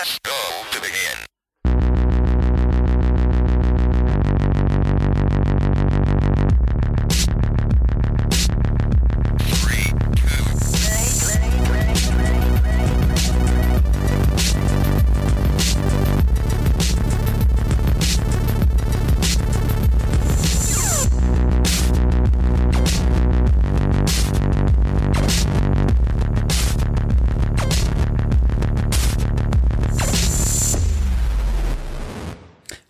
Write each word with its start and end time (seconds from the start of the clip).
Press 0.00 0.18
go 0.24 0.64
to 0.70 0.80
begin. 0.80 1.29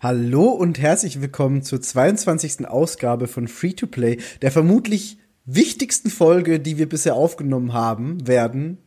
Hallo 0.01 0.45
und 0.49 0.79
herzlich 0.79 1.21
willkommen 1.21 1.61
zur 1.61 1.79
22. 1.79 2.67
Ausgabe 2.67 3.27
von 3.27 3.47
Free 3.47 3.73
to 3.73 3.85
Play, 3.85 4.17
der 4.41 4.51
vermutlich 4.51 5.17
wichtigsten 5.45 6.09
Folge, 6.09 6.59
die 6.59 6.79
wir 6.79 6.89
bisher 6.89 7.13
aufgenommen 7.15 7.73
haben, 7.73 8.25
werden. 8.27 8.79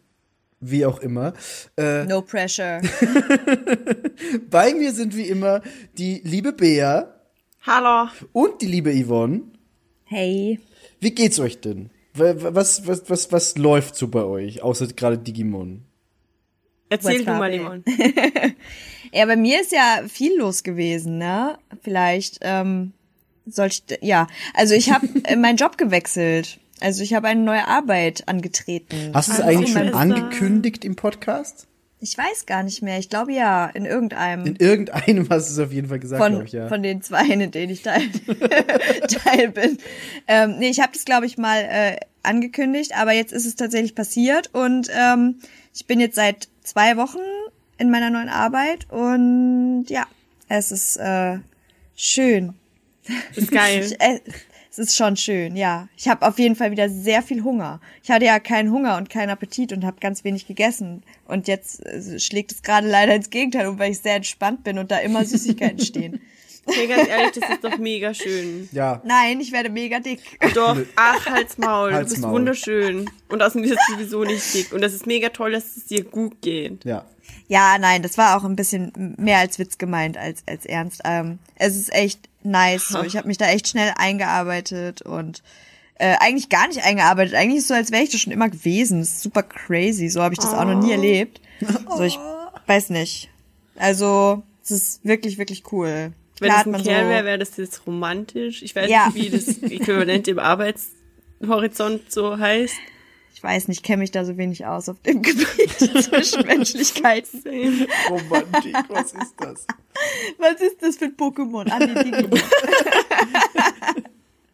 Wie 0.59 0.85
auch 0.87 0.99
immer. 0.99 1.35
Äh, 1.77 2.05
No 2.07 2.21
pressure. 2.23 2.81
bei 4.51 4.75
mir 4.75 4.93
sind 4.93 5.15
wie 5.17 5.29
immer 5.29 5.63
die 5.99 6.21
liebe 6.25 6.53
Bea 6.53 7.15
Hallo. 7.63 8.09
und 8.33 8.61
die 8.61 8.67
liebe 8.67 8.91
Yvonne. 8.93 9.43
Hey. 10.05 10.59
Wie 11.01 11.13
geht's 11.13 11.39
euch 11.39 11.61
denn? 11.61 11.91
Wa- 12.15 12.35
wa- 12.43 12.55
Was, 12.55 12.89
was, 12.89 13.09
was, 13.09 13.31
was 13.31 13.57
läuft 13.59 13.95
so 13.95 14.09
bei 14.09 14.25
euch, 14.25 14.63
außer 14.63 14.89
gerade 14.89 15.19
Digimon? 15.19 15.85
Erzähl 16.89 17.15
What's 17.21 17.25
du 17.25 17.31
mal, 17.33 17.53
happening? 17.53 17.85
Ja, 19.15 19.27
bei 19.27 19.37
mir 19.37 19.61
ist 19.61 19.71
ja 19.71 20.03
viel 20.09 20.37
los 20.37 20.65
gewesen, 20.65 21.19
ne? 21.19 21.57
Vielleicht 21.83 22.39
ähm, 22.41 22.93
soll 23.47 23.69
ich, 23.69 23.85
ja, 24.01 24.27
also 24.55 24.75
ich 24.75 24.91
habe 24.91 25.07
meinen 25.37 25.57
Job 25.57 25.79
gewechselt. 25.79 26.59
Also 26.81 27.05
ich 27.05 27.15
habe 27.15 27.29
eine 27.29 27.41
neue 27.41 27.69
Arbeit 27.69 28.27
angetreten. 28.27 29.13
Hast 29.15 29.29
du 29.29 29.35
es 29.35 29.41
eigentlich 29.41 29.73
schon 29.73 29.95
angekündigt 29.95 30.85
im 30.85 30.97
Podcast? 30.97 31.69
Ich 32.01 32.19
weiß 32.19 32.45
gar 32.47 32.65
nicht 32.65 32.83
mehr. 32.83 32.99
Ich 32.99 33.09
glaube 33.09 33.33
ja, 33.33 33.67
in 33.67 33.87
irgendeinem 33.87 34.47
In 34.47 34.57
irgendeinem 34.57 35.29
hast 35.31 35.49
du 35.49 35.53
es 35.53 35.67
auf 35.69 35.73
jeden 35.73 35.89
Fall 35.89 36.01
gesagt, 36.01 36.21
von, 36.21 36.33
glaube 36.33 36.47
ich, 36.47 36.53
ja. 36.53 36.69
von 36.69 36.83
den 36.83 37.01
zwei, 37.01 37.25
in 37.27 37.51
denen 37.53 37.73
ich 37.73 37.83
Teil, 37.83 38.03
Teil 39.09 39.51
bin. 39.51 39.79
Ähm, 40.27 40.59
nee, 40.59 40.71
ich 40.71 40.81
habe 40.81 40.93
das, 40.93 41.05
glaube 41.05 41.27
ich, 41.27 41.39
mal 41.39 41.61
äh, 41.61 41.97
angekündigt, 42.25 42.97
aber 42.97 43.13
jetzt 43.13 43.33
ist 43.33 43.47
es 43.47 43.55
tatsächlich 43.55 43.95
passiert 43.95 44.51
und 44.53 44.91
ähm, 44.93 45.39
ich 45.73 45.87
bin 45.87 46.01
jetzt 46.01 46.17
seit 46.17 46.49
zwei 46.63 46.97
Wochen 46.97 47.21
in 47.79 47.91
meiner 47.91 48.11
neuen 48.11 48.29
Arbeit 48.29 48.91
und 48.91 49.87
ja, 49.89 50.07
es 50.49 50.73
ist 50.73 50.97
äh, 50.97 51.39
schön. 51.97 52.55
Ist 53.35 53.51
geil. 53.51 53.81
Ich, 53.85 54.01
äh, 54.01 54.21
es 54.77 54.79
ist 54.79 54.97
schon 54.97 55.17
schön, 55.17 55.55
ja. 55.55 55.89
Ich 55.97 56.09
habe 56.09 56.27
auf 56.27 56.37
jeden 56.41 56.57
Fall 56.57 56.73
wieder 56.73 56.89
sehr 56.89 57.23
viel 57.23 57.45
Hunger. 57.45 57.81
Ich 58.03 58.11
hatte 58.11 58.25
ja 58.25 58.41
keinen 58.41 58.73
Hunger 58.73 58.97
und 58.97 59.09
keinen 59.09 59.31
Appetit 59.31 59.73
und 59.73 59.85
habe 59.85 59.99
ganz 60.01 60.25
wenig 60.25 60.49
gegessen. 60.49 61.05
Und 61.27 61.47
jetzt 61.47 61.87
äh, 61.87 62.19
schlägt 62.19 62.51
es 62.51 62.63
gerade 62.63 62.89
leider 62.89 63.15
ins 63.15 63.31
Gegenteil 63.31 63.69
um, 63.69 63.79
weil 63.79 63.93
ich 63.93 64.01
sehr 64.01 64.17
entspannt 64.17 64.65
bin 64.65 64.79
und 64.79 64.91
da 64.91 64.99
immer 64.99 65.25
Süßigkeiten 65.25 65.81
stehen. 65.81 66.21
Nee, 66.67 66.87
ganz 66.87 67.07
ehrlich, 67.11 67.33
das 67.33 67.51
ist 67.51 67.63
doch 67.63 67.77
mega 67.77 68.15
schön. 68.15 68.71
ja, 68.73 69.03
Nein, 69.05 69.39
ich 69.39 69.53
werde 69.53 69.69
mega 69.69 70.01
dick. 70.01 70.21
Doch, 70.55 70.79
ach, 70.97 71.27
halt's 71.27 71.59
Maul. 71.59 71.93
Halt's 71.93 72.09
du 72.09 72.15
bist 72.15 72.23
Maul. 72.23 72.33
wunderschön. 72.33 73.11
Und 73.29 73.43
außerdem 73.43 73.69
bist 73.69 73.79
du 73.87 73.93
sowieso 73.93 74.25
nicht 74.25 74.55
dick. 74.55 74.73
Und 74.73 74.81
das 74.81 74.95
ist 74.95 75.07
mega 75.07 75.29
toll, 75.29 75.53
dass 75.53 75.77
es 75.77 75.85
dir 75.85 76.05
gut 76.05 76.41
geht. 76.41 76.83
ja. 76.87 77.05
Ja, 77.55 77.79
nein, 77.79 78.03
das 78.03 78.19
war 78.19 78.37
auch 78.37 78.45
ein 78.45 78.57
bisschen 78.57 79.15
mehr 79.19 79.39
als 79.39 79.59
Witz 79.59 79.79
gemeint 79.79 80.17
als 80.19 80.43
als 80.47 80.67
ernst. 80.67 81.01
Ähm, 81.05 81.39
es 81.55 81.77
ist 81.77 81.93
echt 81.95 82.29
nice. 82.43 82.89
So. 82.89 83.03
Ich 83.03 83.17
habe 83.17 83.29
mich 83.29 83.39
da 83.39 83.47
echt 83.47 83.69
schnell 83.69 83.93
eingearbeitet 83.97 85.03
und 85.03 85.43
äh, 85.97 86.17
eigentlich 86.19 86.49
gar 86.49 86.67
nicht 86.67 86.83
eingearbeitet. 86.85 87.35
Eigentlich 87.35 87.59
ist 87.59 87.65
es 87.65 87.69
so, 87.69 87.75
als 87.75 87.93
wäre 87.93 88.03
ich 88.03 88.11
das 88.11 88.21
schon 88.21 88.33
immer 88.33 88.49
gewesen. 88.49 88.99
Das 88.99 89.09
ist 89.11 89.21
super 89.23 89.43
crazy. 89.45 90.09
So 90.09 90.23
habe 90.23 90.35
ich 90.35 90.41
das 90.41 90.53
auch 90.53 90.65
noch 90.65 90.81
nie 90.83 90.91
erlebt. 90.93 91.41
So, 91.97 92.03
ich 92.03 92.19
weiß 92.67 92.91
nicht. 92.91 93.31
Also, 93.77 94.43
es 94.65 94.71
ist 94.73 95.05
wirklich, 95.05 95.39
wirklich 95.39 95.63
cool. 95.73 96.13
Wenn 96.41 96.49
Klar 96.49 96.59
hat 96.59 96.67
ein 96.67 96.73
Kerl 96.83 97.05
so- 97.05 97.11
wäre, 97.11 97.25
wäre 97.25 97.39
das 97.39 97.57
jetzt 97.57 97.87
romantisch. 97.87 98.63
Ich 98.63 98.75
weiß 98.75 98.91
Ja. 98.91 99.07
nicht, 99.07 99.15
wie 99.15 99.31
das 99.31 99.47
Äquivalent 99.63 100.27
im 100.27 100.41
Arbeitshorizont 100.41 102.11
so 102.13 102.37
heißt. 102.39 102.75
Ich 103.45 103.51
weiß 103.51 103.69
nicht, 103.69 103.83
kenne 103.83 103.99
mich 103.99 104.11
da 104.11 104.25
so 104.25 104.39
wenig 104.39 104.65
aus 104.65 104.89
auf 104.89 104.99
dem 105.03 105.21
Gebiet 105.23 105.79
der 105.79 106.01
Zwischenmenschlichkeiten. 106.01 107.87
Romantik, 108.09 108.75
was 108.89 109.13
ist 109.13 109.35
das? 109.39 109.67
Was 110.39 110.61
ist 110.63 110.83
das 110.83 110.97
für 110.97 111.05
ein 111.05 111.15
Pokémon? 111.17 111.71
Ah, 111.71 111.79
nee. 111.79 112.41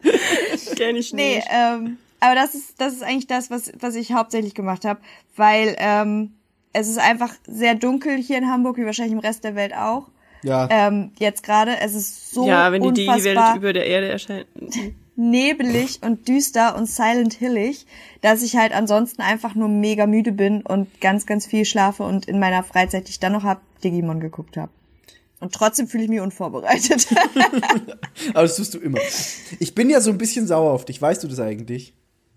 Kenn 0.75 0.95
ich 0.97 1.13
Nee, 1.13 1.35
nicht. 1.37 1.47
ähm, 1.49 1.97
aber 2.19 2.35
das 2.35 2.53
ist, 2.53 2.79
das 2.79 2.93
ist 2.93 3.01
eigentlich 3.03 3.27
das, 3.27 3.49
was, 3.49 3.71
was 3.79 3.95
ich 3.95 4.11
hauptsächlich 4.11 4.53
gemacht 4.53 4.83
habe, 4.85 4.99
weil 5.35 5.75
ähm, 5.79 6.33
es 6.73 6.87
ist 6.89 6.99
einfach 6.99 7.33
sehr 7.47 7.75
dunkel 7.75 8.17
hier 8.17 8.37
in 8.37 8.47
Hamburg, 8.49 8.77
wie 8.77 8.85
wahrscheinlich 8.85 9.13
im 9.13 9.19
Rest 9.19 9.43
der 9.45 9.55
Welt 9.55 9.73
auch. 9.73 10.09
Ja, 10.43 10.67
Ähm, 10.69 11.11
jetzt 11.17 11.43
gerade, 11.43 11.79
es 11.79 11.93
ist 11.95 12.31
so 12.31 12.45
ja, 12.47 12.71
wenn 12.71 12.81
die 12.81 12.89
unfassbar 12.89 13.17
Digi-Welt 13.17 13.55
über 13.57 13.73
der 13.73 13.85
Erde 13.87 14.09
erscheint. 14.09 14.47
Nebelig 15.15 15.99
und 16.01 16.27
düster 16.27 16.75
und 16.75 16.87
silent 16.87 17.33
hillig, 17.33 17.85
dass 18.21 18.41
ich 18.41 18.55
halt 18.55 18.73
ansonsten 18.73 19.21
einfach 19.21 19.55
nur 19.55 19.67
mega 19.67 20.07
müde 20.07 20.31
bin 20.31 20.61
und 20.61 21.01
ganz, 21.01 21.25
ganz 21.25 21.45
viel 21.45 21.65
schlafe 21.65 22.03
und 22.03 22.25
in 22.25 22.39
meiner 22.39 22.63
Freizeit, 22.63 23.07
die 23.07 23.11
ich 23.11 23.19
dann 23.19 23.33
noch 23.33 23.43
hab, 23.43 23.61
Digimon 23.81 24.19
geguckt 24.19 24.57
habe. 24.57 24.71
Und 25.39 25.53
trotzdem 25.53 25.87
fühle 25.87 26.03
ich 26.03 26.09
mich 26.09 26.21
unvorbereitet. 26.21 27.07
aber 28.33 28.43
das 28.43 28.55
tust 28.55 28.75
du 28.75 28.79
immer. 28.79 28.99
Ich 29.59 29.73
bin 29.73 29.89
ja 29.89 29.99
so 29.99 30.11
ein 30.11 30.17
bisschen 30.19 30.45
sauer 30.45 30.71
auf 30.71 30.85
dich, 30.85 31.01
weißt 31.01 31.23
du 31.23 31.27
das 31.27 31.39
eigentlich? 31.39 31.93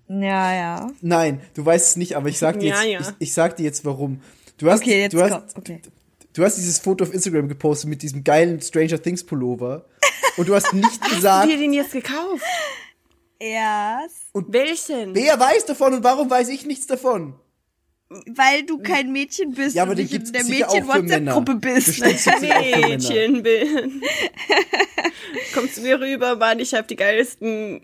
ja, 0.08 0.54
ja. 0.54 0.90
Nein, 1.00 1.40
du 1.54 1.64
weißt 1.64 1.90
es 1.90 1.96
nicht, 1.96 2.16
aber 2.16 2.28
ich 2.28 2.38
sag 2.38 2.60
dir 2.60 2.70
Ja, 2.70 2.82
jetzt, 2.82 3.06
ja. 3.06 3.14
Ich, 3.18 3.28
ich 3.28 3.34
sag 3.34 3.56
dir 3.56 3.64
jetzt 3.64 3.84
warum. 3.84 4.20
Du 4.58 4.70
hast, 4.70 4.82
Okay, 4.82 5.02
jetzt 5.02 5.12
du 5.12 5.22
hast, 5.22 5.30
komm, 5.30 5.42
okay. 5.56 5.80
Du 6.34 6.44
hast 6.44 6.56
dieses 6.56 6.78
Foto 6.78 7.04
auf 7.04 7.14
Instagram 7.14 7.48
gepostet 7.48 7.88
mit 7.88 8.02
diesem 8.02 8.22
geilen 8.22 8.60
Stranger 8.60 9.00
Things 9.00 9.24
Pullover 9.24 9.86
und 10.36 10.48
du 10.48 10.54
hast 10.54 10.72
nicht 10.74 11.00
gesagt, 11.02 11.24
Hast 11.24 11.44
du 11.46 11.48
dir 11.50 11.58
den 11.58 11.72
jetzt 11.72 11.92
gekauft? 11.92 12.44
Yes. 13.40 14.30
Welchen? 14.32 15.14
wer 15.14 15.38
weiß 15.38 15.66
davon 15.66 15.94
und 15.94 16.04
warum 16.04 16.30
weiß 16.30 16.48
ich 16.48 16.66
nichts 16.66 16.86
davon? 16.86 17.34
Weil 18.08 18.64
du 18.64 18.78
kein 18.78 19.10
Mädchen 19.12 19.54
bist 19.54 19.74
Ja, 19.74 19.82
aber 19.82 19.92
und 19.92 19.98
nicht 19.98 20.12
in 20.12 20.32
der 20.32 20.44
Mädchen-WhatsApp-Gruppe 20.44 21.54
bist. 21.56 22.00
Mädchen 22.00 23.42
bin. 23.42 24.02
Kommst 25.54 25.78
du 25.78 25.82
mir 25.82 25.98
rüber, 25.98 26.36
Mann, 26.36 26.60
ich 26.60 26.74
hab 26.74 26.86
die 26.86 26.96
geilsten 26.96 27.80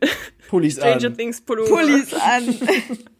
Pullis 0.49 0.75
Stranger 0.75 1.06
an. 1.09 1.16
Things 1.16 1.41
Pullover. 1.41 1.71
Pullis 1.71 2.15
an. 2.15 2.55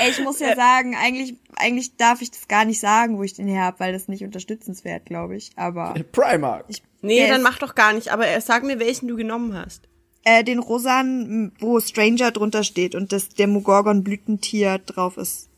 Ey, 0.00 0.10
ich 0.10 0.20
muss 0.20 0.40
ja 0.40 0.54
sagen, 0.56 0.94
eigentlich, 0.96 1.34
eigentlich 1.56 1.96
darf 1.96 2.22
ich 2.22 2.30
das 2.30 2.48
gar 2.48 2.64
nicht 2.64 2.80
sagen, 2.80 3.18
wo 3.18 3.22
ich 3.22 3.34
den 3.34 3.46
her 3.48 3.64
hab, 3.64 3.80
weil 3.80 3.92
das 3.92 4.08
nicht 4.08 4.24
unterstützenswert, 4.24 5.04
glaube 5.06 5.36
ich. 5.36 5.50
Aber 5.56 5.94
Primark. 6.12 6.66
Nee, 7.02 7.18
Der 7.18 7.28
dann 7.28 7.40
ist- 7.40 7.44
mach 7.44 7.58
doch 7.58 7.74
gar 7.74 7.92
nicht, 7.92 8.08
aber 8.08 8.40
sag 8.40 8.64
mir, 8.64 8.78
welchen 8.78 9.08
du 9.08 9.16
genommen 9.16 9.54
hast. 9.54 9.82
äh, 10.26 10.42
den 10.42 10.58
rosan, 10.58 11.52
wo 11.60 11.78
Stranger 11.80 12.30
drunter 12.30 12.64
steht 12.64 12.94
und 12.94 13.12
das 13.12 13.28
der 13.28 13.46
Mugorgon-Blütentier 13.46 14.78
drauf 14.78 15.18
ist. 15.18 15.48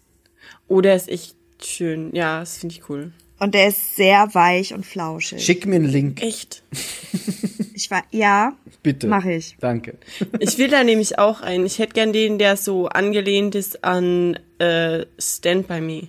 Oh, 0.66 0.80
der 0.80 0.96
ist 0.96 1.08
echt 1.08 1.36
schön. 1.64 2.10
Ja, 2.14 2.40
das 2.40 2.58
finde 2.58 2.74
ich 2.74 2.88
cool. 2.88 3.12
Und 3.38 3.54
der 3.54 3.68
ist 3.68 3.94
sehr 3.94 4.34
weich 4.34 4.74
und 4.74 4.84
flauschig. 4.84 5.44
Schick 5.44 5.66
mir 5.66 5.76
einen 5.76 5.84
Link, 5.84 6.20
Echt. 6.20 6.64
Ich 7.78 7.90
war, 7.90 8.02
ja, 8.10 8.54
bitte. 8.82 9.06
Mach 9.06 9.26
ich. 9.26 9.54
Danke. 9.60 9.98
Ich 10.40 10.56
will 10.56 10.68
da 10.68 10.82
nämlich 10.82 11.18
auch 11.18 11.42
einen. 11.42 11.66
Ich 11.66 11.78
hätte 11.78 11.92
gern 11.92 12.14
den, 12.14 12.38
der 12.38 12.56
so 12.56 12.88
angelehnt 12.88 13.54
ist 13.54 13.84
an 13.84 14.38
äh, 14.58 15.04
Stand 15.18 15.68
By 15.68 15.82
Me. 15.82 16.08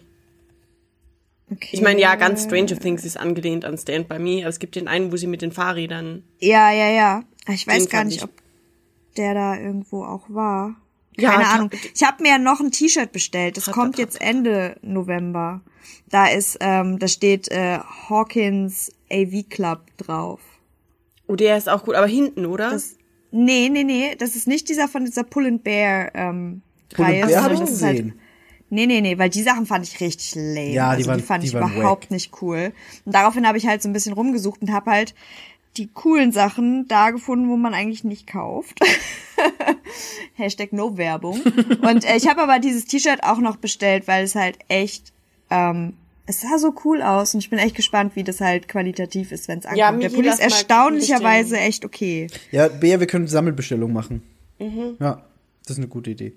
okay. 1.51 1.67
Ich 1.72 1.81
meine, 1.81 2.00
ja, 2.00 2.16
ganz 2.16 2.45
Stranger 2.45 2.79
Things 2.79 3.03
ist 3.03 3.17
angelehnt 3.19 3.65
an 3.65 3.77
Stand 3.77 4.07
By 4.07 4.18
Me, 4.18 4.39
aber 4.42 4.50
es 4.50 4.59
gibt 4.59 4.75
den 4.75 4.88
einen, 4.88 5.12
wo 5.12 5.18
sie 5.18 5.27
mit 5.27 5.42
den 5.42 5.51
Fahrrädern. 5.51 6.24
Ja, 6.39 6.71
ja, 6.71 6.89
ja. 6.89 7.24
Ich 7.50 7.68
weiß 7.68 7.89
gar 7.89 8.06
nicht, 8.06 8.18
ich- 8.18 8.24
ob 8.24 8.31
der 9.18 9.33
da 9.33 9.57
irgendwo 9.57 10.03
auch 10.06 10.30
war. 10.30 10.75
Ja, 11.19 11.31
Keine 11.31 11.44
ta- 11.44 11.50
Ahnung. 11.56 11.71
Ich 11.95 12.03
habe 12.03 12.21
mir 12.24 12.38
noch 12.38 12.59
ein 12.59 12.71
T-Shirt 12.71 13.12
bestellt. 13.12 13.57
Das 13.57 13.68
Hat- 13.68 13.74
kommt 13.74 13.94
hat- 13.95 14.00
jetzt 14.00 14.21
Ende 14.21 14.77
November. 14.83 15.62
Da 16.09 16.27
ist, 16.27 16.59
ähm, 16.62 17.00
da 17.00 17.07
steht 17.07 17.50
äh, 17.50 17.80
Hawkins 18.07 18.92
AV 19.12 19.44
Club 19.50 19.81
drauf. 19.97 20.39
Oh, 21.27 21.35
der 21.35 21.57
ist 21.57 21.68
auch 21.69 21.83
gut, 21.83 21.95
aber 21.95 22.07
hinten, 22.07 22.45
oder? 22.45 22.71
Das, 22.71 22.95
nee, 23.31 23.69
nee, 23.69 23.83
nee. 23.83 24.15
Das 24.18 24.35
ist 24.35 24.47
nicht 24.47 24.69
dieser 24.69 24.88
von 24.88 25.06
dieser 25.06 25.24
Pull 25.24 25.45
and 25.47 25.63
Bear 25.63 26.12
ähm, 26.15 26.62
Pull 26.94 27.06
and 27.06 27.13
Reihe. 27.15 27.25
Bear 27.27 27.29
sondern 27.44 27.44
hab 27.44 27.51
ich 27.53 27.59
das 27.71 27.81
halt- 27.83 27.97
gesehen. 27.97 28.19
Nee, 28.69 28.85
nee, 28.85 29.00
nee, 29.00 29.18
weil 29.18 29.29
die 29.29 29.44
Sachen 29.44 29.65
fand 29.65 29.88
ich 29.88 30.01
richtig 30.01 30.35
lame. 30.35 30.71
Ja, 30.71 30.91
die 30.91 30.97
also 30.97 31.09
waren- 31.12 31.18
die 31.19 31.24
fand 31.24 31.44
die 31.44 31.47
ich 31.47 31.53
waren 31.53 31.74
überhaupt 31.74 32.06
wack. 32.06 32.12
nicht 32.12 32.41
cool. 32.41 32.74
Und 33.06 33.15
daraufhin 33.15 33.47
habe 33.47 33.57
ich 33.57 33.65
halt 33.65 33.81
so 33.81 33.88
ein 33.88 33.94
bisschen 33.94 34.12
rumgesucht 34.12 34.62
und 34.62 34.74
habe 34.74 34.91
halt 34.91 35.15
die 35.77 35.88
coolen 35.94 36.31
Sachen 36.33 36.85
da 36.88 37.12
gefunden, 37.12 37.47
wo 37.50 37.56
man 37.56 37.73
eigentlich 37.73 38.03
nicht 38.03 38.27
kauft. 38.27 38.80
Hashtag 40.35 40.73
No 40.73 40.97
Werbung. 40.97 41.39
Und 41.81 42.03
äh, 42.03 42.15
ich 42.18 42.27
habe 42.27 42.41
aber 42.41 42.59
dieses 42.59 42.85
T-Shirt 42.85 43.23
auch 43.23 43.38
noch 43.39 43.57
bestellt, 43.57 44.07
weil 44.07 44.23
es 44.23 44.35
halt 44.35 44.57
echt 44.68 45.13
ähm, 45.50 45.94
es 46.27 46.41
sah 46.41 46.57
so 46.59 46.74
cool 46.85 47.01
aus 47.01 47.33
und 47.33 47.39
ich 47.39 47.50
bin 47.50 47.57
echt 47.59 47.75
gespannt, 47.75 48.15
wie 48.15 48.24
das 48.24 48.39
halt 48.41 48.68
qualitativ 48.68 49.31
ist, 49.31 49.47
wenn 49.47 49.59
es 49.59 49.65
ankommt. 49.65 49.79
Ja, 49.79 49.89
Der 49.91 49.97
Miki, 49.97 50.15
Pulli 50.15 50.29
ist 50.29 50.39
erstaunlicherweise 50.39 51.50
bestellen. 51.51 51.69
echt 51.69 51.85
okay. 51.85 52.27
Ja, 52.51 52.68
Bea, 52.68 53.00
wir 53.00 53.07
können 53.07 53.27
Sammelbestellung 53.27 53.91
machen. 53.94 54.21
Mhm. 54.59 54.97
Ja, 55.00 55.24
das 55.63 55.71
ist 55.71 55.77
eine 55.77 55.88
gute 55.88 56.12
Idee. 56.12 56.33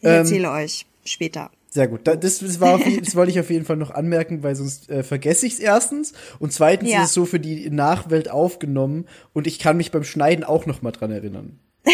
Ich 0.00 0.08
erzähle 0.08 0.50
euch 0.50 0.86
später. 1.04 1.50
Sehr 1.70 1.88
gut. 1.88 2.00
Da- 2.04 2.16
Das, 2.16 2.40
das, 2.40 2.60
war 2.60 2.74
auf, 2.74 2.82
das 3.02 3.16
wollte 3.16 3.32
ich 3.32 3.40
auf 3.40 3.48
jeden 3.48 3.64
Fall 3.64 3.76
noch 3.76 3.90
anmerken, 3.90 4.42
weil 4.42 4.54
sonst 4.54 4.90
äh, 4.90 5.02
vergesse 5.02 5.46
ich 5.46 5.54
es 5.54 5.58
erstens. 5.58 6.12
Und 6.38 6.52
zweitens 6.52 6.90
Ja. 6.90 6.98
ist 7.02 7.08
es 7.08 7.14
so 7.14 7.24
für 7.24 7.40
die 7.40 7.70
Nachwelt 7.70 8.30
aufgenommen 8.30 9.06
und 9.32 9.46
ich 9.46 9.58
kann 9.58 9.78
mich 9.78 9.90
beim 9.90 10.04
Schneiden 10.04 10.44
auch 10.44 10.66
noch 10.66 10.82
mal 10.82 10.90
dran 10.92 11.10
erinnern. 11.10 11.58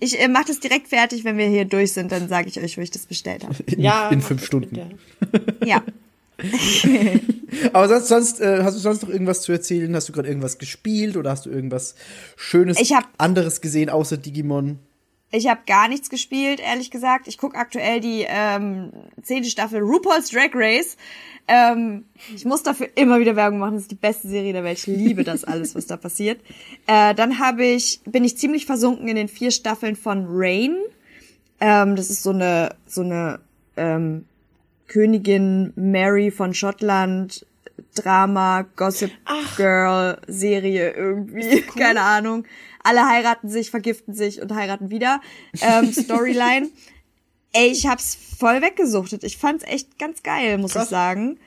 Ich 0.00 0.18
äh, 0.20 0.28
mache 0.28 0.46
das 0.46 0.60
direkt 0.60 0.88
fertig, 0.88 1.24
wenn 1.24 1.36
wir 1.36 1.46
hier 1.46 1.64
durch 1.64 1.92
sind, 1.92 2.10
dann 2.10 2.28
sage 2.28 2.48
ich 2.48 2.58
euch, 2.60 2.78
wo 2.78 2.80
ich 2.80 2.90
das 2.90 3.06
bestellt 3.06 3.44
habe. 3.44 3.54
In, 3.66 3.80
Ja, 3.80 4.08
in 4.08 4.20
fünf 4.22 4.44
Stunden. 4.44 4.78
Ja. 5.64 5.82
Aber 7.72 7.88
sonst, 7.88 8.08
sonst 8.08 8.40
äh, 8.40 8.62
hast 8.62 8.74
du 8.76 8.80
sonst 8.80 9.02
noch 9.02 9.08
irgendwas 9.10 9.42
zu 9.42 9.52
erzählen? 9.52 9.94
Hast 9.94 10.08
du 10.08 10.12
gerade 10.12 10.28
irgendwas 10.28 10.58
gespielt 10.58 11.16
oder 11.16 11.30
hast 11.30 11.46
du 11.46 11.50
irgendwas 11.50 11.94
Schönes 12.36 12.80
Ich 12.80 12.92
hab- 12.94 13.08
anderes 13.18 13.60
gesehen 13.60 13.90
außer 13.90 14.16
Digimon? 14.16 14.78
Ich 15.32 15.46
habe 15.46 15.60
gar 15.64 15.86
nichts 15.86 16.10
gespielt, 16.10 16.58
ehrlich 16.60 16.90
gesagt. 16.90 17.28
Ich 17.28 17.38
guck 17.38 17.54
aktuell 17.56 18.00
die 18.00 18.24
ähm, 18.28 18.90
zehnte 19.22 19.48
Staffel 19.48 19.80
RuPaul's 19.80 20.30
Drag 20.30 20.50
Race. 20.54 20.96
Ähm, 21.46 22.04
ich 22.34 22.44
muss 22.44 22.64
dafür 22.64 22.88
immer 22.96 23.20
wieder 23.20 23.36
Werbung 23.36 23.60
machen. 23.60 23.74
Das 23.74 23.82
ist 23.82 23.90
die 23.92 23.96
beste 23.96 24.26
Serie 24.28 24.52
der 24.52 24.64
Welt. 24.64 24.78
Ich 24.78 24.86
liebe 24.88 25.22
das 25.22 25.44
alles, 25.44 25.76
was 25.76 25.86
da 25.86 25.96
passiert. 25.96 26.40
Äh, 26.88 27.14
dann 27.14 27.38
habe 27.38 27.64
ich, 27.64 28.00
bin 28.06 28.24
ich 28.24 28.38
ziemlich 28.38 28.66
versunken 28.66 29.06
in 29.06 29.14
den 29.14 29.28
vier 29.28 29.52
Staffeln 29.52 29.94
von 29.94 30.26
Rain. 30.28 30.76
Ähm, 31.60 31.94
das 31.94 32.10
ist 32.10 32.24
so 32.24 32.30
eine, 32.30 32.74
so 32.86 33.02
eine 33.02 33.38
ähm, 33.76 34.24
Königin 34.90 35.72
Mary 35.76 36.30
von 36.30 36.52
Schottland 36.52 37.46
Drama, 37.94 38.66
Gossip 38.76 39.10
Girl 39.56 40.18
Serie 40.26 40.90
irgendwie, 40.92 41.60
keine 41.78 42.02
Ahnung. 42.02 42.44
Alle 42.82 43.06
heiraten 43.08 43.48
sich, 43.48 43.70
vergiften 43.70 44.14
sich 44.14 44.42
und 44.42 44.54
heiraten 44.54 44.90
wieder. 44.90 45.20
Ähm, 45.60 45.92
Storyline. 45.92 46.68
Ey, 47.52 47.68
ich 47.68 47.86
hab's 47.86 48.16
voll 48.38 48.62
weggesuchtet. 48.62 49.24
Ich 49.24 49.38
fand's 49.38 49.64
echt 49.64 49.98
ganz 49.98 50.22
geil, 50.22 50.58
muss 50.58 50.76
ich 50.76 50.82
sagen. 50.82 51.38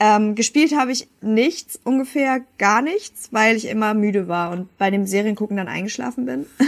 Ähm, 0.00 0.34
gespielt 0.34 0.76
habe 0.76 0.90
ich 0.92 1.06
nichts, 1.20 1.78
ungefähr 1.84 2.40
gar 2.58 2.82
nichts, 2.82 3.28
weil 3.30 3.56
ich 3.56 3.66
immer 3.66 3.94
müde 3.94 4.26
war 4.28 4.50
und 4.50 4.76
bei 4.78 4.90
dem 4.90 5.06
Seriengucken 5.06 5.56
dann 5.56 5.68
eingeschlafen 5.68 6.26
bin. 6.26 6.46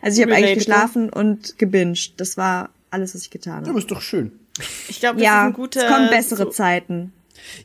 Also 0.00 0.20
ich 0.20 0.26
habe 0.26 0.36
eigentlich 0.36 0.58
geschlafen 0.58 1.10
und 1.10 1.58
gebinged. 1.58 2.12
Das 2.18 2.36
war 2.36 2.70
alles, 2.90 3.16
was 3.16 3.22
ich 3.22 3.30
getan 3.30 3.54
Ja, 3.54 3.58
habe. 3.62 3.70
aber 3.70 3.78
ist 3.80 3.90
doch 3.90 4.00
schön. 4.00 4.30
Ich 4.88 5.00
glaube, 5.00 5.14
das 5.16 5.22
ist 5.22 5.26
Ja, 5.26 5.46
ein 5.46 5.52
guter. 5.52 5.82
es 5.86 5.92
kommen 5.92 6.10
bessere 6.10 6.44
so, 6.44 6.50
Zeiten. 6.50 7.12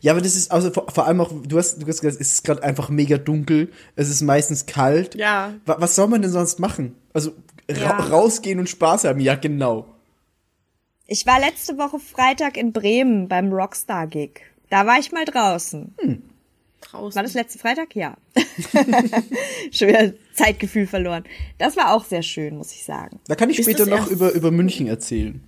Ja, 0.01 0.13
aber 0.13 0.21
das 0.21 0.35
ist 0.35 0.51
also 0.51 0.71
vor, 0.71 0.87
vor 0.91 1.05
allem 1.05 1.21
auch, 1.21 1.31
du 1.43 1.57
hast, 1.57 1.81
du 1.81 1.87
hast 1.87 2.01
gesagt, 2.01 2.19
es 2.21 2.33
ist 2.33 2.43
gerade 2.43 2.63
einfach 2.63 2.89
mega 2.89 3.17
dunkel, 3.17 3.71
es 3.95 4.09
ist 4.09 4.21
meistens 4.21 4.65
kalt. 4.65 5.13
Ja. 5.15 5.53
Wa- 5.65 5.75
Was 5.79 5.95
soll 5.95 6.07
man 6.07 6.21
denn 6.21 6.31
sonst 6.31 6.59
machen? 6.59 6.95
Also 7.13 7.31
ra 7.69 7.79
Ja. 7.81 7.97
rausgehen 8.07 8.59
und 8.59 8.69
Spaß 8.69 9.03
haben, 9.03 9.19
ja 9.19 9.35
genau. 9.35 9.85
Ich 11.05 11.25
war 11.25 11.39
letzte 11.39 11.77
Woche 11.77 11.99
Freitag 11.99 12.57
in 12.57 12.73
Bremen 12.73 13.27
beim 13.27 13.51
Rockstar-Gig. 13.53 14.41
Da 14.69 14.85
war 14.85 14.97
ich 14.99 15.11
mal 15.11 15.25
draußen. 15.25 15.93
draußen. 16.81 17.15
War 17.15 17.23
das 17.23 17.33
letzte 17.33 17.59
Freitag? 17.59 17.95
Ja. 17.95 18.17
Schon 19.71 19.87
wieder 19.89 20.13
Zeitgefühl 20.33 20.87
verloren. 20.87 21.23
Das 21.57 21.77
war 21.77 21.93
auch 21.93 22.05
sehr 22.05 22.23
schön, 22.23 22.57
muss 22.57 22.71
ich 22.71 22.83
sagen. 22.83 23.19
Da 23.27 23.35
kann 23.35 23.49
ich 23.49 23.59
Ist 23.59 23.65
später 23.65 23.85
noch 23.85 24.07
über, 24.09 24.31
über 24.33 24.51
München 24.51 24.87
erzählen. 24.87 25.41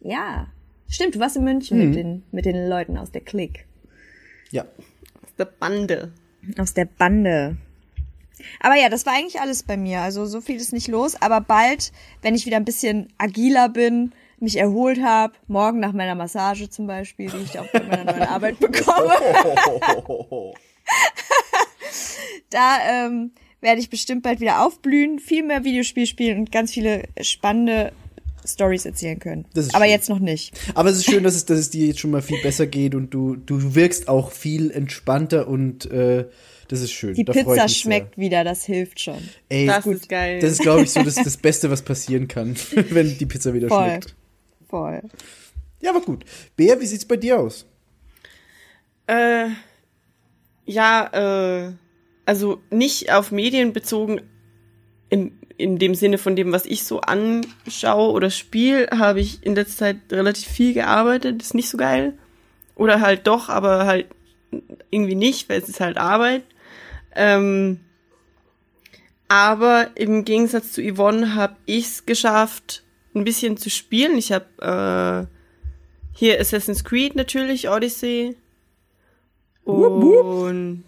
Ja. 0.00 0.46
Stimmt, 0.94 1.16
du 1.16 1.18
warst 1.18 1.34
in 1.34 1.42
München 1.42 1.76
mit, 1.76 1.96
den, 1.96 2.22
mit 2.30 2.44
den 2.44 2.68
Leuten 2.68 2.96
aus 2.96 3.10
der 3.10 3.20
Clique. 3.20 3.64
Ja. 4.52 4.64
der 5.36 5.46
Bande. 5.46 6.12
Aus 6.56 6.72
der 6.72 6.84
Bande. 6.84 7.56
Aber 8.60 8.76
ja, 8.76 8.88
das 8.88 9.04
war 9.04 9.12
eigentlich 9.12 9.40
alles 9.40 9.64
bei 9.64 9.76
mir. 9.76 10.02
Also 10.02 10.24
so 10.24 10.40
viel 10.40 10.54
ist 10.54 10.72
nicht 10.72 10.86
los. 10.86 11.20
Aber 11.20 11.40
bald, 11.40 11.90
wenn 12.22 12.36
ich 12.36 12.46
wieder 12.46 12.58
ein 12.58 12.64
bisschen 12.64 13.08
agiler 13.18 13.68
bin, 13.68 14.12
mich 14.38 14.56
erholt 14.56 15.02
habe, 15.02 15.34
morgen 15.48 15.80
nach 15.80 15.92
meiner 15.92 16.14
Massage 16.14 16.70
zum 16.70 16.86
Beispiel, 16.86 17.28
die 17.28 17.42
ich 17.42 17.58
auch 17.58 17.66
bei 17.72 17.82
meiner 17.82 18.04
neuen 18.04 18.22
Arbeit 18.22 18.60
bekomme, 18.60 19.14
da 22.50 22.78
ähm, 22.88 23.32
werde 23.60 23.80
ich 23.80 23.90
bestimmt 23.90 24.22
bald 24.22 24.38
wieder 24.38 24.64
aufblühen, 24.64 25.18
viel 25.18 25.42
mehr 25.42 25.64
Videospiel 25.64 26.06
spielen 26.06 26.38
und 26.38 26.52
ganz 26.52 26.70
viele 26.70 27.08
spannende 27.20 27.92
Stories 28.46 28.84
erzählen 28.84 29.18
können. 29.18 29.46
Das 29.54 29.66
ist 29.66 29.74
Aber 29.74 29.84
schön. 29.84 29.92
jetzt 29.92 30.08
noch 30.08 30.18
nicht. 30.18 30.58
Aber 30.74 30.90
es 30.90 30.96
ist 30.98 31.06
schön, 31.06 31.22
dass 31.24 31.34
es, 31.34 31.44
dass 31.46 31.58
es 31.58 31.70
dir 31.70 31.86
jetzt 31.86 32.00
schon 32.00 32.10
mal 32.10 32.22
viel 32.22 32.40
besser 32.42 32.66
geht 32.66 32.94
und 32.94 33.10
du, 33.14 33.36
du 33.36 33.74
wirkst 33.74 34.08
auch 34.08 34.30
viel 34.32 34.70
entspannter 34.70 35.48
und 35.48 35.90
äh, 35.90 36.26
das 36.68 36.80
ist 36.80 36.92
schön. 36.92 37.14
Die 37.14 37.24
da 37.24 37.32
Pizza 37.32 37.64
mich 37.64 37.76
schmeckt 37.78 38.16
wieder, 38.18 38.44
das 38.44 38.64
hilft 38.64 39.00
schon. 39.00 39.18
Ey, 39.48 39.66
Das 39.66 39.84
gut. 39.84 39.96
ist 39.96 40.08
geil. 40.08 40.40
Das 40.40 40.52
ist, 40.52 40.60
glaube 40.62 40.82
ich, 40.82 40.90
so 40.90 41.02
das, 41.02 41.14
das 41.24 41.36
Beste, 41.36 41.70
was 41.70 41.82
passieren 41.82 42.28
kann, 42.28 42.56
wenn 42.90 43.16
die 43.18 43.26
Pizza 43.26 43.52
wieder 43.54 43.68
Voll. 43.68 43.84
schmeckt. 43.84 44.14
Voll. 44.68 45.02
Ja, 45.80 45.90
aber 45.90 46.00
gut. 46.00 46.24
Bea, 46.56 46.80
wie 46.80 46.86
sieht's 46.86 47.04
bei 47.04 47.16
dir 47.16 47.38
aus? 47.38 47.66
Äh, 49.06 49.48
ja, 50.66 51.66
äh, 51.66 51.72
also 52.24 52.60
nicht 52.70 53.12
auf 53.12 53.30
Medien 53.30 53.72
bezogen 53.72 54.22
im, 55.10 55.32
in 55.56 55.78
dem 55.78 55.94
Sinne 55.94 56.18
von 56.18 56.36
dem, 56.36 56.52
was 56.52 56.66
ich 56.66 56.84
so 56.84 57.00
anschaue 57.00 58.12
oder 58.12 58.30
spiele, 58.30 58.88
habe 58.90 59.20
ich 59.20 59.44
in 59.44 59.54
letzter 59.54 59.86
Zeit 59.86 59.96
relativ 60.10 60.48
viel 60.48 60.74
gearbeitet. 60.74 61.42
Ist 61.42 61.54
nicht 61.54 61.68
so 61.68 61.78
geil. 61.78 62.18
Oder 62.74 63.00
halt 63.00 63.26
doch, 63.26 63.48
aber 63.48 63.86
halt 63.86 64.06
irgendwie 64.90 65.14
nicht, 65.14 65.48
weil 65.48 65.60
es 65.60 65.68
ist 65.68 65.80
halt 65.80 65.96
Arbeit. 65.96 66.42
Ähm, 67.14 67.80
aber 69.28 69.88
im 69.94 70.24
Gegensatz 70.24 70.72
zu 70.72 70.82
Yvonne 70.82 71.34
habe 71.34 71.56
ich 71.66 71.86
es 71.86 72.06
geschafft, 72.06 72.82
ein 73.14 73.24
bisschen 73.24 73.56
zu 73.56 73.70
spielen. 73.70 74.18
Ich 74.18 74.32
habe 74.32 75.28
äh, 75.30 76.16
hier 76.16 76.40
Assassin's 76.40 76.84
Creed 76.84 77.14
natürlich, 77.14 77.68
Odyssey. 77.68 78.36
Und 79.64 80.84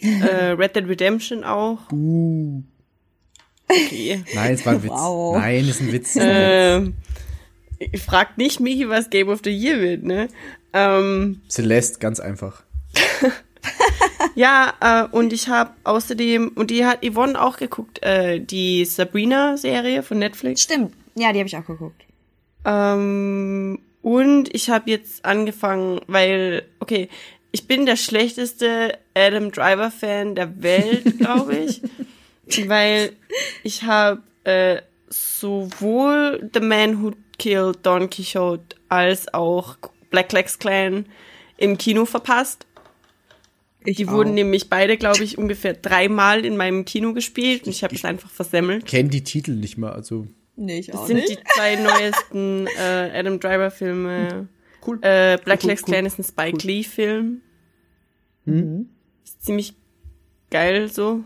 äh, 0.00 0.52
Red 0.52 0.76
Dead 0.76 0.88
Redemption 0.88 1.44
auch. 1.44 1.80
Okay. 3.68 4.22
Nein, 4.34 4.54
es 4.54 4.66
war 4.66 4.74
ein 4.74 4.82
Witz. 4.82 4.90
Wow. 4.90 5.36
Nein, 5.36 5.68
ist 5.68 5.80
ein 5.80 5.92
Witz. 5.92 6.16
Ähm, 6.20 6.94
fragt 8.06 8.38
nicht 8.38 8.60
Michi, 8.60 8.88
was 8.88 9.10
Game 9.10 9.28
of 9.28 9.40
the 9.44 9.50
Year 9.50 9.80
wird, 9.80 10.04
ne? 10.04 10.28
Ähm, 10.72 11.42
Celeste, 11.48 11.98
ganz 11.98 12.20
einfach. 12.20 12.62
ja, 14.34 14.72
äh, 14.80 15.16
und 15.16 15.32
ich 15.32 15.48
habe 15.48 15.70
außerdem, 15.82 16.52
und 16.54 16.70
die 16.70 16.86
hat 16.86 17.04
Yvonne 17.04 17.40
auch 17.40 17.56
geguckt, 17.56 18.02
äh, 18.02 18.40
die 18.40 18.84
Sabrina-Serie 18.84 20.02
von 20.02 20.18
Netflix. 20.18 20.62
Stimmt. 20.62 20.94
Ja, 21.16 21.32
die 21.32 21.40
habe 21.40 21.48
ich 21.48 21.56
auch 21.56 21.66
geguckt. 21.66 22.02
Ähm, 22.64 23.80
und 24.02 24.54
ich 24.54 24.70
habe 24.70 24.90
jetzt 24.90 25.24
angefangen, 25.24 26.00
weil, 26.06 26.62
okay, 26.80 27.08
ich 27.52 27.66
bin 27.66 27.86
der 27.86 27.96
schlechteste 27.96 28.98
Adam 29.14 29.50
Driver-Fan 29.50 30.34
der 30.34 30.62
Welt, 30.62 31.18
glaube 31.18 31.56
ich. 31.56 31.82
Weil 32.66 33.12
ich 33.62 33.82
habe 33.84 34.22
äh, 34.44 34.80
sowohl 35.08 36.50
The 36.52 36.60
Man 36.60 37.02
Who 37.02 37.12
Killed 37.38 37.78
Don 37.82 38.10
Quixote 38.10 38.76
als 38.88 39.32
auch 39.34 39.76
Black 40.10 40.32
Legs 40.32 40.58
Clan 40.58 41.06
im 41.56 41.78
Kino 41.78 42.04
verpasst. 42.04 42.66
Die 43.86 44.08
wurden 44.08 44.32
nämlich 44.32 44.70
beide, 44.70 44.96
glaube 44.96 45.22
ich, 45.24 45.36
ungefähr 45.36 45.74
dreimal 45.74 46.46
in 46.46 46.56
meinem 46.56 46.86
Kino 46.86 47.12
gespielt 47.12 47.64
und 47.64 47.70
ich 47.70 47.84
habe 47.84 47.94
es 47.94 48.04
einfach 48.04 48.30
versemmelt. 48.30 48.86
Kenn 48.86 49.10
die 49.10 49.22
Titel 49.22 49.52
nicht 49.52 49.76
mal, 49.76 49.92
also. 49.92 50.26
Nee, 50.56 50.78
ich 50.78 50.94
auch 50.94 51.00
Das 51.00 51.08
sind 51.08 51.16
nicht. 51.16 51.30
die 51.30 51.38
zwei 51.54 51.76
neuesten 51.76 52.66
äh, 52.78 53.10
Adam 53.12 53.40
Driver 53.40 53.70
Filme. 53.70 54.48
Cool. 54.86 54.98
Äh, 55.02 55.38
Black 55.44 55.62
Cool, 55.62 55.70
Legs 55.70 55.82
cool, 55.82 55.92
Clan 55.92 56.06
ist 56.06 56.18
ein 56.18 56.24
Spike 56.24 56.56
cool. 56.56 56.66
Lee 56.66 56.82
Film. 56.82 57.42
Hm? 58.46 58.88
Ist 59.24 59.44
ziemlich 59.44 59.74
geil 60.50 60.90
so. 60.90 61.24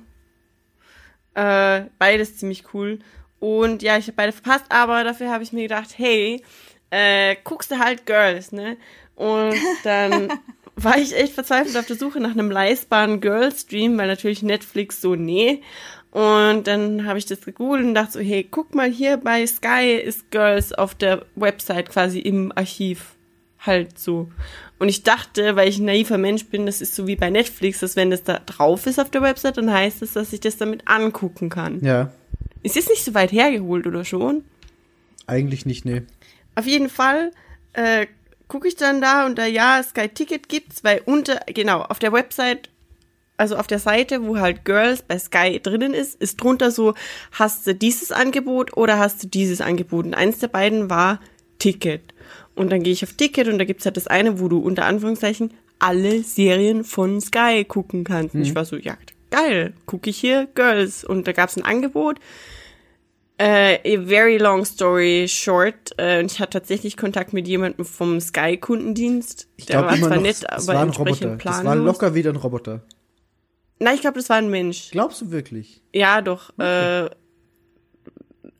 Äh, 1.38 1.84
beides 2.00 2.36
ziemlich 2.36 2.64
cool. 2.74 2.98
Und 3.38 3.82
ja, 3.82 3.96
ich 3.96 4.06
habe 4.06 4.16
beide 4.16 4.32
verpasst, 4.32 4.64
aber 4.70 5.04
dafür 5.04 5.30
habe 5.30 5.44
ich 5.44 5.52
mir 5.52 5.62
gedacht, 5.62 5.90
hey, 5.96 6.42
äh, 6.90 7.36
guckst 7.44 7.70
du 7.70 7.78
halt 7.78 8.06
Girls, 8.06 8.50
ne? 8.50 8.76
Und 9.14 9.54
dann 9.84 10.28
war 10.74 10.98
ich 10.98 11.16
echt 11.16 11.34
verzweifelt 11.34 11.76
auf 11.76 11.86
der 11.86 11.94
Suche 11.94 12.18
nach 12.18 12.32
einem 12.32 12.50
leistbaren 12.50 13.20
Girl-Stream, 13.20 13.96
weil 13.98 14.08
natürlich 14.08 14.42
Netflix 14.42 15.00
so, 15.00 15.14
nee. 15.14 15.62
Und 16.10 16.66
dann 16.66 17.06
habe 17.06 17.20
ich 17.20 17.26
das 17.26 17.42
gegoogelt 17.42 17.84
und 17.84 17.94
dachte 17.94 18.12
so, 18.14 18.20
hey, 18.20 18.44
guck 18.50 18.74
mal 18.74 18.90
hier 18.90 19.16
bei 19.18 19.46
Sky 19.46 19.94
ist 19.94 20.32
Girls 20.32 20.72
auf 20.72 20.96
der 20.96 21.24
Website 21.36 21.90
quasi 21.90 22.18
im 22.18 22.50
Archiv. 22.56 23.14
Halt 23.60 23.96
so. 23.96 24.28
Und 24.78 24.88
ich 24.88 25.02
dachte, 25.02 25.56
weil 25.56 25.68
ich 25.68 25.78
ein 25.78 25.86
naiver 25.86 26.18
Mensch 26.18 26.46
bin, 26.46 26.66
das 26.66 26.80
ist 26.80 26.94
so 26.94 27.06
wie 27.06 27.16
bei 27.16 27.30
Netflix, 27.30 27.80
dass 27.80 27.96
wenn 27.96 28.10
das 28.10 28.22
da 28.22 28.38
drauf 28.38 28.86
ist 28.86 29.00
auf 29.00 29.10
der 29.10 29.22
Website, 29.22 29.56
dann 29.56 29.72
heißt 29.72 30.02
es, 30.02 30.12
dass 30.12 30.32
ich 30.32 30.40
das 30.40 30.56
damit 30.56 30.86
angucken 30.86 31.48
kann. 31.48 31.84
Ja, 31.84 32.12
Ist 32.62 32.76
jetzt 32.76 32.88
nicht 32.88 33.04
so 33.04 33.14
weit 33.14 33.32
hergeholt 33.32 33.86
oder 33.86 34.04
schon? 34.04 34.44
eigentlich 35.26 35.66
nicht, 35.66 35.84
nee. 35.84 36.02
Auf 36.54 36.64
jeden 36.66 36.88
Fall 36.88 37.32
äh, 37.74 38.06
gucke 38.48 38.66
ich 38.66 38.76
dann 38.76 39.00
da 39.02 39.26
und 39.26 39.36
da, 39.36 39.44
ja, 39.44 39.82
Sky 39.82 40.08
Ticket 40.08 40.48
gibt's, 40.48 40.82
weil 40.84 41.02
unter, 41.04 41.40
genau, 41.46 41.82
auf 41.82 41.98
der 41.98 42.12
Website, 42.12 42.70
also 43.36 43.56
auf 43.56 43.66
der 43.66 43.78
Seite, 43.78 44.26
wo 44.26 44.38
halt 44.38 44.64
Girls 44.64 45.02
bei 45.02 45.18
Sky 45.18 45.60
drinnen 45.62 45.92
ist, 45.92 46.14
ist 46.20 46.38
drunter 46.42 46.70
so, 46.70 46.94
hast 47.32 47.66
du 47.66 47.74
dieses 47.74 48.10
Angebot 48.10 48.76
oder 48.76 48.98
hast 48.98 49.22
du 49.22 49.26
dieses 49.28 49.60
Angebot? 49.60 50.06
Und 50.06 50.14
eins 50.14 50.38
der 50.38 50.48
beiden 50.48 50.88
war 50.88 51.20
Ticket. 51.58 52.14
Und 52.58 52.70
dann 52.70 52.82
gehe 52.82 52.92
ich 52.92 53.02
auf 53.04 53.12
Ticket 53.14 53.48
und 53.48 53.58
da 53.58 53.64
gibt's 53.64 53.84
halt 53.84 53.96
das 53.96 54.06
eine, 54.06 54.40
wo 54.40 54.48
du 54.48 54.58
unter 54.58 54.84
Anführungszeichen 54.84 55.52
alle 55.78 56.22
Serien 56.22 56.84
von 56.84 57.20
Sky 57.20 57.64
gucken 57.64 58.04
kannst. 58.04 58.34
Und 58.34 58.42
ich 58.42 58.54
war 58.54 58.64
so, 58.64 58.76
ja, 58.76 58.96
geil, 59.30 59.72
gucke 59.86 60.10
ich 60.10 60.18
hier 60.18 60.48
Girls. 60.54 61.04
Und 61.04 61.26
da 61.28 61.32
gab's 61.32 61.56
ein 61.56 61.64
Angebot. 61.64 62.18
Äh, 63.40 63.78
a 63.96 64.02
very 64.04 64.36
long 64.36 64.64
story 64.64 65.26
short. 65.28 65.92
Äh, 65.96 66.18
und 66.18 66.32
ich 66.32 66.40
hatte 66.40 66.58
tatsächlich 66.58 66.96
Kontakt 66.96 67.32
mit 67.32 67.46
jemandem 67.46 67.84
vom 67.84 68.20
Sky-Kundendienst. 68.20 69.46
Ich 69.56 69.66
Der 69.66 69.82
war 69.82 69.96
zwar 69.96 70.16
noch, 70.16 70.22
nett, 70.22 70.42
das 70.42 70.68
aber 70.68 70.74
war 70.74 70.82
ein 70.82 70.88
entsprechend 70.88 71.22
Roboter. 71.22 71.36
planlos. 71.36 71.62
Das 71.62 71.64
war 71.64 71.76
locker 71.76 72.14
wieder 72.14 72.30
ein 72.30 72.36
Roboter. 72.36 72.82
Nein, 73.78 73.94
ich 73.94 74.00
glaube, 74.00 74.18
das 74.18 74.28
war 74.28 74.38
ein 74.38 74.50
Mensch. 74.50 74.90
Glaubst 74.90 75.20
du 75.20 75.30
wirklich? 75.30 75.80
Ja, 75.94 76.20
doch. 76.20 76.50
Äh, 76.58 77.08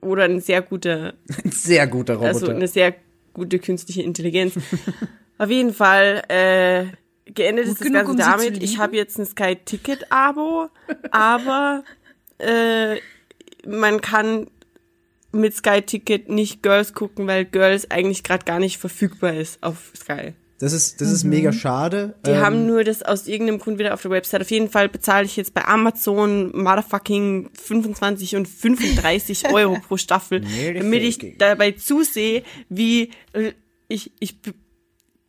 oder 0.01 0.25
ein 0.25 0.41
sehr 0.41 0.63
guter 0.63 1.15
Ein 1.45 1.51
sehr 1.51 1.89
guter 1.89 2.15
Roboter. 2.15 2.29
Also 2.29 2.51
eine 2.53 2.69
sehr 2.69 2.95
gute 3.39 3.59
künstliche 3.59 4.03
Intelligenz. 4.03 4.55
Auf 5.39 5.51
jeden 5.51 5.73
Fall 5.73 6.23
äh, 6.29 6.87
geendet 7.33 7.67
Gut 7.67 7.75
ist 7.75 7.81
das 7.81 7.93
Ganze 7.93 8.11
um 8.11 8.17
damit, 8.17 8.63
ich 8.63 8.79
habe 8.79 8.97
jetzt 8.97 9.19
ein 9.19 9.27
Sky-Ticket-Abo, 9.27 10.69
aber 11.11 11.85
äh, 12.39 12.97
man 13.67 14.01
kann 14.01 14.49
mit 15.33 15.55
Sky-Ticket 15.55 16.29
nicht 16.29 16.63
Girls 16.63 16.95
gucken, 16.95 17.27
weil 17.27 17.45
Girls 17.45 17.91
eigentlich 17.91 18.23
gerade 18.25 18.45
gar 18.45 18.59
nicht 18.59 18.79
verfügbar 18.79 19.35
ist 19.35 19.63
auf 19.63 19.93
Sky. 19.95 20.35
Das 20.61 20.73
ist, 20.73 21.01
das 21.01 21.11
ist 21.11 21.25
mega 21.25 21.53
schade. 21.53 22.15
Die 22.27 22.31
Ähm, 22.31 22.41
haben 22.41 22.67
nur 22.67 22.83
das 22.85 23.03
aus 23.03 23.27
irgendeinem 23.29 23.59
Grund 23.61 23.79
wieder 23.79 23.95
auf 23.95 24.03
der 24.03 24.11
Website. 24.11 24.41
Auf 24.43 24.51
jeden 24.51 24.69
Fall 24.69 24.89
bezahle 24.89 25.25
ich 25.27 25.37
jetzt 25.37 25.55
bei 25.55 25.65
Amazon 25.65 26.51
motherfucking 26.57 27.51
25 27.55 28.37
und 28.37 28.49
35 28.49 29.49
Euro 29.53 29.79
pro 29.87 29.97
Staffel, 29.97 30.41
damit 30.75 31.03
ich 31.03 31.37
dabei 31.39 31.73
zusehe, 31.73 32.43
wie 32.69 33.11
äh, 33.33 33.53
ich, 33.89 34.13
ich 34.21 34.41
be- 34.43 34.55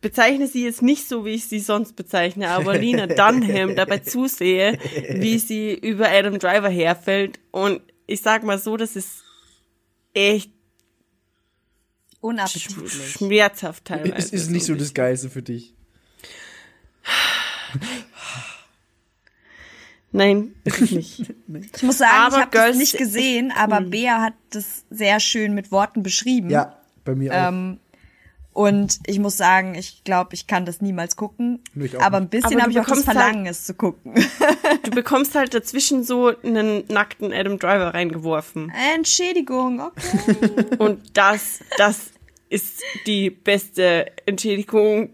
bezeichne 0.01 0.47
sie 0.47 0.63
jetzt 0.63 0.81
nicht 0.81 1.07
so, 1.07 1.25
wie 1.25 1.31
ich 1.31 1.45
sie 1.47 1.59
sonst 1.59 1.95
bezeichne, 1.95 2.49
aber 2.49 2.77
Lina 2.77 3.05
Dunham 3.07 3.75
dabei 3.75 3.99
zusehe, 3.99 4.77
wie 5.13 5.37
sie 5.39 5.73
über 5.73 6.09
Adam 6.09 6.39
Driver 6.39 6.69
herfällt. 6.69 7.39
Und 7.51 7.81
ich 8.07 8.21
sag 8.21 8.43
mal 8.43 8.57
so, 8.57 8.77
das 8.77 8.95
ist 8.95 9.23
echt 10.13 10.51
Unappetitlich. 12.21 13.11
schmerzhaft 13.11 13.85
teilweise. 13.85 14.13
es 14.15 14.31
ist 14.31 14.49
nicht 14.49 14.65
so 14.65 14.75
das 14.75 14.93
Geilste 14.93 15.29
für 15.29 15.41
dich. 15.41 15.73
Nein, 20.11 20.55
es 20.63 20.91
nicht. 20.91 21.33
Ich 21.75 21.83
muss 21.83 21.97
sagen, 21.99 22.11
Aber 22.17 22.35
ich 22.37 22.41
habe 22.41 22.57
das 22.57 22.77
nicht 22.77 22.97
gesehen, 22.97 23.51
aber 23.55 23.81
Bea 23.81 24.21
hat 24.21 24.33
das 24.51 24.85
sehr 24.89 25.19
schön 25.19 25.53
mit 25.53 25.71
Worten 25.71 26.03
beschrieben. 26.03 26.49
Ja, 26.49 26.77
bei 27.05 27.15
mir 27.15 27.31
auch. 27.31 27.47
Ähm, 27.49 27.79
und 28.53 28.99
ich 29.05 29.19
muss 29.19 29.37
sagen, 29.37 29.75
ich 29.75 30.03
glaube, 30.03 30.33
ich 30.33 30.47
kann 30.47 30.65
das 30.65 30.81
niemals 30.81 31.15
gucken. 31.15 31.61
Aber 31.99 32.17
ein 32.17 32.29
bisschen 32.29 32.53
Aber 32.53 32.61
habe 32.63 32.71
du 32.73 32.79
ich 32.79 32.83
auch 32.83 32.87
das 32.89 32.99
bekommst 32.99 33.07
halt- 33.07 33.17
Verlangen, 33.17 33.45
es 33.45 33.65
zu 33.65 33.73
gucken. 33.73 34.13
Du 34.83 34.91
bekommst 34.91 35.35
halt 35.35 35.53
dazwischen 35.53 36.03
so 36.03 36.31
einen 36.43 36.83
nackten 36.87 37.33
Adam 37.33 37.59
Driver 37.59 37.93
reingeworfen. 37.93 38.71
Entschädigung, 38.95 39.81
okay. 39.81 40.37
Und 40.79 41.17
das, 41.17 41.59
das 41.77 42.11
ist 42.49 42.81
die 43.05 43.29
beste 43.29 44.07
Entschädigung 44.25 45.11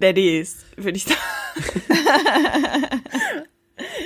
der 0.00 0.12
die 0.12 0.38
ist, 0.38 0.64
würde 0.76 0.96
ich 0.96 1.04
sagen. 1.04 1.18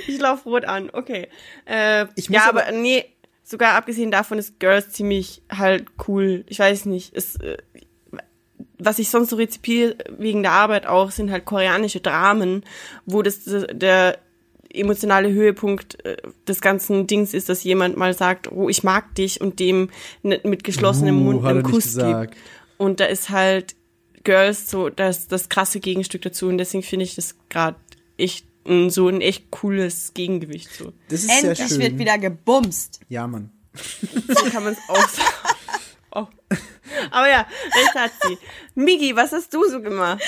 ich 0.07 0.19
laufe 0.19 0.49
rot 0.49 0.65
an, 0.65 0.89
okay. 0.91 1.27
Äh, 1.65 2.07
Ich 2.15 2.29
muss 2.29 2.37
ja, 2.39 2.49
aber- 2.49 2.63
aber, 2.67 2.71
nee, 2.77 3.05
sogar 3.43 3.73
abgesehen 3.75 4.11
davon 4.11 4.37
ist 4.39 4.59
Girls 4.59 4.89
ziemlich 4.91 5.43
halt 5.51 5.85
cool. 6.07 6.45
Ich 6.47 6.59
weiß 6.59 6.85
nicht, 6.85 7.15
es, 7.15 7.35
äh, 7.37 7.57
was 8.77 8.99
ich 8.99 9.09
sonst 9.09 9.29
so 9.29 9.35
rezipiere 9.35 9.95
wegen 10.17 10.43
der 10.43 10.51
Arbeit 10.51 10.85
auch, 10.85 11.11
sind 11.11 11.31
halt 11.31 11.45
koreanische 11.45 11.99
Dramen, 11.99 12.63
wo 13.05 13.21
das 13.21 13.41
der 13.45 14.19
emotionale 14.73 15.31
Höhepunkt 15.31 16.03
äh, 16.05 16.17
des 16.47 16.61
ganzen 16.61 17.05
Dings 17.07 17.33
ist, 17.33 17.49
dass 17.49 17.63
jemand 17.63 17.95
mal 17.95 18.13
sagt, 18.13 18.51
oh, 18.51 18.69
ich 18.69 18.83
mag 18.83 19.13
dich 19.15 19.39
und 19.39 19.59
dem 19.59 19.89
mit 20.23 20.45
mit 20.45 20.63
geschlossenem 20.63 21.19
Uh, 21.19 21.23
Mund 21.23 21.45
einen 21.45 21.63
Kuss 21.63 21.95
gibt. 21.95 22.35
Und 22.77 22.99
da 22.99 23.05
ist 23.05 23.29
halt 23.29 23.75
Girls 24.23 24.69
so 24.69 24.89
das, 24.89 25.27
das 25.27 25.49
krasse 25.49 25.79
Gegenstück 25.79 26.21
dazu 26.23 26.47
und 26.47 26.57
deswegen 26.57 26.83
finde 26.83 27.05
ich 27.05 27.15
das 27.15 27.35
gerade 27.49 27.77
echt 28.17 28.47
so 28.87 29.09
ein 29.09 29.21
echt 29.21 29.51
cooles 29.51 30.13
Gegengewicht 30.13 30.73
so. 30.73 30.93
Das 31.09 31.21
ist 31.21 31.27
sehr 31.27 31.49
Endlich 31.51 31.67
schön. 31.67 31.79
wird 31.79 31.99
wieder 31.99 32.17
gebumst. 32.17 33.01
ja, 33.09 33.27
Mann. 33.27 33.51
So 33.73 34.45
kann 34.49 34.63
man 34.63 34.73
es 34.73 34.79
auch 34.87 34.95
sagen. 35.09 35.57
Oh. 36.15 36.27
Aber 37.11 37.29
ja, 37.29 37.47
recht 37.75 37.95
hat 37.95 38.11
sie. 38.21 38.37
Migi, 38.75 39.15
was 39.15 39.31
hast 39.31 39.53
du 39.53 39.67
so 39.67 39.81
gemacht? 39.81 40.21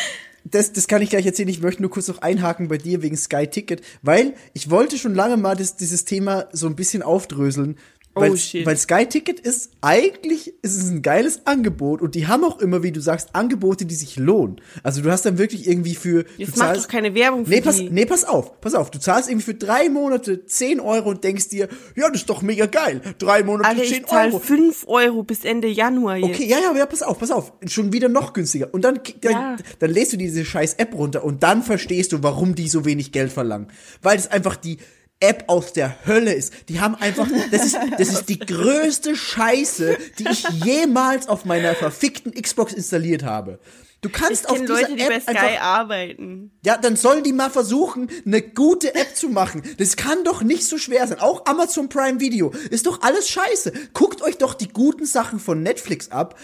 Das, 0.43 0.71
das 0.71 0.87
kann 0.87 1.01
ich 1.01 1.09
gleich 1.09 1.25
erzählen. 1.25 1.49
Ich 1.49 1.61
möchte 1.61 1.81
nur 1.81 1.89
kurz 1.89 2.07
noch 2.07 2.19
einhaken 2.21 2.67
bei 2.67 2.77
dir 2.77 3.01
wegen 3.01 3.17
Sky 3.17 3.47
Ticket, 3.47 3.81
weil 4.03 4.35
ich 4.53 4.69
wollte 4.69 4.97
schon 4.97 5.15
lange 5.15 5.37
mal 5.37 5.55
das, 5.55 5.75
dieses 5.75 6.05
Thema 6.05 6.47
so 6.51 6.67
ein 6.67 6.75
bisschen 6.75 7.01
aufdröseln. 7.01 7.77
Weil, 8.17 8.31
Oh, 8.31 8.35
shit. 8.37 8.65
weil 8.65 8.77
Sky 8.77 9.05
Ticket 9.05 9.41
ist, 9.41 9.71
eigentlich 9.81 10.53
ist 10.61 10.77
es 10.77 10.89
ein 10.89 11.01
geiles 11.01 11.45
Angebot 11.45 12.01
und 12.01 12.15
die 12.15 12.27
haben 12.27 12.45
auch 12.45 12.59
immer, 12.61 12.81
wie 12.81 12.93
du 12.93 13.01
sagst, 13.01 13.29
Angebote, 13.33 13.85
die 13.85 13.93
sich 13.95 14.15
lohnen. 14.15 14.61
Also 14.83 15.01
du 15.01 15.11
hast 15.11 15.25
dann 15.25 15.37
wirklich 15.37 15.67
irgendwie 15.67 15.95
für. 15.95 16.23
Jetzt 16.37 16.55
du 16.55 16.59
mach 16.59 16.73
doch 16.75 16.87
keine 16.87 17.13
Werbung 17.13 17.43
für 17.45 17.51
Nee 17.51 17.59
pass, 17.61 17.75
die. 17.77 17.89
nee, 17.89 18.05
pass 18.05 18.23
auf, 18.23 18.61
pass 18.61 18.73
auf. 18.73 18.89
Du 18.89 18.99
zahlst 18.99 19.29
irgendwie 19.29 19.45
für 19.45 19.53
drei 19.53 19.89
Monate 19.89 20.45
10 20.45 20.79
Euro 20.79 21.09
und 21.09 21.23
denkst 21.25 21.49
dir, 21.49 21.67
ja, 21.97 22.07
das 22.09 22.21
ist 22.21 22.29
doch 22.29 22.41
mega 22.41 22.67
geil. 22.67 23.01
Drei 23.17 23.43
Monate 23.43 23.67
Alter, 23.69 23.83
10 23.83 23.91
ich 24.01 24.05
zahle 24.05 24.29
Euro. 24.29 24.39
5 24.39 24.83
Euro 24.87 25.23
bis 25.23 25.43
Ende 25.43 25.67
Januar 25.67 26.15
jetzt. 26.15 26.29
Okay, 26.35 26.45
ja, 26.47 26.59
ja, 26.59 26.73
ja, 26.73 26.85
pass 26.85 27.03
auf, 27.03 27.19
pass 27.19 27.31
auf. 27.31 27.51
Schon 27.67 27.91
wieder 27.91 28.07
noch 28.07 28.31
günstiger. 28.31 28.73
Und 28.73 28.83
dann, 28.85 28.99
dann, 29.21 29.31
Ja. 29.33 29.55
dann 29.79 29.89
lädst 29.91 30.13
du 30.13 30.17
diese 30.17 30.45
scheiß 30.45 30.75
App 30.75 30.95
runter 30.95 31.23
und 31.25 31.43
dann 31.43 31.63
verstehst 31.63 32.13
du, 32.13 32.23
warum 32.23 32.55
die 32.55 32.69
so 32.69 32.85
wenig 32.85 33.11
Geld 33.11 33.31
verlangen. 33.33 33.67
Weil 34.01 34.17
es 34.17 34.27
einfach 34.31 34.55
die 34.55 34.77
App 35.19 35.45
aus 35.47 35.73
der 35.73 35.95
Hölle 36.05 36.33
ist. 36.33 36.53
Die 36.69 36.79
haben 36.79 36.95
einfach, 36.95 37.27
das 37.51 37.65
ist, 37.65 37.77
das 37.97 38.09
ist 38.09 38.29
die 38.29 38.39
größte 38.39 39.15
Scheiße, 39.15 39.97
die 40.19 40.27
ich 40.29 40.47
jemals 40.49 41.27
auf 41.27 41.45
meiner 41.45 41.73
verfickten 41.73 42.33
Xbox 42.33 42.73
installiert 42.73 43.23
habe. 43.23 43.59
Du 44.05 44.11
kannst 44.11 44.43
Ich 44.43 44.49
auf 44.51 44.59
dieser 44.59 44.73
Leute, 44.81 44.95
die 44.95 45.01
App 45.01 45.09
bei 45.09 45.19
Sky 45.19 45.29
einfach 45.35 45.61
arbeiten. 45.61 46.51
ja, 46.63 46.77
dann 46.77 46.95
sollen 46.95 47.23
die 47.23 47.33
mal 47.33 47.49
versuchen, 47.49 48.07
eine 48.23 48.39
gute 48.39 48.93
App 48.93 49.15
zu 49.15 49.29
machen. 49.29 49.63
Das 49.79 49.95
kann 49.95 50.23
doch 50.23 50.43
nicht 50.43 50.63
so 50.63 50.77
schwer 50.77 51.07
sein. 51.07 51.19
Auch 51.19 51.47
Amazon 51.47 51.89
Prime 51.89 52.19
Video 52.19 52.53
ist 52.69 52.85
doch 52.85 53.01
alles 53.01 53.27
scheiße. 53.29 53.73
Guckt 53.93 54.21
euch 54.21 54.37
doch 54.37 54.53
die 54.53 54.67
guten 54.67 55.07
Sachen 55.07 55.39
von 55.39 55.63
Netflix 55.63 56.11
ab. 56.11 56.37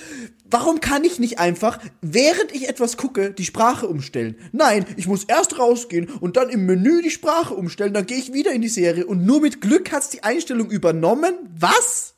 Warum 0.50 0.80
kann 0.80 1.04
ich 1.04 1.20
nicht 1.20 1.38
einfach, 1.38 1.78
während 2.02 2.52
ich 2.52 2.68
etwas 2.68 2.98
gucke, 2.98 3.30
die 3.30 3.46
Sprache 3.46 3.88
umstellen? 3.88 4.38
Nein, 4.52 4.88
ich 4.98 5.06
muss 5.06 5.26
erst 5.26 5.60
rausgehen 5.60 6.10
und 6.10 6.38
dann 6.38 6.50
im 6.50 6.66
Menü 6.66 7.04
die 7.04 7.12
Sprache 7.12 7.54
umstellen, 7.54 7.94
dann 7.94 8.08
gehe 8.08 8.18
ich 8.18 8.34
wieder 8.34 8.54
in 8.54 8.64
die 8.64 8.70
Serie 8.70 9.06
und 9.06 9.24
nur 9.24 9.40
mit 9.40 9.62
Glück 9.62 9.92
hat's 9.92 10.10
die 10.10 10.24
Einstellung 10.24 10.72
übernommen. 10.72 11.36
Was? 11.60 12.11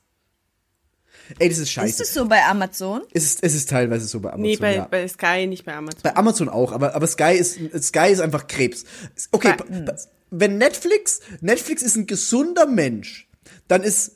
Ey, 1.39 1.49
das 1.49 1.57
ist 1.57 1.63
Ist 1.63 1.71
scheiße. 1.71 2.03
es 2.03 2.13
so 2.13 2.27
bei 2.27 2.43
Amazon? 2.45 3.01
Es 3.13 3.23
ist, 3.23 3.43
es 3.43 3.53
ist 3.55 3.69
teilweise 3.69 4.05
so 4.05 4.19
bei 4.19 4.29
Amazon. 4.29 4.41
Nee, 4.43 4.57
bei, 4.57 4.75
ja. 4.75 4.85
bei 4.89 5.07
Sky, 5.07 5.47
nicht 5.47 5.65
bei 5.65 5.73
Amazon. 5.75 5.99
Bei 6.03 6.15
Amazon 6.15 6.49
auch, 6.49 6.71
aber, 6.71 6.95
aber 6.95 7.07
Sky 7.07 7.33
ist, 7.37 7.57
Sky 7.83 8.11
ist 8.11 8.19
einfach 8.19 8.47
Krebs. 8.47 8.85
Okay, 9.31 9.55
Bei- 9.57 9.81
pa- 9.81 9.95
wenn 10.31 10.57
Netflix, 10.57 11.21
Netflix 11.41 11.81
ist 11.83 11.95
ein 11.95 12.07
gesunder 12.07 12.65
Mensch, 12.65 13.29
dann 13.67 13.83
ist 13.83 14.15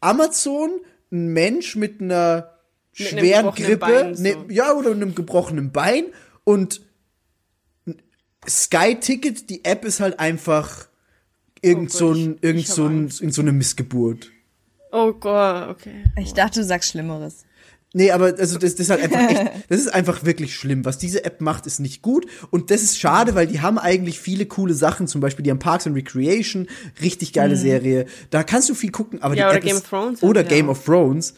Amazon 0.00 0.70
ein 1.10 1.28
Mensch 1.28 1.76
mit 1.76 2.00
einer 2.00 2.54
Mit 2.98 3.08
schweren 3.08 3.54
Grippe, 3.54 3.76
Bein, 3.78 4.14
so. 4.14 4.22
ne, 4.22 4.36
ja, 4.48 4.72
oder 4.72 4.90
einem 4.92 5.14
gebrochenen 5.14 5.72
Bein 5.72 6.06
und 6.44 6.80
Sky 8.48 8.96
Ticket, 9.00 9.50
die 9.50 9.64
App 9.64 9.84
ist 9.84 10.00
halt 10.00 10.18
einfach 10.20 10.88
irgend 11.60 11.94
Oh 11.94 11.98
so, 11.98 12.06
Gott, 12.08 12.16
ein, 12.16 12.34
ich- 12.36 12.42
irgend 12.44 12.66
so, 12.66 12.86
ein, 12.86 13.08
irgend 13.08 13.34
so 13.34 13.42
eine 13.42 13.52
Missgeburt. 13.52 14.30
Oh 14.92 15.12
Gott, 15.12 15.68
okay. 15.68 16.04
Ich 16.18 16.34
dachte, 16.34 16.60
du 16.60 16.66
sagst 16.66 16.90
Schlimmeres. 16.90 17.44
Nee, 17.94 18.10
aber 18.10 18.26
also 18.38 18.58
das, 18.58 18.74
das 18.74 18.80
ist 18.80 18.90
halt 18.90 19.02
einfach 19.02 19.30
echt, 19.30 19.50
das 19.70 19.80
ist 19.80 19.88
einfach 19.94 20.24
wirklich 20.24 20.54
schlimm. 20.54 20.84
Was 20.84 20.98
diese 20.98 21.24
App 21.24 21.40
macht, 21.40 21.66
ist 21.66 21.78
nicht 21.80 22.02
gut. 22.02 22.26
Und 22.50 22.70
das 22.70 22.82
ist 22.82 22.98
schade, 22.98 23.34
weil 23.34 23.46
die 23.46 23.60
haben 23.62 23.78
eigentlich 23.78 24.20
viele 24.20 24.44
coole 24.46 24.74
Sachen. 24.74 25.06
Zum 25.06 25.20
Beispiel, 25.22 25.42
die 25.42 25.50
haben 25.50 25.58
Parks 25.58 25.86
and 25.86 25.96
Recreation, 25.96 26.68
richtig 27.00 27.32
geile 27.32 27.56
Serie. 27.56 28.06
Da 28.30 28.42
kannst 28.42 28.68
du 28.68 28.74
viel 28.74 28.90
gucken, 28.90 29.22
aber 29.22 29.34
Mhm. 29.34 29.38
Ja, 29.38 29.44
die 29.44 29.48
oder 29.50 29.56
App 29.58 29.64
Game 29.64 29.76
ist, 29.76 29.82
of 29.84 29.88
Thrones 29.88 30.22
Oder 30.22 30.42
die 30.42 30.48
Game 30.50 30.68
of 30.68 30.84
Thrones. 30.84 31.34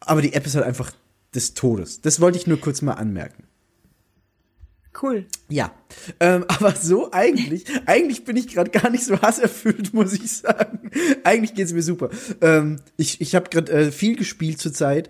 Aber 0.00 0.22
die 0.22 0.32
App 0.32 0.44
ist 0.44 0.56
halt 0.56 0.66
einfach 0.66 0.90
des 1.34 1.54
Todes. 1.54 2.00
Das 2.00 2.20
wollte 2.20 2.36
ich 2.36 2.46
nur 2.48 2.60
kurz 2.60 2.82
mal 2.82 2.94
anmerken. 2.94 3.44
Cool. 5.00 5.26
Ja, 5.48 5.72
ähm, 6.20 6.44
aber 6.48 6.74
so 6.74 7.10
eigentlich, 7.12 7.64
eigentlich 7.86 8.24
bin 8.24 8.36
ich 8.36 8.48
gerade 8.48 8.70
gar 8.70 8.90
nicht 8.90 9.04
so 9.04 9.20
hasserfüllt, 9.20 9.94
muss 9.94 10.12
ich 10.12 10.30
sagen. 10.30 10.90
Eigentlich 11.24 11.54
geht's 11.54 11.72
mir 11.72 11.82
super. 11.82 12.10
Ähm, 12.40 12.80
ich 12.96 13.20
ich 13.20 13.34
habe 13.34 13.48
gerade 13.50 13.72
äh, 13.72 13.90
viel 13.92 14.16
gespielt 14.16 14.58
zurzeit. 14.60 15.08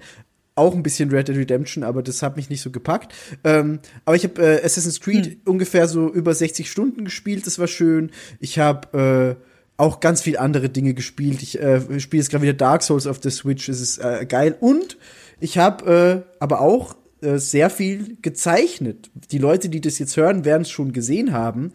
auch 0.55 0.75
ein 0.75 0.83
bisschen 0.83 1.11
Red 1.11 1.29
Dead 1.29 1.37
Redemption, 1.37 1.83
aber 1.83 2.03
das 2.03 2.23
hat 2.23 2.37
mich 2.37 2.51
nicht 2.51 2.61
so 2.61 2.71
gepackt. 2.71 3.15
Ähm, 3.43 3.81
aber 4.05 4.17
ich 4.17 4.25
habe 4.25 4.41
äh, 4.43 4.65
Assassin's 4.65 5.01
Creed 5.01 5.27
Hm. 5.27 5.37
ungefähr 5.47 5.89
so 5.89 6.13
über 6.13 6.35
60 6.35 6.71
Stunden 6.71 7.05
gespielt, 7.07 7.47
das 7.47 7.59
war 7.59 7.67
schön. 7.67 8.11
Ich 8.39 8.59
habe 8.59 9.37
äh, 9.39 9.45
auch 9.79 10.01
ganz 10.01 10.21
viel 10.23 10.37
andere 10.37 10.69
Dinge 10.69 10.93
gespielt. 10.95 11.43
Ich 11.43 11.59
äh, 11.59 11.81
spiele 12.01 12.23
jetzt 12.23 12.31
gerade 12.31 12.43
wieder 12.45 12.53
Dark 12.53 12.83
Souls 12.83 13.07
auf 13.07 13.19
der 13.19 13.31
Switch, 13.31 13.69
es 13.71 13.81
ist 13.81 13.99
äh, 13.99 14.27
geil. 14.27 14.55
Und 14.61 14.99
ich 15.41 15.57
habe 15.59 16.25
äh, 16.29 16.35
aber 16.39 16.61
auch 16.61 16.95
äh, 17.23 17.39
sehr 17.39 17.71
viel 17.71 18.17
gezeichnet. 18.21 19.11
Die 19.31 19.39
Leute, 19.39 19.69
die 19.69 19.81
das 19.81 19.99
jetzt 19.99 20.17
hören, 20.17 20.45
werden 20.45 20.63
es 20.63 20.71
schon 20.71 20.93
gesehen 20.93 21.33
haben. 21.33 21.73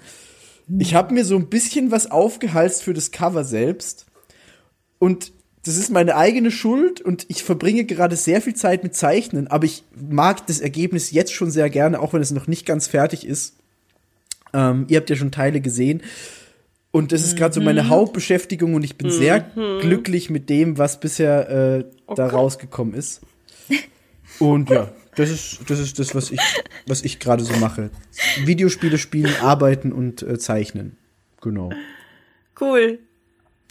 Ich 0.79 0.93
habe 0.93 1.13
mir 1.13 1.23
so 1.23 1.35
ein 1.37 1.47
bisschen 1.47 1.91
was 1.91 2.11
aufgehalst 2.11 2.83
für 2.83 2.93
das 2.93 3.11
Cover 3.11 3.43
selbst. 3.43 4.05
Und 4.99 5.31
das 5.63 5.77
ist 5.77 5.89
meine 5.89 6.15
eigene 6.15 6.51
Schuld 6.51 7.01
und 7.01 7.25
ich 7.29 7.43
verbringe 7.43 7.83
gerade 7.85 8.15
sehr 8.15 8.41
viel 8.41 8.55
Zeit 8.55 8.83
mit 8.83 8.95
Zeichnen, 8.95 9.47
aber 9.47 9.65
ich 9.65 9.83
mag 9.95 10.47
das 10.47 10.61
Ergebnis 10.61 11.11
jetzt 11.11 11.33
schon 11.33 11.51
sehr 11.51 11.69
gerne, 11.69 11.99
auch 11.99 12.13
wenn 12.13 12.21
es 12.21 12.31
noch 12.31 12.47
nicht 12.47 12.65
ganz 12.65 12.87
fertig 12.87 13.25
ist. 13.25 13.55
Ähm, 14.53 14.85
ihr 14.87 14.97
habt 14.97 15.09
ja 15.09 15.15
schon 15.15 15.31
Teile 15.31 15.59
gesehen. 15.59 16.03
Und 16.91 17.11
das 17.11 17.23
ist 17.23 17.37
gerade 17.37 17.53
so 17.53 17.61
meine 17.61 17.89
Hauptbeschäftigung 17.89 18.73
und 18.73 18.83
ich 18.83 18.97
bin 18.97 19.11
sehr 19.11 19.41
glücklich 19.81 20.29
mit 20.29 20.49
dem, 20.49 20.77
was 20.77 20.99
bisher 20.99 21.49
äh, 21.49 21.85
da 22.15 22.27
rausgekommen 22.27 22.93
ist. 22.93 23.21
Und 24.39 24.69
ja, 24.69 24.89
das 25.17 25.29
ist 25.29 25.69
das 25.69 25.79
ist 25.79 25.99
das, 25.99 26.15
was 26.15 26.31
ich 26.31 26.39
was 26.87 27.03
ich 27.03 27.19
gerade 27.19 27.43
so 27.43 27.55
mache. 27.57 27.89
Videospiele 28.45 28.97
spielen, 28.97 29.35
arbeiten 29.41 29.91
und 29.91 30.21
äh, 30.21 30.39
zeichnen. 30.39 30.97
Genau. 31.41 31.71
Cool. 32.59 32.99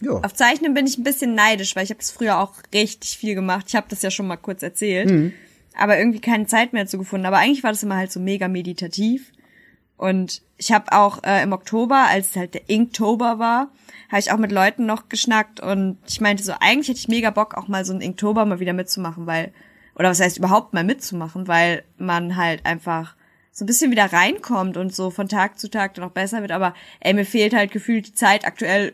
Ja. 0.01 0.11
Auf 0.11 0.33
Zeichnen 0.33 0.73
bin 0.75 0.85
ich 0.85 0.97
ein 0.97 1.03
bisschen 1.03 1.33
neidisch, 1.33 1.75
weil 1.75 1.83
ich 1.83 1.89
habe 1.89 1.99
das 1.99 2.11
früher 2.11 2.39
auch 2.39 2.53
richtig 2.73 3.17
viel 3.17 3.33
gemacht. 3.33 3.65
Ich 3.67 3.75
habe 3.75 3.87
das 3.89 4.03
ja 4.03 4.11
schon 4.11 4.27
mal 4.27 4.37
kurz 4.37 4.61
erzählt, 4.61 5.33
aber 5.75 5.97
irgendwie 5.97 6.21
keine 6.21 6.45
Zeit 6.45 6.71
mehr 6.71 6.83
dazu 6.83 6.99
gefunden. 6.99 7.25
Aber 7.25 7.37
eigentlich 7.37 7.63
war 7.63 7.71
das 7.71 7.81
immer 7.81 7.97
halt 7.97 8.11
so 8.11 8.19
mega 8.19 8.47
meditativ. 8.47 9.31
Und 9.97 10.43
ich 10.57 10.71
habe 10.71 10.91
auch 10.91 11.23
äh, 11.23 11.41
im 11.41 11.51
Oktober, 11.51 12.05
als 12.07 12.35
halt 12.35 12.53
der 12.53 12.69
Inktober 12.69 13.39
war, 13.39 13.71
habe 14.09 14.19
ich 14.19 14.31
auch 14.31 14.37
mit 14.37 14.51
Leuten 14.51 14.85
noch 14.85 15.09
geschnackt 15.09 15.59
und 15.59 15.97
ich 16.07 16.21
meinte 16.21 16.43
so, 16.43 16.53
eigentlich 16.59 16.89
hätte 16.89 16.99
ich 16.99 17.07
mega 17.07 17.31
Bock, 17.31 17.55
auch 17.55 17.67
mal 17.67 17.83
so 17.83 17.93
ein 17.93 18.01
Inktober 18.01 18.45
mal 18.45 18.59
wieder 18.59 18.73
mitzumachen, 18.73 19.25
weil, 19.25 19.51
oder 19.97 20.09
was 20.09 20.19
heißt 20.19 20.37
überhaupt 20.37 20.73
mal 20.73 20.83
mitzumachen, 20.83 21.47
weil 21.47 21.83
man 21.97 22.35
halt 22.35 22.65
einfach 22.65 23.15
so 23.51 23.63
ein 23.63 23.67
bisschen 23.67 23.89
wieder 23.89 24.13
reinkommt 24.13 24.77
und 24.77 24.93
so 24.93 25.09
von 25.09 25.27
Tag 25.27 25.57
zu 25.57 25.69
Tag 25.69 25.95
dann 25.95 26.05
auch 26.05 26.11
besser 26.11 26.41
wird. 26.41 26.51
Aber 26.51 26.75
ey, 26.99 27.13
mir 27.13 27.25
fehlt 27.25 27.55
halt 27.55 27.71
gefühlt 27.71 28.07
die 28.07 28.13
Zeit 28.13 28.45
aktuell 28.45 28.93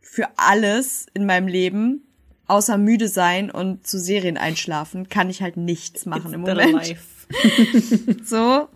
für 0.00 0.28
alles 0.36 1.06
in 1.14 1.24
meinem 1.24 1.48
Leben, 1.48 2.02
außer 2.46 2.76
müde 2.76 3.08
sein 3.08 3.50
und 3.50 3.86
zu 3.86 3.98
Serien 3.98 4.36
einschlafen, 4.36 5.08
kann 5.08 5.30
ich 5.30 5.40
halt 5.40 5.56
nichts 5.56 6.04
machen 6.04 6.34
im 6.34 6.44
It's 6.44 6.54
the 6.54 6.70
Moment. 6.70 6.96
So, 8.28 8.68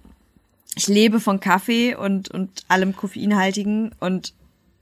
ich 0.77 0.89
lebe 0.89 1.21
von 1.21 1.41
Kaffee 1.41 1.95
und, 1.95 2.31
und 2.31 2.65
allem 2.69 2.97
Koffeinhaltigen 2.97 3.95
und 4.01 4.33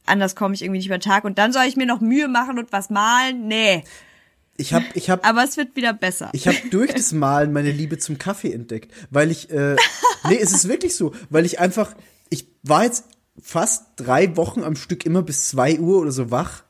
anders 0.06 0.36
komme 0.36 0.54
ich 0.54 0.62
irgendwie 0.62 0.78
nicht 0.78 0.86
über 0.86 0.98
den 0.98 1.02
Tag. 1.02 1.24
Und 1.24 1.38
dann 1.38 1.52
soll 1.52 1.64
ich 1.64 1.76
mir 1.76 1.86
noch 1.86 2.00
Mühe 2.00 2.28
machen 2.28 2.58
und 2.58 2.70
was 2.72 2.90
malen? 2.90 3.48
Nee. 3.48 3.82
Ich 4.56 4.72
habe 4.72 4.84
ich 4.94 5.10
habe 5.10 5.24
Aber 5.24 5.42
es 5.44 5.56
wird 5.56 5.74
wieder 5.76 5.92
besser. 5.92 6.30
Ich 6.32 6.46
habe 6.46 6.56
durch 6.70 6.92
das 6.92 7.12
Malen 7.12 7.52
meine 7.52 7.72
Liebe 7.72 7.98
zum 7.98 8.18
Kaffee 8.18 8.52
entdeckt, 8.52 8.92
weil 9.10 9.30
ich 9.30 9.50
äh, 9.50 9.76
nee, 10.28 10.38
es 10.40 10.52
ist 10.52 10.68
wirklich 10.68 10.96
so, 10.96 11.12
weil 11.30 11.44
ich 11.44 11.58
einfach 11.58 11.94
ich 12.30 12.48
war 12.62 12.84
jetzt 12.84 13.04
fast 13.40 13.84
drei 13.96 14.36
Wochen 14.36 14.62
am 14.62 14.76
Stück 14.76 15.04
immer 15.04 15.22
bis 15.22 15.48
zwei 15.48 15.78
Uhr 15.78 16.00
oder 16.00 16.12
so 16.12 16.30
wach 16.30 16.64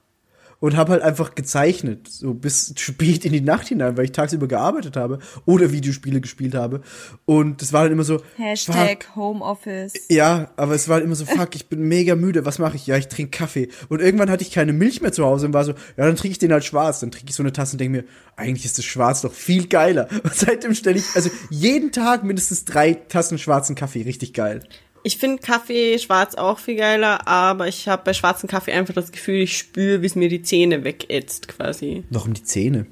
und 0.65 0.79
habe 0.79 0.93
halt 0.93 1.03
einfach 1.03 1.35
gezeichnet, 1.35 2.09
so 2.09 2.33
bis 2.33 2.73
spät 2.79 3.27
in 3.27 3.33
die 3.33 3.43
Nacht 3.43 3.69
hinein, 3.69 3.99
weil 3.99 4.07
ich 4.07 4.13
tagsüber 4.13 4.49
gearbeitet 4.49 4.97
habe 4.97 5.19
oder 5.45 5.73
Videospiele 5.73 6.23
gespielt 6.23 6.55
habe 6.55 6.81
und 7.27 7.61
das 7.61 7.75
war 7.75 7.83
dann 7.83 7.93
immer 7.93 8.03
so 8.03 8.19
fuck, 8.19 8.39
Hashtag 8.39 9.15
Homeoffice. 9.15 9.93
ja, 10.09 10.51
aber 10.57 10.75
es 10.75 10.89
war 10.89 11.03
immer 11.03 11.17
so, 11.17 11.27
fuck, 11.27 11.55
ich 11.55 11.69
bin 11.69 11.83
mega 11.83 12.15
müde, 12.15 12.47
was 12.47 12.59
mache 12.59 12.77
ich? 12.77 12.87
Ja, 12.87 12.97
ich 12.97 13.09
trinke 13.09 13.37
Kaffee. 13.37 13.69
Und 13.91 14.01
irgendwann 14.01 14.31
hatte 14.31 14.43
ich 14.43 14.53
keine 14.53 14.73
Milch 14.73 15.03
mehr 15.03 15.13
zu 15.13 15.25
Hause 15.25 15.47
und 15.47 15.53
war 15.53 15.65
so, 15.65 15.73
ja, 15.73 16.07
dann 16.07 16.17
trinke 16.17 16.33
ich 16.33 16.39
den 16.39 16.53
halt 16.53 16.65
schwarz. 16.65 17.01
Dann 17.01 17.11
trinke 17.11 17.29
ich 17.29 17.37
so 17.37 17.43
eine 17.43 17.53
Tasse 17.53 17.75
und 17.75 17.81
denke 17.81 17.99
mir, 17.99 18.05
eigentlich 18.37 18.65
ist 18.65 18.79
das 18.79 18.87
Schwarz 18.87 19.21
doch 19.21 19.33
viel 19.33 19.69
geiler. 19.69 20.09
Und 20.23 20.35
seitdem 20.35 20.75
stelle 20.75 20.99
ich, 20.99 21.05
also 21.15 21.31
jeden 21.51 21.93
Tag 21.93 22.25
mindestens 22.25 22.65
drei 22.65 22.95
Tassen 22.95 23.39
schwarzen 23.39 23.75
Kaffee, 23.75 24.03
richtig 24.03 24.33
geil. 24.33 24.63
Ich 25.07 25.19
finde 25.19 25.41
Kaffee 25.43 25.99
schwarz 25.99 26.35
auch 26.35 26.59
viel 26.59 26.77
geiler, 26.77 27.29
aber 27.29 27.69
ich 27.69 27.89
habe 27.89 28.03
bei 28.05 28.15
schwarzem 28.15 28.49
Kaffee 28.49 28.73
einfach 28.73 28.95
das 28.95 29.13
Gefühl, 29.13 29.43
ich 29.43 29.59
spüre, 29.59 30.01
wie 30.01 30.07
es 30.07 30.17
mir 30.17 30.31
die 30.31 30.41
Zähne 30.41 30.83
wegätzt 30.83 31.47
quasi. 31.47 32.05
Warum 32.09 32.33
die 32.33 32.43
Zähne? 32.43 32.87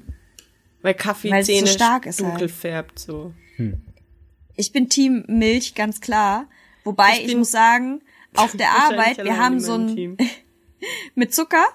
Weil 0.83 0.93
Kaffee 0.93 1.31
Weil 1.31 1.41
es 1.41 1.47
so 1.47 1.53
Zähne 1.53 1.67
stark 1.67 2.05
ist 2.05 2.19
dunkel 2.19 2.41
halt. 2.41 2.51
färbt 2.51 2.99
so. 2.99 3.33
Ich 4.55 4.71
bin 4.71 4.89
Team 4.89 5.23
Milch, 5.27 5.73
ganz 5.73 6.01
klar. 6.01 6.47
Wobei 6.83 7.13
Ich 7.19 7.29
ich, 7.29 7.35
muss 7.35 7.49
sagen, 7.49 8.01
auf 8.35 8.55
der 8.55 8.69
Arbeit, 8.91 9.23
wir 9.23 9.37
haben 9.37 9.59
so 9.59 9.73
ein 9.73 9.95
Team. 9.95 10.17
mit 11.15 11.33
Zucker. 11.33 11.65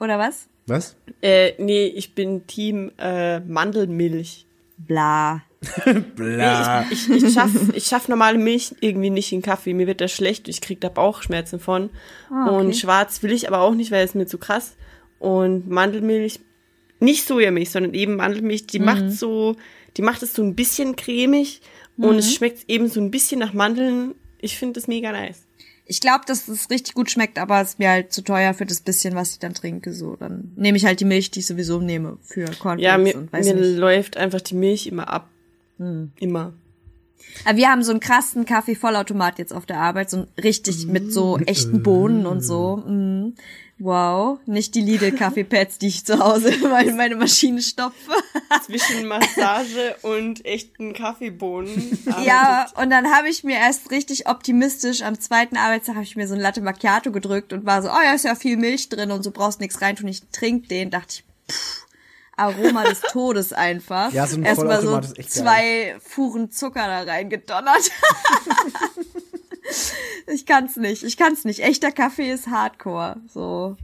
Oder 0.00 0.18
was? 0.18 0.48
Was? 0.66 0.96
Äh, 1.22 1.52
nee, 1.62 1.86
ich 1.86 2.16
bin 2.16 2.48
Team 2.48 2.90
äh, 2.98 3.38
Mandelmilch. 3.38 4.46
Bla. 4.76 5.42
Bla. 6.16 6.84
Ich, 6.90 7.08
ich, 7.10 7.22
ich 7.24 7.34
schaff, 7.34 7.50
ich 7.74 7.84
schaff 7.84 8.08
normale 8.08 8.38
Milch 8.38 8.74
irgendwie 8.80 9.10
nicht 9.10 9.32
in 9.32 9.42
Kaffee. 9.42 9.74
Mir 9.74 9.86
wird 9.86 10.00
das 10.00 10.12
schlecht. 10.12 10.48
Ich 10.48 10.60
krieg 10.60 10.80
da 10.80 10.88
Bauchschmerzen 10.88 11.58
von. 11.60 11.90
Ah, 12.30 12.46
okay. 12.48 12.56
Und 12.66 12.76
schwarz 12.76 13.22
will 13.22 13.32
ich 13.32 13.48
aber 13.48 13.60
auch 13.60 13.74
nicht, 13.74 13.90
weil 13.90 14.04
es 14.04 14.14
mir 14.14 14.26
zu 14.26 14.38
krass. 14.38 14.76
Und 15.18 15.68
Mandelmilch, 15.68 16.40
nicht 17.00 17.26
Sojamilch, 17.26 17.70
sondern 17.70 17.94
eben 17.94 18.16
Mandelmilch, 18.16 18.62
Mhm. 18.62 18.66
die 18.68 18.78
macht 18.80 19.10
so, 19.12 19.56
die 19.96 20.02
macht 20.02 20.22
es 20.22 20.34
so 20.34 20.42
ein 20.42 20.54
bisschen 20.54 20.96
cremig 20.96 21.60
und 21.96 22.16
es 22.18 22.34
schmeckt 22.34 22.68
eben 22.68 22.88
so 22.88 23.00
ein 23.00 23.10
bisschen 23.10 23.38
nach 23.40 23.52
Mandeln. 23.54 24.14
Ich 24.38 24.58
finde 24.58 24.74
das 24.80 24.86
mega 24.88 25.12
nice. 25.12 25.42
Ich 25.88 26.00
glaube, 26.00 26.24
dass 26.26 26.48
es 26.48 26.68
richtig 26.68 26.94
gut 26.94 27.10
schmeckt, 27.10 27.38
aber 27.38 27.60
es 27.62 27.70
ist 27.70 27.78
mir 27.78 27.88
halt 27.90 28.12
zu 28.12 28.22
teuer 28.22 28.54
für 28.54 28.66
das 28.66 28.80
bisschen, 28.80 29.14
was 29.14 29.32
ich 29.32 29.38
dann 29.38 29.54
trinke. 29.54 29.92
So, 29.92 30.16
dann 30.16 30.52
nehme 30.56 30.76
ich 30.76 30.84
halt 30.84 30.98
die 31.00 31.04
Milch, 31.04 31.30
die 31.30 31.38
ich 31.40 31.46
sowieso 31.46 31.80
nehme 31.80 32.18
für 32.22 32.44
Cornflakes 32.46 32.82
Ja, 32.82 32.98
mir, 32.98 33.16
und 33.16 33.32
weiß 33.32 33.46
mir 33.46 33.54
nicht. 33.54 33.78
läuft 33.78 34.16
einfach 34.16 34.40
die 34.40 34.56
Milch 34.56 34.88
immer 34.88 35.08
ab. 35.08 35.30
Hm. 35.78 36.12
Immer. 36.18 36.54
Aber 37.44 37.56
wir 37.56 37.70
haben 37.70 37.82
so 37.82 37.92
einen 37.92 38.00
krassen 38.00 38.44
Kaffee-Vollautomat 38.44 39.38
jetzt 39.38 39.52
auf 39.52 39.66
der 39.66 39.78
Arbeit, 39.78 40.10
so 40.10 40.26
richtig 40.42 40.86
mit 40.86 41.12
so 41.12 41.38
echten 41.38 41.82
Bohnen 41.82 42.26
und 42.26 42.42
so. 42.42 42.76
Mm. 42.76 43.34
Wow, 43.78 44.38
nicht 44.46 44.74
die 44.74 44.80
Lidl-Kaffeepads, 44.80 45.76
die 45.76 45.88
ich 45.88 46.06
zu 46.06 46.18
Hause 46.18 46.48
in 46.48 46.96
meine 46.96 47.14
Maschine 47.14 47.60
stopfe. 47.60 48.12
Zwischen 48.64 49.06
Massage 49.06 49.96
und 50.00 50.46
echten 50.46 50.94
Kaffeebohnen. 50.94 51.98
Ja, 52.24 52.68
und 52.80 52.88
dann 52.88 53.12
habe 53.12 53.28
ich 53.28 53.44
mir 53.44 53.56
erst 53.56 53.90
richtig 53.90 54.28
optimistisch 54.28 55.02
am 55.02 55.20
zweiten 55.20 55.58
Arbeitstag 55.58 55.96
habe 55.96 56.04
ich 56.04 56.16
mir 56.16 56.26
so 56.26 56.34
ein 56.34 56.40
Latte 56.40 56.62
Macchiato 56.62 57.12
gedrückt 57.12 57.52
und 57.52 57.66
war 57.66 57.82
so, 57.82 57.90
oh 57.90 58.02
ja, 58.02 58.14
ist 58.14 58.24
ja 58.24 58.34
viel 58.34 58.56
Milch 58.56 58.88
drin 58.88 59.10
und 59.10 59.22
so 59.22 59.30
brauchst 59.30 59.60
nichts 59.60 59.82
reintun. 59.82 60.08
Ich 60.08 60.22
trink 60.32 60.70
den, 60.70 60.90
dachte 60.90 61.16
ich, 61.18 61.24
pff, 61.54 61.85
Aroma 62.36 62.84
des 62.84 63.00
Todes 63.00 63.52
einfach. 63.52 64.12
Ja, 64.12 64.26
so 64.26 64.36
ein 64.36 64.44
Erstmal 64.44 64.82
so 64.82 64.92
geil. 64.92 65.26
zwei 65.26 65.96
Fuhren 66.00 66.50
Zucker 66.50 66.86
da 66.86 67.00
reingedonnert. 67.10 67.90
ich 70.26 70.46
kann's 70.46 70.76
nicht, 70.76 71.02
ich 71.02 71.16
kann's 71.16 71.44
nicht. 71.44 71.60
Echter 71.60 71.92
Kaffee 71.92 72.30
ist 72.30 72.48
Hardcore, 72.48 73.16
so. 73.32 73.76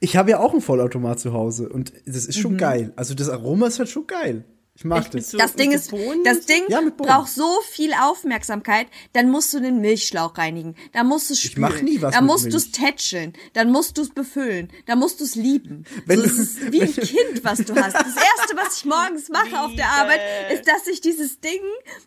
Ich 0.00 0.16
habe 0.16 0.30
ja 0.30 0.38
auch 0.40 0.52
einen 0.52 0.60
Vollautomat 0.60 1.18
zu 1.18 1.32
Hause 1.32 1.68
und 1.68 1.92
das 2.06 2.26
ist 2.26 2.38
schon 2.38 2.54
Mhm. 2.54 2.58
geil. 2.58 2.92
Also 2.96 3.14
das 3.14 3.28
Aroma 3.28 3.66
ist 3.68 3.78
halt 3.78 3.88
schon 3.88 4.06
geil. 4.06 4.44
Ich 4.78 4.84
mag 4.84 5.10
das. 5.10 5.30
so- 5.30 5.38
Das 5.38 5.54
Ding 5.54 5.72
ist, 5.72 5.90
das 6.24 6.40
Ding 6.46 6.64
Ja, 6.68 6.80
braucht 6.96 7.30
so 7.30 7.60
viel 7.70 7.92
Aufmerksamkeit, 7.94 8.86
dann 9.14 9.30
musst 9.30 9.54
du 9.54 9.60
den 9.60 9.80
Milchschlauch 9.80 10.36
reinigen, 10.36 10.74
dann 10.92 11.06
musst 11.06 11.30
du 11.30 11.34
es 11.34 11.40
spülen, 11.40 11.60
mach 11.62 11.80
nie 11.80 12.02
was 12.02 12.12
dann 12.14 12.24
mit 12.24 12.32
musst 12.32 12.52
du 12.52 12.56
es 12.58 12.70
tätscheln, 12.72 13.32
dann 13.54 13.72
musst 13.72 13.96
du 13.96 14.02
es 14.02 14.10
befüllen, 14.10 14.70
dann 14.86 14.98
musst 14.98 15.20
du 15.20 15.24
es 15.24 15.34
lieben. 15.34 15.84
Wenn 16.04 16.18
so, 16.20 16.26
du- 16.26 16.30
es 16.32 16.38
ist 16.38 16.72
wie 16.72 16.82
ein 16.82 16.92
Kind, 16.94 17.42
was 17.42 17.58
du 17.60 17.74
hast. 17.74 17.94
Das 17.94 18.04
erste, 18.16 18.56
was 18.56 18.76
ich 18.76 18.84
morgens 18.84 19.28
mache 19.30 19.58
auf 19.60 19.74
der 19.74 19.88
Arbeit, 19.88 20.20
ist, 20.52 20.68
dass 20.68 20.86
ich 20.86 21.00
dieses 21.00 21.40
Ding 21.40 21.60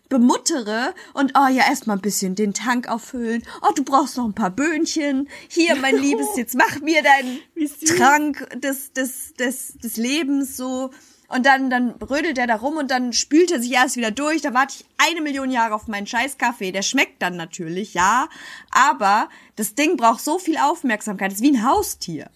bemuttere 0.08 0.94
und 1.14 1.32
oh 1.36 1.48
ja, 1.48 1.68
erstmal 1.68 1.96
ein 1.96 2.02
bisschen 2.02 2.34
den 2.34 2.54
Tank 2.54 2.88
auffüllen. 2.88 3.42
Oh, 3.62 3.72
du 3.74 3.84
brauchst 3.84 4.16
noch 4.16 4.24
ein 4.26 4.34
paar 4.34 4.50
Böhnchen. 4.50 5.28
Hier, 5.48 5.76
mein 5.76 5.96
Liebes, 6.00 6.28
jetzt 6.36 6.54
mach 6.54 6.80
mir 6.80 7.02
deinen. 7.02 7.40
Trank 7.98 8.48
des, 8.60 8.92
des, 8.92 9.34
des, 9.34 9.74
des 9.82 9.96
Lebens 9.96 10.56
so. 10.56 10.90
Und 11.32 11.46
dann, 11.46 11.70
dann 11.70 11.90
rödelt 11.92 12.38
er 12.38 12.46
da 12.48 12.56
rum 12.56 12.76
und 12.76 12.90
dann 12.90 13.12
spült 13.12 13.52
er 13.52 13.60
sich 13.60 13.72
erst 13.72 13.96
wieder 13.96 14.10
durch. 14.10 14.42
Da 14.42 14.52
warte 14.52 14.74
ich 14.78 14.86
eine 14.98 15.20
Million 15.20 15.50
Jahre 15.50 15.74
auf 15.74 15.86
meinen 15.86 16.06
scheiß 16.06 16.38
Kaffee. 16.38 16.72
Der 16.72 16.82
schmeckt 16.82 17.22
dann 17.22 17.36
natürlich, 17.36 17.94
ja. 17.94 18.28
Aber 18.70 19.28
das 19.56 19.74
Ding 19.76 19.96
braucht 19.96 20.22
so 20.24 20.38
viel 20.38 20.56
Aufmerksamkeit. 20.58 21.30
Das 21.30 21.38
ist 21.38 21.44
wie 21.44 21.56
ein 21.56 21.64
Haustier. 21.64 22.30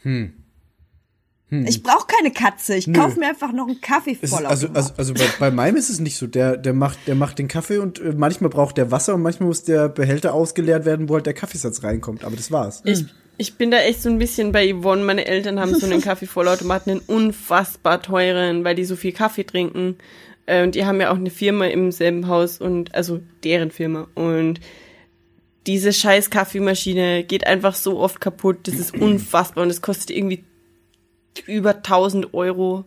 Ich 1.51 1.83
brauche 1.83 2.07
keine 2.07 2.33
Katze. 2.33 2.75
Ich 2.75 2.87
Hm. 2.87 2.95
Nö. 2.95 2.99
kauf 2.99 3.17
mir 3.17 3.29
einfach 3.29 3.53
noch 3.53 3.69
einen 3.69 3.81
Kaffee 3.81 4.15
voll. 4.17 4.45
also, 4.47 4.69
also, 4.75 4.93
also 4.97 5.15
bei, 5.15 5.27
bei 5.39 5.51
meinem 5.51 5.77
ist 5.77 5.89
es 5.89 6.01
nicht 6.01 6.17
so. 6.17 6.27
Der, 6.27 6.57
der, 6.57 6.73
macht, 6.73 6.99
der 7.07 7.15
macht 7.15 7.39
den 7.39 7.49
Kaffee 7.49 7.79
und 7.79 8.01
äh, 8.01 8.13
manchmal 8.17 8.51
braucht 8.51 8.77
der 8.77 8.91
Wasser 8.91 9.15
und 9.15 9.23
manchmal 9.23 9.49
muss 9.49 9.63
der 9.63 9.89
Behälter 9.89 10.35
ausgeleert 10.35 10.85
werden, 10.85 11.09
wo 11.09 11.15
halt 11.15 11.27
der 11.27 11.35
Kaffeesatz 11.35 11.83
reinkommt. 11.83 12.25
Aber 12.25 12.35
das 12.35 12.51
war's. 12.51 12.83
Ich, 12.85 13.05
Ich 13.37 13.55
bin 13.55 13.71
da 13.71 13.79
echt 13.79 14.03
so 14.03 14.09
ein 14.09 14.19
bisschen 14.19 14.53
bei 14.53 14.73
Yvonne. 14.73 15.03
Meine 15.05 15.27
Eltern 15.27 15.59
haben 15.59 15.75
so 15.75 15.87
einen 15.87 16.01
Kaffeevollautomaten, 16.03 16.93
einen 16.93 17.01
unfassbar 17.01 18.01
teuren, 18.03 18.65
weil 18.65 18.75
die 18.75 18.85
so 18.85 18.97
viel 18.97 19.13
Kaffee 19.13 19.45
trinken. 19.45 19.97
Äh, 20.47 20.63
Und 20.63 20.75
die 20.75 20.85
haben 20.87 21.01
ja 21.01 21.11
auch 21.11 21.17
eine 21.17 21.31
Firma 21.31 21.67
im 21.67 21.91
selben 21.91 22.29
Haus 22.29 22.59
und, 22.61 22.95
also 22.95 23.21
deren 23.43 23.71
Firma. 23.71 24.07
Und 24.15 24.61
diese 25.67 25.93
scheiß 25.93 26.31
Kaffeemaschine 26.31 27.25
geht 27.25 27.47
einfach 27.47 27.75
so 27.75 27.99
oft 27.99 28.21
kaputt. 28.21 28.59
Das 28.69 28.75
ist 28.75 28.95
unfassbar 29.01 29.65
und 29.65 29.71
es 29.71 29.83
kostet 29.83 30.11
irgendwie 30.11 30.45
über 31.47 31.77
1000 31.77 32.35
Euro. 32.35 32.85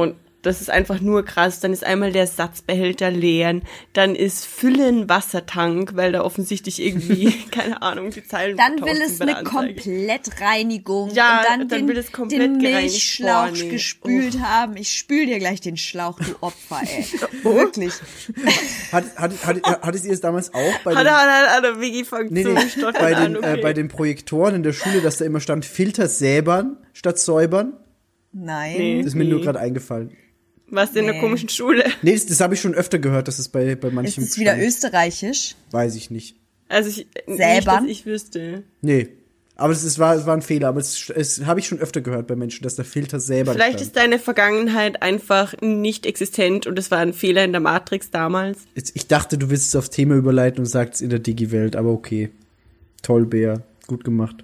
Und 0.00 0.14
das 0.42 0.60
ist 0.60 0.70
einfach 0.70 1.00
nur 1.00 1.24
krass. 1.24 1.60
Dann 1.60 1.72
ist 1.72 1.84
einmal 1.84 2.12
der 2.12 2.26
Satzbehälter 2.26 3.10
leeren, 3.10 3.62
dann 3.92 4.14
ist 4.14 4.46
Füllen 4.46 5.08
Wassertank, 5.08 5.96
weil 5.96 6.12
da 6.12 6.22
offensichtlich 6.22 6.80
irgendwie, 6.80 7.32
keine 7.50 7.82
Ahnung, 7.82 8.10
die 8.10 8.24
Zeilen 8.24 8.56
Dann 8.56 8.80
will 8.84 9.00
es 9.02 9.20
eine. 9.20 9.44
Komplettreinigung 9.44 11.10
Ja, 11.14 11.38
und 11.38 11.46
dann, 11.48 11.68
dann 11.68 11.78
den, 11.80 11.88
will 11.88 11.96
es 11.98 12.12
komplett 12.12 12.40
den 12.40 12.58
Milchschlauch 12.58 13.48
vorne. 13.48 13.68
gespült 13.68 14.40
haben. 14.40 14.76
Ich 14.76 14.92
spül 14.96 15.26
dir 15.26 15.38
gleich 15.38 15.60
den 15.60 15.76
Schlauch, 15.76 16.18
du 16.18 16.34
Opfer, 16.40 16.80
ey. 16.82 17.04
Wirklich. 17.42 17.94
Hat, 18.92 19.04
hat, 19.16 19.46
hat, 19.46 19.82
hattet 19.82 20.04
ihr 20.04 20.12
es 20.12 20.20
damals 20.20 20.52
auch 20.54 20.78
bei 20.84 20.94
Hat 20.94 21.06
den, 21.06 21.12
hat 21.12 21.50
hat 21.50 21.64
er 21.64 21.80
Wiki 21.80 22.04
fängt 22.04 22.30
nee, 22.30 22.44
nee, 22.44 22.54
bei, 22.92 23.16
an, 23.16 23.34
den, 23.34 23.36
okay. 23.38 23.58
äh, 23.58 23.62
bei 23.62 23.72
den 23.72 23.88
Projektoren 23.88 24.54
in 24.56 24.62
der 24.62 24.72
Schule, 24.72 25.00
dass 25.00 25.18
da 25.18 25.24
immer 25.24 25.40
stand 25.40 25.64
Filter 25.64 26.08
säbern 26.08 26.76
statt 26.92 27.18
säubern? 27.18 27.74
Nein. 28.32 28.76
Nee. 28.76 28.98
Das 28.98 29.08
ist 29.08 29.14
mir 29.14 29.24
nur 29.24 29.38
Nee. 29.38 29.44
gerade 29.44 29.60
eingefallen. 29.60 30.16
Was 30.70 30.94
in 30.94 31.04
Nee. 31.06 31.12
der 31.12 31.20
komischen 31.20 31.48
Schule? 31.48 31.84
Nee, 32.02 32.12
das, 32.14 32.26
das 32.26 32.40
habe 32.40 32.54
ich 32.54 32.60
schon 32.60 32.74
öfter 32.74 32.98
gehört, 32.98 33.28
dass 33.28 33.38
es 33.38 33.48
bei, 33.48 33.74
bei 33.74 33.88
Ist 33.88 33.94
manchen. 33.94 34.24
es 34.24 34.38
wieder 34.38 34.56
österreichisch? 34.58 35.54
Weiß 35.72 35.94
ich 35.96 36.10
nicht. 36.10 36.36
Also 36.68 36.88
ich, 36.90 37.06
nicht, 37.26 37.38
Säbern? 37.38 37.82
dass 37.84 37.90
ich 37.90 38.06
wüsste. 38.06 38.62
Nee. 38.80 39.08
Aber 39.56 39.72
es, 39.74 39.82
es, 39.84 39.98
war, 39.98 40.14
es 40.14 40.24
war 40.24 40.34
ein 40.34 40.40
Fehler, 40.40 40.68
aber 40.68 40.80
es, 40.80 41.10
es 41.10 41.44
habe 41.44 41.60
ich 41.60 41.66
schon 41.66 41.80
öfter 41.80 42.00
gehört 42.00 42.26
bei 42.28 42.34
Menschen, 42.36 42.62
dass 42.62 42.76
der 42.76 42.86
Filter 42.86 43.20
säbern 43.20 43.54
Vielleicht 43.54 43.72
stand. 43.80 43.82
ist 43.82 43.96
deine 43.96 44.18
Vergangenheit 44.18 45.02
einfach 45.02 45.54
nicht 45.60 46.06
existent 46.06 46.66
und 46.66 46.78
es 46.78 46.90
war 46.90 46.98
ein 46.98 47.12
Fehler 47.12 47.44
in 47.44 47.52
der 47.52 47.60
Matrix 47.60 48.10
damals. 48.10 48.60
Jetzt- 48.74 48.92
Ich 48.94 49.06
dachte, 49.06 49.36
du 49.36 49.50
willst 49.50 49.66
es 49.68 49.76
aufs 49.76 49.90
Thema 49.90 50.14
überleiten 50.14 50.60
und 50.60 50.66
sagst 50.66 51.02
in 51.02 51.10
der 51.10 51.18
Digi-Welt, 51.18 51.76
aber 51.76 51.90
okay. 51.90 52.30
Toll, 53.02 53.26
Bär. 53.26 53.62
Gut 53.86 54.02
gemacht. 54.04 54.36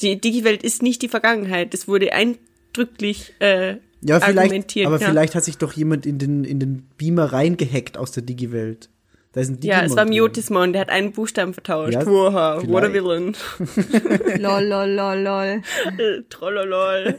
Die 0.00 0.20
Digi-Welt 0.20 0.64
ist 0.64 0.82
nicht 0.82 1.02
die 1.02 1.08
Vergangenheit. 1.08 1.72
Das 1.74 1.86
wurde 1.86 2.12
eindrücklich 2.12 3.34
äh, 3.38 3.76
Ja, 4.04 4.20
vielleicht, 4.20 4.38
argumentiert. 4.38 4.86
aber 4.86 5.00
ja. 5.00 5.08
vielleicht 5.08 5.34
hat 5.34 5.44
sich 5.44 5.58
doch 5.58 5.72
jemand 5.72 6.04
in 6.06 6.18
den, 6.18 6.44
in 6.44 6.60
den 6.60 6.86
Beamer 6.98 7.32
reingehackt 7.32 7.96
aus 7.96 8.12
der 8.12 8.22
Digi-Welt. 8.22 8.90
Da 9.32 9.40
ist 9.40 9.48
ein 9.48 9.58
Ja, 9.62 9.82
es 9.82 9.96
war 9.96 10.04
drin. 10.04 10.14
Miotismon, 10.14 10.72
der 10.72 10.82
hat 10.82 10.90
einen 10.90 11.10
Buchstaben 11.10 11.54
vertauscht. 11.54 11.94
Ja, 11.94 12.06
Wow, 12.06 12.68
what 12.68 12.84
a 12.84 12.92
villain. 12.92 13.34
lol, 14.38 14.62
lol, 14.62 14.88
lol, 14.90 15.18
lol. 15.18 15.62
Äh, 15.98 16.22
Trollolol. 16.28 17.18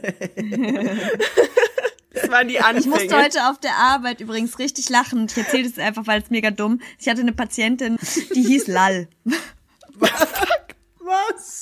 das 2.14 2.30
waren 2.30 2.48
die 2.48 2.58
Anfänge. 2.58 2.78
Ich 2.80 2.86
musste 2.86 3.22
heute 3.22 3.50
auf 3.50 3.60
der 3.60 3.74
Arbeit 3.76 4.22
übrigens 4.22 4.58
richtig 4.58 4.88
lachen. 4.88 5.26
Ich 5.28 5.36
erzähle 5.36 5.68
das 5.68 5.78
einfach, 5.78 6.06
weil 6.06 6.22
es 6.22 6.30
mega 6.30 6.50
dumm. 6.50 6.80
Ich 6.98 7.06
hatte 7.06 7.20
eine 7.20 7.34
Patientin, 7.34 7.98
die 8.34 8.42
hieß 8.42 8.68
Lal. 8.68 9.08
Was? 11.00 11.60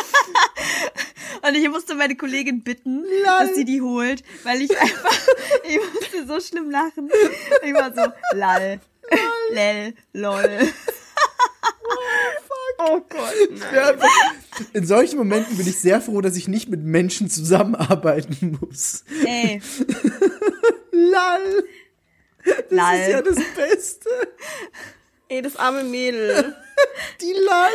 Und 1.46 1.54
ich 1.54 1.68
musste 1.68 1.94
meine 1.94 2.16
Kollegin 2.16 2.62
bitten, 2.62 3.04
dass 3.24 3.54
sie 3.54 3.64
die 3.64 3.80
holt, 3.80 4.22
weil 4.42 4.62
ich 4.62 4.76
einfach, 4.78 5.16
ich 5.64 5.78
musste 5.92 6.26
so 6.26 6.40
schlimm 6.40 6.70
lachen. 6.70 7.10
Ich 7.62 7.72
war 7.74 7.92
so, 7.94 8.12
lal, 8.36 8.80
lel, 9.52 9.94
lol. 10.12 10.60
Oh 12.78 13.00
Gott. 13.08 13.34
Nein. 13.50 13.74
Ja, 13.74 13.86
einfach- 13.88 14.08
in 14.74 14.86
solchen 14.86 15.16
Momenten 15.16 15.56
bin 15.56 15.66
ich 15.66 15.80
sehr 15.80 16.00
froh, 16.02 16.20
dass 16.20 16.36
ich 16.36 16.46
nicht 16.46 16.68
mit 16.68 16.82
Menschen 16.82 17.30
zusammenarbeiten 17.30 18.58
muss. 18.60 19.02
Ey, 19.24 19.62
Lall. 20.92 21.64
Das 22.44 22.98
ist 23.00 23.08
ja 23.08 23.22
das 23.22 23.38
Beste. 23.56 24.08
Ey, 25.28 25.40
das 25.40 25.56
arme 25.56 25.84
Mädel. 25.84 26.54
Die 27.22 27.32
Lall. 27.32 27.70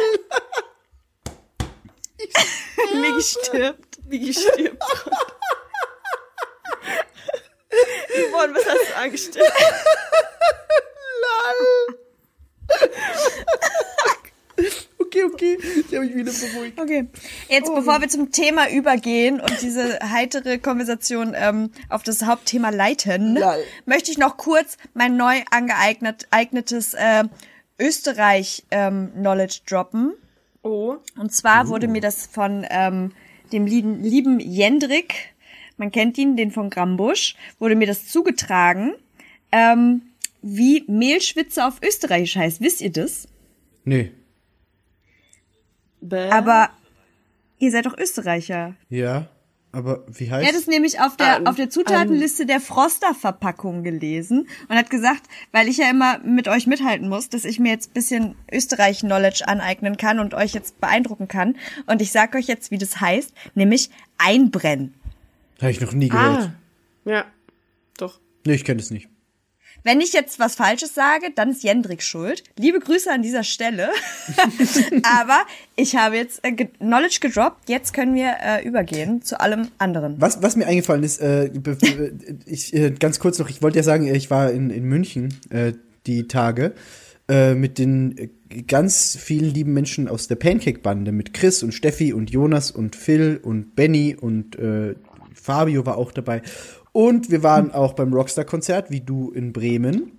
Mir 2.94 3.14
gestirbt. 3.16 3.98
Wie 4.08 4.20
gestirbt. 4.20 4.84
Yvonne, 8.10 8.54
was 8.54 8.66
hast 8.66 8.90
du 8.90 8.96
angestellt? 8.98 9.52
Okay, 15.12 15.26
okay. 15.26 15.58
Ich 15.62 15.94
habe 15.94 16.06
mich 16.06 16.16
wieder 16.16 16.32
beruhigt. 16.32 16.80
Okay. 16.80 17.08
Jetzt, 17.50 17.74
bevor 17.74 18.00
wir 18.00 18.08
zum 18.08 18.32
Thema 18.32 18.70
übergehen 18.70 19.42
und 19.42 19.62
diese 19.62 20.00
heitere 20.10 20.58
Konversation 20.58 21.36
ähm, 21.36 21.72
auf 21.90 22.04
das 22.04 22.24
Hauptthema 22.24 22.70
leiten, 22.70 23.36
Lall. 23.36 23.62
möchte 23.86 24.12
ich 24.12 24.18
noch 24.18 24.38
kurz 24.38 24.78
mein 24.94 25.18
neu 25.18 25.42
angeeignet, 25.52 26.28
eignetes 26.32 26.94
äh, 26.94 27.26
Österreich-Knowledge 27.78 29.62
droppen. 29.68 30.14
Oh. 30.64 30.98
Und 31.18 31.32
zwar 31.32 31.68
wurde 31.70 31.88
mir 31.88 32.02
das 32.02 32.28
von 32.28 32.66
ähm, 32.70 33.12
dem 33.52 33.66
lieben, 33.66 34.02
lieben 34.04 34.40
Jendrik, 34.40 35.34
man 35.78 35.92
kennt 35.92 36.18
ihn, 36.18 36.38
den 36.38 36.52
von 36.52 36.70
Grambusch, 36.70 37.36
wurde 37.60 37.76
mir 37.76 37.88
das 37.88 38.08
zugetragen, 38.08 38.94
ähm, 39.52 40.04
wie 40.42 40.84
Mehlschwitze 40.88 41.66
auf 41.66 41.82
Österreichisch 41.82 42.36
heißt. 42.36 42.62
Wisst 42.62 42.82
ihr 42.82 42.92
das? 42.92 43.28
Nee. 43.84 44.12
Bäh. 46.02 46.30
Aber 46.30 46.70
ihr 47.60 47.72
seid 47.72 47.86
doch 47.86 47.98
Österreicher. 47.98 48.76
Ja, 48.90 49.28
aber 49.72 50.04
wie 50.08 50.30
heißt 50.30 50.44
Er 50.44 50.50
hat 50.50 50.56
es 50.60 50.68
nämlich 50.68 51.00
auf 51.00 51.16
der, 51.18 51.38
An- 51.38 51.48
auf 51.48 51.56
der 51.56 51.70
Zutatenliste 51.70 52.46
der 52.46 52.60
Froster-Verpackung 52.60 53.84
gelesen 53.84 54.48
und 54.68 54.76
hat 54.76 54.90
gesagt, 54.90 55.24
weil 55.52 55.68
ich 55.68 55.78
ja 55.78 55.90
immer 55.90 56.20
mit 56.20 56.48
euch 56.48 56.68
mithalten 56.68 57.08
muss, 57.10 57.30
dass 57.30 57.46
ich 57.46 57.60
mir 57.60 57.70
jetzt 57.72 57.94
bisschen 57.94 58.36
Österreich-Knowledge 58.52 59.48
aneignen 59.48 59.98
kann 59.98 60.20
und 60.20 60.34
euch 60.34 60.54
jetzt 60.54 60.80
beeindrucken 60.82 61.28
kann. 61.28 61.56
Und 61.88 62.02
ich 62.02 62.12
sag 62.12 62.36
euch 62.36 62.48
jetzt, 62.48 62.72
wie 62.72 62.78
das 62.78 63.00
heißt, 63.02 63.34
nämlich 63.56 63.90
einbrennen. 64.18 64.94
Habe 65.62 65.72
ich 65.72 65.80
noch 65.82 65.94
nie 65.94 66.10
gehört. 66.10 66.50
Ah. 67.06 67.10
Ja. 67.10 67.26
Doch. 67.98 68.20
Nee, 68.46 68.54
ich 68.56 68.66
kenne 68.66 68.82
es 68.82 68.92
nicht. 68.92 69.08
Wenn 69.84 70.00
ich 70.00 70.14
jetzt 70.14 70.40
was 70.40 70.56
Falsches 70.56 70.94
sage, 70.94 71.28
dann 71.34 71.50
ist 71.50 71.64
Jendrik 71.64 72.04
schuld. 72.04 72.44
Liebe 72.58 72.80
Grüße 72.80 73.12
an 73.12 73.24
dieser 73.24 73.44
Stelle. 73.44 73.90
Aber 75.04 75.40
ich 75.76 75.96
habe 75.96 76.18
jetzt 76.18 76.40
äh, 76.44 76.52
ge 76.52 76.68
Knowledge 76.78 77.18
gedroppt. 77.20 77.68
Jetzt 77.68 77.94
können 77.94 78.14
wir 78.14 78.36
äh, 78.44 78.66
übergehen 78.66 79.24
zu 79.24 79.40
allem 79.40 79.70
anderen. 79.80 80.16
Was, 80.20 80.44
was 80.44 80.56
mir 80.56 80.68
eingefallen 80.68 81.04
ist, 81.04 81.20
äh, 81.20 81.50
ich, 82.46 82.74
äh, 82.76 82.92
ganz 82.92 83.20
kurz 83.20 83.40
noch, 83.40 83.50
ich 83.50 83.64
wollte 83.64 83.78
ja 83.78 83.84
sagen, 83.84 84.14
ich 84.14 84.30
war 84.30 84.52
in, 84.52 84.70
in 84.70 84.84
München 84.84 85.34
äh, 85.50 85.74
die 86.06 86.28
Tage 86.28 86.74
äh, 87.28 87.56
mit 87.56 87.80
den 87.80 88.30
ganz 88.68 89.18
vielen 89.20 89.52
lieben 89.52 89.74
Menschen 89.74 90.08
aus 90.08 90.28
der 90.28 90.36
Pancake-Bande, 90.36 91.12
mit 91.12 91.34
Chris 91.34 91.64
und 91.64 91.72
Steffi 91.72 92.14
und 92.14 92.30
Jonas 92.30 92.70
und 92.70 92.96
Phil 92.96 93.40
und 93.42 93.76
Benny 93.76 94.16
und 94.20 94.58
Fabio 95.34 95.86
war 95.86 95.98
auch 95.98 96.12
dabei. 96.12 96.42
Und 96.92 97.30
wir 97.32 97.44
waren 97.44 97.72
auch 97.72 97.94
beim 97.94 98.14
Rockstar-Konzert, 98.14 98.92
wie 98.92 99.02
du 99.02 99.32
in 99.32 99.54
Bremen. 99.54 100.14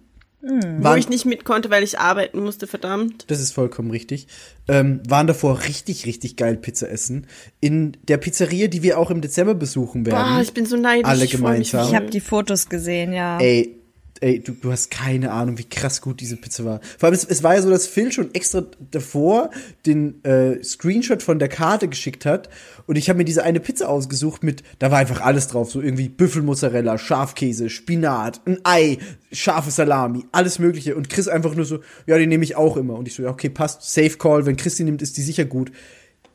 Wo 0.45 0.83
Waren- 0.83 0.99
ich 0.99 1.09
nicht 1.09 1.25
mit 1.25 1.45
konnte, 1.45 1.71
weil 1.71 1.85
ich 1.85 2.01
arbeiten 2.01 2.41
musste, 2.41 2.67
verdammt. 2.67 3.27
Das 3.29 3.39
ist 3.39 3.53
vollkommen 3.53 3.93
richtig. 3.93 4.27
Ähm, 4.67 5.01
waren 5.09 5.29
davor 5.29 5.61
richtig, 5.69 6.05
richtig 6.05 6.37
geil 6.37 6.57
Pizza 6.57 6.91
essen. 6.91 7.29
In 7.61 7.97
der 8.09 8.17
Pizzeria, 8.17 8.67
die 8.67 8.83
wir 8.83 8.99
auch 8.99 9.13
im 9.13 9.21
Dezember 9.21 9.55
besuchen 9.55 10.05
werden. 10.05 10.35
Boah, 10.35 10.41
ich 10.43 10.53
bin 10.53 10.67
so 10.67 10.77
neidisch. 10.77 11.09
Alle 11.09 11.27
ich 11.27 11.31
gemeinsam. 11.31 11.87
Ich 11.87 11.95
habe 11.95 12.07
die 12.07 12.19
Fotos 12.19 12.69
gesehen, 12.69 13.13
ja. 13.13 13.39
Ey, 13.39 13.82
ey, 14.23 14.41
du, 14.41 14.53
du 14.53 14.71
hast 14.71 14.91
keine 14.91 15.33
Ahnung, 15.33 15.59
wie 15.59 15.65
krass 15.65 16.01
gut 16.01 16.21
diese 16.21 16.37
Pizza 16.37 16.65
war. 16.65 16.81
Vor 16.99 17.09
allem, 17.09 17.15
es, 17.15 17.25
es 17.25 17.43
war 17.43 17.55
ja 17.57 17.63
so, 17.63 17.71
dass 17.71 17.89
Phil 17.89 18.13
schon 18.13 18.33
extra 18.35 18.65
davor 18.91 19.51
den 19.85 20.25
äh, 20.25 20.63
Screenshot 20.63 21.23
von 21.23 21.39
der 21.39 21.49
Karte 21.49 21.89
geschickt 21.89 22.25
hat. 22.25 22.49
Und 22.87 22.97
ich 22.97 23.09
habe 23.09 23.19
mir 23.19 23.25
diese 23.25 23.43
eine 23.43 23.59
Pizza 23.59 23.89
ausgesucht 23.89 24.45
mit, 24.45 24.63
da 24.79 24.91
war 24.91 24.99
einfach 24.99 25.21
alles 25.21 25.49
drauf. 25.49 25.71
So 25.71 25.81
irgendwie 25.81 26.09
Büffelmozzarella, 26.09 26.99
Schafkäse, 26.99 27.69
Spinat, 27.69 28.41
ein 28.47 28.61
Ei, 28.63 28.99
scharfe 29.33 29.73
Salami, 29.73 30.25
alles 30.31 30.61
mögliche. 30.61 30.95
Und 30.95 31.11
Chris 31.11 31.27
einfach 31.27 31.57
nur 31.57 31.65
so, 31.65 31.81
ja, 32.07 32.17
die 32.17 32.29
nehme 32.29 32.45
ich 32.45 32.55
auch 32.55 32.77
immer. 32.77 32.95
Und 32.95 33.09
ich 33.09 33.15
so, 33.15 33.25
ja, 33.25 33.31
okay, 33.31 33.51
passt, 33.51 33.83
Safe 33.83 34.17
Call. 34.17 34.47
Wenn 34.47 34.57
Chris 34.57 34.77
die 34.77 34.85
nimmt, 34.85 35.03
ist 35.03 35.17
die 35.17 35.23
sicher 35.23 35.45
gut. 35.45 35.73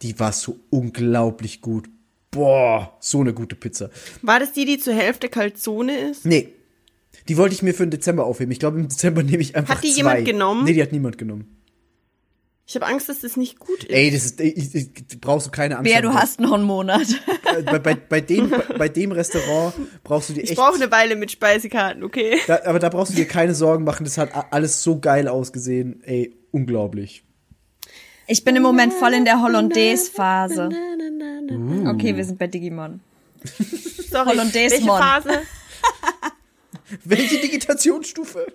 Die 0.02 0.20
war 0.20 0.34
so 0.34 0.60
unglaublich 0.70 1.62
gut. 1.62 1.90
Boah, 2.32 2.98
so 3.00 3.22
eine 3.22 3.34
gute 3.34 3.56
Pizza. 3.56 3.90
War 4.22 4.42
das 4.42 4.52
die, 4.52 4.66
die 4.66 4.78
zur 4.78 4.94
Hälfte 4.94 5.30
Calzone 5.30 5.98
ist? 5.98 6.26
Nee. 6.26 6.50
Die 7.28 7.38
wollte 7.38 7.54
ich 7.56 7.62
mir 7.62 7.74
für 7.74 7.86
den 7.86 7.92
Dezember 7.92 8.26
aufheben. 8.26 8.52
Ich 8.52 8.60
glaube, 8.60 8.80
im 8.80 8.88
Dezember 8.88 9.24
nehme 9.24 9.40
ich 9.40 9.56
einfach 9.56 9.76
Hat 9.76 9.84
die 9.84 9.90
zwei. 9.92 9.98
jemand 9.98 10.26
genommen? 10.26 10.64
Nee, 10.66 10.74
die 10.74 10.82
hat 10.82 10.92
niemand 10.92 11.18
genommen. 11.18 11.54
Ich 12.70 12.76
habe 12.76 12.86
Angst, 12.86 13.08
dass 13.08 13.22
das 13.22 13.38
nicht 13.38 13.60
gut 13.60 13.86
ist. 13.86 13.92
Ey, 13.92 14.12
das 14.12 14.26
ist, 14.26 14.42
ich, 14.42 14.76
ich, 14.76 15.22
brauchst 15.22 15.48
du 15.48 15.52
keine 15.52 15.78
Angst 15.78 15.90
Wer, 15.90 16.02
du 16.02 16.14
hast 16.14 16.42
noch 16.42 16.52
einen 16.52 16.66
Monat. 16.66 17.08
Äh, 17.56 17.64
Bei, 17.64 17.80
bei, 17.80 17.96
bei, 17.96 18.20
dem, 18.20 18.50
bei, 18.68 18.78
bei 18.78 18.90
dem 18.90 19.14
Restaurant 19.14 19.74
brauchst 20.04 20.30
du 20.30 20.34
dir 20.34 20.42
ich 20.44 20.52
echt, 20.52 20.60
brauche 20.60 20.76
eine 20.76 20.92
Weile 20.92 21.16
mit 21.16 21.32
Speisekarten, 21.32 22.04
okay? 22.04 22.38
da, 22.46 22.60
aber 22.66 22.80
da 22.80 22.90
brauchst 22.90 23.14
du 23.14 23.16
dir 23.16 23.26
keine 23.26 23.56
Sorgen 23.56 23.86
machen. 23.86 24.04
Das 24.04 24.18
hat 24.18 24.32
alles 24.52 24.84
so 24.84 25.00
geil 25.00 25.30
ausgesehen. 25.30 26.04
Ey, 26.04 26.36
unglaublich. 26.52 27.24
Ich 28.28 28.44
bin 28.44 28.58
im 28.58 28.64
Moment 28.64 28.94
voll 28.94 29.14
in 29.14 29.24
der 29.24 29.42
Hollandaise-Phase. 29.42 30.70
Okay, 31.88 32.18
wir 32.18 32.26
sind 32.26 32.38
bei 32.38 32.48
Digimon. 32.48 33.00
Sorry, 34.12 34.26
Hollandaise 34.28 34.74
welche 34.76 34.86
Mon. 34.86 34.98
Phase? 35.00 35.30
Welche 37.04 37.40
Digitationsstufe? 37.40 38.48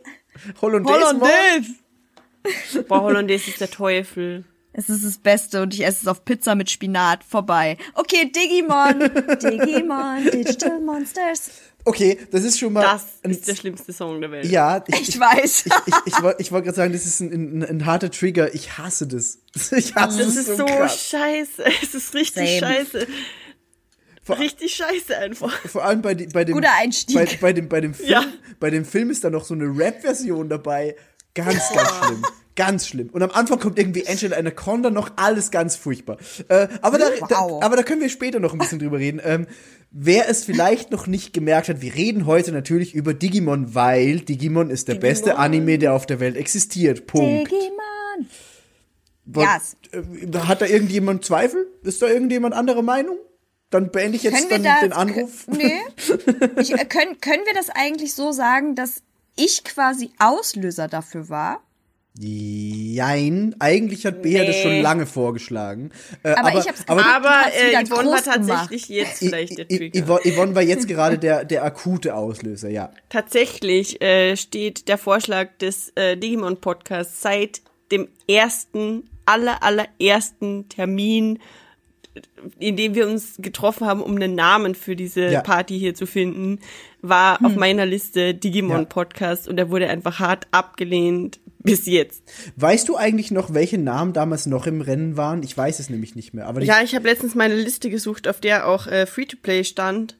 Hollandaise. 0.61 1.15
Mon? 1.15 2.85
Boah, 2.89 3.03
Hollandaise 3.03 3.51
ist 3.51 3.61
der 3.61 3.71
Teufel. 3.71 4.45
Es 4.75 4.89
ist 4.89 5.05
das 5.05 5.19
Beste 5.19 5.61
und 5.63 5.75
ich 5.75 5.85
esse 5.85 5.99
es 6.03 6.07
auf 6.09 6.25
Pizza 6.25 6.55
mit 6.55 6.71
Spinat. 6.71 7.23
Vorbei. 7.25 7.77
Okay, 7.95 8.33
Digimon. 8.35 9.01
Digimon, 9.43 10.25
Digital 10.33 10.81
Monsters. 10.81 11.51
Okay, 11.85 12.17
das 12.31 12.45
ist 12.45 12.59
schon 12.59 12.73
mal. 12.73 12.81
Das 12.83 13.05
ein, 13.23 13.33
ist 13.33 13.47
der 13.47 13.55
schlimmste 13.57 13.93
Song 13.93 14.21
der 14.21 14.31
Welt. 14.31 14.47
ja, 14.47 14.83
ich, 14.87 15.09
Ich 15.11 15.21
weiß. 15.21 15.67
Ich, 15.67 15.73
ich, 15.87 15.95
ich, 16.07 16.23
wollte- 16.23 16.41
ich 16.41 16.53
wollte 16.53 16.67
gerade 16.67 16.77
sagen, 16.77 16.93
das 16.93 17.05
ist 17.05 17.21
ein, 17.21 17.33
ein, 17.33 17.63
ein 17.65 17.87
harter 17.87 18.11
Trigger. 18.11 18.55
Ich 18.55 18.79
hasse 18.79 19.07
das. 19.07 19.39
Ich 19.73 19.95
hasse 19.95 20.19
Das 20.19 20.29
es 20.29 20.37
ist 20.37 20.57
so, 20.57 20.67
so 20.67 20.67
scheiße. 20.67 21.65
Es 21.83 21.95
ist 21.95 22.15
richtig 22.15 22.59
Same. 22.59 22.73
scheiße. 22.75 23.07
Vor- 24.25 24.39
Richtig 24.39 24.75
scheiße 24.75 25.19
einfach. 25.19 25.53
Vor 25.67 25.85
allem 25.85 26.01
bei, 26.03 26.15
bei 26.15 26.45
dem 26.45 26.55
Guter 26.55 26.73
Einstieg. 26.81 27.17
Bei, 27.17 27.27
bei, 27.41 27.53
dem, 27.53 27.69
bei 27.69 27.81
dem 27.81 27.93
Film, 27.95 28.09
Ja. 28.09 28.25
bei 28.61 28.71
dem 28.71 28.85
Film 28.85 29.11
ist 29.11 29.25
da 29.25 29.31
noch 29.31 29.45
so 29.45 29.55
eine 29.55 29.65
Rap-Version 29.67 30.49
dabei. 30.49 30.95
Ganz, 31.35 31.73
ganz 31.75 31.91
schlimm. 32.05 32.23
Ganz 32.55 32.87
schlimm. 32.87 33.09
Und 33.11 33.23
am 33.23 33.31
Anfang 33.31 33.59
kommt 33.59 33.79
irgendwie 33.79 34.07
Angela 34.07 34.37
Anaconda 34.37 34.91
noch 34.91 35.13
alles 35.17 35.51
ganz 35.51 35.75
furchtbar. 35.77 36.19
Äh, 36.49 36.69
aber, 36.83 36.99
da, 36.99 37.07
Wow. 37.21 37.29
da, 37.29 37.67
aber 37.67 37.77
da 37.77 37.83
können 37.83 38.03
wir 38.03 38.11
später 38.11 38.39
noch 38.41 38.53
ein 38.53 38.59
bisschen 38.59 38.79
drüber 38.79 38.99
reden. 38.99 39.21
Ähm, 39.25 39.47
wer 39.91 40.29
es 40.29 40.45
vielleicht 40.45 40.91
noch 40.91 41.07
nicht 41.07 41.33
gemerkt 41.33 41.69
hat, 41.71 41.81
wir 41.81 41.95
reden 41.95 42.27
heute 42.27 42.53
natürlich 42.53 42.95
über 42.95 43.15
Digimon, 43.15 43.75
weil 43.75 44.21
Digimon 44.21 44.69
ist 44.69 44.87
der 44.89 44.97
beste 44.97 45.39
Anime, 45.39 45.79
der 45.79 45.95
auf 45.95 46.05
der 46.05 46.21
Welt 46.21 46.37
existiert. 46.37 47.07
Punkt. 47.07 47.51
Digimon. 47.51 48.29
Wo- 49.25 49.41
Yes. 49.43 49.77
äh, 49.93 50.39
Hat 50.47 50.61
da 50.61 50.67
irgendjemand 50.67 51.25
Zweifel? 51.25 51.67
Ist 51.83 52.03
da 52.03 52.07
irgendjemand 52.09 52.55
anderer 52.55 52.83
Meinung? 52.83 53.17
Dann 53.73 53.91
beende 53.91 54.17
ich 54.17 54.23
jetzt 54.23 54.51
dann 54.51 54.63
da, 54.63 54.81
den 54.81 54.93
Anruf. 54.93 55.47
Nee. 55.49 55.81
Ich, 56.61 56.73
äh, 56.73 56.85
können, 56.85 57.21
können 57.21 57.43
wir 57.47 57.55
das 57.55 57.71
eigentlich 57.71 58.15
so 58.15 58.31
sagen, 58.33 58.75
dass 58.75 59.03
ich 59.35 59.65
quasi 59.65 60.11
Auslöser 60.19 60.87
dafür 60.89 61.29
war? 61.29 61.61
Jein, 62.19 63.57
eigentlich 63.59 64.05
hat 64.05 64.21
Bea 64.21 64.45
das 64.45 64.57
Nee. 64.57 64.63
schon 64.63 64.81
lange 64.83 65.07
vorgeschlagen. 65.07 65.91
Äh, 66.23 66.33
Aber 66.33 66.51
ich 66.59 66.69
hab's 66.69 66.85
aber, 66.87 67.01
gemacht. 67.03 67.17
Aber 67.17 67.55
äh, 67.55 67.85
Yvonne 67.85 68.11
war 68.11 68.21
groß 68.21 68.25
gemacht. 68.25 68.25
tatsächlich 68.49 68.89
jetzt 68.91 69.19
vielleicht 69.19 69.57
der 69.57 69.67
Trigger. 69.67 70.05
Yvonne, 70.05 70.21
Yvonne 70.25 70.55
war 70.55 70.63
jetzt 70.63 70.87
gerade 70.89 71.19
der, 71.19 71.45
der 71.47 71.65
akute 71.65 72.15
Auslöser, 72.15 72.69
ja. 72.69 72.91
Tatsächlich 73.09 74.03
äh, 74.03 74.37
steht 74.37 74.89
der 74.89 74.99
Vorschlag 74.99 75.57
des 75.59 75.91
äh, 75.95 76.19
Digimon 76.19 76.61
Podcasts 76.61 77.23
seit 77.23 77.63
dem 77.91 78.09
ersten, 78.29 79.09
aller, 79.25 79.63
allerersten 79.63 80.69
Termin, 80.69 81.39
in 82.59 82.77
dem 82.77 82.95
wir 82.95 83.07
uns 83.09 83.35
getroffen 83.39 83.87
haben, 83.87 84.03
um 84.03 84.15
einen 84.17 84.35
Namen 84.35 84.75
für 84.75 84.97
diese 84.97 85.31
Ja. 85.31 85.41
Party 85.41 85.79
hier 85.79 85.95
zu 85.95 86.07
finden, 86.07 86.59
war 87.01 87.45
auf 87.45 87.57
meiner 87.57 87.87
Liste 87.87 88.35
Digimon 88.35 88.81
Ja. 88.81 88.85
Podcast 88.85 89.49
und 89.49 89.59
er 89.59 89.71
wurde 89.71 89.89
einfach 89.89 90.19
hart 90.19 90.47
abgelehnt 90.51 91.41
bis 91.59 91.87
jetzt. 91.87 92.23
Weißt 92.57 92.89
du 92.89 92.97
eigentlich 92.97 93.31
noch, 93.31 93.55
welche 93.55 93.79
Namen 93.79 94.13
damals 94.13 94.47
noch 94.47 94.67
im 94.67 94.81
Rennen 94.81 95.17
waren? 95.17 95.43
Ich 95.43 95.57
weiß 95.57 95.79
es 95.79 95.91
nämlich 95.91 96.15
nicht 96.17 96.35
mehr. 96.35 96.47
Aber 96.47 96.61
Ja, 96.63 96.83
ich 96.83 96.95
habe 96.95 97.09
letztens 97.09 97.35
meine 97.35 97.55
Liste 97.55 97.89
gesucht, 97.89 98.29
auf 98.29 98.41
der 98.41 98.67
auch 98.69 98.87
äh, 98.87 99.07
Free-to-Play 99.07 99.65
stand. 99.65 100.17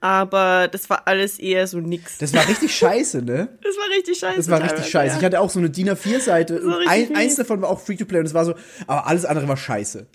Aber 0.00 0.68
das 0.70 0.88
war 0.90 1.08
alles 1.08 1.38
eher 1.40 1.66
so 1.66 1.78
nix. 1.80 2.18
das 2.18 2.32
war 2.32 2.46
richtig 2.48 2.72
scheiße, 2.74 3.20
ne? 3.22 3.48
Das 3.62 3.76
war 3.76 3.96
richtig 3.96 4.18
scheiße. 4.18 4.36
Das 4.36 4.48
war 4.48 4.62
richtig 4.62 4.86
scheiße. 4.86 5.12
ja. 5.14 5.18
Ich 5.18 5.24
hatte 5.24 5.40
auch 5.40 5.50
so 5.50 5.58
eine 5.58 5.70
DIN 5.70 5.90
A4-Seite. 5.90 6.60
und 6.60 6.72
richtig 6.72 7.10
ein, 7.10 7.16
eins 7.16 7.34
davon 7.36 7.60
war 7.62 7.68
auch 7.68 7.80
Free-to-Play 7.80 8.20
und 8.20 8.26
es 8.26 8.34
war 8.34 8.44
so, 8.44 8.54
aber 8.86 9.06
alles 9.08 9.24
andere 9.24 9.48
war 9.48 9.56
scheiße. 9.56 10.06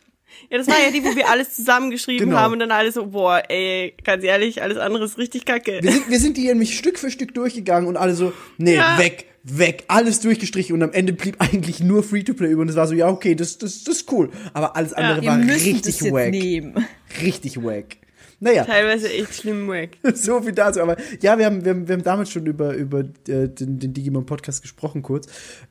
Ja, 0.50 0.58
das 0.58 0.68
war 0.68 0.76
ja 0.84 0.92
die, 0.92 1.04
wo 1.04 1.16
wir 1.16 1.30
alles 1.30 1.56
zusammengeschrieben 1.56 2.28
Genau. 2.30 2.40
haben 2.40 2.54
und 2.54 2.60
dann 2.60 2.72
alle 2.72 2.92
so, 2.92 3.08
boah, 3.08 3.42
ey, 3.50 3.94
ganz 4.04 4.24
ehrlich, 4.24 4.62
alles 4.62 4.78
andere 4.78 5.06
ist 5.06 5.18
richtig 5.18 5.46
kacke. 5.46 5.80
Wir 5.82 5.92
sind, 5.92 6.10
wir 6.10 6.20
sind 6.20 6.38
die 6.38 6.46
nämlich 6.46 6.78
Stück 6.78 7.00
für 7.00 7.12
Stück 7.12 7.34
durchgegangen 7.34 7.88
und 7.88 7.98
alle 7.98 8.14
so, 8.16 8.34
nee, 8.58 8.76
Ja. 8.76 8.98
weg, 9.00 9.26
weg, 9.44 9.84
alles 9.88 10.20
durchgestrichen 10.22 10.74
und 10.76 10.84
am 10.84 10.94
Ende 10.94 11.14
blieb 11.14 11.36
eigentlich 11.40 11.80
nur 11.82 12.04
Free-to-Play 12.04 12.50
über 12.52 12.62
und 12.62 12.70
es 12.70 12.76
war 12.76 12.88
so, 12.88 12.94
ja, 12.94 13.08
okay, 13.10 13.36
das, 13.36 13.58
das, 13.58 13.84
das 13.84 13.98
ist 13.98 14.12
cool. 14.12 14.30
Aber 14.54 14.76
alles 14.76 14.94
andere 14.94 15.22
Wir 15.22 15.30
war 15.30 15.40
richtig 15.40 16.02
wack. 16.12 16.32
nehmen. 16.32 16.86
Richtig 17.22 17.64
wack. 17.64 17.98
Naja, 18.40 18.66
Teilweise 18.66 19.10
echt 19.10 19.36
schlimm 19.36 19.70
wack. 19.70 19.92
so 20.16 20.42
viel 20.42 20.52
dazu. 20.52 20.82
Aber 20.82 20.98
ja, 21.22 21.38
wir 21.38 21.46
haben, 21.46 21.64
wir 21.64 21.72
haben, 21.72 21.88
wir 21.88 21.94
haben 21.96 22.04
damals 22.04 22.30
schon 22.30 22.46
über, 22.46 22.74
über 22.74 23.00
äh, 23.30 23.48
den, 23.48 23.80
den 23.80 23.94
Digimon-Podcast 23.94 24.62
gesprochen, 24.62 25.02
kurz. 25.02 25.28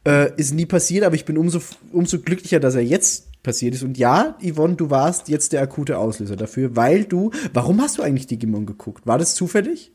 Äh, 0.07 0.31
ist 0.39 0.55
nie 0.55 0.65
passiert, 0.65 1.05
aber 1.05 1.15
ich 1.15 1.27
bin 1.27 1.37
umso, 1.37 1.61
umso 1.93 2.19
glücklicher, 2.21 2.61
dass 2.61 2.75
er 2.75 2.81
jetzt 2.81 3.29
passiert 3.43 3.75
ist. 3.75 3.83
Und 3.83 3.99
ja, 3.99 4.37
Yvonne, 4.41 4.77
du 4.77 4.91
warst 4.91 5.29
jetzt 5.29 5.53
der 5.53 5.63
akute 5.63 5.99
Auslöser 5.99 6.37
dafür, 6.37 6.77
weil 6.77 7.05
du, 7.05 7.31
warum 7.53 7.81
hast 7.81 7.99
du 7.99 8.03
eigentlich 8.03 8.27
Digimon 8.27 8.67
geguckt? 8.67 9.07
War 9.07 9.19
das 9.19 9.35
zufällig? 9.35 9.93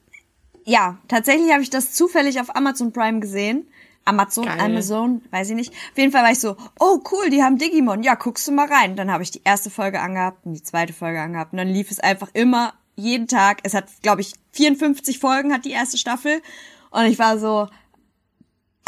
Ja, 0.66 0.98
tatsächlich 1.08 1.52
habe 1.52 1.64
ich 1.64 1.70
das 1.70 1.94
zufällig 1.94 2.42
auf 2.42 2.56
Amazon 2.56 2.92
Prime 2.92 3.20
gesehen. 3.20 3.68
Amazon, 4.04 4.46
Geil. 4.46 4.60
Amazon, 4.60 5.22
weiß 5.32 5.50
ich 5.50 5.56
nicht. 5.56 5.72
Auf 5.72 5.98
jeden 5.98 6.12
Fall 6.12 6.24
war 6.24 6.32
ich 6.32 6.40
so, 6.40 6.56
oh 6.80 7.00
cool, 7.12 7.30
die 7.30 7.44
haben 7.44 7.58
Digimon. 7.58 8.04
Ja, 8.04 8.16
guckst 8.16 8.48
du 8.48 8.52
mal 8.54 8.68
rein. 8.68 8.96
Dann 8.96 9.12
habe 9.12 9.24
ich 9.24 9.32
die 9.32 9.42
erste 9.44 9.70
Folge 9.70 10.00
angehabt 10.00 10.46
und 10.46 10.54
die 10.54 10.64
zweite 10.64 10.94
Folge 10.94 11.22
angehabt. 11.22 11.52
Und 11.52 11.58
dann 11.58 11.68
lief 11.68 11.92
es 11.92 12.00
einfach 12.00 12.30
immer, 12.34 12.74
jeden 12.96 13.28
Tag. 13.28 13.60
Es 13.64 13.74
hat, 13.74 13.86
glaube 14.02 14.22
ich, 14.22 14.34
54 14.54 15.20
Folgen 15.20 15.54
hat 15.54 15.66
die 15.66 15.72
erste 15.72 15.98
Staffel. 15.98 16.42
Und 16.90 17.06
ich 17.06 17.20
war 17.20 17.38
so, 17.38 17.68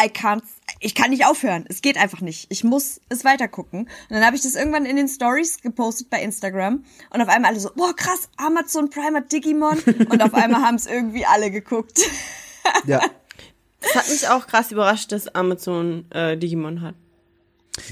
I 0.01 0.07
can't, 0.07 0.43
ich 0.79 0.95
kann 0.95 1.09
nicht 1.09 1.25
aufhören. 1.25 1.65
Es 1.67 1.81
geht 1.81 1.97
einfach 1.97 2.21
nicht. 2.21 2.47
Ich 2.49 2.63
muss 2.63 3.01
es 3.09 3.25
weitergucken. 3.25 3.81
Und 3.81 3.89
dann 4.09 4.25
habe 4.25 4.35
ich 4.35 4.41
das 4.41 4.55
irgendwann 4.55 4.85
in 4.85 4.95
den 4.95 5.07
Stories 5.07 5.62
gepostet 5.62 6.09
bei 6.09 6.21
Instagram. 6.21 6.83
Und 7.09 7.21
auf 7.21 7.27
einmal 7.27 7.51
alle 7.51 7.59
so, 7.59 7.69
boah, 7.75 7.95
krass, 7.95 8.29
Amazon 8.38 8.89
Prime 8.89 9.17
hat 9.17 9.31
Digimon. 9.31 9.77
Und 10.09 10.23
auf 10.23 10.33
einmal 10.33 10.62
haben 10.62 10.75
es 10.75 10.85
irgendwie 10.85 11.25
alle 11.25 11.51
geguckt. 11.51 11.99
Ja. 12.85 13.01
Das 13.81 13.95
hat 13.95 14.09
mich 14.09 14.27
auch 14.27 14.45
krass 14.45 14.73
überrascht, 14.73 15.13
dass 15.13 15.29
Amazon 15.29 16.03
äh, 16.12 16.38
Digimon 16.38 16.81
hat. 16.81 16.95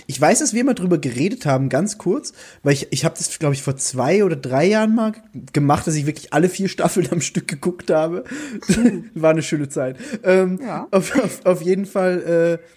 Ich 0.05 0.19
weiß, 0.19 0.39
dass 0.39 0.53
wir 0.53 0.63
mal 0.63 0.73
drüber 0.73 0.97
geredet 0.97 1.45
haben, 1.45 1.69
ganz 1.69 1.97
kurz, 1.97 2.33
weil 2.63 2.73
ich, 2.73 2.87
ich 2.91 3.05
habe 3.05 3.15
das, 3.17 3.39
glaube 3.39 3.55
ich, 3.55 3.63
vor 3.63 3.77
zwei 3.77 4.23
oder 4.23 4.35
drei 4.35 4.65
Jahren 4.65 4.95
mal 4.95 5.13
gemacht, 5.53 5.87
dass 5.87 5.95
ich 5.95 6.05
wirklich 6.05 6.33
alle 6.33 6.49
vier 6.49 6.67
Staffeln 6.69 7.07
am 7.11 7.21
Stück 7.21 7.47
geguckt 7.47 7.89
habe. 7.91 8.23
War 9.13 9.31
eine 9.31 9.43
schöne 9.43 9.69
Zeit. 9.69 9.97
Ähm, 10.23 10.59
Ja. 10.61 10.87
auf, 10.91 11.15
auf, 11.23 11.45
auf 11.45 11.61
jeden 11.61 11.85
Fall 11.85 12.59
äh, 12.61 12.67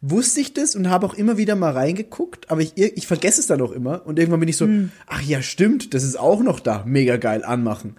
wusste 0.00 0.40
ich 0.40 0.52
das 0.52 0.76
und 0.76 0.90
habe 0.90 1.06
auch 1.06 1.14
immer 1.14 1.38
wieder 1.38 1.56
mal 1.56 1.72
reingeguckt, 1.72 2.50
aber 2.50 2.60
ich, 2.60 2.76
ich 2.76 3.06
vergesse 3.06 3.40
es 3.40 3.46
dann 3.46 3.62
auch 3.62 3.72
immer 3.72 4.06
und 4.06 4.18
irgendwann 4.18 4.40
bin 4.40 4.48
ich 4.50 4.58
so, 4.58 4.68
ach 5.06 5.22
ja, 5.22 5.40
stimmt, 5.40 5.94
das 5.94 6.04
ist 6.04 6.18
auch 6.18 6.42
noch 6.42 6.60
da, 6.60 6.84
mega 6.86 7.16
geil, 7.16 7.42
anmachen. 7.44 7.96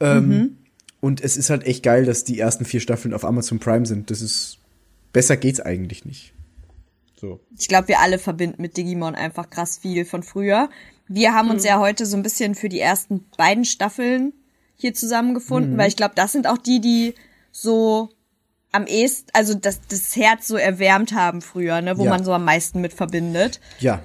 Ähm, 0.00 0.56
Und 1.00 1.22
es 1.22 1.36
ist 1.36 1.50
halt 1.50 1.64
echt 1.64 1.82
geil, 1.84 2.06
dass 2.06 2.24
die 2.24 2.40
ersten 2.40 2.64
vier 2.64 2.80
Staffeln 2.80 3.14
auf 3.14 3.24
Amazon 3.24 3.60
Prime 3.60 3.86
sind. 3.86 4.10
Das 4.10 4.20
ist, 4.20 4.58
besser 5.12 5.36
geht's 5.36 5.60
eigentlich 5.60 6.04
nicht. 6.04 6.33
So. 7.24 7.40
Ich 7.58 7.68
glaube, 7.68 7.88
wir 7.88 8.00
alle 8.00 8.18
verbinden 8.18 8.60
mit 8.60 8.76
Digimon 8.76 9.14
einfach 9.14 9.48
krass 9.50 9.78
viel 9.78 10.04
von 10.04 10.22
früher. 10.22 10.68
Wir 11.08 11.34
haben 11.34 11.50
uns 11.50 11.64
ja 11.64 11.78
heute 11.78 12.06
so 12.06 12.16
ein 12.16 12.22
bisschen 12.22 12.54
für 12.54 12.68
die 12.68 12.80
ersten 12.80 13.26
beiden 13.36 13.64
Staffeln 13.64 14.32
hier 14.76 14.94
zusammengefunden, 14.94 15.78
weil 15.78 15.88
ich 15.88 15.96
glaube, 15.96 16.14
das 16.16 16.32
sind 16.32 16.46
auch 16.46 16.58
die, 16.58 16.80
die 16.80 17.14
so 17.52 18.10
am 18.72 18.86
ehesten, 18.86 19.28
also 19.32 19.54
das, 19.54 19.80
das 19.88 20.16
Herz 20.16 20.48
so 20.48 20.56
erwärmt 20.56 21.12
haben 21.12 21.40
früher, 21.42 21.80
ne, 21.80 21.96
wo 21.96 22.04
Ja. 22.04 22.10
man 22.10 22.24
so 22.24 22.32
am 22.32 22.44
meisten 22.44 22.80
mit 22.80 22.92
verbindet. 22.92 23.60
Ja. 23.78 24.02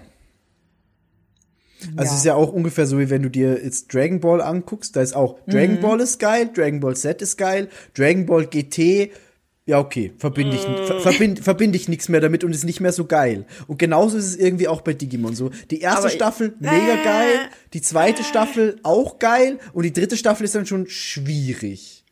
Also 1.96 1.96
Ja. 1.96 2.04
es 2.04 2.14
ist 2.20 2.26
ja 2.26 2.36
auch 2.36 2.52
ungefähr 2.52 2.86
so, 2.86 3.00
wie 3.00 3.10
wenn 3.10 3.24
du 3.24 3.30
dir 3.30 3.64
jetzt 3.64 3.94
Dragon 3.94 4.20
Ball 4.20 4.42
anguckst, 4.42 4.96
da 4.96 5.02
ist 5.02 5.16
auch 5.16 5.40
Dragon 5.48 5.78
Mhm. 5.78 5.82
Ball 5.82 6.02
ist 6.02 6.20
geil, 6.20 6.50
Dragon 6.54 6.80
Ball 6.82 6.96
Z 6.96 7.22
ist 7.22 7.38
geil, 7.38 7.70
Dragon 7.96 8.26
Ball 8.26 8.46
GT, 8.46 9.12
ja 9.70 9.80
okay, 9.80 10.12
verbinde 10.18 10.56
ich, 10.56 10.62
ver, 10.62 11.00
verbind, 11.00 11.40
verbinde 11.44 11.78
ich 11.78 11.88
nichts 11.88 12.10
mehr 12.10 12.20
damit 12.20 12.44
und 12.44 12.52
ist 12.54 12.64
nicht 12.66 12.80
mehr 12.82 12.92
so 12.92 13.06
geil. 13.06 13.46
Und 13.68 13.78
genauso 13.80 14.18
ist 14.18 14.26
es 14.26 14.36
irgendwie 14.36 14.68
auch 14.68 14.82
bei 14.82 14.94
Digimon 14.94 15.36
so. 15.36 15.52
Die 15.70 15.80
erste 15.80 16.00
Aber- 16.02 16.10
Staffel 16.10 16.56
mega 16.60 16.96
geil, 17.04 17.50
die 17.74 17.82
zweite 17.82 18.24
Staffel 18.24 18.80
auch 18.84 19.20
geil 19.20 19.60
und 19.74 19.84
die 19.84 19.94
dritte 19.94 20.18
Staffel 20.18 20.44
ist 20.44 20.56
dann 20.56 20.66
schon 20.66 20.88
schwierig. 20.90 22.04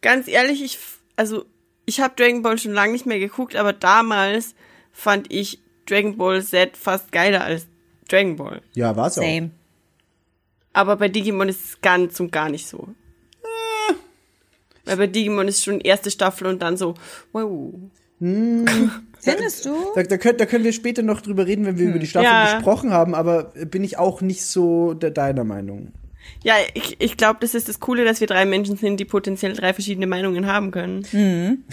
Ganz 0.00 0.28
ehrlich, 0.28 0.62
ich, 0.64 0.78
also, 1.16 1.44
ich 1.86 2.00
habe 2.00 2.14
Dragon 2.16 2.42
Ball 2.42 2.58
schon 2.58 2.72
lange 2.72 2.92
nicht 2.92 3.06
mehr 3.06 3.18
geguckt, 3.18 3.54
aber 3.54 3.72
damals 3.72 4.54
fand 4.92 5.32
ich 5.32 5.60
Dragon 5.86 6.16
Ball 6.16 6.42
Z 6.42 6.76
fast 6.76 7.12
geiler 7.12 7.44
als 7.44 7.66
Dragon 8.08 8.36
Ball. 8.36 8.62
Ja, 8.74 8.96
war's 8.96 9.18
auch. 9.18 9.22
Same. 9.22 9.50
Aber 10.72 10.96
bei 10.96 11.08
Digimon 11.08 11.48
ist 11.48 11.64
es 11.64 11.80
ganz 11.80 12.18
und 12.18 12.32
gar 12.32 12.48
nicht 12.48 12.66
so. 12.66 12.88
Weil 14.84 14.96
bei 14.96 15.06
Digimon 15.06 15.48
ist 15.48 15.64
schon 15.64 15.80
erste 15.80 16.10
Staffel 16.10 16.46
und 16.46 16.60
dann 16.62 16.76
so, 16.76 16.94
wow. 17.32 17.72
Findest 18.20 19.64
du? 19.66 19.74
Da, 19.94 20.02
da, 20.02 20.16
können, 20.18 20.38
da 20.38 20.46
können 20.46 20.64
wir 20.64 20.72
später 20.72 21.02
noch 21.02 21.20
drüber 21.20 21.46
reden, 21.46 21.66
wenn 21.66 21.78
wir 21.78 21.88
über 21.88 21.98
die 21.98 22.06
Staffel 22.06 22.26
Ja. 22.26 22.54
gesprochen 22.56 22.90
haben, 22.92 23.14
aber 23.14 23.52
bin 23.66 23.82
ich 23.84 23.98
auch 23.98 24.20
nicht 24.20 24.44
so 24.44 24.94
de 24.94 25.10
deiner 25.10 25.44
Meinung. 25.44 25.92
Ja, 26.42 26.54
ich, 26.74 26.96
ich 27.00 27.16
glaube, 27.16 27.38
das 27.40 27.54
ist 27.54 27.68
das 27.68 27.80
Coole, 27.80 28.04
dass 28.04 28.20
wir 28.20 28.26
drei 28.26 28.46
Menschen 28.46 28.76
sind, 28.76 28.98
die 28.98 29.04
potenziell 29.04 29.52
drei 29.54 29.72
verschiedene 29.74 30.06
Meinungen 30.06 30.46
haben 30.46 30.70
können. 30.70 31.02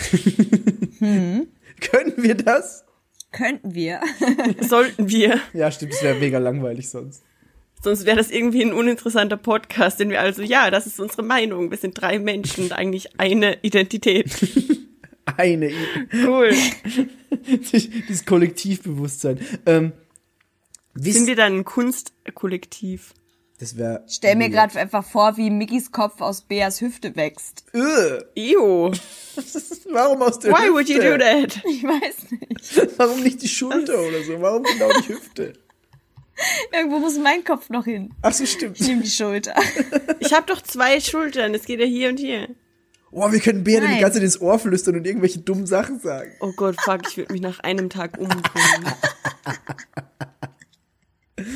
Können 0.99 2.13
wir 2.17 2.35
das? 2.35 2.83
Könnten 3.31 3.73
wir. 3.73 4.01
Sollten 4.61 5.09
wir. 5.09 5.39
Ja, 5.53 5.71
stimmt, 5.71 5.93
das 5.93 6.03
wäre 6.03 6.19
mega 6.19 6.37
langweilig 6.37 6.89
sonst. 6.89 7.23
Sonst 7.83 8.05
wäre 8.05 8.17
das 8.17 8.29
irgendwie 8.29 8.61
ein 8.61 8.73
uninteressanter 8.73 9.37
Podcast, 9.37 9.99
den 9.99 10.09
wir 10.09 10.21
also, 10.21 10.43
ja, 10.43 10.69
das 10.69 10.85
ist 10.85 10.99
unsere 10.99 11.23
Meinung. 11.23 11.71
Wir 11.71 11.77
sind 11.77 11.99
drei 11.99 12.19
Menschen 12.19 12.65
und 12.65 12.73
eigentlich 12.73 13.19
eine 13.19 13.57
Identität. 13.61 14.31
Eine 15.37 15.67
Idee. 15.69 16.25
Cool. 16.25 16.51
Dieses 17.71 18.25
Kollektivbewusstsein. 18.25 19.39
Ähm, 19.67 19.93
Sind 20.95 21.27
wir 21.27 21.35
dann 21.35 21.59
ein 21.59 21.63
Kunstkollektiv? 21.63 23.13
das 23.61 23.77
wäre. 23.77 24.03
Stell 24.09 24.35
mir 24.35 24.49
gerade 24.49 24.77
einfach 24.79 25.05
vor, 25.05 25.37
wie 25.37 25.51
Mickys 25.51 25.91
Kopf 25.91 26.19
aus 26.21 26.41
Beas 26.41 26.81
Hüfte 26.81 27.15
wächst. 27.15 27.63
Ew. 27.73 28.91
Warum 29.91 30.21
aus 30.23 30.39
der 30.39 30.51
Why 30.51 30.67
Hüfte? 30.67 30.73
would 30.73 30.89
you 30.89 30.99
do 30.99 31.17
that? 31.17 31.61
Ich 31.69 31.83
weiß 31.83 32.31
nicht. 32.31 32.97
Warum 32.97 33.21
nicht 33.21 33.41
die 33.43 33.47
Schulter 33.47 33.99
oder 33.99 34.23
so? 34.23 34.41
Warum 34.41 34.63
genau 34.63 34.89
die 35.01 35.09
Hüfte? 35.09 35.53
Irgendwo 36.73 36.99
muss 36.99 37.17
mein 37.17 37.43
Kopf 37.43 37.69
noch 37.69 37.85
hin. 37.85 38.13
Ach 38.21 38.33
so, 38.33 38.45
stimmt. 38.45 38.79
Ich 38.79 38.87
nehme 38.87 39.01
die 39.03 39.09
Schulter. 39.09 39.53
Ich 40.19 40.33
habe 40.33 40.45
doch 40.47 40.61
zwei 40.61 40.99
Schultern. 41.01 41.53
Es 41.55 41.65
geht 41.65 41.79
ja 41.79 41.85
hier 41.85 42.07
und 42.09 42.17
hier. 42.19 42.47
Oh, 43.11 43.29
wir 43.31 43.39
können 43.41 43.63
dann 43.65 43.87
die 43.95 43.99
ganze 43.99 44.13
Zeit 44.19 44.23
ins 44.23 44.39
Ohr 44.39 44.57
flüstern 44.59 44.95
und 44.95 45.05
irgendwelche 45.05 45.39
dummen 45.39 45.65
Sachen 45.65 45.99
sagen. 45.99 46.31
Oh 46.39 46.53
Gott, 46.55 46.75
fuck, 46.79 47.01
ich 47.09 47.17
würde 47.17 47.33
mich 47.33 47.41
nach 47.41 47.59
einem 47.61 47.89
Tag 47.89 48.17
umbringen. 48.17 48.41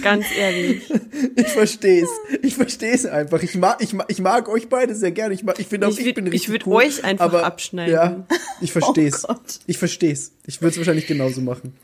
Ganz 0.02 0.26
ehrlich. 0.36 0.92
Ich 1.36 1.48
versteh's. 1.48 2.10
Ich 2.42 2.56
versteh's 2.56 3.06
einfach. 3.06 3.42
Ich 3.44 3.56
mag, 3.56 3.78
ich 3.82 3.94
mag, 3.94 4.08
ich 4.10 4.20
mag 4.20 4.50
euch 4.50 4.68
beide 4.68 4.96
sehr 4.96 5.12
gerne. 5.12 5.34
Ich 5.36 5.44
mag, 5.44 5.60
ich 5.60 5.68
finde 5.68 5.88
auch, 5.88 5.92
Ich 5.92 6.00
ich, 6.00 6.08
würd- 6.08 6.16
bin 6.16 6.26
ich 6.28 6.34
richtig 6.34 6.50
würd 6.52 6.66
cool, 6.68 6.74
euch 6.76 7.04
einfach 7.04 7.26
aber, 7.26 7.46
abschneiden. 7.46 7.94
Ja, 7.94 8.26
ich 8.62 8.72
versteh's. 8.74 9.24
Oh 9.26 9.34
Gott. 9.34 9.60
ich 9.68 9.78
versteh's. 9.78 10.32
Ich 10.48 10.62
würde 10.62 10.72
es 10.72 10.78
wahrscheinlich 10.78 11.06
genauso 11.08 11.42
machen. 11.42 11.76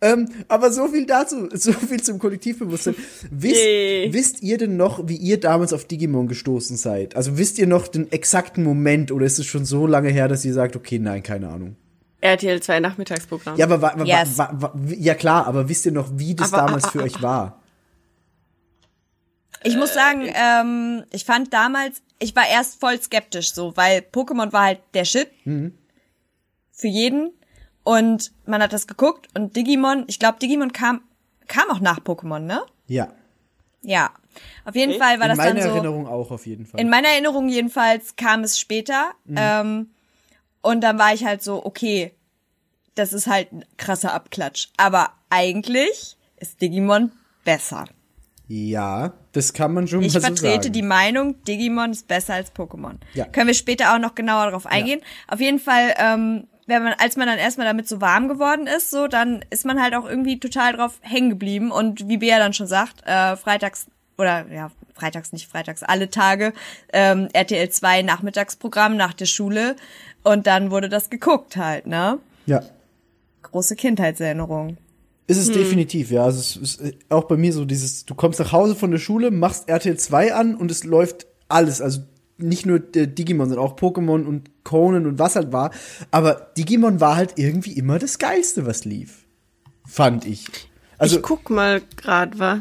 Ähm, 0.00 0.28
aber 0.46 0.70
so 0.70 0.86
viel 0.88 1.06
dazu, 1.06 1.48
so 1.52 1.72
viel 1.72 2.00
zum 2.00 2.18
Kollektivbewusstsein. 2.20 2.94
Wisst, 3.30 3.56
Yay. 3.64 4.12
wisst 4.12 4.42
ihr 4.42 4.56
denn 4.56 4.76
noch, 4.76 5.08
wie 5.08 5.16
ihr 5.16 5.40
damals 5.40 5.72
auf 5.72 5.86
Digimon 5.86 6.28
gestoßen 6.28 6.76
seid? 6.76 7.16
Also 7.16 7.36
wisst 7.36 7.58
ihr 7.58 7.66
noch 7.66 7.88
den 7.88 8.10
exakten 8.12 8.62
Moment 8.62 9.10
oder 9.10 9.26
ist 9.26 9.40
es 9.40 9.46
schon 9.46 9.64
so 9.64 9.86
lange 9.88 10.10
her, 10.10 10.28
dass 10.28 10.44
ihr 10.44 10.54
sagt, 10.54 10.76
okay, 10.76 11.00
nein, 11.00 11.22
keine 11.24 11.48
Ahnung? 11.48 11.76
RTL 12.20 12.60
2 12.60 12.80
Nachmittagsprogramm. 12.80 13.56
Ja, 13.56 13.66
aber 13.66 13.82
wa, 13.82 13.92
wa, 13.96 14.04
Yes. 14.04 14.38
wa, 14.38 14.50
wa, 14.52 14.72
ja 14.86 15.14
klar, 15.14 15.46
aber 15.46 15.68
wisst 15.68 15.86
ihr 15.86 15.92
noch, 15.92 16.10
wie 16.14 16.34
das 16.34 16.52
Aber- 16.52 16.66
damals 16.66 16.84
ah, 16.84 16.90
für 16.90 17.00
ah, 17.00 17.04
euch 17.04 17.22
war? 17.22 17.62
Ich 19.64 19.76
muss 19.76 19.92
sagen, 19.94 20.22
ähm, 20.32 21.04
ich 21.10 21.24
fand 21.24 21.52
damals, 21.52 22.02
ich 22.20 22.36
war 22.36 22.48
erst 22.48 22.78
voll 22.78 23.00
skeptisch 23.00 23.52
so, 23.52 23.76
weil 23.76 23.98
Pokémon 24.12 24.52
war 24.52 24.64
halt 24.66 24.80
der 24.94 25.04
Shit. 25.04 25.28
Für 25.44 26.86
jeden. 26.86 27.32
Und 27.88 28.32
man 28.44 28.62
hat 28.62 28.74
das 28.74 28.86
geguckt 28.86 29.28
und 29.34 29.56
Digimon, 29.56 30.04
ich 30.08 30.18
glaube, 30.18 30.38
Digimon 30.38 30.72
kam, 30.72 31.00
kam 31.46 31.70
auch 31.70 31.80
nach 31.80 32.00
Pokémon, 32.00 32.40
ne? 32.40 32.62
Ja, 32.86 33.08
Ja. 33.82 34.10
Auf 34.66 34.74
jeden 34.76 34.90
Okay. 34.92 34.98
Fall 35.00 35.18
war 35.20 35.30
in 35.30 35.36
das 35.36 35.38
dann 35.46 35.54
meiner 35.56 35.62
so. 35.62 35.68
Erinnerung 35.74 36.06
auch 36.06 36.30
auf 36.30 36.46
jeden 36.46 36.66
Fall. 36.66 36.78
In 36.80 36.90
meiner 36.90 37.08
Erinnerung 37.08 37.48
jedenfalls 37.48 38.14
kam 38.16 38.44
es 38.44 38.58
später. 38.58 39.12
Ähm, 39.34 39.88
und 40.60 40.80
dann 40.82 40.98
war 40.98 41.12
ich 41.14 41.24
halt 41.24 41.42
so, 41.42 41.64
okay, 41.64 42.12
das 42.94 43.12
ist 43.14 43.26
halt 43.26 43.50
ein 43.52 43.64
krasser 43.78 44.12
Abklatsch. 44.12 44.68
Aber 44.76 45.08
eigentlich 45.30 46.16
ist 46.36 46.60
Digimon 46.60 47.10
besser. 47.44 47.86
Ja, 48.48 49.14
das 49.32 49.52
kann 49.54 49.72
man 49.74 49.88
schon 49.88 50.02
Ich 50.02 50.12
mal 50.14 50.20
so 50.20 50.26
vertrete 50.26 50.64
sagen. 50.64 50.72
die 50.72 50.82
Meinung, 50.82 51.42
Digimon 51.44 51.90
ist 51.92 52.06
besser 52.06 52.34
als 52.34 52.54
Pokémon. 52.54 52.96
Ja. 53.14 53.24
Können 53.24 53.46
wir 53.48 53.54
später 53.54 53.94
auch 53.94 53.98
noch 53.98 54.14
genauer 54.14 54.44
darauf 54.46 54.66
eingehen. 54.66 55.00
Auf 55.26 55.40
jeden 55.40 55.58
Fall, 55.58 55.94
ähm, 55.98 56.46
wenn 56.68 56.82
man, 56.82 56.94
als 56.98 57.16
man 57.16 57.26
dann 57.26 57.38
erstmal 57.38 57.66
damit 57.66 57.88
so 57.88 58.00
warm 58.00 58.28
geworden 58.28 58.66
ist, 58.66 58.90
so, 58.90 59.08
dann 59.08 59.44
ist 59.50 59.64
man 59.64 59.82
halt 59.82 59.94
auch 59.94 60.04
irgendwie 60.04 60.38
total 60.38 60.74
drauf 60.74 60.98
hängen 61.00 61.30
geblieben. 61.30 61.70
Und 61.70 62.08
wie 62.08 62.18
Bea 62.18 62.38
dann 62.38 62.52
schon 62.52 62.66
sagt, 62.66 63.06
äh, 63.06 63.36
freitags 63.36 63.86
oder 64.18 64.46
ja, 64.52 64.70
freitags 64.94 65.32
nicht 65.32 65.48
freitags, 65.48 65.82
alle 65.82 66.10
Tage, 66.10 66.52
ähm, 66.92 67.28
RTL 67.32 67.70
2 67.70 68.02
Nachmittagsprogramm 68.02 68.96
nach 68.96 69.14
der 69.14 69.26
Schule. 69.26 69.76
Und 70.22 70.46
dann 70.46 70.70
wurde 70.70 70.88
das 70.88 71.08
geguckt 71.08 71.56
halt, 71.56 71.86
ne? 71.86 72.18
ja, 72.46 72.62
Große 73.42 73.76
Kindheitserinnerung. 73.76 74.76
ist 75.26 75.38
Hm. 75.38 75.42
es 75.42 75.52
definitiv, 75.52 76.10
ja. 76.10 76.24
Also 76.24 76.40
es 76.40 76.56
ist 76.56 76.80
äh, 76.82 76.92
auch 77.08 77.24
bei 77.24 77.36
mir 77.36 77.52
so 77.52 77.64
dieses, 77.64 78.04
du 78.04 78.14
kommst 78.14 78.40
nach 78.40 78.52
Hause 78.52 78.74
von 78.74 78.90
der 78.90 78.98
Schule, 78.98 79.30
machst 79.30 79.68
RTL 79.70 79.96
2 79.96 80.34
an 80.34 80.54
und 80.54 80.70
es 80.70 80.84
läuft 80.84 81.26
alles. 81.48 81.80
Also 81.80 82.00
nicht 82.38 82.66
nur 82.66 82.80
äh, 82.96 83.06
Digimon, 83.06 83.48
sondern 83.48 83.66
auch 83.66 83.76
Pokémon 83.76 84.24
und 84.24 84.50
Conan 84.64 85.06
und 85.06 85.18
was 85.18 85.36
halt 85.36 85.52
war. 85.52 85.70
Aber 86.10 86.52
Digimon 86.56 87.00
war 87.00 87.16
halt 87.16 87.34
irgendwie 87.36 87.72
immer 87.72 87.98
das 87.98 88.18
Geilste, 88.18 88.66
was 88.66 88.84
lief. 88.84 89.24
Fand 89.86 90.24
ich. 90.26 90.46
Also, 90.98 91.16
ich 91.16 91.22
guck 91.22 91.50
mal 91.50 91.82
grad 91.96 92.38
was 92.38 92.60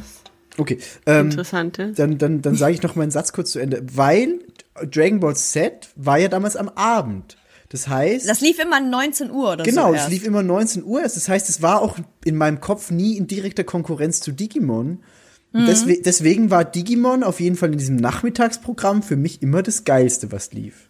okay. 0.58 0.78
Ähm, 1.06 1.28
Interessantes. 1.30 1.96
dann, 1.98 2.18
dann, 2.18 2.42
dann 2.42 2.56
sage 2.56 2.74
ich 2.74 2.84
noch 2.84 2.96
meinen 2.96 3.12
Satz 3.12 3.34
kurz 3.34 3.52
zu 3.52 3.60
Ende. 3.60 3.84
Weil 3.94 4.40
Dragon 4.86 5.20
Ball 5.20 5.36
Z 5.36 5.90
war 5.96 6.18
ja 6.18 6.28
damals 6.28 6.56
am 6.56 6.70
Abend. 6.70 7.38
Das 7.70 7.88
heißt. 7.88 8.28
Das 8.30 8.40
lief 8.42 8.60
immer 8.60 8.80
19 8.80 9.30
Uhr 9.30 9.54
oder 9.54 9.64
Genau, 9.64 9.88
so. 9.88 9.94
das 9.94 10.02
erst. 10.04 10.12
lief 10.12 10.26
immer 10.26 10.42
19 10.44 10.84
Uhr. 10.84 11.02
Das 11.02 11.28
heißt, 11.28 11.50
es 11.50 11.62
war 11.62 11.82
auch 11.82 11.98
in 12.24 12.38
meinem 12.38 12.62
Kopf 12.62 12.92
nie 12.92 13.18
in 13.18 13.28
direkter 13.28 13.64
Konkurrenz 13.64 14.22
zu 14.22 14.32
Digimon. 14.32 15.04
Mhm. 15.62 15.66
deswe 15.66 16.02
deswegen 16.02 16.50
war 16.50 16.66
Digimon 16.66 17.24
auf 17.24 17.40
jeden 17.40 17.56
Fall 17.56 17.72
in 17.72 17.78
diesem 17.78 17.96
Nachmittagsprogramm 17.98 19.04
für 19.04 19.16
mich 19.16 19.42
immer 19.42 19.64
das 19.64 19.84
Geilste, 19.84 20.32
was 20.32 20.52
lief. 20.54 20.90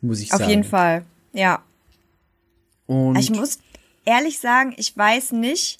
Muss 0.00 0.20
ich 0.20 0.32
Auf 0.32 0.38
sagen. 0.38 0.50
jeden 0.50 0.64
Fall, 0.64 1.04
ja. 1.32 1.62
Und 2.86 3.16
Ich 3.18 3.30
muss 3.30 3.58
ehrlich 4.04 4.38
sagen, 4.38 4.74
ich 4.76 4.96
weiß 4.96 5.32
nicht. 5.32 5.78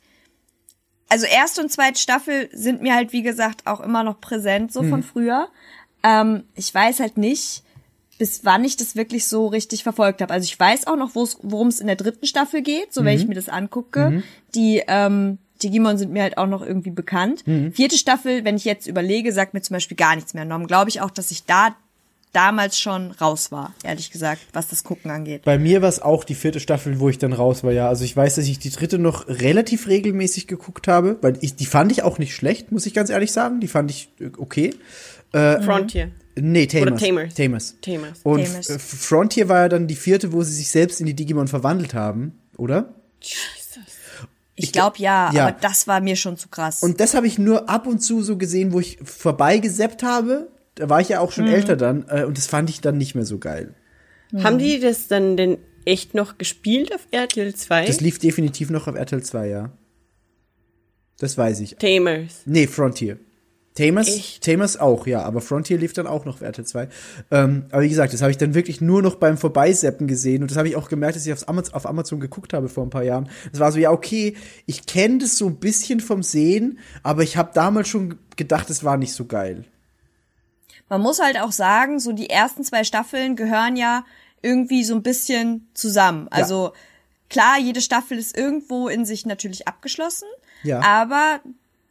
Also 1.08 1.24
erste 1.24 1.62
und 1.62 1.70
zweite 1.72 1.98
Staffel 1.98 2.50
sind 2.52 2.82
mir 2.82 2.94
halt, 2.94 3.12
wie 3.12 3.22
gesagt, 3.22 3.66
auch 3.66 3.80
immer 3.80 4.04
noch 4.04 4.20
präsent, 4.20 4.72
so 4.72 4.82
Mhm. 4.82 4.90
von 4.90 5.02
früher. 5.02 5.48
Ähm, 6.02 6.44
ich 6.54 6.74
weiß 6.74 7.00
halt 7.00 7.16
nicht, 7.16 7.62
bis 8.18 8.44
wann 8.44 8.64
ich 8.64 8.76
das 8.76 8.94
wirklich 8.96 9.26
so 9.26 9.46
richtig 9.46 9.82
verfolgt 9.84 10.20
habe. 10.20 10.34
Also 10.34 10.44
ich 10.44 10.58
weiß 10.58 10.86
auch 10.86 10.96
noch, 10.96 11.14
worum 11.14 11.68
es 11.68 11.80
in 11.80 11.86
der 11.86 11.96
dritten 11.96 12.26
Staffel 12.26 12.60
geht, 12.62 12.92
so 12.92 13.04
wenn 13.04 13.14
Mhm. 13.16 13.20
ich 13.22 13.28
mir 13.28 13.34
das 13.34 13.48
angucke. 13.48 14.22
Die 14.54 14.82
ähm, 14.86 15.38
Digimon 15.62 15.98
sind 15.98 16.12
mir 16.12 16.22
halt 16.22 16.38
auch 16.38 16.46
noch 16.46 16.62
irgendwie 16.62 16.90
bekannt. 16.90 17.46
Mhm. 17.46 17.72
Vierte 17.72 17.96
Staffel, 17.96 18.44
wenn 18.44 18.56
ich 18.56 18.64
jetzt 18.64 18.86
überlege, 18.86 19.32
sagt 19.32 19.54
mir 19.54 19.62
zum 19.62 19.74
Beispiel 19.74 19.96
gar 19.96 20.14
nichts 20.14 20.34
mehr. 20.34 20.44
Darum 20.44 20.66
glaube 20.66 20.90
ich 20.90 21.00
auch, 21.00 21.10
dass 21.10 21.30
ich 21.30 21.44
da 21.44 21.74
damals 22.32 22.78
schon 22.78 23.12
raus 23.12 23.50
war, 23.50 23.74
ehrlich 23.82 24.10
gesagt, 24.10 24.42
was 24.52 24.68
das 24.68 24.84
Gucken 24.84 25.10
angeht. 25.10 25.42
bei 25.44 25.58
mir 25.58 25.80
war 25.80 25.88
es 25.88 26.02
auch 26.02 26.24
die 26.24 26.34
vierte 26.34 26.60
Staffel, 26.60 27.00
wo 27.00 27.08
ich 27.08 27.16
dann 27.16 27.32
raus 27.32 27.64
war, 27.64 27.72
ja. 27.72 27.88
Also 27.88 28.04
ich 28.04 28.14
weiß, 28.14 28.34
dass 28.34 28.46
ich 28.46 28.58
die 28.58 28.68
dritte 28.70 28.98
noch 28.98 29.26
relativ 29.28 29.88
regelmäßig 29.88 30.46
geguckt 30.46 30.88
habe, 30.88 31.16
weil 31.22 31.38
ich, 31.40 31.56
die 31.56 31.64
fand 31.64 31.90
ich 31.90 32.02
auch 32.02 32.18
nicht 32.18 32.34
schlecht, 32.34 32.70
muss 32.70 32.84
ich 32.84 32.92
ganz 32.92 33.08
ehrlich 33.08 33.32
sagen. 33.32 33.60
Die 33.60 33.68
fand 33.68 33.90
ich 33.90 34.10
äh, 34.20 34.30
okay. 34.36 34.74
Frontier. 35.32 36.10
Nee, 36.40 36.66
Tamers. 36.66 37.02
Tamers. 37.02 37.34
Tamers. 37.34 37.76
Tamers. 37.80 38.20
Und 38.22 38.44
Tamers. 38.44 38.70
äh, 38.70 38.78
Frontier 38.78 39.48
war 39.48 39.62
ja 39.62 39.68
dann 39.68 39.86
die 39.86 39.96
vierte, 39.96 40.32
wo 40.32 40.42
sie 40.42 40.52
sich 40.52 40.68
selbst 40.70 41.00
in 41.00 41.06
die 41.06 41.14
Digimon 41.14 41.48
verwandelt 41.48 41.94
haben, 41.94 42.38
oder? 42.56 42.94
Ich 44.58 44.72
glaube 44.72 44.98
ja, 44.98 45.30
ja. 45.32 45.46
aber 45.48 45.56
das 45.60 45.86
war 45.86 46.00
mir 46.00 46.16
schon 46.16 46.36
zu 46.36 46.48
krass. 46.48 46.82
Und 46.82 47.00
das 47.00 47.14
habe 47.14 47.26
ich 47.26 47.38
nur 47.38 47.68
ab 47.68 47.86
und 47.86 48.00
zu 48.00 48.22
so 48.22 48.36
gesehen, 48.36 48.72
wo 48.72 48.80
ich 48.80 48.98
vorbeigeseppt 49.02 50.02
habe. 50.02 50.48
Da 50.74 50.88
war 50.88 51.00
ich 51.00 51.08
ja 51.08 51.20
auch 51.20 51.28
Mhm. 51.30 51.32
schon 51.34 51.46
älter 51.48 51.76
dann. 51.76 52.06
Äh, 52.08 52.24
und 52.24 52.36
das 52.38 52.46
fand 52.46 52.70
ich 52.70 52.80
dann 52.80 52.98
nicht 52.98 53.14
mehr 53.14 53.24
so 53.24 53.38
geil. 53.38 53.74
Haben 54.42 54.58
die 54.58 54.78
das 54.78 55.08
dann 55.08 55.36
denn 55.36 55.58
echt 55.86 56.14
noch 56.14 56.36
gespielt 56.38 56.94
auf 56.94 57.06
RTL 57.10 57.54
2? 57.54 57.86
Das 57.86 58.00
lief 58.00 58.18
definitiv 58.18 58.68
noch 58.70 58.86
auf 58.88 58.94
RTL 58.94 59.22
2, 59.22 59.48
ja. 59.48 59.70
Das 61.18 61.36
weiß 61.38 61.60
ich. 61.60 61.76
Tamers. 61.76 62.42
Nee, 62.44 62.66
Frontier. 62.66 63.18
Tamers? 63.78 64.40
Tamers 64.40 64.76
auch, 64.76 65.06
ja, 65.06 65.22
aber 65.22 65.40
Frontier 65.40 65.78
lief 65.78 65.92
dann 65.92 66.06
auch 66.06 66.24
noch 66.24 66.42
RTL 66.42 66.66
2. 66.66 66.88
Ähm, 67.30 67.66
aber 67.70 67.82
wie 67.82 67.88
gesagt, 67.88 68.12
das 68.12 68.20
habe 68.22 68.30
ich 68.30 68.36
dann 68.38 68.54
wirklich 68.54 68.80
nur 68.80 69.02
noch 69.02 69.14
beim 69.16 69.38
Vorbeiseppen 69.38 70.06
gesehen 70.06 70.42
und 70.42 70.50
das 70.50 70.58
habe 70.58 70.68
ich 70.68 70.76
auch 70.76 70.88
gemerkt, 70.88 71.16
dass 71.16 71.26
ich 71.26 71.32
aufs 71.32 71.44
Amaz 71.44 71.70
auf 71.70 71.86
Amazon 71.86 72.20
geguckt 72.20 72.52
habe 72.52 72.68
vor 72.68 72.84
ein 72.84 72.90
paar 72.90 73.04
Jahren. 73.04 73.28
Das 73.52 73.60
war 73.60 73.70
so, 73.72 73.78
ja, 73.78 73.90
okay, 73.90 74.36
ich 74.66 74.86
kenne 74.86 75.18
das 75.18 75.36
so 75.38 75.46
ein 75.46 75.56
bisschen 75.56 76.00
vom 76.00 76.22
Sehen, 76.22 76.78
aber 77.02 77.22
ich 77.22 77.36
habe 77.36 77.50
damals 77.54 77.88
schon 77.88 78.18
gedacht, 78.36 78.68
es 78.70 78.84
war 78.84 78.96
nicht 78.96 79.12
so 79.12 79.24
geil. 79.26 79.64
Man 80.88 81.00
muss 81.00 81.20
halt 81.20 81.38
auch 81.40 81.52
sagen, 81.52 82.00
so 82.00 82.12
die 82.12 82.30
ersten 82.30 82.64
zwei 82.64 82.84
Staffeln 82.84 83.36
gehören 83.36 83.76
ja 83.76 84.04
irgendwie 84.42 84.84
so 84.84 84.94
ein 84.94 85.02
bisschen 85.02 85.68
zusammen. 85.74 86.28
Also 86.30 86.72
klar, 87.28 87.58
jede 87.60 87.80
Staffel 87.80 88.18
ist 88.18 88.36
irgendwo 88.36 88.88
in 88.88 89.04
sich 89.04 89.26
natürlich 89.26 89.68
abgeschlossen, 89.68 90.28
Ja. 90.62 90.80
aber 90.80 91.40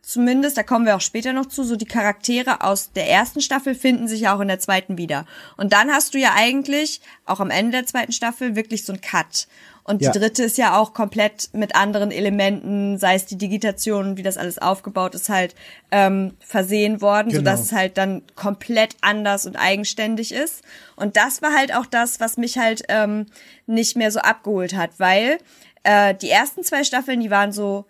zumindest, 0.08 0.58
da 0.58 0.64
kommen 0.64 0.86
wir 0.86 0.96
auch 0.96 1.02
später 1.02 1.34
noch 1.34 1.48
zu, 1.48 1.64
so 1.64 1.76
die 1.76 1.86
Charaktere 1.86 2.62
aus 2.62 2.94
der 2.94 3.10
ersten 3.10 3.42
Staffel 3.42 3.76
finden 3.76 4.08
sich 4.08 4.22
ja 4.22 4.34
auch 4.36 4.40
in 4.40 4.48
der 4.48 4.60
zweiten 4.60 4.98
wieder. 4.98 5.26
Und 5.58 5.74
dann 5.74 5.92
hast 5.92 6.14
du 6.14 6.18
ja 6.18 6.32
eigentlich 6.34 7.02
auch 7.26 7.42
am 7.42 7.50
Ende 7.50 7.74
der 7.74 7.86
zweiten 7.86 8.14
Staffel 8.14 8.56
wirklich 8.56 8.86
so 8.86 8.94
ein 8.94 9.02
Cut. 9.02 9.48
Und 9.84 10.02
Ja. 10.02 10.12
die 10.12 10.20
dritte 10.20 10.44
ist 10.44 10.58
ja 10.58 10.78
auch 10.78 10.94
komplett 10.94 11.50
mit 11.52 11.76
anderen 11.76 12.12
Elementen, 12.12 12.98
sei 12.98 13.16
es 13.16 13.26
die 13.26 13.38
Digitation, 13.38 14.16
wie 14.16 14.24
das 14.24 14.38
alles 14.38 14.60
aufgebaut 14.60 15.14
ist, 15.14 15.28
halt 15.28 15.56
ähm, 15.92 16.36
versehen 16.40 17.02
worden, 17.02 17.30
Genau. 17.30 17.40
sodass 17.40 17.62
es 17.64 17.72
halt 17.74 17.98
dann 17.98 18.22
komplett 18.36 18.96
anders 19.02 19.46
und 19.46 19.58
eigenständig 19.58 20.32
ist. 20.34 20.62
Und 20.96 21.18
das 21.18 21.42
war 21.42 21.54
halt 21.54 21.76
auch 21.76 21.86
das, 21.86 22.22
was 22.22 22.38
mich 22.38 22.58
halt 22.58 22.84
ähm, 22.88 23.26
nicht 23.66 23.98
mehr 23.98 24.12
so 24.12 24.20
abgeholt 24.20 24.74
hat, 24.74 24.92
weil 25.00 25.38
äh, 25.84 26.16
die 26.16 26.30
ersten 26.30 26.64
zwei 26.64 26.86
Staffeln, 26.86 27.20
die 27.20 27.30
waren 27.32 27.52
so 27.52 27.86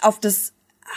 auf 0.00 0.20
das 0.20 0.52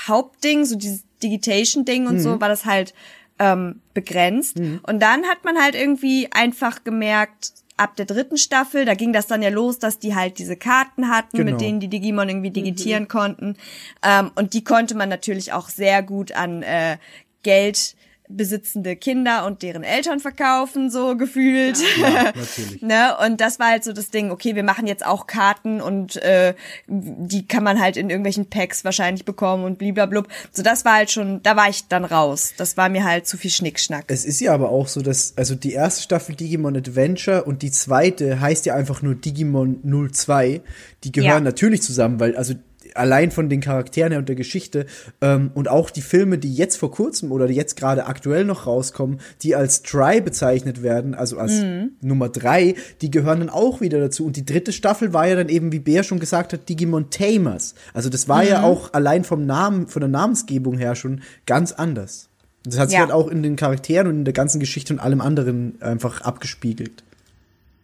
Hauptding, 0.07 0.65
so 0.65 0.75
dieses 0.75 1.03
Digitation-Ding 1.23 2.07
und 2.07 2.19
so, 2.19 2.39
war 2.41 2.49
das 2.49 2.65
halt 2.65 2.93
ähm, 3.39 3.81
begrenzt. 3.93 4.57
Und 4.57 4.99
dann 4.99 5.25
hat 5.25 5.43
man 5.43 5.61
halt 5.61 5.75
irgendwie 5.75 6.29
einfach 6.31 6.83
gemerkt, 6.83 7.53
ab 7.77 7.95
der 7.97 8.05
dritten 8.05 8.37
Staffel, 8.37 8.85
da 8.85 8.93
ging 8.93 9.11
das 9.11 9.27
dann 9.27 9.41
ja 9.41 9.49
los, 9.49 9.79
dass 9.79 9.99
die 9.99 10.15
halt 10.15 10.39
diese 10.39 10.55
Karten 10.55 11.09
hatten, 11.09 11.37
Genau. 11.37 11.51
mit 11.51 11.61
denen 11.61 11.79
die 11.81 11.89
Digimon 11.89 12.29
irgendwie 12.29 12.51
digitieren 12.51 13.07
konnten. 13.09 13.57
Ähm, 14.01 14.31
und 14.35 14.53
die 14.53 14.63
konnte 14.63 14.95
man 14.95 15.09
natürlich 15.09 15.51
auch 15.51 15.67
sehr 15.67 16.01
gut 16.01 16.31
an 16.31 16.63
äh, 16.63 16.97
Geld 17.43 17.95
besitzende 18.27 18.95
Kinder 18.95 19.45
und 19.45 19.61
deren 19.61 19.83
Eltern 19.83 20.19
verkaufen, 20.19 20.89
so 20.89 21.15
gefühlt. 21.15 21.77
natürlich. 21.99 22.81
ne? 22.81 23.15
Und 23.25 23.41
das 23.41 23.59
war 23.59 23.69
halt 23.69 23.83
so 23.83 23.93
das 23.93 24.09
Ding, 24.09 24.31
okay, 24.31 24.55
wir 24.55 24.63
machen 24.63 24.87
jetzt 24.87 25.05
auch 25.05 25.27
Karten 25.27 25.81
und 25.81 26.15
äh, 26.17 26.53
die 26.87 27.47
kann 27.47 27.63
man 27.63 27.79
halt 27.79 27.97
in 27.97 28.09
irgendwelchen 28.09 28.49
Packs 28.49 28.83
wahrscheinlich 28.83 29.25
bekommen 29.25 29.63
und 29.63 29.77
bliblablub. 29.77 30.27
So, 30.51 30.63
das 30.63 30.85
war 30.85 30.93
halt 30.95 31.11
schon, 31.11 31.41
da 31.43 31.55
war 31.55 31.69
ich 31.69 31.87
dann 31.87 32.05
raus. 32.05 32.53
Das 32.57 32.77
war 32.77 32.89
mir 32.89 33.03
halt 33.03 33.27
zu 33.27 33.37
viel 33.37 33.51
Schnickschnack. 33.51 34.05
Es 34.07 34.25
ist 34.25 34.39
ja 34.39 34.53
aber 34.53 34.69
auch 34.69 34.87
so, 34.87 35.01
dass, 35.01 35.33
also 35.37 35.55
die 35.55 35.73
erste 35.73 36.03
Staffel 36.03 36.35
Digimon 36.35 36.75
Adventure 36.75 37.43
und 37.43 37.61
die 37.61 37.71
zweite 37.71 38.39
heißt 38.39 38.65
ja 38.65 38.75
einfach 38.75 39.01
nur 39.01 39.15
Digimon 39.15 39.79
02. 40.11 40.61
Die 41.03 41.11
gehören 41.11 41.29
Ja. 41.29 41.39
natürlich 41.39 41.81
zusammen, 41.81 42.19
weil, 42.19 42.35
also 42.35 42.55
allein 42.95 43.29
von 43.31 43.49
den 43.49 43.61
Charakteren 43.61 44.11
her 44.11 44.19
und 44.19 44.29
der 44.29 44.35
Geschichte 44.35 44.85
ähm, 45.21 45.51
und 45.53 45.67
auch 45.67 45.89
die 45.89 46.01
Filme, 46.01 46.37
die 46.37 46.53
jetzt 46.53 46.77
vor 46.77 46.91
kurzem 46.91 47.31
oder 47.31 47.47
die 47.47 47.53
jetzt 47.53 47.75
gerade 47.75 48.05
aktuell 48.05 48.45
noch 48.45 48.65
rauskommen, 48.65 49.19
die 49.43 49.55
als 49.55 49.83
Try 49.83 50.21
bezeichnet 50.21 50.81
werden, 50.81 51.13
also 51.13 51.37
als 51.37 51.53
Nummer 52.01 52.29
drei, 52.29 52.75
die 53.01 53.11
gehören 53.11 53.39
dann 53.39 53.49
auch 53.49 53.81
wieder 53.81 53.99
dazu. 53.99 54.25
Und 54.25 54.37
die 54.37 54.45
dritte 54.45 54.71
Staffel 54.71 55.13
war 55.13 55.27
ja 55.27 55.35
dann 55.35 55.49
eben, 55.49 55.71
wie 55.71 55.79
Bär 55.79 56.03
schon 56.03 56.19
gesagt 56.19 56.53
hat, 56.53 56.67
Digimon 56.69 57.09
Tamers. 57.09 57.75
Also 57.93 58.09
das 58.09 58.27
war 58.27 58.43
ja 58.43 58.63
auch 58.63 58.93
allein 58.93 59.23
vom 59.23 59.45
Namen, 59.45 59.87
von 59.87 59.99
der 59.99 60.09
Namensgebung 60.09 60.77
her 60.77 60.95
schon 60.95 61.21
ganz 61.45 61.71
anders. 61.71 62.29
Das 62.63 62.79
hat 62.79 62.89
sich 62.89 62.95
Ja. 62.95 63.01
halt 63.01 63.11
auch 63.11 63.27
in 63.27 63.43
den 63.43 63.55
Charakteren 63.57 64.07
und 64.07 64.15
in 64.19 64.25
der 64.25 64.33
ganzen 64.33 64.59
Geschichte 64.59 64.93
und 64.93 64.99
allem 64.99 65.21
anderen 65.21 65.79
einfach 65.81 66.21
abgespiegelt. 66.21 67.03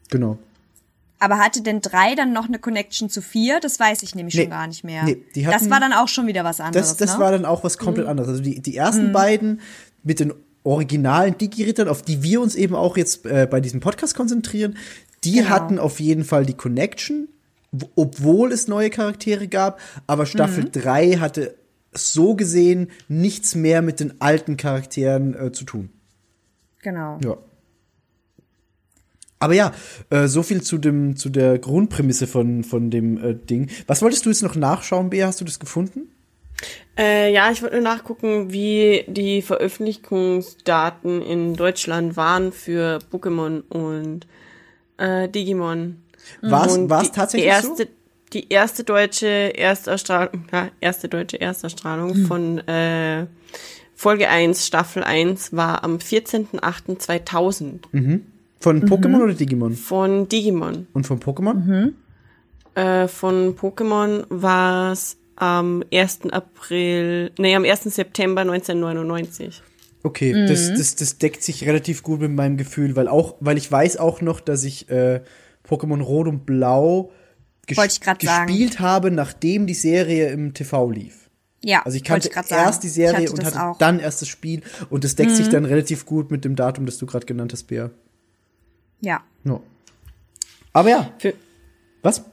Genau. 0.09 0.39
Aber 1.21 1.37
hatte 1.37 1.61
denn 1.61 1.81
drei 1.81 2.15
dann 2.15 2.33
noch 2.33 2.47
eine 2.47 2.57
Connection 2.57 3.09
zu 3.09 3.21
vier? 3.21 3.59
Das 3.59 3.79
weiß 3.79 4.01
ich 4.03 4.15
nämlich 4.15 4.33
Nee. 4.35 4.41
schon 4.41 4.49
gar 4.49 4.65
nicht 4.67 4.83
mehr. 4.83 5.03
Nee, 5.03 5.23
die 5.35 5.43
das 5.43 5.53
hatten- 5.53 5.69
war 5.69 5.79
dann 5.79 5.93
auch 5.93 6.07
schon 6.07 6.25
wieder 6.25 6.43
was 6.43 6.59
anderes. 6.59 6.89
Das, 6.89 6.97
das 6.97 7.13
ne? 7.17 7.23
war 7.23 7.31
dann 7.31 7.45
auch 7.45 7.63
was 7.63 7.77
komplett 7.77 8.07
anderes. 8.07 8.27
Also 8.29 8.41
die, 8.41 8.59
die 8.59 8.75
ersten 8.75 9.11
beiden 9.11 9.61
mit 10.03 10.19
den 10.19 10.33
originalen 10.63 11.37
Digi-Rittern, 11.37 11.87
auf 11.87 12.01
die 12.01 12.23
wir 12.23 12.41
uns 12.41 12.55
eben 12.55 12.75
auch 12.75 12.97
jetzt 12.97 13.25
äh, 13.25 13.47
bei 13.49 13.61
diesem 13.61 13.79
Podcast 13.81 14.15
konzentrieren, 14.15 14.77
die 15.23 15.33
Genau. 15.37 15.49
hatten 15.49 15.77
auf 15.79 15.99
jeden 15.99 16.23
Fall 16.23 16.45
die 16.45 16.55
Connection, 16.55 17.27
obwohl 17.95 18.51
es 18.51 18.67
neue 18.67 18.89
Charaktere 18.89 19.47
gab, 19.47 19.79
aber 20.07 20.25
Staffel 20.25 20.63
Mhm. 20.65 20.71
3 20.71 21.11
hatte 21.17 21.55
so 21.93 22.35
gesehen 22.35 22.89
nichts 23.07 23.53
mehr 23.53 23.81
mit 23.83 23.99
den 23.99 24.19
alten 24.21 24.57
Charakteren 24.57 25.35
äh, 25.35 25.51
zu 25.51 25.65
tun. 25.65 25.89
Genau. 26.81 27.19
Ja. 27.23 27.37
Aber 29.41 29.53
ja, 29.53 29.73
äh, 30.09 30.27
so 30.27 30.43
viel 30.43 30.61
zu 30.61 30.77
dem 30.77 31.15
zu 31.17 31.29
der 31.29 31.59
Grundprämisse 31.59 32.27
von 32.27 32.63
von 32.63 32.89
dem 32.89 33.17
äh, 33.23 33.33
Ding. 33.35 33.69
Was 33.87 34.01
wolltest 34.01 34.25
du 34.25 34.29
jetzt 34.29 34.43
noch 34.43 34.55
nachschauen, 34.55 35.09
Bea? 35.09 35.27
Hast 35.27 35.41
du 35.41 35.45
das 35.45 35.59
gefunden? 35.59 36.09
Äh, 36.97 37.33
ja, 37.33 37.49
ich 37.51 37.61
wollte 37.63 37.75
nur 37.75 37.83
nachgucken, 37.83 38.51
wie 38.53 39.03
die 39.07 39.41
Veröffentlichungsdaten 39.41 41.21
in 41.21 41.55
Deutschland 41.55 42.15
waren 42.17 42.51
für 42.51 42.99
Pokémon 43.11 43.61
und 43.69 44.27
äh, 44.97 45.27
Digimon. 45.27 45.97
War's- 46.41 46.77
Und 46.77 46.89
war's 46.89 47.09
die 47.09 47.15
tatsächlich 47.15 47.49
erste, 47.49 47.83
so? 47.83 47.89
Die 48.33 48.47
erste 48.49 48.83
deutsche 48.83 49.57
Erstausstrahlung, 49.57 50.45
ja, 50.51 50.69
erste 50.79 51.09
deutsche 51.09 51.41
Erstausstrahlung 51.41 52.13
Hm. 52.13 52.25
von 52.27 52.59
äh, 52.67 53.25
Folge 53.95 54.29
1, 54.29 54.65
Staffel 54.67 55.03
1 55.03 55.53
war 55.53 55.83
am 55.83 55.97
14.08.2000 55.97 57.79
Von 58.61 58.87
Pokémon 58.87 59.21
oder 59.23 59.33
Digimon? 59.33 59.73
von 59.73 60.29
Digimon. 60.29 60.87
Und 60.93 61.05
von 61.07 61.19
Pokémon? 61.19 61.91
Äh, 62.75 63.07
von 63.07 63.55
Pokémon 63.57 64.23
war 64.29 64.91
es 64.93 65.17
am 65.35 65.83
1. 65.91 66.29
April, 66.31 67.31
nee, 67.37 67.55
am 67.55 67.65
1. 67.65 67.83
September 67.85 68.41
1999. 68.41 69.61
Okay, 70.03 70.47
das, 70.47 70.69
das, 70.73 70.95
das 70.95 71.17
deckt 71.17 71.43
sich 71.43 71.65
relativ 71.67 72.01
gut 72.03 72.21
mit 72.21 72.31
meinem 72.31 72.57
Gefühl, 72.57 72.95
weil 72.95 73.07
auch, 73.07 73.35
weil 73.39 73.57
ich 73.57 73.71
weiß 73.71 73.97
auch 73.97 74.21
noch, 74.21 74.39
dass 74.39 74.63
ich 74.63 74.89
äh, 74.89 75.21
Pokémon 75.67 76.01
Rot 76.01 76.27
und 76.27 76.45
Blau 76.45 77.11
ges 77.67 77.77
ich 77.85 78.01
grad 78.01 78.21
sagen. 78.21 78.47
gespielt 78.47 78.79
habe, 78.79 79.11
nachdem 79.11 79.67
die 79.67 79.73
Serie 79.75 80.29
im 80.29 80.53
TV 80.53 80.89
lief. 80.89 81.29
Ja, 81.63 81.83
Also 81.85 81.97
ich 81.97 82.03
kannte 82.03 82.29
sagen. 82.33 82.47
erst 82.49 82.83
die 82.83 82.89
Serie 82.89 83.25
Ich 83.25 83.31
und 83.31 83.45
hatte 83.45 83.61
auch. 83.63 83.73
Mhm. 83.75 83.79
dann 83.79 83.99
erst 83.99 84.21
das 84.23 84.29
Spiel 84.29 84.61
und 84.89 85.03
das 85.03 85.15
deckt 85.15 85.31
sich 85.31 85.49
dann 85.49 85.65
relativ 85.65 86.07
gut 86.07 86.31
mit 86.31 86.43
dem 86.45 86.55
Datum, 86.55 86.87
das 86.87 86.97
du 86.97 87.05
gerade 87.05 87.27
genannt 87.27 87.53
hast, 87.53 87.63
Bea. 87.65 87.91
Ja. 89.01 89.23
No. 89.43 89.61
Aber 90.73 90.89
ja, 90.89 91.11
Für, 91.19 91.33
was? 92.01 92.23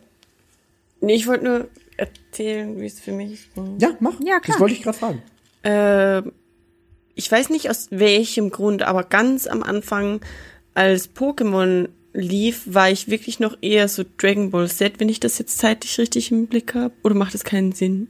nee, 1.01 1.15
ich 1.15 1.27
wollte 1.27 1.45
nur 1.45 1.69
erzählen, 1.97 2.81
wie 2.81 2.87
es 2.87 3.01
für 3.01 3.13
mich 3.13 3.49
war. 3.57 3.69
Ja, 3.79 3.97
mach. 4.01 4.21
Ja, 4.21 4.39
klar. 4.41 4.55
Das 4.55 4.61
wollte 4.61 4.75
ich 4.75 4.83
gerade 4.83 4.99
fragen. 4.99 5.23
Äh, 5.65 6.23
ich 7.15 7.31
weiß 7.31 7.51
nicht 7.51 7.69
aus 7.69 7.89
welchem 7.91 8.51
Grund, 8.51 8.83
aber 8.83 9.03
ganz 9.03 9.47
am 9.49 9.63
Anfang, 9.65 10.21
als 10.75 11.15
Pokémon 11.15 11.89
lief, 12.13 12.63
war 12.67 12.91
ich 12.91 13.09
wirklich 13.09 13.41
noch 13.41 13.57
eher 13.61 13.89
so 13.89 14.05
Dragon 14.19 14.51
Ball 14.51 14.71
Z, 14.71 15.01
wenn 15.01 15.09
ich 15.09 15.19
das 15.21 15.39
jetzt 15.39 15.59
zeitlich 15.59 15.99
richtig 15.99 16.31
im 16.31 16.47
Blick 16.47 16.75
habe. 16.75 16.95
Oder 17.03 17.15
macht 17.17 17.35
das 17.35 17.43
keinen 17.45 17.73
Sinn? 17.73 18.09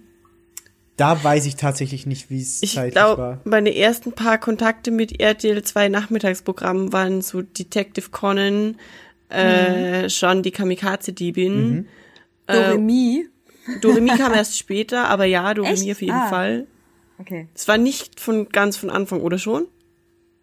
Da 0.98 1.22
weiß 1.24 1.46
ich 1.46 1.56
tatsächlich 1.56 2.04
nicht, 2.06 2.28
wie 2.28 2.42
es 2.42 2.62
Ich 2.62 2.74
zeitlich 2.74 2.92
glaube, 2.94 3.22
war. 3.22 3.40
meine 3.44 3.74
ersten 3.74 4.12
paar 4.12 4.36
Kontakte 4.36 4.90
mit 4.90 5.18
RTL 5.20 5.62
2 5.62 5.88
Nachmittagsprogrammen 5.88 6.92
waren 6.92 7.22
so 7.22 7.40
Detective 7.40 8.10
Conan, 8.10 8.76
äh, 9.30 10.10
schon 10.10 10.42
die 10.42 10.50
Kamikaze-Diebin. 10.50 11.70
Mhm. 11.70 11.86
Doremi. 12.46 13.28
Doremi 13.80 14.10
kam 14.16 14.32
erst 14.34 14.58
später, 14.58 15.08
aber 15.08 15.24
ja, 15.24 15.54
Doremi 15.54 15.72
Echt? 15.72 15.90
auf 15.92 16.02
jeden 16.02 16.14
Ah. 16.16 16.28
Fall. 16.28 16.66
Okay. 17.18 17.48
Es 17.54 17.68
war 17.68 17.78
nicht 17.78 18.20
von 18.20 18.48
ganz 18.48 18.76
von 18.76 18.90
Anfang, 18.90 19.20
oder 19.22 19.38
schon? 19.38 19.66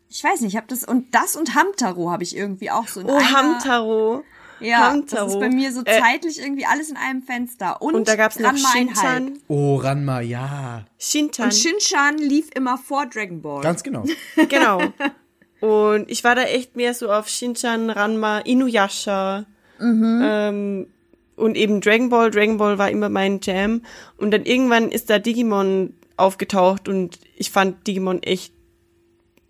Ich 0.09 0.23
weiß 0.23 0.41
nicht, 0.41 0.51
ich 0.53 0.57
habe 0.57 0.67
das 0.69 0.83
und 0.83 1.13
das 1.13 1.35
und 1.35 1.55
Hamtaro 1.55 2.11
habe 2.11 2.23
ich 2.23 2.35
irgendwie 2.37 2.69
auch 2.71 2.87
so 2.87 3.01
in 3.01 3.07
Oh, 3.09 3.15
einer, 3.15 3.31
Hamtaro. 3.31 4.23
Ja, 4.59 4.89
Hamtaro. 4.91 5.25
das 5.25 5.33
ist 5.33 5.39
bei 5.39 5.49
mir 5.49 5.71
so 5.71 5.81
Äh, 5.85 5.99
zeitlich 5.99 6.39
irgendwie 6.39 6.65
alles 6.65 6.89
in 6.89 6.97
einem 6.97 7.21
Fenster. 7.21 7.81
Und, 7.81 7.95
Und 7.95 8.07
da 8.07 8.15
gab's 8.15 8.39
noch 8.39 8.49
Ranma. 8.49 8.69
Shinchan. 8.71 9.39
Oh, 9.47 9.75
Ranma, 9.75 10.21
ja. 10.21 10.85
Shintan. 10.97 11.45
Und 11.45 11.53
Shinchan 11.53 12.17
lief 12.17 12.49
immer 12.55 12.77
vor 12.77 13.05
Dragon 13.05 13.41
Ball. 13.41 13.61
Ganz 13.61 13.83
genau. 13.83 14.05
genau. 14.49 14.81
Und 15.61 16.09
ich 16.09 16.23
war 16.23 16.35
da 16.35 16.43
echt 16.43 16.75
mehr 16.75 16.93
so 16.93 17.11
auf 17.11 17.27
Shinchan, 17.27 17.89
Ranma, 17.89 18.39
Inuyasha. 18.39 19.45
Ähm, 19.79 20.87
und 21.35 21.57
eben 21.57 21.81
Dragon 21.81 22.09
Ball. 22.09 22.31
Dragon 22.31 22.57
Ball 22.57 22.77
war 22.77 22.89
immer 22.89 23.09
mein 23.09 23.39
Jam. 23.41 23.81
Und 24.17 24.31
dann 24.31 24.45
irgendwann 24.45 24.89
ist 24.89 25.09
da 25.09 25.19
Digimon 25.19 25.93
aufgetaucht 26.17 26.87
und 26.87 27.19
ich 27.35 27.51
fand 27.51 27.85
Digimon 27.87 28.23
echt 28.23 28.53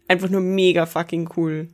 einfach 0.07 0.29
nur 0.29 0.41
mega 0.41 0.85
fucking 0.87 1.29
cool. 1.37 1.69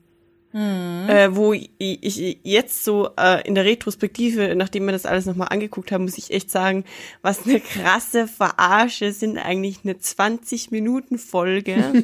Äh, 0.54 1.36
wo 1.36 1.54
ich, 1.54 1.72
ich 1.78 2.40
jetzt 2.44 2.84
so 2.84 3.10
äh, 3.18 3.48
in 3.48 3.56
der 3.56 3.66
Retrospektive, 3.66 4.56
nachdem 4.56 4.86
wir 4.86 4.92
das 4.92 5.06
alles 5.06 5.26
nochmal 5.26 5.48
angeguckt 5.50 5.92
haben, 5.92 6.04
muss 6.04 6.18
ich 6.18 6.32
echt 6.32 6.52
sagen, 6.52 6.84
was 7.22 7.46
eine 7.46 7.60
krasse 7.60 8.28
Verarsche 8.28 9.14
sind 9.14 9.38
eigentlich 9.38 9.80
eine 9.84 9.94
20-Minuten-Folge 9.94 11.94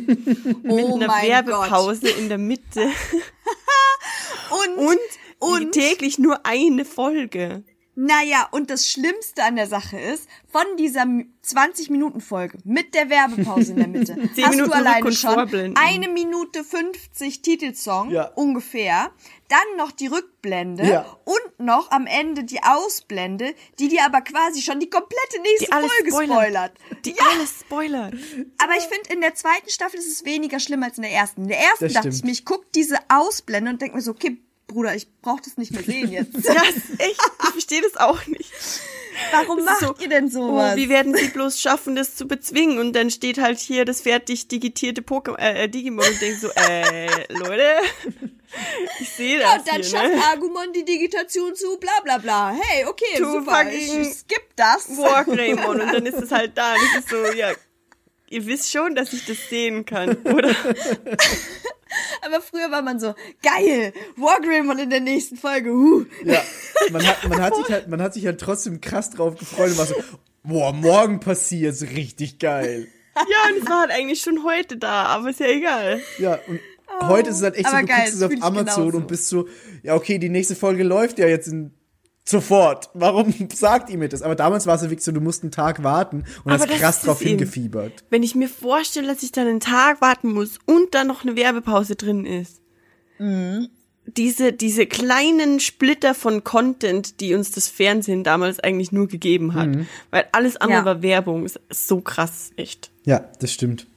mit 0.63 0.65
Oh 0.67 0.95
einer 0.95 1.07
mein 1.07 1.27
Werbepause 1.27 2.09
in 2.09 2.29
der 2.29 2.37
Mitte 2.37 2.85
Und, 4.49 4.77
und, 4.77 4.97
Und? 5.39 5.71
täglich 5.71 6.19
nur 6.19 6.45
eine 6.45 6.85
Folge. 6.85 7.63
Naja, 7.99 8.47
und 8.51 8.69
das 8.69 8.87
Schlimmste 8.87 9.43
an 9.43 9.55
der 9.55 9.65
Sache 9.67 9.99
ist, 9.99 10.29
von 10.51 10.63
dieser 10.77 11.01
20-Minuten-Folge 11.01 12.59
mit 12.63 12.93
der 12.93 13.09
Werbepause 13.09 13.71
in 13.71 13.77
der 13.77 13.87
Mitte, 13.87 14.15
hast 14.41 14.51
Minuten 14.51 14.69
du 14.69 14.75
alleine 14.75 15.11
schon 15.11 15.75
eine 15.75 16.07
Minute 16.07 16.63
50 16.63 17.41
Titelsong 17.41 18.11
Ja. 18.11 18.27
ungefähr, 18.35 19.09
dann 19.49 19.77
noch 19.77 19.91
die 19.91 20.07
Rückblende 20.07 20.85
Ja. 20.87 21.17
und 21.25 21.59
noch 21.65 21.89
am 21.91 22.05
Ende 22.05 22.43
die 22.43 22.61
Ausblende, 22.63 23.55
die 23.79 23.87
dir 23.87 24.05
aber 24.05 24.21
quasi 24.21 24.61
schon 24.61 24.79
die 24.79 24.89
komplette 24.89 25.41
nächste 25.41 25.65
Die 25.65 25.71
alles 25.71 25.91
Folge 25.91 26.11
spoilert. 26.11 26.73
spoilert. 26.77 27.05
Die 27.05 27.15
alles 27.19 27.59
spoilert. 27.61 28.13
Aber 28.61 28.75
ich 28.77 28.83
finde, 28.83 29.13
in 29.13 29.21
der 29.21 29.33
zweiten 29.35 29.69
Staffel 29.69 29.99
ist 29.99 30.07
es 30.07 30.23
weniger 30.25 30.59
schlimm 30.59 30.83
als 30.83 30.97
in 30.97 31.03
der 31.03 31.11
ersten. 31.13 31.43
In 31.43 31.47
der 31.47 31.59
ersten 31.59 31.85
Das 31.85 31.93
dachte 31.93 32.09
ich 32.09 32.15
stimmt. 32.15 32.25
mir, 32.25 32.31
ich 32.33 32.45
guck 32.45 32.71
diese 32.73 32.97
Ausblende 33.09 33.71
und 33.71 33.81
denk 33.81 33.95
mir 33.95 34.01
so, 34.01 34.11
okay, 34.11 34.37
Bruder, 34.67 34.95
ich 34.95 35.07
brauch 35.21 35.39
das 35.39 35.57
nicht 35.57 35.71
mehr 35.71 35.83
sehen 35.85 36.11
jetzt. 36.11 36.45
Ja, 36.45 36.61
ist 36.63 36.99
echt. 36.99 37.19
Ich 37.43 37.49
verstehe 37.51 37.81
das 37.81 37.97
auch 37.97 38.25
nicht. 38.27 38.51
Warum 39.31 39.65
Das 39.65 39.81
macht 39.81 40.01
ihr 40.01 40.09
denn 40.09 40.25
Oh, 40.25 40.29
sowas? 40.29 40.75
wie 40.75 40.89
werden 40.89 41.15
sie 41.15 41.29
bloß 41.29 41.59
schaffen, 41.59 41.95
das 41.95 42.15
zu 42.15 42.27
bezwingen? 42.27 42.77
Und 42.77 42.93
dann 42.93 43.09
steht 43.09 43.39
halt 43.39 43.57
hier 43.59 43.83
das 43.83 44.01
fertig 44.01 44.47
digitierte 44.47 45.01
Pokémon, 45.01 45.37
äh, 45.39 45.63
äh, 45.63 45.67
Digimon 45.69 46.05
und 46.05 46.21
denkt 46.21 46.39
so, 46.41 46.49
äh, 46.55 47.07
Leute, 47.33 47.63
ich 48.99 49.09
sehe 49.09 49.39
das 49.39 49.49
Ja, 49.49 49.57
und 49.57 49.67
dann 49.67 49.75
hier, 49.77 49.83
schafft 49.85 50.15
ne? 50.15 50.21
Argumon 50.31 50.71
die 50.73 50.85
Digitation 50.85 51.55
zu 51.55 51.77
bla 51.79 51.99
bla 52.03 52.19
bla. 52.19 52.51
Hey, 52.61 52.85
okay, 52.85 53.05
Du 53.17 53.31
super, 53.39 53.67
ich 53.71 53.89
skip 54.13 54.55
das. 54.55 54.89
Wargreymon 54.95 55.81
und 55.81 55.93
dann 55.93 56.05
ist 56.05 56.21
es 56.21 56.31
halt 56.31 56.55
da. 56.55 56.73
Und 56.73 56.81
es 56.93 56.99
ist 56.99 57.09
so, 57.09 57.25
ja, 57.35 57.53
ihr 58.29 58.45
wisst 58.45 58.71
schon, 58.71 58.93
dass 58.93 59.13
ich 59.13 59.25
das 59.25 59.37
sehen 59.49 59.83
kann, 59.85 60.15
oder? 60.17 60.53
Aber 62.25 62.41
früher 62.41 62.71
war 62.71 62.81
man 62.81 62.99
so, 62.99 63.13
geil, 63.41 63.93
Wargreymon 64.15 64.79
in 64.79 64.89
der 64.89 65.01
nächsten 65.01 65.37
Folge, 65.37 65.71
huh. 65.71 66.05
Ja, 66.23 66.41
man 66.91 67.05
hat, 67.05 67.29
man, 67.29 67.41
hat 67.41 67.55
sich 67.55 67.69
halt, 67.69 67.87
man 67.87 68.01
hat 68.01 68.13
sich 68.13 68.25
halt 68.25 68.39
trotzdem 68.39 68.81
krass 68.81 69.09
drauf 69.11 69.37
gefreut 69.37 69.71
und 69.71 69.77
war 69.77 69.85
so, 69.85 69.95
boah, 70.43 70.73
morgen 70.73 71.19
passiert's 71.19 71.81
richtig 71.81 72.39
geil. 72.39 72.87
Ja, 73.15 73.51
und 73.51 73.63
es 73.63 73.69
war 73.69 73.81
halt 73.81 73.91
eigentlich 73.91 74.21
schon 74.21 74.43
heute 74.43 74.77
da, 74.77 75.05
aber 75.05 75.29
ist 75.29 75.39
ja 75.39 75.47
egal. 75.47 76.01
Ja, 76.19 76.39
und 76.47 76.59
heute 77.01 77.29
ist 77.29 77.37
es 77.37 77.43
halt 77.43 77.55
echt 77.55 77.67
so, 77.67 77.71
aber 77.71 77.81
du 77.81 77.87
geil, 77.87 77.97
guckst 77.97 78.15
es 78.15 78.21
auf 78.21 78.31
Amazon 78.41 78.83
genauso. 78.83 78.97
und 78.97 79.07
bist 79.07 79.27
so, 79.27 79.47
ja, 79.83 79.95
okay, 79.95 80.17
die 80.17 80.29
nächste 80.29 80.55
Folge 80.55 80.83
läuft 80.83 81.19
ja 81.19 81.27
jetzt 81.27 81.47
in, 81.47 81.71
sofort. 82.29 82.89
Warum 82.93 83.33
sagt 83.53 83.89
ihr 83.89 83.97
mir 83.97 84.09
das? 84.09 84.21
Aber 84.21 84.35
damals 84.35 84.67
war 84.67 84.75
es 84.75 84.81
ja 84.81 84.89
wirklich 84.89 85.03
so, 85.05 85.11
du 85.11 85.21
musst 85.21 85.43
einen 85.43 85.51
Tag 85.51 85.83
warten 85.83 86.23
und 86.43 86.51
Aber 86.51 86.63
hast 86.63 86.69
das 86.71 86.79
krass 86.79 87.01
drauf 87.01 87.15
es 87.17 87.21
eben. 87.21 87.29
hingefiebert. 87.39 88.03
Wenn 88.09 88.23
ich 88.23 88.35
mir 88.35 88.49
vorstelle, 88.49 89.07
dass 89.07 89.23
ich 89.23 89.31
dann 89.31 89.47
einen 89.47 89.59
Tag 89.59 90.01
warten 90.01 90.33
muss 90.33 90.59
und 90.65 90.93
dann 90.93 91.07
noch 91.07 91.23
eine 91.23 91.35
Werbepause 91.35 91.95
drin 91.95 92.25
ist. 92.25 92.61
Diese, 94.05 94.53
diese 94.53 94.85
kleinen 94.85 95.59
Splitter 95.59 96.13
von 96.15 96.43
Content, 96.43 97.19
die 97.19 97.33
uns 97.33 97.51
das 97.51 97.67
Fernsehen 97.67 98.23
damals 98.23 98.59
eigentlich 98.59 98.91
nur 98.91 99.07
gegeben 99.07 99.53
hat. 99.53 99.69
Weil 100.11 100.25
alles 100.31 100.55
andere 100.57 100.79
Ja. 100.79 100.85
war 100.85 101.01
Werbung. 101.01 101.45
Ist 101.45 101.59
so 101.69 101.99
krass, 102.01 102.51
echt. 102.55 102.91
Ja, 103.05 103.25
das 103.39 103.51
stimmt. 103.51 103.87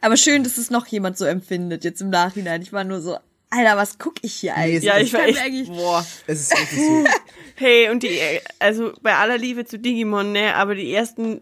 Aber 0.00 0.16
schön, 0.16 0.44
dass 0.44 0.58
es 0.58 0.70
noch 0.70 0.86
jemand 0.86 1.18
so 1.18 1.24
empfindet, 1.24 1.84
jetzt 1.84 2.00
im 2.00 2.10
Nachhinein. 2.10 2.62
Ich 2.62 2.72
war 2.72 2.84
nur 2.84 3.00
so, 3.00 3.16
Alter, 3.50 3.76
was 3.76 3.98
guck 3.98 4.14
ich 4.22 4.34
hier 4.34 4.54
eigentlich? 4.56 4.82
Ja, 4.84 4.98
ich 4.98 5.12
war 5.12 5.22
echt, 5.22 5.40
eigentlich 5.40 5.68
boah. 5.68 6.04
Es 6.26 6.40
ist 6.42 6.50
wirklich 6.58 6.86
so. 6.86 7.04
Hey, 7.58 7.88
und 7.88 8.02
die, 8.02 8.20
also 8.58 8.92
bei 9.00 9.14
aller 9.14 9.38
Liebe 9.38 9.64
zu 9.64 9.78
Digimon, 9.78 10.32
ne, 10.32 10.54
aber 10.56 10.74
die 10.74 10.92
ersten 10.92 11.40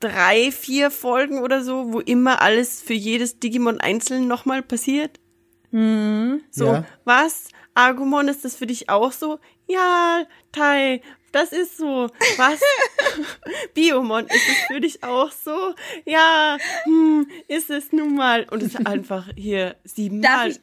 drei, 0.00 0.52
vier 0.52 0.90
Folgen 0.90 1.38
oder 1.40 1.64
so, 1.64 1.92
wo 1.94 2.00
immer 2.00 2.42
alles 2.42 2.82
für 2.82 2.92
jedes 2.92 3.38
Digimon 3.40 3.80
einzeln 3.80 4.28
nochmal 4.28 4.62
passiert. 4.62 5.18
So, 5.70 5.78
Ja. 5.78 6.84
was? 7.04 7.48
Argumon, 7.74 8.28
ist 8.28 8.44
das 8.44 8.56
für 8.56 8.66
dich 8.66 8.88
auch 8.90 9.12
so? 9.12 9.38
Ja, 9.66 10.24
Tai, 10.52 11.00
das 11.32 11.52
ist 11.52 11.76
so. 11.78 12.08
Was? 12.36 12.60
Biomon, 13.74 14.26
ist 14.26 14.34
es 14.48 14.66
für 14.66 14.80
dich 14.80 15.04
auch 15.04 15.30
so? 15.30 15.74
Ja, 16.04 16.56
hm, 16.84 17.28
ist 17.48 17.70
es 17.70 17.92
nun 17.92 18.14
mal. 18.14 18.46
Und 18.50 18.62
es 18.62 18.74
ist 18.74 18.86
einfach 18.86 19.28
hier 19.36 19.70
Darf 19.70 19.78
siebenmal. 19.84 20.50
ich- 20.50 20.60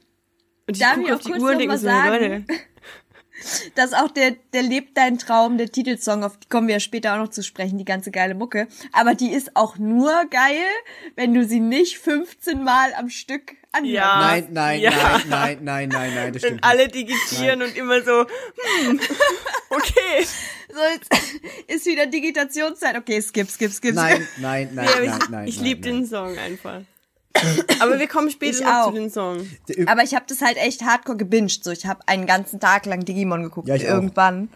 Und 0.68 0.76
ich 0.76 0.80
darf 0.80 0.95
gucke 0.95 1.07
ich 1.07 1.13
auf 1.13 1.20
auch 1.20 1.26
die 1.26 1.34
Uhr 1.34 1.51
und 1.51 1.59
denke 1.59 1.78
so, 1.78 1.86
sagen? 1.86 2.11
Leute. 2.11 2.45
dass 3.76 3.93
auch 3.93 4.09
der, 4.09 4.32
der 4.53 4.63
lebt 4.63 4.97
dein 4.97 5.18
Traum, 5.18 5.57
der 5.57 5.70
Titelsong, 5.72 6.24
auf 6.24 6.38
die 6.38 6.47
kommen 6.47 6.68
wir 6.68 6.76
ja 6.76 6.80
später 6.80 7.13
auch 7.13 7.20
noch 7.20 7.30
zu 7.30 7.43
sprechen, 7.43 7.78
die 7.78 7.86
ganze 7.86 8.11
geile 8.11 8.34
Mucke. 8.34 8.68
Aber 8.91 9.13
die 9.13 9.32
ist 9.32 9.55
auch 9.55 9.78
nur 9.78 10.11
geil, 10.30 10.66
wenn 11.16 11.34
du 11.34 11.45
sie 11.45 11.59
nicht 11.59 11.97
15 11.99 12.63
Mal 12.63 12.93
am 12.93 13.09
Stück 13.09 13.55
anhörst. 13.72 13.93
Ja. 13.93 14.20
Nein, 14.20 14.47
nein, 14.51 14.82
Ja. 14.82 14.91
nein, 14.91 15.24
nein, 15.30 15.59
nein, 15.61 15.89
nein, 15.89 16.16
nein, 16.16 16.34
das 16.34 16.43
Wenn 16.43 16.49
stimmt. 16.49 16.63
alle 16.63 16.88
digitieren 16.88 17.61
und 17.61 17.76
immer 17.76 18.01
so, 18.01 18.26
hm, 18.86 18.99
okay. 19.70 20.26
So, 20.74 20.80
jetzt 20.93 21.09
ist 21.68 21.86
wieder 21.86 22.05
Digitationszeit. 22.05 22.97
Okay, 22.97 23.22
skip, 23.22 23.49
skip, 23.49 23.72
skip. 23.72 23.93
nicht. 23.95 23.95
Nein, 23.95 24.28
nein, 24.38 24.70
nein, 24.74 24.86
nein, 24.86 25.03
ich 25.03 25.30
nein. 25.30 25.47
ich 25.47 25.55
nein, 25.57 25.66
liebe 25.66 25.82
nein. 25.82 25.99
den 25.99 26.05
Song 26.05 26.38
einfach. 26.38 26.82
Aber 27.81 27.99
wir 27.99 28.07
kommen 28.07 28.29
später 28.29 28.63
noch 28.63 28.71
auch. 28.71 28.88
zu 28.88 28.93
den 28.99 29.09
Song. 29.09 29.38
Der- 29.69 29.88
Aber 29.89 30.03
ich 30.03 30.13
habe 30.15 30.25
das 30.27 30.41
halt 30.41 30.57
echt 30.57 30.83
hardcore 30.83 31.17
gebinged. 31.17 31.63
So, 31.63 31.71
ich 31.71 31.86
habe 31.86 31.99
einen 32.07 32.25
ganzen 32.25 32.59
Tag 32.59 32.86
lang 32.86 33.05
Digimon 33.05 33.43
geguckt. 33.43 33.67
Ja, 33.67 33.75
ich 33.75 33.86
auch. 33.88 33.93
Irgendwann 33.95 34.49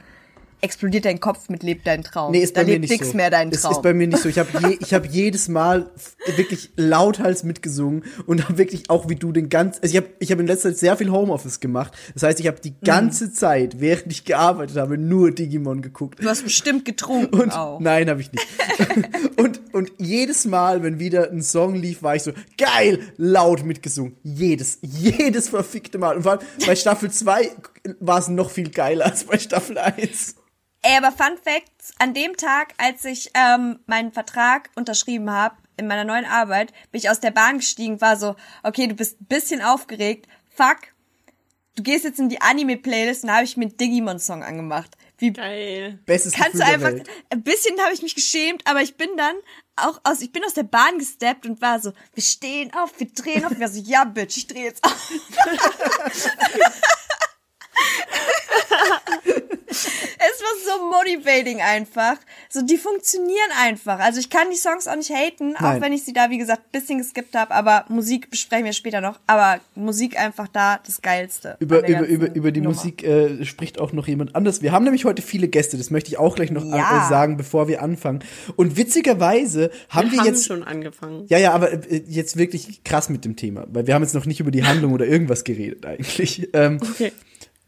explodiert 0.62 1.06
dein 1.06 1.22
Kopf 1.22 1.48
mit 1.48 1.64
Lebt 1.64 1.88
dein 1.88 2.04
Traum. 2.04 2.34
Nee, 2.34 2.40
ist 2.40 2.58
da 2.58 2.62
bei 2.62 2.66
mir 2.66 2.72
lebt 2.74 2.82
nicht 2.82 2.92
nix 3.00 3.12
so. 3.12 3.16
mehr 3.18 3.30
dein 3.30 3.50
Traum. 3.50 3.72
ist 3.72 3.82
bei 3.82 3.94
mir 3.94 4.08
nicht 4.08 4.22
so. 4.22 4.28
Ich 4.28 4.38
habe 4.38 4.50
je, 4.68 4.78
ich 4.82 4.94
hab 4.94 5.06
jedes 5.06 5.48
Mal 5.48 5.90
wirklich 6.36 6.72
lauthals 6.76 7.44
mitgesungen 7.46 8.04
und 8.26 8.44
habe 8.44 8.58
wirklich 8.58 8.90
auch 8.90 9.08
wie 9.08 9.16
du 9.16 9.32
den 9.32 9.48
ganzen. 9.48 9.82
Also 9.82 9.94
ich 9.94 9.98
habe 10.04 10.08
ich 10.20 10.32
hab 10.34 10.40
in 10.42 10.48
letzter 10.48 10.70
Zeit 10.72 10.78
sehr 10.80 10.98
viel 10.98 11.12
Homeoffice 11.12 11.62
gemacht. 11.62 11.94
Das 12.14 12.24
heißt, 12.24 12.42
ich 12.42 12.48
habe 12.48 12.60
die 12.60 12.74
ganze 12.84 13.28
Mhm. 13.28 13.34
Zeit, 13.36 13.80
während 13.80 14.12
ich 14.12 14.26
gearbeitet 14.26 14.76
habe, 14.76 14.98
nur 14.98 15.32
Digimon 15.32 15.82
geguckt. 15.82 16.22
du 16.22 16.28
hast 16.28 16.44
bestimmt 16.44 16.84
getrunken 16.84 17.40
Und 17.40 17.54
auch. 17.56 17.80
nein, 17.80 18.10
habe 18.10 18.20
ich 18.20 18.30
nicht. 18.34 18.46
und, 19.38 19.62
und 19.80 19.92
jedes 19.98 20.46
Mal, 20.46 20.84
wenn 20.84 21.00
wieder 21.00 21.32
ein 21.32 21.42
Song 21.42 21.74
lief, 21.74 22.04
war 22.04 22.16
ich 22.16 22.24
so, 22.24 22.34
geil, 22.58 23.12
laut 23.18 23.64
mitgesungen. 23.64 24.18
Jedes, 24.24 24.78
jedes 24.82 25.50
verfickte 25.50 25.98
Mal. 25.98 26.18
Und 26.18 26.24
vor 26.24 26.34
allem 26.34 26.42
bei 26.66 26.76
Staffel 26.78 27.10
2 27.10 27.52
war 28.00 28.20
es 28.20 28.28
noch 28.28 28.52
viel 28.52 28.70
geiler 28.70 29.06
als 29.06 29.24
bei 29.24 29.40
Staffel 29.40 29.78
1. 29.78 30.36
Ey, 30.82 30.98
aber 30.98 31.12
Fun 31.12 31.38
Fact, 31.44 31.72
an 31.98 32.14
dem 32.14 32.38
Tag, 32.38 32.74
als 32.78 33.04
ich 33.04 33.32
ähm, 33.34 33.80
meinen 33.86 34.12
Vertrag 34.12 34.70
unterschrieben 34.76 35.32
habe, 35.32 35.56
in 35.78 35.88
meiner 35.88 36.04
neuen 36.04 36.26
Arbeit, 36.26 36.74
bin 36.92 37.00
ich 37.00 37.10
aus 37.10 37.20
der 37.20 37.32
Bahn 37.32 37.58
gestiegen, 37.58 38.02
war 38.02 38.18
so, 38.18 38.36
okay, 38.64 38.88
du 38.88 38.96
bist 38.96 39.20
ein 39.22 39.26
bisschen 39.26 39.62
aufgeregt, 39.62 40.28
fuck, 40.50 40.78
du 41.76 41.84
gehst 41.84 42.04
jetzt 42.04 42.20
in 42.20 42.30
die 42.30 42.42
Anime-Playlist 42.42 43.24
und 43.24 43.30
da 43.30 43.36
habe 43.36 43.46
ich 43.46 43.58
mir 43.58 43.66
einen 43.66 43.78
Digimon-Song 43.78 44.44
angemacht. 44.44 44.98
Wie 45.18 45.34
Geil. 45.34 46.00
Bestes 46.06 46.34
kannst 46.34 46.56
du 46.56 46.60
Gefühl 46.60 46.66
der 46.66 46.88
einfach, 46.88 46.94
Welt. 46.94 47.10
ein 47.30 47.44
bisschen 47.44 47.80
habe 47.82 47.94
ich 47.94 48.02
mich 48.02 48.16
geschämt, 48.16 48.62
aber 48.66 48.82
ich 48.82 48.96
bin 48.96 49.10
dann 49.18 49.36
auch 49.88 50.00
aus, 50.04 50.22
ich 50.22 50.32
bin 50.32 50.44
aus 50.44 50.54
der 50.54 50.64
Bahn 50.64 50.98
gesteppt 50.98 51.46
und 51.46 51.62
war 51.62 51.80
so, 51.80 51.94
wir 52.14 52.24
stehen 52.24 52.74
auf, 52.74 52.92
wir 52.98 53.12
drehen 53.14 53.46
auf, 53.46 53.52
ich 53.52 53.60
war 53.60 53.70
so, 53.70 53.80
ja, 53.80 54.04
Bitch, 54.04 54.38
ich 54.38 54.48
drehe 54.48 54.66
jetzt 54.66 54.84
auf. 54.84 55.12
Es 59.70 60.42
war 60.42 60.78
so 60.78 60.86
motivating 60.90 61.62
einfach. 61.62 62.16
So, 62.50 62.62
die 62.62 62.78
funktionieren 62.78 63.52
einfach. 63.62 64.00
Also 64.00 64.20
ich 64.20 64.30
kann 64.30 64.50
die 64.52 64.58
Songs 64.58 64.88
auch 64.88 64.96
nicht 64.96 65.12
haten, 65.12 65.56
auch 65.56 65.62
Nein. 65.62 65.82
wenn 65.82 65.94
ich 65.94 66.04
sie 66.04 66.14
da, 66.14 66.30
wie 66.30 66.38
gesagt, 66.38 66.62
ein 66.74 66.80
bisschen 66.80 66.98
geskippt 66.98 67.36
habe. 67.36 67.54
Aber 67.54 67.86
Musik 67.90 68.30
besprechen 68.30 68.66
wir 68.66 68.74
später 68.74 69.02
noch. 69.02 69.20
Aber 69.28 69.60
Musik 69.76 70.20
einfach 70.20 70.48
da 70.48 70.80
das 70.86 71.02
Geilste. 71.02 71.56
Über, 71.60 71.88
über, 71.88 72.06
über, 72.06 72.34
über 72.36 72.52
die 72.52 72.62
Nummer. 72.62 72.76
Musik 72.76 73.04
äh, 73.04 73.46
spricht 73.46 73.80
auch 73.80 73.94
noch 73.94 74.08
jemand 74.08 74.36
anders. 74.36 74.62
Wir 74.62 74.72
haben 74.72 74.84
nämlich 74.86 75.06
heute 75.06 75.22
viele 75.22 75.48
Gäste, 75.48 75.78
das 75.78 75.90
möchte 75.92 76.10
ich 76.10 76.18
auch 76.18 76.36
gleich 76.36 76.52
noch 76.52 76.66
Ja. 76.66 77.06
äh, 77.06 77.10
sagen, 77.10 77.38
bevor 77.38 77.68
wir 77.68 77.82
anfangen. 77.82 78.24
Und 78.56 78.78
witzigerweise 78.78 79.72
haben 79.90 80.08
Wir 80.08 80.12
wir, 80.14 80.20
haben 80.22 80.28
jetzt. 80.28 80.46
schon 80.46 80.64
angefangen. 80.64 81.26
Ja, 81.30 81.38
ja, 81.38 81.54
aber 81.54 81.72
äh, 81.74 82.04
jetzt 82.08 82.38
wirklich 82.38 82.84
krass 82.84 83.10
mit 83.10 83.26
dem 83.26 83.36
Thema, 83.36 83.66
weil 83.70 83.88
wir 83.88 83.94
haben 83.94 84.04
jetzt 84.04 84.16
noch 84.16 84.26
nicht 84.26 84.40
über 84.40 84.52
die 84.52 84.64
Handlung 84.64 84.94
oder 84.94 85.06
irgendwas 85.06 85.44
geredet 85.44 85.86
eigentlich. 85.86 86.50
Ähm, 86.54 86.80
Okay. 86.82 87.12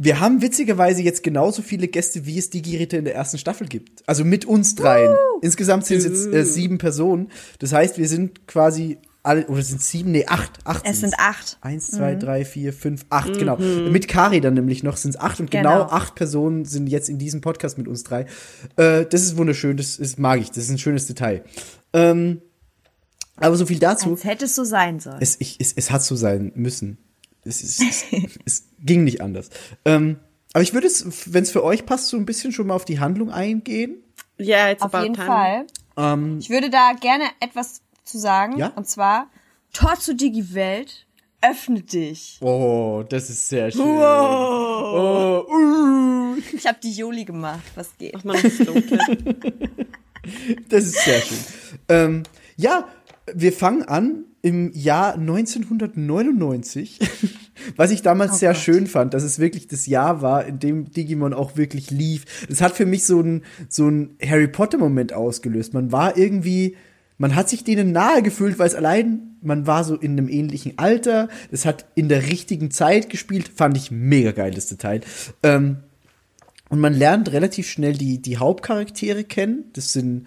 Wir 0.04 0.20
haben 0.20 0.41
witzigerweise 0.41 1.04
jetzt 1.04 1.22
genauso 1.22 1.62
viele 1.62 1.88
Gäste, 1.88 2.26
wie 2.26 2.39
es 2.39 2.49
Digi-Ritter 2.49 2.97
in 2.97 3.06
der 3.06 3.14
ersten 3.14 3.38
Staffel 3.38 3.68
gibt. 3.68 4.02
Also 4.08 4.26
mit 4.26 4.45
uns 4.45 4.74
dreien. 4.74 5.16
Insgesamt 5.41 5.86
sind 5.86 5.99
es 5.99 6.06
jetzt 6.06 6.28
äh, 6.34 6.43
sieben 6.43 6.80
Personen. 6.80 7.30
Das 7.60 7.72
heißt, 7.72 7.99
wir 7.99 8.08
sind 8.08 8.47
quasi 8.47 8.97
alle, 9.22 9.45
oder 9.45 9.62
sind 9.62 9.80
sieben, 9.80 10.12
nee, 10.12 10.26
acht. 10.26 10.58
acht 10.64 10.84
Es 10.88 11.02
sind 11.02 11.14
acht. 11.20 11.60
Eins, 11.62 11.91
zwei, 11.91 12.16
drei, 12.16 12.45
vier, 12.45 12.74
fünf, 12.74 13.06
acht, 13.12 13.38
genau. 13.38 13.58
Mit 13.58 14.08
Kari 14.08 14.41
dann 14.41 14.56
nämlich 14.56 14.82
noch 14.82 14.97
sind 14.97 15.12
es 15.12 15.22
acht 15.22 15.39
und 15.39 15.52
genau. 15.52 15.84
Genau. 15.84 15.91
acht 15.91 16.16
Personen 16.16 16.66
sind 16.66 16.88
jetzt 16.88 17.08
in 17.08 17.20
diesem 17.20 17.41
Podcast 17.41 17.78
mit 17.78 17.88
uns 17.88 18.04
drei. 18.04 18.26
Äh, 18.78 19.06
das 19.06 19.22
ist 19.22 19.38
wunderschön, 19.38 19.78
das, 19.78 19.97
das 19.97 20.18
mag 20.18 20.41
ich, 20.41 20.49
das 20.49 20.64
ist 20.64 20.72
ein 20.72 20.80
schönes 20.80 21.06
Detail. 21.06 21.43
Ähm, 21.93 22.41
aber 23.36 23.56
so 23.56 23.68
viel 23.68 23.78
dazu. 23.78 24.10
Als 24.12 24.24
hätte 24.24 24.45
es 24.45 24.56
so 24.56 24.64
sein 24.64 24.99
sollen. 24.99 25.18
Es, 25.20 25.36
ich, 25.39 25.58
es, 25.60 25.74
es 25.74 25.91
hat 25.91 26.02
so 26.02 26.16
sein 26.16 26.52
müssen. 26.56 26.97
Es, 27.44 27.64
es, 27.64 27.80
es, 27.82 28.06
es 28.46 28.64
ging 28.80 29.04
nicht 29.04 29.22
anders. 29.22 29.50
Ähm, 29.86 30.20
aber 30.54 30.64
ich 30.64 30.74
würde 30.74 30.88
es, 30.88 31.34
wenn 31.34 31.44
es 31.44 31.52
für 31.52 31.64
euch 31.64 31.86
passt, 31.86 32.08
so 32.08 32.18
ein 32.18 32.26
bisschen 32.26 32.52
schon 32.52 32.68
mal 32.68 32.76
auf 32.76 32.86
die 32.86 33.00
Handlung 33.00 33.32
eingehen. 33.32 34.04
Ja, 34.38 34.68
jetzt 34.70 34.82
Auf 34.84 34.94
jeden 34.94 35.14
time. 35.14 35.28
Fall. 35.28 35.66
Ähm, 35.98 36.39
Ich 36.39 36.50
würde 36.50 36.70
da 36.70 36.94
gerne 37.00 37.26
etwas 37.39 37.82
zu 38.04 38.18
sagen. 38.18 38.58
Ja? 38.58 38.68
Und 38.76 38.88
zwar, 38.88 39.28
Tor 39.74 40.00
zur 40.00 40.16
Digi-Welt, 40.16 41.06
öffne 41.42 41.82
dich. 41.82 42.38
oh, 42.42 43.04
das 43.08 43.30
ist 43.30 43.50
sehr 43.50 43.72
schön. 43.72 43.82
Oh, 43.82 45.46
uh, 45.50 46.38
Ich 46.54 46.68
habe 46.68 46.80
die 46.84 46.92
Joli 46.92 47.26
gemacht. 47.26 47.64
Was 47.76 47.98
geht? 47.98 48.14
Mach 48.14 48.24
mal 48.24 48.34
noch 48.34 48.42
das 48.42 48.58
Dunkle. 48.58 49.00
das 50.70 50.84
ist 50.86 51.00
sehr 51.04 51.22
schön. 51.22 51.38
Ähm, 51.89 52.24
ja, 52.58 52.88
wir 53.34 53.54
fangen 53.54 53.84
an 53.84 54.26
im 54.42 54.72
Jahr 54.74 55.14
1999, 55.14 57.00
was 57.76 57.92
ich 57.92 58.02
damals 58.02 58.39
sehr 58.39 58.56
schön 58.56 58.88
fand, 58.88 59.14
dass 59.14 59.24
es 59.24 59.39
wirklich 59.39 59.68
das 59.68 59.86
Jahr 59.86 60.22
war, 60.22 60.46
in 60.46 60.60
dem 60.60 60.92
Digimon 60.92 61.34
auch 61.34 61.58
wirklich 61.58 61.92
lief. 61.92 62.48
Das 62.50 62.62
hat 62.62 62.74
für 62.74 62.86
mich 62.86 63.06
so 63.06 63.22
ein 63.22 63.44
so 63.70 63.88
ein 63.88 64.16
Harry 64.26 64.48
Potter 64.48 64.78
Moment 64.78 65.14
ausgelöst. 65.14 65.74
Man 65.74 65.92
war 65.92 66.18
irgendwie 66.18 66.76
man 67.22 67.36
hat 67.36 67.50
sich 67.50 67.64
denen 67.64 67.92
nahe 67.92 68.24
gefühlt, 68.24 68.58
weil 68.58 68.66
es 68.66 68.74
allein, 68.74 69.38
man 69.44 69.68
war 69.68 69.84
so 69.84 69.96
in 69.96 70.14
einem 70.14 70.28
ähnlichen 70.28 70.80
Alter, 70.80 71.30
es 71.52 71.68
hat 71.68 71.86
in 71.94 72.10
der 72.10 72.24
richtigen 72.24 72.72
Zeit 72.72 73.12
gespielt, 73.12 73.52
fand 73.54 73.78
ich 73.78 73.92
mega 73.92 74.32
geiles 74.32 74.66
Detail. 74.66 75.02
Ähm, 75.44 75.78
und 76.70 76.80
man 76.80 76.96
lernt 76.96 77.32
relativ 77.32 77.70
schnell 77.70 77.94
die, 77.94 78.24
die 78.24 78.38
Hauptcharaktere 78.38 79.24
kennen. 79.24 79.66
Das 79.74 79.94
sind 79.94 80.26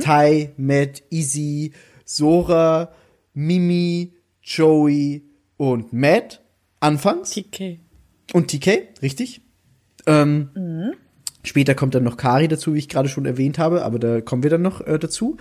Tai, 0.00 0.52
Matt, 0.56 1.02
Izzy, 1.10 1.72
Sora, 2.06 2.92
Mimi, 3.34 4.12
Joey 4.42 5.24
und 5.56 5.92
Matt. 5.92 6.42
Anfangs. 6.80 7.30
TK. 7.30 7.78
Und 8.32 8.48
TK, 8.48 8.88
richtig. 9.02 9.42
Ähm, 10.06 10.50
Später 11.44 11.74
kommt 11.74 11.94
dann 11.94 12.04
noch 12.04 12.16
Kari 12.16 12.48
dazu, 12.48 12.74
wie 12.74 12.78
ich 12.78 12.88
gerade 12.88 13.08
schon 13.08 13.26
erwähnt 13.26 13.58
habe, 13.58 13.84
aber 13.84 13.98
da 13.98 14.20
kommen 14.20 14.42
wir 14.42 14.50
dann 14.50 14.62
noch 14.62 14.80
äh, 14.80 14.98
dazu. 14.98 15.36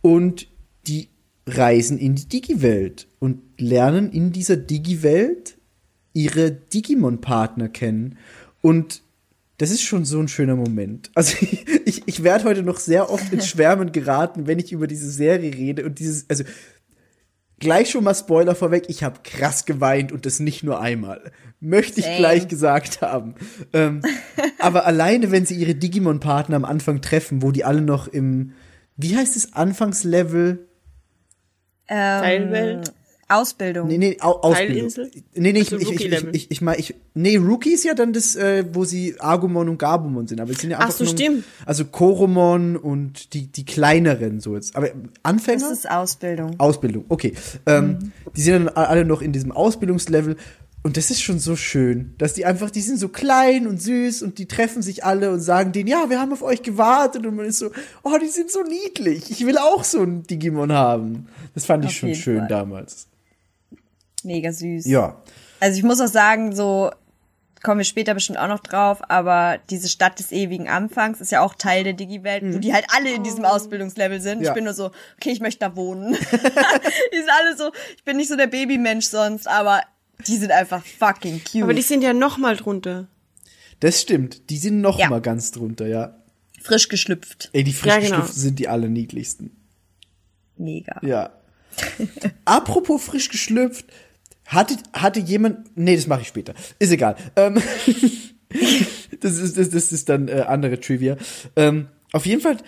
Und 0.00 0.48
die 0.86 1.08
reisen 1.46 1.98
in 1.98 2.14
die 2.14 2.28
Digi-Welt 2.28 3.06
und 3.18 3.42
lernen 3.58 4.10
in 4.10 4.32
dieser 4.32 4.56
Digi-Welt 4.56 5.58
ihre 6.14 6.50
Digimon-Partner 6.50 7.68
kennen. 7.68 8.16
Und 8.62 9.02
das 9.58 9.70
ist 9.70 9.82
schon 9.82 10.04
so 10.04 10.18
ein 10.18 10.28
schöner 10.28 10.56
Moment. 10.56 11.10
Also 11.14 11.36
ich, 11.40 11.66
ich, 11.84 12.02
ich 12.06 12.22
werde 12.22 12.44
heute 12.44 12.62
noch 12.62 12.78
sehr 12.78 13.10
oft 13.10 13.30
ins 13.32 13.46
Schwärmen 13.48 13.92
geraten, 13.92 14.46
wenn 14.46 14.58
ich 14.58 14.72
über 14.72 14.86
diese 14.86 15.10
Serie 15.10 15.52
rede 15.52 15.84
und 15.84 15.98
dieses, 15.98 16.28
also 16.30 16.44
gleich 17.64 17.90
schon 17.90 18.04
mal 18.04 18.14
Spoiler 18.14 18.54
vorweg, 18.54 18.84
ich 18.88 19.02
habe 19.02 19.20
krass 19.24 19.64
geweint 19.64 20.12
und 20.12 20.26
das 20.26 20.38
nicht 20.38 20.62
nur 20.62 20.80
einmal. 20.80 21.32
Möchte 21.58 21.98
ich 21.98 22.06
Same. 22.06 22.18
gleich 22.18 22.46
gesagt 22.46 23.00
haben. 23.00 23.34
Ähm, 23.72 24.02
aber 24.60 24.86
alleine, 24.86 25.32
wenn 25.32 25.46
sie 25.46 25.56
ihre 25.56 25.74
Digimon-Partner 25.74 26.54
am 26.54 26.64
Anfang 26.64 27.00
treffen, 27.00 27.42
wo 27.42 27.50
die 27.50 27.64
alle 27.64 27.80
noch 27.80 28.06
im, 28.06 28.52
wie 28.96 29.16
heißt 29.16 29.36
es, 29.36 29.54
Anfangslevel? 29.54 30.68
Ähm, 31.88 32.22
Teilwelt? 32.22 32.92
Ausbildung. 33.28 33.88
Nee, 33.88 33.98
nee, 33.98 34.16
Au 34.20 34.32
Ausbildung. 34.40 34.76
Teilinsel? 34.90 35.10
Nee, 35.34 35.52
nee, 35.52 35.60
ich, 35.60 35.72
Also 35.72 35.90
ich, 35.90 36.00
ich, 36.00 36.12
ich, 36.12 36.24
ich, 36.32 36.50
ich, 36.50 36.60
mein, 36.60 36.78
ich, 36.78 36.94
nee, 37.14 37.36
Rookie 37.36 37.72
ist 37.72 37.84
ja 37.84 37.94
dann 37.94 38.12
das, 38.12 38.36
äh, 38.36 38.64
wo 38.72 38.84
sie 38.84 39.16
Agumon 39.18 39.68
und 39.68 39.78
Gabumon 39.78 40.26
sind, 40.26 40.40
aber 40.40 40.50
es 40.50 40.58
sind 40.58 40.70
ja 40.70 40.78
Ach 40.78 40.84
einfach 40.86 40.96
so, 40.96 41.04
nur, 41.04 41.12
stimmt. 41.12 41.44
also 41.66 41.84
Koromon 41.84 42.76
und 42.76 43.32
die, 43.34 43.46
die 43.46 43.64
kleineren 43.64 44.40
so 44.40 44.54
jetzt. 44.54 44.76
Aber 44.76 44.88
Anfänger? 45.22 45.60
Das 45.68 45.70
ist 45.78 45.90
Ausbildung. 45.90 46.54
Ausbildung, 46.58 47.04
okay. 47.08 47.34
Ähm, 47.66 48.12
Die 48.36 48.40
sind 48.42 48.66
dann 48.66 48.68
alle 48.76 49.04
noch 49.04 49.22
in 49.22 49.32
diesem 49.32 49.52
Ausbildungslevel. 49.52 50.36
Und 50.86 50.98
das 50.98 51.10
ist 51.10 51.22
schon 51.22 51.38
so 51.38 51.56
schön, 51.56 52.14
dass 52.18 52.34
die 52.34 52.44
einfach, 52.44 52.70
die 52.70 52.82
sind 52.82 52.98
so 52.98 53.08
klein 53.08 53.66
und 53.66 53.80
süß 53.80 54.20
und 54.22 54.36
die 54.36 54.44
treffen 54.46 54.82
sich 54.82 55.02
alle 55.02 55.32
und 55.32 55.40
sagen 55.40 55.72
denen, 55.72 55.88
ja, 55.88 56.10
wir 56.10 56.20
haben 56.20 56.30
auf 56.30 56.42
euch 56.42 56.60
gewartet. 56.62 57.24
Und 57.24 57.36
man 57.36 57.46
ist 57.46 57.58
so, 57.58 57.70
oh, 58.02 58.18
die 58.22 58.28
sind 58.28 58.50
so 58.50 58.60
niedlich. 58.62 59.30
Ich 59.30 59.46
will 59.46 59.56
auch 59.56 59.82
so 59.82 60.02
ein 60.02 60.24
Digimon 60.24 60.72
haben. 60.72 61.26
Das 61.54 61.64
fand 61.64 61.86
ich 61.86 61.90
Auf 61.92 61.96
schon 61.96 62.14
schön 62.14 62.38
Fall. 62.40 62.48
damals. 62.48 63.06
Mega 64.24 64.52
süß. 64.52 64.86
Ja. 64.86 65.20
Also 65.60 65.78
ich 65.78 65.84
muss 65.84 66.00
auch 66.00 66.08
sagen, 66.08 66.54
so 66.54 66.90
kommen 67.62 67.78
wir 67.78 67.84
später 67.84 68.12
bestimmt 68.12 68.38
auch 68.38 68.48
noch 68.48 68.60
drauf, 68.60 69.00
aber 69.08 69.58
diese 69.70 69.88
Stadt 69.88 70.18
des 70.18 70.32
ewigen 70.32 70.68
Anfangs 70.68 71.20
ist 71.22 71.32
ja 71.32 71.40
auch 71.40 71.54
Teil 71.54 71.82
der 71.82 71.94
Digi-Welt, 71.94 72.42
wo 72.54 72.58
die 72.58 72.74
halt 72.74 72.84
alle 72.94 73.10
in 73.14 73.22
diesem 73.22 73.44
Ausbildungslevel 73.46 74.20
sind. 74.20 74.42
Ja. 74.42 74.50
Ich 74.50 74.54
bin 74.54 74.64
nur 74.64 74.74
so, 74.74 74.90
okay, 75.16 75.30
ich 75.30 75.40
möchte 75.40 75.60
da 75.60 75.74
wohnen. 75.74 76.12
die 76.32 77.16
sind 77.16 77.30
alle 77.40 77.56
so, 77.56 77.70
ich 77.96 78.04
bin 78.04 78.18
nicht 78.18 78.28
so 78.28 78.36
der 78.36 78.48
Babymensch 78.48 79.06
sonst, 79.06 79.48
aber 79.48 79.80
die 80.26 80.36
sind 80.36 80.52
einfach 80.52 80.84
fucking 80.84 81.42
cute. 81.42 81.62
Aber 81.62 81.72
die 81.74 81.82
sind 81.82 82.02
ja 82.02 82.12
noch 82.12 82.36
mal 82.36 82.56
drunter. 82.56 83.08
Das 83.80 84.00
stimmt. 84.00 84.50
Die 84.50 84.58
sind 84.58 84.80
noch 84.82 84.98
Ja. 84.98 85.08
mal 85.08 85.20
ganz 85.22 85.50
drunter, 85.50 85.86
ja. 85.86 86.14
frisch 86.62 86.88
geschlüpft. 86.88 87.48
Ey, 87.52 87.64
die 87.64 87.72
frisch 87.72 87.88
Ja, 87.92 87.96
genau. 87.98 88.10
geschlüpften 88.10 88.40
sind 88.42 88.58
die 88.58 88.68
allerniedlichsten. 88.68 89.56
Mega. 90.56 91.00
Ja. 91.02 91.30
Apropos 92.44 93.04
frisch 93.04 93.28
geschlüpft, 93.28 93.86
hatte, 94.46 94.76
hatte 94.92 95.20
jemand. 95.20 95.76
Nee, 95.76 95.96
das 95.96 96.06
mache 96.06 96.22
ich 96.22 96.28
später. 96.28 96.54
Ist 96.78 96.92
egal. 96.92 97.16
Ähm, 97.36 97.54
das, 99.20 99.38
ist, 99.38 99.58
das, 99.58 99.70
das 99.70 99.92
ist 99.92 100.08
dann 100.08 100.28
äh, 100.28 100.44
andere 100.46 100.80
Trivia. 100.80 101.16
Ähm, 101.56 101.88
auf 102.12 102.26
jeden 102.26 102.40
Fall, 102.40 102.58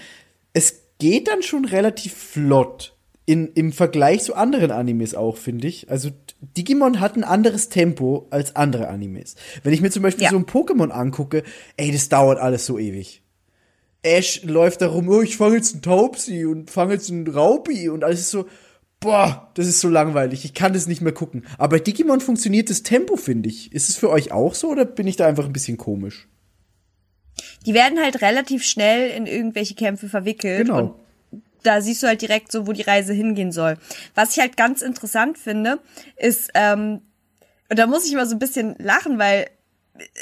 es 0.53 0.83
geht 0.99 1.29
dann 1.29 1.43
schon 1.43 1.65
relativ 1.65 2.15
flott. 2.15 2.93
In, 3.29 3.49
Im 3.55 3.73
Vergleich 3.73 4.23
zu 4.23 4.37
anderen 4.37 4.71
Animes 4.71 5.17
auch, 5.17 5.37
finde 5.37 5.67
ich. 5.67 5.91
Also 5.91 6.11
Digimon 6.57 7.01
hat 7.01 7.17
ein 7.17 7.25
anderes 7.25 7.69
Tempo 7.69 8.29
als 8.31 8.55
andere 8.55 8.87
Animes. 8.87 9.35
Wenn 9.65 9.73
ich 9.73 9.81
mir 9.81 9.91
zum 9.91 10.05
Beispiel 10.05 10.25
Ja. 10.25 10.31
so 10.31 10.37
ein 10.37 10.47
Pokémon 10.47 10.91
angucke, 10.91 11.43
ey, 11.77 11.91
das 11.91 12.09
dauert 12.09 12.39
alles 12.39 12.67
so 12.67 12.79
ewig. 12.79 13.23
Ash 14.03 14.45
läuft 14.45 14.81
da 14.81 14.87
rum, 14.87 15.09
oh, 15.09 15.23
ich 15.23 15.37
fange 15.37 15.57
jetzt 15.57 15.73
einen 15.75 15.83
Taubsi 15.83 16.45
und 16.47 16.71
fange 16.71 16.93
jetzt 16.95 17.11
einen 17.11 17.27
Raupi 17.27 17.89
und 17.89 18.05
alles 18.05 18.21
ist 18.21 18.31
so, 18.31 18.47
boah, 19.01 19.51
das 19.55 19.67
ist 19.67 19.81
so 19.81 19.89
langweilig, 19.89 20.45
ich 20.45 20.55
kann 20.55 20.73
das 20.73 20.87
nicht 20.87 21.01
mehr 21.01 21.13
gucken. 21.13 21.47
Aber 21.59 21.77
bei 21.77 21.83
Digimon 21.83 22.21
funktioniert 22.21 22.71
das 22.71 22.83
Tempo, 22.83 23.17
finde 23.17 23.49
ich. 23.49 23.73
Ist 23.73 23.89
es 23.89 23.97
für 23.97 24.11
euch 24.11 24.33
auch 24.33 24.55
so 24.55 24.69
oder 24.69 24.85
bin 24.85 25.07
ich 25.07 25.17
da 25.17 25.27
einfach 25.27 25.45
ein 25.45 25.53
bisschen 25.53 25.77
komisch? 25.77 26.29
Die 27.67 27.75
werden 27.75 28.01
halt 28.01 28.23
relativ 28.23 28.65
schnell 28.65 29.11
in 29.11 29.27
irgendwelche 29.27 29.75
Kämpfe 29.75 30.09
verwickelt. 30.09 30.67
Genau. 30.67 30.79
Und 31.31 31.43
da 31.63 31.81
siehst 31.81 32.03
du 32.03 32.07
halt 32.07 32.23
direkt 32.23 32.53
so, 32.53 32.67
wo 32.67 32.73
die 32.73 32.83
Reise 32.83 33.13
hingehen 33.13 33.53
soll. 33.53 33.77
Was 34.15 34.37
ich 34.37 34.41
halt 34.41 34.57
ganz 34.57 34.83
interessant 34.83 35.37
finde, 35.37 35.81
ist, 36.17 36.51
ähm, 36.55 37.03
und 37.69 37.79
da 37.79 37.87
muss 37.87 38.07
ich 38.07 38.13
immer 38.13 38.27
so 38.27 38.37
ein 38.37 38.39
bisschen 38.39 38.77
lachen, 38.79 39.19
weil 39.19 39.49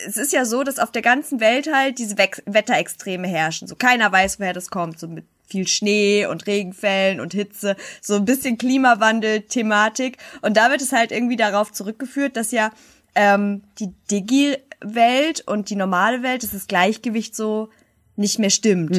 es 0.06 0.16
ist 0.16 0.32
ja 0.32 0.44
so, 0.44 0.62
dass 0.62 0.78
auf 0.78 0.92
der 0.92 1.02
ganzen 1.02 1.40
Welt 1.40 1.68
halt 1.72 1.98
diese 1.98 2.16
Wex- 2.16 2.42
Wetterextreme 2.46 3.28
herrschen. 3.28 3.68
So 3.68 3.76
keiner 3.76 4.10
weiß, 4.10 4.40
woher 4.40 4.52
das 4.52 4.70
kommt. 4.70 4.98
So 4.98 5.08
mit 5.08 5.24
viel 5.46 5.66
Schnee 5.68 6.26
und 6.26 6.46
Regenfällen 6.46 7.20
und 7.20 7.34
Hitze. 7.34 7.76
So 8.00 8.14
ein 8.14 8.24
bisschen 8.24 8.58
Klimawandel-Thematik. 8.58 10.18
Und 10.42 10.56
da 10.56 10.70
wird 10.70 10.80
es 10.82 10.92
halt 10.92 11.12
irgendwie 11.12 11.36
darauf 11.36 11.72
zurückgeführt, 11.72 12.36
dass 12.36 12.50
ja 12.50 12.70
ähm, 13.14 13.62
die 13.78 13.92
Digi-Welt 14.10 15.42
und 15.46 15.70
die 15.70 15.76
normale 15.76 16.22
Welt, 16.22 16.42
dass 16.42 16.52
das 16.52 16.66
Gleichgewicht 16.66 17.36
so 17.36 17.68
nicht 18.16 18.38
mehr 18.38 18.50
stimmt. 18.50 18.96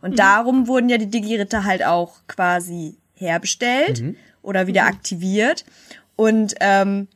Und 0.00 0.18
darum 0.18 0.68
wurden 0.68 0.88
ja 0.88 0.98
die 0.98 1.10
Digi-Ritter 1.10 1.64
halt 1.64 1.84
auch 1.84 2.18
quasi 2.28 2.96
herbestellt 3.14 4.02
oder 4.42 4.66
wieder 4.66 4.84
aktiviert. 4.84 5.64
Und 6.16 6.54
ähm, 6.60 7.08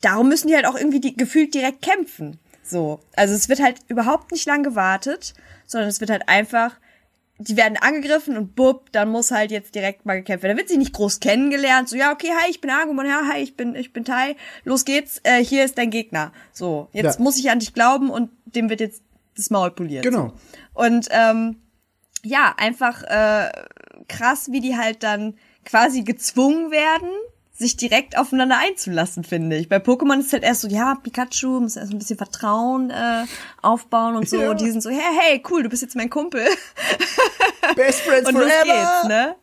darum 0.00 0.28
müssen 0.28 0.48
die 0.48 0.54
halt 0.54 0.66
auch 0.66 0.76
irgendwie 0.76 1.00
die, 1.00 1.16
gefühlt 1.16 1.54
direkt 1.54 1.82
kämpfen. 1.82 2.38
So. 2.62 3.00
Also 3.16 3.34
es 3.34 3.48
wird 3.48 3.60
halt 3.60 3.78
überhaupt 3.88 4.30
nicht 4.30 4.46
lang 4.46 4.62
gewartet, 4.62 5.34
sondern 5.66 5.88
es 5.88 6.00
wird 6.00 6.10
halt 6.10 6.28
einfach, 6.28 6.76
die 7.38 7.56
werden 7.56 7.76
angegriffen 7.76 8.36
und 8.36 8.56
bupp, 8.56 8.90
dann 8.92 9.10
muss 9.10 9.30
halt 9.30 9.50
jetzt 9.52 9.74
direkt 9.74 10.04
mal 10.06 10.16
gekämpft 10.16 10.42
werden. 10.42 10.56
Da 10.56 10.60
wird 10.60 10.68
sie 10.68 10.76
nicht 10.76 10.92
groß 10.92 11.20
kennengelernt, 11.20 11.88
so, 11.88 11.96
ja, 11.96 12.12
okay, 12.12 12.30
hi, 12.36 12.50
ich 12.50 12.60
bin 12.60 12.70
Agumon, 12.70 13.06
ja, 13.06 13.22
hi, 13.32 13.38
ich 13.40 13.56
bin, 13.56 13.74
ich 13.76 13.92
bin 13.92 14.04
Tai, 14.04 14.34
los 14.64 14.84
geht's, 14.84 15.20
äh, 15.22 15.42
hier 15.44 15.64
ist 15.64 15.78
dein 15.78 15.90
Gegner. 15.90 16.32
So, 16.52 16.88
jetzt 16.92 17.18
Ja. 17.18 17.22
muss 17.22 17.38
ich 17.38 17.50
an 17.50 17.60
dich 17.60 17.74
glauben 17.74 18.10
und 18.10 18.30
dem 18.44 18.68
wird 18.70 18.80
jetzt 18.80 19.02
das 19.36 19.50
Maul 19.50 19.70
poliert. 19.70 20.02
Genau. 20.02 20.28
So. 20.74 20.82
Und 20.82 21.06
ähm, 21.10 21.56
ja, 22.24 22.54
einfach 22.58 23.02
äh, 23.04 23.50
krass, 24.08 24.50
wie 24.50 24.60
die 24.60 24.76
halt 24.76 25.04
dann 25.04 25.34
quasi 25.64 26.02
gezwungen 26.02 26.70
werden, 26.72 27.08
sich 27.58 27.76
direkt 27.76 28.16
aufeinander 28.16 28.56
einzulassen, 28.58 29.24
finde 29.24 29.56
ich. 29.56 29.68
Bei 29.68 29.78
Pokémon 29.78 30.18
ist 30.20 30.26
es 30.26 30.32
halt 30.32 30.44
erst 30.44 30.60
so, 30.60 30.68
ja, 30.68 30.94
Pikachu, 31.02 31.58
muss 31.60 31.74
erst 31.76 31.92
ein 31.92 31.98
bisschen 31.98 32.16
Vertrauen 32.16 32.90
äh, 32.90 33.24
aufbauen 33.62 34.14
und 34.16 34.28
so. 34.28 34.40
Ja. 34.40 34.54
Die 34.54 34.70
sind 34.70 34.80
so, 34.82 34.90
hey, 34.90 35.00
hey, 35.20 35.42
cool, 35.50 35.64
du 35.64 35.68
bist 35.68 35.82
jetzt 35.82 35.96
mein 35.96 36.08
Kumpel. 36.08 36.46
Best 37.76 38.00
Friends 38.02 38.28
Und 38.28 38.36
forever! 38.36 38.64
geht's, 38.64 39.08
ne? 39.08 39.34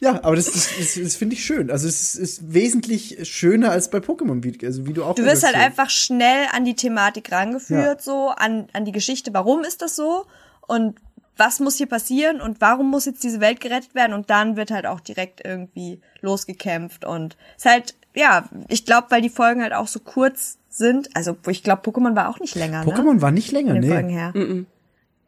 Ja, 0.00 0.14
aber 0.24 0.34
das, 0.34 0.46
das, 0.46 0.70
das, 0.78 0.98
das 1.00 1.14
finde 1.16 1.34
ich 1.36 1.44
schön. 1.44 1.70
Also 1.70 1.86
es 1.86 2.14
ist, 2.14 2.38
ist 2.40 2.52
wesentlich 2.54 3.18
schöner 3.30 3.70
als 3.70 3.88
bei 3.88 3.98
Pokémon, 3.98 4.42
wie, 4.42 4.66
also 4.66 4.84
wie 4.86 4.92
du 4.92 5.04
auch 5.04 5.14
Du 5.14 5.24
wirst 5.24 5.44
halt 5.44 5.54
einfach 5.54 5.90
schnell 5.90 6.46
an 6.52 6.64
die 6.64 6.74
Thematik 6.74 7.30
rangeführt, 7.30 7.98
Ja. 7.98 8.02
so, 8.02 8.28
an, 8.30 8.68
an 8.72 8.84
die 8.84 8.90
Geschichte, 8.90 9.32
warum 9.32 9.62
ist 9.62 9.80
das 9.80 9.94
so 9.94 10.26
und 10.66 10.98
was 11.36 11.60
muss 11.60 11.76
hier 11.76 11.86
passieren 11.86 12.40
und 12.40 12.60
warum 12.60 12.90
muss 12.90 13.06
jetzt 13.06 13.24
diese 13.24 13.40
Welt 13.40 13.60
gerettet 13.60 13.94
werden 13.94 14.12
und 14.12 14.30
dann 14.30 14.56
wird 14.56 14.70
halt 14.70 14.86
auch 14.86 15.00
direkt 15.00 15.44
irgendwie 15.44 16.00
losgekämpft 16.20 17.04
und 17.04 17.36
es 17.56 17.64
ist 17.64 17.70
halt, 17.70 17.94
ja, 18.14 18.48
ich 18.68 18.84
glaube, 18.84 19.06
weil 19.10 19.22
die 19.22 19.30
Folgen 19.30 19.62
halt 19.62 19.72
auch 19.72 19.88
so 19.88 20.00
kurz 20.00 20.58
sind, 20.68 21.08
also 21.14 21.36
ich 21.48 21.62
glaube, 21.62 21.82
Pokémon 21.88 22.14
war 22.14 22.28
auch 22.28 22.40
nicht 22.40 22.54
länger, 22.54 22.84
ne? 22.84 22.92
Pokémon 22.92 23.20
war 23.20 23.30
nicht 23.30 23.52
länger, 23.52 23.74
den 23.74 23.90
Folgen 23.90 24.08
nee. 24.08 24.14
her. 24.14 24.32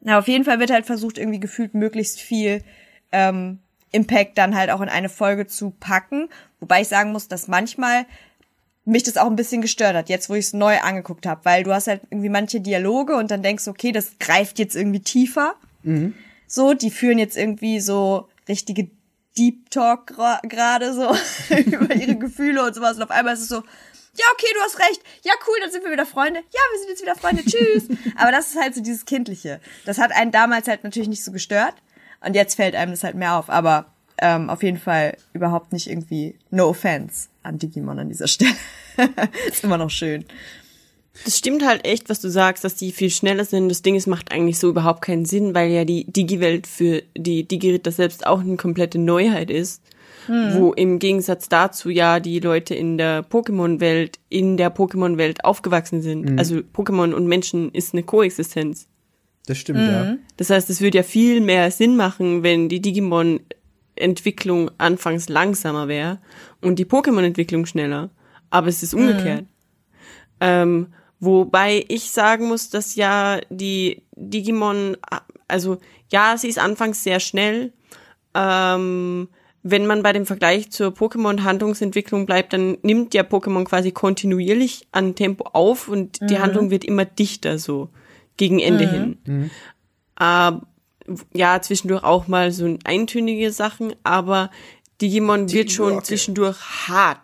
Na, 0.01 0.19
auf 0.19 0.29
jeden 0.29 0.45
Fall 0.45 0.61
wird 0.61 0.71
halt 0.71 0.85
versucht, 0.85 1.17
irgendwie 1.17 1.41
gefühlt 1.41 1.75
möglichst 1.75 2.21
viel 2.21 2.63
ähm, 3.11 3.59
Impact 3.91 4.37
dann 4.37 4.55
halt 4.55 4.71
auch 4.71 4.83
in 4.83 4.89
eine 4.91 5.09
Folge 5.09 5.47
zu 5.47 5.71
packen. 5.71 6.29
Wobei 6.61 6.83
ich 6.83 6.89
sagen 6.89 7.13
muss, 7.13 7.29
dass 7.29 7.49
manchmal 7.49 8.05
mich 8.85 9.05
das 9.05 9.17
auch 9.17 9.27
ein 9.27 9.37
bisschen 9.37 9.63
gestört 9.63 9.97
hat, 9.97 10.11
jetzt 10.11 10.29
wo 10.29 10.35
ich 10.35 10.47
es 10.47 10.53
neu 10.53 10.79
angeguckt 10.81 11.27
habe, 11.27 11.41
weil 11.45 11.63
du 11.63 11.73
hast 11.73 11.87
halt 11.87 12.03
irgendwie 12.11 12.29
manche 12.29 12.61
Dialoge 12.61 13.17
und 13.17 13.31
dann 13.31 13.43
denkst 13.43 13.65
du, 13.65 13.71
okay, 13.71 13.93
das 13.93 14.19
greift 14.19 14.59
jetzt 14.59 14.77
irgendwie 14.77 15.01
tiefer. 15.01 15.55
So, 16.47 16.75
die 16.75 16.91
führen 16.91 17.19
jetzt 17.19 17.37
irgendwie 17.37 17.81
so 17.81 18.29
richtige 18.49 18.91
Deep 19.37 19.71
Talk 19.71 20.15
gerade 20.43 20.95
so 20.95 21.11
über 21.67 21.95
ihre 21.95 22.17
Gefühle 22.17 22.65
und 22.65 22.75
sowas. 22.75 22.97
Und 22.97 23.03
auf 23.03 23.11
einmal 23.11 23.35
ist 23.35 23.41
es 23.41 23.49
so, 23.49 23.57
ja, 23.57 24.25
okay, 24.33 24.47
du 24.55 24.61
hast 24.61 24.79
recht. 24.79 25.03
Ja, 25.25 25.33
cool, 25.47 25.57
dann 25.61 25.73
sind 25.73 25.85
wir 25.85 25.91
wieder 25.91 26.07
Freunde. 26.07 26.41
Ja, 26.41 26.61
wir 26.73 26.79
sind 26.79 26.89
jetzt 26.91 27.03
wieder 27.03 27.17
Freunde. 27.17 27.45
Tschüss. 27.45 27.89
Aber 28.17 28.31
das 28.31 28.51
ist 28.51 28.61
halt 28.61 28.75
so 28.75 28.81
dieses 28.81 29.05
Kindliche. 29.05 29.61
Das 29.87 29.99
hat 29.99 30.13
einen 30.13 30.31
damals 30.31 30.69
halt 30.69 30.85
natürlich 30.85 31.09
nicht 31.09 31.25
so 31.25 31.33
gestört. 31.33 31.75
Und 32.25 32.35
jetzt 32.35 32.55
fällt 32.55 32.77
einem 32.77 32.93
das 32.93 33.03
halt 33.03 33.17
mehr 33.17 33.35
auf. 33.35 33.51
Aber 33.51 33.87
ähm, 34.19 34.51
auf 34.51 34.63
jeden 34.63 34.79
Fall 34.79 35.17
überhaupt 35.33 35.73
nicht 35.73 35.91
irgendwie 35.91 36.39
no 36.51 36.69
offense 36.69 37.29
an 37.43 37.59
Digimon 37.59 37.99
an 37.99 38.09
dieser 38.09 38.29
Stelle. 38.29 38.55
ist 39.49 39.65
immer 39.65 39.79
noch 39.79 39.91
schön. 39.91 40.25
Das 41.25 41.39
stimmt 41.39 41.65
halt 41.65 41.85
echt, 41.85 42.11
was 42.11 42.21
du 42.21 42.29
sagst, 42.29 42.65
dass 42.65 42.75
die 42.75 42.91
viel 42.91 43.11
schneller 43.11 43.45
sind. 43.45 43.69
Das 43.69 43.83
Ding 43.83 43.95
ist, 43.95 44.07
macht 44.07 44.33
eigentlich 44.33 44.59
so 44.59 44.69
überhaupt 44.69 45.03
keinen 45.03 45.25
Sinn, 45.25 45.55
weil 45.55 45.71
ja 45.71 45.85
die 45.85 46.05
Digi-Welt 46.11 46.67
für 46.67 47.03
die 47.17 47.47
Digi-Ritter 47.47 47.93
selbst 47.93 48.27
auch 48.27 48.41
eine 48.41 48.57
komplette 48.57 48.99
Neuheit 48.99 49.51
ist. 49.51 49.83
Wo 50.27 50.73
im 50.73 50.99
Gegensatz 51.01 51.51
dazu 51.51 51.91
ja 51.91 52.19
die 52.19 52.41
Leute 52.41 52.75
in 52.75 52.97
der 52.97 53.23
Pokémon-Welt, 53.23 54.19
in 54.31 54.57
der 54.57 54.75
Pokémon-Welt 54.75 55.45
aufgewachsen 55.45 56.01
sind. 56.01 56.39
Also 56.39 56.57
Pokémon 56.57 57.13
und 57.13 57.27
Menschen 57.27 57.71
ist 57.73 57.93
eine 57.93 58.05
Koexistenz. 58.05 58.89
Das 59.47 59.59
stimmt, 59.59 59.81
ja. 59.81 60.17
Das 60.39 60.49
heißt, 60.49 60.71
es 60.71 60.81
würde 60.81 60.97
ja 60.97 61.03
viel 61.03 61.43
mehr 61.43 61.71
Sinn 61.71 61.97
machen, 61.97 62.43
wenn 62.43 62.71
die 62.71 62.81
Digimon-Entwicklung 62.81 64.71
anfangs 64.79 65.29
langsamer 65.29 65.89
wäre 65.89 66.21
und 66.63 66.79
die 66.79 66.87
Pokémon-Entwicklung 66.87 67.67
schneller. 67.67 68.09
Aber 68.49 68.69
es 68.69 68.83
ist 68.83 68.95
umgekehrt. 68.95 69.45
Ähm, 70.41 70.87
wobei 71.25 71.85
ich 71.89 72.11
sagen 72.11 72.49
muss, 72.49 72.71
dass 72.71 72.95
ja 72.95 73.41
die 73.51 74.03
Digimon, 74.17 74.97
also 75.49 75.79
ja, 76.11 76.37
sie 76.37 76.49
ist 76.49 76.59
anfangs 76.59 77.03
sehr 77.03 77.21
schnell. 77.21 77.73
Ähm, 78.35 79.29
wenn 79.63 79.87
man 79.87 80.03
bei 80.03 80.13
dem 80.13 80.27
Vergleich 80.27 80.71
zur 80.71 80.89
Pokémon-Handlungsentwicklung 80.89 82.27
bleibt, 82.27 82.53
dann 82.53 82.77
nimmt 82.83 83.15
ja 83.15 83.23
Pokémon 83.23 83.65
quasi 83.65 83.93
kontinuierlich 83.93 84.87
an 84.93 85.15
Tempo 85.15 85.45
auf 85.53 85.89
und 85.89 86.19
die 86.29 86.39
Handlung 86.39 86.71
wird 86.71 86.85
immer 86.85 87.07
dichter 87.07 87.59
so 87.59 87.89
gegen 88.37 88.59
Ende 88.59 88.91
hin. 88.91 89.19
Ähm, 90.21 90.63
ja, 91.33 91.61
zwischendurch 91.63 92.05
auch 92.05 92.29
mal 92.29 92.53
so 92.53 92.77
eintönige 92.85 93.53
Sachen, 93.53 93.95
aber 94.05 94.51
Digimon 95.01 95.51
wird 95.51 95.73
schon 95.73 95.95
Rocket. 95.95 96.07
zwischendurch 96.07 96.89
hart 96.89 97.21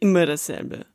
immer 0.00 0.26
dasselbe. 0.26 0.86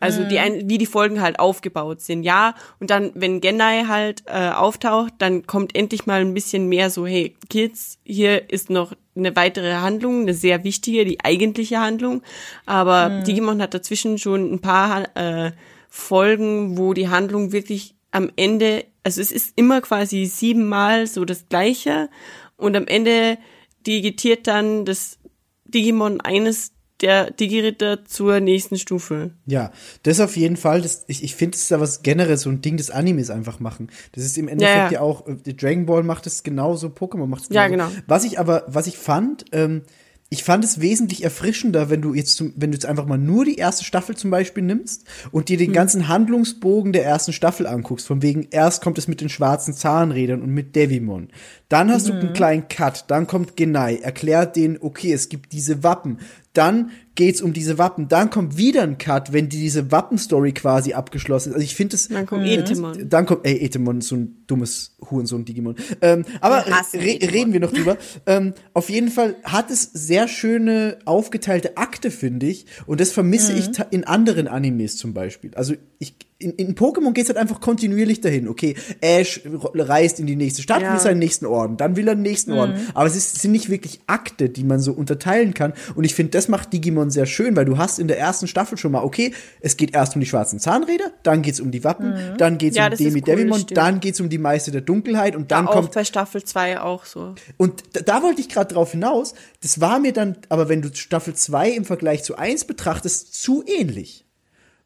Also 0.00 0.24
die 0.24 0.38
ein, 0.38 0.68
wie 0.68 0.78
die 0.78 0.86
Folgen 0.86 1.20
halt 1.20 1.38
aufgebaut 1.38 2.00
sind, 2.00 2.24
ja. 2.24 2.54
Und 2.80 2.90
dann, 2.90 3.12
wenn 3.14 3.40
Genai 3.40 3.84
halt 3.86 4.24
äh, 4.26 4.50
auftaucht, 4.50 5.14
dann 5.18 5.46
kommt 5.46 5.74
endlich 5.76 6.06
mal 6.06 6.20
ein 6.20 6.34
bisschen 6.34 6.68
mehr 6.68 6.90
so, 6.90 7.06
hey 7.06 7.36
Kids, 7.48 7.98
hier 8.04 8.50
ist 8.50 8.70
noch 8.70 8.92
eine 9.16 9.34
weitere 9.36 9.74
Handlung, 9.74 10.22
eine 10.22 10.34
sehr 10.34 10.64
wichtige, 10.64 11.04
die 11.04 11.24
eigentliche 11.24 11.80
Handlung. 11.80 12.22
Aber 12.66 13.22
Digimon 13.22 13.62
hat 13.62 13.74
dazwischen 13.74 14.18
schon 14.18 14.52
ein 14.52 14.60
paar 14.60 15.16
äh, 15.16 15.52
Folgen, 15.88 16.76
wo 16.76 16.92
die 16.92 17.08
Handlung 17.08 17.52
wirklich 17.52 17.94
am 18.10 18.30
Ende, 18.36 18.84
also 19.04 19.20
es 19.20 19.32
ist 19.32 19.52
immer 19.56 19.80
quasi 19.80 20.26
siebenmal 20.26 21.06
so 21.06 21.24
das 21.24 21.48
Gleiche 21.48 22.08
und 22.56 22.76
am 22.76 22.86
Ende 22.86 23.38
digitiert 23.86 24.46
dann 24.46 24.84
das 24.84 25.18
Digimon 25.64 26.20
eines 26.20 26.73
der 27.04 27.30
Digiritter 27.30 28.04
zur 28.04 28.40
nächsten 28.40 28.76
Stufe. 28.78 29.30
Ja, 29.46 29.70
das 30.02 30.18
auf 30.20 30.36
jeden 30.36 30.56
Fall. 30.56 30.82
Das, 30.82 31.04
ich 31.06 31.22
ich 31.22 31.34
finde, 31.36 31.52
das 31.52 31.62
ist 31.62 31.70
da 31.70 31.80
was 31.80 32.02
generell 32.02 32.36
so 32.38 32.50
ein 32.50 32.60
Ding 32.62 32.76
des 32.76 32.90
Animes 32.90 33.30
einfach 33.30 33.60
machen. 33.60 33.90
Das 34.12 34.24
ist 34.24 34.36
im 34.38 34.48
Endeffekt 34.48 34.90
ja, 34.90 34.98
ja. 34.98 35.00
auch, 35.00 35.26
äh, 35.28 35.52
Dragon 35.54 35.86
Ball 35.86 36.02
macht 36.02 36.26
es 36.26 36.42
genauso, 36.42 36.88
Pokémon 36.88 37.26
macht 37.26 37.44
es 37.44 37.48
Ja, 37.50 37.68
genauso. 37.68 37.90
genau. 37.92 38.02
Was 38.08 38.24
ich 38.24 38.38
aber, 38.40 38.64
was 38.66 38.86
ich 38.86 38.98
fand, 38.98 39.44
ähm, 39.52 39.82
ich 40.30 40.42
fand 40.42 40.64
es 40.64 40.80
wesentlich 40.80 41.22
erfrischender, 41.22 41.90
wenn 41.90 42.02
du 42.02 42.12
jetzt, 42.14 42.42
wenn 42.56 42.70
du 42.72 42.74
jetzt 42.76 42.86
einfach 42.86 43.06
mal 43.06 43.18
nur 43.18 43.44
die 43.44 43.54
erste 43.56 43.84
Staffel 43.84 44.16
zum 44.16 44.30
Beispiel 44.30 44.64
nimmst 44.64 45.04
und 45.30 45.48
dir 45.48 45.58
den 45.58 45.68
Hm. 45.68 45.74
ganzen 45.74 46.08
Handlungsbogen 46.08 46.92
der 46.92 47.04
ersten 47.04 47.32
Staffel 47.32 47.68
anguckst. 47.68 48.06
Von 48.08 48.20
wegen, 48.22 48.48
erst 48.50 48.82
kommt 48.82 48.98
es 48.98 49.06
mit 49.06 49.20
den 49.20 49.28
schwarzen 49.28 49.74
Zahnrädern 49.74 50.42
und 50.42 50.50
mit 50.50 50.74
Devimon. 50.74 51.28
Dann 51.68 51.92
hast 51.92 52.08
du 52.08 52.14
einen 52.14 52.32
kleinen 52.32 52.66
Cut, 52.68 53.04
dann 53.08 53.26
kommt 53.28 53.56
Genai, 53.56 53.96
erklärt 53.96 54.56
denen, 54.56 54.78
okay, 54.80 55.12
es 55.12 55.28
gibt 55.28 55.52
diese 55.52 55.84
Wappen. 55.84 56.18
Dann 56.54 56.90
geht's 57.16 57.42
um 57.42 57.52
diese 57.52 57.78
Wappen. 57.78 58.08
Dann 58.08 58.30
kommt 58.30 58.56
wieder 58.56 58.82
ein 58.82 58.96
Cut, 58.98 59.32
wenn 59.32 59.48
die 59.48 59.58
diese 59.60 59.92
Wappenstory 59.92 60.52
quasi 60.52 60.94
abgeschlossen 60.94 61.50
ist. 61.50 61.54
Also 61.56 61.64
ich 61.64 61.74
finde 61.74 61.96
es. 61.96 62.08
Dann 62.08 62.26
kommt 62.26 62.46
Etemon. 62.46 63.08
Dann 63.08 63.26
kommt, 63.26 63.44
ey, 63.46 63.58
Etemon 63.60 63.98
ist 63.98 64.08
so 64.08 64.16
ein 64.16 64.36
dummes 64.46 64.96
Hurensohn-Digimon. 65.10 65.76
Ähm, 66.00 66.24
aber 66.40 66.64
re 66.66 66.72
Etemon. 66.92 67.30
reden 67.30 67.52
wir 67.52 67.60
noch 67.60 67.72
drüber. 67.72 67.98
ähm, 68.26 68.54
auf 68.72 68.88
jeden 68.88 69.10
Fall 69.10 69.36
hat 69.44 69.70
es 69.70 69.82
sehr 69.92 70.26
schöne 70.28 70.98
aufgeteilte 71.04 71.76
Akte, 71.76 72.10
finde 72.10 72.46
ich. 72.46 72.66
Und 72.86 73.00
das 73.00 73.10
vermisse 73.12 73.52
ich 73.52 73.72
ta- 73.72 73.86
in 73.90 74.04
anderen 74.04 74.48
Animes 74.48 74.96
zum 74.96 75.12
Beispiel. 75.12 75.52
Also 75.54 75.74
ich, 75.98 76.14
in, 76.38 76.50
in 76.52 76.74
Pokémon 76.74 77.12
geht's 77.12 77.28
halt 77.28 77.38
einfach 77.38 77.60
kontinuierlich 77.60 78.20
dahin. 78.20 78.48
Okay, 78.48 78.74
Ash 79.00 79.40
reist 79.74 80.18
in 80.20 80.26
die 80.26 80.36
nächste 80.36 80.62
Stadt, 80.62 80.82
Ja. 80.82 80.92
will 80.92 81.00
seinen 81.00 81.18
nächsten 81.20 81.46
Orden, 81.46 81.76
dann 81.76 81.96
will 81.96 82.08
er 82.08 82.14
den 82.16 82.22
nächsten 82.22 82.52
Orden. 82.52 82.74
Aber 82.94 83.06
es 83.06 83.16
ist, 83.16 83.40
sind 83.40 83.52
nicht 83.52 83.70
wirklich 83.70 84.00
Akte, 84.06 84.48
die 84.50 84.64
man 84.64 84.80
so 84.80 84.92
unterteilen 84.92 85.54
kann. 85.54 85.72
Und 85.94 86.04
ich 86.04 86.14
finde, 86.14 86.30
das 86.32 86.48
macht 86.48 86.72
Digimon 86.72 87.10
sehr 87.10 87.26
schön, 87.26 87.54
weil 87.56 87.64
du 87.64 87.78
hast 87.78 87.98
in 87.98 88.08
der 88.08 88.18
ersten 88.18 88.46
Staffel 88.48 88.76
schon 88.76 88.92
mal, 88.92 89.02
okay, 89.04 89.32
es 89.60 89.76
geht 89.76 89.94
erst 89.94 90.14
um 90.16 90.20
die 90.20 90.26
schwarzen 90.26 90.58
Zahnräder, 90.58 91.12
dann 91.22 91.42
geht's 91.42 91.60
um 91.60 91.70
die 91.70 91.84
Wappen, 91.84 92.14
dann 92.36 92.58
geht's 92.58 92.76
Ja, 92.76 92.88
um 92.88 92.96
Demi 92.96 93.20
cool, 93.20 93.20
Devimon, 93.22 93.64
dann 93.70 94.00
geht's 94.00 94.20
um 94.20 94.28
die 94.28 94.38
Meister 94.38 94.72
der 94.72 94.80
Dunkelheit 94.80 95.36
und 95.36 95.50
dann 95.52 95.68
auch 95.68 95.72
kommt 95.72 95.92
bei 95.92 96.04
Staffel 96.04 96.42
2 96.42 96.80
auch 96.80 97.04
so. 97.04 97.34
und 97.56 97.82
da, 97.92 98.00
da 98.00 98.22
wollte 98.22 98.40
ich 98.40 98.48
gerade 98.48 98.74
drauf 98.74 98.90
hinaus. 98.92 99.34
Das 99.62 99.80
war 99.80 99.98
mir 100.00 100.12
dann, 100.12 100.36
aber 100.48 100.68
wenn 100.68 100.82
du 100.82 100.92
Staffel 100.94 101.34
2 101.34 101.70
im 101.70 101.84
Vergleich 101.84 102.22
zu 102.24 102.36
1 102.36 102.64
betrachtest, 102.64 103.34
zu 103.40 103.64
ähnlich. 103.66 104.23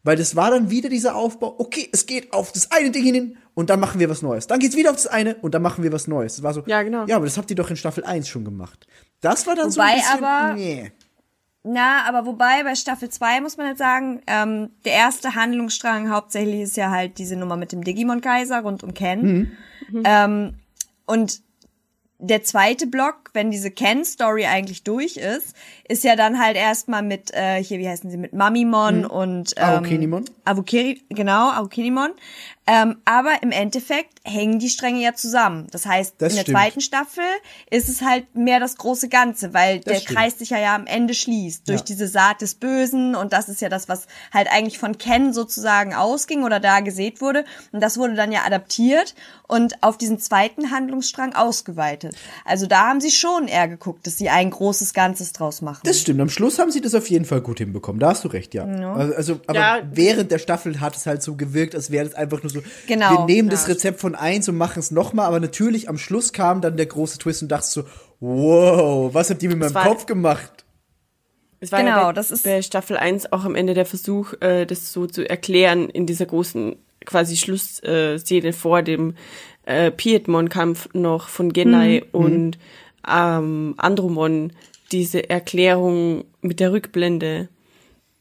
Weil 0.05 0.17
das 0.17 0.37
war 0.37 0.51
dann 0.51 0.71
wieder 0.71 0.89
dieser 0.89 1.17
Aufbau, 1.17 1.57
okay, 1.59 1.89
es 1.93 2.07
geht 2.07 2.33
auf 2.33 2.53
das 2.53 2.71
eine 2.71 2.91
Ding 2.91 3.05
hin 3.05 3.37
und 3.55 3.69
dann 3.69 3.81
machen 3.81 3.99
wir 4.01 4.09
was 4.09 4.23
Neues. 4.23 4.47
Dann 4.47 4.61
geht's 4.61 4.77
wieder 4.77 4.91
auf 4.91 4.97
das 4.97 5.07
eine 5.09 5.35
und 5.37 5.55
dann 5.55 5.63
machen 5.63 5.83
wir 5.83 5.93
was 5.93 6.07
Neues. 6.07 6.37
Das 6.37 6.43
war 6.45 6.55
so, 6.55 6.63
Ja, 6.67 6.83
genau. 6.83 7.05
Ja, 7.07 7.17
aber 7.17 7.25
das 7.27 7.37
habt 7.37 7.51
ihr 7.51 7.57
doch 7.57 7.69
in 7.71 7.77
Staffel 7.77 8.05
1 8.05 8.29
schon 8.29 8.45
gemacht. 8.45 8.87
Das 9.21 9.47
war 9.47 9.57
dann 9.57 9.67
Wobei 9.67 9.73
so 9.75 9.81
ein 9.81 9.95
bisschen, 9.97 10.25
aber- 10.25 10.55
nee. 10.55 10.93
Na, 11.65 12.05
aber 12.09 12.25
wobei 12.25 12.63
bei 12.63 12.75
Staffel 12.77 13.09
2 13.11 13.41
muss 13.41 13.57
man 13.57 13.67
jetzt 13.67 13.79
sagen, 13.79 14.23
ähm, 14.29 14.71
der 14.85 14.93
erste 14.93 15.35
Handlungsstrang 15.35 16.09
hauptsächlich 16.11 16.61
ist 16.61 16.77
ja 16.77 16.91
halt 16.91 17.19
diese 17.19 17.37
Nummer 17.37 17.57
mit 17.57 17.73
dem 17.73 17.83
Digimon-Kaiser 17.83 18.61
rund 18.61 18.85
um 18.85 18.95
Ken. 18.95 19.53
Ähm, 20.05 20.55
und 21.07 21.43
der 22.21 22.43
zweite 22.43 22.89
Block, 22.89 23.31
wenn 23.33 23.51
diese 23.51 23.71
Ken-Story 23.71 24.47
eigentlich 24.47 24.83
durch 24.83 25.17
ist, 25.17 25.55
ist 25.89 26.03
ja 26.03 26.17
dann 26.17 26.43
halt 26.43 26.57
erstmal 26.57 27.03
mit, 27.03 27.33
äh, 27.33 27.63
hier, 27.63 27.79
wie 27.79 27.89
heißen 27.89 28.11
sie, 28.11 28.17
mit 28.17 28.33
Mamimon 28.33 29.07
und 29.07 29.55
ähm, 29.57 29.65
Aokenimon. 29.65 30.25
Avukeri, 30.45 31.01
genau, 31.11 31.51
Aokenimon. 31.51 32.11
Ähm, 32.71 32.99
aber 33.07 33.43
im 33.43 33.51
Endeffekt 33.51 34.19
hängen 34.25 34.59
die 34.59 34.69
Stränge 34.69 35.01
ja 35.01 35.15
zusammen. 35.15 35.69
Das 35.71 35.87
heißt, 35.87 36.17
Das 36.19 36.33
in 36.33 36.37
der 36.37 36.43
stimmt. 36.43 36.59
zweiten 36.59 36.81
Staffel 36.83 37.25
ist 37.71 37.89
es 37.89 38.03
halt 38.03 38.35
mehr 38.37 38.61
das 38.61 38.77
große 38.77 39.09
Ganze, 39.09 39.55
weil 39.55 39.81
der 39.81 39.95
stimmt. 40.01 40.19
Kreis 40.19 40.39
sich 40.39 40.51
ja, 40.51 40.59
ja 40.59 40.75
am 40.75 40.87
Ende 40.87 41.15
schließt 41.15 41.67
durch 41.67 41.81
Ja. 41.81 41.85
diese 41.87 42.07
Saat 42.09 42.43
des 42.43 42.57
Bösen 42.57 43.15
und 43.15 43.33
das 43.33 43.49
ist 43.49 43.63
ja 43.63 43.71
das, 43.71 43.89
was 43.89 44.07
halt 44.35 44.49
eigentlich 44.53 44.79
von 44.79 44.99
Ken 44.99 45.33
sozusagen 45.33 45.95
ausging 45.95 46.43
oder 46.45 46.61
da 46.61 46.81
gesät 46.81 47.23
wurde 47.23 47.47
und 47.73 47.81
das 47.83 47.97
wurde 47.97 48.13
dann 48.15 48.33
ja 48.33 48.43
adaptiert 48.45 49.15
und 49.47 49.83
auf 49.83 49.97
diesen 49.97 50.19
zweiten 50.19 50.71
Handlungsstrang 50.71 51.35
ausgeweitet. 51.35 52.15
Also 52.45 52.67
da 52.67 52.89
haben 52.89 53.01
sie 53.01 53.11
schon 53.11 53.49
eher 53.49 53.67
geguckt, 53.67 54.07
dass 54.07 54.19
sie 54.19 54.29
ein 54.29 54.51
großes 54.51 54.93
Ganzes 54.93 55.33
draus 55.33 55.63
machen. 55.63 55.81
Das 55.85 56.01
stimmt. 56.01 56.21
Am 56.21 56.29
Schluss 56.29 56.59
haben 56.59 56.71
sie 56.71 56.83
das 56.83 56.95
auf 56.95 57.09
jeden 57.09 57.25
Fall 57.25 57.41
gut 57.41 57.59
hinbekommen. 57.59 57.99
Da 57.99 58.11
hast 58.11 58.25
du 58.25 58.29
recht, 58.29 58.53
ja. 58.53 58.65
Also, 58.67 59.15
also, 59.15 59.41
aber 59.47 59.59
Ja. 59.59 59.79
während 59.91 60.31
der 60.31 60.39
Staffel 60.39 60.81
hat 60.81 60.97
es 60.97 61.07
halt 61.07 61.23
so 61.23 61.35
gewirkt, 61.35 61.75
als 61.75 61.91
wäre 61.91 62.05
das 62.05 62.15
einfach 62.15 62.43
nur 62.43 62.51
so, 62.51 62.58
Genau, 62.87 63.11
wir 63.11 63.25
nehmen 63.27 63.49
ja. 63.49 63.53
das 63.53 63.69
Rezept 63.69 64.01
von 64.01 64.15
eins 64.15 64.49
und 64.49 64.57
machen 64.57 64.79
es 64.81 64.91
nochmal. 64.91 65.27
Aber 65.27 65.41
natürlich 65.41 65.89
am 65.89 65.99
Schluss 65.99 66.33
kam 66.33 66.61
dann 66.61 66.77
der 66.77 66.87
große 66.87 67.19
Twist 67.19 67.43
und 67.43 67.49
dachte 67.49 67.67
so, 67.67 67.85
wow, 68.21 69.13
was 69.15 69.31
habt 69.31 69.43
ihr 69.43 69.49
mit 69.49 69.59
meinem 69.59 69.75
war- 69.75 69.85
Kopf 69.87 70.07
gemacht? 70.07 70.65
Es 71.61 71.73
war 71.73 71.81
Genau, 71.81 71.97
ja 71.97 72.07
bei, 72.07 72.13
das 72.13 72.31
ist- 72.31 72.45
bei 72.45 72.63
Staffel 72.63 72.97
1 72.97 73.33
auch 73.33 73.45
am 73.45 73.55
Ende 73.57 73.75
der 73.75 73.87
Versuch, 73.87 74.35
äh, 74.41 74.65
das 74.65 74.93
so 74.93 75.07
zu 75.07 75.29
erklären 75.29 75.89
in 75.89 76.07
dieser 76.07 76.27
großen 76.27 76.77
quasi 77.05 77.37
Schlussszene 77.37 78.53
vor 78.53 78.83
dem 78.83 79.15
äh, 79.65 79.91
Piedmon-Kampf 79.91 80.89
noch 80.95 81.29
von 81.29 81.53
Genai 81.53 82.03
Mhm. 82.13 82.19
und 82.21 82.59
ähm, 83.09 83.75
Andromon, 83.77 84.53
diese 84.93 85.29
Erklärung 85.29 86.25
mit 86.41 86.61
der 86.61 86.73
Rückblende, 86.73 87.49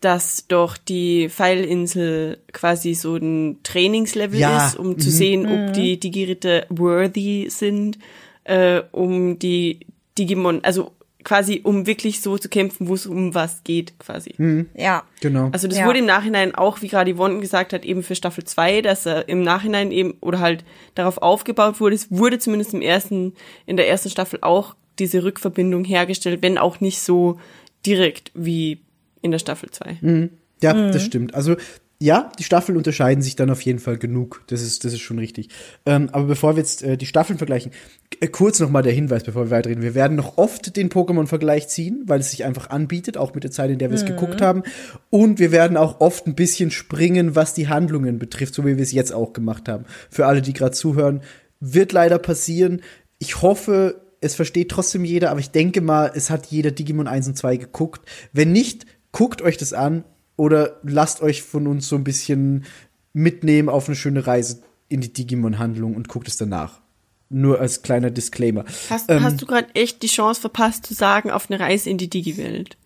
dass 0.01 0.45
doch 0.47 0.77
die 0.77 1.27
Pfeilinsel 1.29 2.37
quasi 2.53 2.93
so 2.93 3.15
ein 3.15 3.57
Trainingslevel 3.63 4.39
Ja, 4.39 4.67
ist, 4.67 4.75
um 4.77 4.99
zu 4.99 5.09
sehen, 5.09 5.47
ob 5.47 5.73
die 5.73 5.99
Digiritter 5.99 6.65
worthy 6.69 7.47
sind, 7.49 7.97
äh, 8.43 8.81
um 8.91 9.39
die 9.39 9.79
Digimon, 10.17 10.63
also 10.63 10.91
quasi 11.23 11.59
um 11.63 11.85
wirklich 11.87 12.21
so 12.21 12.37
zu 12.37 12.47
kämpfen, 12.47 12.87
wo 12.87 12.93
es 12.93 13.05
um 13.05 13.33
was 13.35 13.63
geht, 13.65 13.97
quasi. 13.99 14.33
ja. 14.75 15.03
Genau. 15.19 15.49
Also 15.51 15.67
das 15.67 15.79
Ja. 15.79 15.85
wurde 15.85 15.99
im 15.99 16.05
Nachhinein 16.05 16.55
auch, 16.55 16.81
wie 16.81 16.87
gerade 16.87 17.13
Yvonne 17.13 17.39
gesagt 17.39 17.73
hat, 17.73 17.83
eben 17.83 18.01
für 18.03 18.15
Staffel 18.15 18.45
2, 18.45 18.81
dass 18.81 19.05
er 19.05 19.27
im 19.27 19.41
Nachhinein 19.41 19.91
eben 19.91 20.13
oder 20.21 20.39
halt 20.39 20.63
darauf 20.95 21.17
aufgebaut 21.17 21.81
wurde. 21.81 21.95
Es 21.95 22.09
wurde 22.11 22.39
zumindest 22.39 22.73
im 22.73 22.81
ersten, 22.81 23.33
in 23.65 23.75
der 23.77 23.89
ersten 23.89 24.09
Staffel 24.09 24.39
auch 24.41 24.75
diese 24.99 25.23
Rückverbindung 25.23 25.83
hergestellt, 25.83 26.41
wenn 26.41 26.57
auch 26.57 26.79
nicht 26.79 26.99
so 27.01 27.39
direkt 27.85 28.31
wie 28.33 28.79
in 29.27 29.31
der 29.31 29.39
Staffel 29.39 29.69
2. 29.69 30.29
ja, 30.61 30.73
Mhm. 30.73 30.91
das 30.91 31.03
stimmt. 31.03 31.35
Also 31.35 31.55
ja, 31.99 32.31
die 32.37 32.43
Staffeln 32.43 32.77
unterscheiden 32.77 33.23
sich 33.23 33.35
dann 33.35 33.49
auf 33.49 33.61
jeden 33.61 33.79
Fall 33.79 33.97
genug. 33.97 34.43
Das 34.47 34.61
ist, 34.61 34.85
das 34.85 34.93
ist 34.93 34.99
schon 34.99 35.17
richtig. 35.17 35.49
Ähm, 35.87 36.09
aber 36.11 36.25
bevor 36.25 36.55
wir 36.55 36.59
jetzt 36.59 36.83
äh, 36.83 36.95
die 36.95 37.07
Staffeln 37.07 37.39
vergleichen, 37.39 37.71
äh, 38.19 38.27
kurz 38.27 38.59
nochmal 38.59 38.83
der 38.83 38.93
Hinweis, 38.93 39.23
bevor 39.23 39.45
wir 39.45 39.49
weiterreden. 39.49 39.81
Wir 39.81 39.95
werden 39.95 40.15
noch 40.15 40.37
oft 40.37 40.75
den 40.77 40.89
Pokémon-Vergleich 40.89 41.67
ziehen, 41.69 42.03
weil 42.05 42.19
es 42.19 42.29
sich 42.29 42.45
einfach 42.45 42.69
anbietet, 42.69 43.17
auch 43.17 43.33
mit 43.33 43.43
der 43.45 43.49
Zeit, 43.51 43.71
in 43.71 43.79
der 43.79 43.89
wir 43.89 43.95
es 43.95 44.05
geguckt 44.05 44.41
haben. 44.41 44.61
Und 45.09 45.39
wir 45.39 45.51
werden 45.51 45.75
auch 45.75 45.99
oft 45.99 46.27
ein 46.27 46.35
bisschen 46.35 46.69
springen, 46.69 47.35
was 47.35 47.55
die 47.55 47.67
Handlungen 47.67 48.19
betrifft, 48.19 48.53
so 48.53 48.63
wie 48.63 48.75
wir 48.77 48.83
es 48.83 48.91
jetzt 48.91 49.11
auch 49.11 49.33
gemacht 49.33 49.67
haben. 49.67 49.85
Für 50.11 50.27
alle, 50.27 50.43
die 50.43 50.53
gerade 50.53 50.73
zuhören, 50.73 51.21
wird 51.59 51.93
leider 51.93 52.19
passieren. 52.19 52.81
Ich 53.17 53.41
hoffe, 53.41 54.01
es 54.21 54.35
versteht 54.35 54.69
trotzdem 54.69 55.03
jeder, 55.03 55.31
aber 55.31 55.39
ich 55.39 55.49
denke 55.49 55.81
mal, 55.81 56.11
es 56.13 56.29
hat 56.29 56.45
jeder 56.45 56.69
Digimon 56.69 57.07
1 57.07 57.27
und 57.29 57.37
2 57.37 57.57
geguckt. 57.57 58.07
Wenn 58.33 58.51
nicht, 58.51 58.85
guckt 59.11 59.41
euch 59.41 59.57
das 59.57 59.73
an 59.73 60.03
oder 60.35 60.79
lasst 60.83 61.21
euch 61.21 61.43
von 61.43 61.67
uns 61.67 61.87
so 61.87 61.95
ein 61.95 62.03
bisschen 62.03 62.65
mitnehmen 63.13 63.69
auf 63.69 63.87
eine 63.87 63.95
schöne 63.95 64.27
Reise 64.27 64.61
in 64.89 65.01
die 65.01 65.11
Digimon-Handlung 65.11 65.95
und 65.95 66.07
guckt 66.07 66.27
es 66.27 66.37
danach. 66.37 66.81
Nur 67.29 67.59
als 67.59 67.81
kleiner 67.81 68.09
Disclaimer. 68.11 68.63
Hast, 68.89 69.09
Ähm, 69.09 69.21
hast 69.23 69.41
du 69.41 69.45
gerade 69.45 69.67
echt 69.75 70.01
die 70.01 70.07
Chance 70.07 70.39
verpasst 70.39 70.85
zu 70.85 70.93
sagen, 70.93 71.29
auf 71.31 71.49
eine 71.49 71.59
Reise 71.59 71.89
in 71.89 71.97
die 71.97 72.09
Digi-Welt? 72.09 72.77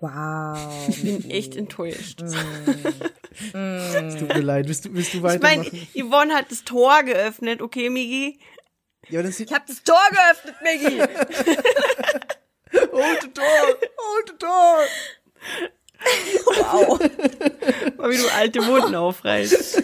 Wow. 0.00 0.88
Ich 0.88 1.02
bin 1.02 1.30
echt 1.30 1.56
enttäuscht. 1.56 2.22
Es 2.22 4.14
tut 4.18 4.28
mir 4.28 4.40
leid. 4.40 4.68
Willst 4.68 4.84
du, 4.84 4.94
willst 4.94 5.12
du 5.14 5.18
Ich 5.18 5.22
meine, 5.22 5.42
weitermachen? 5.42 5.88
Yvonne 5.94 6.34
hat 6.34 6.50
das 6.50 6.64
Tor 6.64 7.02
geöffnet, 7.02 7.60
okay, 7.60 7.90
Migi? 7.90 8.38
ja, 9.08 9.22
das 9.22 9.40
Ich 9.40 9.52
hab 9.52 9.66
das 9.66 9.82
Tor 9.82 9.96
geöffnet, 10.10 10.54
Maggie. 10.62 11.00
Hold 12.92 13.22
the 13.22 13.32
door! 13.32 13.44
Hold 13.98 14.28
the 14.28 14.38
door! 14.38 14.78
Wow. 16.46 16.98
Mal 17.98 18.10
wie 18.10 18.16
du 18.16 18.34
alte 18.34 18.66
Wunden 18.66 18.94
aufreißt. 18.94 19.82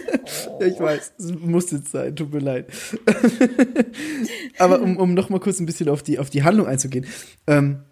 Ja, 0.59 0.65
ich 0.65 0.79
weiß, 0.79 1.13
es 1.17 1.33
muss 1.39 1.71
jetzt 1.71 1.91
sein, 1.91 2.15
tut 2.15 2.33
mir 2.33 2.39
leid. 2.39 2.67
Aber 4.57 4.81
um, 4.81 4.97
um 4.97 5.13
noch 5.13 5.29
mal 5.29 5.39
kurz 5.39 5.59
ein 5.59 5.65
bisschen 5.65 5.89
auf 5.89 6.03
die, 6.03 6.19
auf 6.19 6.29
die 6.29 6.43
Handlung 6.43 6.67
einzugehen. 6.67 7.05
Ähm, 7.47 7.83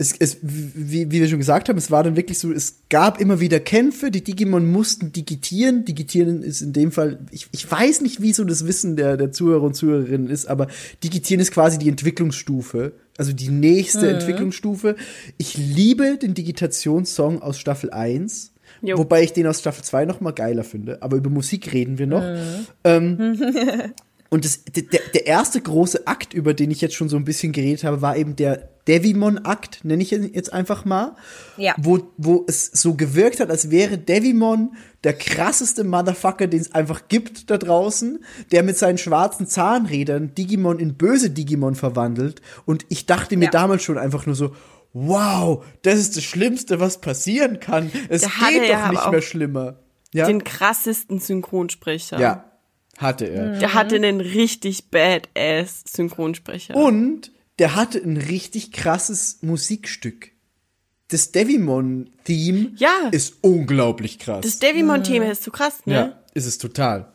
es, 0.00 0.14
es, 0.18 0.38
wie, 0.40 1.10
wie 1.10 1.20
wir 1.20 1.28
schon 1.28 1.38
gesagt 1.38 1.68
haben, 1.68 1.76
es 1.76 1.90
war 1.90 2.02
dann 2.02 2.16
wirklich 2.16 2.38
so, 2.38 2.50
es 2.50 2.76
gab 2.88 3.20
immer 3.20 3.38
wieder 3.38 3.60
Kämpfe, 3.60 4.10
die 4.10 4.24
Digimon 4.24 4.66
mussten 4.66 5.12
digitieren. 5.12 5.84
Digitieren 5.84 6.42
ist 6.42 6.62
in 6.62 6.72
dem 6.72 6.90
Fall, 6.90 7.18
ich, 7.30 7.48
ich 7.52 7.70
weiß 7.70 8.00
nicht, 8.00 8.22
wie 8.22 8.32
so 8.32 8.44
das 8.44 8.66
Wissen 8.66 8.96
der, 8.96 9.18
der 9.18 9.30
Zuhörer 9.30 9.62
und 9.62 9.74
Zuhörerinnen 9.74 10.30
ist, 10.30 10.46
aber 10.46 10.68
digitieren 11.04 11.38
ist 11.38 11.52
quasi 11.52 11.76
die 11.76 11.90
Entwicklungsstufe, 11.90 12.92
also 13.18 13.34
die 13.34 13.50
nächste 13.50 14.08
Entwicklungsstufe. 14.08 14.96
Ich 15.36 15.58
liebe 15.58 16.16
den 16.16 16.32
Digitationssong 16.32 17.42
aus 17.42 17.58
Staffel 17.58 17.90
1. 17.90 18.52
Jo. 18.80 18.96
Wobei 18.96 19.22
ich 19.22 19.34
den 19.34 19.46
aus 19.46 19.60
Staffel 19.60 19.84
2 19.84 20.06
noch 20.06 20.22
mal 20.22 20.30
geiler 20.30 20.64
finde. 20.64 21.02
Aber 21.02 21.18
über 21.18 21.28
Musik 21.28 21.74
reden 21.74 21.98
wir 21.98 22.06
noch. 22.06 22.24
Ähm, 22.84 23.38
und 24.30 24.44
das, 24.44 24.62
der, 24.64 25.00
der 25.12 25.26
erste 25.26 25.60
große 25.60 26.06
Akt, 26.06 26.34
über 26.34 26.54
den 26.54 26.70
ich 26.70 26.80
jetzt 26.80 26.94
schon 26.94 27.08
so 27.08 27.16
ein 27.16 27.24
bisschen 27.24 27.52
geredet 27.52 27.82
habe, 27.84 28.00
war 28.00 28.16
eben 28.16 28.36
der 28.36 28.68
Devimon-Akt, 28.86 29.84
nenne 29.84 30.02
ich 30.02 30.12
ihn 30.12 30.32
jetzt 30.32 30.52
einfach 30.52 30.84
mal. 30.84 31.16
Ja. 31.56 31.74
Wo, 31.78 31.98
wo 32.16 32.44
es 32.46 32.66
so 32.66 32.94
gewirkt 32.94 33.40
hat, 33.40 33.50
als 33.50 33.70
wäre 33.70 33.98
Devimon 33.98 34.76
der 35.04 35.14
krasseste 35.14 35.82
Motherfucker, 35.84 36.46
den 36.46 36.60
es 36.60 36.72
einfach 36.74 37.08
gibt 37.08 37.50
da 37.50 37.58
draußen, 37.58 38.24
der 38.52 38.62
mit 38.62 38.78
seinen 38.78 38.98
schwarzen 38.98 39.46
Zahnrädern 39.48 40.34
Digimon 40.34 40.78
in 40.78 40.94
böse 40.94 41.30
Digimon 41.30 41.74
verwandelt. 41.74 42.40
Und 42.66 42.86
ich 42.88 43.06
dachte 43.06 43.36
mir 43.36 43.46
Ja. 43.46 43.50
damals 43.50 43.82
schon 43.82 43.98
einfach 43.98 44.26
nur 44.26 44.34
so, 44.36 44.54
wow, 44.92 45.64
das 45.82 45.98
ist 45.98 46.16
das 46.16 46.24
Schlimmste, 46.24 46.80
was 46.80 47.00
passieren 47.00 47.60
kann. 47.60 47.90
Es 48.08 48.22
Der 48.22 48.30
geht 48.30 48.70
doch 48.72 48.90
nicht 48.90 49.10
mehr 49.10 49.22
schlimmer. 49.22 49.76
Ja, 50.12 50.26
Den 50.26 50.42
krassesten 50.44 51.18
Synchronsprecher. 51.20 52.18
ja 52.20 52.49
hatte 53.00 53.24
er. 53.26 53.58
Der 53.58 53.74
hatte 53.74 53.96
einen 53.96 54.20
richtig 54.20 54.90
badass 54.90 55.82
Synchronsprecher. 55.88 56.76
Und 56.76 57.32
der 57.58 57.74
hatte 57.74 57.98
ein 57.98 58.16
richtig 58.16 58.72
krasses 58.72 59.38
Musikstück. 59.42 60.30
Das 61.08 61.32
Devimon-Theme 61.32 62.72
Ja. 62.76 63.08
ist 63.10 63.34
unglaublich 63.42 64.18
krass. 64.18 64.42
Das 64.42 64.58
Devimon-Thema 64.58 65.30
ist 65.30 65.42
so 65.42 65.50
krass, 65.50 65.84
ne? 65.84 65.94
ja, 65.94 66.20
ist 66.34 66.46
es 66.46 66.58
total. 66.58 67.12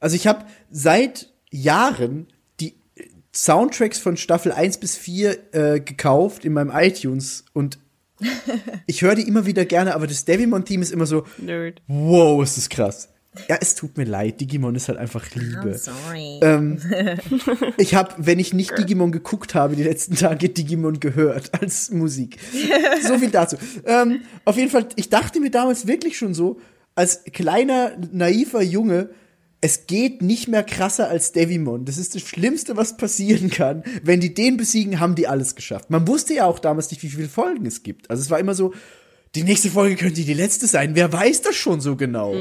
Also 0.00 0.16
ich 0.16 0.26
habe 0.26 0.44
seit 0.70 1.30
Jahren 1.50 2.28
die 2.60 2.74
Soundtracks 3.34 3.98
von 3.98 4.16
Staffel 4.16 4.52
1 4.52 4.78
bis 4.78 4.96
4 4.96 5.54
äh, 5.54 5.80
gekauft 5.80 6.44
in 6.44 6.52
meinem 6.52 6.70
iTunes 6.72 7.44
und 7.52 7.78
ich 8.86 9.02
höre 9.02 9.16
die 9.16 9.26
immer 9.26 9.46
wieder 9.46 9.64
gerne, 9.64 9.94
aber 9.94 10.06
das 10.06 10.24
Devimon-Theme 10.24 10.82
ist 10.82 10.92
immer 10.92 11.06
so, 11.06 11.24
Nerd. 11.38 11.82
wow, 11.88 12.42
ist 12.42 12.56
das 12.56 12.68
krass. 12.68 13.08
Ja, 13.48 13.56
es 13.60 13.74
tut 13.74 13.96
mir 13.96 14.04
leid, 14.04 14.40
Digimon 14.42 14.74
ist 14.74 14.88
halt 14.88 14.98
einfach 14.98 15.26
Liebe. 15.34 15.78
Sorry. 15.78 16.38
Ähm, 16.42 16.78
ich 17.78 17.94
habe, 17.94 18.14
wenn 18.18 18.38
ich 18.38 18.52
nicht 18.52 18.76
Digimon 18.76 19.10
geguckt 19.10 19.54
habe, 19.54 19.74
die 19.74 19.82
letzten 19.82 20.16
Tage 20.16 20.50
Digimon 20.50 21.00
gehört 21.00 21.50
als 21.60 21.90
Musik. 21.90 22.38
So 23.02 23.18
viel 23.18 23.30
dazu. 23.30 23.56
Ähm, 23.84 24.20
auf 24.44 24.56
jeden 24.56 24.70
Fall, 24.70 24.86
ich 24.96 25.08
dachte 25.08 25.40
mir 25.40 25.50
damals 25.50 25.86
wirklich 25.86 26.16
schon 26.16 26.34
so, 26.34 26.60
als 26.94 27.24
kleiner, 27.24 27.92
naiver 28.12 28.62
Junge, 28.62 29.10
es 29.60 29.86
geht 29.86 30.22
nicht 30.22 30.48
mehr 30.48 30.62
krasser 30.62 31.08
als 31.08 31.32
Devimon. 31.32 31.84
Das 31.84 31.96
ist 31.96 32.14
das 32.14 32.22
Schlimmste, 32.22 32.76
was 32.76 32.96
passieren 32.96 33.48
kann. 33.50 33.82
Wenn 34.02 34.20
die 34.20 34.34
den 34.34 34.56
besiegen, 34.56 35.00
haben 35.00 35.14
die 35.14 35.26
alles 35.26 35.54
geschafft. 35.54 35.90
Man 35.90 36.06
wusste 36.06 36.34
ja 36.34 36.46
auch 36.46 36.58
damals 36.58 36.90
nicht, 36.90 37.02
wie 37.02 37.08
viele 37.08 37.28
Folgen 37.28 37.64
es 37.66 37.82
gibt. 37.82 38.10
Also 38.10 38.20
es 38.20 38.30
war 38.30 38.38
immer 38.38 38.54
so, 38.54 38.74
die 39.34 39.44
nächste 39.44 39.70
Folge 39.70 39.96
könnte 39.96 40.22
die 40.22 40.34
letzte 40.34 40.66
sein. 40.66 40.94
Wer 40.94 41.12
weiß 41.12 41.42
das 41.42 41.56
schon 41.56 41.80
so 41.80 41.96
genau? 41.96 42.34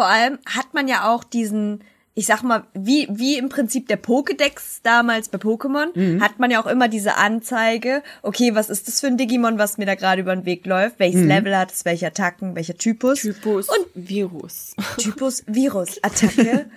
Vor 0.00 0.08
allem 0.08 0.38
hat 0.46 0.72
man 0.72 0.88
ja 0.88 1.12
auch 1.12 1.24
diesen, 1.24 1.84
ich 2.14 2.24
sag 2.24 2.42
mal, 2.42 2.64
wie, 2.72 3.06
wie 3.10 3.36
im 3.36 3.50
Prinzip 3.50 3.86
der 3.86 4.02
Pokédex 4.02 4.80
damals 4.82 5.28
bei 5.28 5.36
Pokémon, 5.36 6.22
hat 6.22 6.38
man 6.38 6.50
ja 6.50 6.58
auch 6.58 6.66
immer 6.66 6.88
diese 6.88 7.16
Anzeige, 7.16 8.02
okay, 8.22 8.54
was 8.54 8.70
ist 8.70 8.88
das 8.88 9.00
für 9.00 9.08
ein 9.08 9.18
Digimon, 9.18 9.58
was 9.58 9.76
mir 9.76 9.84
da 9.84 9.96
gerade 9.96 10.22
über 10.22 10.34
den 10.34 10.46
Weg 10.46 10.64
läuft, 10.64 11.00
welches 11.00 11.20
Level 11.20 11.54
hat 11.54 11.70
es, 11.70 11.84
welche 11.84 12.06
Attacken, 12.06 12.56
welcher 12.56 12.78
Typus. 12.78 13.20
Typus 13.20 13.68
Und 13.68 13.88
Virus. 13.94 14.74
Typus, 14.96 15.44
Virus, 15.46 16.02
Attacke, 16.02 16.70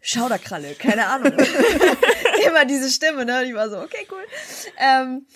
Schauderkralle, 0.00 0.76
keine 0.78 1.08
Ahnung. 1.08 1.32
immer 2.46 2.64
diese 2.64 2.90
Stimme, 2.90 3.24
ne? 3.24 3.44
Die 3.44 3.56
war 3.56 3.68
so, 3.70 3.78
okay, 3.80 4.06
cool. 4.12 4.22
Ähm, 4.78 5.26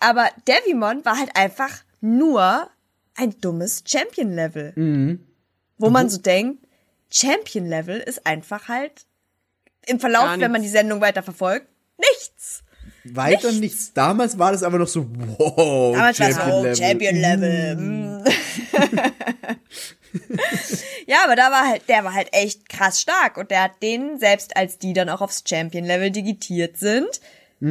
aber 0.00 0.30
Devimon 0.48 1.04
war 1.04 1.16
halt 1.16 1.30
einfach 1.36 1.70
nur 2.00 2.68
ein 3.14 3.40
dummes 3.40 3.84
Champion-Level. 3.86 4.72
Wo 5.78 5.90
man 5.90 6.08
so 6.08 6.18
denkt, 6.18 6.66
Champion-Level 7.12 8.00
ist 8.00 8.26
einfach 8.26 8.68
halt 8.68 9.06
im 9.86 10.00
Verlauf, 10.00 10.38
wenn 10.38 10.52
man 10.52 10.62
die 10.62 10.68
Sendung 10.68 11.00
weiter 11.00 11.22
verfolgt, 11.22 11.66
nichts. 11.98 12.62
Weiter 13.04 13.50
nichts. 13.52 13.92
Damals 13.92 14.38
war 14.38 14.52
das 14.52 14.62
aber 14.62 14.78
noch 14.78 14.86
so, 14.86 15.06
wow, 15.10 15.94
Damals 15.94 16.20
war 16.20 16.64
es 16.66 16.78
Champion 16.78 17.16
Level. 17.16 17.76
Mm. 17.76 18.24
ja, 21.06 21.24
aber 21.24 21.36
da 21.36 21.50
war 21.50 21.66
halt, 21.68 21.88
der 21.88 22.04
war 22.04 22.14
halt 22.14 22.28
echt 22.32 22.68
krass 22.68 23.00
stark 23.00 23.36
und 23.38 23.50
der 23.50 23.64
hat 23.64 23.82
denen, 23.82 24.18
selbst 24.20 24.56
als 24.56 24.78
die 24.78 24.92
dann 24.92 25.08
auch 25.08 25.20
aufs 25.20 25.42
Champion-Level 25.46 26.10
digitiert 26.10 26.78
sind, 26.78 27.20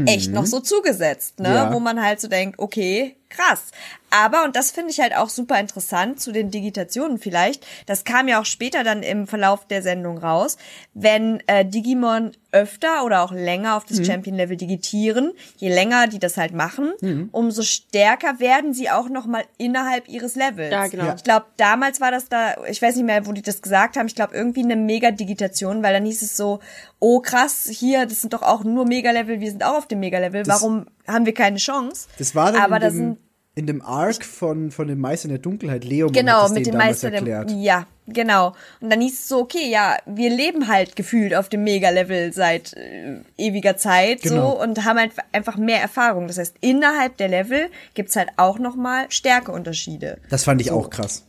echt 0.05 0.31
noch 0.31 0.45
so 0.45 0.61
zugesetzt, 0.61 1.39
ne? 1.41 1.53
Ja. 1.53 1.73
Wo 1.73 1.79
man 1.79 2.01
halt 2.01 2.21
so 2.21 2.29
denkt, 2.29 2.59
okay, 2.59 3.17
krass. 3.27 3.71
Aber, 4.11 4.43
und 4.43 4.55
das 4.55 4.71
finde 4.71 4.91
ich 4.91 4.99
halt 4.99 5.15
auch 5.15 5.29
super 5.29 5.59
interessant 5.59 6.19
zu 6.19 6.31
den 6.31 6.51
Digitationen 6.51 7.17
vielleicht, 7.17 7.65
das 7.85 8.03
kam 8.03 8.27
ja 8.27 8.39
auch 8.39 8.45
später 8.45 8.83
dann 8.83 9.01
im 9.03 9.25
Verlauf 9.25 9.65
der 9.65 9.81
Sendung 9.81 10.17
raus, 10.17 10.57
wenn 10.93 11.41
äh, 11.47 11.65
Digimon 11.65 12.31
öfter 12.51 13.05
oder 13.05 13.23
auch 13.23 13.31
länger 13.31 13.77
auf 13.77 13.85
das 13.85 13.99
Mhm. 13.99 14.05
Champion-Level 14.05 14.57
digitieren, 14.57 15.31
je 15.55 15.73
länger 15.73 16.07
die 16.07 16.19
das 16.19 16.35
halt 16.35 16.53
machen, 16.53 16.91
umso 17.31 17.61
stärker 17.63 18.39
werden 18.41 18.73
sie 18.73 18.89
auch 18.89 19.07
nochmal 19.07 19.43
innerhalb 19.57 20.09
ihres 20.09 20.35
Levels. 20.35 20.71
Ja, 20.71 20.87
genau. 20.87 21.05
Ja. 21.05 21.15
Ich 21.15 21.23
glaube, 21.23 21.45
damals 21.55 22.01
war 22.01 22.11
das 22.11 22.27
da, 22.27 22.55
ich 22.67 22.81
weiß 22.81 22.97
nicht 22.97 23.05
mehr, 23.05 23.25
wo 23.25 23.31
die 23.31 23.41
das 23.41 23.61
gesagt 23.61 23.95
haben, 23.95 24.07
ich 24.07 24.15
glaube 24.15 24.35
irgendwie 24.35 24.63
eine 24.63 24.75
Mega-Digitation, 24.75 25.81
weil 25.81 25.93
dann 25.93 26.03
hieß 26.05 26.21
es 26.21 26.35
so, 26.35 26.59
oh 26.99 27.21
krass, 27.21 27.69
hier, 27.71 28.05
das 28.05 28.19
sind 28.19 28.33
doch 28.33 28.41
auch 28.41 28.65
nur 28.65 28.85
Mega-Level, 28.85 29.39
wir 29.39 29.49
sind 29.49 29.63
auch 29.63 29.77
auf 29.77 29.87
dem 29.87 30.01
Mega-Level, 30.01 30.45
warum 30.47 30.87
haben 31.07 31.25
wir 31.25 31.33
keine 31.33 31.57
Chance? 31.57 32.07
Das 32.17 32.35
war 32.35 32.51
dann 32.51 32.61
Aber 32.61 32.75
in, 32.75 32.81
da 32.81 32.87
dem, 32.89 32.95
sind 32.97 33.17
in 33.53 33.67
dem 33.67 33.81
Arc 33.81 34.23
von, 34.23 34.71
von 34.71 34.87
dem 34.87 34.99
Meister 34.99 35.25
in 35.25 35.31
der 35.31 35.39
Dunkelheit, 35.39 35.83
Leomon 35.83 36.13
Genau, 36.13 36.47
mit 36.49 36.65
dem 36.65 36.77
Meister 36.77 37.09
der, 37.09 37.19
erklärt. 37.19 37.51
Ja, 37.51 37.85
genau. 38.07 38.53
Und 38.79 38.89
dann 38.89 39.01
hieß 39.01 39.19
es 39.19 39.27
so, 39.27 39.39
okay, 39.39 39.69
ja, 39.69 39.97
wir 40.05 40.29
leben 40.29 40.69
halt 40.69 40.95
gefühlt 40.95 41.35
auf 41.35 41.49
dem 41.49 41.63
Mega-Level 41.65 42.31
seit 42.31 42.73
äh, 42.73 43.17
ewiger 43.37 43.75
Zeit 43.75 44.21
Genau. 44.21 44.51
so 44.53 44.61
und 44.61 44.85
haben 44.85 44.97
halt 44.97 45.11
einfach 45.33 45.57
mehr 45.57 45.81
Erfahrung. 45.81 46.27
Das 46.27 46.37
heißt, 46.37 46.55
innerhalb 46.61 47.17
der 47.17 47.27
Level 47.27 47.69
gibt's 47.93 48.15
halt 48.15 48.29
auch 48.37 48.57
nochmal 48.57 49.07
Stärkeunterschiede. 49.09 50.19
Das 50.29 50.45
fand 50.45 50.61
ich 50.61 50.71
auch 50.71 50.89
krass. 50.89 51.25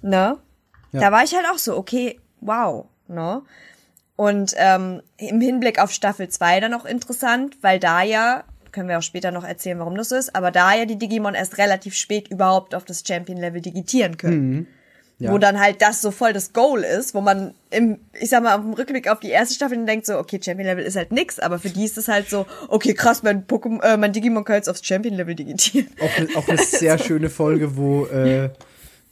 Ne? 0.00 0.38
Ja. 0.92 1.00
Da 1.00 1.12
war 1.12 1.24
ich 1.24 1.34
halt 1.34 1.44
auch 1.52 1.58
so, 1.58 1.76
okay, 1.76 2.18
wow, 2.40 2.86
ne? 3.06 3.42
Und 4.16 4.54
ähm, 4.56 5.02
im 5.16 5.40
Hinblick 5.40 5.78
auf 5.80 5.92
Staffel 5.92 6.28
2 6.28 6.60
dann 6.60 6.74
auch 6.74 6.84
interessant, 6.84 7.56
weil 7.62 7.78
da 7.78 8.02
ja, 8.02 8.44
können 8.72 8.88
wir 8.88 8.98
auch 8.98 9.02
später 9.02 9.30
noch 9.30 9.44
erzählen, 9.44 9.78
warum 9.78 9.96
das 9.96 10.08
so 10.10 10.16
ist, 10.16 10.34
aber 10.34 10.50
da 10.50 10.74
ja 10.74 10.84
die 10.84 10.98
Digimon 10.98 11.34
erst 11.34 11.58
relativ 11.58 11.94
spät 11.94 12.28
überhaupt 12.28 12.74
auf 12.74 12.84
das 12.84 13.02
Champion-Level 13.06 13.60
digitieren 13.60 14.16
können. 14.16 14.66
Ja. 15.22 15.32
wo 15.32 15.36
dann 15.36 15.60
halt 15.60 15.82
das 15.82 16.00
so 16.00 16.12
voll 16.12 16.32
das 16.32 16.54
Goal 16.54 16.82
ist, 16.82 17.14
wo 17.14 17.20
man 17.20 17.52
im, 17.68 17.98
ich 18.18 18.30
sag 18.30 18.42
mal, 18.42 18.54
auf 18.54 18.62
dem 18.62 18.72
Rückblick 18.72 19.06
auf 19.06 19.20
die 19.20 19.28
erste 19.28 19.54
Staffel 19.54 19.84
denkt 19.84 20.06
so, 20.06 20.16
okay, 20.18 20.40
Champion 20.42 20.66
Level 20.66 20.82
ist 20.82 20.96
halt 20.96 21.12
nix, 21.12 21.38
aber 21.38 21.58
für 21.58 21.68
die 21.68 21.84
ist 21.84 21.98
es 21.98 22.08
halt 22.08 22.30
so, 22.30 22.46
okay, 22.68 22.94
krass, 22.94 23.22
mein 23.22 23.46
Pokémon, 23.46 23.82
äh, 23.82 23.98
mein 23.98 24.14
Digimon 24.14 24.44
kann 24.44 24.56
jetzt 24.56 24.70
aufs 24.70 24.82
Champion 24.82 25.14
Level 25.16 25.34
digitieren. 25.34 25.88
Auch, 26.00 26.36
auch 26.36 26.48
eine 26.48 26.56
sehr 26.56 26.96
schöne 27.06 27.28
Folge, 27.28 27.76
wo, 27.76 28.06
äh, 28.06 28.48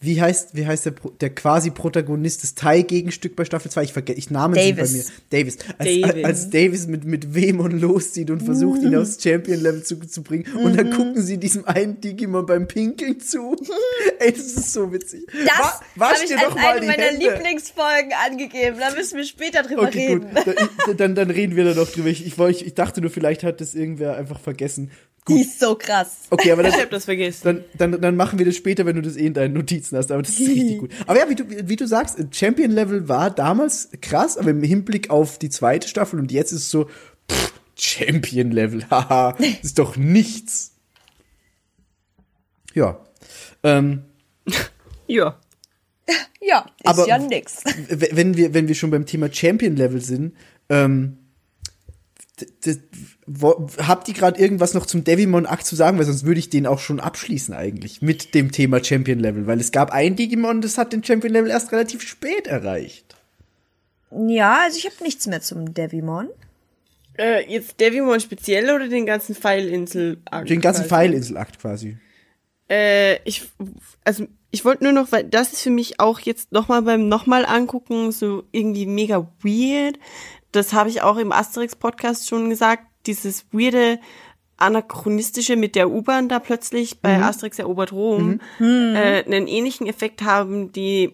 wie 0.00 0.20
heißt, 0.20 0.54
wie 0.54 0.64
heißt 0.66 0.86
der, 0.86 0.94
der 1.20 1.30
quasi 1.34 1.70
Protagonist, 1.70 2.44
das 2.44 2.54
Thai-Gegenstück 2.54 3.34
bei 3.34 3.44
Staffel 3.44 3.68
2? 3.70 3.82
Ich 3.82 3.92
vergesse, 3.92 4.18
ich 4.18 4.30
Namen 4.30 4.54
sind 4.54 4.76
bei 4.76 4.82
Davis. 4.82 4.92
mir. 5.08 5.12
Davis. 5.30 5.58
Als, 5.76 5.88
Davis. 6.00 6.24
als 6.24 6.50
Davis 6.50 6.86
mit, 6.86 7.04
mit 7.04 7.34
Wehmon 7.34 7.80
loszieht 7.80 8.30
und 8.30 8.42
versucht, 8.42 8.82
ihn 8.82 8.94
aufs 8.94 9.20
Champion-Level 9.22 9.82
zu, 9.82 9.96
zu 10.06 10.22
bringen. 10.22 10.44
Und 10.56 10.78
dann 10.78 10.90
gucken 10.92 11.20
sie 11.20 11.38
diesem 11.38 11.64
einen 11.66 12.00
Digimon 12.00 12.46
beim 12.46 12.68
Pinkeln 12.68 13.18
zu. 13.18 13.56
Ey, 14.20 14.30
das 14.32 14.40
ist 14.46 14.72
so 14.72 14.92
witzig. 14.92 15.26
Das 15.44 15.80
Wa- 15.96 16.10
habe 16.10 16.18
ich 16.24 16.36
als 16.38 16.56
eine 16.56 16.86
meiner 16.86 17.02
Hände. 17.02 17.24
Lieblingsfolgen 17.24 18.12
angegeben. 18.24 18.76
Da 18.78 18.94
müssen 18.94 19.16
wir 19.16 19.24
später 19.24 19.62
drüber 19.64 19.82
Okay, 19.82 20.06
reden. 20.14 20.26
gut. 20.32 20.56
Dann, 20.86 20.96
dann, 20.96 21.14
dann 21.16 21.30
reden 21.30 21.56
wir 21.56 21.64
da 21.64 21.74
noch 21.74 21.88
drüber. 21.90 22.08
Ich, 22.08 22.24
ich, 22.24 22.38
ich 22.66 22.74
dachte 22.74 23.00
nur, 23.00 23.10
vielleicht 23.10 23.42
hat 23.42 23.60
das 23.60 23.74
irgendwer 23.74 24.16
einfach 24.16 24.38
vergessen. 24.38 24.90
Die 25.28 25.40
ist 25.42 25.60
so 25.60 25.74
krass. 25.76 26.16
Okay, 26.30 26.50
aber 26.52 26.62
dann, 26.64 26.72
Ich 26.74 26.80
hab 26.80 26.90
das 26.90 27.04
vergessen. 27.04 27.40
dann, 27.44 27.64
dann, 27.92 28.00
dann 28.00 28.16
machen 28.16 28.38
wir 28.38 28.46
das 28.46 28.56
später, 28.56 28.86
wenn 28.86 28.96
du 28.96 29.02
das 29.02 29.16
eh 29.16 29.26
in 29.26 29.34
deinen 29.34 29.54
Notizen 29.54 29.96
hast. 29.96 30.10
Aber 30.10 30.22
das 30.22 30.32
ist 30.38 30.48
richtig 30.48 30.78
gut. 30.80 30.90
Aber 31.06 31.18
ja, 31.18 31.28
wie 31.28 31.34
du, 31.34 31.44
wie 31.68 31.76
du 31.76 31.86
sagst, 31.86 32.18
Champion 32.32 32.70
Level 32.70 33.08
war 33.08 33.30
damals 33.30 33.88
krass, 34.00 34.36
aber 34.38 34.50
im 34.50 34.62
Hinblick 34.62 35.10
auf 35.10 35.38
die 35.38 35.50
zweite 35.50 35.86
Staffel 35.88 36.18
und 36.18 36.32
jetzt 36.32 36.52
ist 36.52 36.62
es 36.62 36.70
so, 36.70 36.88
pff, 37.30 37.52
Champion 37.76 38.50
Level, 38.50 38.84
haha, 38.90 39.36
ist 39.62 39.78
doch 39.78 39.96
nichts. 39.96 40.72
Ja. 42.74 42.98
Ähm, 43.62 44.02
Ja. 45.06 45.38
Ja, 46.40 46.60
ist 46.60 46.86
Aber- 46.86 47.06
ja 47.06 47.18
nix. 47.18 47.62
wenn 47.88 48.36
wir, 48.36 48.54
wenn 48.54 48.66
wir 48.68 48.74
schon 48.74 48.90
beim 48.90 49.04
Thema 49.04 49.30
Champion 49.32 49.76
Level 49.76 50.00
sind, 50.00 50.34
ähm, 50.70 51.18
d- 52.40 52.46
d- 52.64 52.80
wo, 53.28 53.68
habt 53.78 54.08
ihr 54.08 54.14
gerade 54.14 54.40
irgendwas 54.40 54.74
noch 54.74 54.86
zum 54.86 55.04
Devimon 55.04 55.46
Akt 55.46 55.66
zu 55.66 55.76
sagen? 55.76 55.98
Weil 55.98 56.06
sonst 56.06 56.24
würde 56.24 56.40
ich 56.40 56.48
den 56.48 56.66
auch 56.66 56.78
schon 56.78 56.98
abschließen 56.98 57.54
eigentlich 57.54 58.00
mit 58.00 58.34
dem 58.34 58.50
Thema 58.50 58.82
Champion 58.82 59.18
Level, 59.18 59.46
weil 59.46 59.60
es 59.60 59.70
gab 59.70 59.92
ein 59.92 60.16
Digimon, 60.16 60.62
das 60.62 60.78
hat 60.78 60.92
den 60.92 61.04
Champion 61.04 61.32
Level 61.32 61.50
erst 61.50 61.70
relativ 61.72 62.02
spät 62.02 62.46
erreicht. 62.46 63.16
Ja, 64.10 64.62
also 64.64 64.78
ich 64.78 64.86
habe 64.86 64.96
nichts 65.02 65.26
mehr 65.26 65.42
zum 65.42 65.74
Devimon. 65.74 66.28
Äh, 67.18 67.50
jetzt 67.52 67.78
Devimon 67.80 68.20
speziell 68.20 68.70
oder 68.70 68.88
den 68.88 69.04
ganzen 69.04 69.34
Pfeilinsel? 69.34 70.18
Den 70.48 70.60
ganzen 70.60 70.86
Pfeilinsel-Akt 70.86 71.60
quasi. 71.60 71.98
Äh, 72.70 73.16
ich, 73.24 73.48
also 74.04 74.26
ich 74.50 74.64
wollte 74.64 74.84
nur 74.84 74.92
noch, 74.92 75.12
weil 75.12 75.24
das 75.24 75.52
ist 75.52 75.62
für 75.62 75.70
mich 75.70 76.00
auch 76.00 76.20
jetzt 76.20 76.52
nochmal 76.52 76.82
beim 76.82 77.08
nochmal 77.08 77.44
angucken 77.44 78.12
so 78.12 78.44
irgendwie 78.52 78.86
mega 78.86 79.30
weird. 79.42 79.98
Das 80.52 80.72
habe 80.72 80.88
ich 80.88 81.02
auch 81.02 81.18
im 81.18 81.32
Asterix-Podcast 81.32 82.28
schon 82.28 82.48
gesagt. 82.48 82.84
Dieses 83.08 83.46
weirde 83.52 83.98
anachronistische 84.58 85.56
mit 85.56 85.74
der 85.76 85.90
U-Bahn 85.90 86.28
da 86.28 86.38
plötzlich 86.38 87.00
bei 87.00 87.20
Asterix 87.22 87.58
erobert 87.58 87.92
Rom 87.92 88.40
äh, 88.60 88.64
einen 89.24 89.46
ähnlichen 89.46 89.86
Effekt 89.86 90.22
haben 90.22 90.72
die 90.72 91.12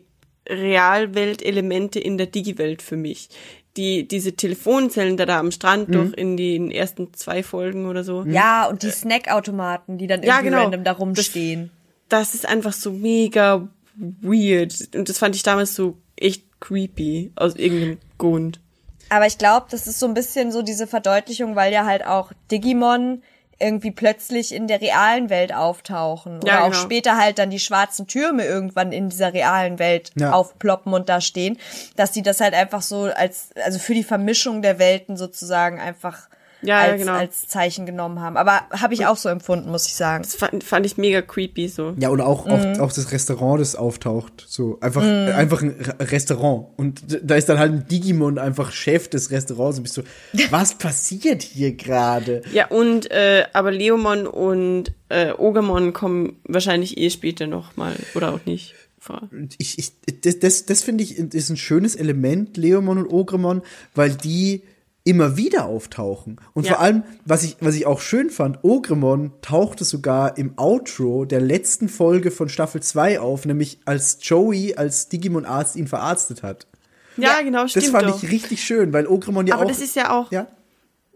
Realwelt-Elemente 0.48 1.98
in 2.00 2.18
der 2.18 2.26
Digi-Welt 2.26 2.82
für 2.82 2.96
mich. 2.96 3.28
Die, 3.76 4.06
diese 4.06 4.34
Telefonzellen 4.36 5.16
da, 5.16 5.26
da 5.26 5.40
am 5.40 5.50
Strand 5.50 5.92
doch 5.94 6.12
in 6.12 6.36
den 6.36 6.70
ersten 6.70 7.12
zwei 7.12 7.42
Folgen 7.42 7.86
oder 7.86 8.04
so. 8.04 8.24
Ja, 8.24 8.66
und 8.68 8.82
die 8.84 8.90
Snackautomaten, 8.90 9.98
die 9.98 10.06
dann 10.06 10.22
Ja, 10.22 10.34
irgendwie 10.36 10.50
genau. 10.50 10.62
random 10.62 10.84
da 10.84 10.92
rumstehen. 10.92 11.70
das 12.08 12.34
ist 12.34 12.46
einfach 12.46 12.72
so 12.72 12.92
mega 12.92 13.68
weird. 13.96 14.74
Und 14.94 15.08
das 15.08 15.18
fand 15.18 15.34
ich 15.34 15.42
damals 15.42 15.74
so 15.74 15.96
echt 16.16 16.44
creepy, 16.60 17.32
aus 17.34 17.56
irgendeinem 17.56 17.98
Grund. 18.16 18.60
Aber 19.10 19.26
ich 19.26 19.38
glaube, 19.38 19.66
das 19.70 19.86
ist 19.86 20.00
so 20.00 20.06
ein 20.06 20.14
bisschen 20.14 20.50
so 20.52 20.62
diese 20.62 20.86
Verdeutlichung, 20.86 21.56
weil 21.56 21.72
ja 21.72 21.84
halt 21.84 22.04
auch 22.06 22.32
Digimon 22.50 23.22
irgendwie 23.60 23.92
plötzlich 23.92 24.52
in 24.52 24.66
der 24.66 24.80
realen 24.80 25.30
Welt 25.30 25.54
auftauchen. 25.54 26.38
Oder 26.42 26.48
Ja, 26.52 26.62
auch 26.64 26.70
genau. 26.72 26.82
später 26.82 27.16
halt 27.16 27.38
dann 27.38 27.50
die 27.50 27.60
schwarzen 27.60 28.06
Türme 28.08 28.44
irgendwann 28.44 28.90
in 28.90 29.08
dieser 29.10 29.32
realen 29.32 29.78
Welt 29.78 30.10
Ja. 30.16 30.32
aufploppen 30.32 30.92
und 30.92 31.08
da 31.08 31.20
stehen. 31.20 31.58
Dass 31.96 32.10
die 32.10 32.22
das 32.22 32.40
halt 32.40 32.52
einfach 32.54 32.82
so 32.82 33.04
als, 33.04 33.50
also 33.64 33.78
für 33.78 33.94
die 33.94 34.02
Vermischung 34.04 34.60
der 34.60 34.78
Welten 34.80 35.16
sozusagen 35.16 35.80
einfach 35.80 36.28
Ja, 36.66 36.84
ja, 36.86 36.92
als, 36.92 37.00
genau. 37.00 37.12
als 37.12 37.48
Zeichen 37.48 37.86
genommen 37.86 38.20
haben. 38.20 38.36
Aber 38.36 38.62
habe 38.70 38.94
ich 38.94 39.06
auch 39.06 39.16
so 39.16 39.28
empfunden, 39.28 39.70
muss 39.70 39.86
ich 39.86 39.94
sagen. 39.94 40.22
Das 40.22 40.34
fand, 40.34 40.64
fand 40.64 40.86
ich 40.86 40.96
mega 40.96 41.22
creepy 41.22 41.68
so. 41.68 41.94
Ja, 41.98 42.08
und 42.08 42.20
auch, 42.20 42.46
auch, 42.46 42.78
auch 42.80 42.92
das 42.92 43.12
Restaurant, 43.12 43.60
das 43.60 43.76
auftaucht. 43.76 44.44
So, 44.48 44.78
einfach, 44.80 45.02
äh, 45.02 45.32
einfach 45.32 45.62
ein 45.62 45.70
Re- 45.70 46.10
Restaurant. 46.12 46.66
Und 46.76 47.02
da 47.22 47.34
ist 47.36 47.48
dann 47.48 47.58
halt 47.58 47.72
ein 47.72 47.88
Digimon 47.88 48.38
einfach 48.38 48.72
Chef 48.72 49.08
des 49.08 49.30
Restaurants 49.30 49.78
und 49.78 49.82
bist 49.84 49.94
so, 49.94 50.02
was 50.50 50.74
passiert 50.78 51.42
hier 51.42 51.72
gerade? 51.72 52.42
Ja, 52.52 52.66
und 52.68 53.10
äh, 53.10 53.44
aber 53.52 53.70
Leomon 53.70 54.26
und 54.26 54.92
äh, 55.08 55.32
Ogamon 55.32 55.92
kommen 55.92 56.40
wahrscheinlich 56.44 56.98
eh 56.98 57.10
später 57.10 57.46
noch 57.46 57.76
mal 57.76 57.94
oder 58.14 58.32
auch 58.32 58.40
nicht 58.46 58.74
vor. 58.98 59.28
ich, 59.58 59.78
ich, 59.78 59.92
das, 60.22 60.38
das, 60.38 60.64
das 60.64 60.82
finde 60.82 61.04
ich 61.04 61.18
ist 61.18 61.50
ein 61.50 61.56
schönes 61.58 61.94
Element, 61.94 62.56
Leomon 62.56 62.96
und 62.98 63.12
Ogremon, 63.12 63.60
weil 63.94 64.10
die 64.14 64.62
immer 65.04 65.36
wieder 65.36 65.66
auftauchen. 65.66 66.40
Und 66.54 66.64
Ja. 66.64 66.72
vor 66.74 66.80
allem, 66.80 67.02
was 67.26 67.44
ich, 67.44 67.56
was 67.60 67.74
ich 67.74 67.86
auch 67.86 68.00
schön 68.00 68.30
fand, 68.30 68.64
Ogremon 68.64 69.32
tauchte 69.42 69.84
sogar 69.84 70.38
im 70.38 70.54
Outro 70.56 71.26
der 71.26 71.40
letzten 71.40 71.88
Folge 71.90 72.30
von 72.30 72.48
Staffel 72.48 72.82
2 72.82 73.20
auf, 73.20 73.44
nämlich 73.44 73.78
als 73.84 74.18
Joey 74.22 74.74
als 74.76 75.08
Digimon-Arzt 75.10 75.76
ihn 75.76 75.88
verarztet 75.88 76.42
hat. 76.42 76.66
Ja, 77.18 77.42
genau, 77.42 77.68
stimmt 77.68 77.84
Das 77.84 77.92
fand 77.92 78.08
doch. 78.08 78.22
ich 78.22 78.30
richtig 78.30 78.64
schön, 78.64 78.92
weil 78.92 79.06
Ogremon 79.06 79.46
ja 79.46 79.54
aber 79.54 79.64
auch. 79.64 79.68
das 79.68 79.80
ist 79.80 79.94
ja 79.94 80.10
auch, 80.18 80.32
ja, 80.32 80.48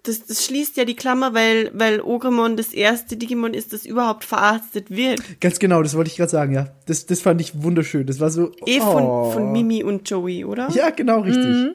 das, 0.05 0.25
das 0.27 0.45
schließt 0.45 0.77
ja 0.77 0.85
die 0.85 0.95
Klammer, 0.95 1.35
weil, 1.35 1.71
weil 1.75 2.01
Ogremon 2.01 2.57
das 2.57 2.73
erste 2.73 3.17
Digimon 3.17 3.55
ist, 3.55 3.73
das 3.73 3.85
überhaupt 3.85 4.25
verarztet 4.25 4.91
wird. 4.91 5.41
ganz 5.41 5.59
genau, 5.59 5.83
das 5.83 5.97
wollte 5.97 6.11
ich 6.11 6.17
gerade 6.17 6.31
sagen, 6.31 6.53
ja. 6.53 6.69
Das, 6.87 7.07
das 7.07 7.21
fand 7.21 7.41
ich 7.41 7.63
wunderschön. 7.63 8.07
Das 8.07 8.21
war 8.21 8.31
so. 8.31 8.53
Eh 8.67 8.81
von, 8.81 9.03
oh. 9.03 9.31
von 9.33 9.53
Mimi 9.53 9.83
und 9.83 10.09
Joey, 10.09 10.45
oder? 10.45 10.71
Ja, 10.71 10.91
genau, 10.91 11.21
richtig. 11.21 11.75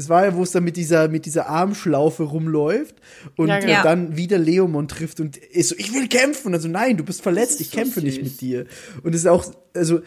Das 0.00 0.08
war 0.08 0.24
ja, 0.24 0.34
wo 0.34 0.42
es 0.42 0.50
dann 0.52 0.64
mit 0.64 0.76
dieser, 0.76 1.08
mit 1.08 1.26
dieser 1.26 1.48
Armschlaufe 1.48 2.22
rumläuft 2.22 2.94
und 3.36 3.48
Ja, 3.48 3.58
genau. 3.60 3.82
dann 3.82 4.16
wieder 4.16 4.38
Leomon 4.38 4.88
trifft 4.88 5.20
und 5.20 5.36
ist 5.36 5.68
so, 5.68 5.74
ich 5.78 5.92
will 5.92 6.08
kämpfen. 6.08 6.54
Also 6.54 6.68
nein, 6.68 6.96
du 6.96 7.04
bist 7.04 7.22
verletzt, 7.22 7.52
ist 7.54 7.60
ich 7.60 7.70
so 7.70 7.76
kämpfe 7.78 8.00
nicht 8.00 8.14
süß. 8.16 8.24
mit 8.24 8.40
dir. 8.40 8.66
Und 9.02 9.14
es 9.14 9.20
ist 9.22 9.26
auch, 9.26 9.44
also 9.74 10.00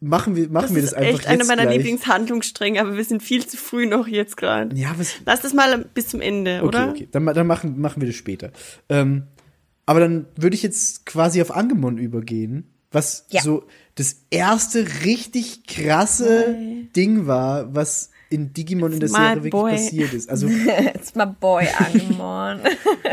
machen 0.00 0.36
wir, 0.36 0.48
machen 0.48 0.66
Das 0.68 0.74
wir 0.74 0.82
ist 0.82 0.92
das 0.92 0.98
einfach 0.98 1.18
echt 1.20 1.28
einer 1.28 1.38
jetzt 1.38 1.48
meiner 1.48 1.62
gleich. 1.62 1.76
Lieblingshandlungsstränge, 1.76 2.80
aber 2.80 2.96
wir 2.96 3.04
sind 3.04 3.22
viel 3.22 3.46
zu 3.46 3.56
früh 3.56 3.86
noch 3.86 4.06
jetzt 4.06 4.36
gerade. 4.36 4.74
Ja, 4.76 4.94
was, 4.98 5.14
Lass 5.24 5.40
das 5.42 5.54
mal 5.54 5.84
bis 5.94 6.08
zum 6.08 6.20
Ende, 6.20 6.56
okay, 6.58 6.66
oder? 6.66 6.88
okay, 6.90 7.08
dann, 7.10 7.26
dann 7.26 7.46
machen, 7.46 7.80
machen 7.80 8.00
wir 8.02 8.08
das 8.08 8.16
später. 8.16 8.50
Ähm, 8.88 9.24
aber 9.86 10.00
dann 10.00 10.26
würde 10.36 10.56
ich 10.56 10.62
jetzt 10.62 11.04
quasi 11.06 11.40
auf 11.42 11.54
Angemon 11.54 11.98
übergehen, 11.98 12.70
was 12.90 13.26
Ja. 13.30 13.42
so 13.42 13.64
das 13.96 14.16
erste 14.30 14.86
richtig 15.04 15.66
krasse 15.66 16.54
Ding 16.96 17.26
war, 17.26 17.74
was 17.74 18.10
in 18.34 18.52
Digimon 18.52 18.92
in 18.92 19.00
der 19.00 19.08
Serie 19.08 19.36
wirklich 19.36 19.50
boy. 19.52 19.72
passiert 19.72 20.12
ist. 20.12 20.28
Also 20.28 20.48
It's 20.94 21.14
my 21.14 21.26
boy 21.26 21.66
Angemon. 21.78 22.60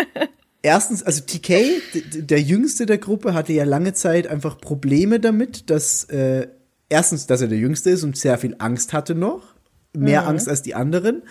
erstens, 0.62 1.04
also 1.04 1.22
TK, 1.22 1.82
der 2.16 2.42
jüngste 2.42 2.86
der 2.86 2.98
Gruppe, 2.98 3.34
hatte 3.34 3.54
ja 3.54 3.64
lange 3.64 3.94
Zeit 3.94 4.28
einfach 4.28 4.60
Probleme 4.60 5.20
damit, 5.20 5.70
dass 5.70 6.04
äh, 6.06 6.48
erstens, 6.90 7.28
dass 7.28 7.42
er 7.42 7.48
der 7.48 7.58
jüngste 7.58 7.90
ist 7.90 8.04
und 8.04 8.18
sehr 8.18 8.38
viel 8.38 8.56
Angst 8.60 8.94
hatte 8.94 9.16
noch, 9.16 9.56
mehr 9.94 10.28
Angst 10.28 10.50
als 10.50 10.62
die 10.62 10.76
anderen, 10.76 11.24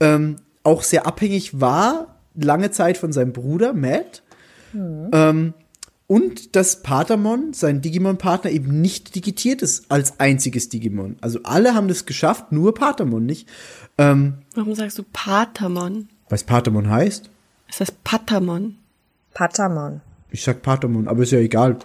ähm, 0.00 0.36
auch 0.62 0.82
sehr 0.82 1.06
abhängig 1.06 1.60
war 1.60 2.16
lange 2.34 2.70
Zeit 2.70 2.98
von 2.98 3.12
seinem 3.12 3.32
Bruder 3.32 3.72
Matt. 3.72 4.22
Ähm, 4.74 5.54
und 6.06 6.54
dass 6.54 6.82
Patamon, 6.82 7.52
sein 7.52 7.80
Digimon-Partner, 7.80 8.50
eben 8.50 8.80
nicht 8.80 9.14
digitiert 9.14 9.62
ist 9.62 9.90
als 9.90 10.20
einziges 10.20 10.68
Digimon. 10.68 11.16
Also 11.20 11.40
alle 11.42 11.74
haben 11.74 11.88
das 11.88 12.06
geschafft, 12.06 12.52
nur 12.52 12.74
Patamon 12.74 13.26
nicht. 13.26 13.48
Ähm, 13.98 14.34
Warum 14.54 14.74
sagst 14.74 14.98
du 14.98 15.04
Patamon? 15.12 16.08
was 16.28 16.44
Patamon 16.44 16.90
heißt? 16.90 17.30
Es 17.68 17.80
heißt 17.80 18.04
Patamon. 18.04 18.76
Patamon. 19.34 20.00
Ich 20.30 20.42
sag 20.42 20.62
Patamon, 20.62 21.08
aber 21.08 21.22
ist 21.22 21.32
ja 21.32 21.38
egal. 21.38 21.78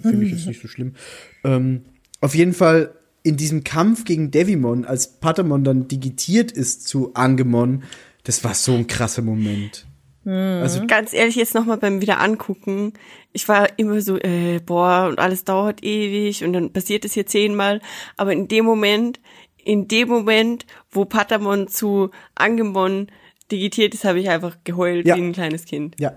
Finde 0.00 0.26
ich 0.26 0.32
jetzt 0.32 0.46
nicht 0.46 0.60
so 0.60 0.68
schlimm. 0.68 0.94
Ähm, 1.42 1.82
auf 2.20 2.34
jeden 2.34 2.52
Fall 2.52 2.94
in 3.22 3.36
diesem 3.36 3.64
Kampf 3.64 4.04
gegen 4.04 4.30
Devimon, 4.30 4.84
als 4.84 5.08
Patamon 5.08 5.64
dann 5.64 5.88
digitiert 5.88 6.52
ist 6.52 6.86
zu 6.86 7.14
Angemon, 7.14 7.84
das 8.24 8.44
war 8.44 8.54
so 8.54 8.74
ein 8.74 8.86
krasser 8.86 9.22
Moment. 9.22 9.86
Also, 10.26 10.86
Ganz 10.86 11.12
ehrlich, 11.12 11.36
jetzt 11.36 11.54
nochmal 11.54 11.76
beim 11.76 12.00
wieder 12.00 12.20
angucken. 12.20 12.94
Ich 13.32 13.48
war 13.48 13.68
immer 13.78 14.00
so, 14.00 14.16
äh, 14.18 14.60
boah, 14.64 15.06
und 15.08 15.18
alles 15.18 15.44
dauert 15.44 15.82
ewig 15.84 16.42
und 16.44 16.52
dann 16.54 16.72
passiert 16.72 17.04
es 17.04 17.12
hier 17.14 17.26
zehnmal. 17.26 17.80
Aber 18.16 18.32
in 18.32 18.48
dem 18.48 18.64
Moment, 18.64 19.20
in 19.58 19.88
dem 19.88 20.08
Moment, 20.08 20.66
wo 20.90 21.04
Patamon 21.04 21.68
zu 21.68 22.10
Angemon 22.34 23.08
digitiert 23.52 23.92
ist, 23.94 24.04
habe 24.04 24.20
ich 24.20 24.30
einfach 24.30 24.56
geheult 24.64 25.06
Ja. 25.06 25.16
wie 25.16 25.20
ein 25.22 25.32
kleines 25.32 25.64
Kind. 25.66 25.96
ja, 25.98 26.12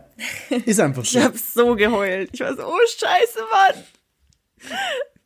ist 0.66 0.80
einfach 0.80 1.04
so. 1.06 1.18
Ich 1.20 1.24
habe 1.26 1.38
so 1.38 1.76
geheult. 1.76 2.30
Ich 2.34 2.40
war 2.40 2.56
so, 2.56 2.64
oh 2.66 2.78
Scheiße, 2.88 3.40
Mann. 3.52 3.84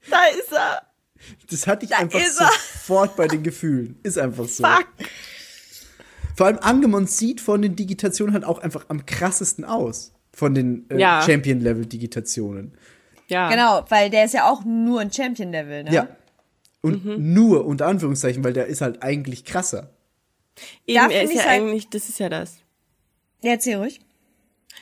Da 0.10 0.26
ist 0.38 0.52
er. 0.52 0.82
Das 1.50 1.68
hatte 1.68 1.86
ich 1.86 1.92
Da 1.92 1.98
einfach 1.98 2.20
sofort 2.20 3.16
bei 3.16 3.28
den 3.28 3.44
Gefühlen. 3.44 4.00
Ist 4.02 4.18
einfach 4.18 4.46
so. 4.46 4.64
Fuck. 4.64 4.88
Vor 6.42 6.48
allem 6.48 6.60
Angemon 6.60 7.06
sieht 7.08 7.40
von 7.40 7.62
den 7.62 7.76
Digitationen 7.76 8.34
halt 8.34 8.46
auch 8.46 8.60
einfach 8.60 8.86
am 8.90 9.06
krassesten 9.06 9.64
aus. 9.64 10.12
Von 10.34 10.54
den 10.56 10.90
äh, 10.90 10.98
Ja. 11.00 11.22
Champion-Level-Digitationen. 11.22 12.74
Ja. 13.28 13.50
Genau, 13.50 13.86
weil 13.90 14.10
der 14.10 14.26
ist 14.26 14.34
ja 14.34 14.50
auch 14.50 14.64
nur 14.66 15.00
ein 15.02 15.12
Champion-Level, 15.12 15.84
ne? 15.86 15.94
Ja. 15.94 16.08
Und 16.82 17.06
Mhm. 17.06 17.34
nur 17.34 17.66
unter 17.66 17.88
Anführungszeichen, 17.88 18.44
weil 18.44 18.54
der 18.54 18.66
ist 18.66 18.82
halt 18.82 19.04
eigentlich 19.04 19.46
krasser. 19.46 19.92
Eben, 20.88 21.08
Da 21.10 21.14
er 21.14 21.24
ist 21.24 21.34
ja 21.34 21.42
halt- 21.46 21.62
eigentlich, 21.62 21.90
das 21.90 22.10
ist 22.10 22.20
ja 22.20 22.28
das. 22.30 22.58
Ja, 23.44 23.52
erzähl 23.52 23.78
ruhig. 23.78 24.00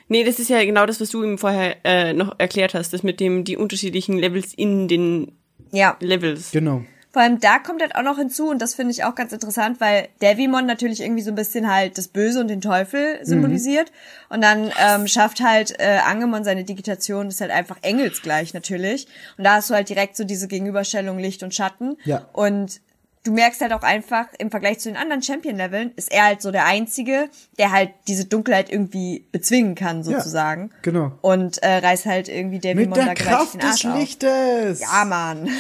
Nee, 0.08 0.24
das 0.24 0.40
ist 0.40 0.50
ja 0.50 0.64
genau 0.64 0.86
das, 0.86 1.00
was 1.02 1.10
du 1.10 1.24
ihm 1.24 1.38
vorher 1.38 1.78
äh, 1.84 2.14
noch 2.14 2.40
erklärt 2.40 2.74
hast, 2.74 2.94
das 2.94 3.04
mit 3.04 3.20
dem 3.20 3.44
die 3.44 3.58
unterschiedlichen 3.58 4.18
Levels 4.18 4.54
in 4.54 4.88
den 4.88 5.32
Ja. 5.72 5.98
Levels. 6.00 6.52
Genau. 6.52 6.84
Vor 7.12 7.24
allem 7.24 7.40
da 7.40 7.58
kommt 7.58 7.82
halt 7.82 7.96
auch 7.96 8.04
noch 8.04 8.18
hinzu, 8.18 8.50
und 8.50 8.62
das 8.62 8.76
finde 8.76 8.92
ich 8.92 9.04
auch 9.04 9.16
ganz 9.16 9.34
interessant, 9.34 9.82
weil 9.82 10.10
Devimon 10.22 10.68
natürlich 10.68 11.02
irgendwie 11.02 11.24
so 11.24 11.32
ein 11.32 11.36
bisschen 11.36 11.72
halt 11.72 11.98
das 11.98 12.08
Böse 12.08 12.40
und 12.40 12.50
den 12.50 12.62
Teufel 12.62 13.20
symbolisiert. 13.24 13.92
Und 14.30 14.42
dann 14.42 14.72
ähm, 14.80 15.08
schafft 15.08 15.42
halt 15.42 15.80
äh, 15.80 15.98
Angemon 16.06 16.44
seine 16.44 16.64
Digitation, 16.64 17.26
das 17.26 17.36
ist 17.36 17.42
halt 17.42 17.52
einfach 17.52 17.78
engelsgleich 17.82 18.54
natürlich. 18.54 19.08
Und 19.38 19.44
da 19.44 19.56
hast 19.56 19.72
du 19.72 19.74
halt 19.74 19.90
direkt 19.90 20.18
so 20.18 20.24
diese 20.24 20.48
Gegenüberstellung 20.48 21.18
Licht 21.18 21.42
und 21.42 21.56
Schatten. 21.56 21.98
Ja. 22.06 22.28
Und 22.34 22.80
du 23.24 23.34
merkst 23.34 23.60
halt 23.62 23.74
auch 23.74 23.84
einfach, 23.84 24.28
im 24.40 24.50
Vergleich 24.50 24.80
zu 24.80 24.90
den 24.90 24.96
anderen 24.98 25.22
Champion-Leveln, 25.22 25.92
ist 25.98 26.12
er 26.12 26.26
halt 26.26 26.42
so 26.42 26.52
der 26.52 26.66
Einzige, 26.66 27.30
der 27.58 27.72
halt 27.72 27.90
diese 28.08 28.26
Dunkelheit 28.26 28.72
irgendwie 28.72 29.26
bezwingen 29.32 29.76
kann, 29.76 30.04
sozusagen. 30.04 30.72
genau. 30.82 31.12
Und 31.22 31.62
äh, 31.62 31.78
reißt 31.80 32.06
halt 32.06 32.30
irgendwie 32.30 32.60
Devimon 32.60 32.94
da 32.98 33.14
gewaltig 33.14 33.26
Kraft 33.26 33.54
den 33.56 33.62
Arsch 33.62 33.82
des 33.82 33.92
auf. 33.92 34.00
Lichtes. 34.00 34.80
Ja, 34.82 35.06
Mann. 35.06 35.50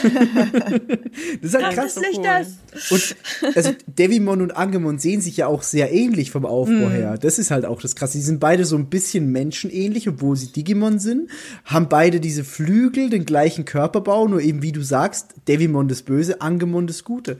Das 1.41 1.53
ist 1.53 1.63
halt 1.63 1.75
krass. 1.75 1.95
so 1.95 2.01
Lichtes. 2.01 2.57
Und 2.91 3.15
also 3.55 3.71
Devimon 3.87 4.41
und 4.41 4.55
Angemon 4.55 4.99
sehen 4.99 5.21
sich 5.21 5.37
ja 5.37 5.47
auch 5.47 5.63
sehr 5.63 5.91
ähnlich 5.91 6.31
vom 6.31 6.45
Aufbau 6.45 6.69
Mhm. 6.73 6.91
her. 6.91 7.17
Das 7.17 7.39
ist 7.39 7.51
halt 7.51 7.65
auch 7.65 7.81
das 7.81 7.95
Krasse. 7.95 8.17
Die 8.17 8.23
sind 8.23 8.39
beide 8.39 8.65
so 8.65 8.75
ein 8.77 8.87
bisschen 8.89 9.31
menschenähnlich, 9.31 10.07
obwohl 10.07 10.35
sie 10.35 10.51
Digimon 10.51 10.99
sind. 10.99 11.29
Haben 11.65 11.89
beide 11.89 12.19
diese 12.19 12.43
Flügel, 12.43 13.09
den 13.09 13.25
gleichen 13.25 13.65
Körperbau, 13.65 14.27
nur 14.27 14.41
eben 14.41 14.61
wie 14.61 14.71
du 14.71 14.81
sagst, 14.81 15.33
Devimon 15.47 15.87
das 15.87 16.03
Böse, 16.03 16.41
Angemon 16.41 16.87
das 16.87 17.03
Gute. 17.03 17.39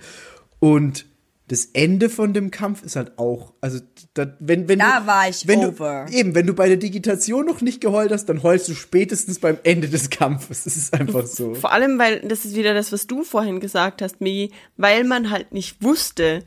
Und 0.60 1.06
das 1.50 1.66
Ende 1.74 2.10
von 2.10 2.34
dem 2.34 2.52
Kampf 2.52 2.84
ist 2.84 2.96
halt 2.96 3.18
auch, 3.18 3.54
also 3.60 3.80
da, 4.14 4.36
wenn 4.40 4.68
wenn 4.68 4.78
Da 4.78 5.00
du, 5.00 5.08
war 5.08 5.28
ich 5.28 5.48
wenn 5.48 5.66
over. 5.66 6.06
Du, 6.08 6.16
eben, 6.16 6.36
wenn 6.36 6.46
du 6.46 6.54
bei 6.54 6.68
der 6.68 6.78
Digitation 6.78 7.46
noch 7.46 7.62
nicht 7.62 7.82
geheult 7.82 8.12
hast, 8.12 8.26
dann 8.26 8.44
heulst 8.44 8.70
du 8.70 8.76
spätestens 8.76 9.40
beim 9.40 9.58
Ende 9.64 9.90
des 9.90 10.12
Kampfes. 10.12 10.66
Das 10.66 10.78
ist 10.78 10.94
einfach 10.94 11.26
so. 11.26 11.56
Vor 11.56 11.72
allem, 11.72 11.98
weil 11.98 12.20
das 12.20 12.46
ist 12.46 12.56
wieder 12.56 12.76
das, 12.76 12.92
was 12.92 13.08
du 13.08 13.24
vorhin 13.24 13.60
gesagt 13.60 14.04
hast, 14.04 14.22
Migi, 14.22 14.52
weil 14.78 15.04
man 15.04 15.32
halt 15.32 15.52
nicht 15.52 15.82
wusste, 15.82 16.44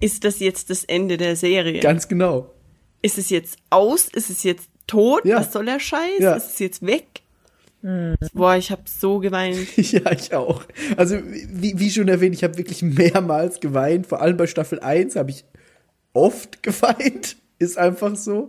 ist 0.00 0.24
das 0.24 0.38
jetzt 0.38 0.70
das 0.70 0.82
Ende 0.84 1.18
der 1.18 1.36
Serie? 1.36 1.80
Ganz 1.80 2.08
genau. 2.08 2.54
Ist 3.02 3.18
es 3.18 3.28
jetzt 3.28 3.58
aus? 3.68 4.08
Ist 4.08 4.30
es 4.30 4.44
jetzt 4.44 4.70
tot? 4.86 5.26
Ja. 5.26 5.36
Was 5.36 5.52
soll 5.52 5.66
der 5.66 5.78
Scheiß? 5.78 6.20
Ja. 6.20 6.34
Ist 6.34 6.52
es 6.52 6.58
jetzt 6.58 6.86
weg? 6.86 7.20
Boah, 7.82 8.56
ich 8.56 8.70
hab 8.70 8.88
so 8.88 9.18
geweint. 9.18 9.68
Ja, 9.76 10.12
ich 10.12 10.34
auch. 10.34 10.62
Also, 10.96 11.16
wie, 11.24 11.78
wie 11.78 11.90
schon 11.90 12.08
erwähnt, 12.08 12.34
ich 12.34 12.44
habe 12.44 12.58
wirklich 12.58 12.82
mehrmals 12.82 13.60
geweint. 13.60 14.06
Vor 14.06 14.20
allem 14.20 14.36
bei 14.36 14.46
Staffel 14.46 14.80
1 14.80 15.16
habe 15.16 15.30
ich 15.30 15.44
oft 16.12 16.62
geweint. 16.62 17.36
Ist 17.58 17.78
einfach 17.78 18.16
so. 18.16 18.48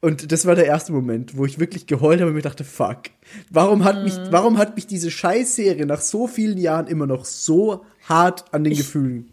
Und 0.00 0.32
das 0.32 0.44
war 0.44 0.54
der 0.54 0.66
erste 0.66 0.92
Moment, 0.92 1.36
wo 1.36 1.46
ich 1.46 1.58
wirklich 1.58 1.86
geheult 1.86 2.20
habe 2.20 2.28
und 2.28 2.36
mir 2.36 2.42
dachte, 2.42 2.62
fuck. 2.62 3.04
Warum 3.50 3.84
hat 3.84 4.04
mich, 4.04 4.12
warum 4.30 4.58
hat 4.58 4.76
mich 4.76 4.86
diese 4.86 5.10
Scheißserie 5.10 5.86
nach 5.86 6.02
so 6.02 6.26
vielen 6.26 6.58
Jahren 6.58 6.88
immer 6.88 7.06
noch 7.06 7.24
so 7.24 7.84
hart 8.06 8.44
an 8.52 8.64
den 8.64 8.74
Gefühlen? 8.76 9.30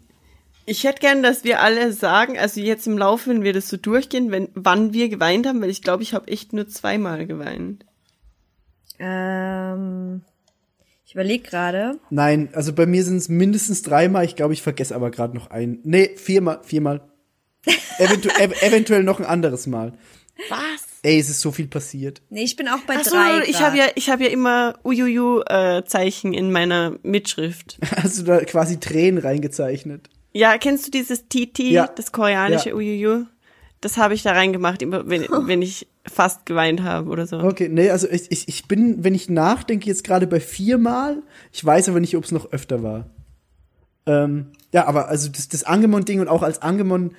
Ich 0.64 0.84
hätte 0.84 1.00
gern, 1.00 1.22
dass 1.22 1.44
wir 1.44 1.60
alle 1.60 1.92
sagen, 1.92 2.38
also 2.38 2.60
jetzt 2.60 2.86
im 2.86 2.96
Laufe, 2.96 3.28
wenn 3.28 3.42
wir 3.42 3.52
das 3.52 3.68
so 3.68 3.76
durchgehen, 3.76 4.30
wenn, 4.30 4.48
wann 4.54 4.92
wir 4.94 5.08
geweint 5.08 5.46
haben, 5.46 5.60
weil 5.60 5.70
ich 5.70 5.82
glaube, 5.82 6.04
ich 6.04 6.14
habe 6.14 6.28
echt 6.28 6.52
nur 6.52 6.68
zweimal 6.68 7.26
geweint. 7.26 7.84
Ähm, 9.02 10.22
ich 11.04 11.14
überlege 11.14 11.42
gerade. 11.48 11.98
Nein, 12.10 12.48
also 12.54 12.72
bei 12.72 12.86
mir 12.86 13.04
sind 13.04 13.16
es 13.18 13.28
mindestens 13.28 13.82
dreimal. 13.82 14.24
Ich 14.24 14.36
glaube, 14.36 14.54
ich 14.54 14.62
vergesse 14.62 14.94
aber 14.94 15.10
gerade 15.10 15.34
noch 15.36 15.50
einen. 15.50 15.80
Nee, 15.84 16.10
viermal, 16.16 16.60
viermal. 16.62 17.02
Eventu 17.98 18.28
ev 18.38 18.52
eventuell 18.62 19.02
noch 19.04 19.20
ein 19.20 19.26
anderes 19.26 19.66
Mal. 19.66 19.92
Was? 20.48 20.86
Ey, 21.02 21.18
es 21.18 21.28
ist 21.28 21.40
so 21.40 21.52
viel 21.52 21.66
passiert. 21.68 22.22
Nee, 22.30 22.44
ich 22.44 22.56
bin 22.56 22.68
auch 22.68 22.80
bei 22.86 22.94
Ach 22.98 23.04
so, 23.04 23.10
drei. 23.10 23.42
ich 23.46 23.60
habe 23.60 23.76
ja, 23.76 23.86
ich 23.96 24.08
habe 24.08 24.24
ja 24.24 24.30
immer 24.30 24.78
Ujuju-Zeichen 24.84 26.32
in 26.32 26.50
meiner 26.52 26.96
Mitschrift. 27.02 27.78
Hast 27.96 28.18
du 28.20 28.22
da 28.22 28.40
quasi 28.44 28.78
Tränen 28.80 29.18
reingezeichnet? 29.18 30.08
Ja, 30.32 30.56
kennst 30.58 30.86
du 30.86 30.90
dieses 30.90 31.28
TT, 31.28 31.58
Ja. 31.58 31.88
das 31.88 32.12
koreanische 32.12 32.70
Ja. 32.70 32.74
Ujuju? 32.76 33.26
Das 33.82 33.98
habe 33.98 34.14
ich 34.14 34.22
da 34.22 34.32
reingemacht, 34.32 34.80
wenn, 34.80 35.26
wenn 35.46 35.60
ich 35.60 35.86
fast 36.06 36.46
geweint 36.46 36.82
habe 36.82 37.10
oder 37.10 37.26
so. 37.26 37.40
Okay, 37.40 37.68
nee, 37.68 37.90
also 37.90 38.08
ich, 38.08 38.30
ich, 38.30 38.48
ich 38.48 38.66
bin, 38.66 39.04
wenn 39.04 39.14
ich 39.14 39.28
nachdenke, 39.28 39.86
jetzt 39.86 40.04
gerade 40.04 40.26
bei 40.26 40.40
viermal. 40.40 41.22
Ich 41.52 41.62
weiß 41.62 41.90
aber 41.90 42.00
nicht, 42.00 42.16
ob 42.16 42.24
es 42.24 42.32
noch 42.32 42.52
öfter 42.52 42.82
war. 42.82 43.10
Ähm, 44.06 44.46
ja, 44.72 44.86
aber 44.86 45.08
also 45.08 45.28
das, 45.28 45.48
das 45.48 45.64
Angemon-Ding 45.64 46.20
und 46.20 46.28
auch 46.28 46.42
als 46.42 46.62
Angemon 46.62 47.12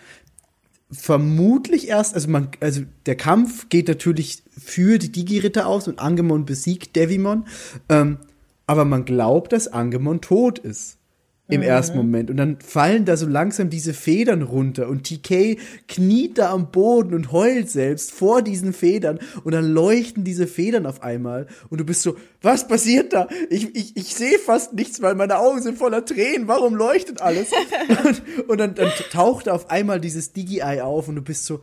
vermutlich 0.91 1.87
erst, 1.87 2.13
also 2.13 2.29
man, 2.29 2.49
also 2.59 2.81
der 3.05 3.15
Kampf 3.15 3.69
geht 3.69 3.87
natürlich 3.87 4.43
für 4.57 4.99
die 4.99 5.11
Digi-Ritter 5.11 5.67
aus 5.67 5.87
und 5.87 5.99
Angemon 5.99 6.45
besiegt 6.45 6.95
Devimon. 6.95 7.45
Ähm, 7.89 8.17
aber 8.67 8.85
man 8.85 9.05
glaubt, 9.05 9.51
dass 9.51 9.67
Angemon 9.67 10.21
tot 10.21 10.59
ist. 10.59 10.97
Im 11.49 11.61
ersten 11.61 11.97
Moment. 11.97 12.29
Und 12.29 12.37
dann 12.37 12.57
fallen 12.59 13.03
da 13.03 13.17
so 13.17 13.27
langsam 13.27 13.69
diese 13.69 13.93
Federn 13.93 14.43
runter 14.43 14.87
und 14.87 15.03
TK 15.03 15.57
kniet 15.89 16.37
da 16.37 16.51
am 16.51 16.71
Boden 16.71 17.13
und 17.13 17.33
heult 17.33 17.69
selbst 17.69 18.11
vor 18.11 18.41
diesen 18.41 18.71
Federn 18.71 19.19
und 19.43 19.51
dann 19.53 19.67
leuchten 19.67 20.23
diese 20.23 20.47
Federn 20.47 20.85
auf 20.85 21.03
einmal 21.03 21.47
und 21.69 21.79
du 21.79 21.85
bist 21.85 22.01
so, 22.01 22.15
was 22.41 22.67
passiert 22.67 23.11
da? 23.11 23.27
Ich, 23.49 23.75
ich, 23.75 23.97
ich 23.97 24.15
sehe 24.15 24.39
fast 24.39 24.73
nichts, 24.73 25.01
weil 25.01 25.15
meine 25.15 25.37
Augen 25.37 25.61
sind 25.61 25.77
voller 25.77 26.05
Tränen. 26.05 26.47
Warum 26.47 26.75
leuchtet 26.75 27.21
alles? 27.21 27.49
und 28.47 28.53
und 28.53 28.59
dann, 28.59 28.75
dann 28.75 28.91
taucht 29.11 29.49
auf 29.49 29.71
einmal 29.71 29.99
dieses 29.99 30.31
Digi-Eye 30.31 30.81
auf 30.81 31.07
und 31.07 31.15
du 31.15 31.23
bist 31.23 31.45
so, 31.45 31.61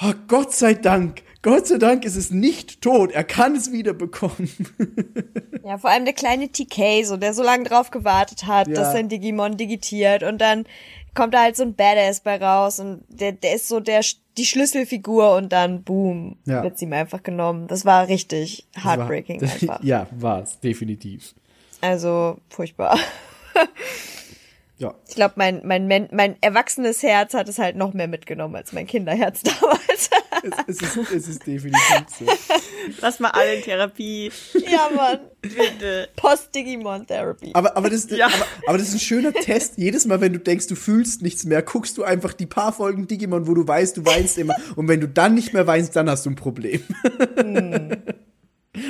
oh, 0.00 0.12
Gott 0.26 0.54
sei 0.54 0.72
Dank, 0.72 1.22
Gott 1.42 1.66
sei 1.66 1.78
Dank 1.78 2.04
ist 2.04 2.14
es 2.16 2.30
nicht 2.30 2.80
tot. 2.80 3.10
Er 3.12 3.24
kann 3.24 3.54
es 3.56 3.72
wieder 3.72 3.94
bekommen. 3.94 4.50
Ja, 5.64 5.78
vor 5.78 5.90
allem 5.90 6.04
der 6.04 6.12
kleine 6.14 6.48
TK, 6.50 7.04
so, 7.04 7.16
der 7.16 7.34
so 7.34 7.42
lange 7.44 7.62
drauf 7.62 7.92
gewartet 7.92 8.48
hat, 8.48 8.66
Ja. 8.66 8.74
dass 8.74 8.92
sein 8.92 9.08
Digimon 9.08 9.56
digitiert 9.56 10.24
und 10.24 10.40
dann 10.40 10.64
kommt 11.14 11.34
da 11.34 11.42
halt 11.42 11.54
so 11.54 11.62
ein 11.62 11.76
Badass 11.76 12.18
bei 12.20 12.36
raus 12.36 12.80
und 12.80 13.04
der, 13.08 13.30
der 13.30 13.54
ist 13.54 13.68
so 13.68 13.78
der, 13.78 14.00
die 14.36 14.44
Schlüsselfigur 14.44 15.36
und 15.36 15.52
dann 15.52 15.84
boom, 15.84 16.36
Ja. 16.46 16.64
wird's 16.64 16.82
ihm 16.82 16.92
einfach 16.92 17.22
genommen. 17.22 17.68
Das 17.68 17.84
war 17.84 18.08
richtig 18.08 18.66
Das 18.74 18.84
war- 18.84 18.96
heartbreaking 18.96 19.38
das, 19.38 19.52
einfach. 19.62 19.84
Ja, 19.84 20.08
war 20.10 20.42
es, 20.42 20.58
definitiv. 20.58 21.32
Also, 21.80 22.38
furchtbar. 22.48 22.98
Ja. 24.78 24.94
Ich 25.08 25.14
glaube, 25.14 25.34
mein, 25.36 25.60
mein, 25.64 25.86
Men- 25.86 26.08
mein 26.12 26.36
erwachsenes 26.40 27.02
Herz 27.04 27.34
hat 27.34 27.48
es 27.48 27.58
halt 27.58 27.76
noch 27.76 27.92
mehr 27.94 28.08
mitgenommen 28.08 28.56
als 28.56 28.72
mein 28.72 28.86
Kinderherz 28.86 29.42
damals. 29.60 30.10
Es, 30.66 30.80
es, 30.82 30.96
ist, 30.96 31.12
es 31.12 31.28
ist 31.28 31.46
definitiv 31.46 32.04
so. 32.18 32.24
Lass 33.00 33.20
mal 33.20 33.30
alle 33.30 33.54
in 33.56 33.62
Therapie, 33.62 34.32
ja, 34.54 34.88
Mann. 34.96 35.20
bitte. 35.40 36.08
Post-Digimon-Therapy. 36.16 37.50
Aber, 37.54 37.76
aber, 37.76 37.90
das, 37.90 38.10
Ja. 38.10 38.26
aber, 38.26 38.34
aber 38.66 38.78
das 38.78 38.88
ist 38.88 38.94
ein 38.94 39.00
schöner 39.00 39.32
Test. 39.32 39.74
Jedes 39.76 40.04
Mal, 40.06 40.20
wenn 40.20 40.32
du 40.32 40.40
denkst, 40.40 40.66
du 40.66 40.74
fühlst 40.74 41.22
nichts 41.22 41.44
mehr, 41.44 41.62
guckst 41.62 41.96
du 41.96 42.02
einfach 42.02 42.32
die 42.32 42.46
paar 42.46 42.72
Folgen 42.72 43.06
Digimon, 43.06 43.46
wo 43.46 43.54
du 43.54 43.68
weißt, 43.68 43.96
du 43.98 44.04
weinst 44.04 44.36
immer. 44.38 44.56
Und 44.74 44.88
wenn 44.88 45.00
du 45.00 45.06
dann 45.06 45.34
nicht 45.34 45.52
mehr 45.52 45.68
weinst, 45.68 45.94
dann 45.94 46.10
hast 46.10 46.26
du 46.26 46.30
ein 46.30 46.36
Problem. 46.36 46.82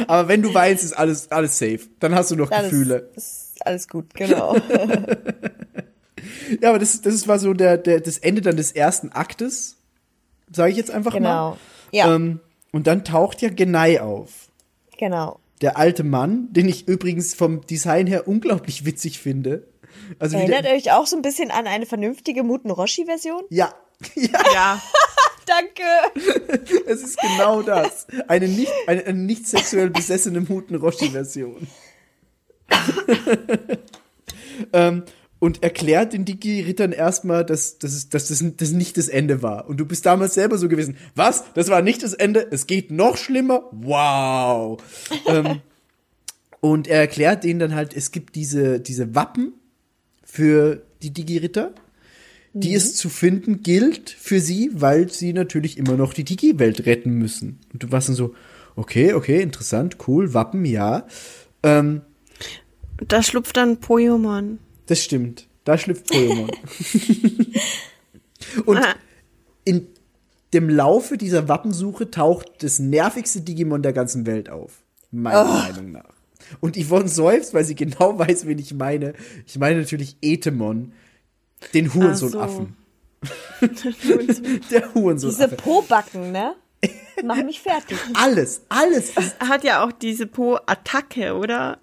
aber 0.06 0.28
wenn 0.28 0.40
du 0.40 0.54
weinst, 0.54 0.84
ist 0.84 0.92
alles, 0.94 1.30
alles 1.30 1.58
safe. 1.58 1.80
Dann 2.00 2.14
hast 2.14 2.30
du 2.30 2.36
noch 2.36 2.50
Alles- 2.50 2.70
Gefühle. 2.70 3.10
Ist 3.14 3.50
alles 3.66 3.88
gut, 3.88 4.14
genau. 4.14 4.56
Ja, 6.60 6.70
aber 6.70 6.78
das, 6.78 7.00
das 7.00 7.28
war 7.28 7.38
so 7.38 7.54
der, 7.54 7.78
der, 7.78 8.00
das 8.00 8.18
Ende 8.18 8.40
dann 8.40 8.56
des 8.56 8.72
ersten 8.72 9.10
Aktes. 9.10 9.76
Sage 10.54 10.70
ich 10.72 10.76
jetzt 10.76 10.90
einfach 10.90 11.12
genau. 11.12 11.50
mal. 11.50 11.58
Ja, 11.92 12.14
Ähm, 12.14 12.40
und 12.72 12.86
dann 12.86 13.04
taucht 13.04 13.42
ja 13.42 13.50
Genai 13.50 14.00
auf. 14.00 14.48
genau. 14.98 15.38
Der 15.60 15.76
alte 15.76 16.02
Mann, 16.02 16.48
den 16.52 16.68
ich 16.68 16.88
übrigens 16.88 17.34
vom 17.34 17.64
Design 17.66 18.08
her 18.08 18.26
unglaublich 18.26 18.84
witzig 18.84 19.20
finde. 19.20 19.68
Also 20.18 20.36
Erinnert 20.36 20.64
der, 20.64 20.74
euch 20.74 20.90
auch 20.90 21.06
so 21.06 21.14
ein 21.14 21.22
bisschen 21.22 21.52
an 21.52 21.68
eine 21.68 21.86
vernünftige 21.86 22.42
Muten 22.42 22.70
Roshi-Version? 22.70 23.44
ja, 23.50 23.72
ja, 24.16 24.40
Ja, 24.52 24.82
Danke. 25.46 25.82
es 26.86 27.02
ist 27.02 27.18
genau 27.18 27.62
das. 27.62 28.06
Eine 28.28 28.48
nicht, 28.48 28.72
eine, 28.86 29.04
eine 29.04 29.18
nicht 29.18 29.46
sexuell 29.46 29.90
besessene 29.90 30.40
Muten 30.40 30.76
Roshi-Version. 30.76 31.66
ähm, 34.72 35.04
und 35.42 35.64
erklärt 35.64 36.12
den 36.12 36.24
Digi-Rittern 36.24 36.92
erstmal, 36.92 37.44
dass, 37.44 37.76
dass, 37.78 38.08
dass 38.08 38.28
das, 38.28 38.44
das 38.58 38.70
nicht 38.70 38.96
das 38.96 39.08
Ende 39.08 39.42
war. 39.42 39.68
Und 39.68 39.78
du 39.78 39.84
bist 39.84 40.06
damals 40.06 40.34
selber 40.34 40.56
so 40.56 40.68
gewesen. 40.68 40.96
Was? 41.16 41.42
Das 41.54 41.68
war 41.68 41.82
nicht 41.82 42.04
das 42.04 42.14
Ende? 42.14 42.46
Es 42.52 42.68
geht 42.68 42.92
noch 42.92 43.16
schlimmer? 43.16 43.64
Wow. 43.72 44.80
ähm, 45.26 45.60
Und 46.60 46.86
er 46.86 47.00
erklärt 47.00 47.42
denen 47.42 47.58
dann 47.58 47.74
halt, 47.74 47.92
es 47.92 48.12
gibt 48.12 48.36
diese, 48.36 48.78
diese 48.78 49.16
Wappen 49.16 49.54
für 50.22 50.84
die 51.02 51.10
Digi-Ritter, 51.10 51.72
die 52.52 52.72
es 52.72 52.94
zu 52.94 53.08
finden 53.08 53.64
gilt 53.64 54.10
für 54.10 54.38
sie, 54.38 54.70
weil 54.74 55.10
sie 55.10 55.32
natürlich 55.32 55.76
immer 55.76 55.96
noch 55.96 56.14
die 56.14 56.22
Digi-Welt 56.22 56.86
retten 56.86 57.14
müssen. 57.14 57.58
Und 57.72 57.82
du 57.82 57.90
warst 57.90 58.08
dann 58.08 58.14
so, 58.14 58.32
okay, 58.76 59.12
okay, 59.12 59.42
interessant, 59.42 59.96
cool, 60.06 60.34
Wappen, 60.34 60.64
ja. 60.64 61.04
Ähm, 61.64 62.02
Da 63.08 63.24
schlupft 63.24 63.56
dann 63.56 63.78
Poyomon. 63.78 64.60
Das 64.86 65.02
stimmt. 65.02 65.46
Da 65.64 65.78
schlüpft 65.78 66.10
Pokémon. 66.10 66.50
Und 68.66 68.78
Ah. 68.78 68.94
in 69.64 69.86
dem 70.52 70.68
Laufe 70.68 71.16
dieser 71.16 71.48
Wappensuche 71.48 72.10
taucht 72.10 72.62
das 72.62 72.78
nervigste 72.78 73.40
Digimon 73.40 73.82
der 73.82 73.92
ganzen 73.92 74.26
Welt 74.26 74.50
auf. 74.50 74.82
Meiner 75.10 75.44
Meinung 75.44 75.92
nach. 75.92 76.12
Und 76.60 76.76
Yvonne 76.76 77.08
seufzt, 77.08 77.54
weil 77.54 77.64
sie 77.64 77.74
genau 77.74 78.18
weiß, 78.18 78.46
wen 78.46 78.58
ich 78.58 78.74
meine. 78.74 79.14
Ich 79.46 79.58
meine 79.58 79.80
natürlich 79.80 80.16
Etemon, 80.20 80.92
den 81.74 81.94
Hurensohn-Affen. 81.94 82.76
Der 84.70 84.92
Hurensohn. 84.94 85.30
Diese 85.30 85.48
Po-Backen, 85.48 86.32
ne? 86.32 86.54
Machen 87.24 87.46
mich 87.46 87.60
fertig. 87.60 87.96
Alles, 88.14 88.62
alles. 88.68 89.12
Er 89.38 89.48
hat 89.48 89.62
ja 89.62 89.84
auch 89.84 89.92
diese 89.92 90.26
Po-Attacke, 90.26 91.34
oder? 91.36 91.78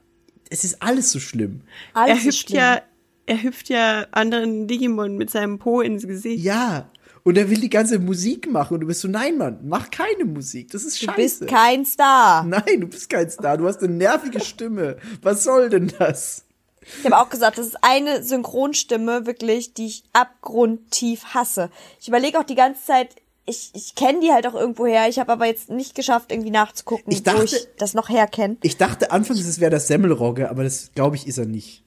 es 0.51 0.63
ist 0.63 0.81
alles 0.81 1.11
so 1.11 1.19
schlimm. 1.19 1.61
Alles 1.93 2.09
er 2.09 2.15
ist 2.17 2.26
hüpft 2.26 2.47
schlimm. 2.49 2.57
ja, 2.59 2.81
er 3.30 3.41
hüpft 3.43 3.69
ja 3.69 4.06
anderen 4.11 4.68
Digimon 4.68 5.15
mit 5.18 5.30
seinem 5.30 5.60
Po 5.60 5.81
ins 5.81 6.06
Gesicht. 6.07 6.43
Ja. 6.43 6.89
Und 7.23 7.38
er 7.38 7.49
will 7.49 7.60
die 7.60 7.69
ganze 7.69 7.99
Musik 7.99 8.49
machen 8.49 8.76
und 8.76 8.80
du 8.80 8.88
bist 8.88 9.01
so, 9.01 9.07
nein, 9.07 9.38
Mann, 9.38 9.60
mach 9.64 9.91
keine 9.91 10.26
Musik. 10.26 10.72
Das 10.72 10.84
ist 10.84 11.01
Du 11.01 11.06
scheiße. 11.06 11.15
bist 11.18 11.47
kein 11.47 11.85
Star. 11.85 12.43
Nein, 12.43 12.81
du 12.81 12.88
bist 12.88 13.10
kein 13.10 13.30
Star. 13.30 13.57
Du 13.57 13.68
hast 13.68 13.84
eine 13.84 13.93
nervige 13.93 14.39
Stimme. 14.39 14.97
Was 15.22 15.43
soll 15.43 15.69
denn 15.69 15.91
das? 15.99 16.45
Ich 16.99 17.06
habe 17.06 17.18
auch 17.18 17.30
gesagt, 17.30 17.57
das 17.57 17.68
ist 17.68 17.77
eine 17.84 18.23
Synchronstimme 18.23 19.26
wirklich, 19.27 19.73
die 19.73 19.85
ich 19.88 20.03
abgrundtief 20.14 21.23
hasse. 21.35 21.69
Ich 21.99 22.07
überlege 22.07 22.39
auch 22.39 22.43
die 22.45 22.56
ganze 22.56 22.84
Zeit, 22.85 23.10
ich, 23.45 23.72
ich 23.73 23.95
kenne 23.95 24.22
die 24.22 24.31
halt 24.31 24.47
auch 24.47 24.56
irgendwoher. 24.56 25.07
Ich 25.10 25.19
habe 25.19 25.31
aber 25.31 25.45
jetzt 25.45 25.69
nicht 25.69 25.95
geschafft, 25.95 26.31
irgendwie 26.31 26.51
nachzugucken, 26.51 27.11
Ich 27.11 27.19
wo 27.19 27.23
dachte- 27.23 27.43
ich 27.57 27.68
das 27.77 27.93
noch 27.93 28.10
herkenne. 28.10 28.57
Ich 28.61 28.77
dachte 28.77 29.11
anfangs, 29.11 29.41
es 29.41 29.60
wäre 29.60 29.72
das 29.72 29.88
Semmelrogge, 29.88 30.49
aber 30.49 30.64
das 30.64 30.91
glaube 30.95 31.15
ich 31.15 31.27
ist 31.27 31.38
er 31.38 31.45
nicht. 31.45 31.84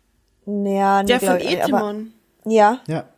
Ja, 0.47 1.03
nee, 1.03 1.07
Der 1.09 1.21
von 1.21 1.29
aber- 1.29 1.45
Etemon. 1.45 2.13
Ja. 2.45 2.81
Ja. 2.89 3.09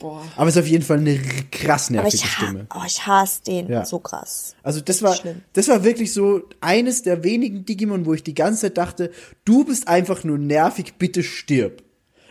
Boah. 0.00 0.22
Aber 0.36 0.48
es 0.48 0.54
ist 0.54 0.62
auf 0.62 0.68
jeden 0.68 0.84
Fall 0.84 0.98
eine 0.98 1.18
krass 1.50 1.88
Aber 1.88 2.02
nervige 2.02 2.16
ich, 2.16 2.24
ha 2.24 2.28
Stimme. 2.46 2.66
oh, 2.72 2.82
ich 2.86 3.04
hasse 3.06 3.42
den 3.42 3.68
Ja. 3.68 3.84
so 3.84 3.98
krass. 3.98 4.54
Also 4.62 4.80
das 4.80 5.02
war, 5.02 5.14
Schlimm. 5.16 5.42
das 5.54 5.66
war 5.66 5.82
wirklich 5.82 6.12
so 6.12 6.42
eines 6.60 7.02
der 7.02 7.24
wenigen 7.24 7.64
Digimon, 7.64 8.06
wo 8.06 8.14
ich 8.14 8.22
die 8.22 8.34
ganze 8.34 8.60
Zeit 8.62 8.78
dachte, 8.78 9.10
du 9.44 9.64
bist 9.64 9.88
einfach 9.88 10.22
nur 10.22 10.38
nervig, 10.38 10.94
bitte 10.98 11.24
stirb. 11.24 11.82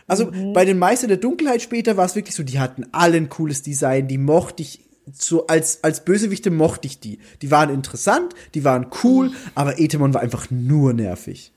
Also 0.08 0.28
Mhm. 0.28 0.54
bei 0.54 0.64
den 0.64 0.80
Meister 0.80 1.08
der 1.08 1.18
Dunkelheit 1.18 1.62
später 1.62 1.98
war 1.98 2.06
es 2.06 2.16
wirklich 2.16 2.36
so, 2.36 2.44
die 2.44 2.60
hatten 2.60 2.86
alle 2.94 3.18
ein 3.18 3.28
cooles 3.28 3.64
Design, 3.64 4.08
die 4.08 4.18
mochte 4.18 4.64
ich 4.64 4.86
so 5.12 5.48
als 5.48 5.84
als 5.84 6.04
Bösewichte 6.06 6.52
mochte 6.52 6.88
ich 6.88 7.02
die. 7.02 7.20
Die 7.42 7.52
waren 7.52 7.70
interessant, 7.70 8.34
die 8.54 8.64
waren 8.64 8.84
Mhm. 8.84 8.90
cool, 9.04 9.32
aber 9.56 9.78
Etemon 9.80 10.14
war 10.14 10.22
einfach 10.22 10.50
nur 10.52 10.94
nervig. 10.94 11.52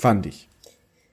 Fand 0.00 0.26
ich. 0.26 0.48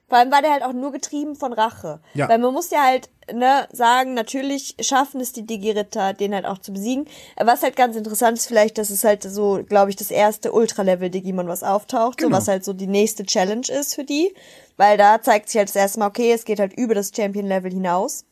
Vor 0.10 0.18
allem 0.18 0.32
war 0.32 0.42
der 0.42 0.52
halt 0.52 0.64
auch 0.64 0.72
nur 0.72 0.94
getrieben 0.94 1.36
von 1.36 1.52
Rache. 1.52 2.00
Ja. 2.14 2.30
Weil 2.30 2.38
man 2.38 2.54
muss 2.54 2.70
ja 2.70 2.82
halt, 2.82 3.10
ne, 3.34 3.68
sagen, 3.74 4.14
natürlich 4.14 4.78
schaffen 4.80 5.20
es 5.20 5.34
die 5.34 5.46
Digi-Ritter, 5.46 6.14
den 6.14 6.34
halt 6.34 6.46
auch 6.46 6.60
zu 6.60 6.72
besiegen. 6.72 7.08
Was 7.36 7.62
halt 7.62 7.76
ganz 7.76 7.98
interessant 7.98 8.38
ist 8.38 8.48
vielleicht, 8.48 8.78
dass 8.78 8.90
es 8.90 9.04
halt 9.04 9.24
so, 9.24 9.62
glaube 9.68 9.90
ich, 9.90 9.98
das 9.98 10.10
erste 10.10 10.54
Ultra-Level-Digimon, 10.54 11.50
was 11.50 11.62
auftaucht, 11.62 12.20
Genau. 12.20 12.30
so 12.30 12.38
was 12.38 12.48
halt 12.48 12.64
so 12.64 12.72
die 12.72 12.88
nächste 12.88 13.26
Challenge 13.26 13.68
ist 13.70 13.96
für 13.96 14.06
die. 14.06 14.34
Weil 14.78 14.98
da 14.98 15.22
zeigt 15.22 15.50
sich 15.50 15.58
halt 15.58 15.68
das 15.68 15.76
erste 15.76 16.00
Mal, 16.00 16.08
okay, 16.08 16.32
es 16.32 16.46
geht 16.46 16.62
halt 16.62 16.72
über 16.78 16.96
das 16.96 17.12
Champion-Level 17.14 17.72
hinaus. 17.74 18.24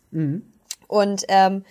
Und 0.87 1.25
ähm, 1.27 1.65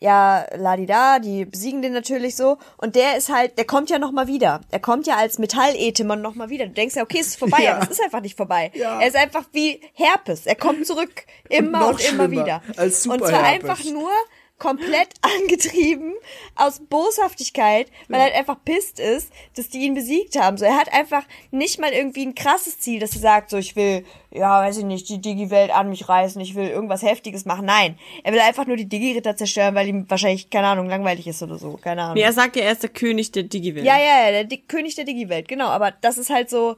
ja, 0.00 0.44
ladida, 0.56 1.18
die 1.18 1.44
besiegen 1.44 1.80
den 1.82 1.92
natürlich 1.92 2.36
so. 2.36 2.58
Und 2.76 2.94
der 2.94 3.16
ist 3.16 3.32
halt, 3.32 3.56
der 3.58 3.64
kommt 3.64 3.90
ja 3.90 3.98
noch 3.98 4.12
mal 4.12 4.26
wieder. 4.26 4.60
Er 4.70 4.80
kommt 4.80 5.06
ja 5.06 5.16
als 5.16 5.38
Metall-Etemon 5.38 6.20
noch 6.20 6.34
mal 6.34 6.50
wieder. 6.50 6.66
Du 6.66 6.72
denkst 6.72 6.96
ja, 6.96 7.02
okay, 7.02 7.18
es 7.20 7.28
ist 7.28 7.38
vorbei, 7.38 7.62
Ja. 7.62 7.76
aber 7.76 7.84
es 7.84 7.90
ist 7.90 8.02
einfach 8.02 8.20
nicht 8.20 8.36
vorbei. 8.36 8.70
Ja. 8.74 9.00
Er 9.00 9.08
ist 9.08 9.16
einfach 9.16 9.44
wie 9.52 9.80
Herpes. 9.94 10.46
Er 10.46 10.56
kommt 10.56 10.86
zurück 10.86 11.24
immer 11.48 11.80
noch 11.80 11.90
und, 11.92 12.08
immer 12.08 12.30
wieder. 12.30 12.62
als 12.76 13.06
und 13.06 13.18
zwar 13.24 13.44
einfach 13.44 13.82
nur 13.84 14.10
komplett 14.58 15.08
angetrieben 15.20 16.14
aus 16.54 16.80
Boshaftigkeit, 16.80 17.88
weil 18.08 18.20
er 18.20 18.24
halt 18.24 18.34
einfach 18.34 18.56
pisst 18.64 19.00
ist, 19.00 19.32
dass 19.56 19.68
die 19.68 19.80
ihn 19.80 19.94
besiegt 19.94 20.38
haben. 20.38 20.56
So, 20.56 20.64
er 20.64 20.76
hat 20.76 20.92
einfach 20.92 21.24
nicht 21.50 21.80
mal 21.80 21.92
irgendwie 21.92 22.24
ein 22.24 22.34
krasses 22.34 22.78
Ziel, 22.78 23.00
dass 23.00 23.14
er 23.14 23.20
sagt, 23.20 23.50
so, 23.50 23.56
ich 23.56 23.76
will, 23.76 24.04
ja, 24.30 24.60
weiß 24.60 24.78
ich 24.78 24.84
nicht, 24.84 25.08
die 25.08 25.20
Digi-Welt 25.20 25.70
an 25.70 25.88
mich 25.88 26.08
reißen, 26.08 26.40
ich 26.40 26.54
will 26.54 26.68
irgendwas 26.68 27.02
Heftiges 27.02 27.44
machen. 27.44 27.66
Nein, 27.66 27.98
er 28.22 28.32
will 28.32 28.40
einfach 28.40 28.66
nur 28.66 28.76
die 28.76 28.88
Digi-Ritter 28.88 29.36
zerstören, 29.36 29.74
weil 29.74 29.88
ihm 29.88 30.08
wahrscheinlich, 30.08 30.50
keine 30.50 30.68
Ahnung, 30.68 30.88
langweilig 30.88 31.26
ist 31.26 31.42
oder 31.42 31.58
so. 31.58 31.78
Keine 31.82 32.02
Ahnung. 32.02 32.14
Nee, 32.14 32.22
er 32.22 32.32
sagt 32.32 32.56
ja, 32.56 32.62
er 32.62 32.72
ist 32.72 32.82
der 32.82 32.90
König 32.90 33.32
der 33.32 33.44
Digi-Welt. 33.44 33.84
Ja, 33.84 33.98
ja, 33.98 34.26
ja, 34.26 34.30
der 34.30 34.44
Di 34.44 34.58
König 34.58 34.94
der 34.94 35.04
Digi-Welt, 35.04 35.48
genau. 35.48 35.66
Aber 35.66 35.90
das 35.90 36.16
ist 36.16 36.30
halt 36.30 36.48
so, 36.48 36.76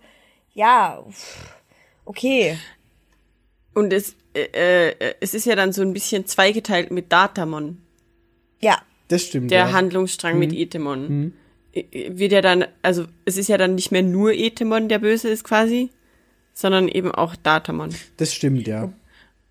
ja, 0.54 1.04
pff, 1.10 1.54
okay. 2.06 2.58
Und 3.76 3.92
es, 3.92 4.16
äh, 4.34 4.88
äh, 4.88 5.14
es 5.20 5.34
ist 5.34 5.44
ja 5.44 5.54
dann 5.54 5.70
so 5.74 5.82
ein 5.82 5.92
bisschen 5.92 6.24
zweigeteilt 6.24 6.90
mit 6.90 7.12
Datamon. 7.12 7.76
Ja, 8.58 8.78
Das 9.08 9.24
stimmt. 9.24 9.50
Der 9.50 9.58
ja. 9.58 9.72
Handlungsstrang 9.72 10.38
mit 10.38 10.54
Etemon. 10.54 11.34
Äh, 11.74 11.84
Wird 12.08 12.32
ja 12.32 12.40
dann, 12.40 12.64
also 12.80 13.04
es 13.26 13.36
ist 13.36 13.50
ja 13.50 13.58
dann 13.58 13.74
nicht 13.74 13.92
mehr 13.92 14.02
nur 14.02 14.32
Etemon, 14.32 14.88
der 14.88 14.98
böse 14.98 15.28
ist 15.28 15.44
quasi, 15.44 15.90
sondern 16.54 16.88
eben 16.88 17.12
auch 17.12 17.36
Datamon. 17.36 17.94
Das 18.16 18.32
stimmt, 18.32 18.66
ja. 18.66 18.90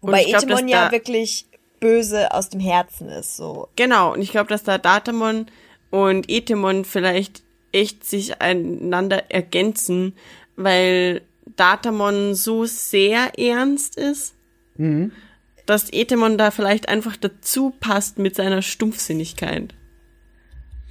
wobei 0.02 0.24
glaub, 0.24 0.42
Etemon 0.42 0.68
ja 0.70 0.92
wirklich 0.92 1.46
böse 1.80 2.34
aus 2.34 2.50
dem 2.50 2.60
Herzen 2.60 3.10
ist, 3.10 3.38
so. 3.38 3.68
Genau, 3.76 4.14
und 4.14 4.24
ich 4.24 4.32
glaube, 4.32 4.50
dass 4.50 4.64
da 4.64 4.80
Datamon 4.80 5.46
und 5.92 6.32
Etemon 6.32 6.84
vielleicht 6.84 7.44
echt 7.72 8.04
sich 8.04 8.42
einander 8.42 9.30
ergänzen, 9.30 10.16
weil 10.56 11.22
Datamon 11.56 12.36
so 12.36 12.66
sehr 12.66 13.38
ernst 13.40 13.98
ist, 13.98 14.36
dass 15.66 15.92
Etemon 15.94 16.38
da 16.38 16.52
vielleicht 16.52 16.90
einfach 16.90 17.16
dazu 17.18 17.74
passt 17.80 18.20
mit 18.20 18.36
seiner 18.36 18.62
Stumpfsinnigkeit. 18.62 19.74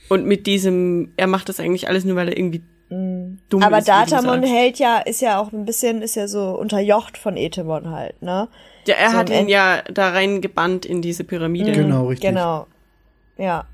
Und 0.09 0.27
mit 0.27 0.47
diesem, 0.47 1.13
er 1.17 1.27
macht 1.27 1.49
das 1.49 1.61
eigentlich 1.61 1.89
alles 1.89 2.05
nur, 2.05 2.17
weil 2.17 2.29
er 2.29 2.37
irgendwie 2.37 2.63
dumm 2.91 3.63
Aber 3.63 3.79
ist. 3.79 3.89
du 3.89 3.93
Datamon 3.93 4.43
hält 4.43 4.79
ja, 4.79 4.99
ist 4.99 5.21
ja 5.23 5.39
auch 5.41 5.53
ein 5.53 5.65
bisschen, 5.65 6.03
ist 6.03 6.15
ja 6.15 6.29
so 6.29 6.51
unterjocht 6.51 7.17
von 7.19 7.37
Etemon 7.37 7.91
halt, 7.91 8.21
ne? 8.23 8.49
Ja, 8.87 8.95
er 8.97 9.11
so 9.11 9.17
hat 9.17 9.31
ihn 9.31 9.49
ja 9.49 9.83
da 9.93 10.11
rein 10.11 10.41
gebannt 10.43 10.85
in 10.85 11.01
diese 11.03 11.25
Pyramide. 11.25 11.73
Genau, 11.73 12.09
richtig. 12.09 12.29
Genau. 12.29 12.67
Ja. 13.39 13.67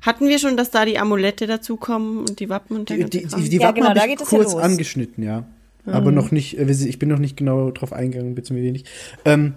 Hatten 0.00 0.28
wir 0.28 0.38
schon, 0.38 0.56
dass 0.56 0.70
da 0.70 0.84
die 0.84 0.98
Amulette 0.98 1.46
dazukommen 1.46 2.20
und 2.20 2.40
die 2.40 2.48
Wappen 2.48 2.76
und 2.78 2.88
der 2.88 2.96
Die, 2.96 3.04
die, 3.04 3.26
die, 3.26 3.48
die 3.50 3.56
Ja, 3.58 3.68
Wappen 3.68 3.74
genau, 3.76 3.88
habe 3.90 3.98
da 3.98 4.04
ich 4.06 4.10
geht 4.12 4.20
es 4.22 4.30
ja 4.30 4.38
kurz 4.38 4.52
los. 4.54 4.62
angeschnitten, 4.62 5.22
ja. 5.24 5.44
Aber 5.92 6.12
noch 6.12 6.30
nicht, 6.30 6.58
äh, 6.58 6.70
ich 6.70 6.98
bin 6.98 7.08
noch 7.08 7.18
nicht 7.18 7.36
genau 7.36 7.70
drauf 7.70 7.92
eingegangen, 7.92 8.34
beziehungsweise 8.34 8.66
wenig. 8.66 8.84
Ähm, 9.24 9.54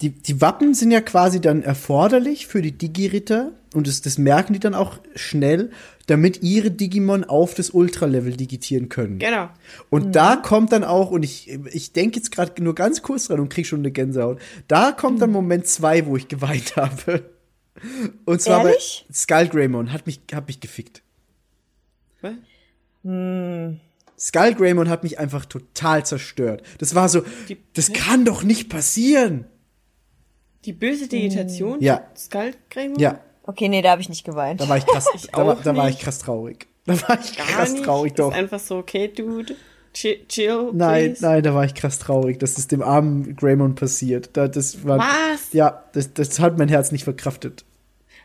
die, 0.00 0.10
die 0.10 0.40
Wappen 0.40 0.74
sind 0.74 0.90
ja 0.90 1.00
quasi 1.00 1.40
dann 1.40 1.62
erforderlich 1.62 2.46
für 2.46 2.60
die 2.60 2.72
Digi-Ritter 2.72 3.52
und 3.74 3.86
das, 3.86 4.02
das 4.02 4.18
merken 4.18 4.52
die 4.52 4.60
dann 4.60 4.74
auch 4.74 4.98
schnell, 5.14 5.70
damit 6.06 6.42
ihre 6.42 6.70
Digimon 6.70 7.24
auf 7.24 7.54
das 7.54 7.70
Ultra-Level 7.70 8.36
digitieren 8.36 8.88
können. 8.88 9.18
Genau. 9.18 9.48
Und 9.90 10.14
da 10.14 10.36
kommt 10.36 10.72
dann 10.72 10.84
auch, 10.84 11.10
und 11.10 11.22
ich, 11.22 11.50
ich 11.72 11.92
denke 11.92 12.16
jetzt 12.16 12.30
gerade 12.30 12.62
nur 12.62 12.74
ganz 12.74 13.02
kurz 13.02 13.28
dran 13.28 13.40
und 13.40 13.48
krieg 13.48 13.66
schon 13.66 13.80
eine 13.80 13.90
Gänsehaut, 13.90 14.40
da 14.68 14.92
kommt 14.92 15.22
dann 15.22 15.30
Moment 15.30 15.66
zwei, 15.66 16.06
wo 16.06 16.16
ich 16.16 16.28
geweint 16.28 16.76
habe. 16.76 17.30
Und 18.24 18.40
zwar 18.40 18.64
Ehrlich? 18.64 19.06
bei 19.08 19.14
Skull 19.14 19.48
Greymon 19.48 19.92
hat 19.92 20.06
mich, 20.06 20.20
hat 20.32 20.46
mich 20.46 20.60
gefickt. 20.60 21.02
Was? 22.20 22.34
Skull 24.24 24.54
Greymon 24.54 24.88
hat 24.88 25.02
mich 25.02 25.18
einfach 25.18 25.44
total 25.44 26.06
zerstört. 26.06 26.62
Das 26.78 26.94
war 26.94 27.08
so, 27.10 27.22
Die- 27.48 27.58
das 27.74 27.92
kann 27.92 28.24
doch 28.24 28.42
nicht 28.42 28.70
passieren. 28.70 29.44
Die 30.64 30.72
böse 30.72 31.08
Digitation? 31.08 31.80
Ja. 31.80 32.02
Skullgrämon? 32.16 32.98
Ja, 32.98 33.20
Okay, 33.46 33.68
nee, 33.68 33.82
da 33.82 33.90
habe 33.90 34.00
ich 34.00 34.08
nicht 34.08 34.24
geweint. 34.24 34.58
da 34.62 34.68
war 34.70 34.78
ich 34.78 34.86
krass, 34.86 35.04
da, 35.32 35.46
war, 35.46 35.58
auch 35.58 35.62
da 35.62 35.76
war 35.76 35.90
ich 35.90 35.98
krass 35.98 36.18
traurig. 36.20 36.66
Da 36.86 36.94
war 37.02 37.20
ich 37.20 37.36
Gar 37.36 37.46
krass 37.46 37.72
nicht. 37.72 37.84
traurig, 37.84 38.14
Das 38.14 38.24
doch. 38.26 38.32
Ist 38.32 38.38
einfach 38.38 38.58
so, 38.60 38.76
okay, 38.78 39.08
dude, 39.08 39.54
chill, 39.92 40.24
chill 40.28 40.70
Nein, 40.72 41.10
please. 41.12 41.22
nein, 41.22 41.42
da 41.42 41.54
war 41.54 41.66
ich 41.66 41.74
krass 41.74 41.98
traurig, 41.98 42.38
dass 42.38 42.56
es 42.56 42.68
dem 42.68 42.80
armen 42.82 43.36
Greymon 43.36 43.74
passiert. 43.74 44.30
Da, 44.38 44.48
das 44.48 44.86
war, 44.86 44.98
Was? 44.98 45.52
Ja, 45.52 45.84
das, 45.92 46.14
das 46.14 46.40
hat 46.40 46.56
mein 46.56 46.68
Herz 46.70 46.90
nicht 46.92 47.04
verkraftet. 47.04 47.66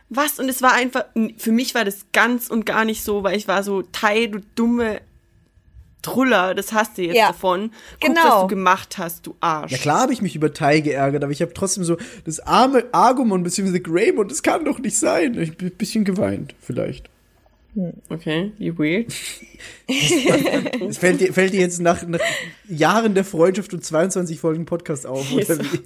Was? 0.08 0.40
Und 0.40 0.48
es 0.48 0.62
war 0.62 0.72
einfach, 0.74 1.04
für 1.38 1.52
mich 1.52 1.76
war 1.76 1.84
das 1.84 2.06
ganz 2.14 2.48
und 2.50 2.66
gar 2.66 2.86
nicht 2.86 3.04
so, 3.04 3.22
weil 3.24 3.36
ich 3.38 3.50
war 3.50 3.62
so, 3.64 3.82
Tai, 3.82 4.28
du 4.28 4.40
dumme 4.56 5.02
Truller, 6.02 6.56
das 6.56 6.72
hast 6.74 6.98
du 6.98 7.02
jetzt 7.04 7.16
Ja. 7.16 7.28
davon. 7.28 7.72
Guck, 8.00 8.10
Genau. 8.16 8.22
was 8.24 8.42
du 8.44 8.48
gemacht 8.48 8.98
hast, 8.98 9.28
du 9.28 9.36
Arsch. 9.42 9.72
Ja 9.72 9.78
klar 9.78 10.02
habe 10.02 10.14
ich 10.14 10.22
mich 10.22 10.36
über 10.36 10.54
Tai 10.54 10.80
geärgert, 10.80 11.24
aber 11.24 11.32
ich 11.34 11.42
habe 11.42 11.54
trotzdem 11.54 11.84
so 11.84 11.98
das 12.26 12.40
arme 12.40 12.86
Argumon 12.94 13.44
bzw. 13.44 13.80
Greymon, 13.80 14.28
das 14.30 14.42
kann 14.44 14.64
doch 14.66 14.80
nicht 14.80 14.98
sein. 14.98 15.38
Ich 15.40 15.58
bin 15.58 15.68
ein 15.70 15.76
bisschen 15.78 16.06
geweint, 16.06 16.56
vielleicht. 16.62 17.10
Okay, 18.10 18.52
wie 18.58 18.78
weird. 18.78 19.14
Es 20.90 20.98
fällt 20.98 21.22
dir, 21.22 21.34
fällt 21.34 21.54
dir 21.54 21.60
jetzt 21.62 21.80
nach, 21.82 22.06
nach 22.06 22.20
Jahren 22.68 23.14
der 23.14 23.24
Freundschaft 23.24 23.74
und 23.74 23.86
22 23.86 24.40
Folgen 24.40 24.66
Podcast 24.66 25.06
auf, 25.06 25.32
oder 25.32 25.60
wie? 25.60 25.80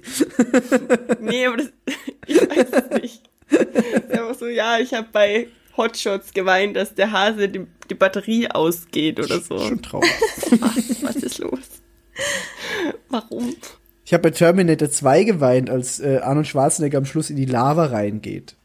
Nee, 1.20 1.46
aber 1.46 1.58
das, 1.58 1.66
ich 2.26 2.36
weiß 2.40 2.66
es 2.90 3.02
nicht. 3.02 3.22
Das 3.50 3.60
ist 3.60 4.10
einfach 4.12 4.34
so, 4.34 4.46
ja, 4.46 4.78
ich 4.78 4.94
habe 4.94 5.08
bei 5.12 5.48
Hotshots 5.76 6.32
geweint, 6.32 6.76
dass 6.76 6.94
der 6.94 7.12
Hase 7.12 7.48
die, 7.48 7.66
die 7.90 7.94
Batterie 7.94 8.48
ausgeht 8.50 9.18
oder 9.18 9.40
so. 9.40 9.58
Schon 9.58 9.82
traurig. 9.82 10.10
Was, 10.60 11.02
was 11.02 11.16
ist 11.16 11.38
los? 11.38 11.82
Warum? 13.08 13.54
Ich 14.04 14.12
habe 14.12 14.22
bei 14.22 14.30
Terminator 14.30 14.90
2 14.90 15.24
geweint, 15.24 15.70
als 15.70 15.98
äh, 16.00 16.18
Arnold 16.22 16.46
Schwarzenegger 16.46 16.98
am 16.98 17.06
Schluss 17.06 17.30
in 17.30 17.36
die 17.36 17.46
Lava 17.46 17.86
reingeht. 17.86 18.56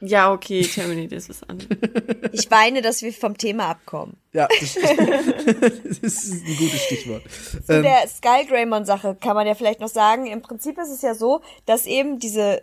Ja, 0.00 0.32
okay, 0.32 0.62
Terminator 0.62 1.18
ist 1.18 1.28
was 1.28 1.42
anderes. 1.42 1.76
Ich 2.32 2.50
weine, 2.50 2.82
dass 2.82 3.02
wir 3.02 3.12
vom 3.12 3.36
Thema 3.36 3.68
abkommen. 3.68 4.16
Ja, 4.32 4.46
das, 4.60 4.74
das 6.00 6.24
ist 6.24 6.32
ein 6.32 6.56
gutes 6.56 6.82
Stichwort. 6.82 7.22
Zu 7.66 7.72
Ähm, 7.72 7.82
der 7.82 8.06
Skull 8.06 8.46
Greymon-Sache 8.48 9.16
kann 9.20 9.34
man 9.34 9.46
ja 9.46 9.54
vielleicht 9.54 9.80
noch 9.80 9.88
sagen, 9.88 10.26
im 10.26 10.42
Prinzip 10.42 10.78
ist 10.78 10.90
es 10.90 11.02
ja 11.02 11.14
so, 11.14 11.40
dass 11.66 11.86
eben 11.86 12.18
diese 12.18 12.60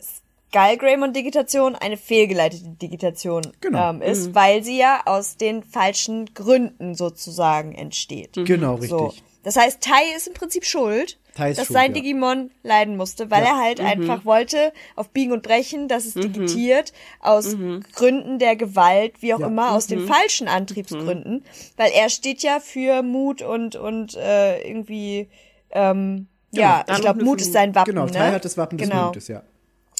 Skull 0.53 0.77
Greymon-Digitation 0.77 1.75
eine 1.75 1.97
fehlgeleitete 1.97 2.69
Digitation 2.69 3.41
Genau. 3.61 3.89
ähm, 3.89 4.01
ist, 4.01 4.33
weil 4.35 4.63
sie 4.63 4.77
ja 4.77 5.01
aus 5.05 5.37
den 5.37 5.63
falschen 5.63 6.33
Gründen 6.33 6.95
sozusagen 6.95 7.73
entsteht. 7.73 8.33
genau, 8.35 8.75
richtig. 8.75 8.89
So. 8.89 9.13
Das 9.43 9.57
heißt, 9.57 9.81
Tai 9.81 10.01
ist 10.15 10.27
im 10.27 10.33
Prinzip 10.33 10.65
schuld, 10.65 11.19
dass 11.35 11.55
schuld, 11.57 11.67
sein 11.67 11.87
ja. 11.93 12.01
Digimon 12.01 12.49
leiden 12.63 12.97
musste, 12.97 13.29
weil 13.29 13.43
Ja. 13.43 13.49
er 13.49 13.57
halt 13.57 13.79
einfach 13.79 14.25
wollte 14.25 14.71
auf 14.95 15.09
Biegen 15.09 15.33
und 15.33 15.43
Brechen, 15.43 15.87
dass 15.87 16.05
es 16.05 16.13
digitiert 16.15 16.93
aus 17.19 17.55
Gründen 17.93 18.39
der 18.39 18.55
Gewalt, 18.55 19.21
wie 19.21 19.33
auch 19.35 19.39
Ja. 19.41 19.47
immer, 19.47 19.73
aus 19.75 19.85
den 19.87 20.07
falschen 20.07 20.47
Antriebsgründen, 20.47 21.43
weil 21.77 21.91
er 21.91 22.09
steht 22.09 22.41
ja 22.41 22.59
für 22.59 23.03
Mut 23.03 23.41
und 23.43 23.75
und 23.75 24.15
äh, 24.15 24.61
irgendwie 24.67 25.27
ähm, 25.71 26.27
ja, 26.51 26.83
dann 26.87 26.95
ich 26.95 27.01
glaube, 27.01 27.23
Mut 27.23 27.41
ist 27.41 27.51
sein 27.53 27.75
Wappen. 27.75 27.93
Genau, 27.93 28.05
ne? 28.05 28.11
Tai 28.13 28.31
hat 28.31 28.45
das 28.45 28.57
Wappen 28.57 28.77
des 28.77 28.89
genau. 28.89 29.07
Mutes, 29.07 29.27
ja. 29.27 29.43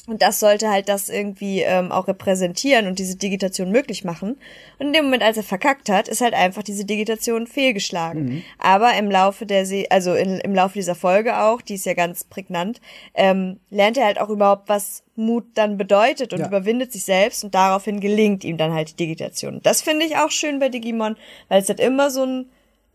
Und 0.06 0.22
das 0.22 0.38
sollte 0.38 0.70
halt 0.70 0.88
das 0.88 1.08
irgendwie 1.08 1.62
ähm, 1.62 1.90
auch 1.90 2.06
repräsentieren 2.06 2.86
und 2.86 2.98
diese 2.98 3.16
Digitation 3.16 3.72
möglich 3.72 4.04
machen. 4.04 4.38
Und 4.78 4.86
in 4.86 4.92
dem 4.92 5.04
Moment, 5.06 5.24
als 5.24 5.36
er 5.36 5.42
verkackt 5.42 5.88
hat, 5.88 6.06
ist 6.06 6.20
halt 6.20 6.34
einfach 6.34 6.62
diese 6.62 6.84
Digitation 6.84 7.46
fehlgeschlagen. 7.46 8.24
Mhm. 8.24 8.42
Aber 8.58 8.94
im 8.94 9.10
Laufe 9.10 9.46
der 9.46 9.66
Se 9.66 9.86
also 9.90 10.14
in, 10.14 10.38
im 10.38 10.54
Laufe 10.54 10.74
dieser 10.74 10.94
Folge 10.94 11.38
auch, 11.40 11.60
die 11.60 11.74
ist 11.74 11.86
ja 11.86 11.94
ganz 11.94 12.24
prägnant, 12.24 12.80
ähm, 13.14 13.58
lernt 13.70 13.96
er 13.96 14.04
halt 14.06 14.20
auch 14.20 14.28
überhaupt, 14.28 14.68
was 14.68 15.02
Mut 15.16 15.44
dann 15.54 15.76
bedeutet 15.76 16.32
und 16.32 16.40
Ja. 16.40 16.46
überwindet 16.46 16.92
sich 16.92 17.04
selbst 17.04 17.42
und 17.42 17.54
daraufhin 17.54 18.00
gelingt 18.00 18.44
ihm 18.44 18.58
dann 18.58 18.72
halt 18.72 18.90
die 18.90 18.96
Digitation. 18.96 19.60
Das 19.62 19.82
finde 19.82 20.06
ich 20.06 20.16
auch 20.18 20.30
schön 20.30 20.58
bei 20.60 20.68
Digimon, 20.68 21.16
weil 21.48 21.60
es 21.62 21.68
hat 21.68 21.80
immer 21.80 22.10
so 22.10 22.24
ein 22.24 22.46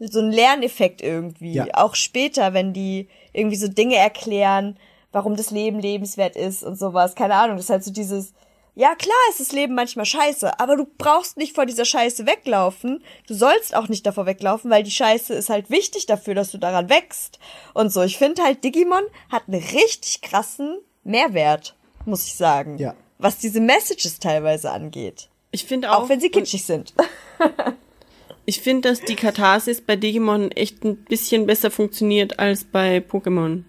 so 0.04 0.20
ein 0.20 0.32
Lerneffekt 0.32 1.04
irgendwie. 1.04 1.54
Ja. 1.54 1.68
Auch 1.74 1.94
später, 1.94 2.54
wenn 2.56 2.74
die 2.74 3.08
irgendwie 3.34 3.56
so 3.58 3.68
Dinge 3.68 3.98
erklären, 3.98 4.78
warum 5.12 5.36
das 5.36 5.52
Leben 5.52 5.80
lebenswert 5.80 6.36
ist 6.36 6.64
und 6.64 6.78
sowas. 6.78 7.16
Keine 7.16 7.36
Ahnung. 7.36 7.58
Das 7.58 7.66
ist 7.66 7.70
halt 7.70 7.84
so 7.84 7.92
dieses, 7.92 8.34
ja 8.76 8.96
klar 8.96 9.18
ist 9.30 9.40
das 9.40 9.52
Leben 9.52 9.76
manchmal 9.76 10.06
scheiße, 10.06 10.60
aber 10.60 10.78
du 10.78 10.88
brauchst 10.98 11.38
nicht 11.38 11.56
vor 11.56 11.66
dieser 11.66 11.86
Scheiße 11.86 12.26
weglaufen. 12.26 13.04
Du 13.28 13.34
sollst 13.34 13.76
auch 13.76 13.90
nicht 13.90 14.06
davor 14.06 14.26
weglaufen, 14.26 14.72
weil 14.72 14.84
die 14.84 14.92
Scheiße 14.92 15.34
ist 15.34 15.50
halt 15.50 15.70
wichtig 15.70 16.06
dafür, 16.06 16.36
dass 16.36 16.52
du 16.52 16.58
daran 16.58 16.90
wächst. 16.90 17.40
Und 17.74 17.92
so. 17.92 18.02
Ich 18.02 18.18
finde 18.18 18.44
halt, 18.44 18.64
Digimon 18.64 19.04
hat 19.30 19.44
einen 19.48 19.62
richtig 19.62 20.22
krassen 20.22 20.78
Mehrwert, 21.04 21.76
muss 22.06 22.26
ich 22.26 22.36
sagen. 22.36 22.78
Ja. 22.78 22.96
Was 23.18 23.38
diese 23.38 23.60
Messages 23.60 24.20
teilweise 24.20 24.72
angeht. 24.72 25.30
Ich 25.52 25.66
finde 25.66 25.92
auch, 25.92 26.04
Auch 26.04 26.10
wenn 26.10 26.22
sie 26.22 26.30
kitschig 26.30 26.66
sind. 26.66 26.94
ich 28.46 28.62
finde, 28.62 28.90
dass 28.90 29.02
die 29.02 29.16
Katharsis 29.16 29.82
bei 29.82 29.98
Digimon 29.98 30.50
echt 30.52 30.84
ein 30.86 31.04
bisschen 31.04 31.46
besser 31.46 31.72
funktioniert 31.72 32.40
als 32.40 32.64
bei 32.64 33.00
Pokémon. 33.00 33.64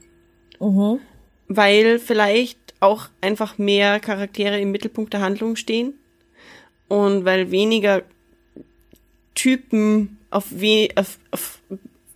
Weil 1.57 1.99
vielleicht 1.99 2.59
auch 2.81 3.09
einfach 3.20 3.59
mehr 3.59 4.01
Charaktere 4.01 4.61
im 4.61 4.70
Mittelpunkt 4.70 5.12
der 5.12 5.20
Handlung 5.20 5.57
stehen 5.57 5.95
und 6.89 7.24
weil 7.24 7.51
weniger 7.51 8.03
Typen 9.35 10.19
auf, 10.31 10.47
we 10.51 10.89
auf, 10.97 11.19
auf 11.31 11.61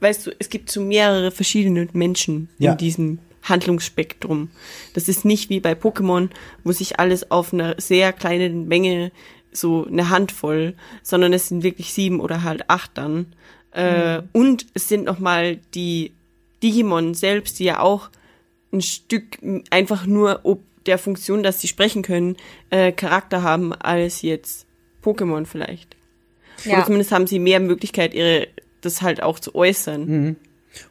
weißt 0.01 0.27
du, 0.27 0.31
es 0.39 0.51
gibt 0.51 0.71
so 0.71 0.81
mehrere 0.83 1.31
verschiedene 1.31 1.89
Menschen 1.93 2.49
Ja. 2.59 2.73
in 2.73 2.79
diesem 2.79 3.19
Handlungsspektrum. 3.43 4.51
Das 4.95 5.09
ist 5.09 5.25
nicht 5.25 5.51
wie 5.51 5.61
bei 5.61 5.73
Pokémon, 5.73 6.31
wo 6.65 6.73
sich 6.73 6.99
alles 6.99 7.31
auf 7.31 7.53
einer 7.53 7.81
sehr 7.81 8.13
kleinen 8.13 8.67
Menge 8.69 9.13
so 9.53 9.87
eine 9.87 10.11
Handvoll, 10.11 10.75
sondern 11.03 11.33
es 11.33 11.49
sind 11.49 11.63
wirklich 11.63 11.93
sieben 11.95 12.21
oder 12.21 12.43
halt 12.43 12.69
acht 12.69 12.91
dann. 12.95 13.27
Äh, 13.73 14.23
und 14.33 14.67
es 14.75 14.89
sind 14.89 15.05
nochmal 15.05 15.59
die 15.75 16.13
Digimon 16.63 17.15
selbst, 17.15 17.59
die 17.59 17.65
ja 17.65 17.81
auch 17.81 18.11
ein 18.73 18.81
Stück 18.81 19.39
einfach 19.71 20.07
nur 20.07 20.41
ob 20.45 20.63
der 20.87 20.99
Funktion, 20.99 21.43
dass 21.43 21.61
sie 21.61 21.69
sprechen 21.69 22.03
können, 22.03 22.37
äh, 22.71 22.93
Charakter 22.93 23.43
haben 23.43 23.73
als 23.73 24.23
jetzt 24.23 24.67
Pokémon 25.03 25.47
vielleicht. 25.47 25.97
Oder 26.65 26.85
zumindest 26.85 27.13
haben 27.13 27.27
sie 27.27 27.39
mehr 27.39 27.61
Möglichkeit, 27.61 28.15
ihre 28.15 28.49
das 28.81 29.03
halt 29.03 29.23
auch 29.23 29.39
zu 29.39 29.55
äußern. 29.55 30.37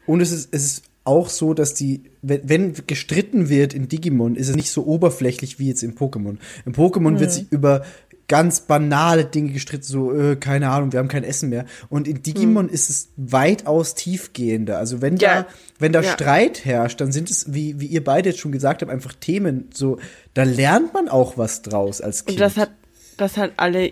Und 0.06 0.22
es 0.22 0.32
ist, 0.32 0.50
es 0.52 0.66
ist 0.66 0.84
auch 1.06 1.30
so, 1.30 1.54
dass 1.54 1.76
die, 1.76 2.02
wenn, 2.22 2.50
wenn 2.50 2.74
gestritten 2.88 3.48
wird 3.48 3.74
in 3.74 3.88
Digimon, 3.88 4.36
ist 4.36 4.50
es 4.50 4.56
nicht 4.56 4.72
so 4.72 4.86
oberflächlich 4.86 5.60
wie 5.60 5.68
jetzt 5.68 5.84
in 5.84 5.96
Pokémon. 5.96 6.38
In 6.66 6.74
Pokémon 6.74 7.20
wird 7.20 7.32
sich 7.32 7.46
über 7.52 7.86
ganz 8.28 8.62
banale 8.62 9.26
Dinge 9.26 9.52
gestritten, 9.52 9.84
so, 9.84 10.12
äh, 10.14 10.36
keine 10.36 10.70
Ahnung, 10.72 10.92
wir 10.92 11.00
haben 11.00 11.08
kein 11.08 11.24
Essen 11.24 11.50
mehr. 11.50 11.66
Und 11.90 12.08
in 12.08 12.24
Digimon 12.24 12.70
ist 12.70 12.90
es 12.90 13.10
weitaus 13.18 13.94
tiefgehender. 13.94 14.78
Also 14.80 15.02
wenn 15.02 15.18
Ja. 15.18 15.44
da, 15.44 15.48
wenn 15.80 15.92
da 15.92 16.02
Ja. 16.02 16.12
Streit 16.14 16.66
herrscht, 16.66 17.02
dann 17.02 17.12
sind 17.12 17.30
es, 17.30 17.54
wie, 17.54 17.80
wie 17.80 17.86
ihr 17.86 18.04
beide 18.04 18.30
jetzt 18.30 18.40
schon 18.40 18.52
gesagt 18.52 18.82
habt, 18.82 18.92
einfach 18.92 19.14
Themen, 19.14 19.70
so, 19.74 20.00
da 20.34 20.44
lernt 20.44 20.94
man 20.94 21.08
auch 21.08 21.38
was 21.38 21.62
draus 21.62 22.02
als 22.02 22.26
Kind. 22.26 22.38
Und 22.38 22.42
das 22.42 22.58
hat, 22.58 22.72
das 23.18 23.38
hat 23.38 23.52
alle 23.58 23.92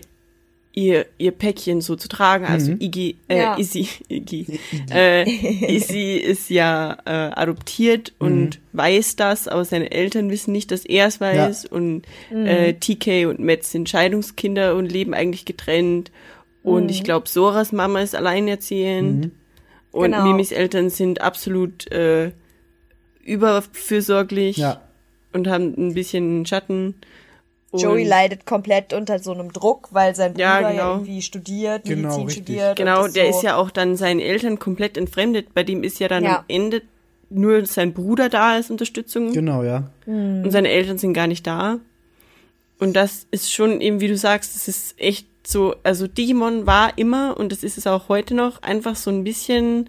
ihr, 0.74 1.06
ihr 1.18 1.30
Päckchen 1.30 1.80
so 1.80 1.96
zu 1.96 2.08
tragen. 2.08 2.44
Also 2.46 2.72
Iggy, 2.72 3.16
äh, 3.28 3.38
Ja. 3.38 3.56
Izzy, 3.56 3.88
Iggy, 4.08 4.58
äh, 4.90 5.22
Izzy 5.76 6.16
ist 6.16 6.50
ja 6.50 6.98
äh, 7.04 7.10
adoptiert 7.10 8.12
und 8.18 8.60
weiß 8.72 9.16
das, 9.16 9.48
aber 9.48 9.64
seine 9.64 9.92
Eltern 9.92 10.30
wissen 10.30 10.52
nicht, 10.52 10.70
dass 10.70 10.84
er 10.84 11.06
es 11.06 11.20
weiß. 11.20 11.66
Und 11.66 12.02
äh, 12.30 12.74
TK 12.74 13.26
und 13.26 13.38
Matt 13.38 13.64
sind 13.64 13.88
Scheidungskinder 13.88 14.74
und 14.74 14.90
leben 14.90 15.14
eigentlich 15.14 15.44
getrennt. 15.44 16.10
Und 16.62 16.90
ich 16.90 17.04
glaube, 17.04 17.28
Soras 17.28 17.72
Mama 17.72 18.00
ist 18.00 18.14
alleinerziehend. 18.14 19.30
Und 19.92 20.10
Genau. 20.10 20.24
Mimis 20.24 20.50
Eltern 20.50 20.90
sind 20.90 21.20
absolut 21.20 21.90
äh, 21.92 22.32
überfürsorglich 23.22 24.56
ja. 24.56 24.80
und 25.32 25.46
haben 25.46 25.74
ein 25.76 25.94
bisschen 25.94 26.46
Schatten. 26.46 26.94
Joey 27.82 28.04
leidet 28.04 28.46
komplett 28.46 28.92
unter 28.92 29.18
so 29.18 29.32
einem 29.32 29.52
Druck, 29.52 29.88
weil 29.92 30.14
sein 30.14 30.32
Bruder 30.32 30.44
Ja, 30.44 30.60
ja, 30.60 30.70
genau. 30.70 30.92
irgendwie 30.94 31.22
studiert, 31.22 31.84
Genau, 31.84 32.02
Medizin 32.08 32.24
richtig. 32.26 32.42
studiert. 32.44 32.76
Genau, 32.76 33.08
der 33.08 33.32
so, 33.32 33.38
ist 33.38 33.42
ja 33.42 33.56
auch 33.56 33.70
dann 33.70 33.96
seinen 33.96 34.20
Eltern 34.20 34.58
komplett 34.58 34.96
entfremdet. 34.96 35.54
Bei 35.54 35.62
dem 35.64 35.82
ist 35.82 35.98
ja 36.00 36.08
dann 36.08 36.24
Ja. 36.24 36.38
am 36.38 36.44
Ende 36.48 36.82
nur 37.30 37.66
sein 37.66 37.92
Bruder 37.94 38.28
da 38.28 38.52
als 38.52 38.70
Unterstützung 38.70 39.32
Genau, 39.32 39.62
ja. 39.62 39.90
und 40.06 40.50
seine 40.50 40.68
Eltern 40.68 40.98
sind 40.98 41.14
gar 41.14 41.26
nicht 41.26 41.46
da. 41.46 41.78
Und 42.78 42.94
das 42.94 43.26
ist 43.30 43.52
schon 43.52 43.80
eben, 43.80 44.00
wie 44.00 44.08
du 44.08 44.16
sagst, 44.16 44.54
es 44.56 44.68
ist 44.68 45.00
echt 45.00 45.26
so, 45.46 45.74
also 45.82 46.06
Digimon 46.06 46.66
war 46.66 46.96
immer, 46.96 47.36
und 47.36 47.50
das 47.52 47.62
ist 47.62 47.78
es 47.78 47.86
auch 47.86 48.08
heute 48.08 48.34
noch, 48.34 48.62
einfach 48.62 48.96
so 48.96 49.10
ein 49.10 49.24
bisschen, 49.24 49.88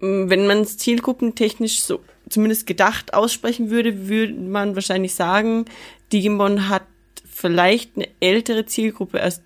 mh, 0.00 0.28
wenn 0.30 0.46
man 0.46 0.60
es 0.60 0.76
zielgruppentechnisch 0.78 1.82
so 1.82 2.00
zumindest 2.28 2.66
gedacht 2.66 3.12
aussprechen 3.14 3.70
würde, 3.70 4.08
würde 4.08 4.32
man 4.34 4.74
wahrscheinlich 4.76 5.14
sagen, 5.14 5.64
Digimon 6.12 6.68
hat 6.68 6.82
vielleicht 7.30 7.96
eine 7.96 8.08
ältere 8.20 8.66
Zielgruppe 8.66 9.20
als 9.20 9.40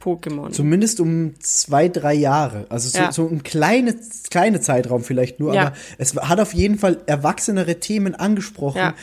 Pokémon. 0.00 0.52
Zumindest 0.52 1.00
um 1.00 1.34
zwei, 1.40 1.88
drei 1.88 2.14
Jahre. 2.14 2.66
Also 2.68 2.88
so, 2.88 2.98
Ja. 2.98 3.12
so 3.12 3.26
ein 3.28 3.42
kleine, 3.42 3.96
kleine 4.30 4.60
Zeitraum 4.60 5.02
vielleicht 5.02 5.40
nur, 5.40 5.54
Ja. 5.54 5.62
aber 5.68 5.72
es 5.98 6.14
hat 6.14 6.38
auf 6.38 6.54
jeden 6.54 6.78
Fall 6.78 7.00
erwachsenere 7.06 7.80
Themen 7.80 8.14
angesprochen. 8.14 8.78
Ja. 8.78 8.94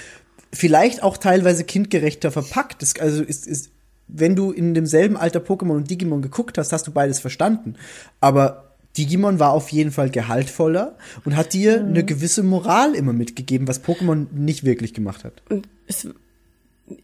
Vielleicht 0.53 1.03
auch 1.03 1.17
teilweise 1.17 1.63
kindgerechter 1.63 2.31
verpackt. 2.31 2.81
Das, 2.81 2.97
also 2.99 3.23
ist, 3.23 3.47
ist, 3.47 3.71
wenn 4.07 4.35
du 4.35 4.51
in 4.51 4.73
demselben 4.73 5.17
Alter 5.17 5.39
Pokémon 5.39 5.75
und 5.75 5.89
Digimon 5.89 6.21
geguckt 6.21 6.57
hast, 6.57 6.71
hast 6.71 6.87
du 6.87 6.91
beides 6.91 7.19
verstanden. 7.19 7.75
Aber 8.21 8.75
Digimon 8.95 9.39
war 9.39 9.51
auf 9.51 9.69
jeden 9.69 9.91
Fall 9.91 10.11
gehaltvoller 10.11 10.95
und 11.25 11.35
hat 11.35 11.53
dir 11.53 11.81
Mhm. 11.81 11.87
eine 11.89 12.03
gewisse 12.05 12.43
Moral 12.43 12.93
immer 12.93 13.13
mitgegeben, 13.13 13.67
was 13.67 13.83
Pokémon 13.83 14.27
nicht 14.31 14.63
wirklich 14.63 14.93
gemacht 14.93 15.23
hat. 15.23 15.41
Und 15.49 15.67
es 15.87 16.07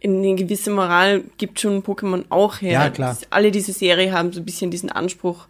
eine 0.03 0.35
gewisse 0.35 0.71
Moral 0.71 1.23
gibt 1.37 1.59
schon 1.59 1.83
Pokémon 1.83 2.25
auch 2.29 2.61
her. 2.61 2.71
Ja, 2.71 2.89
klar. 2.89 3.17
Alle 3.29 3.51
diese 3.51 3.73
Serie 3.73 4.11
haben 4.11 4.31
so 4.31 4.41
ein 4.41 4.45
bisschen 4.45 4.71
diesen 4.71 4.91
Anspruch 4.91 5.47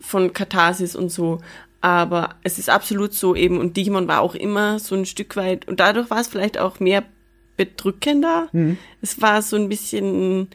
von 0.00 0.32
Katharsis 0.32 0.96
und 0.96 1.10
so. 1.10 1.40
Aber 1.80 2.36
es 2.42 2.58
ist 2.58 2.70
absolut 2.70 3.12
so 3.12 3.34
eben, 3.34 3.58
und 3.58 3.76
Digimon 3.76 4.08
war 4.08 4.22
auch 4.22 4.34
immer 4.34 4.78
so 4.78 4.94
ein 4.94 5.04
Stück 5.04 5.36
weit, 5.36 5.68
und 5.68 5.80
dadurch 5.80 6.08
war 6.08 6.20
es 6.20 6.28
vielleicht 6.28 6.58
auch 6.58 6.80
mehr 6.80 7.04
bedrückender. 7.56 8.48
Mhm. 8.52 8.78
Es 9.02 9.20
war 9.20 9.42
so 9.42 9.56
ein 9.56 9.68
bisschen, 9.68 10.48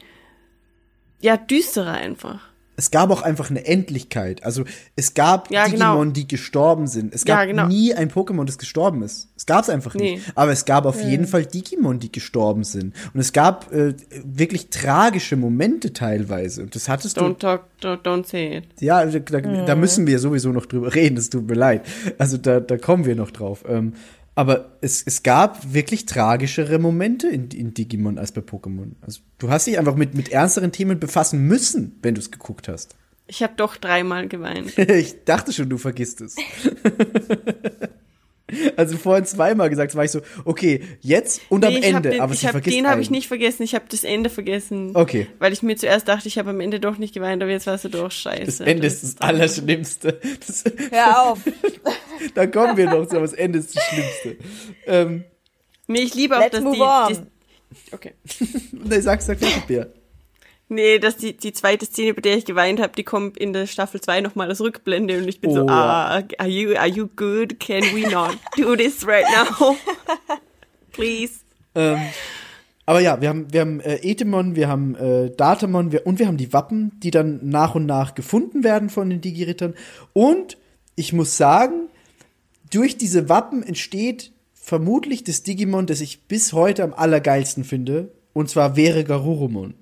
ja, 1.20 1.36
düsterer 1.36 1.92
einfach. 1.92 2.49
Es 2.80 2.90
gab 2.90 3.10
auch 3.10 3.20
einfach 3.22 3.50
eine 3.50 3.66
Endlichkeit. 3.66 4.42
Also 4.42 4.64
es 4.96 5.12
gab 5.14 5.50
Ja, 5.50 5.66
genau. 5.66 5.90
Digimon, 5.92 6.12
die 6.14 6.26
gestorben 6.26 6.86
sind. 6.86 7.14
Es 7.14 7.24
Ja, 7.26 7.36
gab 7.36 7.46
genau. 7.46 7.66
nie 7.66 7.94
ein 7.94 8.10
Pokémon, 8.10 8.44
das 8.46 8.56
gestorben 8.56 9.02
ist. 9.02 9.28
Es 9.36 9.44
gab 9.44 9.62
es 9.64 9.68
einfach 9.70 9.94
Nee. 9.94 10.12
nicht. 10.16 10.32
Aber 10.34 10.50
es 10.52 10.64
gab 10.64 10.86
auf 10.86 11.00
jeden 11.02 11.26
Fall 11.26 11.44
Digimon, 11.44 11.98
die 11.98 12.10
gestorben 12.10 12.64
sind. 12.64 12.94
Und 13.12 13.20
es 13.20 13.32
gab 13.34 13.70
äh, 13.72 13.94
wirklich 14.24 14.70
tragische 14.70 15.36
Momente 15.36 15.92
teilweise. 15.92 16.62
Und 16.62 16.74
das 16.74 16.88
hattest 16.88 17.18
du 17.18 17.20
Don't 17.20 17.38
talk, 17.38 17.64
don't, 17.82 18.02
don't 18.02 18.26
say 18.26 18.56
it. 18.58 18.64
ja, 18.80 19.04
da, 19.04 19.18
da, 19.18 19.40
da 19.40 19.74
müssen 19.74 20.06
wir 20.06 20.18
sowieso 20.18 20.50
noch 20.50 20.64
drüber 20.66 20.94
reden, 20.94 21.18
es 21.18 21.28
tut 21.28 21.46
mir 21.46 21.54
leid. 21.54 21.82
Also 22.18 22.38
da, 22.38 22.60
da 22.60 22.78
kommen 22.78 23.04
wir 23.04 23.14
noch 23.14 23.30
drauf. 23.30 23.64
Ähm, 23.68 23.92
aber 24.34 24.78
es, 24.80 25.02
es 25.02 25.22
gab 25.22 25.72
wirklich 25.72 26.06
tragischere 26.06 26.78
Momente 26.78 27.28
in, 27.28 27.48
in 27.50 27.74
Digimon 27.74 28.18
als 28.18 28.32
bei 28.32 28.40
Pokémon. 28.40 28.92
Also 29.00 29.20
du 29.38 29.50
hast 29.50 29.66
dich 29.66 29.78
einfach 29.78 29.96
mit, 29.96 30.14
mit 30.14 30.30
ernsteren 30.30 30.72
Themen 30.72 30.98
befassen 30.98 31.46
müssen, 31.46 31.98
wenn 32.02 32.14
du 32.14 32.20
es 32.20 32.30
geguckt 32.30 32.68
hast. 32.68 32.96
Ich 33.26 33.42
habe 33.42 33.52
doch 33.56 33.76
dreimal 33.76 34.28
geweint. 34.28 34.76
ich 34.78 35.24
dachte 35.24 35.52
schon, 35.52 35.68
du 35.68 35.78
vergisst 35.78 36.20
es. 36.20 36.36
also 38.76 38.96
vorhin 38.96 39.24
zweimal 39.24 39.70
gesagt, 39.70 39.94
war 39.94 40.04
ich 40.04 40.10
so, 40.10 40.20
okay, 40.44 40.82
jetzt 41.00 41.42
und 41.48 41.64
am 41.64 41.72
Nee, 41.72 41.80
hab 41.80 41.96
Ende, 41.96 42.10
den, 42.10 42.20
aber 42.20 42.34
ich 42.34 42.46
hab, 42.46 42.62
den 42.62 42.88
habe 42.88 43.00
ich 43.00 43.10
nicht 43.10 43.28
vergessen, 43.28 43.62
ich 43.62 43.74
habe 43.74 43.84
das 43.88 44.04
Ende 44.04 44.30
vergessen. 44.30 44.92
Okay. 44.94 45.26
Weil 45.38 45.52
ich 45.52 45.62
mir 45.62 45.76
zuerst 45.76 46.08
dachte, 46.08 46.28
ich 46.28 46.38
habe 46.38 46.50
am 46.50 46.60
Ende 46.60 46.80
doch 46.80 46.98
nicht 46.98 47.14
geweint, 47.14 47.42
aber 47.42 47.52
jetzt 47.52 47.66
war 47.66 47.74
es 47.74 47.82
so 47.82 47.88
doch 47.88 48.10
scheiße. 48.10 48.44
Das 48.44 48.60
Ende 48.60 48.86
ist 48.86 49.02
das 49.02 49.20
Allerschlimmste. 49.20 50.20
Das, 50.46 50.64
Hör 50.90 51.22
auf. 51.22 51.38
da 52.34 52.46
kommen 52.46 52.76
wir 52.76 52.86
noch 52.86 53.06
zu, 53.06 53.16
aber 53.16 53.26
das 53.26 53.34
Ende 53.34 53.58
ist 53.58 53.76
das 53.76 53.84
Schlimmste. 53.84 54.36
Ähm, 54.86 55.24
Nee, 55.90 56.02
ich 56.02 56.14
liebe 56.14 56.36
auch, 56.36 56.40
Let's 56.40 56.52
dass 56.52 56.62
move 56.62 56.76
die, 56.76 56.82
on. 56.82 57.26
die 57.88 57.94
okay. 57.94 58.14
nee, 58.72 59.00
sag's, 59.00 59.26
sag 59.26 59.40
fertig, 59.40 59.64
Bär. 59.64 59.92
Nee, 60.72 61.00
dass 61.00 61.16
die, 61.16 61.36
die 61.36 61.52
zweite 61.52 61.84
Szene, 61.84 62.14
bei 62.14 62.20
der 62.20 62.36
ich 62.36 62.44
geweint 62.44 62.80
habe, 62.80 62.92
die 62.96 63.02
kommt 63.02 63.36
in 63.36 63.52
der 63.52 63.66
Staffel 63.66 64.00
2 64.00 64.20
nochmal 64.20 64.48
als 64.48 64.60
Rückblende 64.60 65.18
und 65.18 65.26
ich 65.26 65.40
bin 65.40 65.52
so, 65.52 65.64
Oh, 65.64 65.68
ah, 65.68 66.22
are 66.38 66.48
you, 66.48 66.76
are 66.76 66.86
you 66.86 67.08
good? 67.16 67.58
Can 67.58 67.82
we 67.92 68.08
not 68.08 68.38
do 68.56 68.76
this 68.76 69.04
right 69.04 69.26
now? 69.34 69.74
Please. 70.92 71.40
Ähm, 71.74 71.98
aber 72.86 73.00
ja, 73.00 73.20
wir 73.20 73.30
haben, 73.30 73.52
wir 73.52 73.62
haben 73.62 73.80
äh, 73.80 73.96
Etemon, 73.96 74.54
wir 74.54 74.68
haben 74.68 74.94
äh, 74.94 75.30
Datamon 75.36 75.90
wir, 75.90 76.06
und 76.06 76.20
wir 76.20 76.28
haben 76.28 76.36
die 76.36 76.52
Wappen, 76.52 76.92
die 77.00 77.10
dann 77.10 77.40
nach 77.42 77.74
und 77.74 77.86
nach 77.86 78.14
gefunden 78.14 78.62
werden 78.62 78.90
von 78.90 79.10
den 79.10 79.20
Digi-Rittern. 79.20 79.74
Und 80.12 80.56
ich 80.94 81.12
muss 81.12 81.36
sagen, 81.36 81.88
durch 82.70 82.96
diese 82.96 83.28
Wappen 83.28 83.64
entsteht 83.64 84.30
vermutlich 84.54 85.24
das 85.24 85.42
Digimon, 85.42 85.86
das 85.86 86.00
ich 86.00 86.28
bis 86.28 86.52
heute 86.52 86.84
am 86.84 86.94
allergeilsten 86.94 87.64
finde. 87.64 88.12
Und 88.32 88.50
zwar 88.50 88.76
Vere 88.76 89.02
Garurumon. 89.02 89.74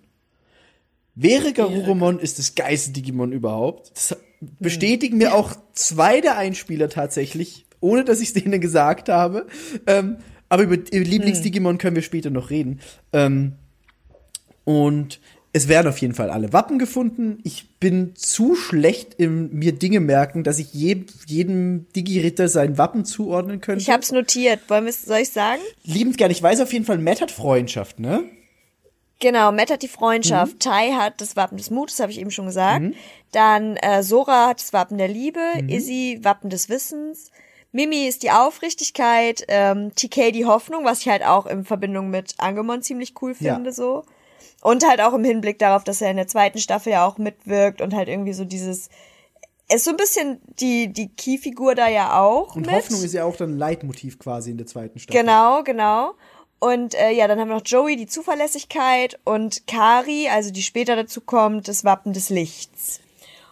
Vere 1.20 1.52
Garurumon 1.52 2.20
ist 2.20 2.38
das 2.38 2.54
geilste 2.54 2.92
Digimon 2.92 3.32
überhaupt. 3.32 3.90
Das 3.94 4.16
bestätigen 4.60 5.18
mir 5.18 5.34
auch 5.34 5.56
zwei 5.72 6.20
der 6.20 6.36
Einspieler 6.38 6.88
tatsächlich, 6.88 7.66
ohne 7.80 8.04
dass 8.04 8.20
ich 8.20 8.28
es 8.28 8.34
denen 8.34 8.60
gesagt 8.60 9.08
habe. 9.08 9.46
Ähm, 9.86 10.18
aber 10.48 10.62
über 10.62 10.76
Lieblings-Digimon 10.76 11.78
können 11.78 11.96
wir 11.96 12.02
später 12.02 12.30
noch 12.30 12.50
reden. 12.50 12.80
Ähm, 13.12 13.54
und 14.64 15.20
es 15.52 15.66
werden 15.66 15.88
auf 15.88 15.98
jeden 15.98 16.14
Fall 16.14 16.30
alle 16.30 16.52
Wappen 16.52 16.78
gefunden. 16.78 17.38
Ich 17.42 17.78
bin 17.80 18.14
zu 18.14 18.54
schlecht 18.54 19.14
im 19.18 19.50
mir 19.50 19.72
Dinge 19.72 20.00
merken, 20.00 20.44
dass 20.44 20.58
ich 20.58 20.72
je, 20.72 21.04
jedem 21.26 21.86
Digi-Ritter 21.96 22.48
sein 22.48 22.78
Wappen 22.78 23.04
zuordnen 23.04 23.60
könnte. 23.60 23.82
Ich 23.82 23.90
hab's 23.90 24.12
notiert. 24.12 24.60
Wollen 24.68 24.84
wir, 24.84 24.92
soll 24.92 25.18
ich 25.18 25.30
sagen? 25.30 25.60
Liebend 25.84 26.18
gern. 26.18 26.30
Ich 26.30 26.42
weiß 26.42 26.60
auf 26.60 26.72
jeden 26.72 26.84
Fall, 26.84 26.98
Matt 26.98 27.20
hat 27.20 27.30
Freundschaft, 27.30 27.98
ne? 27.98 28.24
Genau, 29.20 29.50
Matt 29.50 29.70
hat 29.70 29.82
die 29.82 29.88
Freundschaft. 29.88 30.54
Mhm. 30.54 30.58
Tai 30.60 30.92
hat 30.92 31.20
das 31.20 31.34
Wappen 31.36 31.58
des 31.58 31.70
Mutes, 31.70 31.98
habe 32.00 32.12
ich 32.12 32.20
eben 32.20 32.30
schon 32.30 32.46
gesagt. 32.46 32.84
Dann 33.32 33.76
äh, 33.76 34.02
Sora 34.02 34.48
hat 34.48 34.60
das 34.60 34.72
Wappen 34.72 34.96
der 34.98 35.08
Liebe. 35.08 35.40
Mhm. 35.60 35.68
Izzy 35.68 36.20
Wappen 36.22 36.50
des 36.50 36.68
Wissens. 36.68 37.30
Mimi 37.72 38.06
ist 38.06 38.22
die 38.22 38.30
Aufrichtigkeit. 38.30 39.44
Ähm, 39.48 39.92
TK 39.94 40.32
die 40.32 40.46
Hoffnung, 40.46 40.84
was 40.84 41.00
ich 41.00 41.08
halt 41.08 41.24
auch 41.24 41.46
in 41.46 41.64
Verbindung 41.64 42.10
mit 42.10 42.34
Angemon 42.38 42.82
ziemlich 42.82 43.14
cool 43.20 43.34
Ja. 43.40 43.54
finde 43.54 43.72
so. 43.72 44.04
Und 44.62 44.86
halt 44.88 45.00
auch 45.00 45.14
im 45.14 45.24
Hinblick 45.24 45.58
darauf, 45.58 45.84
dass 45.84 46.00
er 46.00 46.10
in 46.10 46.16
der 46.16 46.26
zweiten 46.26 46.58
Staffel 46.58 46.92
ja 46.92 47.06
auch 47.06 47.18
mitwirkt 47.18 47.80
und 47.80 47.94
halt 47.94 48.08
irgendwie 48.08 48.32
so 48.32 48.44
dieses 48.44 48.88
ist 49.70 49.84
so 49.84 49.90
ein 49.90 49.96
bisschen 49.98 50.40
die 50.60 50.90
die 50.92 51.08
Key-Figur 51.08 51.74
da 51.74 51.88
ja 51.88 52.18
auch 52.18 52.56
Und 52.56 52.66
mit. 52.66 52.74
Hoffnung 52.74 53.02
ist 53.02 53.12
ja 53.12 53.24
auch 53.24 53.36
dann 53.36 53.58
Leitmotiv 53.58 54.18
quasi 54.18 54.50
in 54.50 54.56
der 54.56 54.66
zweiten 54.66 54.98
Staffel. 54.98 55.20
Genau, 55.20 55.62
genau. 55.62 56.14
Und 56.60 56.94
äh, 56.94 57.10
ja, 57.12 57.28
dann 57.28 57.38
haben 57.38 57.48
wir 57.48 57.54
noch 57.56 57.62
Joey, 57.64 57.96
die 57.96 58.06
Zuverlässigkeit 58.06 59.18
und 59.24 59.66
Kari, 59.66 60.28
also 60.28 60.50
die 60.50 60.62
später 60.62 60.96
dazu 60.96 61.20
kommt, 61.20 61.68
das 61.68 61.84
Wappen 61.84 62.12
des 62.12 62.30
Lichts. 62.30 63.00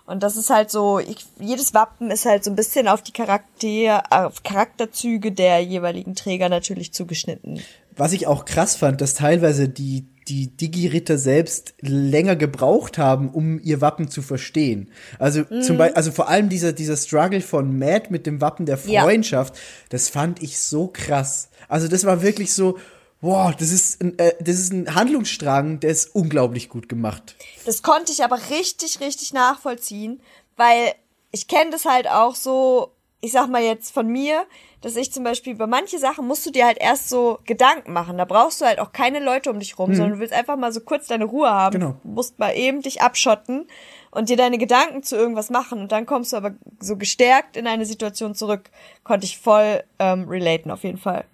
Und 0.06 0.22
das 0.22 0.36
ist 0.36 0.50
halt 0.50 0.70
so, 0.70 0.98
ich, 1.00 1.24
jedes 1.40 1.74
Wappen 1.74 2.10
ist 2.10 2.26
halt 2.26 2.44
so 2.44 2.50
ein 2.50 2.56
bisschen 2.56 2.86
auf 2.88 3.02
die 3.02 3.12
Charakter, 3.12 4.02
auf 4.10 4.42
Charakterzüge 4.42 5.32
der 5.32 5.60
jeweiligen 5.60 6.14
Träger 6.14 6.48
natürlich 6.48 6.92
zugeschnitten. 6.92 7.60
Was 7.96 8.12
ich 8.12 8.26
auch 8.26 8.44
krass 8.44 8.76
fand, 8.76 9.00
dass 9.00 9.14
teilweise 9.14 9.68
die, 9.68 10.06
die 10.28 10.48
Digi-Ritter 10.56 11.18
selbst 11.18 11.74
länger 11.80 12.36
gebraucht 12.36 12.98
haben, 12.98 13.30
um 13.30 13.58
ihr 13.60 13.80
Wappen 13.80 14.08
zu 14.08 14.22
verstehen. 14.22 14.90
Also 15.18 15.42
Mhm. 15.48 15.62
zum 15.62 15.76
Beispiel, 15.78 15.96
also 15.96 16.12
vor 16.12 16.28
allem 16.28 16.48
dieser, 16.50 16.72
dieser 16.72 16.96
Struggle 16.96 17.40
von 17.40 17.76
Matt 17.78 18.10
mit 18.10 18.26
dem 18.26 18.40
Wappen 18.40 18.66
der 18.66 18.78
Ja. 18.86 19.02
Freundschaft, 19.02 19.54
das 19.88 20.08
fand 20.08 20.42
ich 20.42 20.58
so 20.58 20.88
krass. 20.88 21.48
Also 21.68 21.88
das 21.88 22.04
war 22.04 22.22
wirklich 22.22 22.52
so, 22.52 22.78
wow, 23.20 23.54
das 23.54 23.70
ist 23.70 24.02
ein, 24.02 24.18
äh, 24.18 24.34
das 24.40 24.56
ist 24.56 24.72
ein 24.72 24.94
Handlungsstrang, 24.94 25.80
der 25.80 25.90
ist 25.90 26.14
unglaublich 26.14 26.68
gut 26.68 26.88
gemacht. 26.88 27.36
Das 27.64 27.82
konnte 27.82 28.12
ich 28.12 28.22
aber 28.22 28.38
richtig, 28.50 29.00
richtig 29.00 29.32
nachvollziehen, 29.32 30.20
weil 30.56 30.94
ich 31.30 31.48
kenne 31.48 31.70
das 31.70 31.84
halt 31.84 32.08
auch 32.08 32.34
so, 32.34 32.92
ich 33.20 33.32
sag 33.32 33.48
mal 33.48 33.62
jetzt 33.62 33.92
von 33.92 34.06
mir, 34.06 34.46
dass 34.80 34.94
ich 34.96 35.12
zum 35.12 35.24
Beispiel 35.24 35.54
über 35.54 35.66
manche 35.66 35.98
Sachen 35.98 36.26
musst 36.26 36.46
du 36.46 36.50
dir 36.50 36.64
halt 36.66 36.78
erst 36.78 37.08
so 37.08 37.38
Gedanken 37.44 37.92
machen. 37.92 38.18
Da 38.18 38.24
brauchst 38.24 38.60
du 38.60 38.66
halt 38.66 38.78
auch 38.78 38.92
keine 38.92 39.18
Leute 39.18 39.50
um 39.50 39.58
dich 39.58 39.78
rum, 39.78 39.94
sondern 39.94 40.12
du 40.12 40.18
willst 40.20 40.34
einfach 40.34 40.56
mal 40.56 40.72
so 40.72 40.80
kurz 40.80 41.08
deine 41.08 41.24
Ruhe 41.24 41.50
haben. 41.50 41.80
Genau. 41.80 41.96
Du 42.02 42.08
musst 42.10 42.38
mal 42.38 42.52
eben 42.52 42.82
dich 42.82 43.02
abschotten 43.02 43.66
und 44.10 44.28
dir 44.28 44.36
deine 44.36 44.58
Gedanken 44.58 45.02
zu 45.02 45.16
irgendwas 45.16 45.50
machen 45.50 45.80
und 45.80 45.92
dann 45.92 46.06
kommst 46.06 46.32
du 46.32 46.36
aber 46.36 46.54
so 46.78 46.96
gestärkt 46.96 47.56
in 47.56 47.66
eine 47.66 47.84
Situation 47.84 48.34
zurück. 48.34 48.70
Konnte 49.02 49.26
ich 49.26 49.38
voll 49.38 49.82
ähm, 49.98 50.28
relaten 50.28 50.70
auf 50.70 50.84
jeden 50.84 50.98
Fall. 50.98 51.24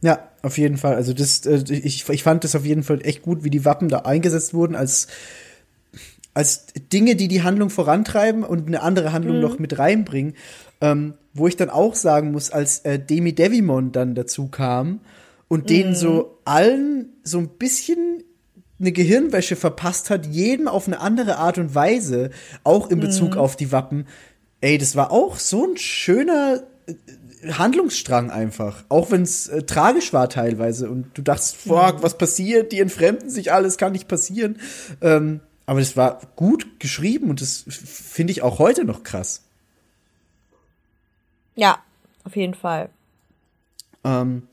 Ja, 0.00 0.28
auf 0.42 0.58
jeden 0.58 0.76
Fall. 0.76 0.94
Also 0.94 1.12
das, 1.12 1.44
äh, 1.46 1.62
ich, 1.68 2.08
ich 2.08 2.22
fand 2.22 2.44
das 2.44 2.54
auf 2.54 2.64
jeden 2.64 2.82
Fall 2.82 3.00
echt 3.04 3.22
gut, 3.22 3.44
wie 3.44 3.50
die 3.50 3.64
Wappen 3.64 3.88
da 3.88 4.00
eingesetzt 4.00 4.54
wurden 4.54 4.74
als 4.74 5.08
als 6.34 6.66
Dinge, 6.92 7.16
die 7.16 7.26
die 7.26 7.42
Handlung 7.42 7.68
vorantreiben 7.68 8.44
und 8.44 8.68
eine 8.68 8.82
andere 8.82 9.12
Handlung 9.12 9.40
noch 9.40 9.58
mit 9.58 9.76
reinbringen. 9.80 10.34
Ähm, 10.80 11.14
wo 11.34 11.48
ich 11.48 11.56
dann 11.56 11.70
auch 11.70 11.96
sagen 11.96 12.30
muss, 12.30 12.50
als 12.50 12.80
äh, 12.80 13.00
Demi 13.00 13.32
Devimon 13.32 13.90
dann 13.90 14.14
dazu 14.14 14.46
kam 14.46 15.00
und 15.48 15.70
denen 15.70 15.96
so 15.96 16.38
allen 16.44 17.06
so 17.24 17.38
ein 17.38 17.48
bisschen 17.48 18.22
eine 18.78 18.92
Gehirnwäsche 18.92 19.56
verpasst 19.56 20.10
hat, 20.10 20.26
jedem 20.26 20.68
auf 20.68 20.86
eine 20.86 21.00
andere 21.00 21.38
Art 21.38 21.58
und 21.58 21.74
Weise, 21.74 22.30
auch 22.62 22.90
in 22.90 23.00
Bezug 23.00 23.36
auf 23.36 23.56
die 23.56 23.72
Wappen. 23.72 24.06
Ey, 24.60 24.78
das 24.78 24.94
war 24.94 25.10
auch 25.10 25.38
so 25.38 25.64
ein 25.64 25.76
schöner 25.76 26.62
Handlungsstrang 27.42 28.30
einfach. 28.30 28.84
Auch 28.88 29.10
wenn 29.10 29.22
es 29.22 29.48
äh, 29.48 29.62
tragisch 29.62 30.12
war 30.12 30.28
teilweise 30.28 30.90
und 30.90 31.16
du 31.16 31.22
dachtest, 31.22 31.56
fuck, 31.56 32.02
was 32.02 32.18
passiert? 32.18 32.72
Die 32.72 32.80
entfremden 32.80 33.30
sich 33.30 33.52
alles, 33.52 33.78
kann 33.78 33.92
nicht 33.92 34.08
passieren. 34.08 34.58
Ähm, 35.00 35.40
aber 35.66 35.80
das 35.80 35.96
war 35.96 36.20
gut 36.36 36.80
geschrieben 36.80 37.28
und 37.30 37.40
das 37.40 37.64
finde 37.68 38.30
ich 38.30 38.42
auch 38.42 38.58
heute 38.58 38.84
noch 38.84 39.02
krass. 39.02 39.44
Ja, 41.54 41.78
auf 42.24 42.36
jeden 42.36 42.54
Fall. 42.54 42.88
Ähm, 44.04 44.44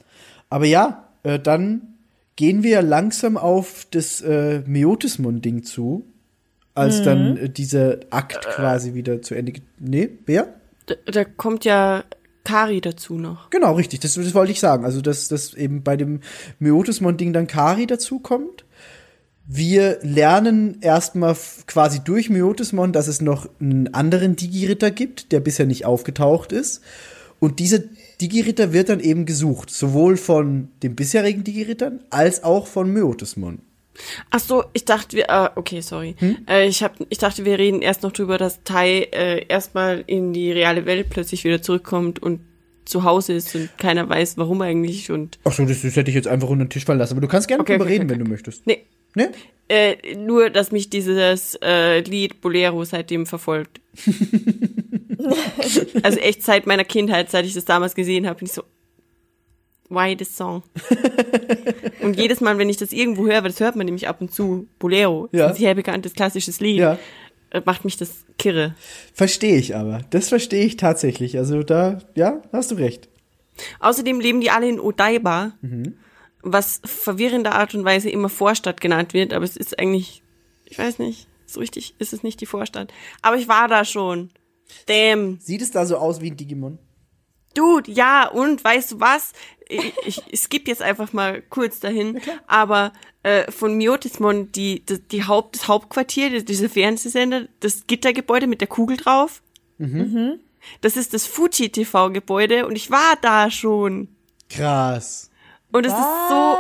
aber 0.50 0.66
ja, 0.66 1.08
äh, 1.24 1.40
dann 1.40 1.96
gehen 2.36 2.64
wir 2.64 2.82
langsam 2.82 3.38
auf 3.38 3.88
das 3.92 4.22
äh, 4.22 4.62
Meotismon-Ding 4.66 5.64
zu, 5.64 6.06
als 6.74 7.02
dann 7.04 7.38
äh, 7.38 7.50
dieser 7.50 8.00
Akt 8.10 8.46
quasi 8.46 8.94
wieder 8.94 9.22
zu 9.22 9.36
Ende 9.36 9.54
geht. 9.54 9.64
Nee, 9.80 10.10
wer? 10.26 10.54
Da, 10.88 10.96
da 11.06 11.24
kommt 11.24 11.64
ja 11.64 12.04
Kari 12.46 12.80
dazu 12.80 13.16
noch. 13.16 13.50
Genau, 13.50 13.74
richtig, 13.74 14.00
das, 14.00 14.14
das 14.14 14.34
wollte 14.34 14.54
ich 14.54 14.62
sagen. 14.62 14.86
Also, 14.86 15.02
dass, 15.02 15.28
dass 15.28 15.54
eben 15.54 15.84
bei 15.84 15.98
dem 15.98 16.22
Meotismon-Ding 16.60 17.34
dann 17.34 17.48
Kari 17.48 17.88
dazu 17.88 18.20
kommt. 18.20 18.64
Wir 19.48 20.00
lernen 20.02 20.78
erstmal 20.82 21.36
quasi 21.68 22.00
durch 22.00 22.30
Meotismon, 22.30 22.94
dass 22.94 23.08
es 23.08 23.22
noch 23.22 23.48
einen 23.60 23.94
anderen 23.94 24.36
Digi-Ritter 24.36 24.90
gibt, 24.90 25.32
der 25.32 25.40
bisher 25.40 25.68
nicht 25.68 25.86
aufgetaucht 25.86 26.52
ist. 26.52 26.82
Und 27.40 27.60
dieser 27.60 27.80
Digi-Ritter 28.22 28.74
wird 28.74 28.90
dann 28.90 29.02
eben 29.02 29.26
gesucht, 29.26 29.70
sowohl 29.70 30.18
von 30.18 30.70
den 30.82 30.96
bisherigen 30.96 31.44
Digi-Rittern 31.44 32.00
als 32.10 32.44
auch 32.44 32.66
von 32.66 32.92
Meotismon. 32.92 33.60
Ach 34.30 34.40
so, 34.40 34.64
ich 34.74 34.86
dachte 34.86 35.16
wir, 35.18 35.30
äh, 35.30 35.50
okay, 35.56 35.82
sorry. 35.82 36.16
Äh, 36.50 36.68
ich 36.68 36.84
hab, 36.84 36.96
ich 37.10 37.18
dachte, 37.18 37.46
wir 37.46 37.58
reden 37.60 37.82
erst 37.82 38.04
noch 38.04 38.12
drüber, 38.12 38.38
dass 38.38 38.64
Tai 38.64 38.90
äh, 39.12 39.46
erstmal 39.48 40.04
in 40.08 40.34
die 40.34 40.52
reale 40.52 40.86
Welt 40.86 41.10
plötzlich 41.10 41.44
wieder 41.44 41.62
zurückkommt 41.62 42.22
und 42.22 42.42
zu 42.86 43.04
Hause 43.04 43.34
ist 43.34 43.56
und 43.56 43.70
keiner 43.78 44.08
weiß, 44.08 44.38
warum 44.38 44.62
eigentlich 44.62 45.10
und 45.12 45.40
Ach 45.44 45.52
so, 45.54 45.66
das, 45.66 45.82
das 45.82 45.96
hätte 45.96 46.12
ich 46.12 46.16
jetzt 46.16 46.28
einfach 46.28 46.50
unter 46.50 46.66
den 46.66 46.70
Tisch 46.70 46.86
fallen 46.86 47.00
lassen. 47.00 47.14
Aber 47.14 47.22
du 47.22 47.28
kannst 47.28 47.48
gerne 47.48 47.62
Okay, 47.62 47.74
drüber 47.74 47.86
okay, 47.86 47.94
reden, 47.94 48.06
okay, 48.06 48.12
wenn 48.20 48.26
du 48.26 48.30
möchtest. 48.30 48.66
nee, 48.68 48.86
Ne? 49.16 49.32
äh, 49.70 50.16
nur, 50.16 50.50
dass 50.50 50.72
mich 50.74 50.90
dieses 50.90 51.58
äh, 51.64 52.00
Lied 52.02 52.42
Bolero 52.42 52.84
seitdem 52.84 53.26
verfolgt. 53.26 53.80
also 56.04 56.20
echt 56.20 56.44
seit 56.44 56.68
meiner 56.68 56.84
Kindheit, 56.84 57.32
seit 57.32 57.46
ich 57.46 57.54
das 57.54 57.66
damals 57.66 57.96
gesehen 57.96 58.28
habe, 58.28 58.40
bin 58.40 58.48
ich 58.48 58.54
so, 58.54 58.64
why 59.90 60.16
this 60.16 60.36
song? 60.36 60.64
und 62.02 62.16
jedes 62.18 62.42
Mal, 62.42 62.58
wenn 62.58 62.70
ich 62.70 62.78
das 62.78 62.92
irgendwo 62.92 63.26
höre, 63.26 63.44
weil 63.44 63.50
das 63.52 63.60
hört 63.60 63.76
man 63.76 63.86
nämlich 63.86 64.08
ab 64.08 64.22
und 64.22 64.34
zu, 64.34 64.68
Bolero, 64.80 65.30
Ja. 65.32 65.48
ein 65.48 65.56
sehr 65.56 65.76
bekanntes 65.76 66.14
klassisches 66.14 66.60
Lied, 66.60 66.80
Ja. 66.80 66.98
äh, 67.52 67.62
macht 67.66 67.86
mich 67.86 67.98
das 67.98 68.26
kirre. 68.38 68.76
Verstehe 69.14 69.58
ich 69.58 69.76
aber. 69.76 70.02
Das 70.10 70.30
verstehe 70.30 70.66
ich 70.66 70.78
tatsächlich. 70.78 71.38
Also 71.38 71.64
da, 71.64 72.00
ja, 72.16 72.42
hast 72.52 72.72
du 72.72 72.76
recht. 72.76 73.10
Außerdem 73.80 74.20
leben 74.20 74.42
die 74.42 74.50
alle 74.52 74.68
in 74.68 74.80
Odaiba, 74.82 75.54
was 76.42 76.82
verwirrender 76.84 77.54
Art 77.54 77.74
und 77.74 77.86
Weise 77.86 78.10
immer 78.10 78.28
Vorstadt 78.30 78.82
genannt 78.82 79.14
wird, 79.14 79.34
aber 79.34 79.46
es 79.46 79.56
ist 79.56 79.80
eigentlich, 79.80 80.24
ich 80.66 80.78
weiß 80.78 81.00
nicht, 81.00 81.28
so 81.46 81.60
richtig 81.62 81.96
ist 82.00 82.12
es 82.12 82.22
nicht 82.24 82.42
die 82.42 82.46
Vorstadt. 82.48 82.92
Aber 83.22 83.38
ich 83.38 83.48
war 83.48 83.68
da 83.68 83.86
schon. 83.86 84.32
Damn. 84.88 85.40
Sieht 85.40 85.62
es 85.62 85.72
da 85.72 85.86
so 85.86 85.98
aus 85.98 86.20
wie 86.22 86.32
ein 86.32 86.38
Digimon? 86.38 86.80
Dude, 87.54 87.90
ja, 87.90 88.28
und 88.28 88.62
weißt 88.62 88.92
du 88.94 89.00
was? 89.00 89.32
Ich, 89.68 89.94
ich, 90.06 90.22
ich 90.28 90.40
skippe 90.40 90.70
jetzt 90.70 90.82
einfach 90.82 91.12
mal 91.14 91.42
kurz 91.50 91.80
dahin, 91.80 92.20
aber 92.48 92.94
äh, 93.24 93.52
von 93.52 93.76
Miotismon, 93.78 94.52
die, 94.52 94.86
die, 94.86 95.00
die 95.00 95.24
Haupt, 95.26 95.56
das 95.56 95.68
Hauptquartier, 95.68 96.30
das- 96.32 96.46
dieser 96.46 96.70
Fernsehsender, 96.70 97.48
das 97.62 97.88
Gittergebäude 97.88 98.46
mit 98.48 98.62
der 98.62 98.68
Kugel 98.68 98.98
drauf, 98.98 99.42
das 100.82 100.98
ist 100.98 101.14
das 101.14 101.26
Fuji 101.26 101.70
TV-Gebäude 101.70 102.66
und 102.68 102.76
ich 102.76 102.90
war 102.92 103.16
da 103.22 103.50
schon. 103.52 104.08
Krass. 104.50 105.30
Und 105.72 105.86
es 105.86 105.94
ist 105.94 106.00
so, 106.30 106.56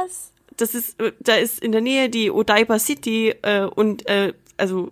das 0.58 0.76
ist, 0.76 1.00
äh, 1.02 1.12
da 1.20 1.36
ist 1.36 1.60
in 1.62 1.72
der 1.72 1.82
Nähe 1.82 2.10
die 2.10 2.32
Odaiba 2.32 2.80
City 2.80 3.34
äh, 3.44 3.62
und 3.66 4.08
äh, 4.08 4.34
also 4.58 4.92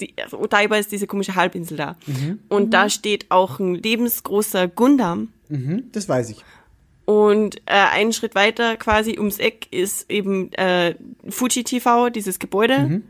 die, 0.00 0.14
also 0.22 0.38
Odaiba 0.38 0.76
ist 0.76 0.92
diese 0.92 1.06
komische 1.06 1.34
Halbinsel 1.34 1.76
da. 1.76 1.96
Und 2.48 2.74
da 2.74 2.88
steht 2.88 3.26
auch 3.30 3.58
ein 3.58 3.74
lebensgroßer 3.74 4.68
Gundam. 4.68 5.28
Mhm, 5.48 5.84
das 5.92 6.08
weiß 6.08 6.30
ich. 6.30 6.44
Und 7.04 7.58
äh, 7.66 7.72
einen 7.92 8.12
Schritt 8.12 8.34
weiter 8.34 8.76
quasi 8.76 9.16
ums 9.18 9.38
Eck 9.38 9.68
ist 9.70 10.10
eben 10.10 10.52
äh, 10.54 10.96
Fuji 11.28 11.62
TV, 11.62 12.10
dieses 12.10 12.38
Gebäude. 12.40 13.02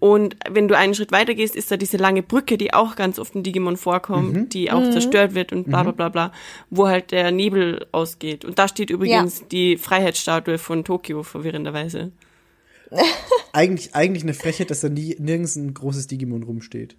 Und 0.00 0.36
wenn 0.48 0.68
du 0.68 0.76
einen 0.76 0.94
Schritt 0.94 1.10
weiter 1.10 1.34
gehst, 1.34 1.56
ist 1.56 1.70
da 1.70 1.76
diese 1.76 1.96
lange 1.96 2.22
Brücke, 2.22 2.56
die 2.56 2.72
auch 2.72 2.94
ganz 2.94 3.18
oft 3.18 3.34
in 3.34 3.42
Digimon 3.42 3.76
vorkommt, 3.76 4.54
die 4.54 4.70
auch 4.70 4.82
zerstört 4.90 5.34
wird 5.34 5.52
und 5.52 5.64
bla 5.64 5.82
bla 5.82 5.92
bla 5.92 6.08
bla, 6.08 6.32
wo 6.70 6.86
halt 6.86 7.10
der 7.10 7.32
Nebel 7.32 7.86
ausgeht. 7.90 8.44
Und 8.44 8.58
da 8.58 8.68
steht 8.68 8.90
übrigens 8.90 9.48
die 9.48 9.76
Freiheitsstatue 9.76 10.58
von 10.58 10.84
Tokio, 10.84 11.22
verwirrenderweise. 11.24 12.12
Eigentlich, 13.52 13.94
eigentlich 13.94 14.22
eine 14.22 14.34
Frechheit, 14.34 14.70
dass 14.70 14.80
da 14.80 14.88
nie, 14.88 15.16
nirgends 15.18 15.56
ein 15.56 15.74
großes 15.74 16.06
Digimon 16.06 16.42
rumsteht. 16.42 16.96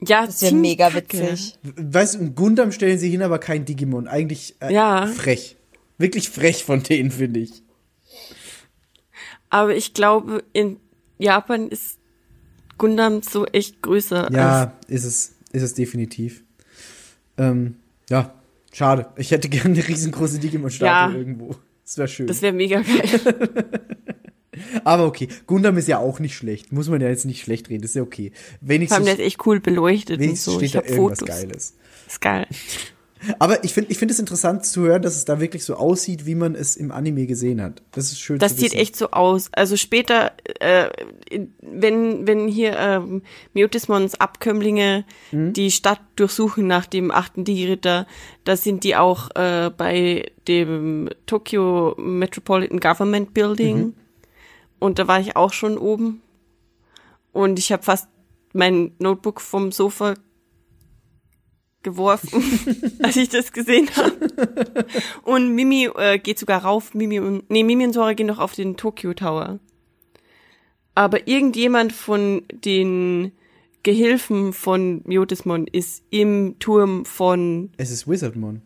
Ja, 0.00 0.26
Das 0.26 0.42
wäre 0.42 0.54
mega 0.54 0.92
witzig. 0.94 1.58
Weißt 1.62 2.14
du, 2.14 2.18
ein 2.20 2.34
Gundam 2.34 2.70
stellen 2.72 2.98
sie 2.98 3.08
hin, 3.10 3.22
aber 3.22 3.38
kein 3.38 3.64
Digimon. 3.64 4.06
Eigentlich 4.06 4.54
äh, 4.60 4.72
Ja. 4.72 5.06
frech. 5.06 5.56
Wirklich 5.98 6.28
frech 6.28 6.64
von 6.64 6.82
denen, 6.82 7.10
finde 7.10 7.40
ich. 7.40 7.62
Aber 9.48 9.74
ich 9.74 9.94
glaube, 9.94 10.44
in 10.52 10.76
Japan 11.18 11.68
ist 11.68 11.98
Gundam 12.78 13.22
so 13.22 13.46
echt 13.46 13.80
größer. 13.80 14.26
als 14.26 14.34
Ja, 14.36 14.72
ist 14.88 15.04
es, 15.04 15.32
ist 15.52 15.62
es 15.62 15.74
definitiv. 15.74 16.44
Ähm, 17.38 17.76
ja, 18.10 18.34
schade. 18.72 19.06
Ich 19.16 19.30
hätte 19.30 19.48
gerne 19.48 19.74
eine 19.74 19.88
riesengroße 19.88 20.38
Digimon-Statue 20.38 21.12
Ja. 21.12 21.18
irgendwo. 21.18 21.56
Das 21.84 21.96
wäre 21.96 22.08
schön. 22.08 22.26
Das 22.26 22.42
wäre 22.42 22.52
mega 22.52 22.82
geil. 22.82 23.64
aber 24.84 25.06
okay, 25.06 25.28
Gundam 25.46 25.76
ist 25.78 25.88
ja 25.88 25.98
auch 25.98 26.18
nicht 26.18 26.34
schlecht. 26.36 26.72
Muss 26.72 26.88
man 26.88 27.00
ja 27.00 27.08
jetzt 27.08 27.24
nicht 27.24 27.42
schlecht 27.42 27.68
reden. 27.70 27.82
Das 27.82 27.90
ist 27.92 27.94
ja 27.96 28.02
okay. 28.02 28.32
Vor 28.34 28.40
allem, 28.60 28.68
Wenigstens, 28.68 29.04
der 29.04 29.14
ist 29.14 29.20
echt 29.20 29.46
cool 29.46 29.60
beleuchtet 29.60 30.16
und 30.18 30.22
wenigstens 30.24 30.52
so. 30.54 30.58
steht 30.58 30.66
Ich 30.66 30.72
da 30.72 30.82
irgendwas 30.82 31.18
Fotos. 31.20 31.28
Geiles. 31.36 31.74
Ist 32.06 32.20
geil. 32.20 32.46
Aber 33.38 33.64
ich 33.64 33.72
finde 33.72 33.90
ich 33.90 33.98
finde 33.98 34.12
es 34.12 34.20
interessant 34.20 34.66
zu 34.66 34.82
hören, 34.82 35.00
dass 35.02 35.16
es 35.16 35.24
da 35.24 35.40
wirklich 35.40 35.64
so 35.64 35.74
aussieht, 35.74 36.26
wie 36.26 36.34
man 36.34 36.54
es 36.54 36.76
im 36.76 36.92
Anime 36.92 37.26
gesehen 37.26 37.60
hat. 37.62 37.82
Das 37.92 38.12
ist 38.12 38.20
schön 38.20 38.38
Das 38.38 38.52
sieht 38.56 38.66
wissen. 38.72 38.76
echt 38.78 38.94
so 38.94 39.10
aus. 39.10 39.48
Also 39.52 39.76
später, 39.76 40.32
äh, 40.60 40.90
wenn, 41.62 42.26
wenn 42.26 42.46
hier 42.46 42.76
ähm, 42.78 43.22
Miotismons 43.54 44.14
Abkömmlinge 44.20 45.04
Mhm. 45.32 45.54
die 45.54 45.70
Stadt 45.70 46.00
durchsuchen 46.16 46.66
nach 46.66 46.86
dem 46.86 47.10
achten 47.10 47.44
Digi-Ritter, 47.44 48.06
da 48.44 48.56
sind 48.56 48.84
die 48.84 48.94
auch 48.96 49.30
äh, 49.34 49.70
bei 49.76 50.30
dem 50.46 51.08
Tokyo 51.24 51.94
Metropolitan 51.98 52.78
Government 52.80 53.32
Building. 53.34 53.76
Mhm. 53.78 53.94
Und 54.78 54.98
da 54.98 55.08
war 55.08 55.20
ich 55.20 55.36
auch 55.36 55.52
schon 55.52 55.78
oben. 55.78 56.22
Und 57.32 57.58
ich 57.58 57.72
habe 57.72 57.82
fast 57.82 58.08
mein 58.52 58.92
Notebook 58.98 59.40
vom 59.40 59.72
Sofa 59.72 60.14
geworfen, 61.82 62.42
als 63.02 63.16
ich 63.16 63.28
das 63.28 63.52
gesehen 63.52 63.88
habe. 63.96 64.86
Und 65.22 65.54
Mimi 65.54 65.88
äh, 65.96 66.18
geht 66.18 66.38
sogar 66.38 66.64
rauf. 66.64 66.94
Mimi 66.94 67.20
und 67.20 67.48
nee, 67.50 67.62
Mimi 67.62 67.84
und 67.84 67.92
Sora 67.92 68.14
gehen 68.14 68.28
doch 68.28 68.38
auf 68.38 68.54
den 68.54 68.76
Tokyo 68.76 69.14
Tower. 69.14 69.60
Aber 70.94 71.28
irgendjemand 71.28 71.92
von 71.92 72.42
den 72.52 73.32
Gehilfen 73.82 74.52
von 74.52 75.02
Miotismon 75.04 75.68
ist 75.68 76.02
im 76.10 76.56
Turm 76.58 77.04
von 77.04 77.70
Es 77.76 77.90
ist 77.90 78.08
Wizardmon. 78.08 78.62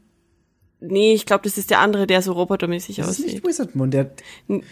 Nee, 0.83 1.13
ich 1.13 1.27
glaube, 1.27 1.45
das 1.45 1.59
ist 1.59 1.71
der 1.71 1.81
andere, 1.81 2.07
der 2.07 2.23
so 2.23 2.33
robotermäßig 2.33 2.97
Das 2.97 3.07
ist 3.07 3.11
aussieht. 3.21 3.27
nicht 3.35 3.47
Wizardmon, 3.47 3.91
der 3.91 4.11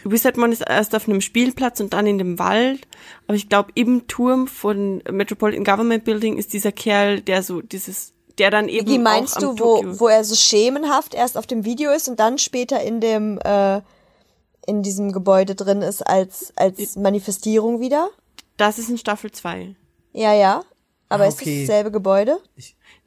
Wizardmon 0.04 0.52
ist 0.52 0.62
erst 0.66 0.94
auf 0.94 1.06
einem 1.06 1.20
Spielplatz 1.20 1.80
und 1.80 1.92
dann 1.92 2.06
in 2.06 2.16
dem 2.18 2.38
Wald. 2.38 2.88
Aber 3.26 3.36
ich 3.36 3.48
glaube, 3.50 3.70
im 3.74 4.06
Turm 4.08 4.46
von 4.48 5.02
Metropolitan 5.10 5.64
Government 5.64 6.04
Building 6.04 6.38
ist 6.38 6.52
dieser 6.54 6.72
Kerl, 6.72 7.20
der 7.20 7.42
so 7.42 7.60
dieses, 7.60 8.14
der 8.38 8.50
dann 8.50 8.68
eben 8.70 8.86
Wie 8.88 8.98
meinst 8.98 9.36
auch 9.36 9.40
du, 9.40 9.50
am 9.50 9.58
wo, 9.58 10.00
wo 10.00 10.08
er 10.08 10.24
so 10.24 10.34
schemenhaft 10.34 11.14
erst 11.14 11.36
auf 11.36 11.46
dem 11.46 11.64
Video 11.66 11.90
ist 11.92 12.08
und 12.08 12.18
dann 12.18 12.38
später 12.38 12.80
in 12.82 13.00
dem 13.00 13.38
äh, 13.44 13.82
in 14.66 14.82
diesem 14.82 15.12
Gebäude 15.12 15.54
drin 15.54 15.82
ist 15.82 16.02
als 16.02 16.52
als 16.56 16.96
Manifestierung 16.96 17.80
wieder? 17.80 18.08
Das 18.56 18.78
ist 18.78 18.88
in 18.88 18.96
Staffel 18.98 19.30
2. 19.30 19.74
Ja, 20.14 20.32
ja. 20.34 20.62
Aber 21.10 21.24
Ah, 21.24 21.28
ist 21.28 21.36
das 21.36 21.42
okay. 21.42 21.66
dasselbe 21.66 21.90
Gebäude? 21.90 22.38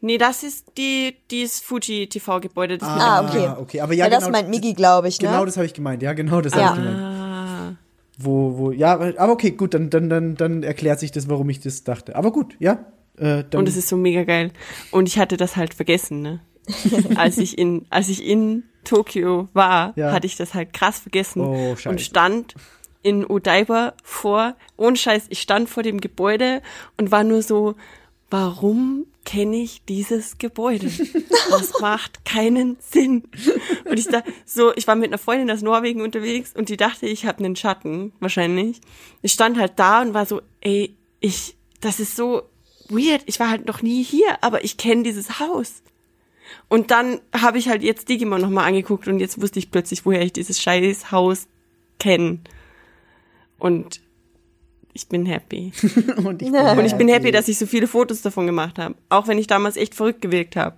Nee, 0.01 0.17
das 0.17 0.43
ist 0.43 0.65
die, 0.77 1.15
dieses 1.29 1.59
Fuji 1.59 2.07
TV-Gebäude. 2.07 2.77
Das 2.79 2.89
mit 2.93 3.01
Ah, 3.01 3.21
okay. 3.27 3.47
okay. 3.61 3.81
Aber 3.81 3.93
ja, 3.93 4.05
Ja, 4.05 4.09
das 4.09 4.25
genau, 4.25 4.37
meint 4.37 4.49
Migi, 4.49 4.73
glaube 4.73 5.07
ich, 5.07 5.21
ne? 5.21 5.27
Genau 5.29 5.45
das 5.45 5.57
habe 5.57 5.65
ich 5.67 5.73
gemeint. 5.73 6.01
Ja, 6.01 6.13
genau 6.13 6.41
das 6.41 6.53
Ja. 6.55 6.69
habe 6.71 6.79
ich 6.79 6.85
gemeint. 6.85 6.99
Ah. 7.03 7.75
Wo, 8.17 8.57
wo, 8.57 8.71
ja, 8.71 8.93
aber 8.93 9.31
okay, 9.31 9.51
gut, 9.51 9.73
dann, 9.73 9.89
dann, 9.89 10.09
dann, 10.09 10.35
dann 10.35 10.63
erklärt 10.63 10.99
sich 10.99 11.11
das, 11.11 11.29
warum 11.29 11.49
ich 11.49 11.59
das 11.59 11.83
dachte. 11.83 12.15
Aber 12.15 12.31
gut, 12.31 12.55
ja. 12.59 12.85
Äh, 13.17 13.43
Und 13.55 13.67
es 13.67 13.77
ist 13.77 13.87
so 13.89 13.97
mega 13.97 14.23
geil. 14.23 14.51
Und 14.91 15.07
ich 15.07 15.17
hatte 15.19 15.37
das 15.37 15.55
halt 15.55 15.73
vergessen, 15.73 16.21
ne? 16.21 16.39
als 17.15 17.37
ich 17.37 17.57
in, 17.57 17.85
als 17.89 18.09
ich 18.09 18.25
in 18.25 18.63
Tokio 18.83 19.49
war, 19.53 19.93
Ja. 19.95 20.11
hatte 20.11 20.27
ich 20.27 20.35
das 20.35 20.53
halt 20.53 20.73
krass 20.73 20.99
vergessen. 20.99 21.41
Oh, 21.41 21.75
scheiße. 21.75 21.89
und 21.89 22.01
stand 22.01 22.55
in 23.03 23.25
Odaiba 23.25 23.93
vor, 24.03 24.55
ohne 24.77 24.95
Scheiß, 24.95 25.25
ich 25.29 25.41
stand 25.41 25.69
vor 25.69 25.81
dem 25.83 25.99
Gebäude 26.01 26.61
und 26.97 27.11
war 27.11 27.23
nur 27.23 27.41
so, 27.41 27.75
warum 28.31 29.05
kenne 29.25 29.57
ich 29.57 29.83
dieses 29.85 30.37
Gebäude? 30.39 30.89
Das 31.49 31.73
macht 31.81 32.25
keinen 32.25 32.77
Sinn. 32.79 33.23
Und 33.85 33.99
ich 33.99 34.07
da 34.07 34.23
so, 34.45 34.73
ich 34.75 34.87
war 34.87 34.95
mit 34.95 35.09
einer 35.09 35.17
Freundin 35.17 35.51
aus 35.51 35.61
Norwegen 35.61 36.01
unterwegs 36.01 36.53
und 36.55 36.69
die 36.69 36.77
dachte, 36.77 37.05
ich 37.05 37.25
habe 37.25 37.43
einen 37.43 37.55
Schatten, 37.55 38.13
wahrscheinlich. 38.19 38.81
Ich 39.21 39.33
stand 39.33 39.59
halt 39.59 39.73
da 39.75 40.01
und 40.01 40.13
war 40.13 40.25
so, 40.25 40.41
ey, 40.61 40.95
ich, 41.19 41.55
das 41.81 41.99
ist 41.99 42.15
so 42.15 42.43
weird. 42.89 43.21
Ich 43.25 43.39
war 43.39 43.49
halt 43.49 43.67
noch 43.67 43.81
nie 43.81 44.03
hier, 44.03 44.41
aber 44.41 44.63
ich 44.63 44.77
kenne 44.77 45.03
dieses 45.03 45.39
Haus. 45.39 45.83
Und 46.67 46.89
dann 46.89 47.21
habe 47.33 47.57
ich 47.57 47.69
halt 47.69 47.83
jetzt 47.83 48.09
Digimon 48.09 48.41
nochmal 48.41 48.67
angeguckt 48.67 49.07
und 49.07 49.19
jetzt 49.19 49.41
wusste 49.41 49.59
ich 49.59 49.71
plötzlich, 49.71 50.05
woher 50.05 50.21
ich 50.21 50.33
dieses 50.33 50.61
scheiß 50.61 51.11
Haus 51.11 51.47
kenne. 51.99 52.39
Und 53.59 54.01
ich 54.93 55.07
bin 55.07 55.25
happy. 55.25 55.71
und 56.23 56.41
ich, 56.41 56.51
Und 56.51 56.85
ich 56.85 56.95
bin 56.95 57.07
happy, 57.07 57.31
dass 57.31 57.47
ich 57.47 57.57
so 57.57 57.65
viele 57.65 57.87
Fotos 57.87 58.21
davon 58.21 58.45
gemacht 58.45 58.77
habe. 58.79 58.95
Auch 59.09 59.27
wenn 59.27 59.37
ich 59.37 59.47
damals 59.47 59.77
echt 59.77 59.95
verrückt 59.95 60.21
gewirkt 60.21 60.55
habe. 60.55 60.75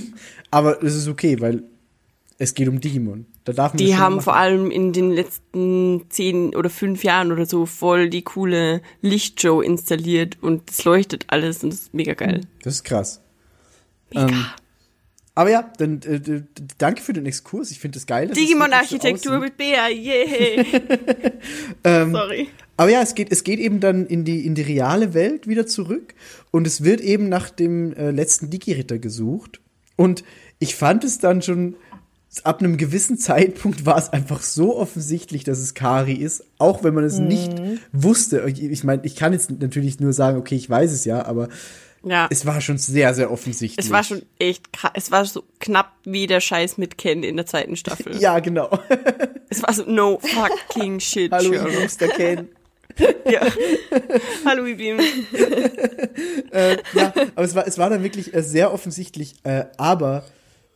aber 0.50 0.82
es 0.82 0.94
ist 0.94 1.08
okay, 1.08 1.40
weil 1.40 1.64
es 2.38 2.54
geht 2.54 2.68
um 2.68 2.80
Digimon. 2.80 3.26
Da 3.44 3.52
darf 3.52 3.72
man 3.72 3.78
das 3.78 3.86
Die 3.86 3.96
haben 3.96 4.14
machen. 4.16 4.24
vor 4.24 4.36
allem 4.36 4.70
in 4.70 4.92
den 4.92 5.10
letzten 5.12 6.04
zehn 6.08 6.54
oder 6.54 6.70
fünf 6.70 7.04
Jahren 7.04 7.30
oder 7.30 7.46
so 7.46 7.66
voll 7.66 8.08
die 8.10 8.22
coole 8.22 8.82
Lichtshow 9.02 9.60
installiert 9.60 10.38
und 10.42 10.70
es 10.70 10.84
leuchtet 10.84 11.26
alles 11.28 11.62
und 11.62 11.72
das 11.72 11.80
ist 11.82 11.94
mega 11.94 12.14
geil. 12.14 12.40
Das 12.62 12.74
ist 12.74 12.84
krass. 12.84 13.20
Mega. 14.10 14.26
Ähm, 14.28 14.46
aber 15.36 15.50
ja, 15.50 15.72
dann 15.78 16.00
äh, 16.02 16.42
danke 16.78 17.02
für 17.02 17.12
den 17.12 17.26
Exkurs. 17.26 17.70
Ich 17.72 17.80
finde 17.80 17.98
es 17.98 18.06
geil. 18.06 18.28
es 18.30 18.36
so 18.38 18.40
Digimon-Architektur 18.44 19.32
aussieht. 19.36 19.40
mit 19.40 19.56
Bea, 19.56 19.88
yay! 19.88 20.64
Ähm, 21.84 22.12
Sorry. 22.12 22.48
Aber 22.76 22.90
ja, 22.90 23.02
es 23.02 23.14
geht, 23.14 23.30
es 23.30 23.44
geht 23.44 23.60
eben 23.60 23.80
dann 23.80 24.06
in 24.06 24.24
die, 24.24 24.44
in 24.46 24.54
die 24.54 24.62
reale 24.62 25.14
Welt 25.14 25.46
wieder 25.46 25.66
zurück 25.66 26.14
und 26.50 26.66
es 26.66 26.82
wird 26.82 27.00
eben 27.00 27.28
nach 27.28 27.50
dem 27.50 27.92
äh, 27.94 28.10
letzten 28.10 28.50
Digi-Ritter 28.50 28.98
gesucht. 28.98 29.60
Und 29.96 30.24
ich 30.58 30.74
fand 30.74 31.04
es 31.04 31.18
dann 31.18 31.40
schon, 31.42 31.76
ab 32.42 32.58
einem 32.60 32.76
gewissen 32.76 33.16
Zeitpunkt 33.16 33.86
war 33.86 33.96
es 33.96 34.08
einfach 34.08 34.42
so 34.42 34.76
offensichtlich, 34.76 35.44
dass 35.44 35.58
es 35.58 35.74
Kari 35.74 36.14
ist, 36.14 36.42
auch 36.58 36.82
wenn 36.82 36.94
man 36.94 37.04
es 37.04 37.18
nicht 37.18 37.52
wusste. 37.92 38.44
Ich 38.48 38.82
meine, 38.82 39.04
ich 39.04 39.14
kann 39.14 39.32
jetzt 39.32 39.50
natürlich 39.52 40.00
nur 40.00 40.12
sagen, 40.12 40.36
okay, 40.38 40.56
ich 40.56 40.68
weiß 40.68 40.90
es 40.90 41.04
ja, 41.04 41.24
aber 41.24 41.48
Ja. 42.02 42.26
es 42.30 42.44
war 42.44 42.60
schon 42.60 42.78
sehr, 42.78 43.14
sehr 43.14 43.30
offensichtlich. 43.30 43.86
Es 43.86 43.92
war 43.92 44.02
schon 44.02 44.22
echt. 44.40 44.66
Es 44.94 45.12
war 45.12 45.24
so 45.26 45.44
knapp 45.60 45.92
wie 46.04 46.26
der 46.26 46.40
Scheiß 46.40 46.76
mit 46.76 46.98
Ken 46.98 47.22
in 47.22 47.36
der 47.36 47.46
zweiten 47.46 47.76
Staffel. 47.76 48.16
Ja, 48.20 48.40
genau. 48.40 48.76
Es 49.48 49.62
war 49.62 49.72
so, 49.72 49.84
no 49.86 50.18
fucking 50.18 50.98
shit, 51.00 51.30
Hallo, 51.30 51.52
Sherlock. 51.52 51.80
Liebster 51.82 52.08
Ken. 52.08 52.48
Ja. 53.30 53.40
Hallo, 54.44 54.66
Ibim. 54.66 54.98
äh, 56.50 56.76
ja, 56.92 57.12
aber 57.34 57.44
es 57.44 57.54
war, 57.54 57.66
es 57.66 57.78
war 57.78 57.90
dann 57.90 58.02
wirklich 58.02 58.34
äh, 58.34 58.42
sehr 58.42 58.72
offensichtlich. 58.72 59.34
Äh, 59.42 59.64
aber 59.76 60.24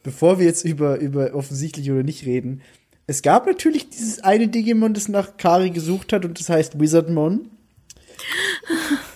bevor 0.02 0.38
wir 0.38 0.46
jetzt 0.46 0.64
über, 0.64 0.98
über 0.98 1.34
offensichtlich 1.34 1.90
oder 1.90 2.02
nicht 2.02 2.26
reden, 2.26 2.62
es 3.06 3.22
gab 3.22 3.46
natürlich 3.46 3.88
dieses 3.88 4.22
eine 4.22 4.48
Digimon, 4.48 4.94
das 4.94 5.08
nach 5.08 5.36
Kari 5.36 5.70
gesucht 5.70 6.12
hat 6.12 6.24
und 6.24 6.38
das 6.38 6.48
heißt 6.48 6.78
Wizardmon. 6.78 7.50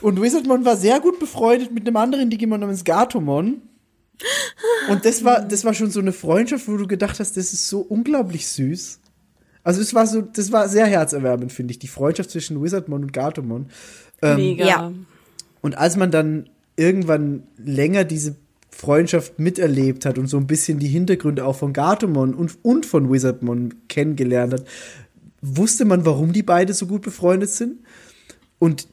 Und 0.01 0.21
Wizardmon 0.21 0.65
war 0.65 0.77
sehr 0.77 1.01
gut 1.01 1.19
befreundet 1.19 1.73
mit 1.73 1.87
einem 1.87 1.97
anderen 1.97 2.31
Digimon 2.31 2.61
namens 2.61 2.85
Gatomon. 2.85 3.63
Und 4.89 5.05
das 5.05 5.25
war, 5.25 5.43
das 5.43 5.65
war 5.65 5.75
schon 5.75 5.91
so 5.91 6.01
eine 6.01 6.13
Freundschaft, 6.13 6.69
wo 6.69 6.77
du 6.77 6.87
gedacht 6.87 7.21
hast, 7.21 7.37
das 7.37 7.53
ist 7.53 7.69
so 7.69 7.81
unglaublich 7.81 8.49
süß. 8.49 9.01
Also 9.65 9.81
es 9.81 9.95
war 9.95 10.07
so, 10.07 10.23
das 10.23 10.51
war 10.53 10.69
sehr 10.69 10.87
herzerwärmend, 10.87 11.53
finde 11.53 11.73
ich, 11.73 11.79
die 11.79 11.89
Freundschaft 11.89 12.31
zwischen 12.31 12.63
Wizardmon 12.63 13.03
und 13.03 13.13
Gatomon. 13.13 13.67
Mega. 14.21 14.67
ja. 14.67 14.93
Und 15.61 15.79
als 15.79 15.97
man 15.97 16.11
dann 16.11 16.49
irgendwann 16.77 17.45
länger 17.57 18.05
diese 18.05 18.37
Freundschaft 18.71 19.39
miterlebt 19.39 20.07
hat 20.07 20.19
und 20.19 20.27
so 20.27 20.39
ein 20.39 20.47
bisschen 20.47 20.79
die 20.79 20.89
Hintergründe 20.89 21.45
auch 21.45 21.57
von 21.57 21.73
Gatomon 21.73 22.35
und, 22.35 22.59
und 22.63 22.87
von 22.87 23.13
Wizardmon 23.13 23.75
kennengelernt 23.89 24.55
hat, 24.55 24.65
wusste 25.43 25.85
man, 25.85 26.07
warum 26.07 26.33
die 26.33 26.43
beide 26.43 26.73
so 26.73 26.87
gut 26.87 27.03
befreundet 27.03 27.51
sind. 27.51 27.81
Und 28.59 28.89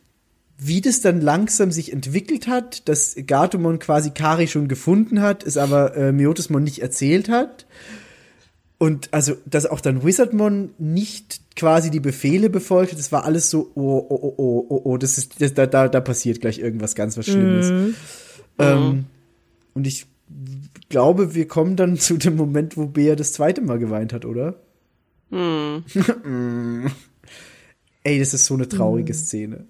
wie 0.57 0.81
das 0.81 0.99
dann 0.99 1.21
langsam 1.21 1.71
sich 1.71 1.93
entwickelt 1.93 2.47
hat, 2.47 2.89
dass 2.89 3.15
Gatomon 3.25 3.79
quasi 3.79 4.11
Kari 4.11 4.47
schon 4.47 4.67
gefunden 4.67 5.21
hat, 5.21 5.43
es 5.43 5.55
aber 5.55 5.95
äh, 5.95 6.11
Miotismon 6.11 6.63
nicht 6.63 6.79
erzählt 6.79 7.29
hat. 7.29 7.65
Und 8.79 9.13
also, 9.13 9.35
dass 9.45 9.65
auch 9.65 9.81
dann 9.81 10.05
Wizardmon 10.05 10.69
nicht 10.77 11.41
quasi 11.57 11.91
die 11.91 11.99
Befehle 11.99 12.49
befolgte, 12.49 12.95
das 12.95 13.11
war 13.11 13.25
alles 13.25 13.49
so, 13.49 13.69
oh, 13.75 14.05
oh, 14.09 14.09
oh, 14.09 14.33
oh, 14.37 14.65
oh, 14.69 14.81
oh, 14.85 14.97
das 14.97 15.17
ist, 15.17 15.41
das, 15.41 15.53
da, 15.53 15.67
da, 15.67 15.89
da 15.89 15.99
passiert 15.99 16.39
gleich 16.39 16.59
irgendwas 16.59 16.95
ganz 16.95 17.17
was 17.17 17.25
Schlimmes. 17.25 17.93
Ähm, 18.57 19.05
und 19.73 19.85
ich 19.85 20.05
glaube, 20.87 21.35
wir 21.35 21.45
kommen 21.49 21.75
dann 21.75 21.97
zu 21.97 22.15
dem 22.15 22.37
Moment, 22.37 22.77
wo 22.77 22.85
Bea 22.85 23.15
das 23.15 23.33
zweite 23.33 23.59
Mal 23.59 23.79
geweint 23.79 24.13
hat, 24.13 24.23
oder? 24.23 24.55
Ey, 25.29 25.73
das 28.19 28.33
ist 28.33 28.45
so 28.45 28.53
eine 28.53 28.69
traurige 28.69 29.13
Szene. 29.13 29.67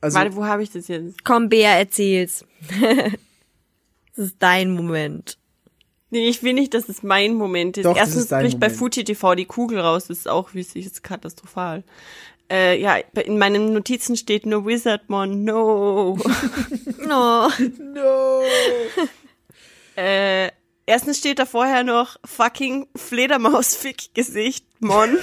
Also, 0.00 0.16
Warte, 0.16 0.36
wo 0.36 0.44
habe 0.44 0.62
ich 0.62 0.70
das 0.70 0.86
jetzt? 0.86 1.24
Komm, 1.24 1.48
Bea, 1.48 1.70
erzähl's. 1.70 2.44
das 4.16 4.26
ist 4.26 4.36
dein 4.38 4.70
Moment. 4.70 5.38
Nee, 6.12 6.28
ich 6.28 6.42
will 6.42 6.52
nicht, 6.52 6.74
dass 6.74 6.90
es 6.90 7.02
mein 7.02 7.36
Moment 7.36 7.78
ist. 7.78 7.86
Doch, 7.86 7.96
Erstens 7.96 8.24
ist 8.24 8.28
bricht 8.28 8.60
bei 8.60 8.68
Moment. 8.68 8.78
Fuji 8.78 9.04
TV 9.04 9.34
die 9.34 9.46
Kugel 9.46 9.80
raus. 9.80 10.08
Das 10.08 10.18
ist 10.18 10.28
auch 10.28 10.52
wichtig, 10.52 10.84
das 10.84 10.92
ist 10.92 11.02
katastrophal. 11.02 11.84
Äh, 12.50 12.78
ja, 12.78 12.96
in 12.96 13.38
meinen 13.38 13.72
Notizen 13.72 14.18
steht 14.18 14.44
nur 14.44 14.66
Wizardmon, 14.66 15.42
no. 15.44 16.18
No. 16.98 17.48
no. 17.48 18.42
äh, 19.96 20.50
erstens 20.84 21.16
steht 21.16 21.38
da 21.38 21.46
vorher 21.46 21.82
noch 21.82 22.18
fucking 22.26 22.88
Fledermaus-Fick-Gesicht, 22.94 24.66
Mon. 24.80 25.16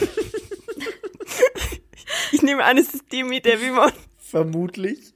ich 2.31 2.41
nehme 2.41 2.63
an, 2.63 2.79
es 2.79 2.95
ist 2.95 3.11
die 3.11 3.21
mit 3.21 3.45
der 3.45 3.61
wie 3.61 3.69
Mon 3.69 3.91
Vermutlich. 4.17 5.08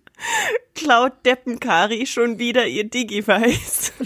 Cloud 0.76 1.14
Deppenkari 1.26 2.06
schon 2.06 2.40
wieder 2.40 2.68
ihr 2.68 2.86
Digi 2.86 3.26
weiß. 3.26 3.94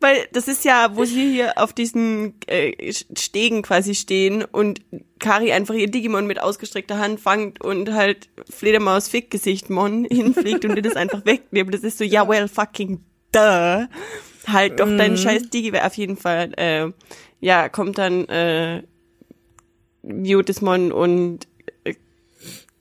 Weil 0.00 0.28
das 0.32 0.46
ist 0.46 0.64
ja, 0.64 0.94
wo 0.94 1.04
sie 1.04 1.32
hier 1.32 1.58
auf 1.58 1.72
diesen 1.72 2.34
äh, 2.46 2.92
Stegen 2.92 3.62
quasi 3.62 3.96
stehen 3.96 4.44
und 4.44 4.80
Kari 5.18 5.52
einfach 5.52 5.74
ihr 5.74 5.90
Digimon 5.90 6.26
mit 6.26 6.40
ausgestreckter 6.40 6.98
Hand 6.98 7.18
fangt 7.20 7.60
und 7.60 7.92
halt 7.92 8.28
Fledermaus 8.48 9.08
Fick-Gesicht 9.08 9.70
Mon 9.70 10.04
hinfliegt 10.04 10.64
und 10.64 10.76
ihr 10.76 10.82
das 10.82 10.94
einfach 10.94 11.26
wegnimmt. 11.26 11.74
Das 11.74 11.82
ist 11.82 11.98
so, 11.98 12.04
ja, 12.04 12.28
well, 12.28 12.46
fucking 12.46 13.00
duh. 13.32 13.86
Halt 14.46 14.78
doch 14.80 14.86
deinen 14.86 15.16
scheiß 15.18 15.50
Digi 15.50 15.76
auf 15.76 15.94
jeden 15.94 16.16
Fall. 16.16 16.52
Äh, 16.56 16.92
ja, 17.40 17.68
kommt 17.68 17.98
dann 17.98 18.24
äh, 18.28 18.82
Mutismon 20.02 20.92
und 20.92 21.48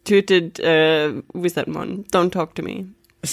tötet 0.07 0.59
äh, 0.59 1.13
Wizardmon. 1.33 2.05
Don't 2.11 2.31
talk 2.31 2.55
to 2.55 2.63
me. 2.63 2.87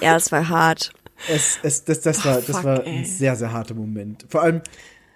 Ja, 0.00 0.14
das 0.14 0.32
war 0.32 0.48
hart. 0.48 0.94
Es, 1.28 1.58
es, 1.62 1.84
das, 1.84 2.00
das 2.00 2.24
war, 2.24 2.36
das 2.36 2.56
fuck, 2.56 2.64
war 2.64 2.86
ey. 2.86 3.00
ein 3.00 3.04
sehr, 3.04 3.36
sehr 3.36 3.52
harter 3.52 3.74
Moment. 3.74 4.24
Vor 4.30 4.40
allem, 4.42 4.62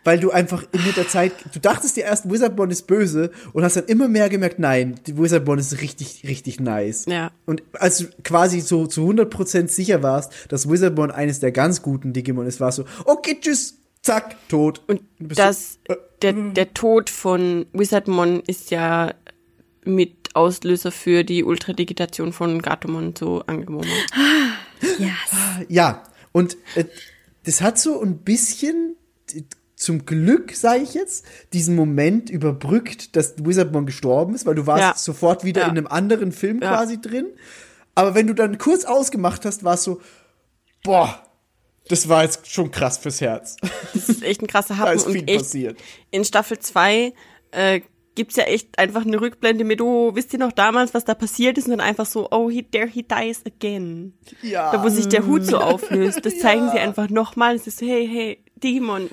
weil 0.04 0.18
du 0.20 0.30
einfach 0.30 0.64
in 0.72 0.80
der 0.94 1.08
Zeit, 1.08 1.32
du 1.54 1.58
dachtest 1.58 1.96
dir 1.96 2.04
erst, 2.04 2.30
Wizardborn 2.30 2.70
ist 2.70 2.86
böse 2.86 3.30
und 3.54 3.64
hast 3.64 3.76
dann 3.76 3.86
immer 3.86 4.08
mehr 4.08 4.28
gemerkt, 4.28 4.58
nein, 4.58 4.96
die 5.06 5.16
Wizardborn 5.16 5.58
ist 5.58 5.80
richtig, 5.80 6.24
richtig 6.28 6.60
nice. 6.60 7.06
Ja. 7.06 7.30
Und 7.46 7.62
als 7.72 7.98
du 7.98 8.06
quasi 8.24 8.60
so 8.60 8.86
zu 8.86 9.08
100% 9.08 9.68
sicher 9.68 10.02
warst, 10.02 10.32
dass 10.48 10.68
Wizardborn 10.68 11.12
eines 11.12 11.40
der 11.40 11.52
ganz 11.52 11.80
guten 11.80 12.12
Digimon 12.12 12.46
ist, 12.46 12.60
warst 12.60 12.78
du, 12.78 12.84
okay, 13.06 13.38
tschüss, 13.40 13.78
zack, 14.02 14.36
tot. 14.48 14.82
Und 14.88 15.00
das, 15.18 15.78
so, 15.88 15.94
äh, 15.94 15.96
der, 16.20 16.32
der 16.32 16.74
Tod 16.74 17.08
von 17.08 17.66
Wizardmon 17.72 18.42
ist 18.46 18.70
ja 18.70 19.14
mit 19.84 20.21
Auslöser 20.34 20.90
für 20.92 21.24
die 21.24 21.44
Ultradigitation 21.44 22.32
von 22.32 22.60
Gatomon 22.62 23.14
so 23.16 23.42
angeworben. 23.46 23.90
Yes. 24.98 25.10
Ja, 25.68 26.02
und 26.32 26.56
äh, 26.74 26.84
das 27.44 27.60
hat 27.60 27.78
so 27.78 28.00
ein 28.02 28.18
bisschen 28.18 28.96
zum 29.76 30.06
Glück, 30.06 30.54
sage 30.54 30.82
ich 30.82 30.94
jetzt, 30.94 31.24
diesen 31.52 31.74
Moment 31.74 32.30
überbrückt, 32.30 33.16
dass 33.16 33.34
Wizardmon 33.44 33.84
gestorben 33.86 34.34
ist, 34.34 34.46
weil 34.46 34.54
du 34.54 34.66
warst 34.66 34.80
Ja. 34.82 34.94
sofort 34.96 35.44
wieder 35.44 35.62
Ja. 35.62 35.66
in 35.68 35.72
einem 35.72 35.86
anderen 35.88 36.30
Film 36.32 36.60
Ja. 36.62 36.68
quasi 36.76 37.00
drin. 37.00 37.26
Aber 37.94 38.14
wenn 38.14 38.26
du 38.26 38.34
dann 38.34 38.58
kurz 38.58 38.84
ausgemacht 38.84 39.44
hast, 39.44 39.64
war 39.64 39.74
es 39.74 39.84
so, 39.84 40.00
boah, 40.84 41.20
das 41.88 42.08
war 42.08 42.22
jetzt 42.22 42.46
schon 42.50 42.70
krass 42.70 42.98
fürs 42.98 43.20
Herz. 43.20 43.56
Das 43.92 44.08
ist 44.08 44.22
echt 44.22 44.40
ein 44.40 44.46
krasser 44.46 44.74
da 44.78 44.80
Happen. 44.80 44.96
ist 44.96 45.06
viel 45.06 45.20
und 45.22 45.28
echt, 45.28 45.38
passiert. 45.40 45.78
in 46.12 46.24
Staffel 46.24 46.58
2 46.60 47.12
äh, 47.50 47.80
gibt's 48.14 48.36
ja 48.36 48.44
echt 48.44 48.78
einfach 48.78 49.04
eine 49.04 49.20
Rückblende 49.20 49.64
mit, 49.64 49.80
oh, 49.80 50.14
wisst 50.14 50.32
ihr 50.32 50.38
noch 50.38 50.52
damals, 50.52 50.94
was 50.94 51.04
da 51.04 51.14
passiert 51.14 51.58
ist? 51.58 51.64
Und 51.66 51.72
dann 51.72 51.80
einfach 51.80 52.06
so, 52.06 52.28
oh, 52.30 52.50
he, 52.50 52.62
there 52.62 52.86
he 52.86 53.02
dies 53.02 53.42
again. 53.46 54.14
Ja. 54.42 54.72
Da, 54.72 54.82
wo 54.82 54.88
sich 54.88 55.08
der 55.08 55.26
Hut 55.26 55.44
so 55.44 55.58
auflöst. 55.60 56.24
Das 56.24 56.38
zeigen 56.38 56.70
sie 56.70 56.78
einfach 56.78 57.08
nochmal. 57.08 57.56
Es 57.56 57.66
ist 57.66 57.78
so, 57.78 57.86
hey, 57.86 58.08
hey, 58.08 58.38
Digimon. 58.62 59.08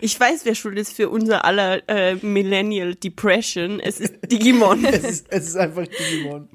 Ich 0.00 0.18
weiß, 0.18 0.44
wer 0.44 0.54
schuld 0.54 0.78
ist 0.78 0.92
für 0.92 1.08
unser 1.08 1.44
aller 1.44 1.88
äh, 1.88 2.16
Millennial 2.16 2.94
Depression. 2.94 3.80
Es 3.80 4.00
ist 4.00 4.14
Digimon. 4.30 4.84
es, 4.84 5.04
ist, 5.04 5.26
es 5.28 5.48
ist 5.48 5.56
einfach 5.56 5.86
Digimon. 5.86 6.48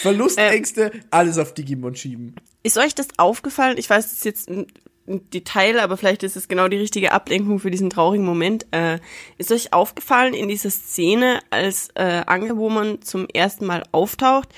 Verlustängste, 0.00 0.92
alles 1.10 1.38
auf 1.38 1.54
Digimon 1.54 1.94
schieben. 1.94 2.36
Ist 2.62 2.78
euch 2.78 2.94
das 2.94 3.08
aufgefallen? 3.18 3.76
Ich 3.78 3.88
weiß, 3.88 4.06
es 4.06 4.12
ist 4.14 4.24
jetzt 4.24 4.48
ein 4.48 4.66
Detail, 5.08 5.80
aber 5.80 5.96
vielleicht 5.96 6.22
ist 6.22 6.36
es 6.36 6.48
genau 6.48 6.68
die 6.68 6.76
richtige 6.76 7.12
Ablenkung 7.12 7.58
für 7.58 7.70
diesen 7.70 7.90
traurigen 7.90 8.24
Moment. 8.24 8.66
Äh, 8.70 8.98
ist 9.38 9.52
euch 9.52 9.72
aufgefallen 9.72 10.34
in 10.34 10.48
dieser 10.48 10.70
Szene, 10.70 11.40
als 11.50 11.88
äh, 11.94 12.22
Angebomon 12.26 13.02
zum 13.02 13.26
ersten 13.28 13.66
Mal 13.66 13.82
auftaucht, 13.92 14.48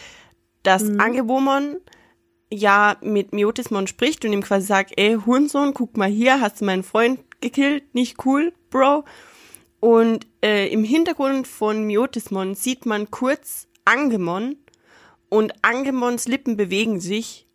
dass 0.63 0.83
Angebomon 0.99 1.77
ja 2.53 2.97
mit 3.01 3.33
Miotismon 3.33 3.87
spricht 3.87 4.25
und 4.25 4.33
ihm 4.33 4.43
quasi 4.43 4.67
sagt, 4.67 4.93
ey, 4.97 5.17
Hurensohn, 5.25 5.73
guck 5.73 5.97
mal 5.97 6.09
hier, 6.09 6.41
hast 6.41 6.61
du 6.61 6.65
meinen 6.65 6.83
Freund 6.83 7.21
gekillt, 7.41 7.95
nicht 7.95 8.25
cool, 8.25 8.53
Bro. 8.71 9.05
Und 9.79 10.27
äh, 10.45 10.69
im 10.69 10.85
Hintergrund 10.85 11.47
von 11.47 11.85
Miotismon 11.85 12.55
sieht 12.55 12.85
man 12.85 13.11
kurz 13.11 13.69
Angemon 13.85 14.57
und 15.31 15.53
Angemons 15.63 16.29
Lippen 16.29 16.57
bewegen 16.57 17.01
sich, 17.01 17.47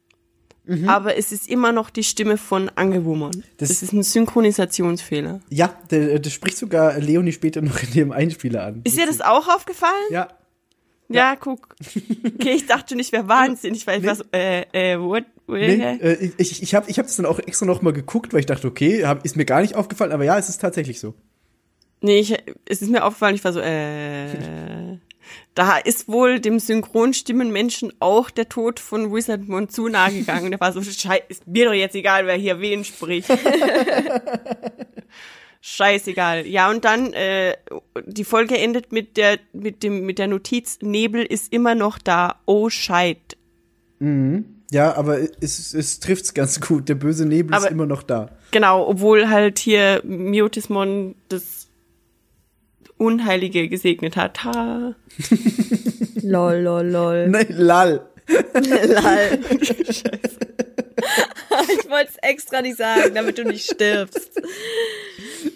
aber 0.88 1.18
es 1.18 1.32
ist 1.32 1.48
immer 1.50 1.72
noch 1.72 1.90
die 1.90 2.04
Stimme 2.04 2.38
von 2.38 2.70
Angewomon. 2.76 3.32
Das- 3.58 3.70
Das, 3.70 3.84
ist 3.84 3.94
ein 3.94 4.04
Synchronisationsfehler. 4.04 5.40
Ja, 5.50 5.74
der- 5.92 6.20
das 6.20 6.34
spricht 6.34 6.58
sogar 6.58 6.98
Leonie 7.00 7.32
später 7.32 7.62
noch 7.62 7.82
in 7.84 7.92
dem 7.94 8.12
Einspieler 8.12 8.64
an. 8.66 8.82
Ist 8.84 8.98
dir 8.98 9.06
das 9.06 9.22
auch 9.22 9.48
aufgefallen? 9.48 9.94
Ja, 10.12 10.28
Ja, 11.08 11.36
guck. 11.36 11.76
Okay, 11.86 12.54
ich 12.56 12.66
dachte 12.66 12.90
schon, 12.90 13.00
ich 13.00 13.12
wäre 13.12 13.28
wahnsinnig, 13.28 13.86
weil 13.86 13.98
ich 13.98 14.02
Nee. 14.02 14.08
war 14.08 14.16
so, 14.16 14.24
äh, 14.34 14.94
äh, 14.94 15.00
what? 15.00 15.24
Nee, 15.48 15.76
Äh, 15.76 15.96
äh, 16.14 16.32
ich 16.40 16.64
ich 16.64 16.74
habe 16.74 16.90
ich 16.90 16.98
hab 16.98 17.06
das 17.06 17.16
dann 17.18 17.28
auch 17.28 17.38
extra 17.38 17.68
noch 17.68 17.84
mal 17.84 17.94
geguckt, 17.94 18.34
weil 18.34 18.40
ich 18.40 18.48
dachte, 18.48 18.66
okay, 18.68 19.06
hab, 19.06 19.24
ist 19.24 19.36
mir 19.36 19.46
gar 19.46 19.62
nicht 19.62 19.76
aufgefallen, 19.76 20.12
aber 20.12 20.24
ja, 20.24 20.36
es 20.40 20.50
ist 20.50 20.60
tatsächlich 20.62 21.00
so. 21.00 21.14
Nee, 22.02 22.20
ich, 22.20 22.34
es 22.68 22.82
ist 22.82 22.90
mir 22.90 23.04
aufgefallen, 23.04 23.36
ich 23.36 23.44
war 23.44 23.54
so, 23.54 23.60
äh. 23.60 24.98
da 25.56 25.78
ist 25.78 26.08
wohl 26.10 26.40
dem 26.40 26.60
Synchronstimmenmenschen 26.60 27.94
auch 28.00 28.30
der 28.30 28.48
Tod 28.50 28.80
von 28.80 29.14
Wizardmon 29.14 29.70
zu 29.70 29.88
nahe 29.88 30.12
gegangen. 30.14 30.52
Der 30.52 30.60
war 30.60 30.72
so, 30.74 30.82
scheiße, 30.84 31.24
ist 31.30 31.48
mir 31.48 31.66
doch 31.66 31.74
jetzt 31.74 31.96
egal, 31.96 32.28
wer 32.28 32.36
hier 32.36 32.60
wen 32.60 32.84
spricht. 32.84 33.30
Scheißegal. 35.62 36.46
Ja, 36.46 36.70
und 36.70 36.86
dann, 36.86 37.12
äh, 37.14 37.56
die 38.06 38.24
Folge 38.24 38.56
endet 38.58 38.92
mit 38.92 39.18
der, 39.18 39.40
mit 39.54 39.82
dem, 39.82 40.06
mit 40.06 40.20
der 40.20 40.28
Notiz, 40.28 40.78
Nebel 40.82 41.24
ist 41.24 41.52
immer 41.52 41.74
noch 41.74 41.98
da. 41.98 42.36
Oh, 42.46 42.70
Scheit. 42.70 43.38
Ja, 44.72 44.96
aber 44.96 45.20
es, 45.42 45.74
es 45.74 46.00
trifft's 46.00 46.34
ganz 46.36 46.60
gut. 46.62 46.88
Der 46.90 46.96
böse 46.96 47.26
Nebel 47.26 47.56
Aber- 47.56 47.66
ist 47.66 47.72
immer 47.72 47.86
noch 47.88 48.04
da. 48.04 48.30
Genau, 48.52 48.88
obwohl 48.88 49.30
halt 49.30 49.58
hier 49.58 50.02
Miotismon 50.04 51.16
das 51.30 51.65
Unheilige 52.98 53.68
gesegnet 53.68 54.16
hat. 54.16 54.44
Ha. 54.44 54.96
Lol, 56.22 56.56
lol, 56.62 56.88
lol. 56.88 57.28
Nein, 57.28 57.46
lal. 57.50 58.10
Lol. 58.28 59.40
ich 61.78 61.90
wollte 61.90 62.10
es 62.10 62.18
extra 62.22 62.62
nicht 62.62 62.78
sagen, 62.78 63.14
damit 63.14 63.38
du 63.38 63.44
nicht 63.44 63.66
stirbst. 63.66 64.42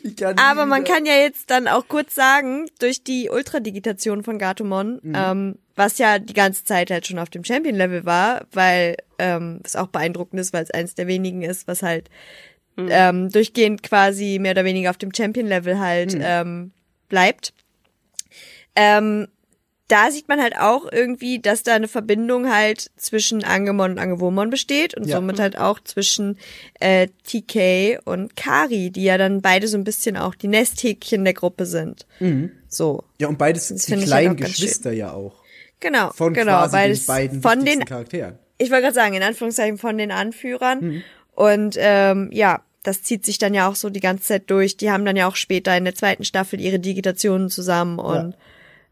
Ich 0.03 0.15
kann 0.15 0.37
Aber 0.37 0.65
man 0.65 0.83
kann 0.83 1.05
ja 1.05 1.13
jetzt 1.13 1.49
dann 1.49 1.67
auch 1.67 1.87
kurz 1.87 2.13
sagen, 2.13 2.69
durch 2.79 3.03
die 3.03 3.29
Ultradigitation 3.29 4.23
von 4.23 4.37
Gatomon, 4.37 4.99
ähm, 5.13 5.55
was 5.75 5.97
ja 5.97 6.19
die 6.19 6.33
ganze 6.33 6.63
Zeit 6.65 6.91
halt 6.91 7.07
schon 7.07 7.19
auf 7.19 7.29
dem 7.29 7.43
Champion-Level 7.43 8.05
war, 8.05 8.45
weil 8.51 8.97
ähm, 9.17 9.59
was 9.63 9.75
auch 9.75 9.87
beeindruckend 9.87 10.39
ist, 10.39 10.53
weil 10.53 10.63
es 10.63 10.71
eins 10.71 10.95
der 10.95 11.07
wenigen 11.07 11.41
ist, 11.41 11.67
was 11.67 11.81
halt 11.81 12.09
ähm, 12.77 13.29
durchgehend 13.29 13.83
quasi 13.83 14.37
mehr 14.39 14.51
oder 14.51 14.63
weniger 14.65 14.89
auf 14.89 14.97
dem 14.97 15.13
Champion-Level 15.13 15.79
halt 15.79 16.15
ähm, 16.19 16.71
bleibt. 17.09 17.53
Ähm, 18.75 19.27
da 19.87 20.11
sieht 20.11 20.27
man 20.27 20.39
halt 20.39 20.55
auch 20.55 20.87
irgendwie, 20.91 21.39
dass 21.39 21.63
da 21.63 21.73
eine 21.73 21.87
Verbindung 21.87 22.53
halt 22.53 22.91
zwischen 22.95 23.43
Angemon 23.43 23.91
und 23.91 23.97
Angewomon 23.99 24.51
besteht 24.51 24.95
und 24.95 25.07
Ja. 25.07 25.15
somit 25.15 25.39
halt 25.39 25.57
auch 25.57 25.79
zwischen 25.79 26.37
äh, 26.79 27.07
TK 27.23 27.99
und 28.05 28.35
Kari, 28.35 28.91
die 28.91 29.03
ja 29.03 29.17
dann 29.17 29.41
beide 29.41 29.67
so 29.67 29.77
ein 29.77 29.83
bisschen 29.83 30.15
auch 30.15 30.35
die 30.35 30.47
Nesthäkchen 30.47 31.23
der 31.23 31.33
Gruppe 31.33 31.65
sind. 31.65 32.05
So. 32.67 33.03
Ja, 33.19 33.27
und 33.29 33.39
beides 33.39 33.69
sind 33.69 33.83
die 33.87 33.95
halt 33.95 34.03
kleinen 34.05 34.35
ganz 34.37 34.51
Geschwister 34.51 34.91
ja 34.91 35.11
auch. 35.11 35.41
Genau, 35.79 36.11
Von 36.11 36.33
genau, 36.35 36.67
beides 36.67 36.99
den 36.99 37.07
beiden 37.07 37.41
von 37.41 37.65
den 37.65 37.83
Charakteren. 37.85 38.37
ich 38.59 38.69
wollte 38.69 38.83
gerade 38.83 38.95
sagen, 38.95 39.15
in 39.15 39.23
Anführungszeichen 39.23 39.77
von 39.79 39.97
den 39.97 40.11
Anführern. 40.11 40.79
Mhm. 40.81 41.03
Und 41.33 41.77
ähm, 41.79 42.29
ja, 42.31 42.61
das 42.83 43.03
zieht 43.03 43.25
sich 43.25 43.37
dann 43.37 43.53
ja 43.53 43.67
auch 43.67 43.75
so 43.75 43.89
die 43.89 43.99
ganze 43.99 44.23
Zeit 44.23 44.49
durch. 44.49 44.77
Die 44.77 44.91
haben 44.91 45.05
dann 45.05 45.15
ja 45.15 45.27
auch 45.27 45.35
später 45.35 45.75
in 45.77 45.83
der 45.83 45.95
zweiten 45.95 46.23
Staffel 46.23 46.61
ihre 46.61 46.79
Digitationen 46.79 47.49
zusammen 47.49 47.99
und 47.99 48.35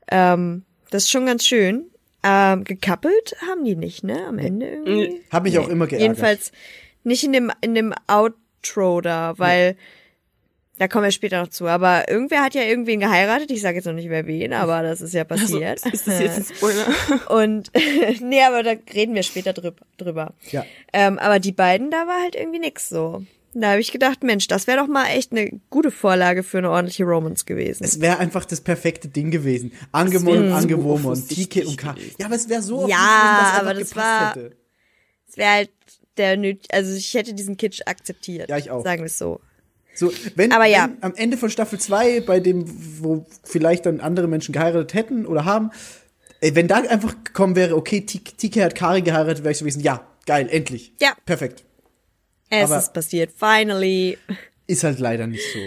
ähm, 0.10 0.64
das 0.90 1.04
ist 1.04 1.12
schon 1.12 1.26
ganz 1.26 1.46
schön. 1.46 1.86
Ähm, 2.24 2.64
gekappelt 2.64 3.36
haben 3.48 3.64
die 3.64 3.76
nicht, 3.76 4.04
ne? 4.04 4.26
Am 4.26 4.40
Ende 4.40 4.68
irgendwie. 4.68 5.22
Hab 5.32 5.44
mich 5.44 5.58
auch 5.60 5.70
immer 5.70 5.88
geärgert. 5.88 6.02
Jedenfalls 6.02 6.52
nicht 7.04 7.24
in 7.24 7.32
dem 7.32 7.52
in 7.62 7.76
dem 7.76 7.94
Outro 8.08 9.02
da, 9.02 9.36
weil 9.38 9.78
da 10.78 10.88
kommen 10.88 11.06
wir 11.06 11.12
später 11.12 11.42
noch 11.42 11.50
zu. 11.50 11.68
Aber 11.68 12.10
irgendwer 12.10 12.44
hat 12.44 12.54
ja 12.54 12.64
irgendwen 12.64 13.00
geheiratet. 13.00 13.50
Ich 13.52 13.62
sage 13.62 13.78
jetzt 13.78 13.86
noch 13.86 13.94
nicht 13.94 14.10
mehr 14.10 14.28
wen, 14.28 14.54
aber 14.54 14.84
das 14.84 15.02
ist 15.02 15.14
ja 15.14 15.24
passiert. 15.24 15.84
Also, 15.84 15.90
Ist 15.90 16.08
das 16.08 16.20
jetzt 16.20 16.38
ein 16.38 16.56
Spoiler? 16.56 16.86
Und 17.30 17.72
nee, 18.22 18.44
aber 18.44 18.64
da 18.64 18.74
reden 18.94 19.16
wir 19.16 19.24
später 19.24 19.54
drüber. 19.54 19.86
drüber. 19.98 20.34
Ja. 20.52 20.66
Ähm, 20.94 21.18
aber 21.20 21.40
die 21.40 21.52
beiden, 21.52 21.90
da 21.92 22.08
war 22.08 22.22
halt 22.22 22.36
irgendwie 22.36 22.60
nix 22.60 22.90
so. 22.90 23.24
Da 23.62 23.72
habe 23.72 23.82
ich 23.82 23.92
gedacht, 23.92 24.24
Mensch, 24.24 24.48
das 24.48 24.68
wäre 24.68 24.78
doch 24.78 24.88
mal 24.88 25.06
echt 25.08 25.32
eine 25.32 25.50
gute 25.70 25.92
Vorlage 25.92 26.44
für 26.44 26.58
eine 26.60 26.70
ordentliche 26.70 27.04
Romance 27.06 27.46
gewesen. 27.46 27.84
Es 27.84 28.00
wäre 28.02 28.18
einfach 28.20 28.46
das 28.46 28.62
perfekte 28.62 29.08
Ding 29.08 29.32
gewesen. 29.32 29.72
Angemon 29.92 30.38
und 30.38 30.52
Angewomon, 30.52 31.16
TK 31.28 31.66
und 31.66 31.78
K. 31.78 31.96
Ja, 32.20 32.26
aber 32.28 32.36
es 32.36 32.48
wäre 32.50 32.62
so 32.62 32.88
Ja, 32.88 33.58
aber 33.60 33.74
das 33.74 33.96
war- 33.96 34.30
hätte. 34.36 34.56
Es 35.30 35.38
wäre 35.38 35.50
halt 35.52 35.70
der 36.18 36.38
also 36.72 36.96
ich 36.96 37.14
hätte 37.14 37.34
diesen 37.34 37.58
Kitsch 37.58 37.82
akzeptiert. 37.86 38.50
Ja, 38.50 38.58
ich 38.58 38.72
auch. 38.72 38.84
Sagen 38.84 39.02
wir 39.02 39.06
es 39.08 39.18
so. 39.18 39.40
So, 39.96 40.12
wenn, 40.36 40.52
Aber 40.52 40.66
ja. 40.66 40.90
wenn 40.92 41.04
am 41.04 41.16
Ende 41.16 41.38
von 41.38 41.50
Staffel 41.50 41.80
2, 41.80 42.22
bei 42.22 42.40
dem, 42.40 42.66
wo 43.02 43.26
vielleicht 43.44 43.86
dann 43.88 44.00
andere 44.00 44.28
Menschen 44.28 44.52
geheiratet 44.54 44.94
hätten 44.94 45.26
oder 45.26 45.46
haben, 45.46 45.72
wenn 46.42 46.68
da 46.68 46.76
einfach 46.78 47.16
gekommen 47.24 47.56
wäre, 47.56 47.76
okay, 47.76 48.02
T- 48.02 48.20
TK 48.20 48.64
hat 48.64 48.76
Kari 48.76 49.02
geheiratet, 49.02 49.44
wäre 49.44 49.52
ich 49.54 49.58
so 49.58 49.64
gewesen, 49.66 49.82
ja, 49.82 50.06
geil, 50.28 50.48
endlich. 50.52 50.94
Ja. 51.02 51.14
Perfekt. 51.26 51.64
Es 52.50 52.72
Aber- 52.72 52.80
ist 52.80 52.94
passiert, 52.94 53.32
finally. 53.38 54.18
Ist 54.68 54.84
halt 54.84 55.00
leider 55.00 55.28
nicht 55.28 55.44
so. 55.54 55.60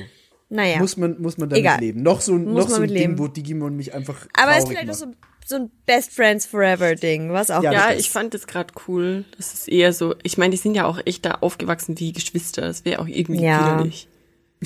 Naja. 0.52 0.78
Muss 0.78 0.96
man, 0.96 1.20
muss 1.20 1.38
man 1.38 1.48
damit 1.48 1.60
Egal. 1.64 1.80
leben. 1.80 2.02
Noch 2.02 2.20
so, 2.20 2.34
ein- 2.34 2.44
Muss 2.46 2.64
noch 2.68 2.76
so 2.76 2.82
ein 2.82 2.88
Ding, 2.88 2.96
leben. 2.96 3.18
wo 3.18 3.28
Digimon 3.28 3.76
mich 3.76 3.94
einfach 3.94 4.26
aber 4.34 4.52
es 4.52 4.64
ist 4.64 4.68
vielleicht 4.68 4.86
macht. 4.88 4.98
so, 4.98 5.06
so 5.46 5.56
ein 5.56 5.70
Best 5.86 6.12
Friends 6.12 6.46
Forever 6.46 6.94
Ding, 6.96 7.32
was 7.32 7.50
auch 7.50 7.62
Ja, 7.62 7.72
Ja, 7.72 7.88
ist. 7.90 8.00
ich 8.00 8.10
fand 8.10 8.34
das 8.34 8.46
gerade 8.48 8.72
cool. 8.88 9.24
Das 9.36 9.54
ist 9.54 9.68
eher 9.68 9.92
so, 9.92 10.14
ich 10.22 10.38
meine, 10.38 10.50
die 10.50 10.56
sind 10.56 10.74
ja 10.74 10.86
auch 10.86 10.98
echt 11.04 11.24
da 11.24 11.38
aufgewachsen 11.40 11.98
wie 12.00 12.12
Geschwister. 12.12 12.62
Das 12.62 12.84
wäre 12.84 13.00
auch 13.00 13.06
irgendwie 13.06 13.44
Ja. 13.44 13.74
widerlich. 13.76 14.08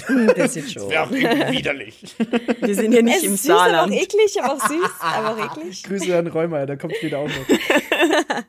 ein 0.08 0.26
bisschen 0.34 0.68
schon. 0.68 0.88
Wäre 0.90 1.04
auch 1.04 1.10
irgendwie 1.12 1.58
widerlich. 1.58 2.16
Wir 2.60 2.74
sind 2.74 2.92
ja 2.94 3.02
nicht 3.02 3.18
Es 3.18 3.22
im 3.22 3.34
ist 3.34 3.42
süß, 3.44 3.50
aber 3.52 3.60
auch 3.60 3.66
Saarland. 3.70 3.92
eklig, 3.92 4.42
aber 4.42 4.54
auch 4.54 4.68
süß, 4.68 4.90
aber 5.00 5.30
auch 5.30 5.56
eklig. 5.58 5.82
Grüße 5.84 6.18
an 6.18 6.26
Räumer, 6.26 6.66
da 6.66 6.74
kommt 6.76 6.96
später 6.96 7.18
auch 7.18 7.28
noch. 7.28 7.34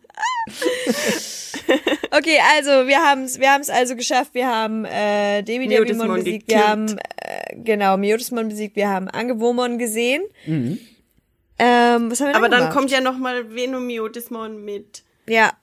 Okay, 2.12 2.38
also 2.56 2.88
wir 2.88 3.00
haben 3.00 3.24
es 3.24 3.40
wir 3.40 3.52
haben's 3.52 3.70
also 3.70 3.96
geschafft. 3.96 4.34
Wir 4.34 4.48
haben 4.48 4.86
äh, 4.86 5.42
Demi 5.42 5.68
Devimon 5.68 6.14
besiegt. 6.16 6.48
gekillt. 6.48 6.62
Wir 6.64 6.68
haben 6.68 6.88
äh, 6.98 7.56
genau 7.56 7.98
Miotismon 7.98 8.48
besiegt. 8.50 8.76
Wir 8.76 8.88
haben 8.90 9.08
Angewomon 9.10 9.78
gesehen. 9.80 10.22
Ähm, 10.46 12.12
was 12.12 12.22
haben 12.22 12.30
wir 12.30 12.36
Aber 12.36 12.50
dann 12.50 12.60
gemacht? 12.60 12.74
kommt 12.74 12.92
ja 12.92 13.02
noch 13.02 13.18
mal 13.18 13.54
Venomiotismon 13.56 14.64
mit 14.64 15.04
ja 15.28 15.54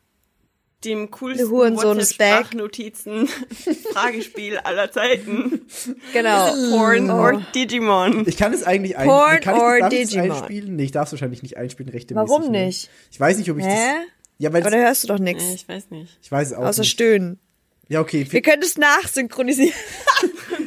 dem 0.84 1.02
Der 1.02 1.10
coolsten 1.10 1.48
Hurensohn 1.50 1.98
ist 1.98 2.18
back. 2.18 2.30
WhatsApp-Sprachnotizen 2.52 3.28
Fragespiel 3.92 4.58
aller 4.58 4.90
Zeiten. 4.90 5.66
genau. 6.12 6.52
Porn 6.70 7.08
or 7.10 7.40
Digimon. 7.54 8.24
Ich 8.26 8.36
kann 8.36 8.52
es 8.52 8.64
eigentlich 8.64 8.96
ein, 8.96 9.06
Porn 9.06 9.40
kann 9.40 9.54
ich 9.54 9.62
or 9.62 9.88
Digimon? 9.88 10.32
einspielen? 10.32 10.76
Nee, 10.76 10.84
ich 10.84 10.90
darf 10.90 11.06
es 11.06 11.12
wahrscheinlich 11.12 11.42
nicht 11.42 11.56
einspielen. 11.56 11.92
Warum 12.14 12.50
ne? 12.50 12.66
nicht? 12.66 12.90
Ich 13.12 13.20
weiß 13.20 13.38
nicht, 13.38 13.50
ob 13.50 13.58
ich 13.58 13.64
Hä? 13.64 13.70
das. 13.70 14.12
Ja, 14.42 14.52
weil 14.52 14.62
Aber 14.62 14.72
da 14.72 14.78
hörst 14.78 15.04
du 15.04 15.06
doch 15.06 15.20
nichts. 15.20 15.44
Ich 15.54 15.68
weiß 15.68 15.90
nicht. 15.90 16.18
ich 16.20 16.32
weiß 16.32 16.48
es 16.48 16.54
auch 16.54 16.64
Außer 16.64 16.80
nicht. 16.80 16.90
Stöhnen. 16.90 17.38
Ja, 17.86 18.00
okay. 18.00 18.26
Wir 18.28 18.42
können 18.42 18.64
es 18.64 18.76
nachsynchronisieren. 18.76 19.72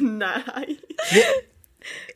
Nein. 0.00 0.78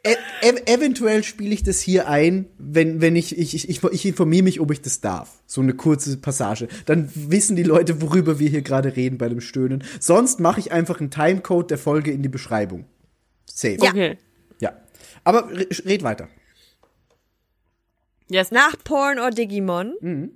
E 0.02 0.16
ev 0.40 0.62
eventuell 0.64 1.22
spiele 1.22 1.52
ich 1.52 1.62
das 1.62 1.82
hier 1.82 2.08
ein, 2.08 2.46
wenn, 2.56 3.02
wenn 3.02 3.14
ich, 3.14 3.36
ich, 3.36 3.68
ich, 3.68 3.84
ich, 3.84 4.06
informiere 4.06 4.42
mich, 4.42 4.58
ob 4.60 4.70
ich 4.70 4.80
das 4.80 5.02
darf. 5.02 5.42
So 5.46 5.60
eine 5.60 5.74
kurze 5.74 6.16
Passage. 6.16 6.66
Dann 6.86 7.10
wissen 7.14 7.56
die 7.56 7.62
Leute, 7.62 8.00
worüber 8.00 8.38
wir 8.38 8.48
hier 8.48 8.62
gerade 8.62 8.96
reden 8.96 9.18
bei 9.18 9.28
dem 9.28 9.42
Stöhnen. 9.42 9.84
Sonst 9.98 10.40
mache 10.40 10.60
ich 10.60 10.72
einfach 10.72 10.98
einen 10.98 11.10
Timecode 11.10 11.70
der 11.70 11.78
Folge 11.78 12.10
in 12.10 12.22
die 12.22 12.30
Beschreibung. 12.30 12.86
Safe. 13.44 13.76
Ja. 13.82 13.90
Okay. 13.90 14.16
ja. 14.60 14.72
Aber 15.24 15.50
re 15.50 15.66
red 15.84 16.02
weiter. 16.04 16.28
Yes. 18.30 18.50
Nach 18.50 18.82
Porn 18.82 19.18
or 19.18 19.30
Digimon. 19.30 19.92
Mhm. 20.00 20.30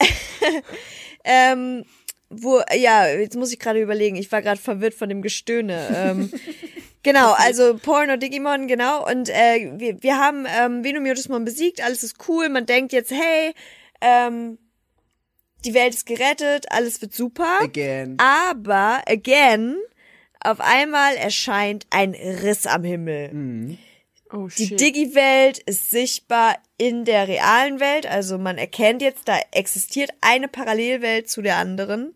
ähm, 1.24 1.84
wo, 2.30 2.60
ja, 2.76 3.08
jetzt 3.08 3.36
muss 3.36 3.52
ich 3.52 3.58
gerade 3.58 3.80
überlegen. 3.82 4.16
Ich 4.16 4.30
war 4.30 4.40
gerade 4.40 4.60
verwirrt 4.60 4.94
von 4.94 5.08
dem 5.08 5.20
Gestöhne. 5.20 5.88
Ähm, 5.94 6.30
genau, 7.02 7.32
also 7.32 7.76
Porn 7.76 8.10
or 8.10 8.16
Digimon, 8.16 8.68
genau. 8.68 9.08
Und 9.08 9.28
äh, 9.28 9.72
wir, 9.76 10.02
wir 10.02 10.16
haben 10.16 10.46
ähm, 10.48 10.84
Venomiotismon 10.84 11.44
besiegt. 11.44 11.82
Alles 11.82 12.04
ist 12.04 12.28
cool. 12.28 12.48
Man 12.48 12.66
denkt 12.66 12.92
jetzt, 12.92 13.10
hey, 13.10 13.52
ähm, 14.00 14.58
die 15.64 15.74
Welt 15.74 15.94
ist 15.94 16.06
gerettet. 16.06 16.70
Alles 16.70 17.02
wird 17.02 17.14
super. 17.14 17.58
Again. 17.60 18.16
Aber, 18.18 19.02
again, 19.06 19.76
auf 20.42 20.60
einmal 20.60 21.16
erscheint 21.16 21.86
ein 21.90 22.14
Riss 22.14 22.66
am 22.66 22.84
Himmel. 22.84 23.78
Oh 24.32 24.48
Die. 24.56 24.76
Digi-Welt 24.76 25.58
ist 25.58 25.90
sichtbar 25.90 26.56
in 26.78 27.04
der 27.04 27.26
realen 27.26 27.80
Welt, 27.80 28.06
also 28.06 28.38
man 28.38 28.58
erkennt 28.58 29.02
jetzt, 29.02 29.26
da 29.26 29.38
existiert 29.50 30.10
eine 30.20 30.46
Parallelwelt 30.46 31.28
zu 31.28 31.42
der 31.42 31.56
anderen 31.56 32.14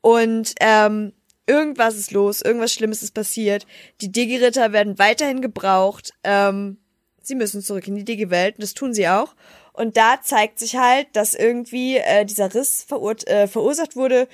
und 0.00 0.54
ähm, 0.60 1.12
irgendwas 1.46 1.96
ist 1.96 2.12
los, 2.12 2.40
irgendwas 2.42 2.72
Schlimmes 2.72 3.02
ist 3.02 3.12
passiert. 3.12 3.66
Die 4.00 4.12
Digi-Ritter 4.12 4.72
werden 4.72 4.98
weiterhin 4.98 5.40
gebraucht. 5.40 6.12
Ähm, 6.22 6.78
sie 7.20 7.34
müssen 7.34 7.62
zurück 7.62 7.88
in 7.88 7.96
die 7.96 8.04
Digi-Welt 8.04 8.56
und 8.56 8.62
das 8.62 8.74
tun 8.74 8.94
sie 8.94 9.08
auch. 9.08 9.34
Und 9.72 9.96
da 9.96 10.20
zeigt 10.22 10.58
sich 10.58 10.76
halt, 10.76 11.08
dass 11.14 11.34
irgendwie 11.34 11.96
äh, 11.96 12.24
dieser 12.24 12.54
Riss 12.54 12.84
verur 12.84 13.16
äh, 13.26 13.46
verursacht 13.46 13.96
wurde 13.96 14.28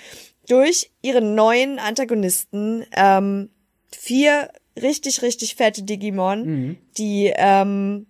durch 0.49 0.91
ihren 1.03 1.35
neuen 1.35 1.79
Antagonisten. 1.79 2.85
Ähm, 2.93 3.51
vier 3.91 4.51
richtig, 4.81 5.23
richtig 5.23 5.55
fette 5.55 5.83
Digimon, 5.83 6.79
die 6.99 7.33
ähm, 7.37 8.07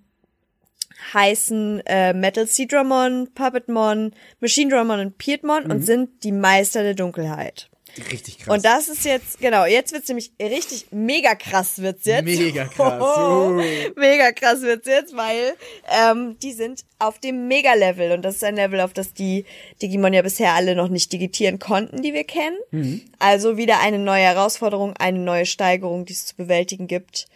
heißen 1.12 1.82
äh, 1.86 2.12
Metal 2.12 2.46
Seedramon, 2.46 3.28
Puppetmon, 3.34 4.12
Machine 4.40 4.70
Dramon 4.70 5.00
und 5.00 5.18
Piedmon 5.18 5.70
und 5.70 5.82
sind 5.82 6.24
die 6.24 6.32
Meister 6.32 6.82
der 6.82 6.94
Dunkelheit. 6.94 7.68
Richtig 7.98 8.38
krass. 8.38 8.54
Und 8.54 8.64
das 8.64 8.88
ist 8.88 9.04
jetzt, 9.04 9.40
genau, 9.40 9.64
jetzt 9.64 9.92
wird's 9.92 10.08
nämlich 10.08 10.32
richtig 10.40 10.86
mega 10.90 11.34
krass 11.34 11.78
wird's 11.78 12.04
jetzt. 12.04 12.24
Mega 12.24 12.66
krass. 12.66 12.96
Uh. 13.16 13.62
mega 13.96 14.32
krass 14.32 14.62
wird's 14.62 14.86
jetzt, 14.86 15.16
weil 15.16 15.54
ähm, 15.88 16.36
die 16.42 16.52
sind 16.52 16.84
auf 16.98 17.18
dem 17.18 17.48
Mega-Level 17.48 18.12
und 18.12 18.22
das 18.22 18.36
ist 18.36 18.44
ein 18.44 18.56
Level, 18.56 18.80
auf 18.80 18.92
das 18.92 19.12
die 19.12 19.44
Digimon 19.82 20.12
ja 20.12 20.22
bisher 20.22 20.54
alle 20.54 20.74
noch 20.74 20.88
nicht 20.88 21.12
digitieren 21.12 21.58
konnten, 21.58 22.02
die 22.02 22.14
wir 22.14 22.24
kennen. 22.24 22.56
Mhm. 22.70 23.02
Also 23.18 23.56
wieder 23.56 23.80
eine 23.80 23.98
neue 23.98 24.22
Herausforderung, 24.22 24.94
eine 24.98 25.18
neue 25.18 25.46
Steigerung, 25.46 26.04
die 26.04 26.12
es 26.12 26.26
zu 26.26 26.36
bewältigen 26.36 26.86
gibt. 26.86 27.26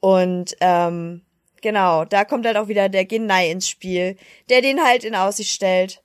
Und 0.00 0.56
ähm, 0.60 1.22
genau, 1.60 2.04
da 2.04 2.24
kommt 2.24 2.46
halt 2.46 2.56
auch 2.56 2.68
wieder 2.68 2.88
der 2.88 3.04
Genai 3.04 3.50
ins 3.50 3.68
Spiel, 3.68 4.16
der 4.48 4.62
den 4.62 4.82
halt 4.82 5.04
in 5.04 5.14
Aussicht 5.14 5.50
stellt 5.50 6.02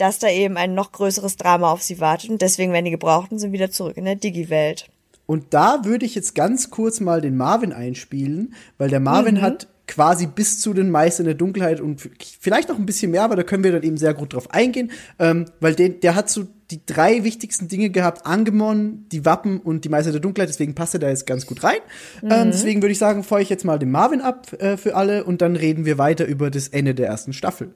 dass 0.00 0.18
da 0.18 0.28
eben 0.28 0.56
ein 0.56 0.74
noch 0.74 0.92
größeres 0.92 1.36
Drama 1.36 1.70
auf 1.70 1.82
sie 1.82 2.00
wartet 2.00 2.30
und 2.30 2.42
deswegen 2.42 2.72
werden 2.72 2.86
die 2.86 2.90
Gebrauchten 2.90 3.38
sind 3.38 3.52
wieder 3.52 3.70
zurück 3.70 3.96
in 3.96 4.04
der 4.04 4.16
Digi-Welt. 4.16 4.88
Und 5.26 5.54
da 5.54 5.84
würde 5.84 6.06
ich 6.06 6.14
jetzt 6.14 6.34
ganz 6.34 6.70
kurz 6.70 6.98
mal 6.98 7.20
den 7.20 7.36
Marvin 7.36 7.72
einspielen, 7.72 8.54
weil 8.78 8.88
der 8.90 8.98
Marvin 8.98 9.36
Mhm. 9.36 9.42
hat 9.42 9.68
quasi 9.86 10.26
bis 10.26 10.60
zu 10.60 10.72
den 10.72 10.88
Meister 10.90 11.20
in 11.20 11.26
der 11.26 11.34
Dunkelheit 11.34 11.80
und 11.80 12.08
vielleicht 12.40 12.68
noch 12.68 12.78
ein 12.78 12.86
bisschen 12.86 13.10
mehr, 13.10 13.24
aber 13.24 13.36
da 13.36 13.42
können 13.42 13.64
wir 13.64 13.72
dann 13.72 13.82
eben 13.82 13.96
sehr 13.96 14.14
gut 14.14 14.34
drauf 14.34 14.50
eingehen, 14.52 14.92
ähm, 15.18 15.46
weil 15.60 15.74
den, 15.74 16.00
der 16.00 16.14
hat 16.14 16.30
so 16.30 16.46
die 16.70 16.80
drei 16.86 17.24
wichtigsten 17.24 17.66
Dinge 17.66 17.90
gehabt, 17.90 18.24
Angemon, 18.24 19.06
die 19.10 19.24
Wappen 19.24 19.58
und 19.60 19.84
die 19.84 19.88
Meister 19.88 20.12
der 20.12 20.20
Dunkelheit, 20.20 20.48
deswegen 20.48 20.76
passt 20.76 20.94
er 20.94 21.00
da 21.00 21.08
jetzt 21.08 21.26
ganz 21.26 21.44
gut 21.46 21.64
rein. 21.64 21.78
Mhm. 22.22 22.30
Ähm, 22.30 22.50
deswegen 22.52 22.82
würde 22.82 22.92
ich 22.92 22.98
sagen, 22.98 23.24
feuere 23.24 23.42
ich 23.42 23.50
jetzt 23.50 23.64
mal 23.64 23.78
den 23.78 23.90
Marvin 23.90 24.20
ab 24.20 24.52
äh, 24.60 24.76
für 24.76 24.94
alle 24.94 25.24
und 25.24 25.42
dann 25.42 25.56
reden 25.56 25.84
wir 25.84 25.98
weiter 25.98 26.24
über 26.24 26.50
das 26.50 26.68
Ende 26.68 26.94
der 26.94 27.08
ersten 27.08 27.32
Staffel. 27.32 27.74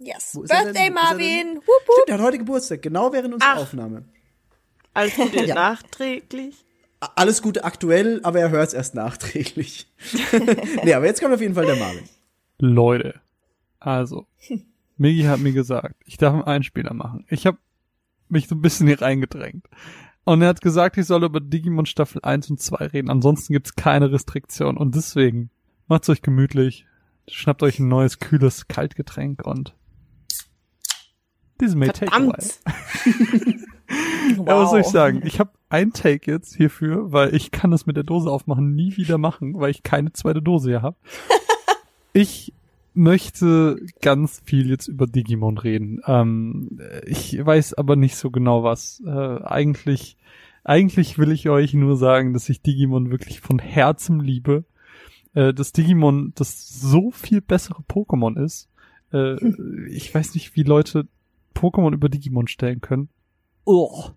Yes. 0.00 0.30
Wo 0.34 0.42
ist 0.42 0.50
er 0.50 0.64
denn? 0.64 0.72
Birthday 0.72 0.86
er 0.86 0.92
Marvin! 0.92 1.46
denn? 1.46 1.56
Wup, 1.56 1.66
wup. 1.66 1.94
Stimmt, 1.94 2.08
er 2.08 2.14
hat 2.18 2.24
heute 2.24 2.38
Geburtstag, 2.38 2.82
genau 2.82 3.12
während 3.12 3.34
unserer 3.34 3.50
Ach. 3.52 3.58
Aufnahme. 3.58 4.04
Alles 4.94 5.14
Gute 5.14 5.44
Ja. 5.46 5.54
nachträglich. 5.54 6.64
Alles 7.14 7.40
Gute 7.42 7.64
aktuell, 7.64 8.20
aber 8.24 8.40
er 8.40 8.50
hört 8.50 8.68
es 8.68 8.74
erst 8.74 8.94
nachträglich. 8.94 9.86
nee, 10.84 10.92
aber 10.94 11.06
jetzt 11.06 11.20
kommt 11.20 11.34
auf 11.34 11.40
jeden 11.40 11.54
Fall 11.54 11.66
der 11.66 11.76
Marvin. 11.76 12.04
Leute, 12.58 13.20
also, 13.78 14.26
Migi 14.98 15.22
hat 15.22 15.40
mir 15.40 15.52
gesagt, 15.52 15.96
ich 16.04 16.18
darf 16.18 16.34
einen 16.34 16.42
Einspieler 16.44 16.92
machen. 16.92 17.24
Ich 17.30 17.46
habe 17.46 17.56
mich 18.28 18.48
so 18.48 18.54
ein 18.54 18.60
bisschen 18.60 18.86
hier 18.86 19.00
reingedrängt. 19.00 19.66
Und 20.24 20.42
er 20.42 20.48
hat 20.48 20.60
gesagt, 20.60 20.98
ich 20.98 21.06
soll 21.06 21.24
über 21.24 21.40
Digimon 21.40 21.86
Staffel 21.86 22.20
1 22.22 22.50
und 22.50 22.60
2 22.60 22.86
reden. 22.88 23.10
Ansonsten 23.10 23.54
gibt's 23.54 23.74
keine 23.76 24.12
Restriktion. 24.12 24.76
Und 24.76 24.94
deswegen, 24.94 25.50
macht's 25.88 26.08
euch 26.10 26.20
gemütlich, 26.20 26.86
schnappt 27.28 27.62
euch 27.62 27.78
ein 27.78 27.88
neues, 27.88 28.18
kühles 28.18 28.68
Kaltgetränk 28.68 29.46
und 29.46 29.74
this 31.60 31.74
may 31.74 31.88
take 31.88 32.12
a 32.12 32.20
while. 32.20 32.32
Verdammt. 32.32 32.60
Ja, 34.36 34.56
was 34.56 34.70
soll 34.70 34.80
ich 34.80 34.86
sagen? 34.86 35.22
Ich 35.24 35.40
habe 35.40 35.50
ein 35.68 35.92
Take 35.92 36.30
jetzt 36.30 36.54
hierfür, 36.54 37.12
weil 37.12 37.34
ich 37.34 37.50
kann 37.50 37.70
das 37.70 37.86
mit 37.86 37.96
der 37.96 38.04
Dose 38.04 38.30
aufmachen 38.30 38.74
nie 38.74 38.96
wieder 38.96 39.18
machen, 39.18 39.54
weil 39.58 39.70
ich 39.70 39.82
keine 39.82 40.12
zweite 40.12 40.40
Dose 40.40 40.70
hier 40.70 40.82
habe. 40.82 40.96
ich 42.12 42.52
möchte 42.94 43.80
ganz 44.00 44.42
viel 44.44 44.70
jetzt 44.70 44.88
über 44.88 45.06
Digimon 45.06 45.58
reden. 45.58 46.00
Ähm, 46.06 46.80
ich 47.06 47.44
weiß 47.44 47.74
aber 47.74 47.96
nicht 47.96 48.16
so 48.16 48.30
genau 48.30 48.62
was. 48.62 49.02
Äh, 49.04 49.10
eigentlich, 49.10 50.16
eigentlich 50.64 51.18
will 51.18 51.32
ich 51.32 51.48
euch 51.48 51.74
nur 51.74 51.96
sagen, 51.96 52.32
dass 52.32 52.48
ich 52.48 52.62
Digimon 52.62 53.10
wirklich 53.10 53.40
von 53.40 53.58
Herzen 53.58 54.20
liebe. 54.20 54.64
Äh, 55.34 55.54
dass 55.54 55.72
Digimon 55.72 56.32
das 56.34 56.68
so 56.68 57.10
viel 57.10 57.40
bessere 57.40 57.82
Pokémon 57.88 58.42
ist. 58.42 58.68
Äh, 59.12 59.36
ich 59.88 60.12
weiß 60.14 60.34
nicht, 60.34 60.56
wie 60.56 60.64
Leute 60.64 61.06
Pokémon 61.60 61.92
über 61.92 62.08
Digimon 62.08 62.48
stellen 62.48 62.80
können. 62.80 63.08
Oh. 63.64 64.10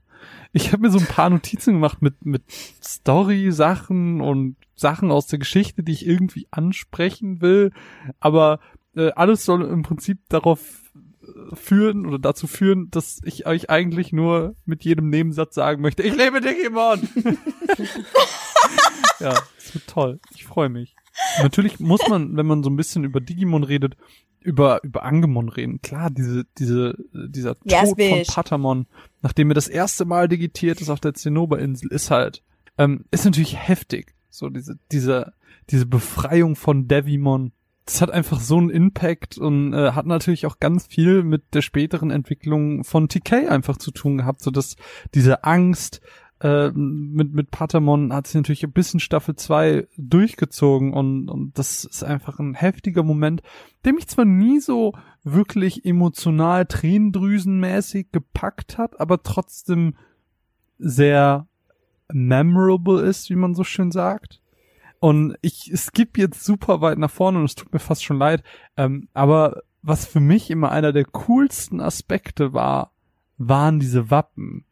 Ich 0.53 0.71
habe 0.71 0.83
mir 0.83 0.91
so 0.91 0.99
ein 0.99 1.05
paar 1.05 1.29
Notizen 1.29 1.73
gemacht 1.73 2.01
mit, 2.01 2.25
mit 2.25 2.43
Story-Sachen 2.81 4.21
und 4.21 4.55
Sachen 4.75 5.11
aus 5.11 5.27
der 5.27 5.39
Geschichte, 5.39 5.83
die 5.83 5.91
ich 5.91 6.05
irgendwie 6.05 6.47
ansprechen 6.51 7.41
will. 7.41 7.71
Aber 8.19 8.59
äh, 8.95 9.11
alles 9.11 9.43
soll 9.43 9.63
im 9.63 9.83
Prinzip 9.83 10.19
darauf 10.29 10.83
führen 11.53 12.05
oder 12.05 12.19
dazu 12.19 12.47
führen, 12.47 12.89
dass 12.91 13.21
ich 13.23 13.45
euch 13.45 13.69
eigentlich 13.69 14.11
nur 14.11 14.55
mit 14.65 14.83
jedem 14.83 15.09
Nebensatz 15.09 15.55
sagen 15.55 15.81
möchte, 15.81 16.03
ich 16.03 16.15
lebe 16.15 16.41
Digimon! 16.41 17.07
ja, 19.19 19.33
das 19.55 19.73
wird 19.73 19.87
toll. 19.87 20.19
Ich 20.35 20.45
freue 20.45 20.69
mich. 20.69 20.95
Natürlich 21.41 21.79
muss 21.79 22.07
man, 22.09 22.35
wenn 22.35 22.45
man 22.45 22.63
so 22.63 22.69
ein 22.69 22.75
bisschen 22.75 23.03
über 23.03 23.21
Digimon 23.21 23.63
redet, 23.63 23.95
über, 24.43 24.83
über 24.83 25.03
Angemon 25.03 25.49
reden. 25.49 25.81
Klar, 25.81 26.09
diese, 26.09 26.45
diese, 26.57 26.95
dieser 27.13 27.55
Tod 27.55 27.71
von 27.71 27.87
Speech. 27.87 28.27
Patamon, 28.27 28.87
nachdem 29.21 29.51
er 29.51 29.55
das 29.55 29.67
erste 29.67 30.05
Mal 30.05 30.27
digitiert 30.27 30.81
ist 30.81 30.89
auf 30.89 30.99
der 30.99 31.13
Zinnoberinsel, 31.13 31.91
ist 31.91 32.11
halt, 32.11 32.43
ähm, 32.77 33.05
ist 33.11 33.25
natürlich 33.25 33.57
heftig. 33.57 34.13
So 34.29 34.49
diese, 34.49 34.77
diese, 34.91 35.33
diese 35.69 35.85
Befreiung 35.85 36.55
von 36.55 36.87
Devimon. 36.87 37.51
Das 37.85 38.01
hat 38.01 38.11
einfach 38.11 38.39
so 38.39 38.57
einen 38.57 38.69
Impact 38.69 39.37
und 39.37 39.73
äh, 39.73 39.91
hat 39.91 40.05
natürlich 40.05 40.45
auch 40.45 40.59
ganz 40.59 40.87
viel 40.87 41.23
mit 41.23 41.53
der 41.53 41.61
späteren 41.61 42.11
Entwicklung 42.11 42.85
von 42.85 43.09
TK 43.09 43.49
einfach 43.49 43.77
zu 43.77 43.91
tun 43.91 44.17
gehabt, 44.17 44.41
so 44.41 44.51
dass 44.51 44.77
diese 45.13 45.43
Angst 45.43 46.01
äh, 46.43 46.71
mit 46.71 47.33
mit 47.33 47.51
Patamon 47.51 48.13
hat 48.13 48.27
sich 48.27 48.35
natürlich 48.35 48.63
ein 48.63 48.73
bisschen 48.73 48.99
Staffel 48.99 49.35
2 49.35 49.87
durchgezogen 49.97 50.93
und 50.93 51.29
und 51.29 51.57
das 51.57 51.85
ist 51.85 52.03
einfach 52.03 52.37
ein 52.39 52.53
heftiger 52.53 53.01
Moment, 53.01 53.41
der 53.85 53.93
mich 53.93 54.07
zwar 54.07 54.25
nie 54.25 54.59
so 54.59 54.93
wirklich 55.23 55.85
emotional 55.85 56.65
tränendrüsenmäßig 56.65 58.11
gepackt 58.11 58.77
hat, 58.77 58.99
aber 58.99 59.23
trotzdem 59.23 59.95
sehr 60.77 61.47
memorable 62.11 63.01
ist, 63.01 63.29
wie 63.29 63.35
man 63.35 63.55
so 63.55 63.63
schön 63.63 63.91
sagt. 63.91 64.41
Und 64.99 65.37
ich 65.41 65.71
skippe 65.75 66.21
jetzt 66.21 66.43
super 66.43 66.81
weit 66.81 66.97
nach 66.97 67.11
vorne 67.11 67.39
und 67.39 67.45
es 67.45 67.55
tut 67.55 67.73
mir 67.73 67.79
fast 67.79 68.03
schon 68.03 68.17
leid. 68.17 68.43
Ähm, 68.77 69.07
aber 69.13 69.63
was 69.81 70.05
für 70.05 70.19
mich 70.19 70.49
immer 70.49 70.71
einer 70.71 70.93
der 70.93 71.05
coolsten 71.05 71.81
Aspekte 71.81 72.53
war, 72.53 72.91
waren 73.37 73.79
diese 73.79 74.09
Wappen. 74.11 74.65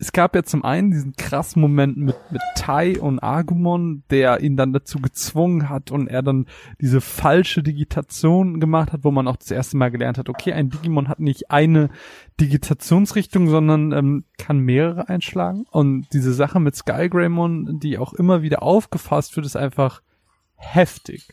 Es 0.00 0.12
gab 0.12 0.36
ja 0.36 0.44
zum 0.44 0.64
einen 0.64 0.92
diesen 0.92 1.14
krassen 1.16 1.60
Moment 1.60 1.96
mit, 1.96 2.16
mit 2.30 2.40
Tai 2.54 3.00
und 3.00 3.20
Agumon, 3.20 4.04
der 4.10 4.40
ihn 4.40 4.56
dann 4.56 4.72
dazu 4.72 5.00
gezwungen 5.00 5.68
hat 5.68 5.90
und 5.90 6.06
er 6.06 6.22
dann 6.22 6.46
diese 6.80 7.00
falsche 7.00 7.64
Digitation 7.64 8.60
gemacht 8.60 8.92
hat, 8.92 9.02
wo 9.02 9.10
man 9.10 9.26
auch 9.26 9.36
das 9.36 9.50
erste 9.50 9.76
Mal 9.76 9.90
gelernt 9.90 10.16
hat, 10.16 10.28
okay, 10.28 10.52
ein 10.52 10.70
Digimon 10.70 11.08
hat 11.08 11.18
nicht 11.18 11.50
eine 11.50 11.90
Digitationsrichtung, 12.40 13.48
sondern 13.48 13.90
ähm, 13.90 14.24
kann 14.38 14.60
mehrere 14.60 15.08
einschlagen. 15.08 15.66
Und 15.70 16.06
diese 16.12 16.32
Sache 16.32 16.60
mit 16.60 16.76
Skygreymon, 16.76 17.80
die 17.80 17.98
auch 17.98 18.12
immer 18.12 18.42
wieder 18.42 18.62
aufgefasst 18.62 19.34
wird, 19.34 19.46
ist 19.46 19.56
einfach 19.56 20.02
heftig. 20.54 21.28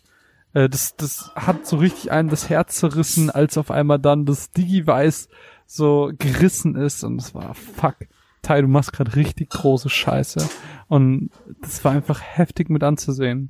Äh, 0.53 0.69
das, 0.69 0.95
das 0.95 1.31
hat 1.35 1.67
so 1.67 1.77
richtig 1.77 2.11
einem 2.11 2.29
das 2.29 2.49
Herz 2.49 2.77
zerrissen, 2.77 3.29
als 3.29 3.59
auf 3.59 3.69
einmal 3.69 3.99
dann 3.99 4.25
das 4.25 4.49
Digivice 4.51 5.29
so 5.67 6.11
gerissen 6.17 6.75
ist 6.75 7.03
und 7.03 7.21
es 7.21 7.35
war 7.35 7.53
fuck. 7.53 7.97
Tai, 8.45 8.61
du 8.61 8.67
machst 8.67 8.93
gerade 8.93 9.15
richtig 9.15 9.49
große 9.49 9.89
Scheiße. 9.89 10.47
Und 10.88 11.30
das 11.61 11.84
war 11.84 11.91
einfach 11.93 12.22
heftig 12.22 12.69
mit 12.69 12.84
anzusehen. 12.84 13.49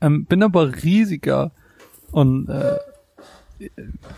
Ähm, 0.00 0.24
bin 0.26 0.42
aber 0.42 0.82
riesiger 0.84 1.52
und 2.12 2.48
äh, 2.48 2.76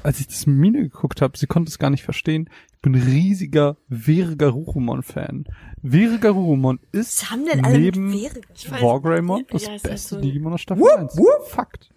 als 0.02 0.20
ich 0.20 0.26
das 0.26 0.46
Mine 0.46 0.82
geguckt 0.82 1.22
habe, 1.22 1.38
sie 1.38 1.46
konnte 1.46 1.70
es 1.70 1.78
gar 1.78 1.88
nicht 1.88 2.02
verstehen. 2.02 2.50
Ich 2.74 2.80
bin 2.82 2.94
riesiger 2.94 3.78
ist 6.92 7.22
Was 7.22 7.30
haben 7.30 7.46
denn 7.46 7.64
alle 7.64 7.78
mit 7.78 7.96
neben 7.96 8.42
Wargreymon 8.80 9.44
das 9.50 9.64
Ja, 9.66 9.74
ist 9.76 9.84
das 9.86 9.90
beste 9.92 10.14
so- 10.16 10.20
Digimon 10.20 10.52
aus 10.52 10.60
Staffel 10.60 10.84
1. 10.98 11.18
Fakt. 11.46 11.89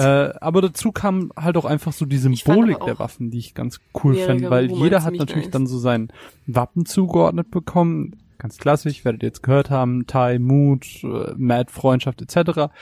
Äh, 0.00 0.32
aber 0.40 0.62
dazu 0.62 0.92
kam 0.92 1.30
halt 1.36 1.58
auch 1.58 1.66
einfach 1.66 1.92
so 1.92 2.06
die 2.06 2.16
Symbolik 2.16 2.80
der 2.86 2.98
Waffen, 2.98 3.30
die 3.30 3.38
ich 3.38 3.54
ganz 3.54 3.80
cool 4.02 4.14
fand, 4.14 4.48
weil 4.48 4.70
jeder 4.70 5.02
hat 5.02 5.12
natürlich 5.12 5.46
nice. 5.46 5.52
dann 5.52 5.66
so 5.66 5.78
sein 5.78 6.08
Wappen 6.46 6.86
zugeordnet 6.86 7.50
bekommen. 7.50 8.16
Ganz 8.38 8.56
klassisch, 8.56 9.04
werdet 9.04 9.22
ihr 9.22 9.26
jetzt 9.26 9.42
gehört 9.42 9.68
haben, 9.68 10.06
Tai, 10.06 10.38
Mut, 10.38 10.86
äh, 11.04 11.34
Mad, 11.36 11.70
Freundschaft 11.70 12.22
etc. 12.22 12.72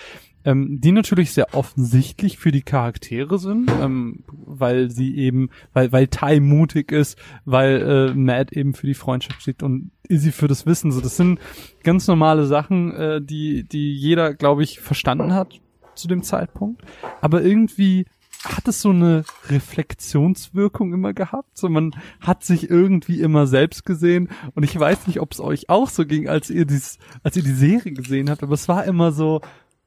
Ähm, 0.44 0.80
die 0.80 0.92
natürlich 0.92 1.32
sehr 1.32 1.54
offensichtlich 1.54 2.38
für 2.38 2.52
die 2.52 2.62
Charaktere 2.62 3.40
sind, 3.40 3.68
ähm, 3.82 4.22
weil 4.28 4.88
sie 4.88 5.16
eben, 5.16 5.50
weil, 5.72 5.90
weil 5.90 6.06
Tai 6.06 6.38
mutig 6.38 6.92
ist, 6.92 7.18
weil 7.44 8.12
äh, 8.12 8.14
Mad 8.14 8.54
eben 8.56 8.74
für 8.74 8.86
die 8.86 8.94
Freundschaft 8.94 9.42
steht 9.42 9.64
und 9.64 9.90
Izzy 10.08 10.30
für 10.30 10.46
das 10.46 10.66
Wissen. 10.66 10.92
So, 10.92 11.00
das 11.00 11.16
sind 11.16 11.40
ganz 11.82 12.06
normale 12.06 12.46
Sachen, 12.46 12.94
äh, 12.94 13.20
die, 13.20 13.64
die 13.64 13.92
jeder, 13.96 14.34
glaube 14.34 14.62
ich, 14.62 14.78
verstanden 14.78 15.34
hat 15.34 15.58
zu 15.98 16.08
dem 16.08 16.22
Zeitpunkt. 16.22 16.82
Aber 17.20 17.42
irgendwie 17.42 18.06
hat 18.44 18.68
es 18.68 18.80
so 18.80 18.90
eine 18.90 19.24
Reflexionswirkung 19.48 20.92
immer 20.92 21.12
gehabt. 21.12 21.56
So 21.58 21.68
man 21.68 21.94
hat 22.20 22.44
sich 22.44 22.70
irgendwie 22.70 23.20
immer 23.20 23.46
selbst 23.46 23.84
gesehen. 23.84 24.28
Und 24.54 24.62
ich 24.62 24.78
weiß 24.78 25.06
nicht, 25.06 25.20
ob 25.20 25.32
es 25.32 25.40
euch 25.40 25.68
auch 25.68 25.88
so 25.88 26.06
ging, 26.06 26.28
als 26.28 26.50
ihr 26.50 26.64
dies, 26.64 26.98
als 27.22 27.36
ihr 27.36 27.42
die 27.42 27.52
Serie 27.52 27.92
gesehen 27.92 28.30
habt, 28.30 28.42
aber 28.42 28.54
es 28.54 28.68
war 28.68 28.84
immer 28.84 29.12
so, 29.12 29.40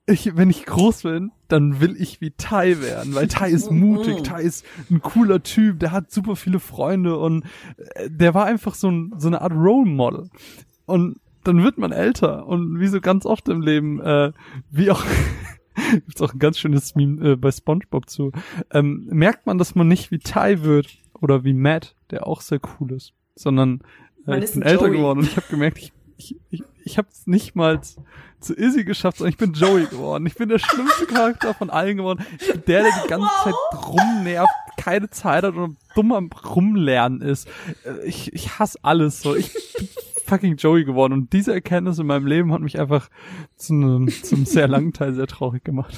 ich, 0.07 0.35
wenn 0.35 0.49
ich 0.49 0.65
groß 0.65 1.03
bin, 1.03 1.31
dann 1.47 1.79
will 1.79 1.95
ich 1.97 2.21
wie 2.21 2.31
Ty 2.31 2.81
werden, 2.81 3.15
weil 3.15 3.27
Ty 3.27 3.51
ist 3.51 3.71
mutig, 3.71 4.23
Ty 4.23 4.41
ist 4.41 4.65
ein 4.89 5.01
cooler 5.01 5.43
Typ, 5.43 5.79
der 5.79 5.91
hat 5.91 6.11
super 6.11 6.35
viele 6.35 6.59
Freunde 6.59 7.17
und 7.17 7.45
äh, 7.77 8.09
der 8.09 8.33
war 8.33 8.45
einfach 8.45 8.75
so, 8.75 8.89
ein, 8.89 9.13
so 9.17 9.27
eine 9.27 9.41
Art 9.41 9.53
Role 9.53 9.89
Model. 9.89 10.29
Und 10.85 11.19
dann 11.43 11.63
wird 11.63 11.77
man 11.77 11.91
älter 11.91 12.45
und 12.47 12.79
wie 12.79 12.87
so 12.87 12.99
ganz 12.99 13.25
oft 13.25 13.47
im 13.49 13.61
Leben, 13.61 14.01
äh, 14.01 14.31
wie 14.69 14.91
auch 14.91 15.03
gibt's 15.91 16.21
auch 16.21 16.33
ein 16.33 16.39
ganz 16.39 16.59
schönes 16.59 16.95
Meme 16.95 17.31
äh, 17.31 17.35
bei 17.35 17.51
SpongeBob 17.51 18.09
zu, 18.09 18.31
ähm, 18.71 19.07
merkt 19.11 19.45
man, 19.45 19.57
dass 19.57 19.75
man 19.75 19.87
nicht 19.87 20.11
wie 20.11 20.19
Ty 20.19 20.63
wird 20.63 20.87
oder 21.19 21.43
wie 21.43 21.53
Matt, 21.53 21.95
der 22.09 22.27
auch 22.27 22.41
sehr 22.41 22.59
cool 22.79 22.91
ist, 22.93 23.13
sondern 23.35 23.81
äh, 24.25 24.31
Man 24.31 24.43
ich 24.43 24.51
bin 24.51 24.61
älter 24.61 24.87
Joey. 24.87 24.97
geworden 24.97 25.19
und 25.19 25.25
ich 25.25 25.37
habe 25.37 25.47
gemerkt, 25.49 25.77
ich, 25.77 25.93
ich, 26.17 26.35
ich, 26.49 26.63
ich 26.83 26.97
habe 26.97 27.07
es 27.11 27.27
nicht 27.27 27.55
mal 27.55 27.81
zu, 27.81 28.53
Izzy 28.55 28.83
geschafft, 28.83 29.17
sondern 29.17 29.31
ich 29.31 29.37
bin 29.37 29.53
Joey 29.53 29.85
geworden. 29.85 30.25
Ich 30.25 30.35
bin 30.35 30.49
der 30.49 30.59
schlimmste 30.59 31.05
Charakter 31.05 31.53
von 31.53 31.69
allen 31.69 31.97
geworden. 31.97 32.25
Ich 32.39 32.51
bin 32.51 32.63
der, 32.67 32.83
der 32.83 32.91
die 33.03 33.07
ganze 33.07 33.29
Zeit 33.43 33.53
rumnervt, 33.73 34.49
keine 34.81 35.11
Zeit 35.11 35.43
hat 35.43 35.55
und 35.55 35.77
dumm 35.93 36.11
am 36.11 36.29
Rumlernen 36.31 37.21
ist. 37.21 37.47
Äh, 37.85 38.07
Ich, 38.07 38.33
ich 38.33 38.57
hasse 38.57 38.79
alles 38.81 39.21
so. 39.21 39.35
Ich 39.35 39.53
bin 39.53 39.87
fucking 40.25 40.55
Joey 40.55 40.85
geworden 40.85 41.13
und 41.13 41.33
diese 41.33 41.53
Erkenntnis 41.53 41.99
in 41.99 42.07
meinem 42.07 42.25
Leben 42.25 42.51
hat 42.51 42.61
mich 42.61 42.79
einfach 42.79 43.09
zu 43.55 43.73
einem, 43.73 44.07
zu 44.07 44.35
einem 44.35 44.45
sehr 44.45 44.67
langen 44.67 44.93
Teil 44.93 45.13
sehr 45.13 45.27
traurig 45.27 45.63
gemacht. 45.63 45.95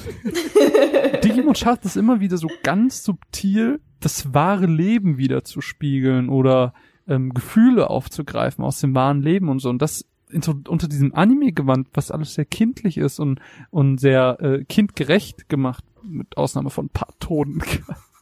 Digimon 1.24 1.54
schafft 1.54 1.84
es 1.86 1.96
immer 1.96 2.20
wieder 2.20 2.36
so 2.36 2.48
ganz 2.62 3.04
subtil, 3.04 3.80
das 4.00 4.34
wahre 4.34 4.66
Leben 4.66 5.16
wieder 5.16 5.44
zu 5.44 5.62
spiegeln 5.62 6.28
oder 6.28 6.74
ähm, 7.08 7.32
Gefühle 7.32 7.88
aufzugreifen 7.88 8.64
aus 8.64 8.80
dem 8.80 8.94
wahren 8.94 9.22
Leben 9.22 9.48
und 9.48 9.60
so. 9.60 9.70
Und 9.70 9.80
das 9.80 10.04
unter 10.68 10.88
diesem 10.88 11.14
Anime-Gewand, 11.14 11.88
was 11.94 12.10
alles 12.10 12.34
sehr 12.34 12.44
kindlich 12.44 12.98
ist 12.98 13.20
und, 13.20 13.40
und 13.70 13.98
sehr 13.98 14.38
äh, 14.40 14.64
kindgerecht 14.64 15.48
gemacht, 15.48 15.84
mit 16.02 16.36
Ausnahme 16.36 16.70
von 16.70 16.86
ein 16.86 16.90
paar 16.90 17.14
Toten. 17.20 17.62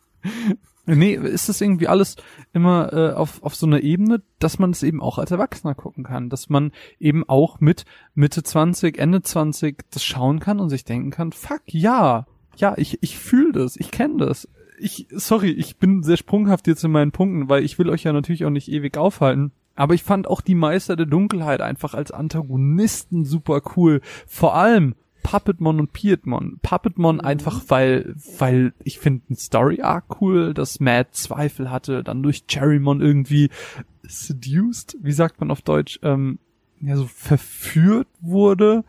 nee, 0.86 1.14
ist 1.14 1.48
das 1.48 1.60
irgendwie 1.60 1.88
alles 1.88 2.16
immer 2.52 2.92
äh, 2.92 3.12
auf, 3.12 3.42
auf 3.42 3.54
so 3.54 3.66
einer 3.66 3.82
Ebene, 3.82 4.22
dass 4.38 4.58
man 4.58 4.70
es 4.70 4.82
eben 4.82 5.00
auch 5.00 5.18
als 5.18 5.30
Erwachsener 5.30 5.74
gucken 5.74 6.04
kann, 6.04 6.28
dass 6.28 6.48
man 6.48 6.72
eben 6.98 7.28
auch 7.28 7.60
mit 7.60 7.84
Mitte 8.14 8.42
20, 8.42 8.98
Ende 8.98 9.22
20 9.22 9.84
das 9.90 10.04
schauen 10.04 10.40
kann 10.40 10.60
und 10.60 10.70
sich 10.70 10.84
denken 10.84 11.10
kann, 11.10 11.32
fuck, 11.32 11.62
ja, 11.66 12.26
ja, 12.56 12.74
ich, 12.76 13.02
ich 13.02 13.18
fühle 13.18 13.52
das, 13.52 13.76
ich 13.76 13.90
kenne 13.90 14.26
das. 14.26 14.48
Ich, 14.78 15.06
sorry, 15.10 15.50
ich 15.50 15.76
bin 15.78 16.02
sehr 16.02 16.16
sprunghaft 16.16 16.66
jetzt 16.66 16.84
in 16.84 16.90
meinen 16.90 17.12
Punkten, 17.12 17.48
weil 17.48 17.64
ich 17.64 17.78
will 17.78 17.88
euch 17.88 18.02
ja 18.02 18.12
natürlich 18.12 18.44
auch 18.44 18.50
nicht 18.50 18.68
ewig 18.68 18.96
aufhalten. 18.96 19.52
Aber 19.74 19.94
ich 19.94 20.02
fand 20.02 20.26
auch 20.26 20.40
die 20.40 20.54
Meister 20.54 20.96
der 20.96 21.06
Dunkelheit 21.06 21.62
einfach 21.62 21.94
als 21.94 22.10
Antagonisten 22.10 23.24
super 23.24 23.62
cool. 23.76 24.00
Vor 24.26 24.54
allem 24.54 24.94
Puppetmon 25.22 25.80
und 25.80 25.92
Pietmon. 25.92 26.58
Puppetmon 26.62 27.20
einfach, 27.20 27.62
weil, 27.68 28.14
weil 28.38 28.74
ich 28.84 28.98
finde 28.98 29.22
ein 29.30 29.36
Story 29.36 29.80
Arc 29.80 30.20
cool, 30.20 30.54
dass 30.54 30.80
Mad 30.80 31.10
Zweifel 31.12 31.70
hatte, 31.70 32.02
dann 32.02 32.22
durch 32.22 32.46
Cherrymon 32.46 33.00
irgendwie 33.00 33.50
seduced, 34.02 34.96
wie 35.00 35.12
sagt 35.12 35.40
man 35.40 35.50
auf 35.50 35.62
Deutsch, 35.62 35.98
ähm, 36.02 36.38
ja, 36.80 36.96
so 36.96 37.06
verführt 37.06 38.08
wurde, 38.20 38.84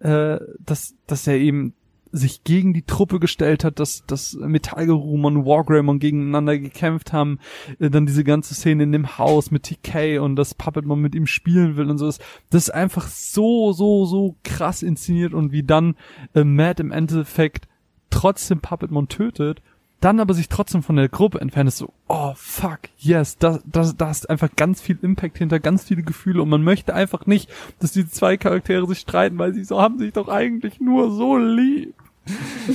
äh, 0.00 0.38
dass, 0.60 0.94
dass 1.06 1.26
er 1.26 1.38
eben 1.38 1.74
sich 2.12 2.44
gegen 2.44 2.72
die 2.72 2.82
Truppe 2.82 3.20
gestellt 3.20 3.64
hat, 3.64 3.78
dass, 3.78 4.04
dass 4.06 4.34
Metallgerumon 4.34 5.38
und 5.38 5.46
Wargreymon 5.46 5.98
gegeneinander 5.98 6.58
gekämpft 6.58 7.12
haben, 7.12 7.38
äh, 7.78 7.90
dann 7.90 8.06
diese 8.06 8.24
ganze 8.24 8.54
Szene 8.54 8.84
in 8.84 8.92
dem 8.92 9.18
Haus 9.18 9.50
mit 9.50 9.64
TK 9.64 10.18
und 10.20 10.36
dass 10.36 10.54
Puppetmon 10.54 11.00
mit 11.00 11.14
ihm 11.14 11.26
spielen 11.26 11.76
will 11.76 11.90
und 11.90 11.98
so. 11.98 12.06
Das, 12.06 12.18
das 12.50 12.64
ist 12.64 12.70
einfach 12.70 13.08
so, 13.08 13.72
so, 13.72 14.04
so 14.06 14.36
krass 14.44 14.82
inszeniert 14.82 15.34
und 15.34 15.52
wie 15.52 15.62
dann 15.62 15.96
äh, 16.34 16.44
Matt 16.44 16.80
im 16.80 16.92
Endeffekt 16.92 17.68
trotzdem 18.10 18.60
Puppetmon 18.60 19.08
tötet, 19.08 19.62
dann 20.00 20.20
aber 20.20 20.34
sich 20.34 20.48
trotzdem 20.48 20.82
von 20.82 20.96
der 20.96 21.08
Gruppe 21.08 21.40
entfernt, 21.40 21.68
ist 21.68 21.78
so, 21.78 21.92
oh 22.06 22.32
fuck, 22.36 22.80
yes, 22.98 23.36
da, 23.38 23.58
da, 23.64 23.92
da 23.96 24.10
ist 24.10 24.30
einfach 24.30 24.50
ganz 24.54 24.80
viel 24.80 24.98
Impact 25.02 25.38
hinter, 25.38 25.58
ganz 25.58 25.84
viele 25.84 26.02
Gefühle 26.02 26.42
und 26.42 26.48
man 26.48 26.62
möchte 26.62 26.94
einfach 26.94 27.26
nicht, 27.26 27.50
dass 27.80 27.92
die 27.92 28.08
zwei 28.08 28.36
Charaktere 28.36 28.86
sich 28.86 29.00
streiten, 29.00 29.38
weil 29.38 29.54
sie 29.54 29.64
so 29.64 29.80
haben 29.80 29.98
sich 29.98 30.12
doch 30.12 30.28
eigentlich 30.28 30.80
nur 30.80 31.10
so 31.10 31.36
lieb. 31.36 31.94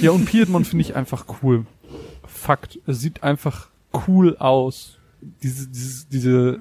Ja, 0.01 0.11
und 0.11 0.25
Piedmon 0.25 0.65
finde 0.65 0.81
ich 0.81 0.95
einfach 0.95 1.25
cool. 1.41 1.65
Fakt, 2.25 2.79
es 2.87 2.99
sieht 2.99 3.23
einfach 3.23 3.69
cool 4.07 4.35
aus. 4.37 4.97
Diese, 5.21 5.67
diese, 5.67 6.07
diese, 6.07 6.59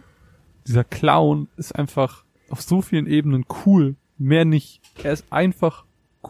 dieser 0.66 0.84
Clown 0.84 1.48
ist 1.56 1.74
einfach 1.74 2.24
auf 2.50 2.60
so 2.60 2.82
vielen 2.82 3.06
Ebenen 3.06 3.46
cool. 3.64 3.96
Mehr 4.18 4.44
nicht. 4.44 4.80
Er 5.02 5.12
ist 5.12 5.24
einfach 5.30 5.84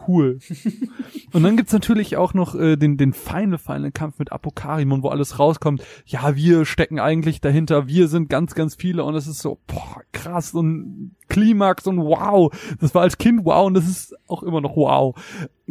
cool. 0.07 0.39
Und 1.33 1.43
dann 1.43 1.57
gibt's 1.57 1.73
natürlich 1.73 2.17
auch 2.17 2.33
noch 2.33 2.55
äh, 2.55 2.75
den, 2.75 2.97
den 2.97 3.13
feine, 3.13 3.57
feine 3.57 3.91
Kampf 3.91 4.19
mit 4.19 4.31
Apokarimon, 4.31 5.03
wo 5.03 5.09
alles 5.09 5.39
rauskommt. 5.39 5.83
Ja, 6.05 6.35
wir 6.35 6.65
stecken 6.65 6.99
eigentlich 6.99 7.41
dahinter, 7.41 7.87
wir 7.87 8.07
sind 8.07 8.29
ganz, 8.29 8.55
ganz 8.55 8.75
viele 8.75 9.03
und 9.03 9.15
es 9.15 9.27
ist 9.27 9.39
so, 9.39 9.59
boah, 9.67 10.01
krass 10.11 10.53
und 10.53 11.15
Klimax 11.29 11.87
und 11.87 11.99
wow. 11.99 12.53
Das 12.79 12.93
war 12.93 13.01
als 13.01 13.17
Kind 13.17 13.45
wow 13.45 13.65
und 13.65 13.73
das 13.73 13.87
ist 13.87 14.15
auch 14.27 14.43
immer 14.43 14.61
noch 14.61 14.75
wow. 14.75 15.15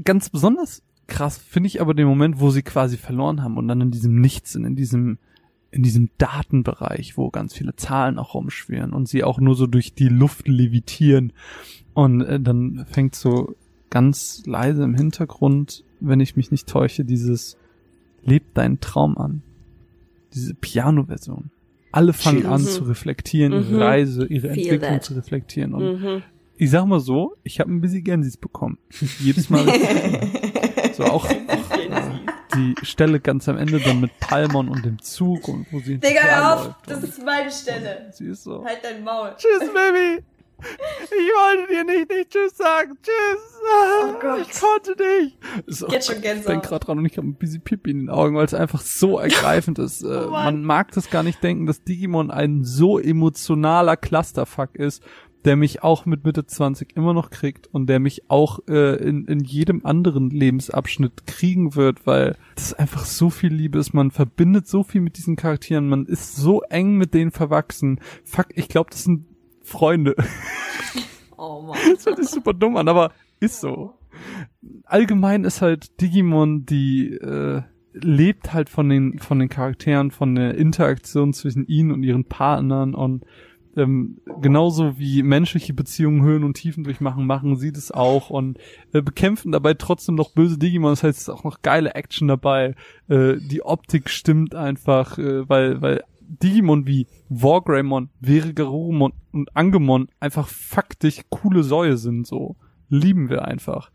Ganz 0.02 0.30
besonders 0.30 0.82
krass 1.06 1.36
finde 1.36 1.66
ich 1.66 1.80
aber 1.80 1.94
den 1.94 2.06
Moment, 2.06 2.40
wo 2.40 2.50
sie 2.50 2.62
quasi 2.62 2.96
verloren 2.96 3.42
haben 3.42 3.58
und 3.58 3.68
dann 3.68 3.80
in 3.80 3.90
diesem 3.90 4.20
Nichts 4.20 4.52
sind, 4.52 4.64
in 4.64 4.76
diesem 4.76 5.18
in 5.72 5.82
diesem 5.82 6.10
Datenbereich, 6.18 7.16
wo 7.16 7.30
ganz 7.30 7.54
viele 7.54 7.74
Zahlen 7.74 8.18
auch 8.18 8.34
rumschwirren 8.34 8.92
und 8.92 9.08
sie 9.08 9.24
auch 9.24 9.40
nur 9.40 9.54
so 9.54 9.66
durch 9.66 9.94
die 9.94 10.08
Luft 10.08 10.46
levitieren. 10.46 11.32
Und 11.94 12.20
äh, 12.20 12.38
dann 12.38 12.84
fängt 12.90 13.14
so 13.14 13.56
ganz 13.92 14.42
leise 14.46 14.82
im 14.82 14.94
Hintergrund, 14.94 15.84
wenn 16.00 16.18
ich 16.18 16.34
mich 16.34 16.50
nicht 16.50 16.66
täusche, 16.66 17.04
dieses 17.04 17.56
Lebt 18.24 18.56
deinen 18.56 18.80
Traum 18.80 19.18
an. 19.18 19.42
Diese 20.32 20.54
Piano-Version. 20.54 21.50
Alle 21.92 22.14
fangen 22.14 22.46
an 22.46 22.62
zu 22.62 22.84
reflektieren, 22.84 23.52
ihre 23.52 23.78
Reise, 23.78 24.24
ihre 24.24 24.48
Feel 24.48 24.64
Entwicklung 24.64 24.94
that. 24.94 25.04
zu 25.04 25.14
reflektieren. 25.14 25.74
Und 25.74 26.22
ich 26.56 26.70
sag 26.70 26.86
mal 26.86 27.00
so, 27.00 27.36
ich 27.42 27.60
habe 27.60 27.70
ein 27.70 27.82
bisschen 27.82 28.02
Gänsis 28.02 28.38
bekommen. 28.38 28.78
Jedes 29.20 29.50
Mal. 29.50 29.66
so 30.94 31.04
auch, 31.04 31.26
auch 31.26 31.28
äh, 31.28 31.90
die 32.54 32.74
Stelle 32.82 33.20
ganz 33.20 33.46
am 33.48 33.58
Ende 33.58 33.78
dann 33.78 34.00
mit 34.00 34.18
Palmon 34.20 34.68
und 34.70 34.86
dem 34.86 35.02
Zug 35.02 35.48
und 35.48 35.66
wo 35.70 35.80
sie 35.80 35.98
Digga, 35.98 36.22
hör 36.22 36.54
auf, 36.54 36.74
das 36.86 37.02
ist 37.02 37.22
meine 37.22 37.50
Stelle. 37.50 38.10
sie 38.12 38.28
ist 38.28 38.44
so. 38.44 38.64
Halt 38.64 38.78
dein 38.82 39.04
Maul. 39.04 39.34
Tschüss, 39.36 39.68
Baby. 39.68 40.22
Ich 41.04 41.10
wollte 41.10 41.72
dir 41.72 41.84
nicht, 41.84 42.08
nicht 42.10 42.30
Tschüss 42.30 42.56
sagen. 42.56 42.92
Tschüss. 43.02 43.60
Oh 44.04 44.12
Gott. 44.20 44.40
Ich 44.48 44.60
konnte 44.60 44.96
nicht. 45.02 45.84
Auch- 45.84 45.92
Jetzt 45.92 46.06
schon 46.06 46.16
Ich 46.16 46.22
bin 46.22 46.30
Gänsehaut. 46.42 46.62
gerade 46.62 46.84
dran 46.86 46.98
und 46.98 47.06
ich 47.06 47.16
habe 47.16 47.26
ein 47.28 47.34
bisschen 47.34 47.62
Pipi 47.62 47.90
in 47.90 47.98
den 48.00 48.10
Augen, 48.10 48.36
weil 48.36 48.44
es 48.46 48.54
einfach 48.54 48.80
so 48.80 49.18
ergreifend 49.20 49.78
ist. 49.78 50.02
Äh, 50.02 50.26
man 50.28 50.64
mag 50.64 50.92
das 50.92 51.10
gar 51.10 51.22
nicht 51.22 51.42
denken, 51.42 51.66
dass 51.66 51.82
Digimon 51.84 52.30
ein 52.30 52.64
so 52.64 52.98
emotionaler 52.98 53.96
Clusterfuck 53.96 54.74
ist, 54.76 55.02
der 55.44 55.56
mich 55.56 55.82
auch 55.82 56.06
mit 56.06 56.24
Mitte 56.24 56.46
20 56.46 56.96
immer 56.96 57.12
noch 57.14 57.30
kriegt 57.30 57.66
und 57.72 57.86
der 57.88 57.98
mich 57.98 58.30
auch 58.30 58.60
äh, 58.68 58.94
in, 59.02 59.24
in 59.26 59.40
jedem 59.40 59.84
anderen 59.84 60.30
Lebensabschnitt 60.30 61.26
kriegen 61.26 61.74
wird, 61.74 62.06
weil 62.06 62.36
das 62.54 62.74
einfach 62.74 63.04
so 63.04 63.28
viel 63.28 63.52
Liebe 63.52 63.78
ist. 63.80 63.92
Man 63.92 64.12
verbindet 64.12 64.68
so 64.68 64.84
viel 64.84 65.00
mit 65.00 65.16
diesen 65.16 65.34
Charakteren, 65.34 65.88
man 65.88 66.06
ist 66.06 66.36
so 66.36 66.62
eng 66.62 66.96
mit 66.96 67.12
denen 67.12 67.32
verwachsen. 67.32 68.00
Fuck, 68.24 68.46
ich 68.54 68.68
glaube, 68.68 68.90
das 68.90 69.02
sind 69.02 69.26
Freunde. 69.72 70.14
Oh 71.38 71.60
Mann. 71.60 71.76
Das 71.92 72.06
hört 72.06 72.18
sich 72.18 72.28
super 72.28 72.54
dumm 72.54 72.76
an, 72.76 72.86
aber 72.86 73.10
ist 73.40 73.60
so. 73.60 73.94
Allgemein 74.84 75.42
ist 75.42 75.60
halt 75.60 76.00
Digimon, 76.00 76.66
die 76.66 77.14
äh, 77.14 77.62
lebt 77.94 78.52
halt 78.52 78.68
von 78.68 78.88
den 78.88 79.18
von 79.18 79.40
den 79.40 79.48
Charakteren, 79.48 80.12
von 80.12 80.36
der 80.36 80.54
Interaktion 80.54 81.32
zwischen 81.32 81.66
ihnen 81.66 81.90
und 81.90 82.04
ihren 82.04 82.26
Partnern 82.26 82.94
und 82.94 83.24
ähm, 83.76 84.18
genauso 84.40 84.98
wie 84.98 85.22
menschliche 85.22 85.72
Beziehungen 85.72 86.22
Höhen 86.22 86.44
und 86.44 86.54
Tiefen 86.54 86.84
durchmachen, 86.84 87.26
machen 87.26 87.56
sie 87.56 87.72
das 87.72 87.90
auch 87.90 88.30
und 88.30 88.58
äh, 88.92 89.02
bekämpfen 89.02 89.50
dabei 89.50 89.74
trotzdem 89.74 90.14
noch 90.14 90.30
böse 90.30 90.58
Digimon. 90.58 90.92
Das 90.92 91.02
heißt, 91.02 91.18
es 91.18 91.22
ist 91.22 91.28
auch 91.30 91.44
noch 91.44 91.62
geile 91.62 91.94
Action 91.94 92.28
dabei. 92.28 92.74
Äh, 93.08 93.36
die 93.38 93.62
Optik 93.64 94.10
stimmt 94.10 94.54
einfach, 94.54 95.18
äh, 95.18 95.48
weil 95.48 95.80
weil 95.80 96.04
Digimon 96.40 96.86
wie 96.86 97.06
Wargreymon, 97.28 98.10
Verigarurumon 98.20 99.12
und 99.32 99.54
Angemon 99.56 100.08
einfach 100.20 100.48
faktisch 100.48 101.20
coole 101.28 101.62
Säue 101.62 101.96
sind, 101.96 102.26
so. 102.26 102.56
Lieben 102.88 103.30
wir 103.30 103.46
einfach. 103.46 103.90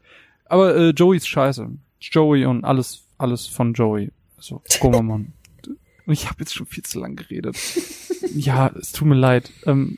Aber 0.45 0.75
äh, 0.75 0.89
Joey 0.89 1.17
ist 1.17 1.27
scheiße. 1.27 1.69
Joey 1.99 2.45
und 2.45 2.63
alles, 2.63 3.07
alles 3.17 3.47
von 3.47 3.73
Joey. 3.73 4.11
Also, 4.37 4.61
Gomamon. 4.79 5.33
Und 6.05 6.13
ich 6.13 6.27
habe 6.27 6.39
jetzt 6.39 6.53
schon 6.53 6.65
viel 6.65 6.83
zu 6.83 6.99
lang 6.99 7.15
geredet. 7.15 7.57
ja, 8.33 8.67
es 8.67 8.91
tut 8.91 9.07
mir 9.07 9.15
leid. 9.15 9.51
Ähm, 9.65 9.97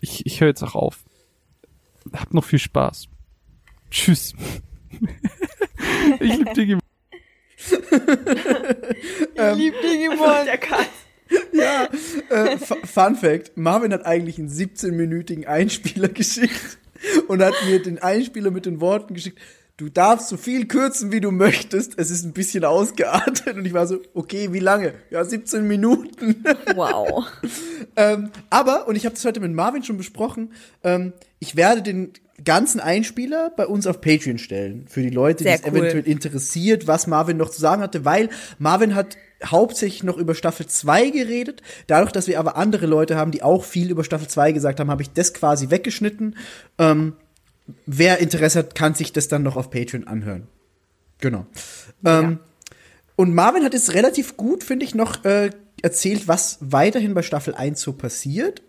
ich 0.00 0.26
ich 0.26 0.40
höre 0.40 0.48
jetzt 0.48 0.62
auch 0.62 0.74
auf. 0.74 1.04
Habt 2.12 2.34
noch 2.34 2.44
viel 2.44 2.58
Spaß. 2.58 3.08
Tschüss. 3.90 4.34
ich 6.20 6.36
liebe 6.36 6.52
Digimon. 6.54 6.82
Lieb 9.54 9.74
Digimon. 9.82 10.18
Der 10.46 10.58
Kat. 10.58 10.88
Ja, 11.52 11.88
äh, 12.28 12.58
Fun 12.58 13.16
Fact: 13.16 13.56
Marvin 13.56 13.92
hat 13.92 14.04
eigentlich 14.04 14.38
einen 14.38 14.48
17-minütigen 14.50 15.46
Einspieler 15.46 16.08
geschickt 16.20 16.78
und 17.28 17.42
hat 17.42 17.54
mir 17.66 17.80
den 17.82 17.98
Einspieler 17.98 18.50
mit 18.50 18.66
den 18.66 18.80
Worten 18.80 19.14
geschickt. 19.14 19.38
du 19.78 19.88
darfst 19.88 20.28
so 20.28 20.36
viel 20.36 20.66
kürzen, 20.66 21.12
wie 21.12 21.20
du 21.20 21.30
möchtest. 21.30 21.98
Es 21.98 22.10
ist 22.10 22.24
ein 22.24 22.32
bisschen 22.32 22.64
ausgeartet. 22.64 23.56
Und 23.56 23.64
ich 23.66 23.72
war 23.72 23.86
so, 23.86 24.00
okay, 24.14 24.52
wie 24.52 24.58
lange? 24.58 24.94
Ja, 25.10 25.24
17 25.24 25.66
Minuten. 25.66 26.44
Wow. 26.74 27.24
ähm, 27.96 28.30
aber, 28.50 28.86
und 28.86 28.96
ich 28.96 29.06
habe 29.06 29.14
das 29.14 29.24
heute 29.24 29.40
mit 29.40 29.52
Marvin 29.52 29.82
schon 29.82 29.96
besprochen, 29.96 30.52
ähm, 30.84 31.12
ich 31.38 31.56
werde 31.56 31.82
den 31.82 32.12
ganzen 32.44 32.80
Einspieler 32.80 33.50
bei 33.56 33.66
uns 33.66 33.86
auf 33.86 34.00
Patreon 34.00 34.38
stellen. 34.38 34.86
Für 34.88 35.00
die 35.02 35.10
Leute, 35.10 35.38
die 35.38 35.44
Sehr 35.44 35.54
es 35.54 35.62
cool. 35.62 35.78
eventuell 35.78 36.06
interessiert, 36.06 36.86
was 36.86 37.06
Marvin 37.06 37.36
noch 37.36 37.50
zu 37.50 37.60
sagen 37.60 37.82
hatte, 37.82 38.04
weil 38.04 38.28
Marvin 38.58 38.94
hat 38.94 39.16
hauptsächlich 39.44 40.02
noch 40.02 40.16
über 40.16 40.34
Staffel 40.34 40.66
2 40.66 41.10
geredet. 41.10 41.62
Dadurch, 41.86 42.12
dass 42.12 42.26
wir 42.26 42.38
aber 42.38 42.56
andere 42.56 42.86
Leute 42.86 43.16
haben, 43.16 43.30
die 43.30 43.42
auch 43.42 43.64
viel 43.64 43.90
über 43.90 44.04
Staffel 44.04 44.28
2 44.28 44.52
gesagt 44.52 44.80
haben, 44.80 44.90
habe 44.90 45.02
ich 45.02 45.10
das 45.10 45.34
quasi 45.34 45.70
weggeschnitten. 45.70 46.36
Ähm, 46.78 47.14
wer 47.84 48.18
Interesse 48.18 48.60
hat, 48.60 48.74
kann 48.74 48.94
sich 48.94 49.12
das 49.12 49.28
dann 49.28 49.42
noch 49.42 49.56
auf 49.56 49.70
Patreon 49.70 50.06
anhören. 50.06 50.46
Genau. 51.18 51.46
Ähm, 52.04 52.38
und 53.16 53.34
Marvin 53.34 53.64
hat 53.64 53.74
jetzt 53.74 53.94
relativ 53.94 54.36
gut, 54.36 54.62
finde 54.62 54.84
ich, 54.84 54.94
noch 54.94 55.24
äh, 55.24 55.50
erzählt, 55.82 56.28
was 56.28 56.58
weiterhin 56.60 57.14
bei 57.14 57.22
Staffel 57.22 57.54
1 57.54 57.80
so 57.80 57.92
passiert. 57.92 58.62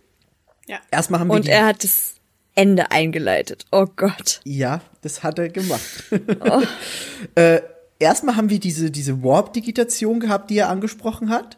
Ja. 0.68 0.80
Erstmal 0.92 1.20
haben 1.20 1.28
wir 1.28 1.36
Und 1.36 1.48
er 1.48 1.68
hat 1.68 1.84
das 1.84 2.16
Ende 2.56 2.92
eingeleitet. 2.92 3.66
Oh 3.72 3.86
Gott. 3.96 4.42
Ja, 4.44 4.82
das 5.02 5.24
hat 5.24 5.38
er 5.40 5.50
gemacht. 5.50 5.82
äh, 7.36 7.62
erstmal 8.00 8.36
haben 8.36 8.50
wir 8.50 8.60
diese, 8.60 8.92
diese 8.92 9.24
Warp-Digitation 9.24 10.20
gehabt, 10.20 10.50
die 10.50 10.58
er 10.58 10.70
angesprochen 10.70 11.30
hat. 11.30 11.58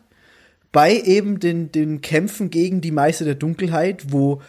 Bei 0.71 0.95
eben 0.99 1.39
den, 1.39 1.71
den 1.71 2.01
Kämpfen 2.01 2.49
gegen 2.49 2.81
die 2.81 2.91
Meister 2.91 3.25
der 3.25 3.35
Dunkelheit, 3.35 4.11
wo 4.11 4.41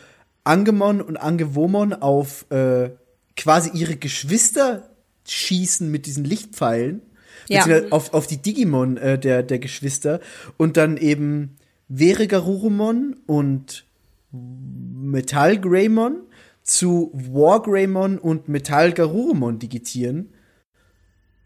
Angemon 0.45 1.01
und 1.01 1.17
Angewomon 1.17 1.93
auf 1.95 2.51
äh, 2.51 2.91
quasi 3.37 3.71
ihre 3.73 3.97
Geschwister 3.97 4.91
schießen 5.27 5.91
mit 5.91 6.07
diesen 6.07 6.25
Lichtpfeilen. 6.25 7.03
Ja. 7.49 7.65
Auf, 7.91 8.12
auf 8.12 8.27
die 8.27 8.37
Digimon 8.37 8.97
äh, 8.97 9.19
der, 9.19 9.43
der 9.43 9.59
Geschwister. 9.59 10.21
Und 10.57 10.77
dann 10.77 10.97
eben 10.97 11.57
Veregarurumon 11.89 13.17
und 13.27 13.85
Metall 14.31 15.59
Greymon 15.59 16.21
zu 16.62 17.11
War 17.12 17.62
Greymon 17.62 18.19
und 18.19 18.49
Metall 18.49 18.93
Garurumon 18.93 19.59
digitieren. 19.59 20.29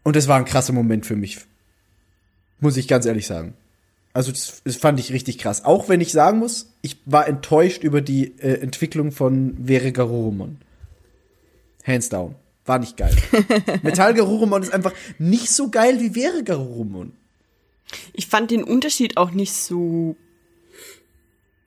Und 0.05 0.15
das 0.15 0.27
war 0.27 0.37
ein 0.37 0.45
krasser 0.45 0.71
Moment 0.71 1.03
für 1.03 1.15
mich. 1.15 1.39
Muss 2.59 2.77
ich 2.77 2.87
ganz 2.87 3.07
ehrlich 3.07 3.25
sagen. 3.25 3.55
Also 4.13 4.31
das, 4.31 4.61
das 4.63 4.75
fand 4.75 4.99
ich 4.99 5.11
richtig 5.11 5.39
krass. 5.39 5.65
Auch 5.65 5.89
wenn 5.89 5.99
ich 5.99 6.11
sagen 6.11 6.37
muss, 6.37 6.69
ich 6.83 6.97
war 7.05 7.27
enttäuscht 7.27 7.83
über 7.83 8.01
die 8.01 8.37
äh, 8.37 8.61
Entwicklung 8.61 9.11
von 9.11 9.57
Vere 9.65 9.91
Garurumon. 9.91 10.57
Hands 11.83 12.07
down. 12.07 12.35
War 12.65 12.77
nicht 12.77 12.97
geil. 12.97 13.15
Metall 13.81 14.13
Garurumon 14.13 14.61
ist 14.61 14.71
einfach 14.71 14.93
nicht 15.17 15.49
so 15.49 15.71
geil 15.71 15.99
wie 15.99 16.11
Vere 16.11 16.43
Garurumon. 16.43 17.13
Ich 18.13 18.27
fand 18.27 18.51
den 18.51 18.63
Unterschied 18.63 19.17
auch 19.17 19.31
nicht 19.31 19.53
so 19.53 20.15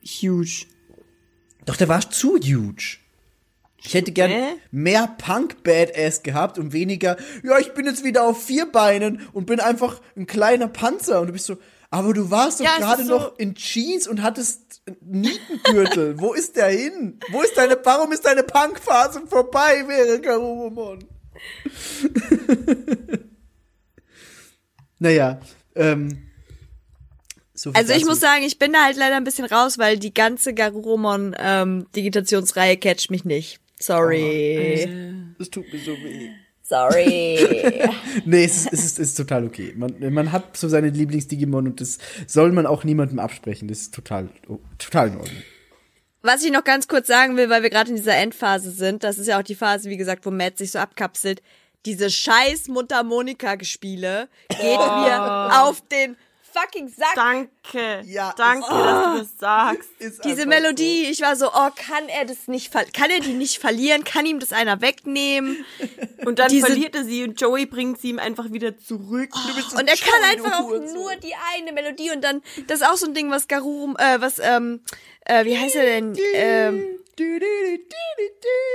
huge. 0.05 0.66
Doch 1.66 1.74
der 1.74 1.89
war 1.89 2.09
zu 2.09 2.36
huge. 2.36 2.98
Ich 3.85 3.95
hätte 3.95 4.11
gern 4.13 4.31
Hä? 4.31 4.45
mehr 4.73 5.07
Punk-Badass 5.19 6.23
gehabt 6.23 6.59
und 6.59 6.73
weniger, 6.73 7.17
ja, 7.45 7.59
ich 7.59 7.73
bin 7.75 7.87
jetzt 7.87 8.03
wieder 8.05 8.25
auf 8.25 8.43
vier 8.45 8.67
Beinen 8.71 9.27
und 9.33 9.47
bin 9.47 9.61
einfach 9.61 10.01
ein 10.17 10.27
kleiner 10.27 10.67
Panzer. 10.69 11.21
Und 11.21 11.29
du 11.29 11.33
bist 11.33 11.47
so, 11.47 11.57
aber 11.91 12.13
du 12.13 12.29
warst 12.31 12.59
doch 12.61 12.65
Ja, 12.65 12.77
gerade 12.79 13.05
so- 13.05 13.11
noch 13.17 13.39
in 13.39 13.55
Jeans 13.55 14.09
und 14.09 14.23
hattest 14.23 14.83
Nietengürtel. 15.01 16.19
Wo 16.21 16.33
ist 16.35 16.57
der 16.57 16.69
hin? 16.69 17.21
Wo 17.31 17.41
ist 17.43 17.57
deine, 17.57 17.79
warum 17.85 18.11
ist 18.13 18.25
deine 18.27 18.43
Punk-Phase 18.43 19.23
vorbei, 19.27 19.85
wäre 19.87 20.21
Garurumon? 20.21 21.05
naja, 24.99 25.41
ähm. 25.75 26.25
So 27.55 27.73
Also 27.73 27.93
ich 27.93 28.05
muss 28.05 28.21
sagen, 28.21 28.45
ich 28.45 28.59
bin 28.61 28.73
da 28.73 28.85
halt 28.85 28.97
leider 28.97 29.17
ein 29.17 29.25
bisschen 29.25 29.45
raus, 29.45 29.79
weil 29.79 29.99
die 29.99 30.15
ganze 30.15 30.55
Garurumon 30.55 31.35
ähm, 31.39 31.87
Digitationsreihe 31.97 32.77
catcht 32.77 33.11
mich 33.11 33.25
nicht. 33.25 33.61
Sorry. 33.81 34.89
es 35.39 35.51
tut 35.51 35.73
mir 35.73 35.79
so 35.79 35.93
weh. 35.93 36.31
Sorry. 36.63 37.39
Nee, 38.25 38.45
es 38.45 38.67
ist, 38.67 38.73
es 38.73 38.85
ist, 38.85 38.99
es 38.99 39.09
ist 39.11 39.15
total 39.15 39.47
okay. 39.47 39.73
Man, 39.77 39.95
man 40.13 40.33
hat 40.33 40.57
so 40.57 40.69
seine 40.69 40.91
Lieblings-Digimon 40.91 41.67
und 41.67 41.81
das 41.81 41.99
soll 42.27 42.53
man 42.53 42.67
auch 42.67 42.85
niemandem 42.85 43.19
absprechen. 43.19 43.69
Das 43.69 43.79
ist 43.79 43.95
total, 43.95 44.29
oh, 44.49 44.59
total 44.79 45.09
in 45.09 45.17
Ordnung. 45.17 45.43
Was 46.21 46.43
ich 46.43 46.51
noch 46.51 46.65
ganz 46.65 46.89
kurz 46.89 47.07
sagen 47.07 47.37
will, 47.37 47.49
weil 47.49 47.63
wir 47.63 47.71
gerade 47.71 47.91
in 47.91 47.97
dieser 47.97 48.17
Endphase 48.17 48.71
sind, 48.71 49.05
das 49.05 49.19
ist 49.19 49.29
ja 49.29 49.39
auch 49.39 49.43
die 49.43 49.55
Phase, 49.55 49.89
wie 49.89 49.97
gesagt, 49.97 50.27
wo 50.27 50.31
Matt 50.31 50.59
sich 50.59 50.73
so 50.73 50.79
abkapselt. 50.79 51.43
Diese 51.87 52.11
scheiß 52.11 52.69
Mundharmonika-Gespiele 52.69 54.29
geht 54.49 54.61
mir 54.61 55.63
auf 55.63 55.81
den 55.89 56.17
fucking 56.61 56.89
Sack. 56.89 57.15
Danke. 57.15 58.03
Ja, 58.07 58.35
Danke, 58.37 58.67
es- 58.67 58.71
dass 58.71 59.13
du 59.13 59.19
das 59.19 59.39
sagst. 59.39 59.89
Diese 60.25 60.47
Melodie, 60.47 61.03
ich 61.11 61.21
war 61.21 61.37
so, 61.37 61.49
oh, 61.49 61.69
kann 61.77 62.09
er 62.09 62.25
das 62.25 62.49
nicht, 62.49 62.73
kann 62.73 63.11
er 63.11 63.21
die 63.21 63.35
nicht 63.35 63.59
verlieren? 63.59 64.05
Kann 64.05 64.27
ihm 64.27 64.41
das 64.41 64.53
einer 64.53 64.81
wegnehmen? 64.81 65.65
Und 66.25 66.39
dann 66.39 66.49
Diese- 66.49 66.67
verliert 66.67 66.95
er 66.95 67.05
sie 67.05 67.23
und 67.23 67.41
Joey 67.41 67.65
bringt 67.67 68.01
sie 68.01 68.11
ihm 68.11 68.19
einfach 68.19 68.53
wieder 68.53 68.77
zurück. 68.77 69.31
Und 69.75 69.89
er 69.89 69.97
kann 69.97 70.21
Joey, 70.21 70.31
einfach 70.33 70.61
auch 70.61 70.71
nur 70.71 71.15
die 71.17 71.33
eine 71.57 71.73
Melodie 71.73 72.11
und 72.11 72.23
dann, 72.23 72.43
das 72.67 72.81
ist 72.81 72.87
auch 72.87 72.97
so 72.97 73.07
ein 73.07 73.15
Ding, 73.15 73.31
was 73.31 73.47
Garum, 73.49 73.97
äh, 73.99 74.21
was, 74.21 74.39
ähm, 74.41 74.83
äh, 75.25 75.45
wie 75.45 75.57
heißt 75.57 75.77
er 75.77 75.85
denn? 75.85 76.17
Ähm, 76.35 76.85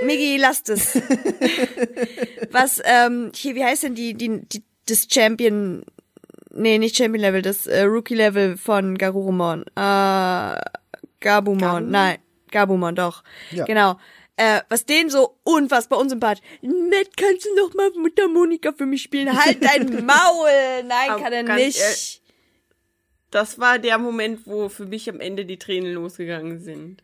Miggi, 0.03 0.37
lasst 0.37 0.69
es. 0.69 0.95
was, 2.51 2.81
ähm, 2.85 3.31
hier, 3.35 3.55
wie 3.55 3.63
heißt 3.63 3.83
denn 3.83 3.95
die, 3.95 4.13
die, 4.13 4.41
die 4.47 4.63
das 4.87 5.07
Champion, 5.09 5.85
nee, 6.53 6.77
nicht 6.77 6.95
Champion 6.95 7.21
Level, 7.21 7.41
das 7.41 7.67
äh, 7.67 7.81
Rookie 7.83 8.15
Level 8.15 8.57
von 8.57 8.97
Garurumon, 8.97 9.63
äh, 9.75 10.55
Gabumon, 11.19 11.89
nein, 11.89 12.17
Gabumon, 12.51 12.95
doch, 12.95 13.23
Ja. 13.51 13.65
genau. 13.65 13.99
Äh, 14.35 14.61
was 14.67 14.85
den 14.85 15.11
so 15.11 15.37
unfassbar 15.43 15.99
unsympathisch. 15.99 16.43
Matt, 16.63 17.15
kannst 17.15 17.45
du 17.45 17.55
noch 17.55 17.73
mal 17.75 17.91
Mundharmonika 17.91 18.71
für 18.73 18.87
mich 18.87 19.03
spielen? 19.03 19.31
Halt 19.37 19.63
dein 19.63 19.85
Maul! 20.07 20.83
Nein, 20.87 21.09
Aber 21.11 21.21
kann 21.21 21.33
er 21.33 21.43
ganz 21.43 21.61
nicht. 21.61 21.79
ehrlich- 21.79 22.21
Das 23.29 23.59
war 23.59 23.77
der 23.77 23.99
Moment, 23.99 24.41
wo 24.47 24.69
für 24.69 24.85
mich 24.87 25.07
am 25.09 25.19
Ende 25.19 25.45
die 25.45 25.57
Tränen 25.59 25.93
losgegangen 25.93 26.59
sind. 26.59 27.03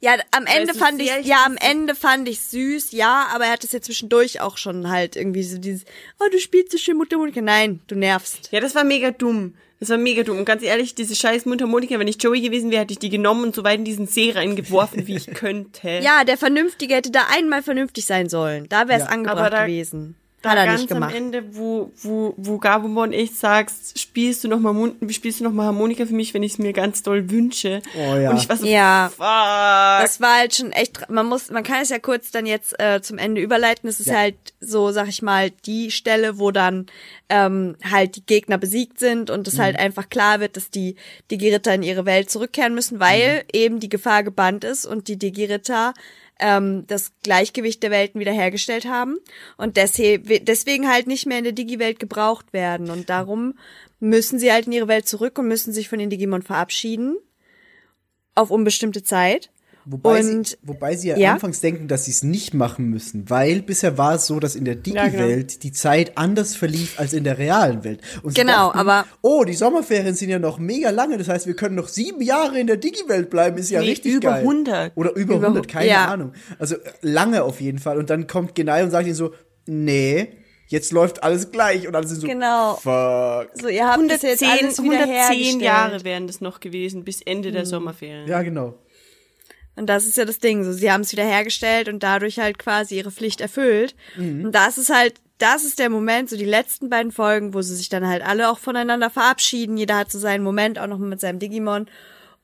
Ja, 0.00 0.16
am 0.30 0.46
Ende 0.46 0.74
fand 0.74 1.00
ich, 1.02 1.10
ja, 1.24 1.44
am 1.44 1.56
Ende 1.56 1.94
fand 1.94 2.28
ich 2.28 2.40
süß, 2.40 2.92
ja, 2.92 3.26
aber 3.34 3.46
er 3.46 3.52
hat 3.52 3.64
es 3.64 3.72
ja 3.72 3.80
zwischendurch 3.80 4.40
auch 4.40 4.56
schon 4.56 4.88
halt 4.90 5.16
irgendwie 5.16 5.42
so 5.42 5.58
dieses, 5.58 5.84
oh, 6.20 6.28
du 6.30 6.38
spielst 6.38 6.70
so 6.72 6.78
schön 6.78 6.96
Mundharmonika. 6.96 7.40
Nein, 7.40 7.80
du 7.88 7.96
nervst. 7.96 8.50
Ja, 8.52 8.60
das 8.60 8.74
war 8.74 8.84
mega 8.84 9.10
dumm. 9.10 9.54
Das 9.80 9.90
war 9.90 9.96
mega 9.98 10.22
dumm. 10.24 10.38
Und 10.38 10.44
ganz 10.44 10.62
ehrlich, 10.62 10.94
diese 10.94 11.14
scheiß 11.14 11.46
Mundharmonika, 11.46 11.98
wenn 11.98 12.08
ich 12.08 12.20
Joey 12.22 12.40
gewesen 12.40 12.70
wäre, 12.70 12.82
hätte 12.82 12.92
ich 12.92 12.98
die 12.98 13.10
genommen 13.10 13.44
und 13.44 13.54
so 13.54 13.62
weit 13.64 13.78
in 13.78 13.84
diesen 13.84 14.06
See 14.06 14.30
reingeworfen, 14.32 15.06
wie 15.06 15.16
ich 15.16 15.26
könnte. 15.34 16.00
Ja, 16.02 16.24
der 16.24 16.36
Vernünftige 16.36 16.94
hätte 16.94 17.10
da 17.12 17.26
einmal 17.30 17.62
vernünftig 17.62 18.04
sein 18.04 18.28
sollen. 18.28 18.68
Da 18.68 18.88
wäre 18.88 19.00
es 19.00 19.06
Ja. 19.06 19.10
angebracht 19.12 19.38
Aber 19.38 19.50
da- 19.50 19.66
gewesen. 19.66 20.16
Da 20.40 20.50
Hat 20.50 20.58
er 20.58 20.66
ganz 20.66 20.80
nicht 20.82 20.88
gemacht. 20.90 21.10
am 21.10 21.16
Ende, 21.16 21.56
wo, 21.56 21.90
wo, 22.00 22.32
wo 22.36 22.58
Gabumon 22.58 23.12
echt 23.12 23.34
sagst, 23.36 23.98
spielst 23.98 24.44
du 24.44 24.48
noch 24.48 24.60
mal 24.60 24.72
Mund, 24.72 24.94
spielst 25.12 25.40
du 25.40 25.44
noch 25.44 25.50
mal 25.52 25.64
Harmonika 25.66 26.06
für 26.06 26.14
mich, 26.14 26.32
wenn 26.32 26.44
ich 26.44 26.52
es 26.52 26.58
mir 26.58 26.72
ganz 26.72 27.02
doll 27.02 27.28
wünsche. 27.28 27.82
Oh 27.96 28.14
ja. 28.16 28.30
Und 28.30 28.36
ich 28.36 28.48
war 28.48 28.56
so, 28.56 28.64
Ja. 28.64 29.08
fuck. 29.10 29.18
Das 30.04 30.20
war 30.20 30.36
halt 30.38 30.54
schon 30.54 30.70
echt, 30.70 31.10
man 31.10 31.26
muss, 31.26 31.50
man 31.50 31.64
kann 31.64 31.82
es 31.82 31.88
ja 31.88 31.98
kurz 31.98 32.30
dann 32.30 32.46
jetzt 32.46 32.78
äh, 32.80 33.02
zum 33.02 33.18
Ende 33.18 33.40
überleiten. 33.40 33.88
Es 33.88 33.98
ist 33.98 34.06
Ja. 34.06 34.18
halt 34.18 34.36
so, 34.60 34.92
sag 34.92 35.08
ich 35.08 35.22
mal, 35.22 35.50
die 35.66 35.90
Stelle, 35.90 36.38
wo 36.38 36.52
dann 36.52 36.86
ähm, 37.28 37.74
halt 37.90 38.14
die 38.14 38.24
Gegner 38.24 38.58
besiegt 38.58 39.00
sind 39.00 39.30
und 39.30 39.48
es 39.48 39.58
halt 39.58 39.76
einfach 39.76 40.08
klar 40.08 40.38
wird, 40.38 40.56
dass 40.56 40.70
die 40.70 40.94
Digi-Ritter 41.32 41.74
in 41.74 41.82
ihre 41.82 42.06
Welt 42.06 42.30
zurückkehren 42.30 42.74
müssen, 42.74 43.00
weil 43.00 43.44
eben 43.52 43.80
die 43.80 43.88
Gefahr 43.88 44.22
gebannt 44.22 44.62
ist 44.62 44.86
und 44.86 45.08
die 45.08 45.18
Digi-Ritter 45.18 45.94
ähm, 46.38 46.86
das 46.86 47.12
Gleichgewicht 47.22 47.82
der 47.82 47.90
Welten 47.90 48.20
wiederhergestellt 48.20 48.86
haben 48.86 49.18
und 49.56 49.76
deswegen 49.76 50.88
halt 50.88 51.06
nicht 51.06 51.26
mehr 51.26 51.38
in 51.38 51.44
der 51.44 51.52
Digi-Welt 51.52 51.98
gebraucht 51.98 52.52
werden 52.52 52.90
und 52.90 53.10
darum 53.10 53.54
müssen 54.00 54.38
sie 54.38 54.52
halt 54.52 54.66
in 54.66 54.72
ihre 54.72 54.88
Welt 54.88 55.08
zurück 55.08 55.38
und 55.38 55.48
müssen 55.48 55.72
sich 55.72 55.88
von 55.88 55.98
den 55.98 56.10
Digimon 56.10 56.42
verabschieden 56.42 57.16
auf 58.34 58.50
unbestimmte 58.50 59.02
Zeit. 59.02 59.50
Wobei, 59.90 60.20
Und- 60.20 60.48
sie, 60.48 60.56
wobei 60.62 60.96
sie 60.96 61.08
ja, 61.08 61.16
ja? 61.16 61.32
anfangs 61.32 61.60
denken, 61.62 61.88
dass 61.88 62.04
sie 62.04 62.10
es 62.10 62.22
nicht 62.22 62.52
machen 62.52 62.90
müssen, 62.90 63.30
weil 63.30 63.62
bisher 63.62 63.96
war 63.96 64.16
es 64.16 64.26
so, 64.26 64.38
dass 64.38 64.54
in 64.54 64.64
der 64.66 64.74
Digi-Welt 64.74 65.62
die 65.62 65.72
Zeit 65.72 66.18
anders 66.18 66.56
verlief 66.56 67.00
als 67.00 67.14
in 67.14 67.24
der 67.24 67.38
realen 67.38 67.84
Welt. 67.84 68.00
Und 68.22 68.34
sie 68.34 68.40
Genau, 68.42 68.66
dachten, 68.66 68.78
aber- 68.80 69.06
oh, 69.22 69.44
die 69.44 69.54
Sommerferien 69.54 70.14
sind 70.14 70.28
ja 70.28 70.38
noch 70.38 70.58
mega 70.58 70.90
lange, 70.90 71.16
das 71.16 71.28
heißt, 71.28 71.46
wir 71.46 71.54
können 71.56 71.74
noch 71.74 71.88
sieben 71.88 72.20
Jahre 72.20 72.58
in 72.60 72.66
der 72.66 72.76
Digi-Welt 72.76 73.30
bleiben, 73.30 73.56
ist 73.56 73.70
ja 73.70 73.80
Nee, 73.80 73.88
richtig 73.90 74.12
über 74.14 74.30
geil. 74.32 74.42
100. 74.42 74.92
Oder 74.94 75.12
über, 75.14 75.36
Über 75.36 75.46
100, 75.46 75.68
keine 75.68 75.88
ja. 75.88 76.04
Ahnung. 76.08 76.32
Also 76.58 76.74
äh, 76.74 76.80
lange 77.00 77.42
auf 77.42 77.60
jeden 77.60 77.78
Fall. 77.78 77.96
Und 77.96 78.10
dann 78.10 78.26
kommt 78.26 78.54
Genai 78.54 78.84
und 78.84 78.90
sagt 78.90 79.06
ihnen 79.06 79.14
so, 79.14 79.32
nee, 79.66 80.28
jetzt 80.66 80.92
läuft 80.92 81.22
alles 81.22 81.50
gleich. 81.50 81.88
Und 81.88 81.94
alle 81.96 82.06
sind 82.06 82.20
so, 82.20 82.26
Genau. 82.26 82.74
fuck. 82.74 83.48
So, 83.60 83.68
ihr 83.68 83.86
habt 83.86 84.02
das 84.10 84.22
jetzt 84.22 84.42
110, 84.42 84.48
alles 84.50 84.78
110 84.78 84.84
wiederhergestellt. 84.90 85.62
Jahre 85.62 86.04
wären 86.04 86.26
das 86.26 86.40
noch 86.42 86.60
gewesen, 86.60 87.04
bis 87.04 87.22
Ende 87.22 87.48
Mhm. 87.48 87.54
der 87.54 87.64
Sommerferien. 87.66 88.28
Ja, 88.28 88.42
genau. 88.42 88.74
Und 89.78 89.86
das 89.86 90.06
ist 90.06 90.16
ja 90.16 90.24
das 90.24 90.38
Ding. 90.38 90.64
So, 90.64 90.72
sie 90.72 90.90
haben 90.90 91.02
es 91.02 91.12
wiederhergestellt 91.12 91.88
und 91.88 92.02
dadurch 92.02 92.38
halt 92.38 92.58
quasi 92.58 92.96
ihre 92.96 93.10
Pflicht 93.10 93.40
erfüllt. 93.40 93.94
Und 94.44 94.52
das 94.52 94.76
ist 94.78 94.90
halt 94.90 95.14
das 95.38 95.62
ist 95.62 95.78
der 95.78 95.88
Moment, 95.88 96.28
so 96.28 96.36
die 96.36 96.44
letzten 96.44 96.90
beiden 96.90 97.12
Folgen, 97.12 97.54
wo 97.54 97.62
sie 97.62 97.76
sich 97.76 97.88
dann 97.88 98.04
halt 98.08 98.22
alle 98.26 98.50
auch 98.50 98.58
voneinander 98.58 99.08
verabschieden. 99.08 99.76
Jeder 99.76 99.96
hat 99.96 100.10
so 100.10 100.18
seinen 100.18 100.42
Moment, 100.42 100.80
auch 100.80 100.88
noch 100.88 100.98
mit 100.98 101.20
seinem 101.20 101.38
Digimon. 101.38 101.86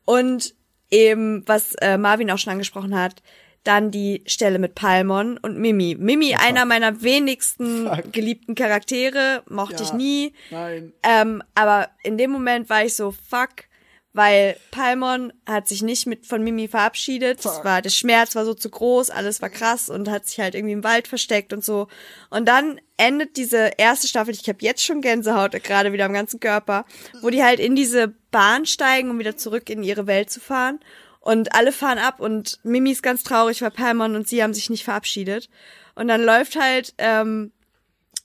Und 0.04 0.54
eben, 0.92 1.42
was 1.48 1.74
äh, 1.80 1.98
Marvin 1.98 2.30
auch 2.30 2.38
schon 2.38 2.52
angesprochen 2.52 2.94
hat, 2.96 3.16
dann 3.64 3.90
die 3.90 4.22
Stelle 4.26 4.60
mit 4.60 4.76
Palmon 4.76 5.38
und 5.38 5.58
Mimi. 5.58 5.96
Mimi, 5.98 6.36
einer 6.36 6.66
meiner 6.66 7.02
wenigsten 7.02 7.88
Fuck. 7.96 8.12
geliebten 8.12 8.54
Charaktere, 8.54 9.42
mochte 9.48 9.82
ich 9.82 9.88
Ja. 9.88 9.96
nie. 9.96 10.32
Nein. 10.52 10.92
Ähm, 11.02 11.42
aber 11.56 11.88
in 12.04 12.16
dem 12.16 12.30
Moment 12.30 12.68
war 12.70 12.84
ich 12.84 12.94
so, 12.94 13.10
fuck, 13.10 13.64
weil 14.14 14.56
Palmon 14.70 15.32
hat 15.44 15.66
sich 15.66 15.82
nicht 15.82 16.06
mit 16.06 16.24
von 16.24 16.42
Mimi 16.42 16.68
verabschiedet. 16.68 17.40
Es 17.40 17.64
war, 17.64 17.82
der 17.82 17.90
Schmerz 17.90 18.36
war 18.36 18.44
so 18.44 18.54
zu 18.54 18.70
groß, 18.70 19.10
alles 19.10 19.42
war 19.42 19.50
krass 19.50 19.90
und 19.90 20.08
hat 20.08 20.26
sich 20.26 20.38
halt 20.38 20.54
irgendwie 20.54 20.72
im 20.72 20.84
Wald 20.84 21.08
versteckt 21.08 21.52
und 21.52 21.64
so. 21.64 21.88
Und 22.30 22.46
dann 22.46 22.80
endet 22.96 23.36
diese 23.36 23.72
erste 23.76 24.06
Staffel, 24.06 24.32
ich 24.32 24.48
habe 24.48 24.58
jetzt 24.60 24.84
schon 24.84 25.00
Gänsehaut, 25.00 25.60
gerade 25.64 25.92
wieder 25.92 26.04
am 26.04 26.12
ganzen 26.12 26.38
Körper, 26.38 26.86
wo 27.22 27.28
die 27.28 27.42
halt 27.42 27.58
in 27.58 27.74
diese 27.74 28.14
Bahn 28.30 28.66
steigen, 28.66 29.10
um 29.10 29.18
wieder 29.18 29.36
zurück 29.36 29.68
in 29.68 29.82
ihre 29.82 30.06
Welt 30.06 30.30
zu 30.30 30.38
fahren. 30.38 30.78
Und 31.18 31.52
alle 31.52 31.72
fahren 31.72 31.98
ab 31.98 32.20
und 32.20 32.60
Mimi 32.62 32.92
ist 32.92 33.02
ganz 33.02 33.24
traurig, 33.24 33.62
weil 33.62 33.72
Palmon 33.72 34.14
und 34.14 34.28
sie 34.28 34.44
haben 34.44 34.54
sich 34.54 34.70
nicht 34.70 34.84
verabschiedet. 34.84 35.50
Und 35.96 36.06
dann 36.06 36.22
läuft 36.22 36.54
halt 36.54 36.94
ähm, 36.98 37.50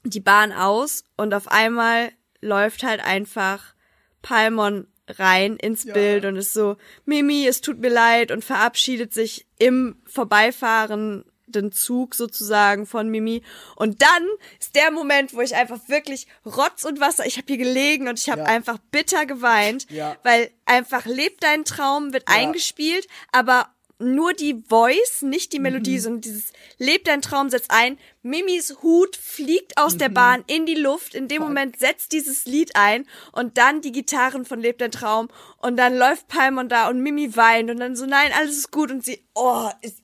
die 0.03 0.19
Bahn 0.19 0.51
aus 0.51 1.03
und 1.17 1.33
auf 1.33 1.47
einmal 1.47 2.11
läuft 2.41 2.83
halt 2.83 3.03
einfach 3.03 3.73
Palmon 4.21 4.87
rein 5.17 5.55
ins 5.57 5.85
Bild 5.85 6.25
und 6.25 6.35
ist 6.35 6.53
so, 6.53 6.77
Mimi, 7.05 7.47
es 7.47 7.61
tut 7.61 7.79
mir 7.79 7.89
leid 7.89 8.31
und 8.31 8.43
verabschiedet 8.43 9.13
sich 9.13 9.47
im 9.57 9.95
vorbeifahrenden 10.05 11.71
Zug 11.71 12.15
sozusagen 12.15 12.85
von 12.85 13.09
Mimi. 13.09 13.41
Und 13.75 14.01
dann 14.01 14.27
ist 14.59 14.75
der 14.75 14.91
Moment, 14.91 15.33
wo 15.33 15.41
ich 15.41 15.55
einfach 15.55 15.79
wirklich 15.87 16.27
Rotz 16.45 16.83
und 16.85 16.99
Wasser, 16.99 17.25
ich 17.25 17.37
habe 17.37 17.47
hier 17.47 17.57
gelegen 17.57 18.07
und 18.07 18.19
ich 18.19 18.29
habe 18.29 18.41
Ja. 18.41 18.47
einfach 18.47 18.77
bitter 18.91 19.25
geweint, 19.25 19.89
Ja. 19.89 20.17
weil 20.23 20.51
einfach 20.65 21.05
Lebt 21.05 21.43
dein 21.43 21.65
Traum 21.65 22.13
wird 22.13 22.27
eingespielt, 22.27 23.07
aber 23.31 23.69
nur 24.01 24.33
die 24.33 24.63
Voice, 24.69 25.21
nicht 25.21 25.51
die 25.53 25.59
Melodie, 25.59 25.97
Mhm. 25.97 25.99
sondern 26.01 26.21
dieses 26.21 26.53
Lebt 26.77 27.07
dein 27.07 27.21
Traum 27.21 27.49
setzt 27.49 27.69
ein. 27.69 27.97
Mimis 28.21 28.77
Hut 28.81 29.15
fliegt 29.17 29.77
aus 29.77 29.95
Mhm. 29.95 29.97
der 29.99 30.09
Bahn 30.09 30.43
in 30.47 30.65
die 30.65 30.75
Luft. 30.75 31.13
In 31.15 31.27
dem 31.27 31.41
Moment 31.41 31.77
setzt 31.79 32.13
dieses 32.13 32.45
Lied 32.45 32.71
ein 32.75 33.05
und 33.33 33.57
dann 33.57 33.81
die 33.81 33.91
Gitarren 33.91 34.45
von 34.45 34.59
Lebt 34.61 34.79
dein 34.81 34.91
Traum 34.91 35.27
und 35.57 35.75
dann 35.77 35.97
läuft 35.97 36.27
Palmon 36.29 36.69
da 36.69 36.87
und 36.89 37.01
Mimi 37.01 37.35
weint 37.35 37.69
und 37.69 37.77
dann 37.79 37.95
so, 37.97 38.05
nein, 38.05 38.31
alles 38.37 38.57
ist 38.57 38.71
gut 38.71 38.89
und 38.89 39.03
sie, 39.03 39.21
oh, 39.35 39.69
ist, 39.81 39.97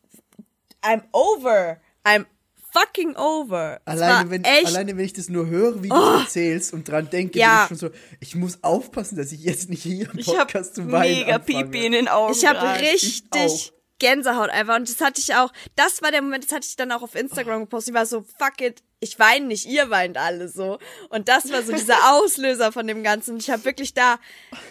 I'm 0.84 1.04
over. 1.14 1.80
I'm 2.04 2.26
fucking 2.74 3.16
over. 3.16 3.80
Alleine 3.86 4.30
wenn, 4.30 4.44
echt, 4.44 4.68
alleine 4.68 4.98
wenn 4.98 5.06
ich 5.06 5.14
das 5.14 5.30
nur 5.30 5.48
höre, 5.48 5.82
wie 5.82 5.88
du 5.90 5.96
es 5.96 6.22
erzählst 6.24 6.74
und 6.74 6.88
dran 6.90 7.10
denke, 7.10 7.40
Ja. 7.40 7.66
bin 7.68 7.76
ich 7.78 7.80
schon 7.80 7.90
so, 7.92 7.96
ich 8.20 8.36
muss 8.36 8.62
aufpassen, 8.62 9.16
dass 9.18 9.32
ich 9.32 9.42
jetzt 9.46 9.70
nicht 9.70 9.84
hier 9.84 10.10
im 10.12 10.20
Ich 10.20 10.28
hab 10.28 10.40
Podcast 10.50 10.76
zu 10.76 10.92
weinen 10.92 11.20
mega 11.20 11.36
anfange. 11.38 11.64
Pipi 11.66 11.86
in 11.86 11.94
den 11.94 12.08
Augen. 12.10 12.34
Ich 12.34 12.46
habe 12.46 12.80
richtig. 12.82 13.72
Gänsehaut 14.00 14.50
einfach. 14.50 14.76
Und 14.76 14.90
das 14.90 15.02
hatte 15.02 15.22
ich 15.22 15.36
auch, 15.36 15.52
das 15.76 16.02
war 16.02 16.12
der 16.12 16.22
Moment, 16.22 16.46
das 16.46 16.52
hatte 16.52 16.68
ich 16.68 16.76
dann 16.76 16.92
auch 16.92 17.02
auf 17.02 17.16
Instagram 17.16 17.62
gepostet. 17.62 17.94
Ich 17.94 17.96
war 17.96 18.06
so, 18.06 18.26
fuck 18.38 18.62
it, 18.62 18.84
ich 19.00 19.20
weine 19.20 19.48
nicht, 19.48 19.66
ihr 19.66 19.90
weint 19.90 20.18
alle 20.18 20.50
so. 20.50 20.80
Und 21.10 21.28
das 21.28 21.52
war 21.52 21.64
so 21.64 21.72
dieser 21.74 22.12
Auslöser 22.14 22.72
von 22.72 22.88
dem 22.88 23.04
Ganzen. 23.04 23.36
Und 23.36 23.42
ich 23.42 23.50
habe 23.50 23.66
wirklich 23.66 23.94
da 23.94 24.20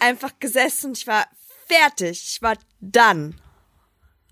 einfach 0.01 0.33
gesessen 0.41 0.89
und 0.89 0.99
ich 0.99 1.07
war 1.07 1.27
fertig. 1.67 2.23
Ich 2.29 2.43
war 2.43 2.57
done. 2.81 3.35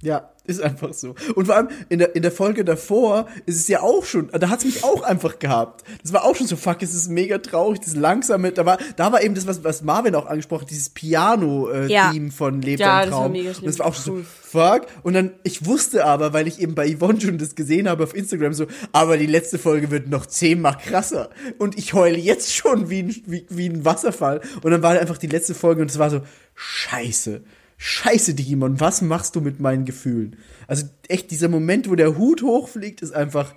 Ja, 0.02 0.31
ist 0.44 0.60
einfach 0.60 0.92
so. 0.92 1.14
Und 1.34 1.46
vor 1.46 1.56
allem 1.56 1.68
in 1.88 1.98
der, 2.00 2.16
in 2.16 2.22
der 2.22 2.32
Folge 2.32 2.64
davor 2.64 3.26
ist 3.46 3.56
es 3.60 3.68
ja 3.68 3.80
auch 3.80 4.04
schon, 4.04 4.28
da 4.32 4.48
hat's 4.48 4.64
mich 4.64 4.82
auch 4.84 5.02
einfach 5.02 5.38
gehabt. 5.38 5.84
Das 6.02 6.12
war 6.12 6.24
auch 6.24 6.34
schon 6.34 6.46
so, 6.46 6.56
fuck, 6.56 6.82
es 6.82 6.94
ist 6.94 7.08
mega 7.08 7.38
traurig, 7.38 7.80
das 7.80 7.94
langsame, 7.94 8.50
da 8.52 8.66
war, 8.66 8.78
da 8.96 9.12
war 9.12 9.22
eben 9.22 9.34
das, 9.34 9.46
was, 9.46 9.62
was 9.62 9.82
Marvin 9.82 10.14
auch 10.14 10.26
angesprochen 10.26 10.62
hat, 10.62 10.70
dieses 10.70 10.88
Piano-Theme 10.90 11.86
äh, 11.86 11.92
Ja. 11.92 12.12
Von 12.32 12.60
Lebt 12.62 12.80
Ja, 12.80 13.00
dein 13.00 13.10
das 13.10 13.12
war 13.16 13.22
Traum. 13.24 13.32
mega 13.32 13.48
Und 13.50 13.56
schlimm. 13.56 13.66
das 13.66 13.78
war 13.78 13.86
auch 13.86 13.94
schon 13.94 14.14
Cool. 14.14 14.22
so, 14.22 14.58
fuck. 14.58 14.86
Und 15.02 15.14
dann, 15.14 15.32
ich 15.44 15.64
wusste 15.64 16.04
aber, 16.04 16.32
weil 16.32 16.48
ich 16.48 16.60
eben 16.60 16.74
bei 16.74 16.92
Yvonne 16.96 17.20
schon 17.20 17.38
das 17.38 17.54
gesehen 17.54 17.88
habe 17.88 18.02
auf 18.04 18.14
Instagram, 18.14 18.52
so, 18.52 18.66
aber 18.92 19.16
die 19.16 19.26
letzte 19.26 19.58
Folge 19.58 19.90
wird 19.90 20.08
noch 20.08 20.26
zehnmal 20.26 20.76
krasser. 20.76 21.30
Und 21.58 21.78
ich 21.78 21.94
heule 21.94 22.18
jetzt 22.18 22.52
schon 22.54 22.90
wie 22.90 23.04
ein, 23.04 23.22
wie, 23.26 23.46
wie 23.48 23.68
ein 23.68 23.84
Wasserfall. 23.84 24.40
Und 24.62 24.70
dann 24.72 24.82
war 24.82 24.98
einfach 24.98 25.18
die 25.18 25.26
letzte 25.28 25.54
Folge 25.54 25.82
und 25.82 25.90
es 25.90 25.98
war 25.98 26.10
so, 26.10 26.20
scheiße. 26.54 27.42
Scheiße, 27.84 28.34
Digimon, 28.34 28.78
was 28.78 29.02
machst 29.02 29.34
du 29.34 29.40
mit 29.40 29.58
meinen 29.58 29.84
Gefühlen? 29.84 30.38
Also 30.68 30.86
echt, 31.08 31.32
dieser 31.32 31.48
Moment, 31.48 31.90
wo 31.90 31.96
der 31.96 32.16
Hut 32.16 32.42
hochfliegt, 32.42 33.02
ist 33.02 33.10
einfach. 33.10 33.56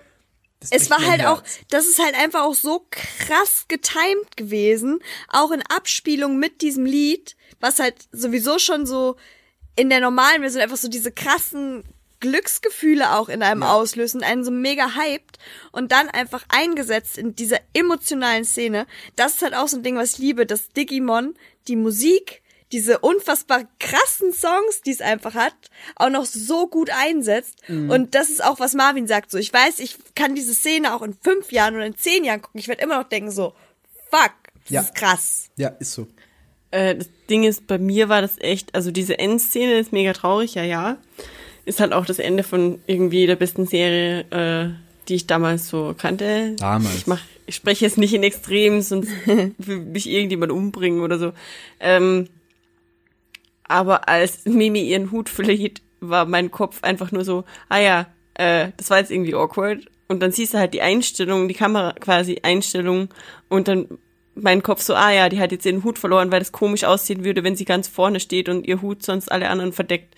Es 0.71 0.89
war 0.89 1.05
halt 1.05 1.23
auch, 1.27 1.43
das 1.69 1.85
ist 1.85 1.99
halt 1.99 2.15
einfach 2.15 2.41
auch 2.41 2.55
so 2.55 2.87
krass 2.89 3.65
getimed 3.67 4.35
gewesen, 4.35 4.97
auch 5.29 5.51
in 5.51 5.61
Abspielung 5.61 6.39
mit 6.39 6.63
diesem 6.63 6.87
Lied, 6.87 7.35
was 7.59 7.77
halt 7.77 8.07
sowieso 8.11 8.57
schon 8.57 8.87
so 8.87 9.15
in 9.75 9.91
der 9.91 9.99
normalen 9.99 10.41
Version 10.41 10.63
einfach 10.63 10.77
so 10.77 10.87
diese 10.87 11.11
krassen 11.11 11.83
Glücksgefühle 12.19 13.13
auch 13.13 13.29
in 13.29 13.43
einem 13.43 13.61
auslösen, 13.61 14.23
einen 14.23 14.43
so 14.43 14.49
mega 14.49 14.95
hyped 14.95 15.37
und 15.71 15.91
dann 15.91 16.09
einfach 16.09 16.43
eingesetzt 16.47 17.19
in 17.19 17.35
dieser 17.35 17.59
emotionalen 17.73 18.43
Szene. 18.43 18.87
Das 19.15 19.35
ist 19.35 19.43
halt 19.43 19.53
auch 19.53 19.67
so 19.67 19.77
ein 19.77 19.83
Ding, 19.83 19.97
was 19.97 20.13
ich 20.13 20.17
liebe, 20.17 20.47
dass 20.47 20.69
Digimon 20.69 21.35
die 21.67 21.75
Musik, 21.75 22.41
diese 22.71 22.99
unfassbar 22.99 23.63
krassen 23.79 24.33
Songs, 24.33 24.81
die 24.85 24.91
es 24.91 25.01
einfach 25.01 25.33
hat, 25.35 25.53
auch 25.95 26.09
noch 26.09 26.25
so 26.25 26.67
gut 26.67 26.89
einsetzt. 26.89 27.59
Mhm. 27.67 27.89
Und 27.89 28.15
das 28.15 28.29
ist 28.29 28.43
auch, 28.43 28.59
was 28.59 28.73
Marvin 28.73 29.07
sagt. 29.07 29.31
So, 29.31 29.37
ich 29.37 29.53
weiß, 29.53 29.79
ich 29.79 29.97
kann 30.15 30.35
diese 30.35 30.53
Szene 30.53 30.93
auch 30.95 31.01
in 31.01 31.13
fünf 31.13 31.51
Jahren 31.51 31.75
oder 31.75 31.85
in 31.85 31.95
zehn 31.97 32.23
Jahren 32.23 32.41
gucken. 32.41 32.59
Ich 32.59 32.67
werde 32.67 32.81
immer 32.83 32.97
noch 32.99 33.07
denken 33.07 33.31
so, 33.31 33.53
fuck, 34.09 34.31
das 34.63 34.69
Ja. 34.71 34.81
ist 34.81 34.95
krass. 34.95 35.49
Ja, 35.57 35.69
ist 35.79 35.93
so. 35.93 36.07
Äh, 36.71 36.95
das 36.95 37.07
Ding 37.29 37.43
ist, 37.43 37.67
bei 37.67 37.77
mir 37.77 38.09
war 38.09 38.21
das 38.21 38.39
echt, 38.39 38.73
also 38.75 38.91
diese 38.91 39.19
Endszene 39.19 39.77
ist 39.79 39.91
mega 39.93 40.13
traurig, 40.13 40.55
ja, 40.55 40.63
ja. 40.63 40.97
Ist 41.65 41.79
halt 41.79 41.93
auch 41.93 42.05
das 42.05 42.19
Ende 42.19 42.43
von 42.43 42.81
irgendwie 42.87 43.25
der 43.27 43.35
besten 43.35 43.65
Serie, 43.67 44.21
äh, 44.31 44.73
die 45.07 45.15
ich 45.15 45.27
damals 45.27 45.67
so 45.69 45.95
kannte. 45.97 46.55
Damals. 46.57 46.95
Ich 46.95 47.07
mach, 47.07 47.21
ich 47.45 47.55
spreche 47.55 47.85
jetzt 47.85 47.97
nicht 47.99 48.13
in 48.13 48.23
Extremen, 48.23 48.81
sonst 48.81 49.09
will 49.25 49.77
mich 49.79 50.09
irgendjemand 50.09 50.51
umbringen 50.51 51.01
oder 51.01 51.19
so. 51.19 51.33
Ähm, 51.79 52.27
aber 53.67 54.07
als 54.07 54.45
Mimi 54.45 54.81
ihren 54.81 55.11
Hut 55.11 55.29
verliert, 55.29 55.81
war 55.99 56.25
mein 56.25 56.51
Kopf 56.51 56.83
einfach 56.83 57.11
nur 57.11 57.23
so, 57.23 57.45
ah 57.69 57.79
ja, 57.79 58.07
äh, 58.35 58.69
das 58.77 58.89
war 58.89 58.99
jetzt 58.99 59.11
irgendwie 59.11 59.33
awkward. 59.33 59.85
Und 60.07 60.19
dann 60.19 60.31
siehst 60.31 60.53
du 60.53 60.59
halt 60.59 60.73
die 60.73 60.81
Einstellung, 60.81 61.47
die 61.47 61.55
Kamera 61.55 61.93
quasi 61.93 62.39
Einstellung 62.43 63.09
und 63.49 63.67
dann 63.67 63.87
mein 64.35 64.61
Kopf 64.61 64.81
so, 64.81 64.93
ah 64.93 65.11
ja, 65.11 65.29
die 65.29 65.39
hat 65.39 65.51
jetzt 65.51 65.65
ihren 65.65 65.83
Hut 65.83 65.97
verloren, 65.97 66.31
weil 66.31 66.39
das 66.39 66.51
komisch 66.51 66.83
aussehen 66.83 67.23
würde, 67.23 67.43
wenn 67.43 67.55
sie 67.55 67.65
ganz 67.65 67.87
vorne 67.87 68.19
steht 68.19 68.49
und 68.49 68.67
ihr 68.67 68.81
Hut 68.81 69.03
sonst 69.03 69.31
alle 69.31 69.49
anderen 69.49 69.71
verdeckt. 69.71 70.15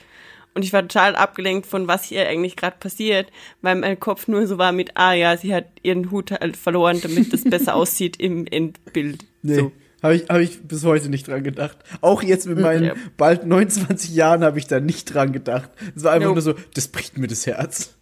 Und 0.56 0.64
ich 0.64 0.74
war 0.74 0.82
total 0.82 1.16
abgelenkt 1.16 1.68
von, 1.68 1.88
was 1.88 2.04
hier 2.04 2.28
eigentlich 2.28 2.56
gerade 2.56 2.78
passiert, 2.80 3.32
weil 3.62 3.76
mein 3.76 4.00
Kopf 4.00 4.28
nur 4.28 4.48
so 4.48 4.58
war 4.58 4.72
mit, 4.72 4.98
ah 4.98 5.14
ja, 5.14 5.38
sie 5.38 5.54
hat 5.54 5.66
ihren 5.84 6.10
Hut 6.10 6.32
halt 6.32 6.58
verloren, 6.58 7.00
damit 7.00 7.32
das 7.32 7.44
besser 7.44 7.76
aussieht 7.76 8.20
im 8.20 8.48
Endbild. 8.48 9.24
Nee. 9.44 9.56
So. 9.56 9.72
Habe 10.04 10.16
ich, 10.16 10.30
hab 10.30 10.40
ich 10.40 10.62
bis 10.62 10.84
heute 10.84 11.10
nicht 11.10 11.28
dran 11.28 11.44
gedacht. 11.44 11.78
Auch 12.02 12.22
jetzt 12.22 12.46
mit 12.48 12.60
meinen 12.60 12.84
Ja. 12.84 12.94
bald 13.18 13.46
29 13.46 14.14
Jahren 14.14 14.44
habe 14.44 14.60
ich 14.60 14.68
da 14.68 14.80
nicht 14.80 15.14
dran 15.14 15.32
gedacht. 15.34 15.70
Es 15.96 16.04
war 16.04 16.12
einfach 16.12 16.28
Nope. 16.30 16.42
nur 16.42 16.56
so, 16.56 16.56
das 16.76 16.88
bricht 16.88 17.18
mir 17.18 17.28
das 17.28 17.46
Herz. 17.48 17.96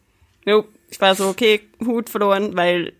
Nope. 0.46 0.68
Ich 0.90 1.00
war 1.02 1.16
so, 1.16 1.28
okay, 1.28 1.62
Hut 1.86 2.10
verloren, 2.10 2.56
weil 2.56 2.94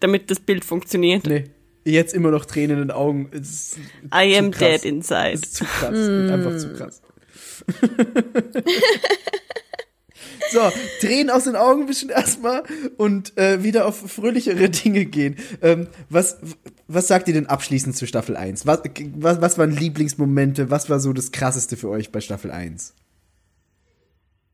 damit 0.00 0.30
das 0.30 0.40
Bild 0.40 0.64
funktioniert. 0.64 1.26
Nee. 1.26 1.44
Jetzt 1.84 2.14
immer 2.14 2.30
noch 2.30 2.44
Tränen 2.44 2.76
in 2.82 2.88
den 2.88 2.90
Augen. 2.90 3.28
Es 3.32 3.76
ist 3.76 3.78
I 4.14 4.36
am 4.36 4.50
krass. 4.50 4.82
dead 4.82 4.84
inside. 4.84 5.32
Es 5.32 5.40
ist 5.42 5.54
zu 5.56 5.64
krass. 5.64 5.96
Einfach 5.96 6.56
zu 6.56 6.72
krass. 6.74 7.02
so, 10.52 10.60
Tränen 11.00 11.30
aus 11.30 11.44
den 11.44 11.56
Augen 11.56 11.88
wischen 11.88 12.08
erstmal 12.10 12.62
und 12.96 13.36
äh, 13.36 13.62
wieder 13.62 13.86
auf 13.86 13.96
fröhlichere 13.96 14.68
Dinge 14.70 15.04
gehen. 15.04 15.36
Ähm, 15.62 15.88
was, 16.08 16.38
was 16.88 17.08
sagt 17.08 17.28
ihr 17.28 17.34
denn 17.34 17.46
abschließend 17.46 17.96
zu 17.96 18.06
Staffel 18.06 18.36
1? 18.36 18.66
Was, 18.66 18.80
was, 19.16 19.40
was 19.40 19.58
waren 19.58 19.70
Lieblingsmomente? 19.70 20.70
Was 20.70 20.90
war 20.90 21.00
so 21.00 21.12
das 21.12 21.32
krasseste 21.32 21.76
für 21.76 21.88
euch 21.88 22.10
bei 22.10 22.20
Staffel 22.20 22.50
1? 22.50 22.94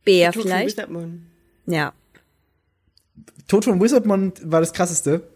Bär 0.04 0.32
Tod 0.32 0.42
von 0.42 0.50
vielleicht? 0.50 0.76
Wizardmon. 0.76 1.26
Ja. 1.66 1.92
Tod 3.48 3.64
von 3.64 3.80
Wizardmon 3.80 4.32
war 4.42 4.60
das 4.60 4.72
krasseste? 4.72 5.28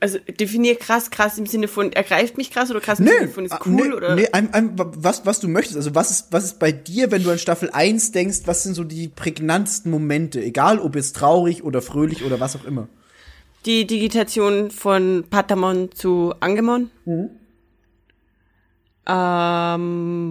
Also 0.00 0.18
definier 0.18 0.76
krass, 0.76 1.10
krass 1.10 1.38
im 1.38 1.46
Sinne 1.46 1.66
von, 1.66 1.92
ergreift 1.92 2.36
mich 2.36 2.52
krass 2.52 2.70
oder 2.70 2.80
krass 2.80 3.00
im 3.00 3.08
Sinne 3.08 3.28
von, 3.28 3.44
ist 3.44 3.52
ah, 3.52 3.60
cool 3.66 3.88
nee, 3.88 3.92
oder? 3.92 4.14
Nee, 4.14 4.28
ein, 4.32 4.54
ein, 4.54 4.74
was, 4.76 5.26
was 5.26 5.40
du 5.40 5.48
möchtest. 5.48 5.76
Also 5.76 5.96
was 5.96 6.12
ist, 6.12 6.28
was 6.30 6.44
ist 6.44 6.60
bei 6.60 6.70
dir, 6.70 7.10
wenn 7.10 7.24
du 7.24 7.30
an 7.30 7.38
Staffel 7.38 7.70
1 7.72 8.12
denkst, 8.12 8.42
was 8.44 8.62
sind 8.62 8.74
so 8.74 8.84
die 8.84 9.08
prägnantesten 9.08 9.90
Momente? 9.90 10.40
Egal, 10.40 10.78
ob 10.78 10.94
jetzt 10.94 11.16
traurig 11.16 11.64
oder 11.64 11.82
fröhlich 11.82 12.24
oder 12.24 12.38
was 12.38 12.54
auch 12.54 12.64
immer. 12.64 12.88
Die 13.66 13.88
Digitation 13.88 14.70
von 14.70 15.24
Patamon 15.28 15.90
zu 15.92 16.32
Angemon. 16.38 16.90
Ähm, 19.08 20.28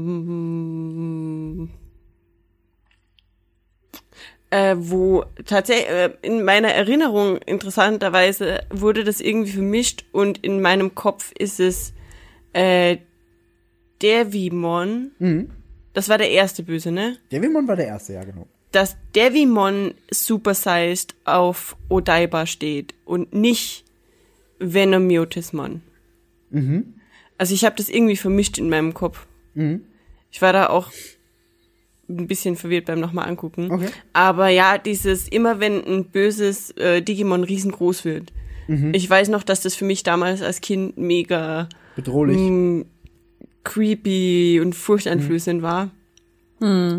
äh, 4.49 4.75
wo 4.77 5.25
tatsächlich 5.45 5.89
äh, 5.89 6.09
in 6.21 6.43
meiner 6.43 6.69
Erinnerung 6.69 7.37
interessanterweise 7.37 8.61
wurde 8.69 9.03
das 9.03 9.19
irgendwie 9.19 9.51
vermischt 9.51 10.05
und 10.11 10.43
in 10.43 10.61
meinem 10.61 10.95
Kopf 10.95 11.31
ist 11.37 11.59
es 11.59 11.93
äh, 12.53 12.97
Devimon. 14.01 15.11
Das 15.93 16.09
war 16.09 16.17
der 16.17 16.31
erste 16.31 16.63
Böse, 16.63 16.91
ne? 16.91 17.17
Devimon 17.31 17.67
war 17.67 17.75
der 17.75 17.87
erste, 17.87 18.13
ja, 18.13 18.23
genau. 18.23 18.47
Dass 18.71 18.95
Devimon 19.15 19.93
supersized 20.11 21.15
auf 21.25 21.75
Odaiba 21.89 22.45
steht 22.45 22.93
und 23.05 23.33
nicht 23.33 23.83
Venomiotismon. 24.59 25.81
Also 27.37 27.53
ich 27.53 27.65
habe 27.65 27.75
das 27.75 27.89
irgendwie 27.89 28.17
vermischt 28.17 28.57
in 28.57 28.69
meinem 28.69 28.93
Kopf. 28.93 29.25
Ich 30.31 30.41
war 30.41 30.53
da 30.53 30.69
auch 30.69 30.91
ein 32.09 32.27
bisschen 32.27 32.55
verwirrt 32.55 32.85
beim 32.85 32.99
nochmal 32.99 33.27
angucken. 33.27 33.71
Okay. 33.71 33.89
Aber 34.13 34.49
ja, 34.49 34.77
dieses, 34.77 35.27
immer 35.27 35.59
wenn 35.59 35.83
ein 35.83 36.05
böses 36.05 36.71
äh, 36.71 37.01
Digimon 37.01 37.43
riesengroß 37.43 38.05
wird. 38.05 38.31
Ich 38.91 39.09
weiß 39.09 39.29
noch, 39.29 39.43
dass 39.43 39.61
das 39.61 39.75
für 39.75 39.85
mich 39.85 40.03
damals 40.03 40.41
als 40.41 40.59
Kind 40.59 40.97
mega 40.97 41.69
Bedrohlich. 41.95 42.37
mm, 42.37 42.81
creepy 43.63 44.59
und 44.61 44.75
furchteinflößend 44.75 45.61
war. 45.61 45.91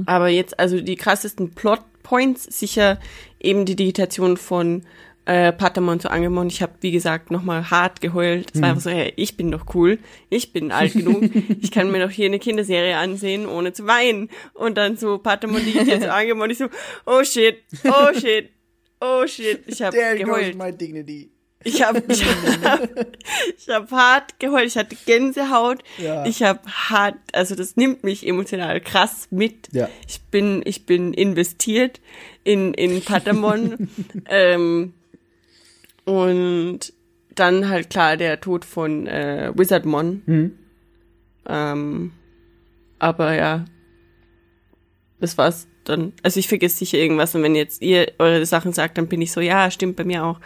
Aber 0.06 0.28
jetzt, 0.28 0.59
also 0.59 0.80
die 0.80 0.97
krassesten 0.97 1.51
Plot-Points, 1.51 2.44
sicher 2.59 2.98
eben 3.40 3.66
die 3.66 3.76
Digitation 3.76 4.36
von 4.36 4.85
äh, 5.28 5.52
Patamon 5.52 6.00
zu 6.00 6.10
Angemon. 6.10 6.46
Ich 6.46 6.62
habe, 6.62 6.72
wie 6.80 6.90
gesagt, 6.90 7.30
nochmal 7.30 7.70
hart 7.70 8.00
geheult. 8.00 8.50
Es 8.55 8.62
war 8.62 8.70
einfach 8.70 8.80
so, 8.80 8.88
hey, 8.90 9.12
ich 9.16 9.36
bin 9.36 9.50
doch 9.50 9.74
cool, 9.74 9.98
ich 10.30 10.55
bin 10.55 10.72
alt 10.72 10.94
genug, 10.94 11.22
ich 11.60 11.70
kann 11.70 11.90
mir 11.90 12.02
doch 12.02 12.10
hier 12.10 12.26
eine 12.26 12.38
Kinderserie 12.38 12.96
ansehen, 12.96 13.46
ohne 13.46 13.74
zu 13.74 13.86
weinen. 13.86 14.30
Und 14.55 14.78
dann 14.78 14.96
so 14.96 15.18
Patamon 15.18 15.62
digitiert 15.62 16.02
zu 16.02 16.12
Angemon. 16.14 16.48
Ich 16.48 16.56
so, 16.56 16.68
oh 17.05 17.22
shit, 17.24 17.59
oh 17.84 18.18
shit, 18.18 18.48
oh 19.02 19.26
shit. 19.26 19.64
Ich 19.66 19.82
habe 19.82 19.94
geheult. 19.94 20.52
goes 20.52 20.55
my 20.55 20.72
dignity. 20.72 21.30
Ich 21.62 21.82
habe 21.82 22.02
ich 22.09 22.24
hab, 22.64 22.88
ich 23.59 23.68
hab 23.68 23.90
hart 23.90 24.40
geheult, 24.40 24.66
ich 24.66 24.78
hatte 24.78 24.96
Gänsehaut. 25.05 25.82
Ja. 25.98 26.24
Ich 26.24 26.42
habe 26.42 26.60
hart, 26.66 27.16
also 27.32 27.55
das 27.55 27.76
nimmt 27.76 28.02
mich 28.02 28.26
emotional 28.26 28.80
krass 28.80 29.28
mit. 29.30 29.68
Ja. 29.72 29.90
Ich 30.06 30.22
bin 30.22 30.62
ich 30.64 30.86
bin 30.86 31.12
investiert 31.12 32.00
in 32.44 32.72
in 32.72 33.02
Patamon 33.02 33.90
ähm, 34.26 34.94
und 36.09 36.94
dann 37.35 37.68
halt 37.68 37.90
klar 37.90 38.16
der 38.16 38.40
Tod 38.40 38.64
von 38.64 39.06
äh, 39.06 39.52
Wizardmon. 39.55 40.22
Mhm. 40.24 40.59
Ähm, 41.47 42.12
aber 42.98 43.35
ja, 43.35 43.66
das 45.20 45.36
war's 45.36 45.68
dann. 45.85 46.14
Also 46.22 46.40
ich 46.40 46.48
vergesse 46.48 46.78
sicher 46.78 46.97
irgendwas 46.97 47.35
und 47.35 47.43
wenn 47.43 47.55
jetzt 47.55 47.82
ihr 47.82 48.12
eure 48.18 48.47
Sachen 48.47 48.72
sagt, 48.72 48.97
dann 48.97 49.09
bin 49.09 49.20
ich 49.20 49.32
so, 49.32 49.43
ja, 49.43 49.70
stimmt 49.70 49.97
bei 49.97 50.05
mir 50.05 50.24
auch. 50.24 50.40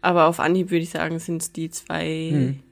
Aber 0.00 0.26
auf 0.26 0.40
Anhieb 0.40 0.72
würde 0.72 0.82
ich 0.82 0.90
sagen, 0.90 1.20
sind 1.20 1.40
es 1.40 1.52
die 1.52 1.70
zwei. 1.70 2.30
Hm. 2.30 2.62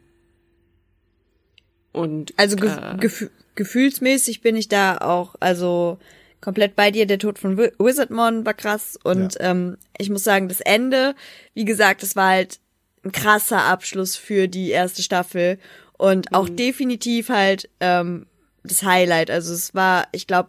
Und 1.93 2.35
Also 2.37 2.57
ge 2.57 2.71
äh, 2.71 2.97
gef 2.99 3.31
gefühlsmäßig 3.55 4.41
bin 4.41 4.57
ich 4.57 4.67
da 4.67 4.99
auch, 4.99 5.37
also 5.39 5.99
komplett 6.45 6.77
bei 6.77 6.91
dir. 6.91 7.07
Der 7.07 7.19
Tod 7.19 7.39
von 7.39 7.57
Wi- 7.59 7.73
Wizardmon 7.79 8.45
war 8.47 8.55
krass 8.55 8.97
und 9.03 9.37
ähm, 9.41 9.77
ich 9.99 10.11
muss 10.11 10.23
sagen, 10.23 10.49
das 10.49 10.61
Ende, 10.61 11.15
wie 11.55 11.65
gesagt, 11.65 12.03
das 12.03 12.15
war 12.15 12.29
halt 12.29 12.61
ein 13.05 13.11
krasser 13.13 13.63
Abschluss 13.65 14.17
für 14.17 14.47
die 14.49 14.71
erste 14.71 15.03
Staffel 15.03 15.59
und 15.99 16.33
auch 16.35 16.49
definitiv 16.49 17.29
halt 17.29 17.69
ähm, 17.81 18.27
das 18.63 18.83
Highlight. 18.83 19.31
Also 19.31 19.53
es 19.53 19.75
war, 19.75 20.07
ich 20.13 20.27
glaube, 20.27 20.49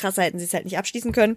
krasser 0.00 0.22
hätten 0.22 0.38
sie 0.38 0.44
es 0.44 0.54
halt 0.54 0.64
nicht 0.64 0.78
abschließen 0.78 1.12
können. 1.12 1.36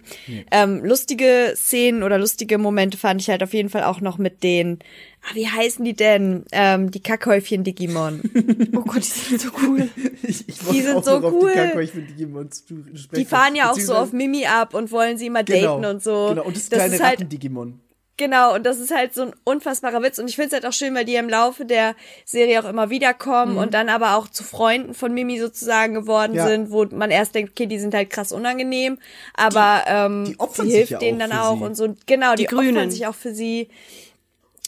Ähm, 0.52 0.84
lustige 0.84 1.54
Szenen 1.56 2.04
oder 2.04 2.18
lustige 2.18 2.58
Momente 2.58 2.98
fand 2.98 3.22
ich 3.22 3.30
halt 3.30 3.44
auf 3.44 3.54
jeden 3.54 3.70
Fall 3.70 3.84
auch 3.84 4.02
noch 4.02 4.18
mit 4.18 4.44
den, 4.44 4.80
ah, 5.22 5.36
wie 5.36 5.48
heißen 5.48 5.84
die 5.84 5.94
denn? 5.94 6.46
Ähm, 6.52 6.92
die 6.92 7.02
Kackhäufchen 7.02 7.64
Digimon. 7.64 8.22
oh 8.76 8.82
Gott, 8.82 9.04
die 9.04 9.38
sind 9.38 9.42
so 9.42 9.50
cool. 9.62 9.90
Ich, 10.26 10.48
ich 10.48 10.58
Die 10.60 10.82
sind 10.82 10.96
auch 10.96 11.04
so 11.04 11.22
cool. 11.22 11.52
Die 11.52 11.60
Kackhäufchen 11.60 12.08
Digimon 12.08 12.50
zu 12.50 12.64
sprechen. 12.96 13.10
Die 13.16 13.26
fahren 13.26 13.56
ja 13.56 13.72
auch 13.72 13.78
so 13.78 13.94
auf 13.94 14.14
Mimi 14.14 14.46
ab 14.46 14.74
und 14.74 14.92
wollen 14.92 15.18
sie 15.18 15.28
immer 15.28 15.44
daten 15.44 15.82
genau, 15.82 15.90
und 15.90 16.02
so. 16.02 16.30
Genau, 16.30 16.44
und 16.44 16.56
das, 16.56 16.70
das 16.70 16.80
kleine 16.80 16.96
ist 16.96 17.04
halt, 17.04 17.20
Ratten-Digimon. 17.20 17.82
Genau, 18.18 18.54
und 18.56 18.64
das 18.66 18.80
ist 18.80 18.94
halt 18.94 19.14
so 19.14 19.24
ein 19.24 19.34
unfassbarer 19.44 20.02
Witz. 20.04 20.20
Und 20.20 20.30
ich 20.30 20.36
finde 20.36 20.48
es 20.48 20.54
halt 20.54 20.66
auch 20.66 20.74
schön, 20.74 20.94
weil 20.96 21.06
die 21.06 21.16
im 21.16 21.30
Laufe 21.30 21.66
der 21.66 21.96
Serie 22.26 22.60
auch 22.64 22.70
immer 22.70 22.90
wiederkommen 22.90 23.58
und 23.58 23.74
dann 23.74 23.90
aber 23.90 24.16
auch 24.18 24.28
zu 24.28 24.44
Freunden 24.44 24.94
von 24.94 25.14
Mimi 25.14 25.40
sozusagen 25.40 25.94
geworden 25.94 26.32
Mhm. 26.34 26.38
Ja. 26.38 26.48
sind, 26.48 26.72
wo 26.72 26.86
man 26.86 27.12
erst 27.12 27.36
denkt, 27.36 27.52
okay, 27.52 27.66
die 27.68 27.80
sind 27.80 27.94
halt 27.94 28.10
krass 28.10 28.32
unangenehm, 28.32 28.98
aber 29.36 29.84
ähm, 29.88 30.26
die 30.26 30.40
opfern 30.40 30.68
sie 30.68 30.76
hilft 30.76 30.92
ja 30.92 31.00
denen 31.00 31.20
dann 31.20 31.32
auch 31.34 31.58
sie. 31.58 31.64
und 31.64 31.76
so. 31.76 31.96
Genau, 32.06 32.36
die, 32.36 32.44
Die 32.48 32.54
opfern 32.54 32.74
Grünen. 32.74 32.92
sich 32.92 33.06
auch 33.08 33.16
für 33.16 33.34
sie. 33.34 33.70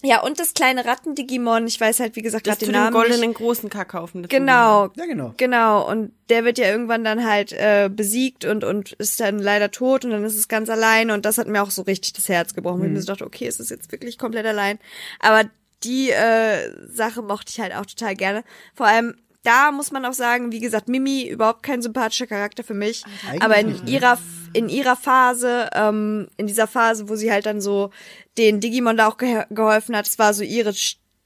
Ja, 0.06 0.22
und 0.22 0.40
das 0.40 0.54
kleine 0.54 0.86
Ratten-Digimon, 0.86 1.68
ich 1.68 1.82
weiß 1.82 2.00
halt, 2.00 2.16
wie 2.16 2.22
gesagt, 2.22 2.48
Das 2.48 2.60
gerade 2.60 2.72
den 2.72 2.74
Namen 2.74 2.94
nicht. 2.98 3.10
goldenen 3.10 3.34
großen 3.34 3.70
Kackhaufen. 3.70 4.24
dazu 4.24 4.36
Genau, 4.36 4.90
Ja, 4.96 5.06
genau. 5.06 5.34
Genau, 5.38 5.90
und 5.90 6.12
der 6.30 6.46
wird 6.46 6.58
ja 6.58 6.68
irgendwann 6.68 7.04
dann 7.04 7.26
halt 7.28 7.52
äh, 7.54 7.90
besiegt 7.92 8.46
und, 8.46 8.64
und 8.64 8.94
ist 8.94 9.20
dann 9.20 9.40
leider 9.40 9.72
tot 9.72 10.06
und 10.06 10.12
dann 10.12 10.24
ist 10.24 10.36
es 10.36 10.48
ganz 10.48 10.70
allein 10.70 11.12
und 11.12 11.26
das 11.26 11.38
hat 11.38 11.48
mir 11.48 11.62
auch 11.62 11.72
so 11.72 11.82
richtig 11.82 12.14
das 12.14 12.30
Herz 12.30 12.54
gebrochen. 12.54 12.82
weil 12.82 12.88
Ich 12.88 12.94
mir 12.94 13.02
so 13.02 13.08
dachte, 13.08 13.26
okay, 13.26 13.48
es 13.48 13.60
ist 13.60 13.72
jetzt 13.72 13.92
wirklich 13.92 14.18
komplett 14.18 14.46
allein. 14.46 14.80
Aber 15.20 15.44
die 15.84 16.10
äh, 16.12 16.72
Sache 16.88 17.22
mochte 17.22 17.52
ich 17.52 17.60
halt 17.60 17.76
auch 17.76 17.86
total 17.86 18.16
gerne. 18.16 18.44
Vor 18.74 18.88
allem, 18.88 19.16
da 19.46 19.72
muss 19.72 19.92
man 19.92 20.06
auch 20.06 20.14
sagen, 20.14 20.52
wie 20.52 20.60
gesagt, 20.60 20.90
Mimi 20.90 21.28
überhaupt 21.28 21.64
kein 21.64 21.82
sympathischer 21.82 22.28
Charakter 22.28 22.64
für 22.64 22.74
mich. 22.74 23.04
Eigentlich 23.28 23.44
Aber 23.44 23.58
in 23.58 23.68
nicht, 23.68 23.86
ne? 23.86 23.92
ihrer 23.92 24.18
in 24.54 24.70
ihrer 24.70 24.96
Phase, 24.96 25.70
ähm, 25.74 26.30
in 26.38 26.48
dieser 26.48 26.66
Phase, 26.66 27.10
wo 27.10 27.16
sie 27.16 27.30
halt 27.30 27.46
dann 27.46 27.60
so 27.60 27.90
den 28.38 28.62
Digimon 28.62 28.96
da 28.96 29.08
auch 29.08 29.18
ge 29.18 29.44
geholfen 29.50 29.96
hat, 29.98 30.08
es 30.08 30.18
war 30.18 30.34
so 30.34 30.44
ihre 30.44 30.74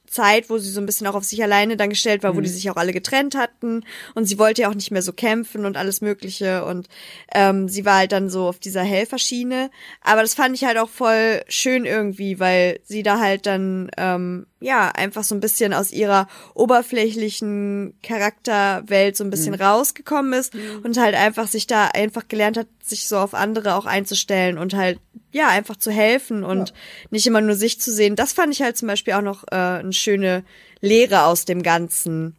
Zeit, 0.09 0.49
wo 0.49 0.57
sie 0.57 0.69
so 0.69 0.79
ein 0.79 0.85
bisschen 0.85 1.07
auch 1.07 1.15
auf 1.15 1.23
sich 1.23 1.41
alleine 1.43 1.77
dann 1.77 1.89
gestellt 1.89 2.23
war, 2.23 2.35
wo 2.35 2.41
die 2.41 2.49
sich 2.49 2.69
auch 2.69 2.75
alle 2.75 2.93
getrennt 2.93 3.35
hatten. 3.35 3.83
Und 4.15 4.25
sie 4.25 4.39
wollte 4.39 4.63
ja 4.63 4.69
auch 4.69 4.75
nicht 4.75 4.91
mehr 4.91 5.01
so 5.01 5.13
kämpfen 5.13 5.65
und 5.65 5.77
alles 5.77 6.01
Mögliche. 6.01 6.65
Und 6.65 6.87
ähm, 7.33 7.67
sie 7.69 7.85
war 7.85 7.97
halt 7.97 8.11
dann 8.11 8.29
so 8.29 8.47
auf 8.47 8.59
dieser 8.59 8.83
Helferschiene. 8.83 9.69
Aber 10.01 10.21
das 10.21 10.33
fand 10.33 10.55
ich 10.55 10.65
halt 10.65 10.77
auch 10.77 10.89
voll 10.89 11.41
schön 11.47 11.85
irgendwie, 11.85 12.39
weil 12.39 12.79
sie 12.83 13.03
da 13.03 13.19
halt 13.19 13.45
dann 13.45 13.91
ähm, 13.97 14.47
ja 14.59 14.89
einfach 14.89 15.23
so 15.23 15.35
ein 15.35 15.39
bisschen 15.39 15.73
aus 15.73 15.91
ihrer 15.91 16.27
oberflächlichen 16.53 17.93
Charakterwelt 18.03 19.15
so 19.15 19.23
ein 19.23 19.29
bisschen 19.29 19.53
rausgekommen 19.53 20.33
ist 20.33 20.53
und 20.83 20.97
halt 20.97 21.15
einfach 21.15 21.47
sich 21.47 21.67
da 21.67 21.87
einfach 21.87 22.27
gelernt 22.27 22.57
hat, 22.57 22.67
sich 22.83 23.07
so 23.07 23.17
auf 23.17 23.33
andere 23.33 23.75
auch 23.75 23.85
einzustellen 23.85 24.57
und 24.57 24.73
halt 24.73 24.99
ja 25.31 25.47
einfach 25.49 25.75
zu 25.75 25.91
helfen 25.91 26.43
und 26.43 26.73
nicht 27.11 27.27
immer 27.27 27.41
nur 27.41 27.55
sich 27.55 27.79
zu 27.79 27.91
sehen. 27.91 28.15
Das 28.15 28.33
fand 28.33 28.53
ich 28.53 28.61
halt 28.61 28.77
zum 28.77 28.87
Beispiel 28.87 29.13
auch 29.13 29.21
noch 29.21 29.43
äh, 29.51 29.55
eine 29.55 29.93
schöne 29.93 30.43
Lehre 30.81 31.23
aus 31.25 31.45
dem 31.45 31.63
Ganzen. 31.63 32.35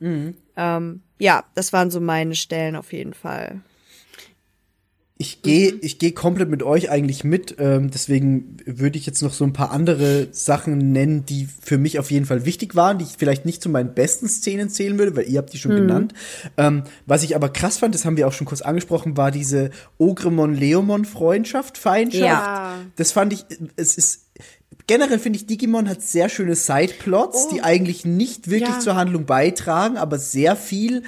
Ähm, 0.57 1.03
ja, 1.19 1.45
das 1.55 1.73
waren 1.73 1.91
so 1.91 2.01
meine 2.01 2.35
Stellen 2.35 2.77
auf 2.77 2.93
jeden 2.93 3.15
Fall. 3.15 3.61
Ich 5.23 5.43
gehe, 5.43 5.75
ich 5.83 5.99
gehe 5.99 6.13
komplett 6.13 6.49
mit 6.49 6.63
euch 6.63 6.89
eigentlich 6.91 7.25
mit. 7.25 7.57
Ähm, 7.59 7.91
deswegen 7.91 8.57
würde 8.65 8.97
ich 8.97 9.05
jetzt 9.05 9.21
noch 9.23 9.35
so 9.35 9.45
ein 9.45 9.53
paar 9.53 9.71
andere 9.71 10.29
Sachen 10.33 10.93
nennen, 10.93 11.27
die 11.27 11.47
für 11.61 11.77
mich 11.77 11.99
auf 11.99 12.11
jeden 12.11 12.25
Fall 12.25 12.47
wichtig 12.47 12.75
waren, 12.75 12.97
die 12.97 13.05
ich 13.05 13.17
vielleicht 13.19 13.45
nicht 13.45 13.63
zu 13.63 13.69
meinen 13.69 13.93
besten 13.93 14.29
Szenen 14.31 14.71
zählen 14.71 14.99
würde, 14.99 15.15
weil 15.15 15.29
ihr 15.29 15.37
habt 15.37 15.53
die 15.53 15.59
schon 15.59 15.77
genannt. 15.77 16.15
Ähm, 16.57 16.85
was 17.05 17.23
ich 17.23 17.37
aber 17.37 17.51
krass 17.51 17.77
fand, 17.77 17.95
das 17.95 18.07
haben 18.07 18.17
wir 18.17 18.27
auch 18.27 18.33
schon 18.33 18.47
kurz 18.47 18.63
angesprochen, 18.63 19.19
war 19.19 19.31
diese 19.31 19.69
Ogremon-Leomon-Freundschaft, 19.99 21.77
Feindschaft. 21.77 22.25
Ja. 22.25 22.77
Das 22.97 23.13
fand 23.13 23.35
ich, 23.35 23.45
es 23.77 23.99
ist 23.99 24.23
generell 24.87 25.19
finde 25.19 25.39
ich, 25.39 25.47
Digimon 25.47 25.89
hat 25.89 26.01
sehr 26.01 26.31
schöne 26.31 26.55
Sideplots, 26.55 27.49
die 27.49 27.61
eigentlich 27.61 28.07
nicht 28.07 28.51
wirklich 28.51 28.71
Ja. 28.71 28.81
zur 28.81 28.97
Handlung 28.97 29.27
beitragen, 29.27 29.99
aber 29.99 30.19
sehr 30.19 30.57
viel 30.57 31.03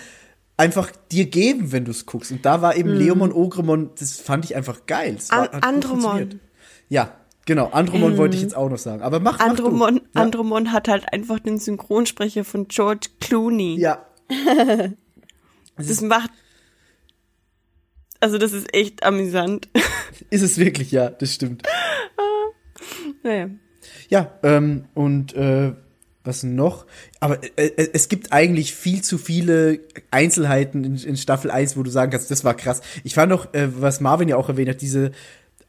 einfach 0.62 0.90
dir 1.10 1.26
geben, 1.26 1.72
wenn 1.72 1.84
du 1.84 1.90
es 1.90 2.06
guckst. 2.06 2.30
Und 2.32 2.44
da 2.46 2.62
war 2.62 2.76
eben 2.76 2.88
Leomon, 2.90 3.32
Ogremon, 3.32 3.90
das 3.98 4.20
fand 4.20 4.44
ich 4.44 4.54
einfach 4.56 4.86
geil. 4.86 5.16
War, 5.28 5.52
An- 5.52 5.62
Andromon. 5.62 6.40
Ja, 6.88 7.14
genau. 7.46 7.70
Andromon 7.70 8.16
wollte 8.16 8.36
ich 8.36 8.42
jetzt 8.42 8.56
auch 8.56 8.68
noch 8.70 8.78
sagen. 8.78 9.02
Aber 9.02 9.20
mach, 9.20 9.40
Andromon, 9.40 9.94
mach 9.94 10.00
du. 10.00 10.06
Ja. 10.14 10.22
Andromon 10.22 10.72
hat 10.72 10.88
halt 10.88 11.12
einfach 11.12 11.38
den 11.40 11.58
Synchronsprecher 11.58 12.44
von 12.44 12.68
George 12.68 13.08
Clooney. 13.20 13.76
Ja, 13.78 14.06
Das 15.76 16.00
macht. 16.02 16.30
Also, 18.20 18.38
das 18.38 18.52
ist 18.52 18.72
echt 18.74 19.02
amüsant. 19.02 19.68
ist 20.30 20.42
es 20.42 20.58
wirklich, 20.58 20.92
ja, 20.92 21.10
das 21.10 21.34
stimmt. 21.34 21.62
naja. 23.22 23.48
Ja, 24.08 24.30
ähm, 24.44 24.84
und 24.94 25.34
äh, 25.34 25.72
was 26.24 26.42
noch? 26.42 26.86
Aber 27.20 27.42
äh, 27.56 27.66
äh, 27.66 27.90
es 27.92 28.08
gibt 28.08 28.32
eigentlich 28.32 28.74
viel 28.74 29.02
zu 29.02 29.18
viele 29.18 29.80
Einzelheiten 30.10 30.84
in, 30.84 30.96
in 30.96 31.16
Staffel 31.16 31.50
1, 31.50 31.76
wo 31.76 31.82
du 31.82 31.90
sagen 31.90 32.12
kannst, 32.12 32.30
das 32.30 32.44
war 32.44 32.54
krass. 32.54 32.80
Ich 33.04 33.14
fand 33.14 33.30
noch, 33.30 33.52
äh, 33.54 33.68
was 33.80 34.00
Marvin 34.00 34.28
ja 34.28 34.36
auch 34.36 34.48
erwähnt 34.48 34.68
hat, 34.68 34.80
diese 34.80 35.12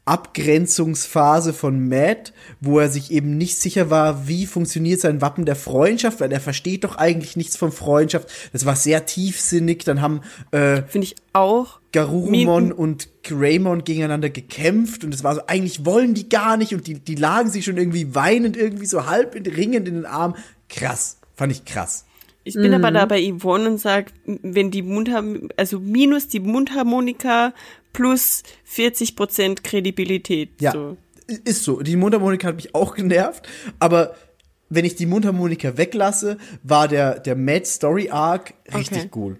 Abgrenzungsphase 0.05 1.53
von 1.53 1.87
Matt, 1.87 2.33
wo 2.59 2.79
er 2.79 2.89
sich 2.89 3.11
eben 3.11 3.37
nicht 3.37 3.57
sicher 3.57 3.89
war, 3.89 4.27
wie 4.27 4.45
funktioniert 4.45 4.99
sein 4.99 5.21
Wappen 5.21 5.45
der 5.45 5.55
Freundschaft, 5.55 6.19
weil 6.19 6.31
er 6.31 6.41
versteht 6.41 6.83
doch 6.83 6.97
eigentlich 6.97 7.37
nichts 7.37 7.55
von 7.55 7.71
Freundschaft. 7.71 8.29
Das 8.51 8.65
war 8.65 8.75
sehr 8.75 9.05
tiefsinnig. 9.05 9.85
Dann 9.85 10.01
haben 10.01 10.21
äh, 10.51 10.83
Finde 10.83 11.05
ich 11.05 11.15
auch. 11.31 11.79
Garurumon 11.93 12.71
und 12.71 13.07
Greymon 13.23 13.83
gegeneinander 13.83 14.29
gekämpft 14.29 15.03
und 15.03 15.13
es 15.13 15.23
war 15.23 15.35
so, 15.35 15.41
eigentlich 15.45 15.85
wollen 15.85 16.15
die 16.15 16.27
gar 16.27 16.57
nicht 16.57 16.73
und 16.73 16.87
die, 16.87 16.95
die 16.95 17.15
lagen 17.15 17.49
sich 17.49 17.63
schon 17.65 17.77
irgendwie 17.77 18.15
weinend, 18.15 18.57
irgendwie 18.57 18.87
so 18.87 19.05
halb 19.05 19.35
in, 19.35 19.45
ringend 19.45 19.87
in 19.87 19.95
den 19.95 20.05
Arm. 20.05 20.35
Krass. 20.69 21.19
Fand 21.35 21.51
ich 21.51 21.65
krass. 21.65 22.05
Ich 22.45 22.55
bin 22.55 22.73
aber 22.73 22.91
da 22.91 23.05
bei 23.05 23.21
Yvonne 23.21 23.69
und 23.69 23.77
sag, 23.79 24.11
wenn 24.25 24.69
die 24.69 24.81
Mundhar 24.81 25.23
also 25.55 25.79
minus 25.79 26.27
die 26.27 26.41
Mundharmonika 26.41 27.53
plus 27.93 28.43
40% 28.69 29.61
Kredibilität. 29.63 30.49
Ja. 30.61 30.71
So. 30.71 30.97
Ist 31.45 31.63
so. 31.63 31.81
Die 31.81 31.95
Mundharmonika 31.95 32.49
hat 32.49 32.55
mich 32.57 32.75
auch 32.75 32.95
genervt, 32.95 33.47
aber 33.79 34.15
wenn 34.69 34.83
ich 34.85 34.95
die 34.95 35.05
Mundharmonika 35.05 35.77
weglasse, 35.77 36.37
war 36.63 36.87
der, 36.87 37.19
der 37.19 37.35
Mad 37.35 37.65
Story 37.65 38.09
Arc 38.09 38.53
richtig 38.73 38.97
Okay. 39.05 39.09
cool. 39.15 39.37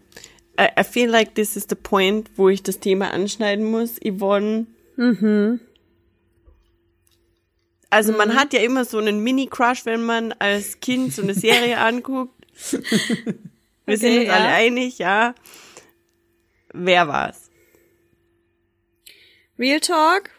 I, 0.59 0.67
I 0.79 0.83
feel 0.83 1.09
like 1.09 1.33
this 1.35 1.55
is 1.55 1.65
the 1.67 1.75
point, 1.75 2.29
wo 2.35 2.47
ich 2.47 2.61
das 2.63 2.79
Thema 2.79 3.09
anschneiden 3.11 3.65
muss. 3.65 3.95
Yvonne. 4.05 4.67
Mhm. 4.95 5.59
Also 7.89 8.13
man 8.13 8.35
hat 8.35 8.53
ja 8.53 8.59
immer 8.61 8.85
so 8.85 8.97
einen 8.99 9.23
Mini-Crush, 9.23 9.85
wenn 9.85 10.03
man 10.03 10.31
als 10.33 10.79
Kind 10.79 11.13
so 11.13 11.21
eine 11.21 11.33
Serie 11.33 11.77
anguckt. 11.79 12.33
Wir 13.85 13.97
sind 13.97 14.11
Okay, 14.11 14.19
uns 14.19 14.27
ja. 14.27 14.33
alle 14.33 14.47
einig, 14.53 14.97
ja. 14.99 15.35
Wer 16.73 17.07
war's? 17.07 17.42
Real 19.59 19.79
Talk. 19.79 20.29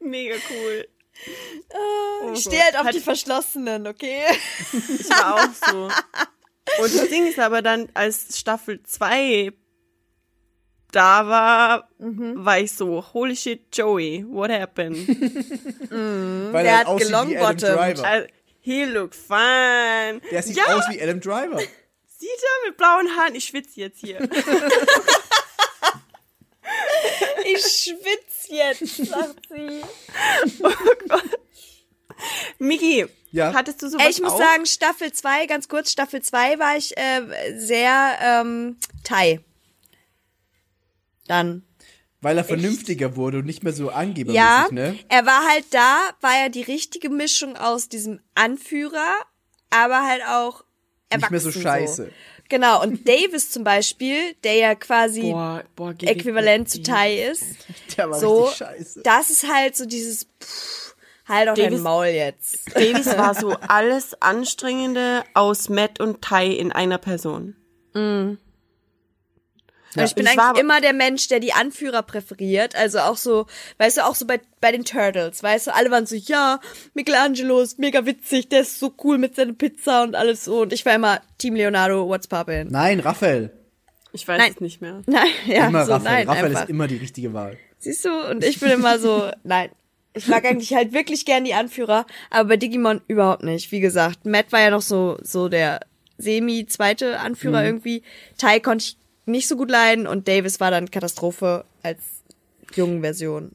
Mega 0.00 0.36
cool. 0.50 0.88
Oh 1.74 2.32
Ich 2.34 2.42
stehe 2.42 2.62
halt 2.62 2.76
auf 2.78 2.84
Hat- 2.86 2.94
die 2.94 3.00
Verschlossenen, 3.00 3.86
okay? 3.86 4.22
Ich 4.72 5.08
war 5.10 5.34
auch 5.34 5.68
so. 5.72 5.84
Und 6.82 6.94
das 6.94 7.08
Ding 7.08 7.26
ist 7.26 7.38
aber 7.38 7.62
dann, 7.62 7.88
als 7.94 8.38
Staffel 8.38 8.82
2 8.82 9.52
da 10.92 11.26
war, 11.26 11.88
war 11.98 12.58
ich 12.60 12.72
so, 12.72 13.04
holy 13.12 13.36
shit, 13.36 13.76
Joey, 13.76 14.24
what 14.28 14.50
happened? 14.50 14.96
Weil 15.90 16.62
Der 16.64 16.72
er 16.72 16.78
hat 16.86 16.98
gelongbottomt. 16.98 18.28
He 18.68 18.84
look 18.84 19.14
fine. 19.14 20.20
Der 20.30 20.42
sieht 20.42 20.56
ja, 20.58 20.64
aus 20.76 20.84
wie 20.90 21.00
Adam 21.00 21.20
Driver. 21.20 21.58
sieht 21.58 22.28
er 22.28 22.68
mit 22.68 22.76
blauen 22.76 23.16
Haaren? 23.16 23.34
Ich 23.34 23.46
schwitze 23.46 23.80
jetzt 23.80 23.98
hier. 24.00 24.28
Ich 27.46 27.62
schwitz 27.64 28.48
jetzt, 28.48 29.06
sagt 29.06 29.48
sie. 29.48 29.80
Miki, 32.58 33.06
Ja. 33.30 33.54
hattest 33.54 33.80
du 33.80 33.88
sowas 33.88 34.06
ich 34.06 34.20
muss 34.20 34.32
auch? 34.34 34.38
sagen, 34.38 34.66
Staffel 34.66 35.12
2, 35.12 35.46
ganz 35.46 35.68
kurz, 35.68 35.90
Staffel 35.90 36.20
2 36.20 36.58
war 36.58 36.76
ich 36.76 36.94
äh, 36.98 37.56
sehr 37.56 38.18
ähm, 38.20 38.76
Thai. 39.02 39.40
Dann. 41.26 41.66
Weil 42.20 42.36
er 42.36 42.44
vernünftiger 42.44 43.14
wurde 43.16 43.38
und 43.38 43.46
nicht 43.46 43.62
mehr 43.62 43.72
so 43.72 43.90
angebermäßig, 43.90 44.34
Ja, 44.36 44.66
ne? 44.72 44.98
er 45.08 45.24
war 45.24 45.46
halt 45.48 45.66
da, 45.70 46.10
war 46.20 46.32
ja 46.42 46.48
die 46.48 46.62
richtige 46.62 47.10
Mischung 47.10 47.56
aus 47.56 47.88
diesem 47.88 48.20
Anführer, 48.34 49.14
aber 49.70 50.04
halt 50.04 50.22
auch 50.26 50.60
Nicht 50.60 50.66
erwachsen. 51.10 51.32
mehr 51.32 51.40
so 51.40 51.52
scheiße. 51.52 52.10
Genau, 52.48 52.82
und 52.82 53.06
Davis 53.08 53.50
zum 53.50 53.62
Beispiel, 53.62 54.34
der 54.42 54.54
ja 54.54 54.74
quasi 54.74 55.20
Boah, 55.30 55.62
boah, 55.76 55.94
äquivalent 56.00 56.68
zu. 56.68 56.82
Thai 56.82 57.22
ist, 57.30 57.44
Der 57.96 58.10
war 58.10 58.18
so, 58.18 58.40
richtig 58.44 58.58
scheiße. 58.58 59.00
das 59.04 59.30
ist 59.30 59.46
halt 59.52 59.76
so 59.76 59.86
dieses, 59.86 60.26
pff, 60.42 60.94
halt 61.28 61.48
doch 61.48 61.54
dein 61.54 61.66
Davis- 61.70 61.80
Maul 61.82 62.06
jetzt. 62.06 62.74
Davis 62.74 63.06
war 63.16 63.34
so 63.36 63.50
alles 63.68 64.20
Anstrengende 64.20 65.22
aus 65.34 65.68
Matt 65.68 66.00
und 66.00 66.20
Ty 66.22 66.52
in 66.56 66.72
einer 66.72 66.98
Person. 66.98 67.54
Und 69.96 70.04
ich 70.04 70.14
bin 70.14 70.26
Ich 70.26 70.38
eigentlich 70.38 70.60
immer 70.60 70.80
der 70.80 70.92
Mensch, 70.92 71.28
der 71.28 71.40
die 71.40 71.52
Anführer 71.52 72.02
präferiert. 72.02 72.76
Also 72.76 72.98
auch 73.00 73.16
so, 73.16 73.46
weißt 73.78 73.96
du, 73.98 74.04
auch 74.06 74.14
so 74.14 74.26
bei, 74.26 74.40
bei 74.60 74.70
den 74.72 74.84
Turtles, 74.84 75.42
weißt 75.42 75.68
du, 75.68 75.74
alle 75.74 75.90
waren 75.90 76.06
so, 76.06 76.14
ja, 76.14 76.60
Michelangelo 76.94 77.60
ist 77.60 77.78
mega 77.78 78.04
witzig, 78.06 78.48
der 78.48 78.60
ist 78.60 78.78
so 78.78 78.92
cool 79.02 79.18
mit 79.18 79.34
seiner 79.36 79.54
Pizza 79.54 80.02
und 80.02 80.14
alles 80.14 80.44
so. 80.44 80.62
Und 80.62 80.72
ich 80.72 80.84
war 80.86 80.94
immer 80.94 81.20
Team 81.38 81.54
Leonardo, 81.54 82.06
what's 82.08 82.28
poppin'? 82.30 82.66
Nein, 82.70 83.00
Raphael. 83.00 83.50
Ich 84.12 84.26
weiß 84.28 84.38
Nein. 84.38 84.52
es 84.54 84.60
nicht 84.60 84.80
mehr. 84.80 85.02
Nein, 85.06 85.26
ja, 85.46 85.66
Immer 85.68 85.84
so, 85.86 85.92
Raphael. 85.92 86.14
nein, 86.24 86.28
Raphael 86.28 86.46
einfach. 86.46 86.62
ist 86.64 86.70
immer 86.70 86.86
die 86.86 86.96
richtige 86.96 87.32
Wahl. 87.34 87.56
Siehst 87.78 88.04
du? 88.04 88.10
Und 88.30 88.44
ich 88.44 88.58
bin 88.60 88.70
immer 88.70 88.98
so, 88.98 89.30
nein. 89.44 89.70
Ich 90.14 90.26
mag 90.26 90.44
eigentlich 90.44 90.74
halt 90.74 90.92
wirklich 90.92 91.24
gern 91.26 91.44
die 91.44 91.54
Anführer, 91.54 92.04
aber 92.30 92.48
bei 92.48 92.56
Digimon 92.56 93.02
überhaupt 93.06 93.44
nicht. 93.44 93.70
Wie 93.70 93.80
gesagt, 93.80 94.26
Matt 94.26 94.50
war 94.50 94.60
ja 94.60 94.70
noch 94.70 94.82
so, 94.82 95.16
so 95.22 95.48
der 95.48 95.80
semi-zweite 96.16 97.10
Mhm. 97.12 97.24
Anführer 97.26 97.64
irgendwie. 97.64 98.02
Tai 98.36 98.60
konnte 98.60 98.84
ich 98.84 98.96
nicht 99.28 99.48
so 99.48 99.56
gut 99.56 99.70
leiden 99.70 100.06
und 100.06 100.26
Davis 100.28 100.60
war 100.60 100.70
dann 100.70 100.90
Katastrophe 100.90 101.64
als 101.82 102.00
jungen 102.74 103.00
Version. 103.02 103.52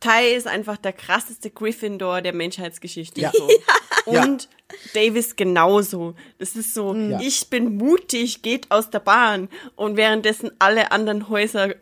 Ty 0.00 0.34
ist 0.36 0.46
einfach 0.46 0.76
der 0.76 0.92
krasseste 0.92 1.50
Gryffindor 1.50 2.20
der 2.22 2.34
Menschheitsgeschichte. 2.34 3.20
Ja. 3.20 3.32
So. 3.32 3.48
Ja. 4.06 4.22
Und 4.22 4.50
Davis 4.92 5.34
genauso. 5.34 6.14
Das 6.38 6.56
ist 6.56 6.74
so, 6.74 6.94
Ja. 6.94 7.18
ich 7.22 7.48
bin 7.48 7.78
mutig, 7.78 8.42
geht 8.42 8.70
aus 8.70 8.90
der 8.90 8.98
Bahn. 8.98 9.48
Und 9.76 9.96
währenddessen 9.96 10.50
alle 10.58 10.92
anderen 10.92 11.30
Häuser 11.30 11.74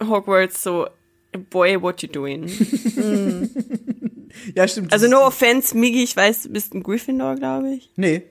Hogwarts 0.00 0.62
so, 0.62 0.86
boy, 1.50 1.82
what 1.82 2.00
you 2.02 2.08
doing? 2.08 2.48
Ja, 4.54 4.66
stimmt. 4.68 4.92
Also 4.92 5.08
no 5.08 5.24
offense, 5.26 5.76
Miggy, 5.76 6.02
ich 6.02 6.16
weiß, 6.16 6.42
du 6.44 6.48
bist 6.50 6.74
ein 6.74 6.82
Gryffindor, 6.82 7.36
glaube 7.36 7.74
ich. 7.74 7.90
Nee. 7.96 8.22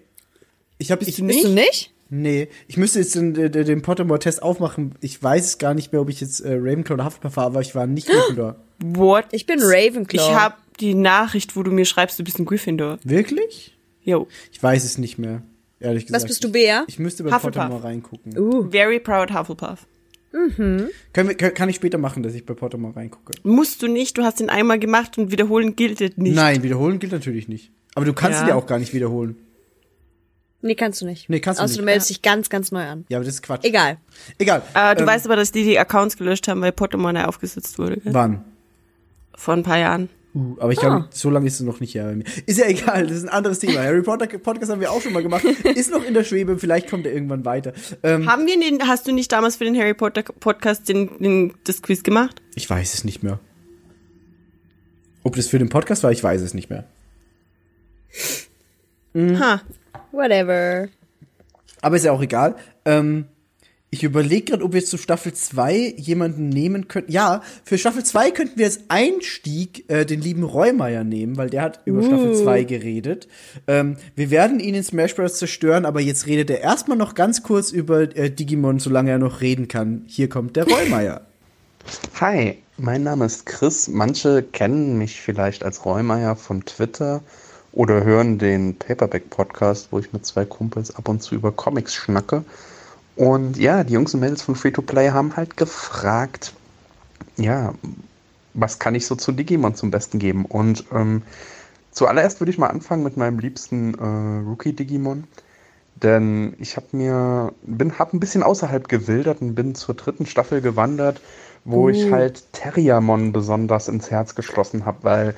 Ich 0.77 0.91
habe 0.91 1.03
ich, 1.05 1.15
du 1.15 1.25
Bist 1.27 1.43
du 1.45 1.49
nicht? 1.49 1.92
Nee, 2.15 2.47
ich 2.67 2.77
müsste 2.77 2.99
jetzt 2.99 3.15
den, 3.15 3.33
den, 3.33 3.51
den 3.51 3.81
Pottermore-Test 3.81 4.43
aufmachen. 4.43 4.93
Ich 5.01 5.21
weiß 5.21 5.45
es 5.45 5.57
gar 5.57 5.73
nicht 5.73 5.91
mehr, 5.91 6.01
ob 6.01 6.09
ich 6.09 6.21
jetzt 6.21 6.41
äh, 6.41 6.53
Ravenclaw 6.53 6.93
oder 6.93 7.05
Hufflepuff 7.05 7.37
war, 7.37 7.45
aber 7.45 7.61
ich 7.61 7.73
war 7.73 7.87
nicht 7.87 8.07
Gryffindor. 8.11 8.57
What? 8.83 9.25
Ich 9.31 9.47
bin 9.47 9.59
Ravenclaw. 9.59 10.23
Ich 10.23 10.35
habe 10.35 10.53
die 10.79 10.93
Nachricht, 10.93 11.55
wo 11.55 11.63
du 11.63 11.71
mir 11.71 11.85
schreibst, 11.85 12.19
du 12.19 12.23
bist 12.23 12.37
ein 12.37 12.45
Gryffindor. 12.45 12.99
Wirklich? 13.03 13.75
Yo. 14.03 14.27
Ich 14.51 14.61
weiß 14.61 14.83
es 14.83 14.99
nicht 14.99 15.17
mehr, 15.17 15.41
ehrlich 15.79 16.05
gesagt. 16.05 16.21
Was 16.23 16.27
bist 16.27 16.43
du, 16.43 16.51
Bea? 16.51 16.83
Ich 16.87 16.99
müsste 16.99 17.23
bei 17.23 17.31
Hufflepuff. 17.31 17.55
Pottermore 17.61 17.83
reingucken. 17.83 18.37
Uh. 18.37 18.69
Very 18.69 18.99
proud 18.99 19.33
Hufflepuff. 19.33 19.87
Können 20.31 20.91
wir, 21.13 21.35
kann, 21.35 21.53
kann 21.55 21.69
ich 21.69 21.77
später 21.77 21.97
machen, 21.97 22.21
dass 22.21 22.35
ich 22.35 22.45
bei 22.45 22.53
Pottermore 22.53 22.95
reingucke? 22.95 23.33
Musst 23.43 23.81
du 23.81 23.87
nicht, 23.87 24.17
du 24.19 24.23
hast 24.23 24.39
den 24.39 24.49
einmal 24.51 24.77
gemacht 24.77 25.17
und 25.17 25.31
wiederholen 25.31 25.75
gilt 25.75 25.99
nicht. 25.99 26.35
Nein, 26.35 26.61
wiederholen 26.61 26.99
gilt 26.99 27.11
natürlich 27.11 27.47
nicht. 27.47 27.71
Aber 27.95 28.05
du 28.05 28.13
kannst 28.13 28.39
Ja. 28.39 28.45
ihn 28.45 28.49
ja 28.49 28.55
auch 28.55 28.67
gar 28.67 28.77
nicht 28.77 28.93
wiederholen. 28.93 29.35
Nee, 30.63 30.75
kannst 30.75 31.01
du 31.01 31.05
nicht. 31.05 31.29
Nee, 31.29 31.41
kannst 31.41 31.59
du 31.59 31.63
Außer 31.63 31.71
nicht. 31.73 31.81
du 31.81 31.85
meldest 31.85 32.09
dich 32.09 32.21
ganz, 32.21 32.49
ganz 32.49 32.71
neu 32.71 32.83
an. 32.83 33.05
Ja, 33.09 33.17
aber 33.17 33.25
das 33.25 33.35
ist 33.35 33.43
Quatsch. 33.43 33.65
Egal. 33.65 33.97
Egal. 34.37 34.61
Äh, 34.73 34.95
du 34.95 35.01
Ähm, 35.01 35.07
weißt 35.07 35.25
aber, 35.25 35.35
dass 35.35 35.51
die 35.51 35.63
die 35.65 35.77
Accounts 35.77 36.15
gelöscht 36.17 36.47
haben, 36.47 36.61
weil 36.61 36.71
neu 36.71 37.25
aufgesetzt 37.25 37.77
wurde. 37.77 37.97
Gell? 37.97 38.13
Wann? 38.13 38.45
Vor 39.35 39.55
ein 39.55 39.63
paar 39.63 39.77
Jahren. 39.77 40.09
Uh, 40.33 40.55
aber 40.59 40.71
ich 40.71 40.79
glaube, 40.79 41.09
so 41.11 41.29
lange 41.29 41.45
ist 41.45 41.55
es 41.55 41.61
noch 41.61 41.79
nicht 41.79 41.93
her 41.93 42.05
bei 42.05 42.15
mir. 42.15 42.23
Ist 42.47 42.57
ja 42.57 42.65
egal, 42.65 43.05
das 43.05 43.17
ist 43.17 43.23
ein 43.23 43.29
anderes 43.29 43.59
Thema. 43.59 43.81
Harry 43.83 44.01
Potter 44.01 44.25
Podcast 44.25 44.71
haben 44.71 44.79
wir 44.81 44.89
auch 44.91 45.01
schon 45.01 45.13
mal 45.13 45.21
gemacht. 45.21 45.43
Ist 45.75 45.91
noch 45.91 46.03
in 46.03 46.15
der 46.15 46.23
Schwebe, 46.23 46.57
vielleicht 46.57 46.89
kommt 46.89 47.05
er 47.05 47.13
irgendwann 47.13 47.45
weiter. 47.45 47.73
Ähm, 48.01 48.27
Haben 48.27 48.47
wir 48.47 48.59
den, 48.59 48.87
hast 48.87 49.05
du 49.07 49.11
nicht 49.11 49.31
damals 49.31 49.57
für 49.57 49.65
den 49.65 49.77
Harry 49.77 49.93
Potter 49.93 50.23
Podcast 50.23 50.89
den, 50.89 51.19
den, 51.19 51.53
das 51.65 51.83
Quiz 51.83 52.01
gemacht? 52.01 52.41
ich 52.55 52.67
weiß 52.67 52.95
es 52.95 53.03
nicht 53.03 53.21
mehr. 53.21 53.39
Ob 55.21 55.35
das 55.35 55.47
für 55.49 55.59
den 55.59 55.69
Podcast 55.69 56.01
war, 56.03 56.11
ich 56.11 56.23
weiß 56.23 56.41
es 56.41 56.55
nicht 56.55 56.69
mehr. 56.71 56.85
Ha. 59.15 59.61
Whatever. 60.13 60.87
Aber 61.81 61.95
ist 61.95 62.05
ja 62.05 62.11
auch 62.11 62.21
egal. 62.21 62.55
Ähm, 62.85 63.25
ich 63.89 64.03
überlege 64.03 64.45
gerade, 64.45 64.63
ob 64.63 64.73
wir 64.73 64.79
jetzt 64.79 64.89
zu 64.89 64.97
Staffel 64.97 65.33
2 65.33 65.95
jemanden 65.97 66.49
nehmen 66.49 66.87
könnten. 66.87 67.11
Ja, 67.11 67.43
für 67.63 67.77
Staffel 67.77 68.03
2 68.03 68.31
könnten 68.31 68.57
wir 68.57 68.65
als 68.65 68.79
Einstieg 68.87 69.87
äh, 69.87 70.05
den 70.05 70.21
lieben 70.21 70.43
Reumeier 70.43 71.03
nehmen, 71.03 71.37
weil 71.37 71.49
der 71.49 71.61
hat 71.61 71.81
über 71.85 72.01
Staffel 72.01 72.33
2 72.35 72.63
geredet. 72.63 73.27
Ähm, 73.67 73.97
wir 74.15 74.31
werden 74.31 74.59
ihn 74.59 74.75
in 74.75 74.83
Smash 74.83 75.15
Bros. 75.15 75.37
zerstören, 75.37 75.85
aber 75.85 75.99
jetzt 75.99 76.25
redet 76.25 76.49
er 76.49 76.61
erstmal 76.61 76.97
noch 76.97 77.13
ganz 77.13 77.43
kurz 77.43 77.71
über 77.71 78.01
äh, 78.01 78.31
Digimon, 78.31 78.79
solange 78.79 79.11
er 79.11 79.19
noch 79.19 79.41
reden 79.41 79.67
kann. 79.67 80.05
Hier 80.07 80.29
kommt 80.29 80.55
der 80.55 80.67
Reumeier. 80.67 81.21
Hi, 82.19 82.57
mein 82.77 83.03
Name 83.03 83.25
ist 83.25 83.45
Chris. 83.45 83.87
Manche 83.87 84.41
kennen 84.41 84.97
mich 84.97 85.21
vielleicht 85.21 85.63
als 85.63 85.85
Reumeier 85.85 86.35
von 86.35 86.65
Twitter 86.65 87.21
oder 87.73 88.03
hören 88.03 88.37
den 88.37 88.75
Paperback-Podcast, 88.77 89.89
wo 89.91 89.99
ich 89.99 90.13
mit 90.13 90.25
zwei 90.25 90.45
Kumpels 90.45 90.95
ab 90.95 91.09
und 91.09 91.21
zu 91.21 91.35
über 91.35 91.51
Comics 91.51 91.93
schnacke. 91.95 92.45
Und 93.15 93.57
ja, 93.57 93.83
die 93.83 93.93
Jungs 93.93 94.13
und 94.13 94.21
Mädels 94.21 94.43
von 94.43 94.55
Free-to-Play 94.55 95.09
haben 95.09 95.35
halt 95.35 95.57
gefragt, 95.57 96.53
ja, 97.35 97.73
was 98.53 98.79
kann 98.79 98.95
ich 98.95 99.05
so 99.07 99.15
zu 99.15 99.31
Digimon 99.31 99.75
zum 99.75 99.91
Besten 99.91 100.19
geben? 100.19 100.45
Und 100.45 100.85
ähm, 100.93 101.23
zuallererst 101.91 102.39
würde 102.39 102.51
ich 102.51 102.57
mal 102.57 102.67
anfangen 102.67 103.03
mit 103.03 103.17
meinem 103.17 103.39
liebsten 103.39 103.95
äh, 103.95 104.47
Rookie-Digimon. 104.47 105.25
Denn 105.95 106.55
ich 106.59 106.75
habe 106.75 106.87
mir, 106.91 107.53
bin, 107.63 107.97
hab 107.97 108.13
ein 108.13 108.19
bisschen 108.19 108.43
außerhalb 108.43 108.87
gewildert 108.87 109.41
und 109.41 109.55
bin 109.55 109.73
zur 109.73 109.95
dritten 109.95 110.25
Staffel 110.25 110.61
gewandert, 110.61 111.21
wo 111.65 111.87
ich 111.89 112.11
halt 112.11 112.51
Terriermon 112.51 113.31
besonders 113.31 113.87
ins 113.87 114.11
Herz 114.11 114.35
geschlossen 114.35 114.85
habe, 114.85 114.97
weil, 115.03 115.35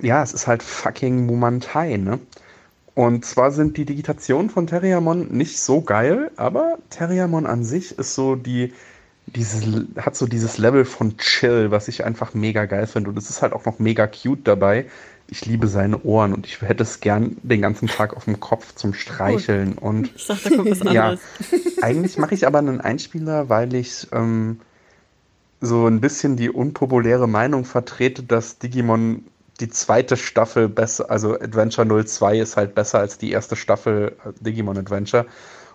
ja, 0.00 0.22
es 0.22 0.32
ist 0.32 0.46
halt 0.46 0.62
fucking 0.62 1.26
Mumantai, 1.26 1.96
ne? 1.96 2.18
Und 2.94 3.24
zwar 3.24 3.50
sind 3.52 3.76
die 3.76 3.84
Digitationen 3.86 4.50
von 4.50 4.66
Terriermon 4.66 5.28
nicht 5.28 5.58
so 5.58 5.80
geil, 5.80 6.30
aber 6.36 6.78
Terriermon 6.90 7.46
an 7.46 7.64
sich 7.64 7.98
ist 7.98 8.14
so 8.14 8.36
die, 8.36 8.74
dieses, 9.26 9.64
hat 9.96 10.14
so 10.14 10.26
dieses 10.26 10.58
Level 10.58 10.84
von 10.84 11.16
Chill, 11.16 11.70
was 11.70 11.88
ich 11.88 12.04
einfach 12.04 12.34
mega 12.34 12.66
geil 12.66 12.86
finde. 12.86 13.10
Und 13.10 13.16
es 13.16 13.30
ist 13.30 13.40
halt 13.40 13.54
auch 13.54 13.64
noch 13.64 13.78
mega 13.78 14.06
cute 14.06 14.46
dabei. 14.46 14.86
Ich 15.28 15.46
liebe 15.46 15.68
seine 15.68 16.02
Ohren 16.02 16.34
und 16.34 16.46
ich 16.46 16.60
hätte 16.60 16.82
es 16.82 17.00
gern 17.00 17.38
den 17.42 17.62
ganzen 17.62 17.88
Tag 17.88 18.14
auf 18.14 18.26
dem 18.26 18.40
Kopf 18.40 18.74
zum 18.74 18.92
Streicheln. 18.92 19.78
Und 19.78 20.14
Ich 20.14 20.26
dachte, 20.26 20.50
da 20.50 20.56
kommt 20.56 20.70
was 20.70 20.80
ja, 20.92 21.02
anderes. 21.02 21.20
eigentlich 21.82 22.18
mache 22.18 22.34
ich 22.34 22.46
aber 22.46 22.58
einen 22.58 22.82
Einspieler, 22.82 23.48
weil 23.48 23.74
ich 23.74 24.08
ähm, 24.12 24.60
so 25.62 25.86
ein 25.86 26.00
bisschen 26.00 26.36
die 26.36 26.50
unpopuläre 26.50 27.26
Meinung 27.26 27.64
vertrete, 27.64 28.22
dass 28.22 28.58
Digimon 28.58 29.24
die 29.62 29.70
zweite 29.70 30.16
Staffel 30.16 30.68
besser, 30.68 31.08
also 31.08 31.34
Adventure 31.40 32.04
02 32.04 32.40
ist 32.40 32.56
halt 32.56 32.74
besser 32.74 32.98
als 32.98 33.16
die 33.16 33.30
erste 33.30 33.56
Staffel 33.56 34.16
äh, 34.24 34.32
Digimon 34.40 34.76
Adventure. 34.76 35.26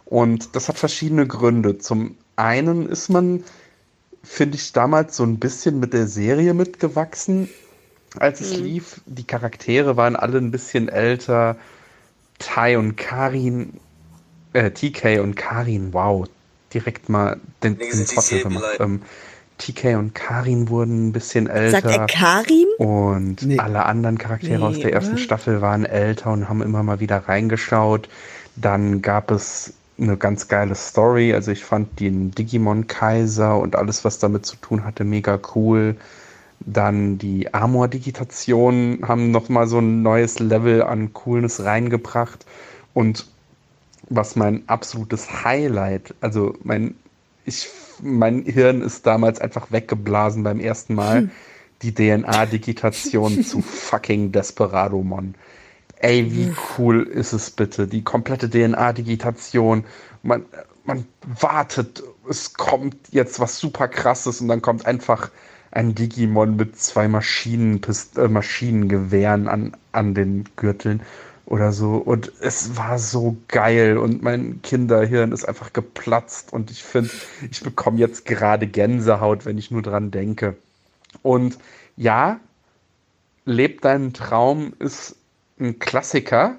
Und 0.06 0.56
das 0.56 0.68
hat 0.68 0.78
verschiedene 0.78 1.26
Gründe. 1.26 1.78
Zum 1.78 2.18
einen 2.36 2.88
ist 2.88 3.10
man, 3.10 3.44
finde 4.24 4.58
ich, 4.58 4.74
damals 4.74 5.16
so 5.16 5.24
ein 5.24 5.40
bisschen 5.40 5.80
mit 5.80 5.94
der 5.94 6.08
Serie 6.08 6.54
mitgewachsen, 6.54 7.50
als 8.20 8.42
es 8.42 8.58
lief. 8.58 9.02
Die 9.06 9.26
Charaktere 9.26 9.98
waren 9.98 10.16
alle 10.16 10.38
ein 10.38 10.52
bisschen 10.52 10.90
älter. 10.90 11.58
Tai 12.40 12.78
und 12.78 12.98
Karin, 12.98 13.80
äh, 14.54 14.70
TK 14.72 15.20
und 15.22 15.36
Karin, 15.36 15.94
wow, 15.94 16.28
direkt 16.74 17.10
mal 17.10 17.40
den, 17.64 17.78
den 17.78 18.06
Trottel 18.06 18.44
gemacht. 18.44 18.78
Ähm, 18.80 19.02
TK 19.58 19.96
und 19.98 20.14
Karin 20.14 20.70
wurden 20.70 21.08
ein 21.08 21.12
bisschen 21.12 21.48
älter. 21.48 21.82
Sagt 21.82 21.96
er 21.96 22.06
Karim? 22.08 22.68
Und 22.78 23.42
Nee. 23.44 23.58
alle 23.60 23.86
anderen 23.86 24.18
Charaktere 24.18 24.60
Nee, 24.60 24.66
aus 24.66 24.80
der 24.80 24.94
ersten 24.94 25.14
oder? 25.14 25.22
Staffel 25.22 25.62
waren 25.62 25.86
älter 25.86 26.32
und 26.32 26.48
haben 26.48 26.62
immer 26.62 26.84
mal 26.84 27.00
wieder 27.00 27.18
reingeschaut. 27.28 28.08
Dann 28.56 29.02
gab 29.02 29.32
es 29.32 29.74
eine 30.00 30.18
ganz 30.18 30.48
geile 30.48 30.76
Story. 30.76 31.34
Also 31.34 31.52
ich 31.52 31.64
fand 31.64 32.00
den 32.00 32.32
Digimon-Kaiser 32.32 33.58
und 33.58 33.76
alles, 33.76 34.06
was 34.06 34.20
damit 34.20 34.46
zu 34.46 34.56
tun 34.58 34.84
hatte, 34.84 35.04
mega 35.04 35.40
cool. 35.56 35.96
Dann 36.60 37.18
die 37.18 37.54
Armor-Digitationen 37.54 39.08
haben 39.08 39.32
nochmal 39.32 39.68
so 39.68 39.80
ein 39.80 40.02
neues 40.02 40.40
Level 40.40 40.84
an 40.84 41.14
Coolness 41.14 41.64
reingebracht. 41.64 42.46
Und 42.94 43.26
was 44.10 44.36
mein 44.36 44.64
absolutes 44.68 45.44
Highlight, 45.44 46.14
also 46.22 46.56
mein, 46.64 46.96
ich, 47.46 47.68
mein 48.02 48.44
Hirn 48.44 48.82
ist 48.82 49.06
damals 49.06 49.40
einfach 49.40 49.72
weggeblasen 49.72 50.44
beim 50.44 50.60
ersten 50.60 50.96
Mal, 50.96 51.30
die 51.82 51.94
DNA-Digitation 51.94 53.44
zu 53.46 53.62
fucking 53.62 54.32
Desperadomon. 54.32 55.36
Ey, 56.00 56.32
wie 56.32 56.54
cool 56.78 57.04
ist 57.04 57.34
es 57.34 57.50
bitte? 57.50 57.88
Die 57.88 58.04
komplette 58.04 58.50
DNA-Digitation. 58.50 59.84
Man, 60.22 60.46
man 60.86 61.06
wartet, 61.40 62.04
es 62.30 62.54
kommt 62.54 62.96
jetzt 63.12 63.40
was 63.40 63.58
super 63.58 63.88
krasses 63.88 64.42
und 64.42 64.48
dann 64.48 64.62
kommt 64.62 64.86
einfach 64.86 65.32
ein 65.72 65.96
Digimon 65.96 66.56
mit 66.56 66.80
zwei 66.80 67.08
Maschinen, 67.08 67.82
äh, 68.16 68.28
Maschinengewehren 68.28 69.48
an, 69.48 69.78
an 69.92 70.14
den 70.14 70.46
Gürteln 70.56 71.02
oder 71.48 71.72
so. 71.72 71.96
Und 71.96 72.32
es 72.42 72.76
war 72.76 73.00
so 73.00 73.38
geil 73.48 73.98
und 73.98 74.22
mein 74.22 74.62
Kinderhirn 74.62 75.32
ist 75.32 75.48
einfach 75.48 75.74
geplatzt 75.74 76.54
und 76.54 76.70
ich 76.70 76.84
finde, 76.84 77.10
ich 77.50 77.62
bekomme 77.62 77.98
jetzt 77.98 78.26
gerade 78.26 78.68
Gänsehaut, 78.68 79.46
wenn 79.46 79.58
ich 79.58 79.72
nur 79.72 79.82
dran 79.82 80.12
denke. 80.12 80.58
Und 81.24 81.58
ja, 81.96 82.40
Leb 83.46 83.82
deinen 83.82 84.14
Traum 84.14 84.74
ist 84.80 85.16
ein 85.58 85.80
Klassiker, 85.80 86.58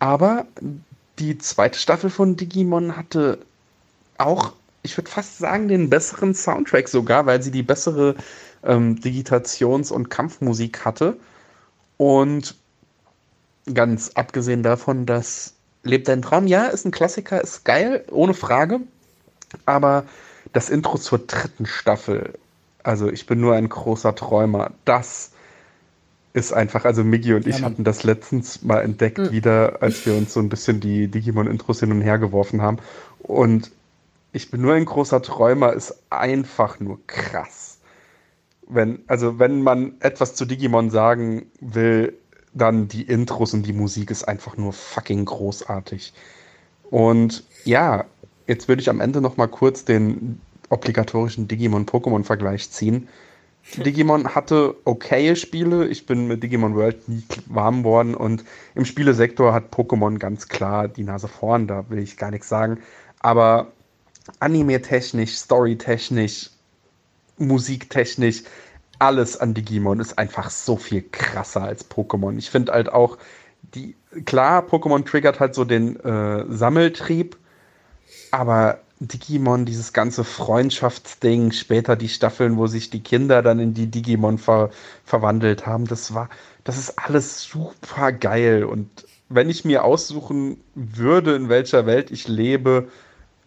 aber 0.00 0.46
die 1.20 1.38
zweite 1.38 1.78
Staffel 1.78 2.10
von 2.10 2.36
Digimon 2.36 2.96
hatte 2.96 3.38
auch, 4.18 4.54
ich 4.82 4.96
würde 4.96 5.08
fast 5.08 5.38
sagen, 5.38 5.68
den 5.68 5.88
besseren 5.88 6.34
Soundtrack 6.34 6.88
sogar, 6.88 7.26
weil 7.26 7.42
sie 7.42 7.52
die 7.52 7.62
bessere 7.62 8.16
ähm, 8.64 8.96
Digitations- 8.96 9.92
und 9.92 10.10
Kampfmusik 10.10 10.84
hatte. 10.84 11.16
Und 11.96 12.56
ganz 13.74 14.12
abgesehen 14.14 14.62
davon, 14.62 15.06
dass 15.06 15.54
Leb 15.82 16.04
dein 16.04 16.22
Traum, 16.22 16.46
ja, 16.46 16.66
ist 16.66 16.84
ein 16.84 16.90
Klassiker, 16.90 17.40
ist 17.40 17.64
geil, 17.64 18.04
ohne 18.10 18.34
Frage. 18.34 18.80
Aber 19.64 20.04
das 20.52 20.70
Intro 20.70 20.98
zur 20.98 21.18
dritten 21.18 21.66
Staffel, 21.66 22.34
also 22.82 23.10
ich 23.10 23.26
bin 23.26 23.40
nur 23.40 23.54
ein 23.54 23.68
großer 23.68 24.14
Träumer, 24.14 24.72
das 24.84 25.32
ist 26.32 26.52
einfach, 26.52 26.84
also 26.84 27.04
Miggy 27.04 27.34
und 27.34 27.46
ich 27.46 27.56
Ja, 27.56 27.62
Mann. 27.62 27.72
hatten 27.72 27.84
das 27.84 28.04
letztens 28.04 28.62
mal 28.62 28.80
entdeckt 28.80 29.32
wieder, 29.32 29.82
als 29.82 30.04
wir 30.04 30.14
uns 30.14 30.32
so 30.34 30.40
ein 30.40 30.48
bisschen 30.48 30.80
die 30.80 31.08
Digimon-Intros 31.08 31.80
hin 31.80 31.90
und 31.90 32.02
her 32.02 32.18
geworfen 32.18 32.60
haben. 32.62 32.78
Und 33.20 33.70
ich 34.32 34.50
bin 34.50 34.60
nur 34.60 34.74
ein 34.74 34.84
großer 34.84 35.22
Träumer 35.22 35.72
ist 35.72 36.02
einfach 36.10 36.80
nur 36.80 36.98
krass. 37.06 37.78
Wenn, 38.68 39.00
also 39.06 39.38
wenn 39.38 39.62
man 39.62 39.94
etwas 40.00 40.34
zu 40.34 40.44
Digimon 40.44 40.90
sagen 40.90 41.46
will, 41.60 42.18
dann 42.54 42.88
die 42.88 43.02
Intros 43.02 43.54
und 43.54 43.64
die 43.64 43.72
Musik 43.72 44.10
ist 44.10 44.24
einfach 44.24 44.56
nur 44.56 44.72
fucking 44.72 45.24
großartig. 45.24 46.12
Und 46.90 47.44
ja, 47.64 48.04
jetzt 48.46 48.68
würde 48.68 48.82
ich 48.82 48.90
am 48.90 49.00
Ende 49.00 49.20
noch 49.20 49.36
mal 49.36 49.48
kurz 49.48 49.84
den 49.84 50.40
obligatorischen 50.70 51.48
Digimon-Pokémon-Vergleich 51.48 52.70
ziehen. 52.70 53.08
Digimon 53.76 54.34
hatte 54.34 54.74
okaye 54.84 55.36
Spiele. 55.36 55.88
Ich 55.88 56.06
bin 56.06 56.26
mit 56.26 56.42
Digimon 56.42 56.74
World 56.74 57.08
nie 57.08 57.22
warm 57.46 57.84
worden 57.84 58.14
und 58.14 58.44
im 58.74 58.84
Spielesektor 58.84 59.52
hat 59.52 59.74
Pokémon 59.74 60.18
ganz 60.18 60.48
klar 60.48 60.88
die 60.88 61.04
Nase 61.04 61.28
vorn, 61.28 61.66
da 61.66 61.88
will 61.90 61.98
ich 61.98 62.16
gar 62.16 62.30
nichts 62.30 62.48
sagen. 62.48 62.78
Aber 63.20 63.72
anime-technisch, 64.40 65.36
story-technisch, 65.36 66.50
musiktechnisch, 67.38 68.44
alles 68.98 69.36
an 69.36 69.54
Digimon 69.54 70.00
ist 70.00 70.18
einfach 70.18 70.50
so 70.50 70.76
viel 70.76 71.02
krasser 71.02 71.62
als 71.62 71.88
Pokémon. 71.90 72.36
Ich 72.36 72.50
finde 72.50 72.72
halt 72.72 72.92
auch, 72.92 73.18
die, 73.74 73.96
klar, 74.24 74.62
Pokémon 74.62 75.04
triggert 75.04 75.40
halt 75.40 75.54
so 75.54 75.64
den 75.64 75.98
äh, 76.00 76.44
Sammeltrieb, 76.48 77.36
aber 78.30 78.80
Digimon, 79.00 79.64
dieses 79.64 79.92
ganze 79.92 80.24
Freundschaftsding, 80.24 81.52
später 81.52 81.94
die 81.94 82.08
Staffeln, 82.08 82.56
wo 82.56 82.66
sich 82.66 82.90
die 82.90 83.02
Kinder 83.02 83.42
dann 83.42 83.60
in 83.60 83.74
die 83.74 83.86
Digimon 83.86 84.38
ver 84.38 84.70
verwandelt 85.04 85.66
haben, 85.66 85.86
das 85.86 86.14
war, 86.14 86.28
das 86.64 86.78
ist 86.78 86.98
alles 86.98 87.42
super 87.42 88.10
geil. 88.10 88.64
Und 88.64 89.06
wenn 89.28 89.50
ich 89.50 89.64
mir 89.64 89.84
aussuchen 89.84 90.58
würde, 90.74 91.36
in 91.36 91.48
welcher 91.48 91.86
Welt 91.86 92.10
ich 92.10 92.26
lebe, 92.26 92.88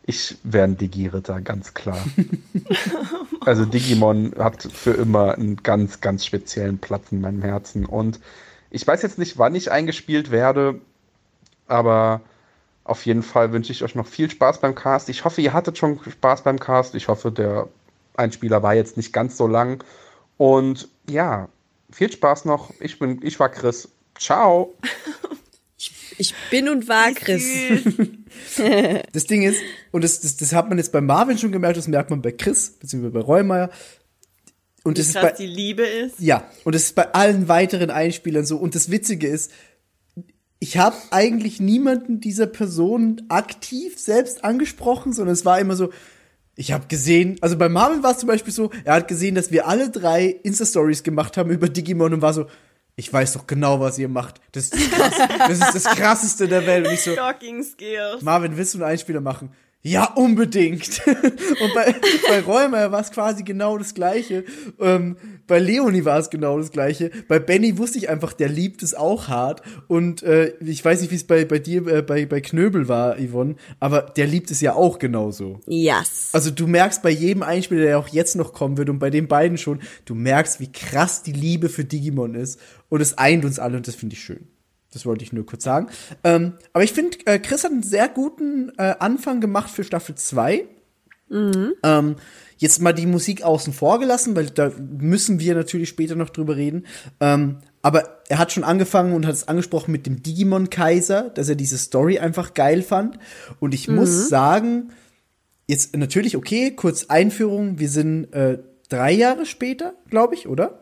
ich 0.04 0.38
wäre 0.44 0.66
ein 0.66 0.78
Digi-Ritter, 0.78 1.42
ganz 1.42 1.74
klar. 1.74 2.04
also 3.46 3.66
Digimon 3.66 4.34
hat 4.38 4.64
für 4.64 4.92
immer 4.92 5.36
einen 5.36 5.58
ganz, 5.58 6.02
ganz 6.02 6.26
speziellen 6.26 6.80
Platz 6.80 7.12
in 7.12 7.22
meinem 7.22 7.42
Herzen. 7.42 7.86
Und 7.86 8.20
ich 8.72 8.86
weiß 8.86 9.02
jetzt 9.04 9.20
nicht, 9.20 9.38
wann 9.38 9.56
ich 9.56 9.72
eingespielt 9.72 10.32
werde, 10.32 10.82
aber 11.68 12.22
auf 12.84 13.06
jeden 13.06 13.24
Fall 13.24 13.52
wünsche 13.52 13.72
ich 13.72 13.84
euch 13.84 13.96
noch 13.96 14.08
viel 14.08 14.30
Spaß 14.30 14.60
beim 14.60 14.76
Cast. 14.76 15.10
Ich 15.10 15.24
hoffe, 15.24 15.42
ihr 15.42 15.54
hattet 15.54 15.78
schon 15.78 16.00
Spaß 16.04 16.44
beim 16.44 16.60
Cast. 16.60 16.96
Ich 16.96 17.08
hoffe, 17.08 17.32
der 17.32 17.68
Einspieler 18.16 18.64
war 18.64 18.74
jetzt 18.74 18.98
nicht 18.98 19.14
ganz 19.14 19.38
so 19.38 19.48
lang. 19.48 19.84
Und 20.38 20.90
ja, 21.08 21.48
viel 21.92 22.12
Spaß 22.12 22.46
noch. 22.46 22.72
Ich 22.80 22.98
bin, 22.98 23.20
ich 23.24 23.40
war 23.40 23.50
Chris. 23.50 23.90
Ciao. 24.18 24.74
Ich 26.18 26.34
bin 26.50 26.70
und 26.70 26.88
war 26.88 27.12
Chris. 27.14 27.46
Das 29.12 29.26
Ding 29.26 29.44
ist, 29.44 29.60
und 29.92 30.04
das, 30.06 30.22
das, 30.22 30.38
das 30.38 30.54
hat 30.54 30.70
man 30.70 30.78
jetzt 30.78 30.94
bei 30.94 31.02
Marvin 31.02 31.38
schon 31.38 31.52
gemerkt, 31.52 31.78
das 31.78 31.90
merkt 31.90 32.10
man 32.10 32.22
bei 32.22 32.32
Chris, 32.32 32.72
beziehungsweise 32.80 33.14
bei 33.14 33.20
Reumeier. 33.20 33.70
Und 34.84 34.98
das 34.98 35.08
Wie 35.08 35.10
ist 35.10 35.16
krass 35.16 35.32
bei, 35.32 35.38
die 35.38 35.48
Liebe 35.48 35.84
ist. 35.84 36.20
ja, 36.20 36.50
und 36.64 36.74
das 36.74 36.84
ist 36.84 36.96
bei 36.96 37.14
allen 37.14 37.50
weiteren 37.50 37.90
Einspielern 37.90 38.46
so. 38.46 38.58
Und 38.58 38.74
das 38.74 38.90
Witzige 38.90 39.28
ist, 39.28 39.52
ich 40.60 40.78
habe 40.78 40.96
eigentlich 41.12 41.60
niemanden 41.60 42.20
dieser 42.20 42.48
Person 42.48 43.24
aktiv 43.30 44.00
selbst 44.00 44.44
angesprochen, 44.44 45.12
sondern 45.12 45.34
es 45.34 45.44
war 45.44 45.60
immer 45.60 45.76
so, 45.76 45.90
ich 46.56 46.72
habe 46.72 46.88
gesehen, 46.88 47.38
also 47.42 47.58
bei 47.58 47.70
Marvin 47.70 48.04
war 48.04 48.12
es 48.12 48.20
zum 48.20 48.28
Beispiel 48.28 48.54
so, 48.54 48.72
er 48.84 48.96
hat 48.96 49.08
gesehen, 49.08 49.36
dass 49.36 49.52
wir 49.52 49.68
alle 49.68 49.90
drei 49.90 50.28
Insta-Stories 50.28 51.04
gemacht 51.04 51.38
haben 51.38 51.50
über 51.50 51.70
Digimon 51.70 52.14
und 52.14 52.22
war 52.22 52.34
so, 52.34 52.46
ich 52.96 53.12
weiß 53.12 53.34
doch 53.34 53.48
genau, 53.48 53.80
was 53.80 53.98
ihr 53.98 54.10
macht. 54.10 54.42
Das 54.52 54.66
ist, 54.66 54.74
das, 54.74 54.90
krass, 54.90 55.30
das, 55.48 55.60
ist 55.60 55.76
das 55.76 55.96
krasseste 55.96 56.48
der 56.48 56.66
Welt. 56.66 56.88
Und 56.88 56.94
ich 56.94 57.02
so, 57.02 57.14
Stalking 57.14 57.64
Skills. 57.64 58.22
Marvin, 58.22 58.58
willst 58.58 58.74
du 58.74 58.80
einen 58.80 58.92
Einspieler 58.92 59.22
machen? 59.22 59.52
Ja, 59.84 60.14
unbedingt. 60.14 61.02
Und 61.08 61.74
bei, 61.74 61.96
bei 62.30 62.42
Räumer 62.42 62.92
war 62.92 63.02
es 63.02 63.10
quasi 63.10 63.42
genau 63.42 63.80
das 63.80 63.96
Gleiche. 63.96 64.44
Ähm, 64.80 65.18
bei 65.48 65.58
Leonie 65.58 66.06
war 66.06 66.20
es 66.20 66.30
genau 66.30 66.60
das 66.60 66.72
Gleiche. 66.72 67.10
Bei 67.28 67.40
Benny 67.40 67.80
wusste 67.80 67.98
ich 67.98 68.08
einfach, 68.08 68.34
der 68.34 68.48
liebt 68.48 68.84
es 68.84 68.94
auch 68.94 69.28
hart. 69.28 69.64
Und 69.88 70.22
äh, 70.22 70.54
ich 70.60 70.86
weiß 70.86 71.02
nicht, 71.02 71.10
wie 71.10 71.16
es 71.16 71.26
bei, 71.26 71.46
bei 71.46 71.58
dir, 71.58 71.88
äh, 71.88 72.02
bei, 72.04 72.28
bei 72.28 72.42
Knöbel 72.42 72.88
war, 72.88 73.16
Yvonne, 73.18 73.56
aber 73.80 74.02
der 74.04 74.28
liebt 74.28 74.52
es 74.52 74.62
ja 74.62 74.74
auch 74.76 75.00
genauso. 75.00 75.60
Yes. 75.66 76.30
Also 76.32 76.52
du 76.52 76.68
merkst 76.68 77.02
bei 77.02 77.10
jedem 77.10 77.42
Einspieler, 77.42 77.82
der 77.82 77.98
auch 77.98 78.08
jetzt 78.10 78.36
noch 78.36 78.54
kommen 78.54 78.78
wird 78.78 78.90
und 78.90 79.00
bei 79.00 79.10
den 79.10 79.28
beiden 79.28 79.58
schon, 79.58 79.82
du 80.06 80.14
merkst, 80.14 80.60
wie 80.60 80.72
krass 80.72 81.24
die 81.24 81.34
Liebe 81.34 81.70
für 81.70 81.86
Digimon 81.86 82.36
ist. 82.36 82.60
Und 82.92 83.00
es 83.00 83.18
eint 83.18 83.46
uns 83.46 83.58
alle 83.58 83.78
und 83.78 83.88
das 83.88 83.96
finde 83.96 84.16
ich 84.16 84.22
schön. 84.22 84.50
Das 84.92 85.06
wollte 85.06 85.24
ich 85.24 85.32
nur 85.32 85.46
kurz 85.46 85.64
sagen. 85.64 85.88
Ähm, 86.26 86.56
aber 86.74 86.84
ich 86.84 86.92
finde, 86.92 87.18
äh, 87.26 87.40
Chris 87.40 87.64
hat 87.64 87.72
einen 87.72 87.84
sehr 87.84 88.10
guten 88.10 88.74
äh, 88.78 88.96
Anfang 89.00 89.40
gemacht 89.40 89.70
für 89.72 89.86
Staffel 89.86 90.16
2. 90.16 90.68
Ähm, 91.84 92.16
jetzt 92.58 92.82
mal 92.82 92.92
die 92.92 93.06
Musik 93.06 93.44
außen 93.44 93.72
vor 93.72 94.00
gelassen, 94.00 94.36
weil 94.36 94.48
da 94.48 94.70
müssen 94.78 95.40
wir 95.40 95.56
natürlich 95.56 95.88
später 95.88 96.16
noch 96.16 96.30
drüber 96.30 96.58
reden. 96.58 96.86
Ähm, 97.22 97.60
aber 97.82 98.22
er 98.28 98.38
hat 98.38 98.52
schon 98.52 98.66
angefangen 98.66 99.14
und 99.14 99.26
hat 99.26 99.36
es 99.36 99.48
angesprochen 99.48 99.94
mit 99.94 100.06
dem 100.06 100.22
Digimon 100.22 100.70
Kaiser, 100.70 101.30
dass 101.30 101.48
er 101.48 101.56
diese 101.56 101.78
Story 101.78 102.20
einfach 102.20 102.54
geil 102.54 102.82
fand. 102.82 103.18
Und 103.62 103.74
ich 103.74 103.88
muss 103.88 104.28
sagen, 104.28 104.92
jetzt 105.68 105.96
natürlich 105.96 106.36
okay, 106.36 106.72
kurz 106.76 107.06
Einführung. 107.06 107.80
Wir 107.80 107.88
sind 107.88 108.34
äh, 108.34 108.60
drei 108.90 109.14
Jahre 109.14 109.46
später, 109.46 109.94
glaube 110.10 110.36
ich, 110.36 110.50
oder? 110.50 110.81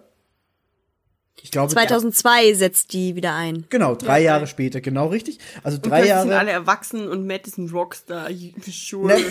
Ich 1.44 1.52
glaube, 1.52 1.72
2002 1.72 2.54
setzt 2.54 2.94
die 2.94 3.16
wieder 3.16 3.34
ein. 3.36 3.66
Genau, 3.70 3.96
drei 3.96 4.20
Ja, 4.20 4.34
Jahre 4.34 4.48
später, 4.48 4.82
genau 4.82 5.08
richtig. 5.08 5.40
Also 5.64 5.78
Und 5.78 5.86
drei 5.86 6.02
sind 6.02 6.10
Jahre. 6.10 6.38
alle 6.38 6.52
erwachsen 6.52 7.08
und 7.08 7.26
Matt 7.26 7.48
ist 7.48 7.58
ein 7.58 7.70
Rockstar. 7.70 8.30
Sure. 8.70 9.08
Ne? 9.20 9.26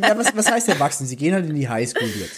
Ja, 0.00 0.16
was, 0.18 0.36
was 0.36 0.50
heißt 0.50 0.68
erwachsen? 0.68 1.06
Sie 1.06 1.16
gehen 1.16 1.34
halt 1.34 1.46
in 1.48 1.54
die 1.54 1.68
Highschool 1.68 2.08
jetzt. 2.20 2.36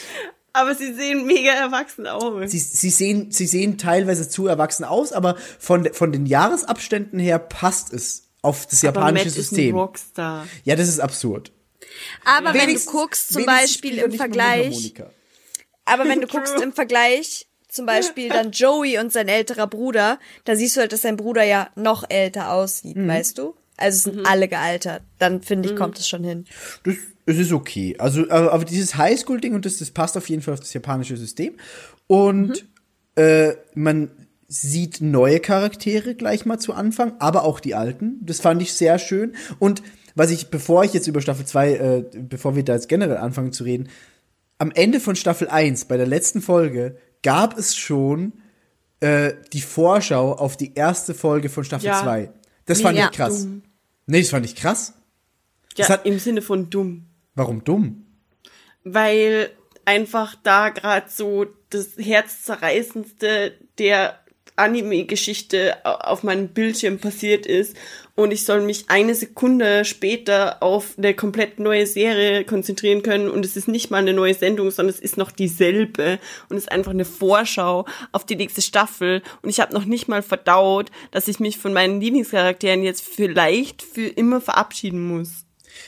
Aber 0.52 0.74
sie 0.74 0.94
sehen 0.94 1.26
mega 1.26 1.50
erwachsen 1.50 2.06
aus. 2.06 2.50
Sie, 2.50 2.58
sie, 2.60 2.90
sehen, 2.90 3.32
sie 3.32 3.46
sehen 3.46 3.76
teilweise 3.76 4.28
zu 4.28 4.46
erwachsen 4.46 4.84
aus, 4.84 5.12
aber 5.12 5.36
von, 5.58 5.92
von 5.92 6.12
den 6.12 6.26
Jahresabständen 6.26 7.18
her 7.18 7.40
passt 7.40 7.92
es 7.92 8.28
auf 8.40 8.66
das 8.66 8.84
Aber 8.84 9.00
japanische 9.00 9.24
Matt 9.26 9.36
ist 9.36 9.36
ein 9.36 9.42
System. 9.56 9.74
Rockstar. 9.76 10.46
Ja, 10.64 10.76
das 10.76 10.88
ist 10.88 11.00
absurd. 11.00 11.50
Aber 12.24 12.54
wenn 12.54 12.72
du 12.72 12.80
guckst, 12.80 13.32
zum 13.32 13.44
Beispiel 13.46 13.98
im 13.98 14.12
Vergleich, 14.12 14.94
aber 15.84 16.04
wenn 16.06 16.20
du 16.20 16.26
guckst 16.28 16.60
im 16.60 16.72
Vergleich, 16.72 17.46
zum 17.74 17.86
Beispiel 17.86 18.28
dann 18.28 18.50
Joey 18.52 18.98
und 18.98 19.12
sein 19.12 19.28
älterer 19.28 19.66
Bruder, 19.66 20.18
da 20.44 20.56
siehst 20.56 20.76
du 20.76 20.80
halt, 20.80 20.92
dass 20.92 21.02
sein 21.02 21.16
Bruder 21.16 21.42
ja 21.44 21.68
noch 21.76 22.04
älter 22.08 22.52
aussieht, 22.52 22.96
Mhm. 22.96 23.08
weißt 23.08 23.38
du? 23.38 23.54
Also 23.76 23.96
es 23.96 24.02
sind 24.04 24.26
alle 24.26 24.46
gealtert. 24.48 25.02
Dann 25.18 25.42
finde 25.42 25.70
ich, 25.70 25.76
kommt 25.76 25.98
es 25.98 26.08
schon 26.08 26.22
hin. 26.22 26.44
Das, 26.84 26.94
es 27.26 27.38
ist 27.38 27.52
okay. 27.52 27.96
Also, 27.98 28.22
aber, 28.30 28.52
aber 28.52 28.64
dieses 28.64 28.96
Highschool-Ding 28.96 29.54
und 29.54 29.66
das, 29.66 29.78
das 29.78 29.90
passt 29.90 30.16
auf 30.16 30.28
jeden 30.28 30.42
Fall 30.42 30.54
auf 30.54 30.60
das 30.60 30.72
japanische 30.72 31.16
System. 31.16 31.54
Und 32.06 32.66
äh, 33.16 33.54
man 33.74 34.10
sieht 34.46 35.00
neue 35.00 35.40
Charaktere 35.40 36.14
gleich 36.14 36.46
mal 36.46 36.58
zu 36.60 36.72
Anfang, 36.72 37.14
aber 37.18 37.42
auch 37.42 37.58
die 37.58 37.74
alten. 37.74 38.18
Das 38.20 38.40
fand 38.40 38.62
ich 38.62 38.74
sehr 38.74 39.00
schön. 39.00 39.34
Und 39.58 39.82
was 40.14 40.30
ich, 40.30 40.50
bevor 40.50 40.84
ich 40.84 40.92
jetzt 40.92 41.08
über 41.08 41.20
Staffel 41.20 41.44
2, 41.44 41.72
äh, 41.72 42.04
bevor 42.12 42.54
wir 42.54 42.62
da 42.62 42.74
jetzt 42.74 42.88
generell 42.88 43.16
anfangen 43.16 43.52
zu 43.52 43.64
reden, 43.64 43.88
am 44.58 44.70
Ende 44.70 45.00
von 45.00 45.16
Staffel 45.16 45.48
1, 45.48 45.86
bei 45.86 45.96
der 45.96 46.06
letzten 46.06 46.40
Folge, 46.40 46.96
gab 47.24 47.58
es 47.58 47.74
schon 47.76 48.32
äh, 49.00 49.34
die 49.52 49.60
Vorschau 49.60 50.32
auf 50.34 50.56
die 50.56 50.74
erste 50.74 51.12
Folge 51.14 51.48
von 51.48 51.64
Staffel 51.64 51.86
Ja. 51.88 52.00
2. 52.00 52.30
Das 52.66 52.80
fand 52.80 52.94
Mega 52.94 53.08
ich 53.10 53.16
krass. 53.16 53.42
dumm. 53.42 53.62
Nee, 54.06 54.20
das 54.20 54.30
fand 54.30 54.46
ich 54.46 54.54
krass. 54.54 54.92
Ja, 54.96 55.74
Das 55.78 55.88
hat- 55.90 56.06
im 56.06 56.18
Sinne 56.20 56.40
von 56.42 56.70
dumm. 56.70 57.06
Warum 57.34 57.64
dumm? 57.64 58.06
Weil 58.84 59.50
einfach 59.84 60.36
da 60.42 60.68
gerade 60.68 61.06
so 61.10 61.46
das 61.70 61.96
herzzerreißendste 61.98 63.54
der 63.78 64.18
Anime-Geschichte 64.56 65.84
au- 65.84 65.90
auf 66.12 66.22
meinem 66.22 66.48
Bildschirm 66.48 66.98
passiert 66.98 67.44
ist 67.46 67.76
und 68.16 68.30
ich 68.32 68.44
soll 68.44 68.60
mich 68.62 68.84
eine 68.88 69.14
Sekunde 69.14 69.84
später 69.84 70.62
auf 70.62 70.94
eine 70.96 71.14
komplett 71.14 71.58
neue 71.58 71.86
Serie 71.86 72.44
konzentrieren 72.44 73.02
können 73.02 73.28
und 73.28 73.44
es 73.44 73.56
ist 73.56 73.66
nicht 73.68 73.90
mal 73.90 73.98
eine 73.98 74.12
neue 74.12 74.34
Sendung, 74.34 74.70
sondern 74.70 74.94
es 74.94 75.00
ist 75.00 75.16
noch 75.16 75.32
dieselbe 75.32 76.18
und 76.48 76.56
es 76.56 76.64
ist 76.64 76.72
einfach 76.72 76.92
eine 76.92 77.04
Vorschau 77.04 77.86
auf 78.12 78.24
die 78.24 78.36
nächste 78.36 78.62
Staffel 78.62 79.22
und 79.42 79.50
ich 79.50 79.60
habe 79.60 79.74
noch 79.74 79.84
nicht 79.84 80.06
mal 80.08 80.22
verdaut, 80.22 80.90
dass 81.10 81.26
ich 81.28 81.40
mich 81.40 81.58
von 81.58 81.72
meinen 81.72 82.00
Lieblingscharakteren 82.00 82.82
jetzt 82.82 83.02
vielleicht 83.02 83.82
für 83.82 84.06
immer 84.06 84.40
verabschieden 84.40 85.06
muss. 85.06 85.44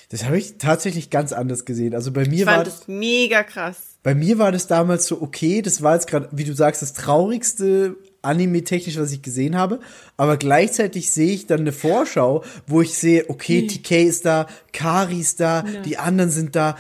Das 0.09 0.25
habe 0.25 0.37
ich 0.39 0.59
tatsächlich 0.59 1.11
ganz 1.11 1.33
anders 1.33 1.65
gesehen. 1.65 1.95
Also 1.95 2.11
bei 2.11 2.25
mir 2.27 2.41
Ich 2.41 2.47
war 2.47 2.55
fand 2.57 2.67
das 2.67 2.89
mega 2.89 3.45
krass. 3.45 3.77
bei 4.03 4.17
mir 4.17 4.37
war 4.39 4.51
das 4.51 4.67
damals 4.67 5.07
so 5.07 5.23
okay. 5.23 5.63
Das 5.63 5.81
war 5.81 5.95
jetzt 5.95 6.09
gerade, 6.09 6.29
wie 6.33 6.43
du 6.43 6.55
sagst, 6.55 6.83
das 6.83 6.93
traurigste 6.93 7.97
Anime 8.27 8.65
technisch, 8.65 8.99
was 8.99 9.13
ich 9.13 9.23
gesehen 9.23 9.57
habe. 9.57 9.81
Aber 10.17 10.37
gleichzeitig 10.37 11.11
sehe 11.11 11.33
ich 11.33 11.47
dann 11.47 11.61
eine 11.61 11.73
Vorschau, 11.73 12.45
wo 12.67 12.83
ich 12.83 12.95
sehe, 12.95 13.31
okay, 13.31 13.63
Hm. 13.63 13.69
TK 13.69 13.91
ist 14.05 14.27
da, 14.27 14.47
Kari 14.73 15.21
ist 15.21 15.41
da, 15.41 15.63
die 15.63 15.97
anderen 15.99 16.31
sind 16.31 16.57
da. 16.57 16.77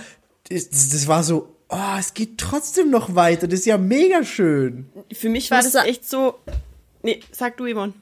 Das, 0.48 0.68
das, 0.68 1.08
war 1.08 1.24
so, 1.24 1.56
oh, 1.68 1.96
es 1.98 2.14
geht 2.14 2.38
trotzdem 2.38 2.90
noch 2.90 3.14
weiter. 3.14 3.48
Das 3.48 3.60
ist 3.60 3.66
ja 3.66 3.78
mega 3.78 4.24
schön. 4.24 4.86
Für 5.12 5.28
mich 5.28 5.50
war 5.50 5.62
das 5.62 5.74
echt 5.74 6.08
so. 6.08 6.34
Nee, 7.02 7.20
sag 7.32 7.56
du, 7.56 7.72
Yvonne. 7.72 7.94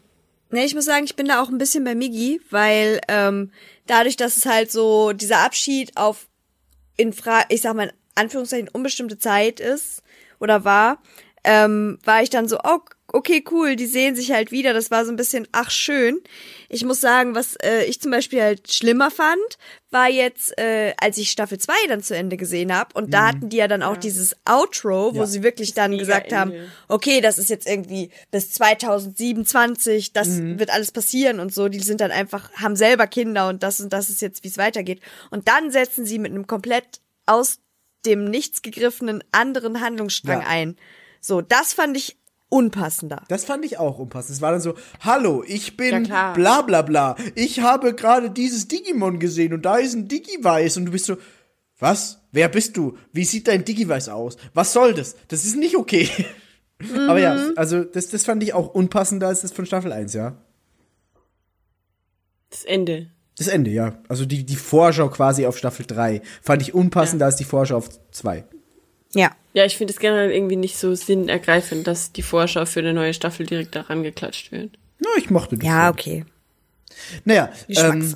Ne, 0.50 0.64
ich 0.64 0.74
muss 0.74 0.84
sagen, 0.84 1.04
ich 1.04 1.16
bin 1.16 1.26
da 1.26 1.42
auch 1.42 1.48
ein 1.48 1.58
bisschen 1.58 1.84
bei 1.84 1.94
Migi, 1.94 2.40
weil 2.50 3.00
ähm, 3.08 3.50
dadurch, 3.86 4.16
dass 4.16 4.36
es 4.36 4.46
halt 4.46 4.70
so 4.70 5.12
dieser 5.12 5.38
Abschied 5.38 5.96
auf 5.96 6.28
in 6.96 7.12
Fra 7.12 7.42
ich 7.48 7.62
sag 7.62 7.74
mal 7.74 7.88
in 7.88 7.92
Anführungszeichen 8.14 8.68
unbestimmte 8.68 9.18
Zeit 9.18 9.58
ist 9.58 10.02
oder 10.38 10.64
war, 10.64 11.02
ähm, 11.42 11.98
war 12.04 12.22
ich 12.22 12.30
dann 12.30 12.48
so, 12.48 12.58
oh, 12.62 12.78
okay, 13.14 13.44
cool, 13.50 13.76
die 13.76 13.86
sehen 13.86 14.14
sich 14.16 14.32
halt 14.32 14.50
wieder. 14.50 14.72
Das 14.74 14.90
war 14.90 15.04
so 15.04 15.10
ein 15.12 15.16
bisschen, 15.16 15.46
ach 15.52 15.70
schön. 15.70 16.20
Ich 16.68 16.84
muss 16.84 17.00
sagen, 17.00 17.34
was 17.34 17.54
äh, 17.62 17.84
ich 17.84 18.00
zum 18.00 18.10
Beispiel 18.10 18.42
halt 18.42 18.72
schlimmer 18.72 19.10
fand, 19.10 19.40
war 19.90 20.08
jetzt, 20.10 20.58
äh, 20.58 20.92
als 21.00 21.16
ich 21.18 21.30
Staffel 21.30 21.58
2 21.58 21.72
dann 21.88 22.02
zu 22.02 22.16
Ende 22.16 22.36
gesehen 22.36 22.74
habe. 22.74 22.90
Und 22.94 23.14
da 23.14 23.28
hatten 23.28 23.48
die 23.48 23.58
ja 23.58 23.68
dann 23.68 23.82
auch 23.84 23.96
dieses 23.96 24.34
Outro, 24.44 25.14
wo 25.14 25.20
Ja. 25.20 25.26
sie 25.26 25.42
wirklich 25.44 25.72
dann 25.74 25.96
gesagt 25.96 26.32
haben, 26.32 26.50
Ende. 26.50 26.68
okay, 26.88 27.20
das 27.20 27.38
ist 27.38 27.48
jetzt 27.50 27.68
irgendwie 27.68 28.10
bis 28.32 28.50
2027, 28.52 30.12
das 30.12 30.28
wird 30.42 30.70
alles 30.70 30.90
passieren 30.92 31.40
und 31.40 31.54
so. 31.54 31.68
Die 31.68 31.80
sind 31.80 32.00
dann 32.00 32.10
einfach, 32.10 32.52
haben 32.54 32.76
selber 32.76 33.06
Kinder 33.06 33.48
und 33.48 33.62
das 33.62 33.80
und 33.80 33.92
das 33.92 34.10
ist 34.10 34.20
jetzt, 34.20 34.42
wie 34.44 34.48
es 34.48 34.58
weitergeht. 34.58 35.00
Und 35.30 35.48
dann 35.48 35.70
setzen 35.70 36.04
sie 36.04 36.18
mit 36.18 36.32
einem 36.32 36.46
komplett 36.46 37.00
aus 37.26 37.58
dem 38.04 38.24
Nichts 38.24 38.62
gegriffenen 38.62 39.22
anderen 39.32 39.80
Handlungsstrang 39.80 40.40
Ja. 40.42 40.46
ein. 40.46 40.76
So, 41.20 41.40
das 41.40 41.72
fand 41.72 41.96
ich 41.96 42.16
unpassender. 42.48 43.22
Das 43.28 43.44
fand 43.44 43.64
ich 43.64 43.78
auch 43.78 43.98
unpassend. 43.98 44.36
Es 44.36 44.42
war 44.42 44.52
dann 44.52 44.60
so, 44.60 44.74
hallo, 45.00 45.42
ich 45.46 45.68
Ja, 45.68 45.74
bin 45.76 46.04
klar. 46.04 46.34
bla 46.34 46.62
bla 46.62 46.82
bla. 46.82 47.16
Ich 47.34 47.60
habe 47.60 47.94
gerade 47.94 48.30
dieses 48.30 48.68
Digimon 48.68 49.18
gesehen 49.18 49.52
und 49.54 49.62
da 49.62 49.76
ist 49.76 49.94
ein 49.94 50.08
Digivice 50.08 50.76
und 50.76 50.86
du 50.86 50.92
bist 50.92 51.06
so, 51.06 51.16
was? 51.78 52.20
Wer 52.32 52.48
bist 52.48 52.76
du? 52.76 52.96
Wie 53.12 53.24
sieht 53.24 53.48
dein 53.48 53.64
Digivice 53.64 54.08
aus? 54.08 54.36
Was 54.54 54.72
soll 54.72 54.94
das? 54.94 55.16
Das 55.28 55.44
ist 55.44 55.56
nicht 55.56 55.76
okay. 55.76 56.08
Aber 57.08 57.18
ja, 57.20 57.50
also 57.56 57.84
das, 57.84 58.08
das 58.08 58.24
fand 58.24 58.42
ich 58.42 58.52
auch 58.52 58.74
unpassender 58.74 59.28
als 59.28 59.40
das 59.42 59.52
von 59.52 59.66
Staffel 59.66 59.92
1, 59.92 60.12
ja. 60.14 60.36
Das 62.50 62.64
Ende. 62.64 63.10
Das 63.36 63.48
Ende, 63.48 63.70
ja. 63.70 63.98
Also 64.08 64.26
die, 64.26 64.44
die 64.44 64.56
Vorschau 64.56 65.08
quasi 65.08 65.46
auf 65.46 65.58
Staffel 65.58 65.86
3 65.86 66.22
fand 66.42 66.62
ich 66.62 66.74
unpassender 66.74 67.26
als 67.26 67.36
die 67.36 67.44
Vorschau 67.44 67.76
auf 67.78 67.88
2. 68.12 68.44
Ja. 69.14 69.30
Ja, 69.54 69.64
ich 69.64 69.76
finde 69.76 69.92
es 69.92 70.00
generell 70.00 70.32
irgendwie 70.32 70.56
nicht 70.56 70.76
so 70.76 70.94
sinnergreifend, 70.94 71.86
dass 71.86 72.12
die 72.12 72.22
Vorschau 72.22 72.66
für 72.66 72.80
eine 72.80 72.92
neue 72.92 73.14
Staffel 73.14 73.46
direkt 73.46 73.74
daran 73.76 74.02
geklatscht 74.02 74.50
wird. 74.50 74.76
Na, 74.98 75.08
ich 75.16 75.30
mochte 75.30 75.56
das. 75.56 75.66
Ja, 75.66 75.86
schon. 75.86 75.92
okay. 75.92 76.24
Naja, 77.24 77.52
ähm, 77.68 78.14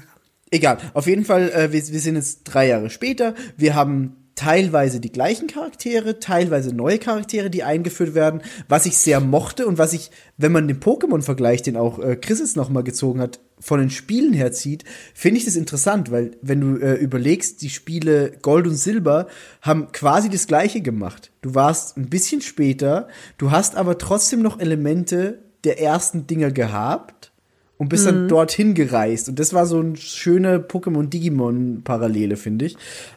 egal. 0.51 0.79
Auf 0.95 1.07
jeden 1.07 1.25
Fall, 1.25 1.49
äh, 1.51 1.73
wir, 1.73 1.89
wir 1.89 2.01
sind 2.01 2.17
jetzt 2.17 2.43
drei 2.45 2.67
Jahre 2.67 2.91
später. 2.91 3.35
Wir 3.57 3.77
haben 3.77 4.18
teilweise 4.39 5.01
die 5.01 5.11
gleichen 5.11 5.49
Charaktere, 5.49 6.21
teilweise 6.21 6.73
neue 6.73 7.01
Charaktere, 7.01 7.51
die 7.51 7.65
eingeführt 7.65 8.15
werden, 8.15 8.41
was 8.69 8.87
ich 8.87 8.97
sehr 8.97 9.19
mochte 9.19 9.67
und 9.67 9.79
was 9.79 9.93
ich, 9.93 10.13
wenn 10.37 10.53
man 10.53 10.69
den 10.69 10.79
Pokémon-Vergleich, 10.79 11.63
den 11.63 11.77
auch 11.77 11.99
äh, 11.99 12.15
Chris 12.15 12.39
jetzt 12.39 12.57
noch 12.57 12.69
mal 12.69 12.85
gezogen 12.85 13.21
hat, 13.21 13.41
von 13.59 13.81
den 13.81 13.91
Spielen 13.91 14.33
her 14.33 14.53
zieht, 14.53 14.85
finde 15.13 15.39
ich 15.39 15.45
das 15.45 15.57
interessant, 15.57 16.13
weil 16.13 16.37
wenn 16.41 16.61
du 16.61 16.77
äh, 16.77 16.95
überlegst, 16.95 17.63
die 17.63 17.69
Spiele 17.69 18.31
Gold 18.41 18.69
und 18.69 18.77
Silber 18.77 19.27
haben 19.61 19.91
quasi 19.91 20.31
das 20.31 20.47
gleiche 20.47 20.83
gemacht. 20.83 21.33
Du 21.43 21.57
warst 21.57 21.97
ein 21.97 22.09
bisschen 22.09 22.41
später, 22.41 23.09
du 23.39 23.51
hast 23.51 23.75
aber 23.75 23.99
trotzdem 23.99 24.41
noch 24.41 24.61
Elemente 24.61 25.41
der 25.65 25.81
ersten 25.81 26.29
Dinger 26.29 26.53
gehabt 26.53 27.33
und 27.77 27.89
bist 27.89 28.07
dann 28.07 28.29
dorthin 28.29 28.75
gereist. 28.75 29.29
Und 29.29 29.41
das 29.41 29.53
war 29.53 29.67
so 29.67 29.81
eine 29.81 29.97
schöne 29.97 30.61
Pokémon-Digimon-Parallele, 30.61 32.37
finde 32.37 32.67
ich. 32.67 32.77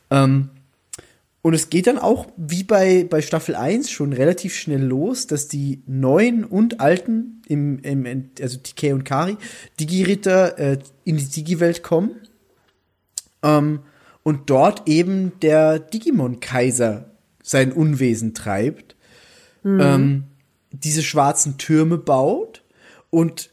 Ähm, 0.09 0.49
und 1.41 1.53
es 1.53 1.69
geht 1.69 1.87
dann 1.87 1.97
auch, 1.97 2.27
wie 2.37 2.63
bei, 2.63 3.05
bei 3.09 3.21
Staffel 3.21 3.55
1, 3.55 3.89
schon 3.89 4.13
relativ 4.13 4.55
schnell 4.55 4.83
los, 4.83 5.25
dass 5.25 5.47
die 5.47 5.81
neuen 5.87 6.45
und 6.45 6.79
alten, 6.79 7.41
im, 7.47 7.79
im, 7.79 8.29
also 8.39 8.59
TK 8.59 8.93
und 8.93 9.03
Kari, 9.05 9.37
Digi-Ritter 9.79 10.59
äh, 10.59 10.79
in 11.03 11.17
die 11.17 11.25
Digi-Welt 11.25 11.81
kommen. 11.81 12.11
Ähm, 13.41 13.79
und 14.23 14.51
dort 14.51 14.87
eben 14.87 15.31
der 15.41 15.79
Digimon-Kaiser 15.79 17.09
sein 17.41 17.71
Unwesen 17.71 18.35
treibt, 18.35 18.95
ähm, 19.63 20.23
diese 20.71 21.03
schwarzen 21.03 21.57
Türme 21.57 21.97
baut 21.97 22.63
und 23.09 23.51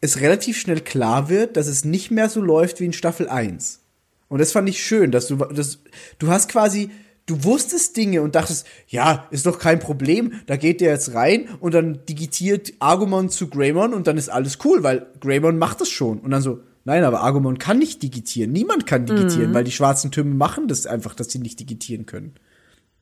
es 0.00 0.20
relativ 0.20 0.58
schnell 0.58 0.80
klar 0.80 1.28
wird, 1.28 1.56
dass 1.56 1.66
es 1.66 1.84
nicht 1.84 2.10
mehr 2.10 2.28
so 2.28 2.40
läuft 2.40 2.80
wie 2.80 2.86
in 2.86 2.92
Staffel 2.92 3.28
1. 3.28 3.80
Und 4.28 4.40
das 4.40 4.52
fand 4.52 4.68
ich 4.68 4.82
schön, 4.82 5.10
dass 5.10 5.28
du, 5.28 5.36
das, 5.36 5.78
du 6.18 6.28
hast 6.28 6.48
quasi, 6.48 6.90
du 7.26 7.44
wusstest 7.44 7.96
Dinge 7.96 8.22
und 8.22 8.34
dachtest, 8.34 8.66
ja, 8.88 9.26
ist 9.30 9.46
doch 9.46 9.58
kein 9.58 9.78
Problem, 9.78 10.32
da 10.46 10.56
geht 10.56 10.80
der 10.80 10.92
jetzt 10.92 11.14
rein 11.14 11.48
und 11.60 11.74
dann 11.74 12.04
digitiert 12.06 12.72
Agumon 12.78 13.30
zu 13.30 13.48
Greymon 13.48 13.94
und 13.94 14.06
dann 14.06 14.18
ist 14.18 14.28
alles 14.28 14.58
cool, 14.64 14.82
weil 14.82 15.06
Greymon 15.20 15.58
macht 15.58 15.80
das 15.80 15.88
schon. 15.88 16.20
Und 16.20 16.30
dann 16.30 16.42
so, 16.42 16.60
nein, 16.84 17.04
aber 17.04 17.22
Agumon 17.22 17.58
kann 17.58 17.78
nicht 17.78 18.02
digitieren, 18.02 18.52
niemand 18.52 18.86
kann 18.86 19.06
digitieren, 19.06 19.54
weil 19.54 19.64
die 19.64 19.72
schwarzen 19.72 20.10
Türme 20.10 20.34
machen 20.34 20.68
das 20.68 20.86
einfach, 20.86 21.14
dass 21.14 21.30
sie 21.30 21.38
nicht 21.38 21.58
digitieren 21.60 22.06
können. 22.06 22.34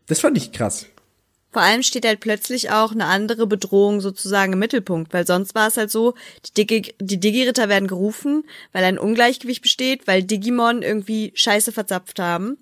Das 0.06 0.20
fand 0.20 0.36
ich 0.36 0.52
krass. 0.52 0.86
Vor 1.52 1.62
allem 1.62 1.82
steht 1.82 2.06
halt 2.06 2.20
plötzlich 2.20 2.70
auch 2.70 2.92
eine 2.92 3.04
andere 3.04 3.46
Bedrohung 3.46 4.00
sozusagen 4.00 4.54
im 4.54 4.58
Mittelpunkt, 4.58 5.12
weil 5.12 5.26
sonst 5.26 5.54
war 5.54 5.68
es 5.68 5.76
halt 5.76 5.90
so, 5.90 6.14
die, 6.46 6.66
Digi 6.66 6.94
die 6.98 7.20
Digi-Ritter 7.20 7.68
werden 7.68 7.88
gerufen, 7.88 8.44
weil 8.72 8.84
ein 8.84 8.98
Ungleichgewicht 8.98 9.60
besteht, 9.60 10.06
weil 10.06 10.22
Digimon 10.22 10.82
irgendwie 10.82 11.32
Scheiße 11.34 11.70
verzapft 11.72 12.18
haben 12.18 12.56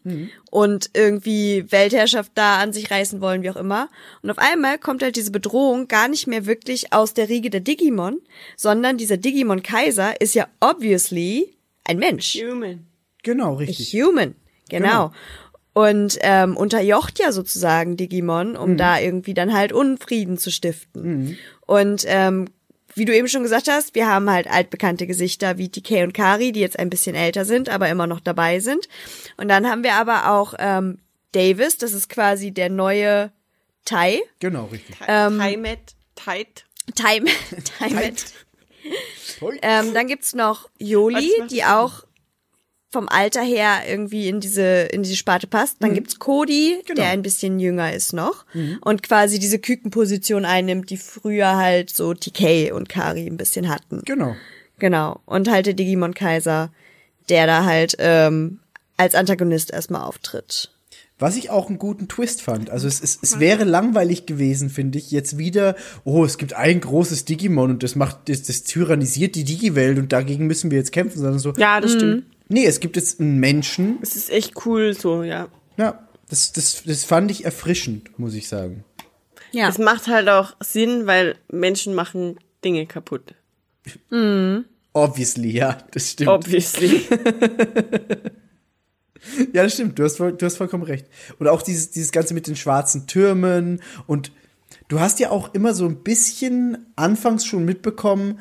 und 0.50 0.90
irgendwie 0.94 1.70
Weltherrschaft 1.70 2.32
da 2.34 2.58
an 2.58 2.72
sich 2.72 2.90
reißen 2.90 3.20
wollen, 3.20 3.42
wie 3.42 3.50
auch 3.50 3.56
immer. 3.56 3.88
Und 4.22 4.30
auf 4.30 4.38
einmal 4.38 4.78
kommt 4.78 5.02
halt 5.02 5.14
diese 5.14 5.30
Bedrohung 5.30 5.86
gar 5.86 6.08
nicht 6.08 6.26
mehr 6.26 6.46
wirklich 6.46 6.92
aus 6.92 7.14
der 7.14 7.28
Riege 7.28 7.50
der 7.50 7.60
Digimon, 7.60 8.20
sondern 8.56 8.98
dieser 8.98 9.16
Digimon-Kaiser 9.16 10.20
ist 10.20 10.34
ja 10.34 10.48
obviously 10.58 11.54
ein 11.84 11.98
Mensch. 11.98 12.34
Human. 12.34 12.86
Genau, 13.22 13.54
richtig. 13.54 13.92
Human, 13.92 14.34
genau. 14.68 15.12
Und 15.72 16.18
ähm, 16.22 16.56
unterjocht 16.56 17.18
ja 17.20 17.30
sozusagen 17.30 17.96
Digimon, 17.96 18.56
um 18.56 18.76
da 18.76 18.98
irgendwie 18.98 19.34
dann 19.34 19.52
halt 19.52 19.72
Unfrieden 19.72 20.36
zu 20.36 20.50
stiften. 20.50 21.38
Und 21.66 22.04
ähm, 22.06 22.48
wie 22.94 23.04
du 23.04 23.14
eben 23.14 23.28
schon 23.28 23.42
gesagt 23.44 23.68
hast, 23.68 23.94
wir 23.94 24.08
haben 24.08 24.28
halt 24.30 24.50
altbekannte 24.50 25.06
Gesichter 25.06 25.58
wie 25.58 25.68
TK 25.68 26.02
und 26.02 26.12
Kari, 26.12 26.52
die 26.52 26.60
jetzt 26.60 26.78
ein 26.78 26.90
bisschen 26.90 27.14
älter 27.14 27.44
sind, 27.44 27.68
aber 27.68 27.88
immer 27.88 28.06
noch 28.06 28.20
dabei 28.20 28.58
sind. 28.60 28.88
Und 29.36 29.48
dann 29.48 29.68
haben 29.68 29.84
wir 29.84 29.94
aber 29.94 30.30
auch 30.32 30.54
ähm, 30.58 30.98
Davis, 31.32 31.78
das 31.78 31.92
ist 31.92 32.08
quasi 32.08 32.50
der 32.50 32.68
neue 32.68 33.30
Tai. 33.84 34.20
Genau, 34.40 34.66
richtig. 34.66 34.96
Ähm, 35.06 35.40
Timet, 35.40 35.94
tight. 36.16 36.64
Tai, 36.94 37.20
Tai 37.78 38.12
ähm, 39.62 39.94
dann 39.94 40.06
gibt's 40.06 40.34
noch 40.34 40.68
macht 41.38 41.52
die 41.52 41.64
auch 41.64 42.04
vom 42.92 43.08
Alter 43.08 43.42
her 43.42 43.82
irgendwie 43.88 44.28
in 44.28 44.40
diese 44.40 44.82
in 44.92 45.02
diese 45.04 45.16
Sparte 45.16 45.46
passt. 45.46 45.76
Dann 45.80 45.94
gibt's 45.94 46.18
Cody, 46.18 46.78
Genau. 46.86 47.00
der 47.02 47.10
ein 47.10 47.22
bisschen 47.22 47.60
jünger 47.60 47.92
ist 47.92 48.12
noch 48.12 48.44
und 48.80 49.02
quasi 49.02 49.38
diese 49.38 49.58
Kükenposition 49.58 50.44
einnimmt, 50.44 50.90
die 50.90 50.96
früher 50.96 51.56
halt 51.56 51.90
so 51.90 52.14
TK 52.14 52.72
und 52.72 52.88
Kari 52.88 53.26
ein 53.26 53.36
bisschen 53.36 53.68
hatten. 53.68 54.02
Genau. 54.04 54.34
Genau. 54.78 55.20
Und 55.26 55.48
halt 55.50 55.66
der 55.66 55.74
Digimon 55.74 56.14
Kaiser, 56.14 56.72
der 57.28 57.46
da 57.46 57.64
halt 57.64 57.96
ähm, 57.98 58.58
als 58.96 59.14
Antagonist 59.14 59.72
erstmal 59.72 60.02
auftritt. 60.02 60.72
Was 61.18 61.36
ich 61.36 61.50
auch 61.50 61.68
einen 61.68 61.78
guten 61.78 62.08
Twist 62.08 62.40
fand. 62.40 62.70
Also 62.70 62.88
es, 62.88 63.00
es, 63.02 63.18
es 63.20 63.38
wäre 63.38 63.64
langweilig 63.64 64.24
gewesen, 64.24 64.70
finde 64.70 64.98
ich, 64.98 65.10
jetzt 65.10 65.36
wieder, 65.36 65.76
oh, 66.04 66.24
es 66.24 66.38
gibt 66.38 66.54
ein 66.54 66.80
großes 66.80 67.26
Digimon 67.26 67.70
und 67.70 67.82
das 67.82 67.94
macht, 67.94 68.30
das, 68.30 68.42
das 68.42 68.62
tyrannisiert 68.62 69.34
die 69.34 69.44
Digi-Welt 69.44 69.98
und 69.98 70.12
dagegen 70.12 70.46
müssen 70.46 70.70
wir 70.70 70.78
jetzt 70.78 70.92
kämpfen, 70.92 71.18
sondern 71.20 71.38
so, 71.38 71.52
Ja, 71.58 71.78
das 71.80 71.92
stimmt. 71.92 72.24
Nee, 72.50 72.66
es 72.66 72.80
gibt 72.80 72.96
jetzt 72.96 73.20
einen 73.20 73.38
Menschen. 73.38 73.98
Es 74.02 74.16
ist 74.16 74.30
echt 74.30 74.66
cool 74.66 74.94
so, 74.94 75.22
ja. 75.22 75.48
Ja, 75.76 76.06
das, 76.28 76.52
das, 76.52 76.82
das 76.84 77.04
fand 77.04 77.30
ich 77.30 77.44
erfrischend, 77.44 78.18
muss 78.18 78.34
ich 78.34 78.48
sagen. 78.48 78.84
Ja. 79.52 79.68
Es 79.68 79.78
macht 79.78 80.06
halt 80.06 80.28
auch 80.28 80.54
Sinn, 80.60 81.06
weil 81.06 81.36
Menschen 81.50 81.94
machen 81.94 82.38
Dinge 82.64 82.86
kaputt. 82.86 83.34
Obviously, 84.92 85.50
ja, 85.50 85.78
das 85.92 86.10
stimmt. 86.10 86.30
Obviously. 86.30 87.02
Ja, 89.52 89.62
das 89.62 89.74
stimmt, 89.74 89.98
du 89.98 90.04
hast, 90.04 90.18
du 90.18 90.38
hast 90.40 90.56
vollkommen 90.56 90.82
recht. 90.82 91.06
Und 91.38 91.48
auch 91.48 91.62
dieses, 91.62 91.90
dieses 91.90 92.12
Ganze 92.12 92.34
mit 92.34 92.46
den 92.46 92.56
schwarzen 92.56 93.06
Türmen 93.06 93.82
und 94.06 94.32
du 94.88 95.00
hast 95.00 95.20
ja 95.20 95.30
auch 95.30 95.54
immer 95.54 95.74
so 95.74 95.86
ein 95.86 96.02
bisschen 96.02 96.86
anfangs 96.96 97.44
schon 97.44 97.64
mitbekommen, 97.64 98.40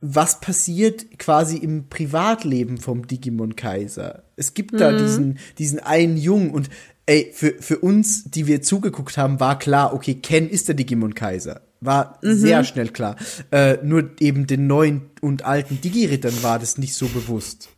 was 0.00 0.40
passiert 0.40 1.18
quasi 1.18 1.58
im 1.58 1.88
Privatleben 1.88 2.78
vom 2.78 3.06
Digimon 3.06 3.56
Kaiser. 3.56 4.22
Es 4.36 4.54
gibt 4.54 4.80
da 4.80 4.92
diesen, 4.92 5.38
diesen 5.58 5.78
einen 5.78 6.16
Jungen 6.16 6.50
und 6.50 6.70
ey, 7.06 7.30
für, 7.34 7.54
für 7.60 7.78
uns, 7.78 8.24
die 8.24 8.46
wir 8.46 8.62
zugeguckt 8.62 9.18
haben, 9.18 9.40
war 9.40 9.58
klar, 9.58 9.92
okay, 9.92 10.14
Ken 10.14 10.48
ist 10.48 10.68
der 10.68 10.74
Digimon 10.74 11.14
Kaiser. 11.14 11.62
War 11.82 12.18
sehr 12.22 12.62
schnell 12.64 12.88
klar. 12.88 13.16
Äh, 13.50 13.78
nur 13.82 14.10
eben 14.20 14.46
den 14.46 14.66
neuen 14.66 15.10
und 15.20 15.44
alten 15.44 15.80
Digi-Rittern 15.80 16.42
war 16.42 16.58
das 16.58 16.76
nicht 16.76 16.94
so 16.94 17.08
bewusst. 17.08 17.70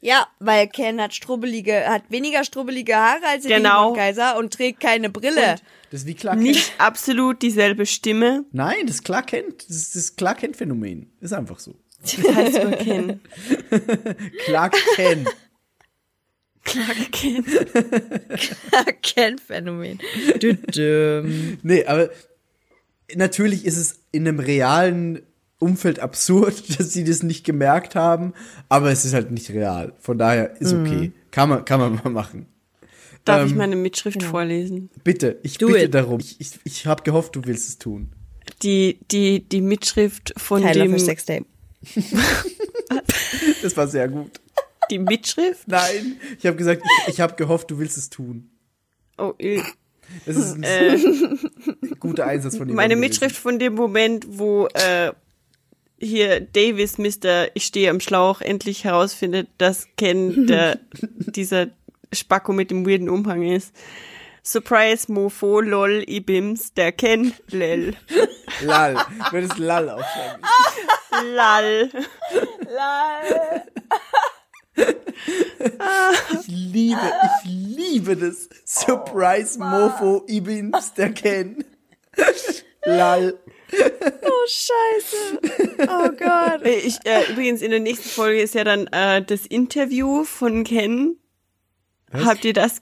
Ja, 0.00 0.26
weil 0.38 0.68
Ken 0.68 1.00
hat 1.00 1.14
strubbelige, 1.14 1.86
hat 1.88 2.02
weniger 2.10 2.44
strubbelige 2.44 2.96
Haare 2.96 3.26
als 3.28 3.44
der 3.44 3.56
Genau. 3.58 3.92
Digimon 3.92 3.96
Kaiser 3.96 4.38
und 4.38 4.52
trägt 4.52 4.80
keine 4.80 5.10
Brille. 5.10 5.56
Das 5.90 6.00
ist 6.00 6.06
wie 6.06 6.14
Clark 6.14 6.36
Kent. 6.36 6.48
Nicht 6.48 6.72
absolut 6.78 7.42
dieselbe 7.42 7.86
Stimme. 7.86 8.44
Nein, 8.52 8.86
das 8.86 9.02
Clark 9.02 9.28
Kent, 9.28 9.68
das 9.68 9.76
ist 9.76 9.96
das 9.96 10.16
Clark 10.16 10.38
Kent 10.38 10.56
Phänomen. 10.56 11.10
Ist 11.20 11.32
einfach 11.32 11.58
so. 11.58 11.74
Heißt 12.04 12.62
nur 12.62 12.72
Ken. 12.72 13.20
Clark 14.44 14.76
Kent. 14.94 15.28
Clark 16.64 17.12
Ken. 17.12 17.44
Ken-Phänomen. 19.02 19.98
Düdüm. 20.42 21.58
nee, 21.62 21.84
aber 21.86 22.10
natürlich 23.14 23.64
ist 23.64 23.76
es 23.76 24.00
in 24.12 24.26
einem 24.26 24.40
realen 24.40 25.22
Umfeld 25.58 26.00
absurd, 26.00 26.62
dass 26.78 26.92
sie 26.92 27.04
das 27.04 27.22
nicht 27.22 27.44
gemerkt 27.44 27.94
haben, 27.94 28.32
aber 28.68 28.90
es 28.90 29.04
ist 29.04 29.14
halt 29.14 29.30
nicht 29.30 29.50
real. 29.50 29.92
Von 30.00 30.18
daher 30.18 30.60
ist 30.60 30.72
okay. 30.74 31.12
Kann 31.30 31.48
man 31.48 31.64
kann 31.64 31.80
man 31.80 31.94
mal 32.02 32.10
machen. 32.10 32.46
Darf 33.24 33.42
Ähm, 33.42 33.46
ich 33.48 33.54
meine 33.54 33.76
Mitschrift 33.76 34.22
vorlesen? 34.22 34.90
Bitte, 35.02 35.38
ich 35.42 35.58
Do 35.58 35.66
bitte 35.68 35.84
it. 35.86 35.94
darum. 35.94 36.20
Ich, 36.20 36.40
ich, 36.40 36.60
ich 36.64 36.86
habe 36.86 37.02
gehofft, 37.02 37.34
du 37.36 37.44
willst 37.44 37.68
es 37.68 37.78
tun. 37.78 38.12
Die, 38.62 39.00
die, 39.10 39.40
die 39.48 39.60
Mitschrift 39.60 40.32
von 40.36 40.62
Tyler 40.62 40.84
dem, 40.86 40.98
Sextape. 40.98 41.44
Das 43.62 43.76
war 43.76 43.88
sehr 43.88 44.08
gut. 44.08 44.40
die 44.90 44.98
Mitschrift? 44.98 45.66
Nein, 45.66 46.16
ich 46.38 46.46
habe 46.46 46.56
gesagt, 46.56 46.82
ich, 47.06 47.14
ich 47.14 47.20
habe 47.20 47.34
gehofft, 47.34 47.70
du 47.70 47.78
willst 47.78 47.96
es 47.98 48.08
tun. 48.10 48.50
Oh, 49.18 49.32
äh, 49.38 49.60
Das 50.24 50.36
ist 50.36 50.52
ein 50.62 51.38
guter 52.00 52.26
Einsatz 52.26 52.56
von 52.56 52.68
dir. 52.68 52.74
meine 52.74 52.96
Mitschrift 52.96 53.36
von 53.36 53.58
dem 53.58 53.74
Moment, 53.74 54.26
wo, 54.28 54.66
äh, 54.68 55.12
hier 55.98 56.40
Davis, 56.40 56.98
Mr. 56.98 57.48
Ich 57.54 57.64
stehe 57.64 57.90
am 57.90 58.00
Schlauch, 58.00 58.40
endlich 58.40 58.84
herausfindet, 58.84 59.48
dass 59.58 59.88
Ken 59.96 60.46
der, 60.48 60.78
dieser 60.92 61.68
Spacko 62.12 62.52
mit 62.52 62.70
dem 62.70 62.86
weirden 62.86 63.08
Umhang 63.08 63.42
ist. 63.42 63.74
Surprise, 64.42 65.10
Mofo, 65.10 65.60
lol, 65.60 66.04
Ibims, 66.06 66.72
der 66.72 66.92
Ken, 66.92 67.34
lel. 67.48 67.96
Lal. 68.60 68.96
Ich 69.18 69.32
würde 69.32 69.48
es 69.48 69.58
Lal 69.58 69.90
aufschreiben. 69.90 70.42
Lal. 71.34 71.90
Ich 76.32 76.46
liebe, 76.46 77.12
ich 77.44 77.50
liebe 77.50 78.16
das. 78.16 78.48
Surprise 78.64 79.58
Mofo 79.58 80.24
Ibins 80.28 80.94
der 80.94 81.12
Ken. 81.12 81.64
Lal. 82.84 83.34
Oh, 84.22 84.46
scheiße. 84.48 85.40
Oh 85.88 86.10
Gott. 86.10 86.64
Äh, 86.64 86.78
Ich, 86.78 86.98
äh, 87.04 87.30
übrigens, 87.32 87.62
in 87.62 87.70
der 87.70 87.80
nächsten 87.80 88.08
Folge 88.08 88.40
ist 88.40 88.54
ja 88.54 88.64
dann 88.64 88.86
äh, 88.88 89.22
das 89.22 89.46
Interview 89.46 90.24
von 90.24 90.62
Ken. 90.64 91.16
Habt 92.12 92.44
ihr 92.44 92.52
das, 92.52 92.80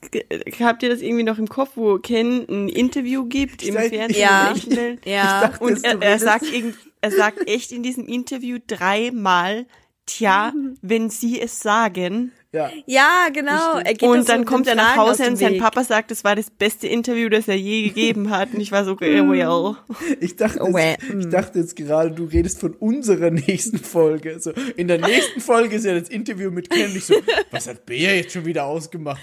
habt 0.59 0.83
ihr 0.83 0.89
das 0.89 1.01
irgendwie 1.01 1.23
noch 1.23 1.39
im 1.39 1.47
Kopf, 1.49 1.71
wo 1.75 1.97
Ken 1.97 2.45
ein 2.47 2.69
Interview 2.69 3.25
gibt 3.25 3.63
im 3.63 3.73
sag- 3.73 3.89
Fernsehen? 3.89 4.21
Ja. 4.21 4.53
Welt? 4.67 5.05
Ja. 5.05 5.41
dachte, 5.47 5.63
Und 5.63 5.83
er, 5.83 6.01
er 6.01 6.19
sagt 6.19 6.43
irgend, 6.51 6.75
er 7.01 7.11
sagt 7.11 7.47
echt 7.49 7.71
in 7.71 7.81
diesem 7.83 8.07
Interview 8.07 8.59
dreimal, 8.65 9.65
tja, 10.05 10.53
wenn 10.81 11.09
sie 11.09 11.41
es 11.41 11.59
sagen. 11.59 12.31
Ja. 12.55 12.71
Ja, 12.85 13.27
genau. 13.33 13.79
Er 13.79 14.01
Und 14.07 14.29
dann 14.29 14.45
kommt 14.45 14.65
er 14.67 14.75
nach 14.75 14.95
Hause 14.95 15.27
und 15.27 15.35
sein 15.35 15.53
Weg. 15.53 15.61
Papa 15.61 15.83
sagt, 15.83 16.09
das 16.09 16.23
war 16.23 16.37
das 16.37 16.49
beste 16.49 16.87
Interview, 16.87 17.27
das 17.27 17.49
er 17.49 17.55
je 17.55 17.83
gegeben 17.83 18.29
hat. 18.29 18.53
Und 18.53 18.61
ich 18.61 18.71
war 18.71 18.85
so, 18.85 18.93
äh, 19.01 19.21
well. 19.27 19.75
Ich 20.21 20.37
dachte, 20.37 20.61
Oh, 20.61 20.77
jetzt, 20.77 21.03
ich 21.03 21.27
dachte 21.29 21.59
jetzt 21.59 21.75
gerade, 21.75 22.11
du 22.11 22.23
redest 22.23 22.61
von 22.61 22.73
unserer 22.73 23.29
nächsten 23.47 23.77
Folge. 23.77 24.39
So, 24.39 24.51
in 24.77 24.87
der 24.87 24.99
nächsten 24.99 25.41
Folge 25.41 25.75
ist 25.75 25.85
ja 25.85 25.99
das 25.99 26.07
Interview 26.07 26.49
mit 26.49 26.69
Ken. 26.69 26.91
Und 26.91 26.95
Ich 26.95 27.05
so, 27.05 27.15
was 27.51 27.67
hat 27.67 27.85
Bea 27.85 28.13
jetzt 28.13 28.31
schon 28.31 28.45
wieder 28.45 28.63
ausgemacht? 28.65 29.21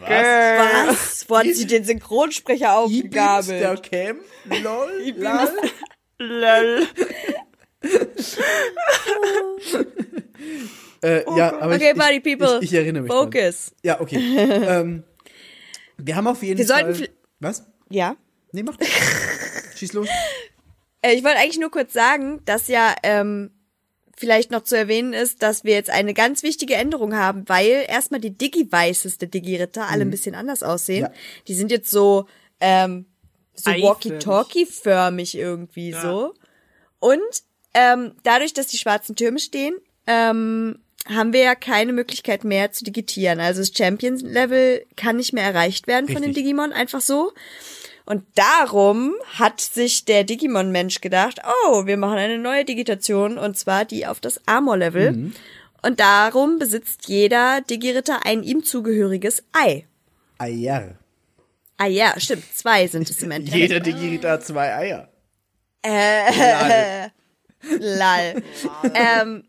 Was? 0.00 0.10
Was? 0.10 1.24
Wo 1.28 1.38
hat 1.38 1.46
sie 1.54 1.66
den 1.66 1.84
Synchronsprecher 1.84 2.84
Ibins 2.86 3.10
der 3.10 3.32
aufgegabelt? 3.32 3.82
Cam? 3.90 4.16
Lol? 4.62 5.14
Lal? 5.16 5.52
Lol. 6.18 6.86
Äh, 11.04 11.24
ja, 11.36 11.54
aber 11.60 11.74
Okay, 11.74 11.90
ich, 11.92 11.98
Party 11.98 12.16
ich, 12.16 12.22
People. 12.38 12.58
Ich, 12.62 12.72
ich 12.72 12.74
erinnere 12.74 13.02
mich. 13.02 13.12
dran. 13.12 13.24
Focus. 13.32 13.72
Ja, 13.82 14.00
okay. 14.00 14.16
ähm, 14.38 15.04
wir 15.98 16.16
haben 16.16 16.26
auf 16.26 16.42
jeden 16.42 16.58
Wir 16.58 16.66
Fall. 16.66 16.94
sollten 16.94 17.12
Was? 17.40 17.64
Ja. 17.90 18.16
Nee, 18.52 18.62
mach. 18.62 18.76
Schieß 19.76 19.92
los. 19.92 20.08
Äh, 21.02 21.14
Ich 21.14 21.24
wollte 21.24 21.38
eigentlich 21.38 21.58
nur 21.58 21.70
kurz 21.70 21.92
sagen, 21.92 22.40
dass 22.46 22.68
ja 22.68 22.94
ähm, 23.02 23.50
vielleicht 24.16 24.50
noch 24.50 24.62
zu 24.62 24.76
erwähnen 24.76 25.12
ist, 25.12 25.42
dass 25.42 25.64
wir 25.64 25.74
jetzt 25.74 25.90
eine 25.90 26.14
ganz 26.14 26.42
wichtige 26.42 26.74
Änderung 26.74 27.14
haben, 27.16 27.48
weil 27.48 27.84
erstmal 27.88 28.20
die 28.20 28.30
Digi-Vices 28.36 29.18
der 29.18 29.28
Digi-Ritter 29.28 29.88
alle 29.88 30.02
ein 30.02 30.10
bisschen 30.10 30.34
anders 30.34 30.62
aussehen. 30.62 31.02
Ja. 31.02 31.12
Die 31.48 31.54
sind 31.54 31.70
jetzt 31.70 31.90
so, 31.90 32.26
ähm, 32.60 33.06
so. 33.54 33.70
Walkie-Talkie-förmig 33.70 35.36
irgendwie 35.36 35.92
so. 35.92 36.34
Und 37.00 37.20
ähm, 37.74 38.12
dadurch, 38.22 38.54
dass 38.54 38.68
die 38.68 38.78
schwarzen 38.78 39.16
Türme 39.16 39.38
stehen, 39.40 39.74
ähm, 40.06 40.78
haben 41.06 41.32
wir 41.32 41.40
ja 41.40 41.54
keine 41.54 41.92
Möglichkeit 41.92 42.44
mehr 42.44 42.72
zu 42.72 42.84
digitieren. 42.84 43.40
Also 43.40 43.60
das 43.60 43.72
Champion-Level 43.76 44.86
kann 44.96 45.16
nicht 45.16 45.32
mehr 45.32 45.44
erreicht 45.44 45.86
werden 45.86 46.06
von 46.06 46.16
den 46.16 46.30
Richtig. 46.30 46.44
Digimon, 46.44 46.72
einfach 46.72 47.00
so. 47.00 47.32
Und 48.06 48.24
darum 48.34 49.14
hat 49.38 49.60
sich 49.60 50.04
der 50.04 50.24
Digimon-Mensch 50.24 51.00
gedacht, 51.00 51.40
oh, 51.66 51.86
wir 51.86 51.96
machen 51.96 52.18
eine 52.18 52.38
neue 52.38 52.64
Digitation 52.64 53.38
und 53.38 53.56
zwar 53.58 53.84
die 53.84 54.06
auf 54.06 54.20
das 54.20 54.40
Armor-Level. 54.46 55.32
Und 55.82 56.00
darum 56.00 56.58
besitzt 56.58 57.08
jeder 57.08 57.60
Digi-Ritter 57.60 58.24
ein 58.24 58.42
ihm 58.42 58.64
zugehöriges 58.64 59.44
Ei. 59.52 59.86
Eier. 60.38 60.98
Ah 61.76 61.86
ja, 61.86 62.14
stimmt, 62.18 62.44
zwei 62.54 62.86
sind 62.86 63.10
es 63.10 63.22
im 63.22 63.30
Endeffekt. 63.32 63.60
Jeder 63.60 63.80
Digirita 63.80 64.30
hat 64.30 64.44
zwei 64.44 64.74
Eier. 64.74 65.08
Äh, 65.82 67.08
lal. 67.78 68.42
ähm, 68.94 69.44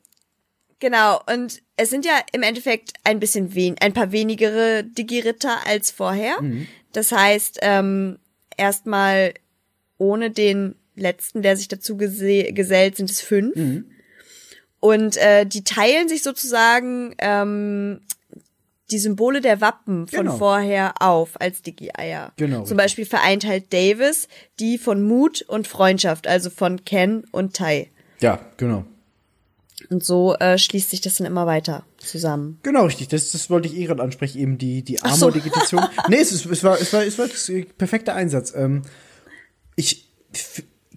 genau, 0.85 1.19
und 1.33 1.64
es 1.77 1.89
sind 1.89 2.05
ja 2.05 2.14
im 2.31 2.43
Endeffekt 2.43 2.93
ein 3.03 3.19
bisschen 3.19 3.55
wen 3.55 3.75
ein 3.81 3.91
paar 3.93 4.11
wenigere 4.11 4.83
Digi-Ritter 4.83 5.65
als 5.65 5.89
vorher. 5.89 6.38
Das 6.93 7.11
heißt, 7.11 7.57
ähm, 7.64 8.19
erstmal 8.55 9.33
ohne 9.97 10.30
den 10.30 10.75
letzten, 10.95 11.41
der 11.41 11.57
sich 11.57 11.67
dazu 11.67 11.97
gese 11.97 12.53
gesellt, 12.53 12.97
sind 12.97 13.09
es 13.09 13.19
fünf. 13.22 13.55
Und 14.80 15.17
äh, 15.17 15.45
die 15.47 15.64
teilen 15.64 16.07
sich 16.07 16.22
sozusagen 16.22 17.15
ähm, 17.17 18.01
die 18.91 18.99
Symbole 18.99 19.41
der 19.41 19.59
Wappen 19.61 20.07
von 20.07 20.25
Genau. 20.25 20.38
vorher 20.38 20.93
auf 21.01 21.41
als 21.41 21.64
Digi-Eier. 21.64 22.31
Genau, 22.38 22.57
Zum 22.57 22.61
richtig. 22.64 22.77
Beispiel 22.77 23.05
vereint 23.07 23.43
halt 23.45 23.73
Davis 23.73 24.27
die 24.59 24.77
von 24.77 25.01
Mut 25.03 25.41
und 25.41 25.67
Freundschaft, 25.67 26.27
also 26.27 26.51
von 26.51 26.85
Ken 26.85 27.23
und 27.31 27.55
Tai. 27.55 27.89
Ja, 28.19 28.39
genau. 28.57 28.85
Und 29.89 30.03
so 30.03 30.35
äh, 30.35 30.57
schließt 30.57 30.89
sich 30.89 31.01
das 31.01 31.15
dann 31.15 31.27
immer 31.27 31.45
weiter 31.45 31.85
zusammen. 31.97 32.59
Genau, 32.64 32.85
richtig. 32.85 33.07
Das, 33.09 33.31
das 33.31 33.49
wollte 33.49 33.67
ich 33.67 33.77
eh 33.77 33.85
gerade 33.85 34.01
ansprechen, 34.03 34.39
eben 34.39 34.57
die, 34.57 34.83
die 34.83 35.01
Ach 35.01 35.15
so. 35.15 35.27
Armor-Digitation. 35.27 35.83
nee, 36.09 36.17
es, 36.17 36.31
ist, 36.31 36.45
es, 36.45 36.64
war, 36.64 36.80
es, 36.80 36.91
war, 36.93 37.03
es 37.03 37.17
war 37.17 37.27
das 37.27 37.51
perfekte 37.77 38.14
Einsatz. 38.14 38.53
Ähm, 38.55 38.83
ich, 39.75 40.11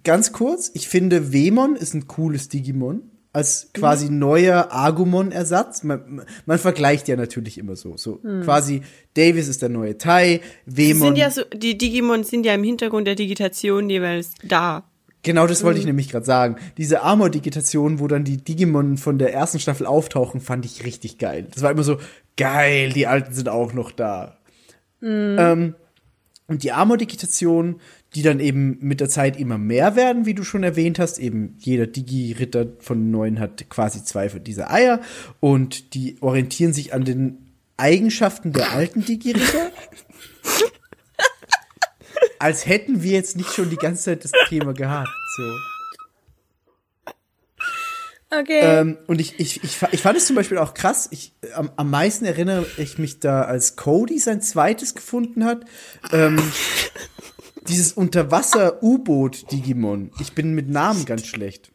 ganz 0.03 0.31
kurz, 0.31 0.71
ich 0.73 0.87
finde, 0.87 1.31
Wemon 1.33 1.75
ist 1.75 1.93
ein 1.93 2.07
cooles 2.07 2.49
Digimon. 2.49 3.03
Als 3.31 3.69
quasi 3.75 4.09
neuer 4.09 4.69
Agumon-Ersatz. 4.71 5.83
Man, 5.83 6.25
man 6.47 6.57
vergleicht 6.57 7.07
ja 7.07 7.15
natürlich 7.15 7.59
immer 7.59 7.75
so. 7.75 7.95
So 7.95 8.15
quasi 8.43 8.81
Davis 9.13 9.47
ist 9.47 9.61
der 9.61 9.69
neue 9.69 9.99
Tai, 9.99 10.41
Die 10.65 10.77
Wemon. 10.89 11.09
sind 11.09 11.17
ja 11.17 11.29
so, 11.29 11.43
die 11.53 11.77
Digimon 11.77 12.23
sind 12.23 12.43
ja 12.43 12.55
im 12.55 12.63
Hintergrund 12.63 13.05
der 13.05 13.13
Digitation 13.13 13.87
jeweils 13.87 14.31
da. 14.43 14.88
Genau, 15.21 15.47
das 15.47 15.63
wollte 15.63 15.79
ich 15.79 15.85
nämlich 15.85 16.09
gerade 16.09 16.25
sagen. 16.25 16.55
Diese 16.77 17.01
Armor-Digitation, 17.01 17.99
wo 17.99 18.07
dann 18.07 18.23
die 18.23 18.37
Digimon 18.37 18.97
von 18.97 19.17
der 19.17 19.33
ersten 19.33 19.59
Staffel 19.59 19.85
auftauchen, 19.85 20.39
fand 20.39 20.65
ich 20.65 20.85
richtig 20.85 21.17
geil. 21.17 21.47
Das 21.53 21.61
war 21.61 21.71
immer 21.71 21.83
so, 21.83 21.97
geil, 22.37 22.93
die 22.93 23.05
Alten 23.05 23.33
sind 23.33 23.49
auch 23.49 23.73
noch 23.73 23.91
da. 23.91 24.37
Ähm, 25.01 25.75
und 26.47 26.63
die 26.63 26.71
Armor-Digitation, 26.71 27.79
die 28.15 28.21
dann 28.21 28.39
eben 28.39 28.77
mit 28.81 29.01
der 29.01 29.09
Zeit 29.09 29.37
immer 29.37 29.57
mehr 29.57 29.95
werden, 29.95 30.25
wie 30.25 30.33
du 30.33 30.43
schon 30.43 30.63
erwähnt 30.63 30.99
hast. 30.99 31.19
Eben 31.19 31.55
jeder 31.59 31.85
Digi-Ritter 31.85 32.67
von 32.79 33.11
neuen 33.11 33.39
hat 33.39 33.69
quasi 33.69 34.03
zwei 34.03 34.29
von 34.29 34.43
dieser 34.43 34.71
Eier. 34.71 35.01
Und 35.39 35.93
die 35.93 36.17
orientieren 36.21 36.73
sich 36.73 36.93
an 36.93 37.03
den 37.03 37.37
Eigenschaften 37.77 38.51
der 38.53 38.71
alten 38.71 39.05
Digi-Ritter. 39.05 39.71
Als 42.39 42.65
hätten 42.65 43.03
wir 43.03 43.11
jetzt 43.11 43.37
nicht 43.37 43.53
schon 43.53 43.69
die 43.69 43.75
ganze 43.75 44.03
Zeit 44.03 44.23
das 44.23 44.31
Thema 44.47 44.73
gehabt. 44.73 45.09
So. 45.35 45.43
Okay. 48.31 48.59
Ähm, 48.61 48.99
und 49.07 49.19
ich, 49.19 49.39
ich, 49.39 49.63
ich, 49.63 49.81
ich 49.91 50.01
fand 50.01 50.15
es 50.17 50.27
zum 50.27 50.35
Beispiel 50.35 50.59
auch 50.59 50.75
krass. 50.75 51.07
Ich, 51.11 51.33
am, 51.55 51.71
am 51.75 51.89
meisten 51.89 52.25
erinnere 52.25 52.67
ich 52.77 52.99
mich 52.99 53.19
da, 53.19 53.41
als 53.41 53.75
Cody 53.75 54.19
sein 54.19 54.39
zweites 54.41 54.93
gefunden 54.93 55.45
hat. 55.45 55.65
Ähm, 56.11 56.39
dieses 57.67 57.93
Unterwasser-U-Boot-Digimon. 57.93 60.11
Ich 60.19 60.33
bin 60.33 60.53
mit 60.53 60.69
Namen 60.69 61.05
ganz 61.05 61.25
schlecht. 61.25 61.71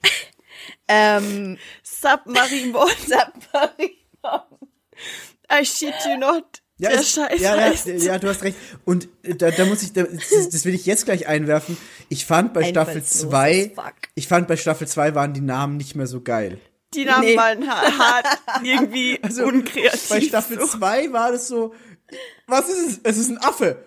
ähm, 0.86 1.58
Submarinebon. 1.82 2.88
I 5.52 5.64
shit 5.64 5.94
you 6.06 6.16
not. 6.18 6.62
Ja, 6.84 6.90
der 6.90 7.02
Scheiß 7.02 7.40
ja, 7.40 7.56
heißt. 7.56 7.86
ja, 7.86 7.94
ja, 7.94 8.18
du 8.18 8.28
hast 8.28 8.42
recht. 8.42 8.56
Und 8.84 9.08
äh, 9.22 9.34
da, 9.34 9.50
da 9.50 9.64
muss 9.64 9.82
ich, 9.82 9.92
da, 9.92 10.02
das, 10.04 10.48
das 10.50 10.64
will 10.64 10.74
ich 10.74 10.86
jetzt 10.86 11.04
gleich 11.04 11.26
einwerfen. 11.26 11.76
Ich 12.08 12.24
fand 12.26 12.52
bei 12.54 12.64
Staffel 12.64 12.96
Einfallslos 12.96 13.30
2, 13.30 13.72
as 13.76 13.84
fuck. 13.84 13.94
ich 14.14 14.28
fand 14.28 14.48
bei 14.48 14.56
Staffel 14.56 14.86
2 14.86 15.14
waren 15.14 15.32
die 15.34 15.40
Namen 15.40 15.76
nicht 15.76 15.94
mehr 15.96 16.06
so 16.06 16.20
geil. 16.20 16.58
Die 16.94 17.04
Namen 17.04 17.24
Nee. 17.26 17.36
waren 17.36 17.68
ha- 17.68 17.98
hart 17.98 18.26
irgendwie 18.62 19.18
unkreativ. 19.42 20.08
Bei 20.08 20.20
Staffel 20.20 20.60
so. 20.60 20.66
2 20.66 21.12
war 21.12 21.32
das 21.32 21.48
so, 21.48 21.74
was 22.46 22.68
ist 22.68 22.86
es? 22.88 23.00
Es 23.02 23.16
ist 23.18 23.30
ein 23.30 23.38
Affe. 23.38 23.84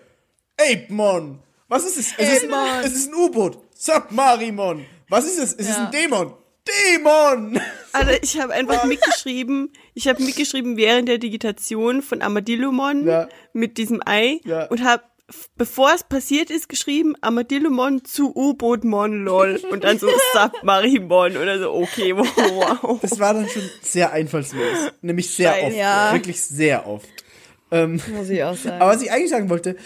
Apemon. 0.60 1.38
Was 1.68 1.84
ist 1.84 1.96
es? 1.98 2.12
Es, 2.18 2.42
ist, 2.42 2.48
es 2.84 2.92
ist 2.92 3.08
ein 3.08 3.14
U-Boot. 3.14 3.58
Submarimon. 3.74 4.84
Was 5.08 5.24
ist 5.24 5.38
es? 5.38 5.54
Es 5.54 5.68
ist 5.70 5.78
ein 5.78 5.90
Dämon. 5.90 6.34
Dämon! 6.68 7.60
Also 7.92 8.12
ich 8.22 8.38
habe 8.40 8.52
einfach 8.52 8.84
mitgeschrieben, 8.86 9.72
ich 9.94 10.08
habe 10.08 10.22
mitgeschrieben 10.22 10.76
während 10.76 11.08
der 11.08 11.18
Digitation 11.18 12.02
von 12.02 12.22
Armadillomon 12.22 13.06
Ja. 13.06 13.28
mit 13.52 13.78
diesem 13.78 14.00
Ei 14.04 14.40
Ja. 14.44 14.66
und 14.66 14.84
habe 14.84 15.02
bevor 15.56 15.92
es 15.94 16.04
passiert 16.04 16.48
ist 16.50 16.70
geschrieben 16.70 17.14
Armadillomon 17.20 18.02
zu 18.04 18.34
U-Bootmon 18.34 19.24
lol 19.24 19.60
und 19.70 19.84
dann 19.84 19.98
so 19.98 20.08
Submarimon 20.32 21.36
oder 21.36 21.58
so 21.58 21.72
okay 21.74 22.16
wow. 22.16 22.98
Das 23.02 23.18
war 23.18 23.34
dann 23.34 23.46
schon 23.48 23.68
sehr 23.82 24.10
einfallslos. 24.12 24.62
Nämlich 25.02 25.30
sehr 25.30 25.52
Scheiße. 25.52 25.66
oft. 25.66 25.76
Ja. 25.76 26.12
Wirklich 26.14 26.40
sehr 26.40 26.86
oft. 26.86 27.08
Ähm, 27.70 28.00
muss 28.16 28.30
ich 28.30 28.42
auch 28.42 28.56
sagen. 28.56 28.80
Aber 28.80 28.92
was 28.94 29.02
ich 29.02 29.12
eigentlich 29.12 29.28
sagen 29.28 29.50
wollte, 29.50 29.76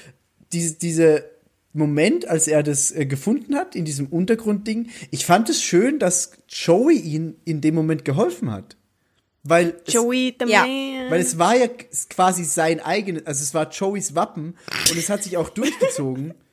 diese, 0.52 0.78
diese 0.78 1.32
Moment, 1.73 2.28
als 2.28 2.49
er 2.49 2.62
das 2.62 2.91
äh, 2.91 3.07
gefunden 3.07 3.55
hat, 3.57 3.75
in 3.75 3.84
diesem 3.84 4.07
Untergrundding, 4.07 4.91
ich 5.10 5.25
fand 5.25 5.49
es 5.49 5.62
schön, 5.62 5.99
dass 5.99 6.33
Joey 6.49 6.97
ihn 6.99 7.36
in 7.44 7.60
dem 7.60 7.75
Moment 7.75 8.05
geholfen 8.05 8.52
hat. 8.52 8.76
Weil 9.44 9.81
es, 9.86 9.92
Joey 9.94 10.36
the 10.39 10.49
Ja. 10.51 10.60
Man. 10.67 11.10
weil 11.10 11.20
es 11.20 11.39
war 11.39 11.57
ja 11.57 11.67
quasi 12.10 12.44
sein 12.44 12.81
eigenes, 12.81 13.26
also 13.26 13.42
es 13.42 13.55
war 13.55 13.70
Joeys 13.70 14.15
Wappen 14.15 14.57
und 14.91 14.97
es 14.99 15.09
hat 15.09 15.23
sich 15.25 15.36
auch 15.36 15.49
durchgezogen. 15.51 16.34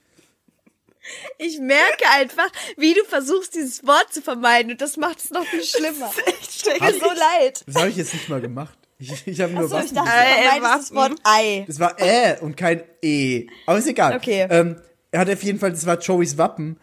Ich 1.39 1.57
merke 1.59 2.03
einfach, 2.11 2.49
wie 2.77 2.93
du 2.93 3.03
versuchst, 3.03 3.55
dieses 3.55 3.83
Wort 3.87 4.13
zu 4.13 4.21
vermeiden 4.21 4.73
und 4.73 4.81
das 4.81 4.95
macht 4.95 5.17
es 5.19 5.31
noch 5.31 5.43
viel 5.45 5.63
schlimmer. 5.63 6.11
Tut 6.63 6.79
mir 6.79 6.93
so 6.93 7.07
leid. 7.07 7.63
Das 7.65 7.75
habe 7.77 7.89
ich 7.89 7.95
jetzt 7.95 8.13
nicht 8.13 8.29
mal 8.29 8.39
gemacht. 8.41 8.77
Ich, 8.99 9.25
ich 9.25 9.41
habe 9.41 9.53
nur 9.53 9.63
Achso, 9.63 9.79
ich 9.79 9.95
Wappen 9.95 9.95
dachte, 9.95 10.09
gesagt. 10.11 10.27
du 10.27 10.31
Äh, 10.35 10.43
vermeidest 10.49 10.91
das 10.91 10.95
Waffen. 10.95 11.11
Wort 11.11 11.21
Ei. 11.23 11.63
Das 11.65 11.79
war 11.79 11.99
äh 11.99 12.37
und 12.41 12.57
kein 12.57 12.83
e. 13.01 13.47
Aber 13.65 13.79
ist 13.79 13.87
egal. 13.87 14.17
Okay. 14.17 14.45
Ähm, 14.51 14.75
er 15.11 15.21
hat 15.21 15.29
auf 15.29 15.43
jeden 15.43 15.59
Fall, 15.59 15.71
das 15.71 15.85
war 15.85 15.97
Joeys 15.99 16.37
Wappen, 16.37 16.77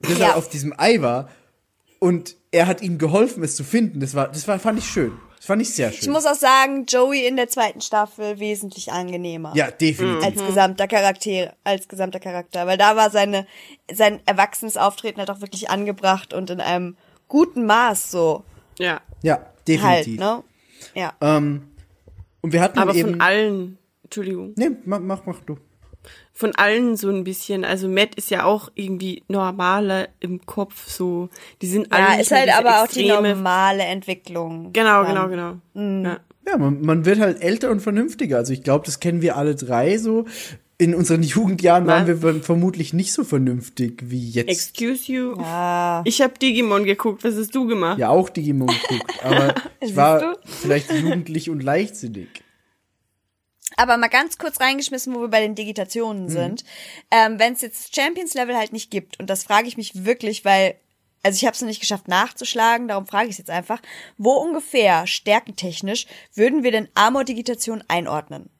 das 0.00 0.18
Ja. 0.18 0.28
er 0.28 0.36
auf 0.36 0.48
diesem 0.48 0.72
Ei 0.78 1.00
war. 1.02 1.28
Und 1.98 2.36
er 2.50 2.66
hat 2.66 2.80
ihm 2.80 2.96
geholfen, 2.96 3.42
es 3.42 3.56
zu 3.56 3.64
finden. 3.64 4.00
Das 4.00 4.14
war, 4.14 4.28
das 4.28 4.48
war, 4.48 4.58
fand 4.58 4.78
ich 4.78 4.86
schön. 4.86 5.12
Das 5.36 5.46
fand 5.46 5.60
ich 5.62 5.74
sehr 5.74 5.90
schön. 5.90 6.00
Ich 6.02 6.08
muss 6.08 6.24
auch 6.26 6.34
sagen, 6.34 6.84
Joey 6.86 7.26
in 7.26 7.36
der 7.36 7.48
zweiten 7.48 7.80
Staffel 7.82 8.38
wesentlich 8.40 8.90
angenehmer. 8.92 9.52
ja, 9.54 9.70
definitiv. 9.70 10.24
Als 10.24 10.46
gesamter 10.46 10.86
Charakter, 10.88 11.54
als 11.64 11.88
gesamter 11.88 12.20
Charakter, 12.20 12.66
weil 12.66 12.76
da 12.78 12.96
war 12.96 13.10
seine, 13.10 13.46
sein 13.92 14.20
erwachsenes 14.26 14.76
Auftreten 14.76 15.18
halt 15.18 15.30
auch 15.30 15.40
wirklich 15.40 15.68
angebracht 15.70 16.32
und 16.34 16.48
in 16.50 16.60
einem 16.60 16.96
guten 17.28 17.64
Maß 17.66 18.10
so 18.10 18.44
ja, 18.78 19.00
Ja, 19.22 19.34
halt, 19.34 19.46
definitiv. 19.68 20.20
ne? 20.20 20.42
Ja. 20.94 21.12
ähm, 21.20 21.68
und 22.42 22.52
wir 22.54 22.60
hatten 22.62 22.78
aber 22.78 22.94
eben. 22.94 23.10
von 23.12 23.20
allen 23.20 23.78
Entschuldigung. 24.04 24.52
nee, 24.56 24.70
mach, 24.86 25.00
mach, 25.00 25.24
mach 25.26 25.40
du. 25.40 25.56
Von 26.32 26.54
allen 26.54 26.96
so 26.96 27.10
ein 27.10 27.24
bisschen. 27.24 27.64
Also 27.64 27.88
Matt 27.88 28.14
ist 28.14 28.30
ja 28.30 28.44
auch 28.44 28.70
irgendwie 28.74 29.22
normaler 29.28 30.08
im 30.20 30.44
Kopf, 30.46 30.88
so. 30.88 31.28
Die 31.60 31.66
sind 31.66 31.92
alle 31.92 32.14
Ja, 32.16 32.20
ist 32.20 32.30
halt 32.32 32.48
aber 32.56 32.82
auch 32.82 32.86
die 32.88 33.06
normale 33.06 33.82
Entwicklung. 33.82 34.72
Genau, 34.72 35.04
genau, 35.04 35.28
genau. 35.28 35.54
Ja. 35.74 36.20
Ja, 36.46 36.56
man, 36.56 36.80
man 36.80 37.04
wird 37.04 37.20
halt 37.20 37.42
älter 37.42 37.70
und 37.70 37.80
vernünftiger. 37.80 38.38
Also 38.38 38.52
ich 38.54 38.62
glaube, 38.62 38.86
das 38.86 38.98
kennen 38.98 39.20
wir 39.20 39.36
alle 39.36 39.54
drei 39.54 39.98
so. 39.98 40.24
in 40.78 40.94
unseren 40.94 41.22
Jugendjahren 41.34 41.86
waren 41.86 42.06
wir 42.06 42.42
vermutlich 42.42 42.94
nicht 42.94 43.12
so 43.12 43.22
vernünftig 43.24 44.02
wie 44.06 44.30
jetzt. 44.30 44.48
Excuse 44.48 45.12
you. 45.12 45.34
Ah, 45.38 46.00
Ich 46.06 46.22
habe 46.22 46.32
Digimon 46.40 46.84
geguckt. 46.84 47.22
Was 47.22 47.36
hast 47.36 47.54
du 47.54 47.66
gemacht? 47.66 47.98
ja, 47.98 48.08
auch 48.08 48.30
Digimon 48.30 48.68
geguckt, 48.68 49.22
aber 49.22 49.54
ich 49.80 49.94
war 49.94 50.36
vielleicht 50.44 50.90
jugendlich 50.92 51.50
und 51.50 51.62
leichtsinnig. 51.62 52.28
Aber 53.76 53.96
mal 53.96 54.08
ganz 54.08 54.36
kurz 54.38 54.60
reingeschmissen, 54.60 55.14
wo 55.14 55.20
wir 55.20 55.28
bei 55.28 55.40
den 55.40 55.54
Digitationen 55.54 56.28
sind. 56.28 56.64
Ähm, 57.10 57.38
Wenn 57.38 57.52
es 57.52 57.60
jetzt 57.60 57.94
Champions 57.94 58.34
Level 58.34 58.56
halt 58.56 58.72
nicht 58.72 58.90
gibt, 58.90 59.18
und 59.20 59.30
das 59.30 59.44
frage 59.44 59.68
ich 59.68 59.76
mich 59.76 60.04
wirklich, 60.04 60.44
weil, 60.44 60.74
also 61.22 61.36
ich 61.36 61.46
habe 61.46 61.54
es 61.54 61.60
noch 61.60 61.68
nicht 61.68 61.80
geschafft 61.80 62.08
nachzuschlagen, 62.08 62.88
darum 62.88 63.06
frage 63.06 63.26
ich 63.26 63.32
es 63.32 63.38
jetzt 63.38 63.50
einfach, 63.50 63.80
wo 64.18 64.32
ungefähr 64.32 65.06
stärkentechnisch 65.06 66.06
würden 66.34 66.62
wir 66.62 66.72
denn 66.72 66.88
Armor-Digitation 66.94 67.84
einordnen? 67.88 68.50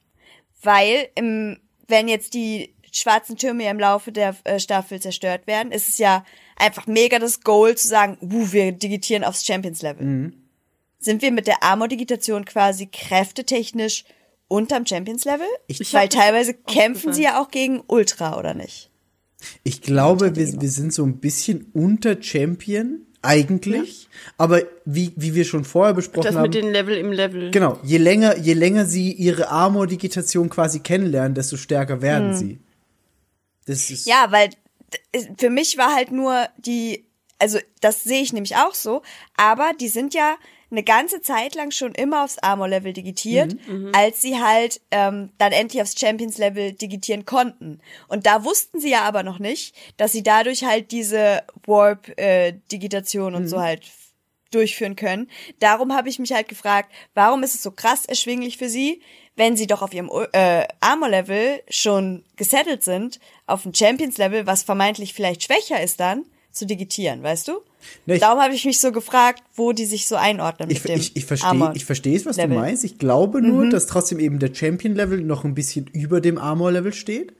Weil 0.63 1.09
im, 1.15 1.59
wenn 1.89 2.09
jetzt 2.09 2.35
die 2.35 2.75
schwarzen 2.93 3.37
Türme 3.37 3.65
ja 3.65 3.71
im 3.71 3.81
Laufe 3.81 4.13
der 4.13 4.37
äh, 4.45 4.59
Staffel 4.59 5.01
zerstört 5.01 5.47
werden, 5.47 5.73
ist 5.73 5.89
es 5.89 5.99
ja 5.99 6.25
einfach 6.57 6.87
mega 6.87 7.19
das 7.19 7.41
Goal 7.41 7.77
zu 7.77 7.89
sagen, 7.89 8.19
uh, 8.21 8.53
wir 8.53 8.73
digitieren 8.73 9.25
aufs 9.25 9.45
Champions 9.45 9.83
Level. 9.83 10.33
Sind 10.99 11.23
wir 11.23 11.33
mit 11.33 11.47
der 11.47 11.63
Armor-Digitation 11.63 12.45
quasi 12.45 12.87
kräftetechnisch 12.87 14.05
unterm 14.51 14.85
Champions 14.85 15.25
Level? 15.25 15.47
Ich 15.69 15.95
Weil 15.95 16.09
das 16.09 16.19
teilweise 16.19 16.55
kämpfen 16.55 17.13
sie 17.13 17.23
ja 17.23 17.41
auch 17.41 17.51
gegen 17.51 17.83
Ultra, 17.87 18.39
oder 18.39 18.53
nicht? 18.53 18.91
Ich 19.63 19.81
glaube, 19.81 20.37
wir, 20.37 20.61
wir 20.61 20.69
sind 20.69 20.93
so 20.93 21.05
ein 21.05 21.19
bisschen 21.19 21.71
unter 21.73 22.21
Champion, 22.23 23.07
eigentlich. 23.23 24.09
Aber 24.39 24.63
wie, 24.85 25.13
wie 25.17 25.35
wir 25.35 25.45
schon 25.45 25.65
vorher 25.65 25.95
besprochen 25.95 26.27
Das 26.27 26.35
haben. 26.35 26.43
mit 26.43 26.55
den 26.55 26.71
Level 26.71 26.97
im 26.97 27.13
Level. 27.13 27.51
Genau, 27.51 27.79
je 27.83 27.99
länger, 27.99 28.37
je 28.39 28.55
länger 28.55 28.87
sie 28.87 29.13
ihre 29.13 29.49
Armor-Digitation 29.49 30.49
quasi 30.49 30.81
kennenlernen, 30.81 31.35
desto 31.35 31.57
stärker 31.57 32.03
werden 32.03 32.35
sie. 32.35 32.59
Das 33.67 33.91
ist, 33.91 34.07
Ja, 34.07 34.29
weil 34.31 34.51
für 35.39 35.51
mich 35.51 35.77
war 35.77 35.95
halt 35.95 36.13
nur 36.13 36.47
die, 36.57 37.05
also 37.39 37.59
das 37.81 38.05
sehe 38.05 38.23
ich 38.23 38.33
nämlich 38.33 38.57
auch 38.57 38.75
so, 38.75 39.03
aber 39.37 39.73
die 39.79 39.89
sind 39.89 40.15
ja 40.15 40.37
eine 40.71 40.83
ganze 40.83 41.21
Zeit 41.21 41.55
lang 41.55 41.71
schon 41.71 41.93
immer 41.95 42.25
aufs 42.25 42.39
Armor-Level 42.39 42.93
digitiert, 42.93 43.57
als 43.93 44.23
sie 44.23 44.41
halt 44.41 44.81
ähm, 44.91 45.31
dann 45.39 45.53
endlich 45.53 45.83
aufs 45.83 45.99
Champions-Level 45.99 46.73
digitieren 46.73 47.25
konnten. 47.25 47.81
Und 48.09 48.27
da 48.27 48.45
wussten 48.45 48.81
sie 48.81 48.91
ja 48.91 49.03
aber 49.03 49.23
noch 49.23 49.39
nicht, 49.39 49.75
dass 49.97 50.13
sie 50.13 50.23
dadurch 50.23 50.65
halt 50.65 50.93
diese 50.93 51.43
Warp-Digitation 51.67 53.35
und 53.35 53.49
so 53.49 53.61
halt 53.61 53.83
durchführen 54.51 54.97
können. 54.97 55.31
Darum 55.61 55.95
habe 55.95 56.09
ich 56.09 56.19
mich 56.19 56.33
halt 56.33 56.49
gefragt, 56.49 56.91
warum 57.15 57.43
ist 57.43 57.55
es 57.55 57.63
so 57.63 57.71
krass 57.71 58.05
erschwinglich 58.05 58.57
für 58.57 58.69
sie, 58.69 59.01
wenn 59.37 59.57
sie 59.57 59.67
doch 59.67 59.81
auf 59.83 59.95
ihrem 59.95 60.11
äh, 60.33 60.67
Armor-Level 60.81 61.63
schon 61.69 62.25
gesettelt 62.37 62.83
sind, 62.83 63.21
auf 63.47 63.63
dem 63.63 63.75
Champions-Level, 63.75 64.47
was 64.47 64.63
vermeintlich 64.65 65.15
vielleicht 65.15 65.45
schwächer 65.45 65.81
ist 65.83 66.01
dann, 66.01 66.27
zu 66.53 66.67
digitieren, 66.67 67.23
weißt 67.23 67.49
du? 67.49 67.53
Ne, 68.07 68.15
ich- 68.15 68.21
Darum 68.21 68.41
habe 68.43 68.55
ich 68.55 68.65
mich 68.65 68.79
so 68.81 68.93
gefragt, 68.93 69.43
wo 69.55 69.73
die 69.73 69.87
sich 69.87 70.07
so 70.07 70.17
einordnen 70.17 70.71
Ich, 70.71 70.83
mit 70.85 70.93
dem 70.93 71.01
ich, 71.01 71.17
ich 71.17 71.25
verstehe, 71.25 71.73
ich 71.75 71.85
verstehe 71.85 72.17
es, 72.17 72.27
was 72.27 72.37
Level. 72.37 72.57
du 72.57 72.61
meinst. 72.63 72.85
Ich 72.85 72.99
glaube 72.99 73.41
nur, 73.41 73.69
dass 73.71 73.87
trotzdem 73.87 74.19
eben 74.19 74.39
der 74.39 74.55
Champion-Level 74.55 75.23
noch 75.23 75.45
ein 75.45 75.55
bisschen 75.55 75.87
über 75.87 76.21
dem 76.21 76.37
Armor-Level 76.39 76.93
steht. 76.93 77.33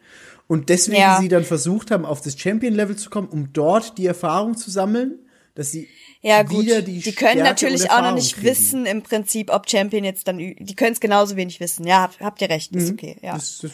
Und 0.47 0.69
deswegen 0.69 1.01
Ja. 1.01 1.19
sie 1.21 1.29
dann 1.29 1.45
versucht 1.45 1.91
haben, 1.91 2.05
auf 2.05 2.21
das 2.23 2.39
Champion-Level 2.39 2.97
zu 2.97 3.11
kommen, 3.11 3.29
um 3.29 3.53
dort 3.53 3.99
die 3.99 4.07
Erfahrung 4.07 4.57
zu 4.57 4.71
sammeln, 4.71 5.19
dass 5.55 5.71
sie 5.73 5.89
Ja 6.23 6.43
gut, 6.43 6.65
wieder 6.65 6.81
die, 6.83 7.01
die, 7.01 7.13
können 7.13 7.33
Stärke 7.33 7.49
natürlich 7.51 7.91
auch 7.91 8.03
noch 8.03 8.15
nicht 8.15 8.35
kriegen. 8.35 8.47
wissen 8.47 8.87
im 8.87 9.03
Prinzip, 9.03 9.53
ob 9.53 9.69
Champion 9.71 10.03
jetzt 10.05 10.27
dann, 10.27 10.39
die 10.39 10.75
können 10.75 10.93
es 10.93 11.01
genauso 11.01 11.37
wenig 11.37 11.61
wissen. 11.61 11.87
Ja, 11.87 12.01
habt, 12.03 12.21
habt 12.21 12.41
ihr 12.43 12.49
recht, 12.51 12.75
ist 12.75 12.91
okay, 12.93 13.17
ja. 13.23 13.35
Mhm. 13.35 13.39
Das, 13.39 13.67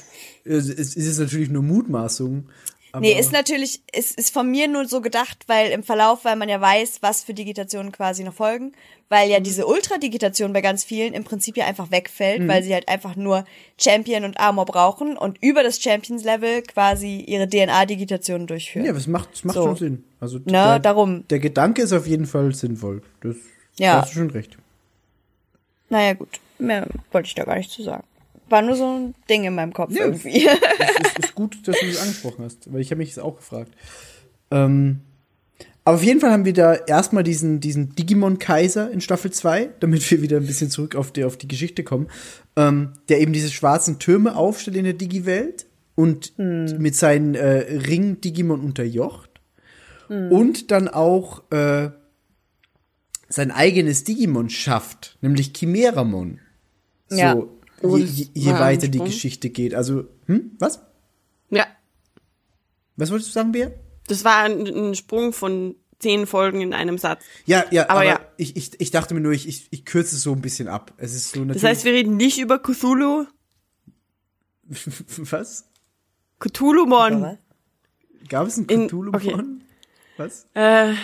das, 0.44 0.68
es 0.68 0.96
ist 0.96 1.18
natürlich 1.18 1.48
nur 1.48 1.62
Mutmaßung. 1.62 2.46
Aber 2.96 3.04
Nee, 3.04 3.18
ist 3.18 3.30
natürlich, 3.30 3.82
ist, 3.92 4.16
ist 4.18 4.32
von 4.32 4.50
mir 4.50 4.68
nur 4.68 4.88
so 4.88 5.02
gedacht, 5.02 5.44
weil 5.48 5.70
im 5.70 5.82
Verlauf, 5.82 6.24
weil 6.24 6.36
man 6.36 6.48
ja 6.48 6.58
weiß, 6.62 7.02
was 7.02 7.22
für 7.24 7.34
Digitationen 7.34 7.92
quasi 7.92 8.24
noch 8.24 8.32
folgen, 8.32 8.72
weil 9.10 9.26
Mhm. 9.26 9.32
ja 9.32 9.40
diese 9.40 9.66
Ultra-Digitation 9.66 10.54
bei 10.54 10.62
ganz 10.62 10.82
vielen 10.82 11.12
im 11.12 11.22
Prinzip 11.22 11.58
ja 11.58 11.66
einfach 11.66 11.90
wegfällt, 11.90 12.40
Mhm. 12.40 12.48
weil 12.48 12.62
sie 12.62 12.72
halt 12.72 12.88
einfach 12.88 13.14
nur 13.14 13.44
Champion 13.78 14.24
und 14.24 14.40
Armor 14.40 14.64
brauchen 14.64 15.18
und 15.18 15.36
über 15.42 15.62
das 15.62 15.82
Champions-Level 15.82 16.62
quasi 16.62 17.20
ihre 17.20 17.46
DNA-Digitationen 17.46 18.46
durchführen. 18.46 18.86
Ja, 18.86 18.94
das 18.94 19.06
macht, 19.06 19.28
das 19.32 19.44
macht 19.44 19.56
So. 19.56 19.64
schon 19.64 19.76
Sinn. 19.76 20.04
Also 20.18 20.40
Na, 20.46 20.70
der, 20.70 20.78
darum. 20.78 21.28
Der 21.28 21.38
Gedanke 21.38 21.82
ist 21.82 21.92
auf 21.92 22.06
jeden 22.06 22.24
Fall 22.24 22.54
sinnvoll. 22.54 23.02
Das 23.20 23.36
Ja. 23.78 24.00
hast 24.00 24.12
du 24.12 24.14
schon 24.20 24.30
recht. 24.30 24.56
Naja, 25.90 26.14
gut. 26.14 26.40
Mehr 26.58 26.86
wollte 27.12 27.26
ich 27.28 27.34
da 27.34 27.44
gar 27.44 27.56
nicht 27.56 27.70
zu 27.70 27.82
sagen. 27.82 28.04
War 28.48 28.62
nur 28.62 28.76
so 28.76 28.86
ein 28.86 29.14
Ding 29.28 29.44
in 29.44 29.54
meinem 29.54 29.72
Kopf 29.72 29.92
irgendwie. 29.94 30.48
Es 30.78 31.08
ist, 31.10 31.18
ist 31.18 31.34
gut, 31.34 31.56
dass 31.66 31.78
du 31.80 31.86
das 31.86 32.00
angesprochen 32.00 32.44
hast, 32.44 32.72
weil 32.72 32.80
ich 32.80 32.90
habe 32.90 32.98
mich 32.98 33.14
das 33.14 33.22
auch 33.22 33.36
gefragt. 33.36 33.72
Ähm, 34.50 35.00
aber 35.84 35.96
auf 35.96 36.02
jeden 36.02 36.20
Fall 36.20 36.30
haben 36.32 36.44
wir 36.44 36.52
da 36.52 36.74
erstmal 36.74 37.22
diesen, 37.22 37.60
diesen 37.60 37.94
Digimon-Kaiser 37.94 38.90
in 38.90 39.00
Staffel 39.00 39.30
2, 39.30 39.70
damit 39.80 40.08
wir 40.10 40.20
wieder 40.20 40.36
ein 40.38 40.46
bisschen 40.46 40.70
zurück 40.70 40.96
auf 40.96 41.12
die, 41.12 41.24
auf 41.24 41.36
die 41.36 41.48
Geschichte 41.48 41.84
kommen, 41.84 42.08
ähm, 42.56 42.94
der 43.08 43.20
eben 43.20 43.32
diese 43.32 43.50
schwarzen 43.50 43.98
Türme 43.98 44.36
aufstellt 44.36 44.76
in 44.76 44.84
der 44.84 44.94
Digi-Welt 44.94 45.66
und 45.94 46.38
mit 46.38 46.94
seinen 46.94 47.34
äh, 47.34 47.78
Ring-Digimon 47.86 48.60
unterjocht. 48.60 49.30
Und 50.08 50.70
dann 50.70 50.86
auch 50.88 51.50
äh, 51.50 51.90
sein 53.28 53.50
eigenes 53.50 54.04
Digimon 54.04 54.50
schafft, 54.50 55.18
nämlich 55.20 55.52
Chimeramon. 55.56 56.38
So, 57.08 57.16
Ja. 57.16 57.36
Je, 57.82 58.04
je, 58.04 58.26
je 58.32 58.52
weiter 58.52 58.88
die. 58.88 59.00
Geschichte 59.00 59.50
geht. 59.50 59.74
Also, 59.74 60.04
hm, 60.26 60.52
was? 60.58 60.80
Ja, 61.50 61.66
Was 62.96 63.10
wolltest 63.10 63.30
du 63.30 63.32
sagen, 63.34 63.52
Bea? 63.52 63.70
das 64.08 64.24
war 64.24 64.38
ein, 64.44 64.66
ein 64.66 64.94
Sprung 64.94 65.32
von 65.32 65.74
zehn 65.98 66.26
Folgen 66.26 66.60
in 66.60 66.72
einem 66.72 66.98
Satz. 66.98 67.22
Ja, 67.44 67.64
ja, 67.70 67.84
aber, 67.84 67.92
Aber 67.92 68.04
ja. 68.04 68.20
Ich, 68.36 68.56
ich, 68.56 68.80
ich 68.80 68.90
dachte 68.90 69.14
mir 69.14 69.20
nur, 69.20 69.32
ich, 69.32 69.46
ich, 69.48 69.66
ich 69.70 69.84
kürze 69.84 70.16
es 70.16 70.22
so 70.22 70.32
ein 70.32 70.40
bisschen 70.40 70.68
ab. 70.68 70.92
Es 70.96 71.14
ist 71.14 71.32
so 71.32 71.40
natürlich. 71.40 71.62
Das 71.62 71.70
heißt, 71.70 71.84
wir 71.84 71.92
reden 71.92 72.16
nicht 72.16 72.38
über 72.38 72.58
Cthulhu. 72.58 73.26
was? 75.30 75.64
Cthulhu-Mon. 76.38 77.38
Gab 78.28 78.46
es 78.46 78.58
einen 78.58 78.66
In- 78.68 78.86
Cthulhu 78.88 79.12
okay. 79.14 79.36
Was? 80.16 80.46
Äh, 80.54 80.94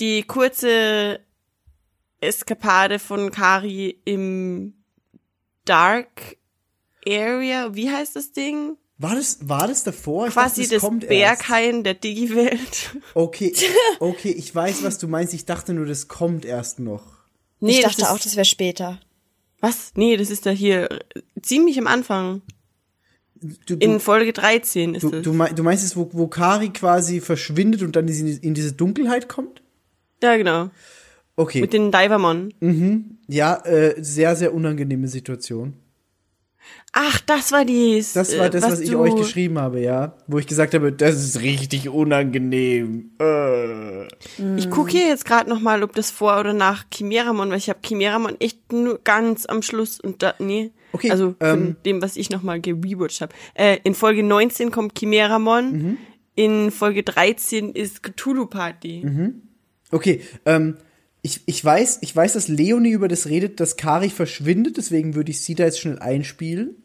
die 0.00 0.22
kurze 0.22 1.20
Eskapade 2.20 2.98
von 2.98 3.30
Kari 3.30 4.00
im 4.04 4.74
Dark 5.64 6.36
Area, 7.06 7.74
wie 7.74 7.90
heißt 7.90 8.16
das 8.16 8.32
Ding? 8.32 8.76
War 8.98 9.16
das, 9.16 9.48
war 9.48 9.66
das 9.66 9.82
davor? 9.84 10.28
Ich 10.28 10.32
Quasi 10.34 10.62
dachte, 10.62 10.74
das 10.74 10.82
kommt 10.82 11.04
erst. 11.04 11.08
Berghain 11.48 11.82
der 11.82 11.94
Digi-Welt. 11.94 12.96
Okay, 13.14 13.52
okay, 14.00 14.30
ich 14.30 14.54
weiß, 14.54 14.84
was 14.84 14.98
du 14.98 15.08
meinst. 15.08 15.34
Ich 15.34 15.44
dachte 15.44 15.72
nur, 15.74 15.86
das 15.86 16.06
kommt 16.08 16.44
erst 16.44 16.78
noch. 16.78 17.02
Nee, 17.58 17.72
ich 17.72 17.80
das 17.82 17.92
dachte 17.96 18.02
ist, 18.02 18.08
auch, 18.08 18.18
das 18.20 18.36
wäre 18.36 18.44
später. 18.44 19.00
Was? 19.60 19.92
Nee, 19.96 20.16
das 20.16 20.30
ist 20.30 20.46
da 20.46 20.50
hier 20.50 20.88
ziemlich 21.40 21.78
am 21.78 21.86
Anfang. 21.86 22.42
Du, 23.66 23.74
In 23.74 23.92
du, 23.94 23.98
Folge 23.98 24.32
13 24.32 24.94
ist 24.94 25.02
du, 25.02 25.10
es. 25.12 25.22
du, 25.22 25.32
mei- 25.32 25.52
du 25.52 25.64
meinst 25.64 25.84
es, 25.84 25.96
wo, 25.96 26.08
wo 26.12 26.28
Kari 26.28 26.70
quasi 26.70 27.20
verschwindet 27.20 27.82
und 27.82 27.96
dann 27.96 28.06
in 28.06 28.26
diese- 28.26 28.40
in 28.40 28.54
diese 28.54 28.72
Dunkelheit 28.72 29.28
kommt? 29.28 29.62
ja, 30.22 30.36
genau. 30.36 30.70
Okay. 31.42 31.60
Mit 31.60 31.72
den 31.72 31.90
Divermon. 31.90 32.52
Ja, 33.28 33.56
äh, 33.64 33.94
sehr, 34.02 34.36
sehr 34.36 34.54
unangenehme 34.54 35.08
Situation. 35.08 35.74
Ach, 36.92 37.20
das 37.20 37.50
war 37.52 37.64
dies. 37.64 38.12
Das 38.12 38.36
war 38.38 38.50
das, 38.50 38.62
was, 38.62 38.80
ich 38.80 38.90
du- 38.90 38.98
euch 38.98 39.16
geschrieben 39.16 39.58
habe, 39.58 39.80
ja. 39.80 40.14
Wo 40.26 40.38
ich 40.38 40.46
gesagt 40.46 40.74
habe, 40.74 40.92
das 40.92 41.16
ist 41.16 41.40
richtig 41.40 41.88
unangenehm. 41.88 43.10
Äh. 43.18 44.04
Ich 44.56 44.68
gucke 44.70 44.90
hier 44.92 45.06
jetzt 45.08 45.24
gerade 45.24 45.48
noch 45.48 45.60
mal, 45.60 45.82
ob 45.82 45.94
das 45.94 46.10
vor 46.10 46.38
oder 46.38 46.52
nach 46.52 46.84
Chimeramon, 46.94 47.50
weil 47.50 47.56
ich 47.58 47.68
habe 47.70 47.80
Chimeramon 47.84 48.36
echt 48.40 48.72
nur 48.72 49.00
ganz 49.02 49.46
am 49.46 49.62
Schluss 49.62 49.98
und 50.00 50.22
da, 50.22 50.34
nee. 50.38 50.70
Okay, 50.92 51.10
Also 51.10 51.34
von 51.40 51.48
ähm, 51.48 51.76
dem, 51.86 52.02
was 52.02 52.16
ich 52.16 52.28
noch 52.30 52.42
mal 52.42 52.60
gerewatcht 52.60 53.22
habe. 53.22 53.32
Äh, 53.54 53.78
in 53.84 53.94
Folge 53.94 54.22
19 54.22 54.70
kommt 54.70 54.98
Chimeramon. 54.98 55.72
Mhm. 55.72 55.98
In 56.34 56.70
Folge 56.70 57.02
13 57.02 57.72
ist 57.72 58.02
Cthulhu 58.02 58.46
Party. 58.46 59.02
Mhm. 59.04 59.42
Okay, 59.90 60.20
ähm, 60.46 60.76
ich, 61.22 61.40
ich 61.46 61.64
weiß, 61.64 61.98
ich 62.02 62.14
weiß, 62.14 62.32
dass 62.34 62.48
Leonie 62.48 62.90
über 62.90 63.08
das 63.08 63.26
redet, 63.26 63.60
dass 63.60 63.76
Kari 63.76 64.10
verschwindet, 64.10 64.76
deswegen 64.76 65.14
würde 65.14 65.30
ich 65.30 65.40
sie 65.42 65.54
da 65.54 65.64
jetzt 65.64 65.80
schnell 65.80 65.98
einspielen. 66.00 66.76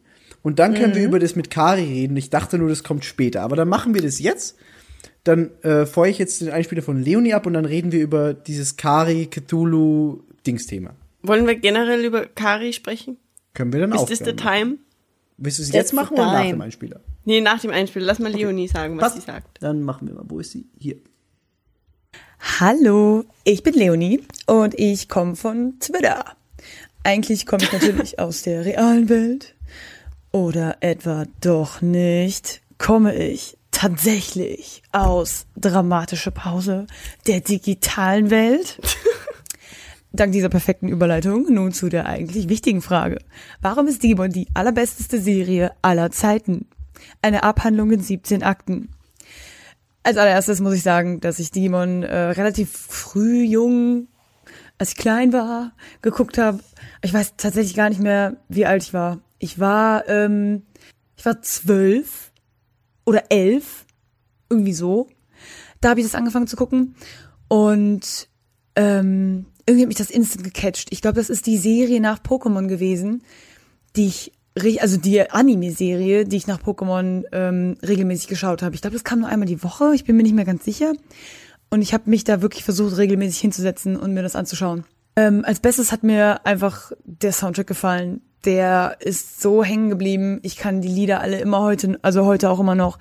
Und 0.43 0.59
dann 0.59 0.75
können 0.75 0.95
wir 0.95 1.03
über 1.03 1.19
das 1.19 1.35
mit 1.35 1.49
Kari 1.49 1.83
reden. 1.83 2.16
Ich 2.16 2.30
dachte 2.30 2.57
nur, 2.57 2.69
das 2.69 2.83
kommt 2.83 3.03
später. 3.03 3.41
Aber 3.41 3.56
dann 3.56 3.67
machen 3.67 3.93
wir 3.93 4.01
das 4.01 4.19
jetzt. 4.19 4.56
Dann 5.24 5.51
äh, 5.64 5.85
feuere 5.85 6.11
ich 6.11 6.19
jetzt 6.19 6.40
den 6.40 6.51
Einspieler 6.51 6.82
von 6.82 7.01
Leonie 7.01 7.33
ab 7.33 7.45
und 7.45 7.53
dann 7.53 7.66
reden 7.66 7.91
wir 7.91 7.99
über 7.99 8.33
dieses 8.33 8.77
Kari 8.77 9.25
Cthulhu 9.25 10.22
Dings-Thema. 10.45 10.91
Wollen 11.22 11.48
wir 11.48 11.56
generell 11.56 12.06
über 12.06 12.27
Kari 12.27 12.72
sprechen? 12.72 13.17
Können 13.53 13.74
wir 13.74 13.82
dann 13.82 13.91
auch. 13.91 14.03
Ist 14.09 14.19
this 14.19 14.25
the 14.25 14.35
time? 14.35 14.77
Willst 15.38 15.59
du 15.59 15.64
sie 15.64 15.72
That's 15.72 15.90
jetzt 15.90 15.93
machen 15.93 16.14
oder 16.14 16.32
nach 16.32 16.45
dem 16.45 16.61
Einspieler? 16.61 17.01
Nee, 17.25 17.41
nach 17.41 17.59
dem 17.59 17.72
Einspiel. 17.72 18.03
Lass 18.03 18.19
mal 18.19 18.32
Leonie 18.32 18.69
sagen, 18.69 18.95
was 18.98 19.03
Passt. 19.03 19.16
sie 19.17 19.22
sagt. 19.25 19.61
Dann 19.61 19.82
machen 19.82 20.07
wir 20.07 20.16
mal. 20.16 20.24
Wo 20.27 20.40
ist 20.40 20.51
sie? 20.51 20.66
Hier. 20.80 20.95
Hallo, 22.40 23.25
ich 23.43 23.64
bin 23.64 23.74
Leonie 23.74 24.24
und 24.45 24.77
ich 24.80 25.09
komme 25.09 25.35
von 25.35 25.80
Twitter. 25.80 26.24
Eigentlich 27.03 27.45
komme 27.45 27.64
ich 27.64 27.72
natürlich 27.72 28.19
aus 28.19 28.43
der 28.43 28.66
realen 28.66 29.09
Welt 29.09 29.56
Oder 30.32 30.77
etwa 30.82 31.25
doch 31.41 31.82
nicht? 31.82 32.61
Komme 32.77 33.16
ich 33.16 33.57
tatsächlich 33.72 34.83
aus 34.91 35.45
dramatische 35.56 36.32
Pause 36.32 36.88
der 37.25 37.41
digitalen 37.41 38.30
Welt? 38.30 38.80
Dank 40.11 40.32
dieser 40.32 40.49
perfekten 40.49 40.88
Überleitung 40.88 41.51
nun 41.53 41.74
zu 41.74 41.90
der 41.90 42.06
eigentlich 42.06 42.49
wichtigen 42.49 42.82
Frage. 42.82 43.19
Warum 43.61 43.88
ist 43.88 44.03
Digimon 44.03 44.32
die 44.32 44.48
allerbesteste 44.53 45.19
Serie 45.19 45.72
aller 45.82 46.11
Zeiten? 46.11 46.67
Eine 47.22 47.43
Abhandlung 47.43 47.91
in 47.91 48.01
17 48.01 48.41
Akten. 48.43 48.90
Als 50.07 50.15
allererstes 50.15 50.61
muss 50.61 50.73
ich 50.73 50.83
sagen, 50.83 51.19
dass 51.19 51.37
ich 51.37 51.51
Digimon 51.51 52.01
äh, 52.03 52.15
relativ 52.15 52.71
früh, 52.71 53.43
jung, 53.43 54.07
als 54.77 54.91
ich 54.91 54.95
klein 54.95 55.33
war, 55.33 55.73
geguckt 56.01 56.37
habe. 56.37 56.61
Ich 57.01 57.13
weiß 57.13 57.33
tatsächlich 57.35 57.75
gar 57.75 57.89
nicht 57.89 57.99
mehr, 57.99 58.37
wie 58.47 58.65
alt 58.65 58.83
ich 58.83 58.93
war. 58.93 59.19
Ich 59.37 59.59
war, 59.59 60.07
ähm, 60.07 60.61
ich 61.17 61.25
war 61.25 61.41
zwölf 61.41 62.31
oder 63.03 63.25
elf, 63.31 63.85
irgendwie 64.49 64.71
so. 64.71 65.09
Da 65.81 65.89
habe 65.89 65.99
ich 65.99 66.05
das 66.05 66.15
angefangen 66.15 66.47
zu 66.47 66.55
gucken 66.55 66.95
und 67.49 68.29
ähm, 68.77 69.47
irgendwie 69.65 69.83
hat 69.83 69.89
mich 69.89 69.97
das 69.97 70.09
instant 70.09 70.45
gecatcht. 70.45 70.87
Ich 70.91 71.01
glaube, 71.01 71.17
das 71.17 71.29
ist 71.29 71.45
die 71.47 71.57
Serie 71.57 71.99
nach 71.99 72.23
Pokémon 72.23 72.67
gewesen, 72.67 73.23
die 73.97 74.07
ich 74.07 74.31
also 74.81 74.97
die 74.97 75.29
Anime-Serie, 75.29 76.25
die 76.25 76.37
ich 76.37 76.47
nach 76.47 76.61
Pokémon 76.61 77.23
ähm, 77.31 77.77
regelmäßig 77.85 78.27
geschaut 78.27 78.61
habe. 78.61 78.75
Ich 78.75 78.81
glaube, 78.81 78.95
das 78.95 79.03
kam 79.03 79.19
nur 79.19 79.29
einmal 79.29 79.47
die 79.47 79.63
Woche. 79.63 79.93
Ich 79.93 80.03
bin 80.03 80.17
mir 80.17 80.23
nicht 80.23 80.35
mehr 80.35 80.45
ganz 80.45 80.65
sicher. 80.65 80.93
Und 81.69 81.81
ich 81.81 81.93
habe 81.93 82.09
mich 82.09 82.23
da 82.23 82.41
wirklich 82.41 82.63
versucht, 82.63 82.97
regelmäßig 82.97 83.39
hinzusetzen 83.39 83.95
und 83.97 84.13
mir 84.13 84.23
das 84.23 84.35
anzuschauen. 84.35 84.85
Ähm, 85.15 85.43
als 85.45 85.59
Bestes 85.59 85.91
hat 85.91 86.03
mir 86.03 86.45
einfach 86.45 86.91
der 87.03 87.33
Soundtrack 87.33 87.67
gefallen. 87.67 88.21
Der 88.45 88.97
ist 88.99 89.41
so 89.41 89.63
hängen 89.63 89.89
geblieben. 89.89 90.39
Ich 90.43 90.57
kann 90.57 90.81
die 90.81 90.87
Lieder 90.87 91.21
alle 91.21 91.39
immer 91.39 91.61
heute, 91.61 91.97
also 92.01 92.25
heute 92.25 92.49
auch 92.49 92.59
immer 92.59 92.75
noch. 92.75 92.99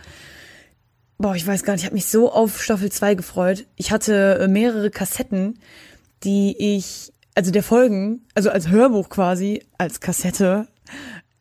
Boah, 1.18 1.34
ich 1.34 1.46
weiß 1.46 1.62
gar 1.62 1.74
nicht, 1.74 1.82
ich 1.82 1.86
habe 1.86 1.94
mich 1.94 2.06
so 2.06 2.32
auf 2.32 2.62
Staffel 2.62 2.90
2 2.90 3.14
gefreut. 3.14 3.66
Ich 3.76 3.90
hatte 3.90 4.38
äh, 4.40 4.48
mehrere 4.48 4.90
Kassetten, 4.90 5.58
die 6.24 6.56
ich, 6.58 7.12
also 7.34 7.50
der 7.50 7.62
Folgen, 7.62 8.26
also 8.34 8.50
als 8.50 8.68
Hörbuch 8.68 9.08
quasi, 9.08 9.62
als 9.78 10.00
Kassette, 10.00 10.68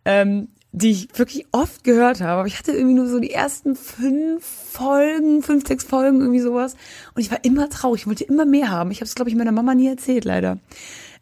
ähm, 0.06 0.48
die 0.72 0.92
ich 0.92 1.08
wirklich 1.18 1.46
oft 1.52 1.84
gehört 1.84 2.22
habe. 2.22 2.40
Aber 2.40 2.48
ich 2.48 2.60
hatte 2.60 2.74
irgendwie 2.74 2.96
nur 2.96 3.08
so 3.08 3.20
die 3.20 3.32
ersten 3.32 3.76
fünf 3.76 4.46
Folgen, 4.46 5.42
fünf, 5.42 5.68
sechs 5.68 5.86
Folgen, 5.86 6.20
irgendwie 6.20 6.42
sowas. 6.42 6.76
Und 7.14 7.22
ich 7.22 7.32
war 7.32 7.44
immer 7.44 7.70
traurig, 7.70 8.02
ich 8.02 8.08
wollte 8.08 8.26
immer 8.26 8.46
mehr 8.46 8.70
haben. 8.70 8.92
Ich 8.92 8.98
habe 8.98 9.06
es, 9.06 9.16
glaube 9.16 9.30
ich, 9.30 9.36
meiner 9.36 9.54
Mama 9.54 9.74
nie 9.74 9.88
erzählt, 9.88 10.26
leider. 10.26 10.60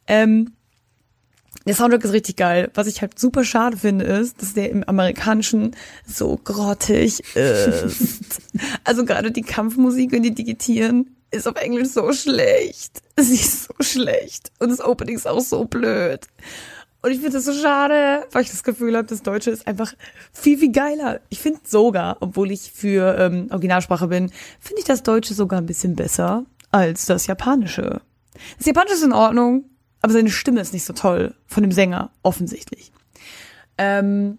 Ähm, 0.07 0.53
der 1.65 1.75
Soundtrack 1.75 2.03
ist 2.03 2.13
richtig 2.13 2.35
geil. 2.35 2.71
Was 2.73 2.87
ich 2.87 3.01
halt 3.01 3.19
super 3.19 3.43
schade 3.45 3.77
finde, 3.77 4.05
ist, 4.05 4.41
dass 4.41 4.53
der 4.53 4.69
im 4.69 4.83
Amerikanischen 4.83 5.75
so 6.05 6.39
grottig 6.43 7.23
ist. 7.35 8.25
also 8.83 9.05
gerade 9.05 9.31
die 9.31 9.43
Kampfmusik 9.43 10.13
und 10.13 10.23
die 10.23 10.33
Digitieren 10.33 11.15
ist 11.31 11.47
auf 11.47 11.55
Englisch 11.55 11.89
so 11.89 12.11
schlecht. 12.11 13.01
Sie 13.17 13.35
ist 13.35 13.65
so 13.65 13.73
schlecht. 13.81 14.51
Und 14.59 14.69
das 14.69 14.81
Opening 14.81 15.15
ist 15.15 15.27
auch 15.27 15.41
so 15.41 15.65
blöd. 15.65 16.21
Und 17.03 17.11
ich 17.11 17.17
finde 17.19 17.33
das 17.33 17.43
so 17.43 17.53
schade, 17.53 18.25
weil 18.31 18.43
ich 18.43 18.49
das 18.49 18.63
Gefühl 18.63 18.95
habe, 18.95 19.05
das 19.05 19.21
Deutsche 19.21 19.51
ist 19.51 19.67
einfach 19.67 19.93
viel, 20.31 20.57
viel 20.57 20.71
geiler. 20.71 21.19
Ich 21.27 21.39
finde 21.39 21.59
sogar, 21.65 22.15
obwohl 22.21 22.49
ich 22.49 22.71
für 22.71 23.17
ähm, 23.19 23.47
Originalsprache 23.51 24.07
bin, 24.07 24.31
finde 24.61 24.79
ich 24.79 24.85
das 24.85 25.03
Deutsche 25.03 25.33
sogar 25.33 25.59
ein 25.59 25.65
bisschen 25.65 25.97
besser 25.97 26.45
als 26.71 27.05
das 27.05 27.27
Japanische. 27.27 28.01
Das 28.57 28.65
Japanische 28.65 28.95
ist 28.95 29.03
in 29.03 29.11
Ordnung, 29.11 29.65
aber 30.01 30.13
seine 30.13 30.29
Stimme 30.29 30.61
ist 30.61 30.71
nicht 30.71 30.85
so 30.85 30.93
toll 30.93 31.35
von 31.45 31.63
dem 31.63 31.73
Sänger, 31.73 32.09
offensichtlich. 32.23 32.93
Ähm, 33.77 34.37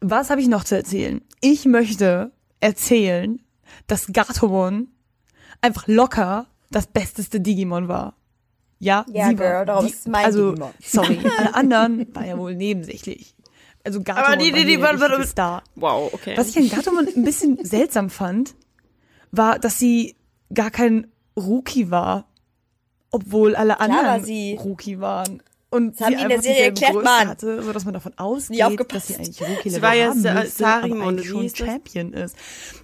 was 0.00 0.30
habe 0.30 0.40
ich 0.40 0.46
noch 0.46 0.62
zu 0.62 0.76
erzählen? 0.76 1.22
Ich 1.40 1.64
möchte 1.64 2.30
erzählen, 2.60 3.40
dass 3.88 4.12
Gatomon 4.12 4.86
einfach 5.60 5.88
locker 5.88 6.46
das 6.70 6.86
besteste 6.86 7.40
Digimon 7.40 7.88
war. 7.88 8.14
Ja, 8.80 9.04
Ja, 9.12 9.28
sie 9.28 9.34
Girl, 9.36 9.52
war 9.54 9.64
darum 9.66 9.86
die, 9.86 9.92
ist 9.92 10.06
mein 10.08 10.24
also, 10.24 10.50
Digimon. 10.52 10.70
Sorry, 10.82 11.18
alle 11.38 11.54
anderen 11.54 12.14
war 12.14 12.24
ja 12.26 12.38
wohl 12.38 12.54
nebensächlich. 12.54 13.34
Also 13.84 14.02
Gatomon 14.02 14.24
Aber 14.32 14.36
die- 14.36 14.52
war 14.52 14.58
die- 14.60 14.64
die- 14.66 14.80
warte, 14.80 15.00
warte, 15.00 15.12
richtige 15.14 15.30
Star. 15.30 15.62
Wow, 15.76 16.12
okay. 16.12 16.36
Was 16.36 16.48
ich 16.48 16.58
an 16.58 16.68
Gatomon 16.68 17.08
ein 17.16 17.24
bisschen 17.24 17.58
seltsam 17.64 18.10
fand, 18.10 18.54
war, 19.32 19.58
dass 19.58 19.78
sie 19.78 20.14
gar 20.54 20.70
kein 20.70 21.06
Rookie 21.36 21.90
war, 21.90 22.26
obwohl 23.10 23.56
alle 23.56 23.80
anderen 23.80 24.06
war 24.06 24.20
sie. 24.20 24.58
Rookie 24.62 25.00
waren. 25.00 25.42
Und 25.70 26.00
Das 26.00 26.06
haben 26.06 26.16
die 26.16 26.22
in 26.22 26.28
der 26.30 26.40
Serie 26.40 26.62
erklärt, 26.64 26.92
Größe 26.94 27.04
Mann. 27.04 27.28
hatte, 27.28 27.62
so 27.62 27.72
dass 27.74 27.84
man 27.84 27.92
davon 27.92 28.12
ausgeht, 28.16 28.58
dass 28.90 29.06
sie 29.06 29.16
eigentlich 29.16 29.42
Rookie 29.42 29.68
Sie 29.68 29.82
war 29.82 29.94
ja 29.94 30.08
haben 30.08 30.22
müsste, 30.22 30.66
aber 30.66 30.84
eigentlich 31.02 31.26
schon? 31.28 31.48
Champion 31.54 32.12
ist. 32.14 32.34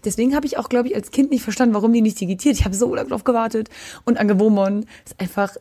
Deswegen 0.05 0.35
habe 0.37 0.45
ich 0.47 0.59
auch, 0.59 0.69
glaube 0.69 0.89
ich, 0.89 0.95
als 0.95 1.11
Kind 1.11 1.31
nicht 1.31 1.43
verstanden, 1.43 1.75
warum 1.75 1.95
die 1.95 2.03
nicht 2.03 2.21
digitiert. 2.21 2.57
Ich 2.59 2.65
habe 2.67 2.75
so 2.75 2.95
lange 2.95 3.09
drauf 3.09 3.25
gewartet. 3.25 3.71
Und 4.05 4.19
Angewomon 4.19 4.85
ist 5.07 5.19
einfach 5.19 5.57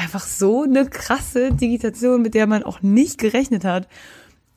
einfach 0.00 0.24
so 0.24 0.62
eine 0.62 0.88
krasse 0.88 1.52
Digitation, 1.52 2.22
mit 2.22 2.34
der 2.34 2.46
man 2.46 2.62
auch 2.62 2.82
nicht 2.82 3.18
gerechnet 3.18 3.64
hat. 3.64 3.86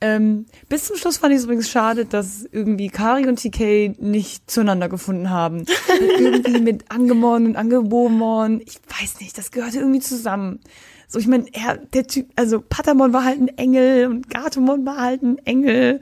Ähm, 0.00 0.46
bis 0.68 0.84
zum 0.84 0.96
Schluss 0.96 1.18
fand 1.18 1.32
ich 1.32 1.38
es 1.38 1.44
übrigens 1.44 1.70
schade, 1.70 2.04
dass 2.04 2.44
irgendwie 2.50 2.88
Kari 2.88 3.26
und 3.26 3.36
TK 3.36 3.98
nicht 4.00 4.50
zueinander 4.50 4.88
gefunden 4.88 5.30
haben. 5.30 5.64
irgendwie 6.18 6.60
mit 6.60 6.90
Angemon 6.90 7.46
und 7.46 7.56
Angebomon, 7.56 8.60
ich 8.60 8.78
weiß 9.00 9.20
nicht, 9.20 9.38
das 9.38 9.50
gehörte 9.50 9.78
irgendwie 9.78 10.00
zusammen. 10.00 10.60
So, 11.08 11.18
ich 11.18 11.26
meine, 11.26 11.46
er, 11.52 11.78
der 11.78 12.06
Typ, 12.06 12.28
also 12.36 12.60
Patamon 12.60 13.12
war 13.12 13.24
halt 13.24 13.40
ein 13.40 13.48
Engel 13.56 14.08
und 14.08 14.28
Gatomon 14.28 14.84
war 14.84 14.98
halt 14.98 15.22
ein 15.22 15.38
Engel. 15.46 16.00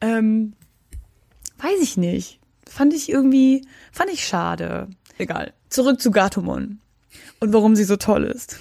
Ähm, 0.00 0.54
weiß 1.58 1.80
ich 1.80 1.96
nicht. 1.96 2.40
Fand 2.68 2.92
ich 2.92 3.08
irgendwie, 3.08 3.64
fand 3.92 4.10
ich 4.10 4.26
schade. 4.26 4.88
Egal. 5.16 5.52
Zurück 5.68 6.00
zu 6.00 6.10
Gatomon. 6.10 6.80
Und 7.40 7.52
warum 7.52 7.76
sie 7.76 7.84
so 7.84 7.96
toll 7.96 8.24
ist. 8.24 8.58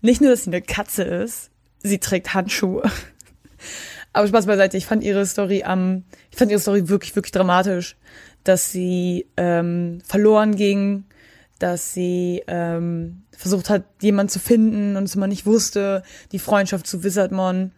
Nicht 0.00 0.20
nur, 0.20 0.30
dass 0.30 0.44
sie 0.44 0.50
eine 0.50 0.62
Katze 0.62 1.02
ist, 1.02 1.50
sie 1.80 1.98
trägt 1.98 2.34
Handschuhe. 2.34 2.90
Aber 4.12 4.26
Spaß 4.26 4.46
beiseite, 4.46 4.76
ich 4.76 4.86
fand 4.86 5.04
ihre 5.04 5.26
Story 5.26 5.64
am, 5.64 6.04
ich 6.30 6.38
fand 6.38 6.50
ihre 6.50 6.60
Story 6.60 6.88
wirklich, 6.88 7.14
wirklich 7.14 7.32
dramatisch, 7.32 7.96
dass 8.44 8.72
sie 8.72 9.26
ähm, 9.36 10.00
verloren 10.04 10.56
ging, 10.56 11.04
dass 11.58 11.92
sie 11.92 12.42
ähm, 12.46 13.22
versucht 13.36 13.68
hat, 13.68 13.84
jemanden 14.00 14.30
zu 14.30 14.38
finden 14.38 14.96
und 14.96 15.04
es 15.04 15.14
immer 15.14 15.26
nicht 15.26 15.46
wusste, 15.46 16.02
die 16.32 16.38
Freundschaft 16.38 16.86
zu 16.86 17.04
Wizardmon 17.04 17.72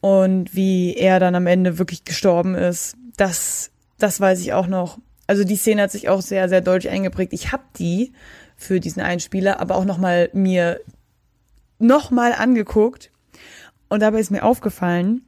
und 0.00 0.54
wie 0.54 0.94
er 0.94 1.20
dann 1.20 1.34
am 1.34 1.46
Ende 1.46 1.78
wirklich 1.78 2.04
gestorben 2.04 2.54
ist. 2.54 2.96
Das, 3.16 3.70
das 3.98 4.20
weiß 4.20 4.40
ich 4.40 4.52
auch 4.52 4.66
noch. 4.66 4.98
Also 5.26 5.44
die 5.44 5.56
Szene 5.56 5.82
hat 5.82 5.90
sich 5.90 6.08
auch 6.08 6.22
sehr, 6.22 6.48
sehr 6.48 6.60
deutlich 6.60 6.92
eingeprägt. 6.92 7.32
Ich 7.32 7.52
habe 7.52 7.64
die 7.78 8.12
für 8.56 8.80
diesen 8.80 9.02
Einspieler, 9.02 9.60
aber 9.60 9.76
auch 9.76 9.84
noch 9.84 9.98
mal 9.98 10.30
mir 10.32 10.80
noch 11.78 12.10
mal 12.10 12.32
angeguckt 12.32 13.10
und 13.88 14.00
dabei 14.00 14.20
ist 14.20 14.30
mir 14.30 14.42
aufgefallen, 14.42 15.22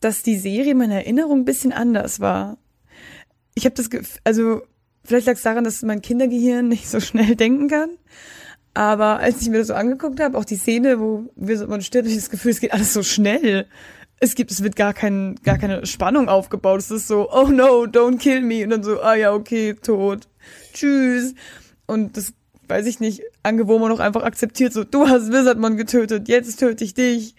dass 0.00 0.22
die 0.22 0.36
Serie 0.36 0.72
in 0.72 0.78
meiner 0.78 0.96
Erinnerung 0.96 1.40
ein 1.40 1.44
bisschen 1.44 1.72
anders 1.72 2.20
war. 2.20 2.58
Ich 3.54 3.64
habe 3.64 3.74
das, 3.74 3.88
also 4.24 4.62
vielleicht 5.04 5.26
lag 5.26 5.34
es 5.34 5.42
daran, 5.42 5.64
dass 5.64 5.82
mein 5.82 6.02
Kindergehirn 6.02 6.68
nicht 6.68 6.88
so 6.88 7.00
schnell 7.00 7.36
denken 7.36 7.68
kann. 7.68 7.90
Aber 8.74 9.20
als 9.20 9.40
ich 9.40 9.48
mir 9.48 9.58
das 9.58 9.68
so 9.68 9.74
angeguckt 9.74 10.20
habe, 10.20 10.36
auch 10.36 10.44
die 10.44 10.56
Szene, 10.56 11.00
wo 11.00 11.30
wir 11.34 11.56
so, 11.56 11.66
man 11.66 11.80
stirbt, 11.80 12.08
ich 12.08 12.14
das 12.14 12.28
Gefühl, 12.28 12.50
es 12.50 12.60
geht 12.60 12.74
alles 12.74 12.92
so 12.92 13.02
schnell. 13.02 13.66
Es 14.20 14.34
gibt, 14.34 14.50
es 14.50 14.62
wird 14.62 14.76
gar 14.76 14.92
kein, 14.92 15.36
gar 15.42 15.56
keine 15.56 15.86
Spannung 15.86 16.28
aufgebaut. 16.28 16.80
Es 16.80 16.90
ist 16.90 17.08
so, 17.08 17.30
oh 17.32 17.48
no, 17.48 17.84
don't 17.84 18.18
kill 18.18 18.42
me. 18.42 18.64
Und 18.64 18.70
dann 18.70 18.82
so, 18.82 19.00
ah 19.00 19.14
ja, 19.14 19.32
okay, 19.32 19.74
tot. 19.74 20.28
Tschüss. 20.74 21.34
Und 21.86 22.18
das, 22.18 22.34
weiß 22.68 22.86
ich 22.86 23.00
nicht, 23.00 23.22
Angewohner 23.42 23.88
noch 23.88 24.00
einfach 24.00 24.22
akzeptiert, 24.22 24.72
so, 24.72 24.84
du 24.84 25.08
hast 25.08 25.32
Wizardmon 25.32 25.76
getötet, 25.76 26.28
jetzt 26.28 26.58
töte 26.58 26.84
ich 26.84 26.94
dich. 26.94 27.34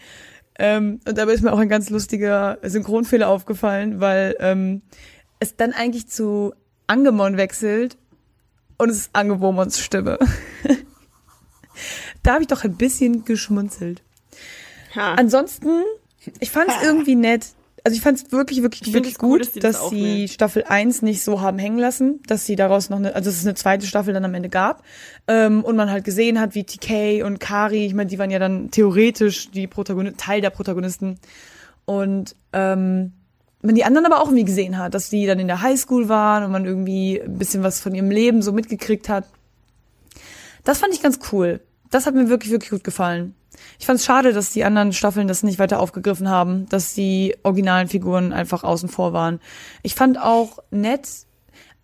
Ähm, 0.60 1.00
und 1.08 1.18
dabei 1.18 1.34
ist 1.34 1.44
mir 1.44 1.54
auch 1.54 1.60
ein 1.60 1.70
ganz 1.70 1.90
lustiger 1.90 2.58
Synchronfehler 2.64 3.28
aufgefallen, 3.28 4.00
weil 4.00 4.36
ähm, 4.40 4.82
es 5.40 5.56
dann 5.56 5.74
eigentlich 5.74 6.08
zu 6.08 6.54
Angemon 6.88 7.38
wechselt 7.38 7.98
und 8.78 8.90
es 8.90 8.98
ist 8.98 9.10
Angewomons 9.14 9.80
Stimme. 9.80 10.18
da 12.24 12.34
habe 12.34 12.42
ich 12.42 12.48
doch 12.48 12.64
ein 12.64 12.76
bisschen 12.76 13.26
geschmunzelt. 13.26 14.02
Ha. 14.96 15.14
Ansonsten, 15.14 15.84
ich 16.40 16.50
fand 16.50 16.70
es 16.70 16.84
irgendwie 16.84 17.16
nett. 17.16 17.48
Also 17.88 17.96
ich 17.96 18.02
fand 18.02 18.18
es 18.18 18.34
wirklich, 18.34 18.62
wirklich, 18.64 18.86
Ich 18.86 18.94
wirklich 18.94 19.14
es 19.14 19.24
cool, 19.24 19.38
gut, 19.38 19.40
dass 19.40 19.54
das 19.54 19.62
dass 19.62 19.80
sie 19.80 19.86
aufnehmen. 19.86 20.28
Staffel 20.28 20.66
1 20.68 21.04
nicht 21.04 21.24
so 21.24 21.40
haben 21.40 21.58
hängen 21.58 21.80
lassen, 21.80 22.20
dass 22.28 22.46
sie 22.46 22.58
daraus 22.58 22.90
noch 22.90 22.98
eine, 22.98 23.16
also 23.16 23.30
dass 23.30 23.40
es 23.40 23.46
eine 23.46 23.56
zweite 23.56 23.88
Staffel 23.88 24.14
dann 24.14 24.26
am 24.26 24.34
Ende 24.34 24.50
gab. 24.50 24.84
Ähm, 25.30 25.64
und 25.64 25.78
man 25.78 25.90
halt 25.90 26.04
gesehen 26.04 26.38
hat, 26.38 26.54
wie 26.54 26.66
TK 26.66 27.24
und 27.24 27.40
Kari, 27.40 27.86
ich 27.86 27.94
meine, 27.94 28.10
die 28.10 28.20
waren 28.20 28.30
ja 28.30 28.40
dann 28.40 28.72
theoretisch 28.72 29.52
die 29.52 29.68
Protagonisten, 29.68 30.18
Teil 30.18 30.42
der 30.42 30.50
Protagonisten. 30.50 31.18
Und 31.86 32.36
ähm, 32.52 33.14
man 33.62 33.76
die 33.76 33.86
anderen 33.86 34.06
aber 34.06 34.20
auch 34.20 34.26
irgendwie 34.26 34.44
gesehen 34.44 34.78
hat, 34.78 34.94
dass 34.94 35.10
die 35.10 35.26
dann 35.26 35.40
in 35.40 35.48
der 35.48 35.62
Highschool 35.62 36.10
waren 36.10 36.44
und 36.44 36.52
man 36.52 36.66
irgendwie 36.66 37.22
ein 37.22 37.38
bisschen 37.38 37.64
was 37.64 37.80
von 37.80 37.96
ihrem 37.96 38.12
Leben 38.12 38.42
so 38.42 38.52
mitgekriegt 38.52 39.08
hat. 39.08 39.24
Das 40.66 40.80
fand 40.80 40.94
ich 40.94 41.02
ganz 41.02 41.20
cool. 41.32 41.62
Das 41.90 42.06
hat 42.06 42.16
mir 42.16 42.28
wirklich, 42.28 42.52
wirklich 42.52 42.72
gut 42.72 42.84
gefallen. 42.84 43.34
Ich 43.80 43.86
fand 43.86 44.00
es 44.00 44.06
schade, 44.06 44.34
dass 44.34 44.52
die 44.52 44.64
anderen 44.64 44.94
Staffeln 44.94 45.28
das 45.28 45.44
nicht 45.44 45.60
weiter 45.60 45.80
aufgegriffen 45.80 46.30
haben, 46.30 46.68
dass 46.70 46.94
die 46.94 47.36
originalen 47.44 47.88
Figuren 47.88 48.34
einfach 48.34 48.64
außen 48.64 48.90
vor 48.90 49.14
waren. 49.14 49.40
Ich 49.84 49.96
fand 49.96 50.20
auch 50.20 50.60
nett, 50.72 51.08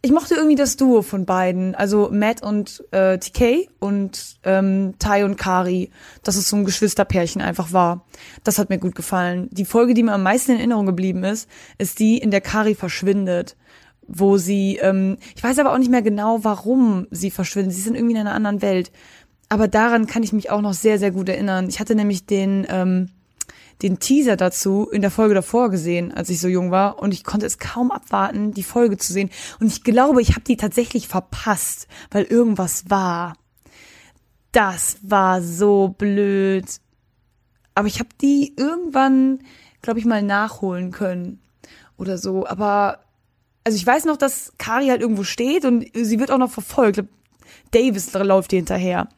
ich 0.06 0.12
mochte 0.12 0.36
irgendwie 0.36 0.56
das 0.58 0.76
Duo 0.76 1.02
von 1.02 1.26
beiden, 1.26 1.76
also 1.76 2.10
Matt 2.12 2.44
und 2.44 2.84
äh, 2.92 3.18
TK 3.20 3.70
und 3.80 4.38
ähm, 4.44 4.96
Tai 5.00 5.24
und 5.24 5.38
Kari, 5.38 5.92
dass 6.24 6.36
es 6.36 6.50
so 6.50 6.58
ein 6.58 6.66
Geschwisterpärchen 6.66 7.42
einfach 7.42 7.72
war. 7.72 8.06
Das 8.44 8.60
hat 8.60 8.70
mir 8.70 8.80
gut 8.80 8.96
gefallen. 8.96 9.48
Die 9.52 9.64
Folge, 9.64 9.94
die 9.94 10.04
mir 10.04 10.12
am 10.12 10.24
meisten 10.24 10.52
in 10.52 10.58
Erinnerung 10.58 10.86
geblieben 10.88 11.24
ist, 11.24 11.50
ist 11.78 12.00
die, 12.00 12.18
in 12.18 12.32
der 12.32 12.42
Kari 12.42 12.76
verschwindet, 12.76 13.56
wo 14.06 14.38
sie, 14.38 14.78
ähm, 14.82 15.18
ich 15.38 15.44
weiß 15.44 15.58
aber 15.60 15.72
auch 15.72 15.78
nicht 15.78 15.92
mehr 15.92 16.02
genau, 16.02 16.44
warum 16.44 17.08
sie 17.10 17.32
verschwindet. 17.32 17.74
Sie 17.74 17.82
sind 17.82 17.96
irgendwie 17.96 18.16
in 18.16 18.20
einer 18.20 18.36
anderen 18.36 18.62
Welt. 18.62 18.92
Aber 19.54 19.68
daran 19.68 20.08
kann 20.08 20.24
ich 20.24 20.34
mich 20.34 20.50
auch 20.50 20.62
noch 20.62 20.74
sehr, 20.74 20.98
sehr 20.98 21.12
gut 21.12 21.30
erinnern. 21.30 21.70
Ich 21.70 21.80
hatte 21.80 21.94
nämlich 21.94 22.26
den, 22.26 22.66
ähm, 22.70 23.12
den 23.84 24.00
Teaser 24.00 24.36
dazu 24.36 24.90
in 24.92 25.04
der 25.04 25.12
Folge 25.12 25.36
davor 25.36 25.70
gesehen, 25.70 26.12
als 26.12 26.32
ich 26.32 26.40
so 26.40 26.48
jung 26.48 26.72
war. 26.72 26.98
Und 26.98 27.14
ich 27.14 27.24
konnte 27.24 27.46
es 27.46 27.60
kaum 27.60 27.92
abwarten, 27.92 28.56
die 28.56 28.64
Folge 28.64 28.98
zu 28.98 29.14
sehen. 29.14 29.30
Und 29.60 29.68
ich 29.68 29.84
glaube, 29.84 30.24
ich 30.24 30.32
habe 30.32 30.42
die 30.42 30.58
tatsächlich 30.58 31.08
verpasst, 31.08 31.88
weil 32.10 32.24
irgendwas 32.24 32.90
war. 32.90 33.36
Das 34.54 34.98
war 35.04 35.44
so 35.44 35.94
blöd. 36.00 36.66
Aber 37.76 37.88
ich 37.88 38.00
habe 38.00 38.10
die 38.24 38.56
irgendwann, 38.58 39.38
glaube 39.84 40.00
ich, 40.00 40.06
mal 40.06 40.24
nachholen 40.24 40.90
können. 40.90 41.44
Oder 41.96 42.18
so. 42.18 42.48
Aber, 42.48 43.02
also 43.64 43.76
ich 43.76 43.86
weiß 43.86 44.06
noch, 44.06 44.18
dass 44.18 44.54
Kari 44.58 44.88
halt 44.88 45.02
irgendwo 45.02 45.24
steht 45.24 45.64
und 45.64 45.86
sie 45.94 46.20
wird 46.20 46.32
auch 46.32 46.40
noch 46.40 46.50
verfolgt. 46.50 47.04
Davis 47.74 48.14
läuft 48.14 48.54
ihr 48.54 48.58
hinterher. 48.58 49.10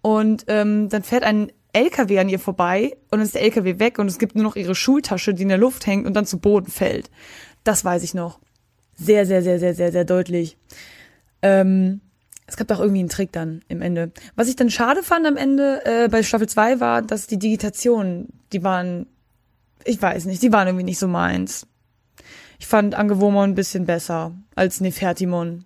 Und 0.00 0.44
ähm, 0.48 0.88
dann 0.88 1.02
fährt 1.02 1.24
ein 1.24 1.52
LKW 1.72 2.18
an 2.18 2.28
ihr 2.28 2.38
vorbei 2.38 2.96
und 3.10 3.18
dann 3.18 3.22
ist 3.22 3.34
der 3.34 3.42
LKW 3.42 3.78
weg 3.78 3.98
und 3.98 4.06
es 4.06 4.18
gibt 4.18 4.34
nur 4.34 4.44
noch 4.44 4.56
ihre 4.56 4.74
Schultasche, 4.74 5.34
die 5.34 5.42
in 5.42 5.48
der 5.48 5.58
Luft 5.58 5.86
hängt 5.86 6.06
und 6.06 6.14
dann 6.14 6.26
zu 6.26 6.38
Boden 6.38 6.70
fällt. 6.70 7.10
Das 7.64 7.84
weiß 7.84 8.02
ich 8.02 8.14
noch. 8.14 8.40
Sehr, 8.96 9.26
sehr, 9.26 9.42
sehr, 9.42 9.58
sehr, 9.58 9.74
sehr, 9.74 9.92
sehr 9.92 10.04
deutlich. 10.04 10.56
Ähm, 11.42 12.00
es 12.46 12.56
gab 12.56 12.70
auch 12.70 12.80
irgendwie 12.80 13.00
einen 13.00 13.10
Trick 13.10 13.30
dann 13.30 13.62
im 13.68 13.82
Ende. 13.82 14.10
Was 14.34 14.48
ich 14.48 14.56
dann 14.56 14.70
schade 14.70 15.02
fand 15.02 15.26
am 15.26 15.36
Ende 15.36 15.82
äh, 15.84 16.08
bei 16.08 16.22
Staffel 16.22 16.48
2 16.48 16.80
war, 16.80 17.02
dass 17.02 17.26
die 17.26 17.38
Digitationen, 17.38 18.28
die 18.52 18.64
waren, 18.64 19.06
ich 19.84 20.00
weiß 20.00 20.24
nicht, 20.24 20.42
die 20.42 20.52
waren 20.52 20.66
irgendwie 20.66 20.84
nicht 20.84 20.98
so 20.98 21.08
meins. 21.08 21.66
Ich 22.58 22.66
fand 22.66 22.94
Angewomon 22.94 23.50
ein 23.50 23.54
bisschen 23.54 23.84
besser 23.86 24.32
als 24.54 24.80
Nefertimon. 24.80 25.64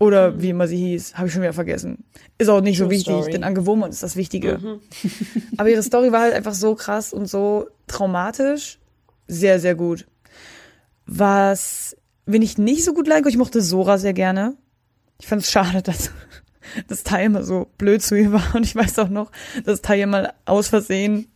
Oder 0.00 0.40
wie 0.40 0.48
immer 0.48 0.66
sie 0.66 0.78
hieß, 0.78 1.18
habe 1.18 1.28
ich 1.28 1.34
schon 1.34 1.42
wieder 1.42 1.52
vergessen. 1.52 2.04
Ist 2.38 2.48
auch 2.48 2.62
nicht 2.62 2.78
so 2.78 2.84
True 2.84 2.92
wichtig, 2.92 3.14
Story. 3.14 3.32
denn 3.32 3.44
Angewomon 3.44 3.90
ist 3.90 4.02
das 4.02 4.16
Wichtige. 4.16 4.80
Aber 5.58 5.68
ihre 5.68 5.82
Story 5.82 6.10
war 6.10 6.22
halt 6.22 6.32
einfach 6.32 6.54
so 6.54 6.74
krass 6.74 7.12
und 7.12 7.26
so 7.28 7.68
traumatisch. 7.86 8.78
Sehr, 9.28 9.60
sehr 9.60 9.74
gut. 9.74 10.06
Was, 11.04 11.98
wenn 12.24 12.40
ich 12.40 12.56
nicht 12.56 12.82
so 12.82 12.94
gut 12.94 13.08
like, 13.08 13.26
ich 13.26 13.36
mochte 13.36 13.60
Sora 13.60 13.98
sehr 13.98 14.14
gerne. 14.14 14.56
Ich 15.20 15.26
fand 15.26 15.42
es 15.42 15.50
schade, 15.50 15.82
dass 15.82 16.10
das 16.88 17.02
Tai 17.02 17.26
immer 17.26 17.42
so 17.42 17.68
blöd 17.76 18.00
zu 18.00 18.16
ihr 18.16 18.32
war. 18.32 18.54
Und 18.54 18.64
ich 18.64 18.74
weiß 18.74 18.98
auch 19.00 19.10
noch, 19.10 19.30
dass 19.66 19.82
Tai 19.82 20.06
mal 20.06 20.32
aus 20.46 20.68
Versehen 20.68 21.30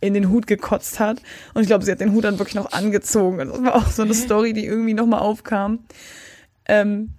in 0.00 0.14
den 0.14 0.30
Hut 0.30 0.46
gekotzt 0.46 1.00
hat. 1.00 1.20
Und 1.52 1.62
ich 1.62 1.66
glaube, 1.66 1.84
sie 1.84 1.90
hat 1.90 2.00
den 2.00 2.12
Hut 2.12 2.22
dann 2.22 2.38
wirklich 2.38 2.54
noch 2.54 2.70
angezogen. 2.70 3.40
Und 3.40 3.48
das 3.48 3.62
war 3.64 3.74
auch 3.74 3.90
so 3.90 4.02
eine 4.02 4.14
Story, 4.14 4.52
die 4.52 4.66
irgendwie 4.66 4.94
nochmal 4.94 5.18
aufkam. 5.18 5.80
Ähm, 6.66 7.10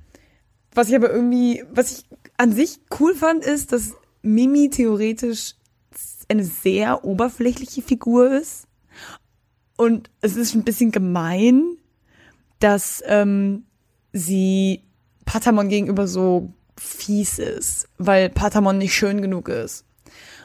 was 0.76 0.90
ich 0.90 0.96
aber 0.96 1.12
irgendwie, 1.12 1.64
was 1.72 1.92
ich 1.92 2.06
an 2.38 2.52
sich 2.52 2.80
cool 3.00 3.16
fand, 3.16 3.44
ist, 3.44 3.72
dass 3.72 3.94
Mimi 4.22 4.70
theoretisch 4.70 5.56
eine 6.28 6.44
sehr 6.44 7.06
oberflächliche 7.06 7.82
Figur 7.82 8.32
ist. 8.32 8.68
Und 9.78 10.10
es 10.22 10.36
ist 10.36 10.56
ein 10.56 10.64
bisschen 10.64 10.92
gemein, 10.92 11.78
dass 12.60 13.04
ähm, 13.06 13.66
sie 14.14 14.84
Patamon 15.26 15.70
gegenüber 15.70 16.08
so 16.08 16.54
fies 16.78 17.40
ist, 17.40 17.88
weil 17.98 18.30
Patamon 18.30 18.78
nicht 18.78 18.96
schön 18.96 19.22
genug 19.22 19.50
ist. 19.50 19.86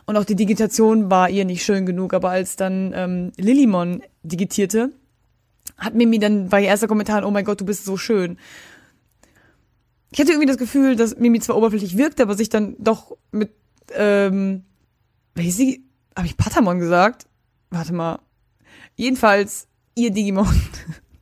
Und 0.07 0.17
auch 0.17 0.25
die 0.25 0.35
Digitation 0.35 1.11
war 1.11 1.31
ihr 1.31 1.45
nicht 1.45 1.65
schön 1.65 1.87
genug, 1.87 2.15
aber 2.15 2.31
als 2.31 2.57
dann 2.57 2.93
ähm, 2.95 3.33
Lillimon 3.37 4.03
digitierte, 4.23 4.93
hat 5.77 5.95
Mimi 5.95 6.19
dann, 6.19 6.51
war 6.51 6.61
ihr 6.61 6.69
erster 6.69 6.89
Kommentar, 6.89 7.25
oh 7.25 7.31
mein 7.31 7.45
Gott, 7.45 7.61
du 7.61 7.65
bist 7.65 7.85
so 7.85 7.97
schön. 7.97 8.39
Ich 10.11 10.21
hatte 10.21 10.33
irgendwie 10.33 10.47
das 10.47 10.59
Gefühl, 10.59 10.97
dass 10.97 11.17
Mimi 11.17 11.41
zwar 11.41 11.57
oberflächlich 11.57 11.97
wirkte, 11.97 12.23
aber 12.23 12.35
sich 12.35 12.49
dann 12.49 12.77
doch 12.79 13.17
mit, 13.31 13.53
ähm, 13.95 14.65
welche 15.35 15.53
sie, 15.53 15.85
habe 16.17 16.27
ich 16.27 16.37
Patamon 16.37 16.79
gesagt? 16.79 17.27
Warte 17.71 17.93
mal. 17.93 18.19
Jedenfalls 18.97 19.69
ihr 19.95 20.11
Digimon. 20.11 20.49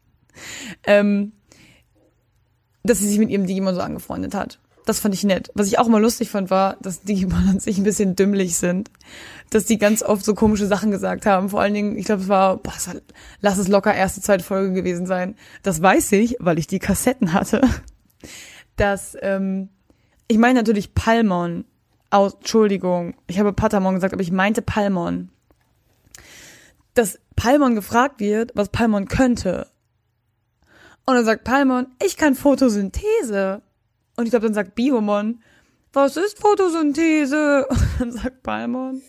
ähm, 0.85 1.33
dass 2.83 2.99
sie 2.99 3.09
sich 3.09 3.19
mit 3.19 3.29
ihrem 3.29 3.47
Digimon 3.47 3.75
so 3.75 3.81
angefreundet 3.81 4.35
hat. 4.35 4.59
Das 4.87 5.01
fand 5.01 5.15
ich 5.15 5.23
nett. 5.23 5.51
Was 5.53 5.67
ich 5.67 5.79
auch 5.79 5.87
immer 5.87 6.01
lustig 6.01 6.31
fand, 6.31 6.49
war, 6.49 6.79
dass 6.81 7.03
Digimon 7.03 7.47
an 7.47 7.61
sich 7.61 7.77
ein 7.77 7.85
bisschen 7.85 8.17
dümmlich 8.17 8.57
sind. 8.57 8.91
Dass 9.51 9.67
die 9.67 9.77
ganz 9.77 10.03
oft 10.03 10.25
so 10.25 10.35
komische 10.35 10.67
Sachen 10.67 10.91
gesagt 10.91 11.27
haben. 11.27 11.51
Vor 11.51 11.61
allen 11.61 11.75
Dingen, 11.75 11.99
ich 11.99 12.07
glaube, 12.07 12.23
es 12.23 12.29
war, 12.29 12.57
boah, 12.57 12.73
war, 12.87 12.95
lass 13.43 13.59
es 13.59 13.69
locker 13.69 13.95
erste, 13.95 14.23
zweite 14.23 14.45
Folge 14.45 14.73
gewesen 14.73 15.05
sein. 15.05 15.37
Das 15.63 15.83
weiß 15.83 16.13
ich, 16.13 16.37
weil 16.41 16.59
ich 16.59 16.69
die 16.69 16.79
Kassetten 16.79 17.35
hatte. 17.35 17.61
Dass, 18.79 19.17
ähm, 19.21 19.69
ich 20.27 20.39
meine 20.39 20.61
natürlich 20.61 20.95
Palmon. 20.95 21.67
Aus, 22.11 22.37
Entschuldigung, 22.37 23.15
ich 23.27 23.39
habe 23.39 23.53
Patamon 23.53 23.95
gesagt, 23.95 24.15
aber 24.15 24.23
ich 24.23 24.33
meinte 24.33 24.63
Palmon. 24.63 25.29
Dass 26.95 27.21
Palmon 27.37 27.75
gefragt 27.75 28.19
wird, 28.19 28.53
was 28.55 28.71
Palmon 28.71 29.09
könnte. 29.09 29.67
Und 31.05 31.15
dann 31.15 31.25
sagt 31.25 31.45
Palmon, 31.45 31.89
ich 32.03 32.17
kann 32.17 32.35
Photosynthese. 32.35 33.61
Und 34.17 34.25
ich 34.25 34.31
glaube, 34.31 34.47
dann 34.47 34.55
sagt 34.55 34.75
Biomon, 34.75 35.43
was 35.93 36.17
ist 36.17 36.39
Photosynthese? 36.39 37.67
Und 37.71 37.89
dann 37.99 38.13
sagt 38.13 38.43
Palmon, 38.43 39.03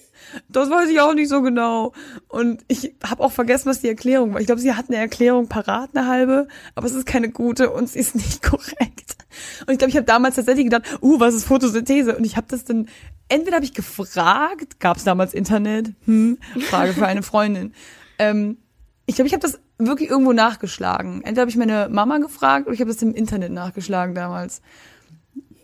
das 0.47 0.69
weiß 0.69 0.89
ich 0.89 0.99
auch 1.01 1.13
nicht 1.13 1.29
so 1.29 1.41
genau. 1.41 1.93
Und 2.27 2.63
ich 2.67 2.95
habe 3.03 3.23
auch 3.23 3.31
vergessen, 3.31 3.69
was 3.69 3.81
die 3.81 3.87
Erklärung 3.87 4.33
war. 4.33 4.41
Ich 4.41 4.45
glaube, 4.45 4.61
sie 4.61 4.73
hat 4.73 4.85
eine 4.87 4.97
Erklärung 4.97 5.47
parat, 5.47 5.91
eine 5.93 6.07
halbe, 6.07 6.47
aber 6.75 6.85
es 6.87 6.93
ist 6.93 7.05
keine 7.05 7.29
gute 7.29 7.71
und 7.71 7.89
sie 7.89 7.99
ist 7.99 8.15
nicht 8.15 8.41
korrekt. 8.43 9.17
Und 9.65 9.73
ich 9.73 9.77
glaube, 9.77 9.89
ich 9.89 9.95
habe 9.95 10.05
damals 10.05 10.35
tatsächlich 10.35 10.65
gedacht, 10.65 10.99
uh, 11.01 11.19
was 11.19 11.35
ist 11.35 11.45
Photosynthese? 11.45 12.15
Und 12.15 12.25
ich 12.25 12.37
habe 12.37 12.47
das 12.49 12.63
dann, 12.63 12.87
entweder 13.27 13.57
habe 13.57 13.65
ich 13.65 13.73
gefragt, 13.73 14.79
gab 14.79 14.97
es 14.97 15.03
damals 15.03 15.33
Internet? 15.33 15.93
Hm, 16.05 16.37
Frage 16.69 16.93
für 16.93 17.05
eine 17.05 17.23
Freundin. 17.23 17.73
Ähm, 18.17 18.57
ich 19.05 19.15
glaube, 19.15 19.27
ich 19.27 19.33
habe 19.33 19.41
das 19.41 19.59
wirklich 19.77 20.09
irgendwo 20.09 20.33
nachgeschlagen. 20.33 21.21
Entweder 21.23 21.41
habe 21.41 21.51
ich 21.51 21.57
meine 21.57 21.89
Mama 21.89 22.17
gefragt 22.19 22.67
oder 22.67 22.73
ich 22.73 22.81
habe 22.81 22.91
das 22.91 23.01
im 23.01 23.15
Internet 23.15 23.51
nachgeschlagen 23.51 24.13
damals. 24.13 24.61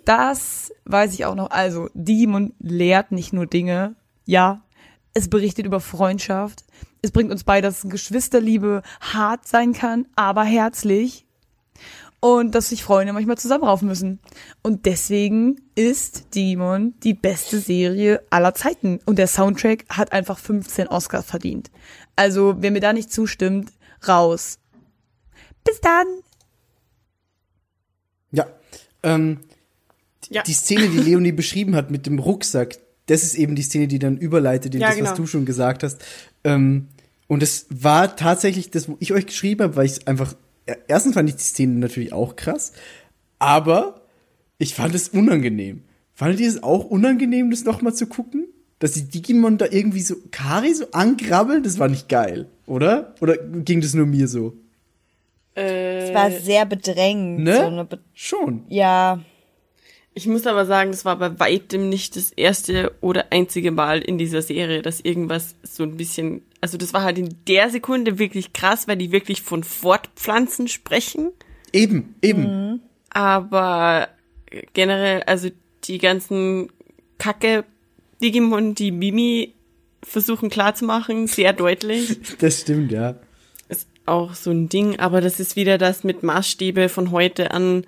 Das 0.06 0.72
weiß 0.86 1.14
ich 1.14 1.26
auch 1.26 1.36
noch. 1.36 1.52
Also, 1.52 1.90
Digimon 1.94 2.54
lehrt 2.60 3.12
nicht 3.12 3.34
nur 3.34 3.48
Dinge. 3.48 3.96
Ja, 4.26 4.64
es 5.14 5.30
berichtet 5.30 5.66
über 5.66 5.80
Freundschaft. 5.80 6.64
Es 7.02 7.12
bringt 7.12 7.32
uns 7.32 7.44
bei, 7.44 7.62
dass 7.62 7.88
Geschwisterliebe 7.88 8.82
hart 9.00 9.48
sein 9.48 9.74
kann, 9.74 10.08
aber 10.16 10.44
herzlich. 10.44 11.26
Und 12.20 12.56
dass 12.56 12.70
sich 12.70 12.84
Freunde 12.84 13.14
manchmal 13.14 13.38
zusammenraufen 13.38 13.88
müssen. 13.88 14.20
Und 14.64 14.88
deswegen 14.88 15.62
ist 15.76 16.34
Digimon 16.34 16.96
die 17.04 17.14
beste 17.14 17.60
Serie 17.60 18.24
aller 18.32 18.56
Zeiten. 18.56 19.00
Und 19.06 19.20
der 19.20 19.28
Soundtrack 19.28 19.86
hat 19.90 20.12
einfach 20.12 20.40
15 20.40 20.88
Oscars 20.88 21.26
verdient. 21.26 21.70
Also, 22.16 22.56
wer 22.60 22.72
mir 22.72 22.80
da 22.80 22.94
nicht 22.94 23.12
zustimmt, 23.12 23.72
raus. 24.08 24.58
Bis 25.64 25.80
dann. 25.82 26.08
Ja. 28.32 28.48
Ähm, 29.04 29.40
Ja. 30.30 30.42
Die 30.42 30.54
Szene, 30.54 30.90
die 30.90 30.98
Leonie 30.98 31.32
beschrieben 31.32 31.76
hat 31.76 31.92
mit 31.92 32.08
dem 32.08 32.18
Rucksack, 32.18 32.78
das 33.08 33.24
ist 33.24 33.36
eben 33.36 33.56
die 33.56 33.62
Szene, 33.62 33.88
die 33.88 34.00
dann 34.00 34.18
überleitet 34.18 34.74
in 34.76 34.82
Ja, 34.82 34.88
das, 34.88 34.98
genau. 34.98 35.10
was 35.12 35.18
du 35.18 35.28
schon 35.28 35.46
gesagt 35.46 35.84
hast. 35.84 36.04
Ähm, 36.44 36.88
und 37.28 37.42
es 37.44 37.66
war 37.70 38.16
tatsächlich 38.16 38.70
das, 38.72 38.88
wo 38.90 38.98
ich 39.00 39.14
euch 39.14 39.26
geschrieben 39.28 39.62
habe, 39.64 39.76
weil 39.76 39.86
ich 39.86 40.08
einfach, 40.08 40.36
erstens 40.88 41.14
fand 41.16 41.30
ich 41.30 41.36
die 41.36 41.44
Szene 41.44 41.74
natürlich 41.74 42.14
auch 42.14 42.36
krass, 42.36 42.72
aber 43.40 44.02
ich 44.58 44.74
fand 44.76 44.96
es 44.96 45.10
unangenehm. 45.10 45.84
Fandet 46.14 46.40
ihr 46.40 46.48
es 46.50 46.64
auch 46.64 46.86
unangenehm, 46.86 47.52
das 47.52 47.64
nochmal 47.66 47.94
zu 47.94 48.08
gucken? 48.08 48.46
Dass 48.80 48.92
die 48.94 49.04
Digimon 49.04 49.58
da 49.58 49.66
irgendwie 49.70 50.02
so 50.02 50.16
Kari 50.32 50.74
so 50.74 50.86
angrabbeln, 50.92 51.64
das 51.64 51.80
war 51.80 51.88
nicht 51.88 52.10
geil, 52.10 52.48
oder? 52.68 53.16
Oder 53.22 53.38
ging 53.38 53.82
das 53.82 53.94
nur 53.94 54.06
mir 54.06 54.28
so? 54.28 54.54
Äh, 55.56 56.10
Es 56.10 56.14
war 56.14 56.32
sehr 56.32 56.66
bedrängend. 56.66 57.40
Ne? 57.44 57.56
So 57.58 57.64
eine 57.68 57.86
Be 57.86 58.00
Schon. 58.14 58.64
ja, 58.68 59.20
Ich 60.18 60.28
muss 60.28 60.48
aber 60.48 60.66
sagen, 60.66 60.92
das 60.92 61.04
war 61.04 61.18
bei 61.18 61.42
weitem 61.42 61.90
nicht 61.90 62.16
das 62.16 62.32
erste 62.32 62.94
oder 63.02 63.34
einzige 63.34 63.72
Mal 63.72 64.00
in 64.00 64.18
dieser 64.18 64.42
Serie, 64.42 64.82
dass 64.82 65.02
irgendwas 65.02 65.56
so 65.62 65.84
ein 65.84 65.98
bisschen, 65.98 66.42
also 66.62 66.78
das 66.78 66.94
war 66.94 67.04
halt 67.04 67.18
in 67.18 67.36
der 67.50 67.70
Sekunde 67.70 68.18
wirklich 68.18 68.54
krass, 68.54 68.88
weil 68.88 68.96
die 68.96 69.12
wirklich 69.12 69.42
von 69.42 69.66
Fortpflanzen 69.66 70.70
sprechen. 70.70 71.32
Eben, 71.74 72.16
eben. 72.22 72.80
Aber 73.10 74.08
generell, 74.72 75.24
also 75.24 75.50
die 75.84 75.98
ganzen 75.98 76.70
Kacke 77.18 77.66
Digimon, 78.24 78.74
die 78.74 78.92
Mimi 78.92 79.54
versuchen 80.02 80.50
klarzumachen, 80.50 81.28
sehr 81.28 81.52
deutlich. 81.52 82.20
Das 82.40 82.62
stimmt, 82.62 82.94
ja. 82.94 83.16
Ist 83.68 83.90
auch 84.06 84.34
so 84.34 84.52
ein 84.52 84.70
Ding, 84.70 84.98
aber 84.98 85.20
das 85.20 85.42
ist 85.42 85.58
wieder 85.58 85.78
das 85.78 86.06
mit 86.06 86.24
Maßstäbe 86.24 86.88
von 86.88 87.12
heute 87.12 87.52
an 87.52 87.86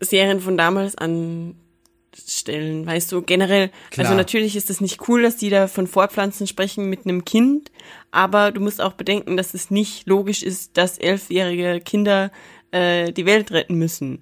Serien 0.00 0.40
von 0.40 0.56
damals 0.56 0.96
anstellen, 0.96 2.86
weißt 2.86 3.12
du, 3.12 3.22
generell, 3.22 3.70
Klar. 3.90 4.06
also 4.06 4.16
natürlich 4.16 4.56
ist 4.56 4.70
es 4.70 4.80
nicht 4.80 5.08
cool, 5.08 5.22
dass 5.22 5.36
die 5.36 5.50
da 5.50 5.68
von 5.68 5.86
Fortpflanzen 5.86 6.46
sprechen 6.46 6.88
mit 6.88 7.04
einem 7.04 7.24
Kind, 7.24 7.70
aber 8.10 8.50
du 8.50 8.60
musst 8.60 8.80
auch 8.80 8.94
bedenken, 8.94 9.36
dass 9.36 9.54
es 9.54 9.70
nicht 9.70 10.06
logisch 10.06 10.42
ist, 10.42 10.76
dass 10.76 10.98
elfjährige 10.98 11.80
Kinder 11.80 12.32
äh, 12.70 13.12
die 13.12 13.26
Welt 13.26 13.52
retten 13.52 13.74
müssen. 13.76 14.20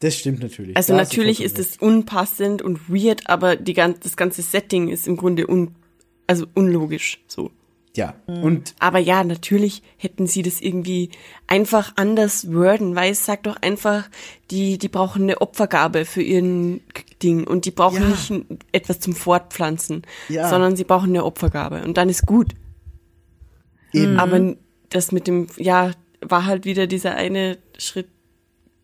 Das 0.00 0.16
stimmt 0.16 0.40
natürlich. 0.40 0.76
Also 0.76 0.92
Da 0.92 0.98
natürlich 0.98 1.42
ist 1.42 1.58
es 1.58 1.78
unpassend 1.78 2.60
und 2.62 2.88
weird, 2.88 3.28
aber 3.28 3.56
die, 3.56 3.72
das 3.72 4.16
ganze 4.16 4.42
Setting 4.42 4.88
ist 4.88 5.06
im 5.06 5.16
Grunde 5.16 5.46
un, 5.46 5.74
also 6.26 6.46
unlogisch, 6.54 7.22
so. 7.26 7.50
Ja. 7.96 8.14
Und 8.26 8.74
Aber 8.78 8.98
ja, 8.98 9.24
natürlich 9.24 9.82
hätten 9.96 10.26
sie 10.26 10.42
das 10.42 10.60
irgendwie 10.60 11.10
einfach 11.46 11.92
anders 11.96 12.52
worden, 12.52 12.94
weil 12.94 13.12
es 13.12 13.24
sagt 13.26 13.46
doch 13.46 13.56
einfach, 13.62 14.08
die, 14.50 14.78
die 14.78 14.88
brauchen 14.88 15.22
eine 15.22 15.40
Opfergabe 15.40 16.04
für 16.04 16.22
ihren 16.22 16.80
Ding 17.22 17.44
und 17.46 17.64
die 17.64 17.70
brauchen 17.70 18.02
Ja. 18.02 18.08
nicht 18.08 18.32
etwas 18.72 19.00
zum 19.00 19.14
Fortpflanzen, 19.14 20.02
Ja. 20.28 20.48
sondern 20.48 20.76
sie 20.76 20.84
brauchen 20.84 21.08
eine 21.10 21.24
Opfergabe 21.24 21.82
und 21.82 21.96
dann 21.96 22.08
ist 22.08 22.26
gut. 22.26 22.52
eben. 23.92 24.18
Aber 24.20 24.36
n- 24.36 24.58
das 24.90 25.10
mit 25.12 25.26
dem, 25.26 25.46
ja, 25.56 25.92
war 26.20 26.44
halt 26.46 26.64
wieder 26.64 26.86
dieser 26.86 27.14
eine 27.14 27.56
Schritt 27.78 28.08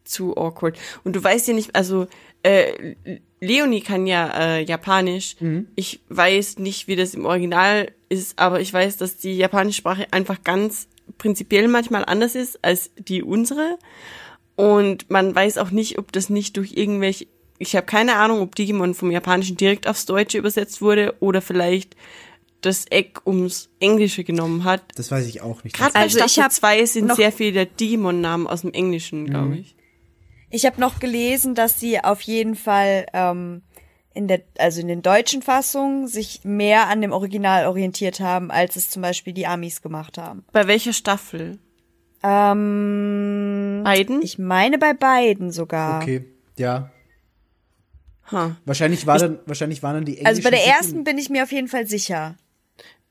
zu 0.05 0.37
awkward. 0.37 0.79
Und 1.05 1.15
du 1.17 1.23
weißt 1.23 1.49
ja 1.49 1.55
nicht, 1.55 1.75
also 1.77 2.07
äh, 2.43 2.95
Leonie 3.43 3.81
kann 3.81 4.07
ja 4.07 4.29
äh, 4.39 4.63
Japanisch. 4.63 5.35
Ich 5.75 6.01
weiß 6.09 6.59
nicht, 6.61 6.87
wie 6.87 6.95
das 6.95 7.15
im 7.15 7.27
Original 7.27 7.91
ist, 8.09 8.39
aber 8.39 8.61
ich 8.61 8.73
weiß, 8.73 8.99
dass 8.99 9.17
die 9.17 9.37
japanische 9.37 9.79
Sprache 9.79 10.07
einfach 10.13 10.45
ganz 10.45 10.87
prinzipiell 11.19 11.67
manchmal 11.67 12.05
anders 12.05 12.37
ist 12.37 12.65
als 12.65 12.93
die 12.97 13.23
unsere. 13.25 13.79
Und 14.55 15.11
man 15.11 15.35
weiß 15.35 15.59
auch 15.59 15.73
nicht, 15.73 15.99
ob 15.99 16.13
das 16.13 16.31
nicht 16.31 16.57
durch 16.57 16.75
irgendwelche, 16.77 17.27
ich 17.59 17.75
habe 17.75 17.87
keine 17.87 18.15
Ahnung, 18.15 18.43
ob 18.43 18.55
Digimon 18.55 18.95
vom 18.95 19.11
Japanischen 19.11 19.57
direkt 19.57 19.89
aufs 19.89 20.07
Deutsche 20.07 20.39
übersetzt 20.39 20.81
wurde 20.81 21.17
oder 21.19 21.43
vielleicht 21.43 21.97
das 22.61 22.87
Eck 22.91 23.23
ums 23.27 23.71
Englische 23.81 24.23
genommen 24.23 24.63
hat. 24.63 24.83
das 24.95 25.11
weiß 25.11 25.27
ich 25.27 25.41
auch 25.41 25.65
nicht. 25.65 25.75
Gerade 25.75 25.95
bei 25.95 26.01
Also 26.01 26.19
ich 26.19 26.33
Staffel 26.33 26.45
hab 26.45 26.53
2 26.53 26.87
sind 26.87 27.17
sehr 27.17 27.33
viele 27.33 27.67
Digimon-Namen 27.67 28.47
aus 28.47 28.61
dem 28.61 28.73
Englischen, 28.73 29.27
glaube 29.27 29.57
ich. 29.57 29.75
Ich 30.53 30.67
habe 30.67 30.79
noch 30.79 31.01
gelesen, 31.01 31.55
dass 31.55 31.81
sie 31.81 31.99
auf 31.99 32.21
jeden 32.21 32.57
Fall 32.57 33.07
ähm, 33.15 33.63
in 34.13 34.29
der, 34.29 34.43
also 34.59 34.83
in 34.83 34.89
den 34.89 35.01
deutschen 35.01 35.41
Fassungen 35.41 36.07
sich 36.07 36.45
mehr 36.45 36.89
an 36.89 37.01
dem 37.01 37.13
Original 37.13 37.67
orientiert 37.67 38.21
haben, 38.21 38.51
als 38.51 38.77
es 38.77 38.91
zum 38.91 39.01
Beispiel 39.01 39.33
die 39.33 39.47
Amis 39.47 39.81
gemacht 39.81 40.19
haben. 40.19 40.45
Bei 40.53 40.67
welcher 40.67 40.93
Staffel? 40.93 41.59
Ähm, 42.23 43.81
Beiden? 43.83 44.21
ich 44.21 44.39
meine 44.39 44.79
bei 44.79 44.93
beiden 44.93 45.51
sogar. 45.51 46.03
Okay, 46.03 46.27
ja. 46.59 46.91
Ha. 48.31 48.57
Wahrscheinlich 48.67 49.07
war 49.07 49.19
dann, 49.19 49.39
wahrscheinlich 49.47 49.83
waren 49.83 49.95
dann 49.95 50.05
die 50.05 50.19
englischen 50.19 50.27
Also 50.27 50.43
bei 50.43 50.51
der 50.51 50.67
ersten 50.67 51.03
bin 51.03 51.17
ich 51.17 51.31
mir 51.31 51.43
auf 51.43 51.53
jeden 51.53 51.69
Fall 51.69 51.87
sicher. 51.87 52.37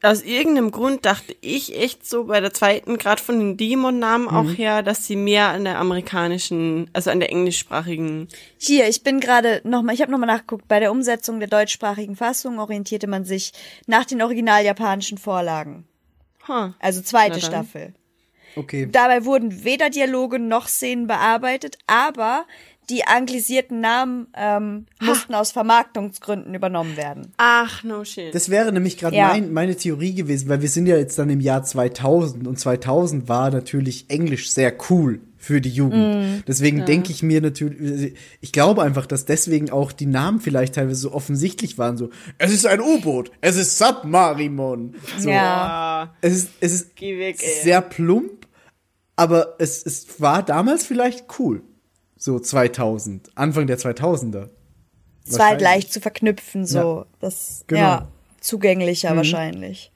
Aus 0.04 0.24
irgendeinem 0.24 0.72
Grund 0.72 1.06
dachte 1.06 1.36
ich 1.42 1.78
echt 1.78 2.08
so 2.08 2.24
bei 2.24 2.40
der 2.40 2.54
zweiten, 2.54 2.98
gerade 2.98 3.22
von 3.22 3.38
den 3.38 3.58
Digimon-Namen 3.58 4.28
auch 4.30 4.50
her, 4.50 4.82
dass 4.82 5.06
sie 5.06 5.16
mehr 5.16 5.50
an 5.50 5.64
der 5.64 5.78
amerikanischen, 5.78 6.90
also 6.92 7.12
an 7.12 7.20
der 7.20 7.30
englischsprachigen. 7.30 8.28
Hier, 8.58 8.90
ich 8.90 9.04
bin 9.04 9.20
gerade 9.20 9.62
nochmal, 9.64 9.94
ich 9.94 10.02
habe 10.02 10.12
nochmal 10.12 10.28
nachgeguckt, 10.28 10.68
bei 10.68 10.80
der 10.80 10.92
Umsetzung 10.92 11.40
der 11.40 11.50
deutschsprachigen 11.50 12.16
Fassung 12.16 12.58
orientierte 12.58 13.06
man 13.06 13.26
sich 13.26 13.52
nach 13.86 14.06
den 14.06 14.24
original 14.24 14.66
japanischen 14.66 15.20
Vorlagen. 15.20 15.86
Ha. 16.48 16.74
Also 16.80 17.02
zweite. 17.02 17.40
Staffel. 17.40 17.94
Okay. 18.56 18.90
Dabei 18.92 19.24
wurden 19.24 19.64
weder 19.64 19.90
Dialoge 19.90 20.40
noch 20.40 20.68
Szenen 20.68 21.08
bearbeitet, 21.08 21.78
aber 21.88 22.46
die 22.92 23.06
anglisierten 23.08 23.80
Namen 23.80 24.28
ähm, 24.36 24.86
mussten 25.00 25.34
aus 25.34 25.52
Vermarktungsgründen 25.52 26.54
übernommen 26.54 26.98
werden. 26.98 27.32
Ach, 27.38 27.84
no 27.84 28.04
shit. 28.04 28.36
Das 28.36 28.50
wäre 28.50 28.72
nämlich 28.74 28.98
gerade 28.98 29.16
Ja. 29.16 29.30
mein, 29.30 29.54
meine 29.54 29.76
Theorie 29.76 30.14
gewesen, 30.14 30.50
weil 30.50 30.62
wir 30.62 30.70
sind 30.70 30.86
ja 30.88 30.98
jetzt 30.98 31.18
dann 31.18 31.30
im 31.30 31.40
Jahr 31.40 31.64
2000 31.64 32.46
und 32.48 32.60
2000 32.60 33.30
war 33.30 33.50
natürlich 33.50 34.06
Englisch 34.10 34.52
sehr 34.52 34.74
cool 34.90 35.22
für 35.38 35.62
die 35.62 35.70
Jugend. 35.72 36.44
Deswegen 36.48 36.86
denke 36.86 37.12
ich 37.12 37.24
mir 37.24 37.42
natürlich, 37.42 38.16
ich 38.42 38.52
glaube 38.52 38.84
einfach, 38.84 39.08
dass 39.08 39.26
deswegen 39.26 39.72
auch 39.72 39.92
die 39.92 40.06
Namen 40.06 40.40
vielleicht 40.40 40.76
teilweise 40.76 41.00
so 41.00 41.14
offensichtlich 41.14 41.78
waren, 41.80 41.98
so, 41.98 42.10
es 42.38 42.52
ist 42.52 42.68
ein 42.68 42.80
U-Boot, 42.80 43.32
es 43.42 43.56
ist 43.56 43.78
Submarimon. 43.78 44.96
So, 45.18 45.30
Ja. 45.30 46.14
Es 46.22 46.34
ist, 46.34 46.50
es 46.60 46.74
ist 46.74 47.02
weg, 47.02 47.40
sehr 47.40 47.82
plump, 47.82 48.46
aber 49.16 49.56
es, 49.60 49.84
es 49.84 50.20
war 50.22 50.44
damals 50.44 50.86
vielleicht 50.86 51.26
cool. 51.40 51.64
So 52.24 52.38
2000, 52.40 53.32
Anfang 53.36 53.66
der 53.66 53.80
2000er. 53.80 54.50
Es 55.28 55.40
war 55.40 55.48
halt 55.48 55.62
leicht 55.62 55.92
zu 55.92 56.00
verknüpfen, 56.00 56.68
so. 56.68 56.78
Ja. 56.78 57.06
Das, 57.20 57.64
Genau. 57.66 57.82
ja, 57.82 58.12
zugänglicher 58.40 59.16
wahrscheinlich. 59.16 59.92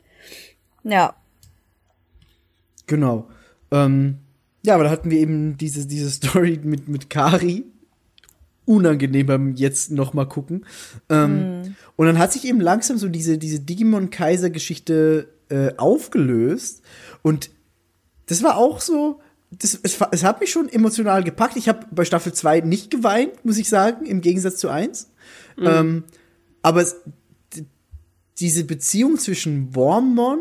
Ja. 0.84 1.16
Genau. 2.88 3.28
Ähm, 3.70 4.18
ja, 4.64 4.74
aber 4.74 4.86
da 4.86 4.90
hatten 4.90 5.12
wir 5.12 5.20
eben 5.20 5.56
diese, 5.58 5.86
diese 5.86 6.10
Story 6.10 6.60
mit, 6.64 6.88
mit 6.88 7.12
Kari. 7.12 7.64
Unangenehm 8.66 9.28
beim 9.28 9.54
jetzt 9.56 9.92
noch 9.92 10.16
mal 10.16 10.26
gucken. 10.26 10.66
Ähm, 11.10 11.76
Und 11.96 12.08
dann 12.08 12.18
hat 12.18 12.34
sich 12.34 12.46
eben 12.46 12.60
langsam 12.60 12.98
so 12.98 13.08
diese, 13.08 13.38
diese 13.38 13.60
Digimon-Kaiser-Geschichte 13.60 15.30
äh, 15.50 15.76
aufgelöst. 15.78 16.82
Und 17.22 17.52
das 18.26 18.42
war 18.42 18.58
auch 18.58 18.82
so, 18.82 19.20
das, 19.52 19.80
es, 19.84 19.98
es 20.12 20.24
hat 20.24 20.42
mich 20.42 20.52
schon 20.52 20.70
emotional 20.70 21.24
gepackt. 21.24 21.56
Ich 21.56 21.70
habe 21.70 21.86
bei 21.92 22.04
Staffel 22.06 22.34
2 22.34 22.62
nicht 22.62 22.92
geweint, 22.92 23.46
muss 23.46 23.58
ich 23.58 23.70
sagen, 23.70 24.06
im 24.06 24.22
Gegensatz 24.22 24.58
zu 24.58 24.70
1. 24.70 25.12
Ähm, 25.62 26.04
aber 26.62 26.82
es, 26.82 26.98
diese 28.40 28.64
Beziehung 28.66 29.18
zwischen 29.18 29.76
Wormmon, 29.76 30.40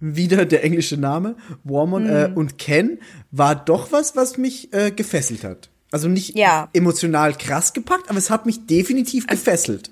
wieder 0.00 0.44
der 0.46 0.64
englische 0.64 0.96
Name, 0.96 1.36
Wormmon 1.64 2.06
äh, 2.06 2.30
und 2.34 2.58
Ken, 2.58 2.98
war 3.30 3.54
doch 3.54 3.92
was, 3.92 4.16
was 4.16 4.38
mich 4.38 4.72
äh, 4.72 4.90
gefesselt 4.90 5.44
hat. 5.44 5.70
Also 5.90 6.08
nicht 6.08 6.36
Ja. 6.36 6.68
emotional 6.72 7.34
krass 7.34 7.72
gepackt, 7.72 8.08
aber 8.08 8.18
es 8.18 8.30
hat 8.30 8.46
mich 8.46 8.66
definitiv 8.66 9.26
gefesselt. 9.26 9.90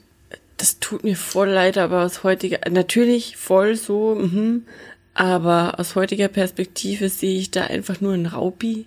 das 0.57 0.79
tut 0.79 1.03
mir 1.05 1.17
voll 1.17 1.49
leid, 1.49 1.77
aber 1.77 2.05
aus 2.05 2.23
heutiger, 2.25 2.61
natürlich 2.71 3.37
voll 3.37 3.75
so, 3.77 4.15
mhm, 4.15 4.65
aber 5.15 5.79
aus 5.79 5.95
heutiger 5.95 6.29
Perspektive 6.29 7.09
sehe 7.09 7.39
ich 7.39 7.51
da 7.51 7.63
einfach 7.65 8.01
nur 8.01 8.15
einen 8.15 8.27
Raupi. 8.27 8.87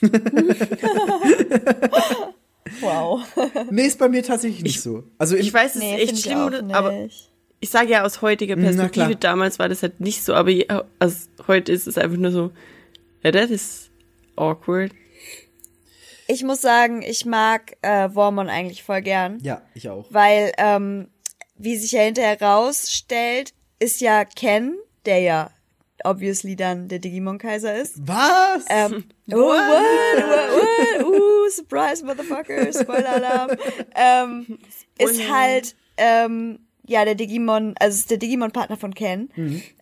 Wow. 2.80 3.20
Nee, 3.70 3.86
ist 3.86 3.98
bei 3.98 4.08
mir 4.08 4.22
tatsächlich 4.22 4.62
nicht 4.62 4.80
so. 4.80 5.02
Also 5.18 5.36
Ich 5.36 5.52
weiß, 5.52 5.74
es 5.74 5.80
Nee, 5.82 5.96
ist 5.96 6.02
echt 6.02 6.12
ich 6.12 6.20
schlimm, 6.22 6.66
nicht. 6.66 6.74
aber 6.74 6.92
ich 7.58 7.68
sage 7.68 7.90
ja 7.90 8.04
aus 8.04 8.22
heutiger. 8.22 8.56
Perspektive, 8.56 9.16
damals 9.16 9.58
war 9.58 9.68
das 9.68 9.82
halt 9.82 10.00
nicht 10.00 10.24
so, 10.24 10.34
aber 10.34 10.52
also 10.98 11.16
heute 11.48 11.72
ist 11.72 11.86
es 11.88 11.98
einfach 11.98 12.16
nur 12.16 12.30
so, 12.30 12.52
ja, 13.22 13.32
das 13.32 13.50
ist 13.50 13.90
awkward. 14.36 14.92
Ich 16.28 16.44
muss 16.44 16.60
sagen, 16.60 17.02
ich 17.02 17.26
mag 17.26 17.76
äh, 17.82 18.08
Wormon 18.14 18.48
eigentlich 18.48 18.84
voll 18.84 19.02
gern. 19.02 19.38
ja, 19.42 19.62
ich 19.74 19.88
auch. 19.88 20.06
Weil, 20.10 20.52
ähm, 20.58 21.08
wie 21.56 21.76
sich 21.76 21.90
ja 21.92 22.02
hinterher 22.02 22.40
rausstellt, 22.40 23.52
ist 23.80 24.00
ja 24.00 24.24
Ken, 24.24 24.76
der 25.06 25.18
ja 25.20 25.50
obviously 26.04 26.56
dann 26.56 26.88
der 26.88 26.98
Digimon-Kaiser 26.98 27.74
ist. 27.74 27.96
Was? 28.06 28.64
Ähm, 28.68 29.04
oh, 29.32 29.36
what, 29.36 29.58
what, 29.58 31.02
what, 31.02 31.06
uh, 31.06 31.50
surprise, 31.50 32.04
motherfucker, 32.04 32.72
Spoiler-Alarm. 32.72 33.50
ähm, 33.94 34.58
ist 34.98 35.30
halt, 35.30 35.76
ähm, 35.96 36.60
ja, 36.86 37.04
der 37.04 37.14
Digimon, 37.14 37.74
also 37.78 37.96
ist 37.96 38.10
der 38.10 38.18
Digimon-Partner 38.18 38.76
von 38.76 38.94
Ken. 38.94 39.30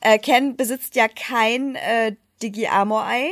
Äh, 0.00 0.18
Ken 0.18 0.56
besitzt 0.56 0.94
ja 0.94 1.08
kein 1.08 1.74
äh, 1.74 2.14
Digi-Amor-Ei, 2.42 3.30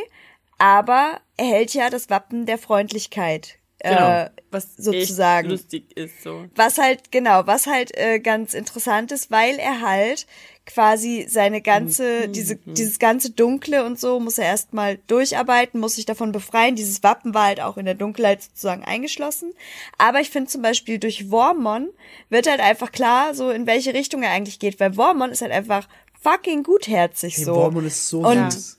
aber 0.59 1.21
er 1.37 1.47
hält 1.47 1.75
ja 1.75 1.91
das 1.91 2.09
Wappen 2.11 2.47
der 2.47 2.59
Freundlichkeit. 2.59 3.59
Äh, 3.81 4.31
was 4.51 4.75
sozusagen. 4.77 5.51
echt 5.51 5.61
lustig 5.61 5.97
ist 5.97 6.23
so. 6.23 6.47
was 6.55 6.79
halt, 6.79 7.13
genau, 7.13 7.47
was 7.47 7.67
halt 7.67 7.97
äh, 7.97 8.21
ganz 8.21 8.55
interessant 8.55 9.13
ist, 9.13 9.31
weil 9.31 9.59
er 9.59 9.83
halt 9.83 10.27
quasi 10.67 11.27
seine 11.28 11.62
ganze, 11.62 12.28
diese, 12.28 12.57
dieses 12.57 12.99
ganze 12.99 13.31
Dunkle 13.31 13.85
und 13.85 13.99
so 13.99 14.20
muss 14.20 14.39
er 14.39 14.47
erstmal 14.47 14.99
durcharbeiten, 15.07 15.81
muss 15.81 15.95
sich 15.95 16.05
davon 16.05 16.33
befreien. 16.33 16.77
Dieses 16.77 17.03
Wappen 17.03 17.33
war 17.33 17.47
halt 17.47 17.61
auch 17.61 17.77
in 17.77 17.86
der 17.86 17.95
Dunkelheit 17.95 18.43
sozusagen 18.43 18.85
eingeschlossen. 18.85 19.53
Aber 19.97 20.20
ich 20.20 20.31
finde 20.31 20.51
zum 20.51 20.62
Beispiel 20.62 20.99
durch 20.99 21.31
Wormon 21.31 21.89
wird 22.28 22.49
halt 22.49 22.61
einfach 22.61 22.93
klar, 22.93 23.35
so 23.35 23.51
in 23.51 23.67
welche 23.67 23.95
Richtung 23.95 24.23
er 24.23 24.31
eigentlich 24.31 24.59
geht, 24.59 24.81
weil 24.81 24.97
Wormon 24.97 25.31
ist 25.31 25.41
halt 25.41 25.53
einfach 25.53 25.89
fucking 26.20 26.65
gutherzig 26.65 27.36
Hey, 27.36 27.45
so. 27.45 27.55
Wormon 27.55 27.86
ist 27.86 28.09
so 28.09 28.20
Und 28.20 28.53
süß. 28.53 28.78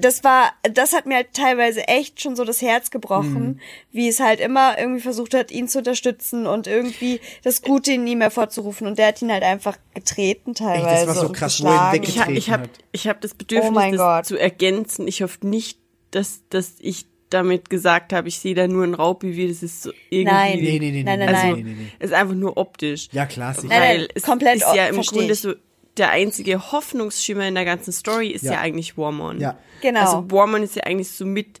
Das 0.00 0.22
war, 0.24 0.52
das 0.62 0.92
hat 0.92 1.06
mir 1.06 1.16
halt 1.16 1.32
teilweise 1.32 1.86
echt 1.88 2.20
schon 2.20 2.36
so 2.36 2.44
das 2.44 2.62
Herz 2.62 2.90
gebrochen, 2.90 3.44
Mhm. 3.46 3.60
wie 3.90 4.08
es 4.08 4.20
halt 4.20 4.40
immer 4.40 4.78
irgendwie 4.78 5.00
versucht 5.00 5.34
hat, 5.34 5.50
ihn 5.50 5.66
zu 5.68 5.78
unterstützen 5.78 6.46
und 6.46 6.66
irgendwie 6.66 7.20
das 7.42 7.62
Gute 7.62 7.92
in 7.92 8.06
ihm 8.06 8.20
hervorzurufen. 8.20 8.86
Und 8.86 8.98
der 8.98 9.08
hat 9.08 9.20
ihn 9.22 9.32
halt 9.32 9.42
einfach 9.42 9.76
getreten 9.94 10.54
teilweise. 10.54 11.06
war 11.08 11.14
so 11.14 11.26
und 11.26 11.32
krass, 11.32 11.62
wo 11.62 11.68
ihn. 11.68 12.02
Ich, 12.02 12.20
ha, 12.20 12.28
ich 12.30 12.50
habe 12.50 12.62
hat. 12.64 12.70
ich 12.92 13.08
hab 13.08 13.20
das 13.20 13.34
Bedürfnis, 13.34 13.70
Oh 13.70 13.74
mein 13.74 13.92
das 13.92 14.00
Gott. 14.00 14.26
zu 14.26 14.36
ergänzen. 14.38 15.08
Ich 15.08 15.22
hoffe 15.22 15.46
nicht, 15.46 15.78
dass, 16.12 16.42
dass 16.50 16.74
ich 16.80 17.06
damit 17.30 17.68
gesagt 17.68 18.12
habe, 18.14 18.28
ich 18.28 18.38
sehe 18.38 18.54
da 18.54 18.66
nur 18.68 18.84
ein 18.84 18.94
Raubüwi, 18.94 19.48
das 19.48 19.62
ist 19.62 19.82
so 19.82 19.92
irgendwie. 20.08 20.32
Nein. 20.32 20.58
Nee, 20.60 20.78
nee, 20.78 20.90
nee, 20.92 21.02
Nein, 21.02 21.18
nee, 21.18 21.26
nein, 21.26 21.26
nee, 21.26 21.32
nein. 21.32 21.54
nee, 21.56 21.62
nee, 21.62 21.76
nee. 21.82 21.86
Es 21.98 22.10
ist 22.10 22.16
einfach 22.16 22.34
nur 22.34 22.56
optisch. 22.56 23.08
Ja, 23.12 23.26
klar, 23.26 23.52
sicher. 23.52 23.66
Nein, 23.68 23.80
nein, 23.80 23.98
Weil 24.00 24.08
es 24.14 24.22
komplett 24.22 24.56
ist 24.56 24.74
ja 24.74 24.86
im 24.86 25.00
Grunde 25.02 25.34
so, 25.34 25.52
der 25.98 26.10
einzige 26.10 26.72
Hoffnungsschimmer 26.72 27.46
in 27.48 27.54
der 27.54 27.64
ganzen 27.64 27.92
Story 27.92 28.28
ist 28.28 28.44
ja, 28.44 28.52
Ja. 28.54 28.60
eigentlich 28.60 28.96
Warmon. 28.96 29.40
Ja. 29.40 29.58
Genau. 29.82 30.00
Also 30.00 30.30
Warmon 30.30 30.62
ist 30.62 30.76
ja 30.76 30.84
eigentlich 30.84 31.10
so 31.10 31.24
mit 31.26 31.60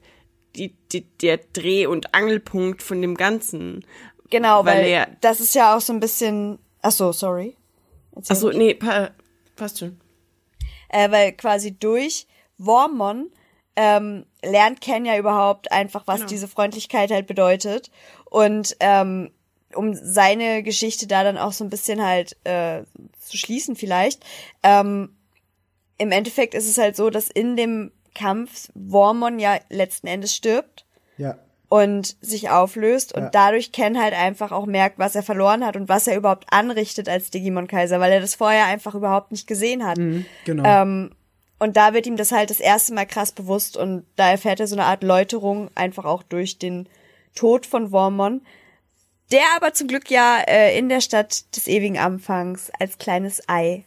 die, 0.56 0.74
die, 0.92 1.02
der 1.18 1.38
Dreh- 1.52 1.86
und 1.86 2.14
Angelpunkt 2.14 2.82
von 2.82 3.00
dem 3.02 3.16
Ganzen. 3.16 3.84
Genau, 4.30 4.64
weil 4.64 4.78
weil, 4.84 4.86
er- 4.88 5.08
das 5.20 5.40
ist 5.40 5.54
ja 5.54 5.76
auch 5.76 5.80
so 5.80 5.92
ein 5.92 6.00
bisschen. 6.00 6.58
Ach 6.82 6.90
so, 6.92 7.12
sorry. 7.12 7.56
Erzähl 8.16 8.34
Achso, 8.36 8.46
ruhig. 8.48 8.56
nee, 8.58 8.74
pa 8.74 9.10
passt 9.56 9.78
schon. 9.78 10.00
äh, 10.88 11.10
weil 11.10 11.32
quasi 11.32 11.72
durch 11.78 12.26
Wormon 12.58 13.30
ähm, 13.76 14.26
lernt 14.42 14.80
Ken 14.80 15.04
ja 15.04 15.16
überhaupt 15.18 15.70
einfach, 15.70 16.02
was 16.06 16.16
Genau. 16.16 16.28
diese 16.28 16.48
Freundlichkeit 16.48 17.10
halt 17.10 17.26
bedeutet. 17.26 17.90
Und 18.24 18.76
ähm, 18.80 19.30
um 19.74 19.94
seine 19.94 20.62
Geschichte 20.62 21.06
da 21.06 21.24
dann 21.24 21.38
auch 21.38 21.52
so 21.52 21.64
ein 21.64 21.70
bisschen 21.70 22.04
halt 22.04 22.36
äh, 22.44 22.82
zu 23.20 23.36
schließen 23.36 23.76
vielleicht, 23.76 24.24
ähm, 24.62 25.14
im 25.98 26.12
Endeffekt 26.12 26.54
ist 26.54 26.68
es 26.68 26.78
halt 26.78 26.96
so, 26.96 27.10
dass 27.10 27.28
in 27.28 27.56
dem 27.56 27.90
Kampf 28.14 28.68
Wormon 28.74 29.38
ja 29.38 29.58
letzten 29.68 30.06
Endes 30.06 30.34
stirbt 30.34 30.84
Ja. 31.16 31.36
und 31.68 32.16
sich 32.20 32.50
auflöst 32.50 33.14
und 33.14 33.24
Ja. 33.24 33.30
dadurch 33.30 33.72
Ken 33.72 34.00
halt 34.00 34.14
einfach 34.14 34.52
auch 34.52 34.66
merkt, 34.66 34.98
was 34.98 35.14
er 35.14 35.22
verloren 35.22 35.64
hat 35.66 35.76
und 35.76 35.88
was 35.88 36.06
er 36.06 36.16
überhaupt 36.16 36.46
anrichtet 36.52 37.08
als 37.08 37.30
Digimon 37.30 37.66
Kaiser, 37.66 38.00
weil 38.00 38.12
er 38.12 38.20
das 38.20 38.34
vorher 38.36 38.66
einfach 38.66 38.94
überhaupt 38.94 39.32
nicht 39.32 39.46
gesehen 39.46 39.84
hat. 39.86 39.98
Genau. 40.44 40.64
Ähm, 40.64 41.10
und 41.60 41.76
da 41.76 41.92
wird 41.92 42.06
ihm 42.06 42.16
das 42.16 42.30
halt 42.32 42.50
das 42.50 42.60
erste 42.60 42.94
Mal 42.94 43.04
krass 43.06 43.32
bewusst 43.32 43.76
und 43.76 44.04
da 44.16 44.30
erfährt 44.30 44.60
er 44.60 44.68
so 44.68 44.76
eine 44.76 44.84
Art 44.84 45.02
Läuterung 45.02 45.70
einfach 45.74 46.04
auch 46.04 46.22
durch 46.22 46.58
den 46.58 46.88
Tod 47.34 47.66
von 47.66 47.90
Wormon, 47.92 48.42
der 49.30 49.42
aber 49.56 49.74
zum 49.74 49.88
Glück 49.88 50.10
ja 50.10 50.38
äh, 50.46 50.78
in 50.78 50.88
der 50.88 51.00
Stadt 51.00 51.54
des 51.56 51.66
ewigen 51.68 51.98
Anfangs 51.98 52.70
als 52.78 52.98
kleines 52.98 53.42
Ei 53.48 53.84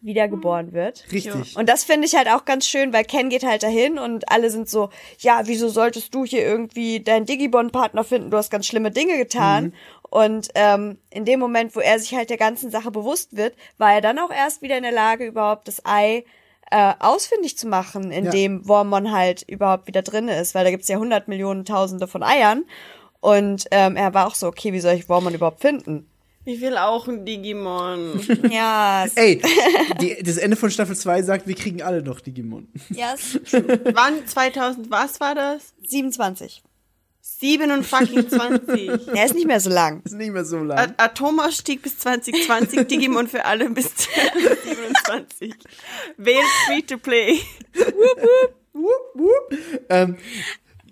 wiedergeboren 0.00 0.72
wird. 0.74 1.04
Richtig. 1.12 1.56
Und 1.56 1.66
das 1.68 1.82
finde 1.84 2.06
ich 2.06 2.14
halt 2.14 2.28
auch 2.28 2.44
ganz 2.44 2.66
schön, 2.68 2.92
weil 2.92 3.04
Ken 3.04 3.30
geht 3.30 3.42
halt 3.42 3.62
dahin 3.62 3.98
und 3.98 4.30
alle 4.30 4.50
sind 4.50 4.68
so, 4.68 4.90
ja, 5.20 5.42
wieso 5.44 5.68
solltest 5.70 6.14
du 6.14 6.26
hier 6.26 6.42
irgendwie 6.44 7.00
deinen 7.00 7.24
Digibon-Partner 7.24 8.04
finden? 8.04 8.30
Du 8.30 8.36
hast 8.36 8.50
ganz 8.50 8.66
schlimme 8.66 8.90
Dinge 8.90 9.16
getan. 9.16 9.72
Und 10.10 10.48
ähm, 10.56 10.98
in 11.08 11.24
dem 11.24 11.40
Moment, 11.40 11.74
wo 11.74 11.80
er 11.80 11.98
sich 11.98 12.14
halt 12.14 12.28
der 12.28 12.36
ganzen 12.36 12.70
Sache 12.70 12.90
bewusst 12.90 13.34
wird, 13.36 13.54
war 13.78 13.94
er 13.94 14.02
dann 14.02 14.18
auch 14.18 14.30
erst 14.30 14.60
wieder 14.60 14.76
in 14.76 14.82
der 14.82 14.92
Lage, 14.92 15.24
überhaupt 15.24 15.68
das 15.68 15.80
Ei 15.86 16.24
äh, 16.70 16.92
ausfindig 16.98 17.56
zu 17.56 17.66
machen, 17.66 18.12
in 18.12 18.26
Ja. 18.26 18.30
dem 18.30 18.68
Wormon 18.68 19.10
halt 19.10 19.42
überhaupt 19.48 19.86
wieder 19.86 20.02
drin 20.02 20.28
ist, 20.28 20.54
weil 20.54 20.64
da 20.64 20.70
gibt's 20.70 20.88
ja 20.88 20.98
hundert 20.98 21.28
Millionen 21.28 21.64
Tausende 21.64 22.06
von 22.06 22.22
Eiern. 22.22 22.64
Und 23.24 23.64
ähm, 23.70 23.96
er 23.96 24.12
war 24.12 24.26
auch 24.26 24.34
so, 24.34 24.46
okay, 24.48 24.74
wie 24.74 24.80
soll 24.80 24.92
ich 24.92 25.08
Wormon 25.08 25.32
überhaupt 25.32 25.62
finden? 25.62 26.06
Ich 26.44 26.60
will 26.60 26.76
auch 26.76 27.08
ein 27.08 27.24
Digimon. 27.24 28.20
Ja, 28.50 29.04
s- 29.06 29.14
Ey, 29.16 29.40
die, 29.98 30.22
das 30.22 30.36
Ende 30.36 30.56
von 30.58 30.70
Staffel 30.70 30.94
2 30.94 31.22
sagt, 31.22 31.46
wir 31.48 31.54
kriegen 31.54 31.80
alle 31.80 32.02
noch 32.02 32.20
Digimon. 32.20 32.68
ja, 32.90 33.14
s- 33.14 33.38
Wann? 33.94 34.26
2000, 34.26 34.90
was 34.90 35.20
war 35.20 35.34
das? 35.34 35.72
27. 35.88 36.62
27. 37.22 38.90
Er 39.14 39.24
ist 39.24 39.34
nicht 39.34 39.46
mehr 39.46 39.60
so 39.60 39.70
lang. 39.70 40.02
Ist 40.04 40.12
nicht 40.12 40.30
mehr 40.32 40.44
so 40.44 40.58
lang. 40.58 40.78
A- 40.98 41.04
Atomausstieg 41.04 41.80
bis 41.80 41.98
2020, 42.00 42.86
Digimon 42.88 43.26
für 43.26 43.46
alle 43.46 43.70
bis 43.70 43.86
2027. 43.96 45.54
Wählt 46.18 46.44
Free 46.66 46.82
to 46.82 46.98
Play. 46.98 47.40
Wup, 48.74 49.00
wup. 49.14 49.58
Ähm, 49.88 50.16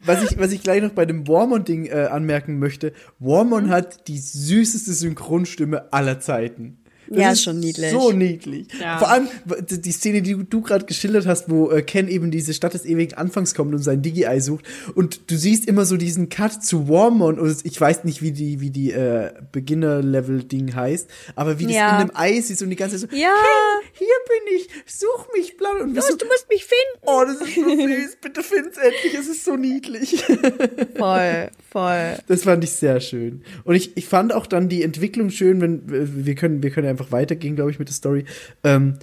was 0.05 0.23
ich, 0.23 0.39
was 0.39 0.53
ich 0.53 0.63
gleich 0.63 0.83
noch 0.83 0.93
bei 0.93 1.07
dem 1.07 1.27
Warmon-Ding 1.29 1.87
äh, 1.87 2.09
anmerken 2.11 2.59
möchte, 2.59 2.93
Warmon 3.19 3.71
hat 3.71 4.09
die 4.09 4.19
süßeste 4.19 4.93
Synchronstimme 4.93 5.93
aller 5.93 6.21
Zeiten. 6.21 6.82
Das 7.13 7.21
Ja, 7.21 7.33
ist 7.33 7.43
schon 7.43 7.61
niedlich. 7.61 7.91
So 7.91 8.11
niedlich. 8.13 8.67
Ja. 8.81 8.99
Vor 8.99 9.11
allem 9.11 9.29
die 9.69 9.93
Szene, 9.93 10.23
die 10.23 10.37
du, 10.49 10.61
gerade 10.63 10.87
geschildert 10.87 11.27
hast, 11.27 11.51
wo 11.51 11.71
äh, 11.71 11.83
Ken 11.83 12.09
eben 12.09 12.31
diese 12.31 12.55
Stadt 12.55 12.75
des 12.75 12.85
ewigen 12.87 13.15
Anfangs 13.15 13.55
kommt 13.55 13.75
und 13.75 13.83
sein 13.83 14.01
Digi-Ei 14.03 14.41
sucht. 14.41 14.65
Und 14.95 15.31
du 15.31 15.37
siehst 15.37 15.67
immer 15.69 15.85
so 15.85 15.97
diesen 15.97 16.29
Cut 16.29 16.65
zu 16.65 16.89
Warmon. 16.89 17.39
Und 17.39 17.57
ich 17.65 17.81
weiß 17.81 18.05
nicht, 18.05 18.23
wie 18.23 18.33
die, 18.33 18.61
wie 18.61 18.71
die 18.71 18.93
äh, 18.93 19.31
Beginner-Level-Ding 19.53 20.75
heißt, 20.75 21.09
aber 21.35 21.59
wie 21.59 21.65
das 21.67 21.75
Ja. 21.75 22.01
in 22.01 22.09
dem 22.09 22.17
Ei 22.17 22.33
ist 22.33 22.63
und 22.63 22.71
die 22.71 22.77
ganze 22.77 22.99
Zeit 22.99 23.11
so, 23.11 23.17
Ja. 23.17 23.29
Ken, 23.35 23.91
hier 23.99 24.07
bin 24.29 24.57
ich, 24.57 24.69
such 24.87 25.29
mich, 25.37 25.57
bla. 25.57 25.71
Und 25.83 25.95
wir 25.95 26.03
so, 26.03 26.17
du 26.17 26.27
musst 26.27 26.47
mich 26.49 26.65
finden. 26.65 27.03
Oh, 27.03 27.23
das 27.27 27.41
ist 27.47 27.55
so 27.55 27.63
süß. 27.63 28.17
Bitte 28.23 28.43
find's 28.43 28.79
endlich. 28.79 29.15
Es 29.19 29.29
ist 29.29 29.45
so 29.45 29.57
niedlich. 29.57 30.23
Voll, 30.97 31.51
voll. 31.71 32.17
Das 32.29 32.45
fand 32.45 32.63
ich 32.65 32.71
sehr 32.71 33.01
schön. 33.01 33.43
Und 33.65 33.75
ich, 33.75 33.97
ich 33.97 34.07
fand 34.07 34.33
auch 34.33 34.47
dann 34.47 34.69
die 34.69 34.83
Entwicklung 34.83 35.31
schön, 35.31 35.61
wenn 35.61 35.83
wir 36.25 36.35
können, 36.35 36.63
wir 36.63 36.71
können 36.71 36.89
einfach 36.89 37.02
weitergehen, 37.11 37.57
glaube 37.57 37.71
ich, 37.71 37.79
mit 37.79 37.89
der 37.89 37.95
Story, 37.95 38.25
ähm, 38.63 38.99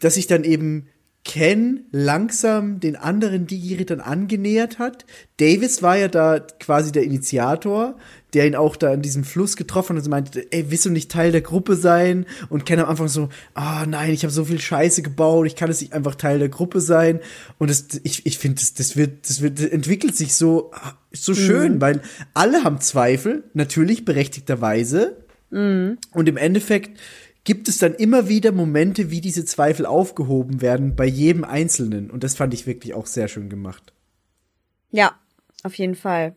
dass 0.00 0.14
sich 0.14 0.26
dann 0.26 0.44
eben 0.44 0.88
Ken 1.22 1.84
langsam 1.92 2.80
den 2.80 2.96
anderen 2.96 3.46
Digi-Rittern 3.46 4.00
angenähert 4.00 4.78
hat. 4.78 5.04
Davis 5.36 5.82
war 5.82 5.96
ja 5.96 6.08
da 6.08 6.40
quasi 6.40 6.92
der 6.92 7.04
Initiator, 7.04 7.96
der 8.32 8.46
ihn 8.46 8.54
auch 8.54 8.74
da 8.74 8.94
in 8.94 9.02
diesem 9.02 9.24
Fluss 9.24 9.56
getroffen 9.56 9.96
hat 9.96 10.04
und 10.04 10.10
meinte, 10.10 10.50
ey, 10.50 10.70
willst 10.70 10.86
du 10.86 10.90
nicht 10.90 11.10
Teil 11.10 11.30
der 11.30 11.42
Gruppe 11.42 11.76
sein? 11.76 12.24
Und 12.48 12.64
Ken 12.64 12.80
am 12.80 12.88
Anfang 12.88 13.08
so, 13.08 13.28
ah 13.52 13.84
nein, 13.86 14.12
ich 14.12 14.22
habe 14.22 14.32
so 14.32 14.46
viel 14.46 14.60
Scheiße 14.60 15.02
gebaut, 15.02 15.46
ich 15.46 15.56
kann 15.56 15.70
es 15.70 15.82
nicht 15.82 15.92
einfach 15.92 16.14
Teil 16.14 16.38
der 16.38 16.48
Gruppe 16.48 16.80
sein. 16.80 17.20
Und 17.58 17.68
das, 17.68 17.86
ich, 18.02 18.24
ich 18.24 18.38
finde, 18.38 18.60
das, 18.60 18.72
das 18.72 18.96
wird, 18.96 19.28
das 19.28 19.42
wird, 19.42 19.58
das 19.58 19.66
entwickelt 19.66 20.16
sich 20.16 20.34
so, 20.34 20.70
so 21.12 21.34
schön, 21.34 21.80
weil 21.82 22.00
alle 22.32 22.64
haben 22.64 22.80
Zweifel, 22.80 23.44
natürlich 23.52 24.06
berechtigterweise. 24.06 25.18
Und 26.12 26.28
im 26.28 26.36
Endeffekt 26.36 26.98
gibt 27.44 27.68
es 27.68 27.78
dann 27.78 27.94
immer 27.94 28.28
wieder 28.28 28.52
Momente, 28.52 29.10
wie 29.10 29.20
diese 29.20 29.44
Zweifel 29.44 29.86
aufgehoben 29.86 30.60
werden 30.60 30.96
bei 30.96 31.06
jedem 31.06 31.44
Einzelnen. 31.44 32.10
Und 32.10 32.24
das 32.24 32.34
fand 32.34 32.54
ich 32.54 32.66
wirklich 32.66 32.94
auch 32.94 33.06
sehr 33.06 33.28
schön 33.28 33.48
gemacht. 33.48 33.92
Ja, 34.90 35.14
auf 35.62 35.74
jeden 35.74 35.94
Fall. 35.94 36.34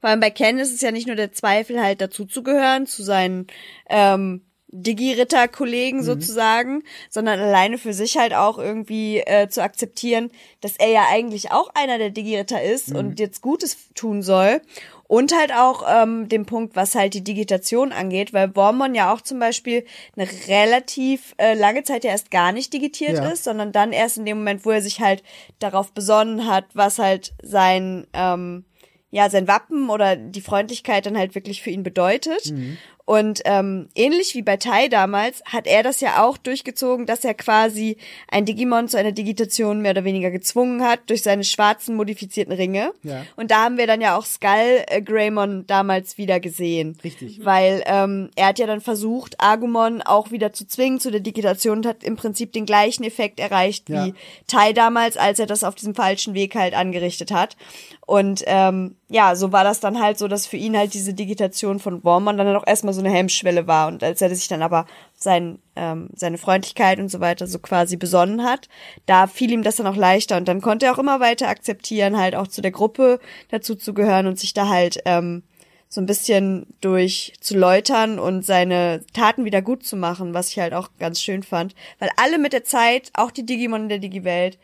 Vor 0.00 0.10
allem 0.10 0.20
bei 0.20 0.30
Ken 0.30 0.58
ist 0.58 0.74
es 0.74 0.80
ja 0.80 0.92
nicht 0.92 1.06
nur 1.06 1.16
der 1.16 1.32
Zweifel, 1.32 1.80
halt 1.82 2.00
dazuzugehören, 2.00 2.86
zu 2.86 3.02
seinen 3.02 3.46
ähm, 3.88 4.42
Digi-Ritter-Kollegen 4.68 6.02
sozusagen, 6.02 6.82
sondern 7.08 7.40
alleine 7.40 7.78
für 7.78 7.92
sich 7.92 8.18
halt 8.18 8.34
auch 8.34 8.58
irgendwie 8.58 9.18
äh, 9.20 9.48
zu 9.48 9.62
akzeptieren, 9.62 10.30
dass 10.60 10.76
er 10.76 10.90
ja 10.90 11.06
eigentlich 11.08 11.50
auch 11.50 11.70
einer 11.74 11.98
der 11.98 12.10
Digi-Ritter 12.10 12.62
ist 12.62 12.94
und 12.94 13.18
jetzt 13.18 13.40
Gutes 13.42 13.92
tun 13.94 14.22
soll. 14.22 14.60
Und 15.08 15.32
halt 15.36 15.52
auch 15.52 15.84
ähm, 15.88 16.28
den 16.28 16.46
Punkt, 16.46 16.74
was 16.74 16.94
halt 16.94 17.14
die 17.14 17.22
Digitation 17.22 17.92
angeht, 17.92 18.32
weil 18.32 18.54
Wormon 18.56 18.94
ja 18.94 19.12
auch 19.12 19.20
zum 19.20 19.38
Beispiel 19.38 19.84
eine 20.16 20.28
relativ 20.48 21.34
äh, 21.38 21.54
lange 21.54 21.84
Zeit 21.84 22.04
ja 22.04 22.10
erst 22.10 22.30
gar 22.30 22.52
nicht 22.52 22.72
digitiert 22.72 23.14
Ja. 23.14 23.28
ist, 23.28 23.44
sondern 23.44 23.72
dann 23.72 23.92
erst 23.92 24.18
in 24.18 24.26
dem 24.26 24.38
Moment, 24.38 24.64
wo 24.64 24.70
er 24.70 24.82
sich 24.82 25.00
halt 25.00 25.22
darauf 25.58 25.92
besonnen 25.92 26.46
hat, 26.46 26.64
was 26.74 26.98
halt 26.98 27.34
sein 27.42 28.06
ähm, 28.12 28.64
ja 29.10 29.30
sein 29.30 29.48
Wappen 29.48 29.88
oder 29.88 30.16
die 30.16 30.40
Freundlichkeit 30.40 31.06
dann 31.06 31.16
halt 31.16 31.34
wirklich 31.34 31.62
für 31.62 31.70
ihn 31.70 31.82
bedeutet. 31.82 32.52
Und 33.06 33.40
ähm, 33.44 33.88
ähnlich 33.94 34.34
wie 34.34 34.42
bei 34.42 34.56
Tai 34.56 34.88
damals 34.88 35.40
hat 35.44 35.68
er 35.68 35.84
das 35.84 36.00
ja 36.00 36.24
auch 36.24 36.36
durchgezogen, 36.36 37.06
dass 37.06 37.24
er 37.24 37.34
quasi 37.34 37.98
ein 38.28 38.44
Digimon 38.44 38.88
zu 38.88 38.98
einer 38.98 39.12
Digitation 39.12 39.80
mehr 39.80 39.92
oder 39.92 40.02
weniger 40.04 40.32
gezwungen 40.32 40.82
hat 40.82 40.98
durch 41.08 41.22
seine 41.22 41.44
schwarzen 41.44 41.94
modifizierten 41.94 42.52
Ringe. 42.52 42.92
Ja. 43.04 43.24
Und 43.36 43.52
da 43.52 43.62
haben 43.62 43.78
wir 43.78 43.86
dann 43.86 44.00
ja 44.00 44.16
auch 44.18 44.26
Skull 44.26 44.82
äh, 44.88 45.00
Greymon 45.00 45.68
damals 45.68 46.18
wieder 46.18 46.40
gesehen. 46.40 46.98
Richtig. 47.04 47.44
Weil 47.44 47.84
ähm, 47.86 48.30
er 48.34 48.48
hat 48.48 48.58
ja 48.58 48.66
dann 48.66 48.80
versucht, 48.80 49.36
Agumon 49.38 50.02
auch 50.02 50.32
wieder 50.32 50.52
zu 50.52 50.66
zwingen 50.66 50.98
zu 50.98 51.12
der 51.12 51.20
Digitation 51.20 51.78
und 51.78 51.86
hat 51.86 52.02
im 52.02 52.16
Prinzip 52.16 52.52
den 52.52 52.66
gleichen 52.66 53.04
Effekt 53.04 53.38
erreicht 53.38 53.88
Ja. 53.88 54.06
wie 54.06 54.14
Tai 54.48 54.72
damals, 54.72 55.16
als 55.16 55.38
er 55.38 55.46
das 55.46 55.62
auf 55.62 55.76
diesem 55.76 55.94
falschen 55.94 56.34
Weg 56.34 56.56
halt 56.56 56.74
angerichtet 56.74 57.30
hat. 57.30 57.56
Und 58.04 58.42
ähm, 58.46 58.96
ja, 59.08 59.36
so 59.36 59.52
war 59.52 59.62
das 59.62 59.78
dann 59.78 60.00
halt 60.00 60.18
so, 60.18 60.26
dass 60.26 60.46
für 60.48 60.56
ihn 60.56 60.76
halt 60.76 60.92
diese 60.92 61.14
Digitation 61.14 61.78
von 61.78 62.02
Wormon 62.02 62.36
dann 62.36 62.56
auch 62.56 62.66
erstmal 62.66 62.92
so 62.92 63.00
eine 63.00 63.10
Hemmschwelle 63.10 63.68
war. 63.68 63.86
Und 63.86 64.02
als 64.02 64.20
er 64.20 64.34
sich 64.34 64.48
dann 64.48 64.62
aber 64.62 64.86
sein, 65.14 65.60
ähm, 65.76 66.08
seine 66.16 66.38
Freundlichkeit 66.38 66.98
und 66.98 67.08
so 67.08 67.20
weiter 67.20 67.46
so 67.46 67.60
quasi 67.60 67.96
besonnen 67.96 68.42
hat, 68.42 68.68
da 69.06 69.28
fiel 69.28 69.52
ihm 69.52 69.62
das 69.62 69.76
dann 69.76 69.86
auch 69.86 69.94
leichter. 69.94 70.36
Und 70.36 70.48
dann 70.48 70.60
konnte 70.60 70.86
er 70.86 70.92
auch 70.92 70.98
immer 70.98 71.20
weiter 71.20 71.48
akzeptieren, 71.48 72.18
halt 72.18 72.34
auch 72.34 72.48
zu 72.48 72.62
der 72.62 72.72
Gruppe 72.72 73.20
dazu 73.48 73.76
zu 73.76 73.94
gehören 73.94 74.26
und 74.26 74.40
sich 74.40 74.54
da 74.54 74.68
halt 74.68 74.98
ähm, 75.04 75.44
so 75.88 76.00
ein 76.00 76.06
bisschen 76.06 76.66
durch 76.80 77.34
zu 77.40 77.56
läutern 77.56 78.18
und 78.18 78.44
seine 78.44 79.04
Taten 79.12 79.44
wieder 79.44 79.62
gut 79.62 79.84
zu 79.84 79.96
machen, 79.96 80.34
was 80.34 80.50
ich 80.50 80.58
halt 80.58 80.74
auch 80.74 80.88
ganz 80.98 81.20
schön 81.22 81.44
fand. 81.44 81.76
Weil 82.00 82.10
alle 82.16 82.38
mit 82.38 82.52
der 82.52 82.64
Zeit, 82.64 83.12
auch 83.14 83.30
die 83.30 83.46
Digimon 83.46 83.82
in 83.82 83.88
der 83.88 83.98
Digi-Welt, 83.98 84.58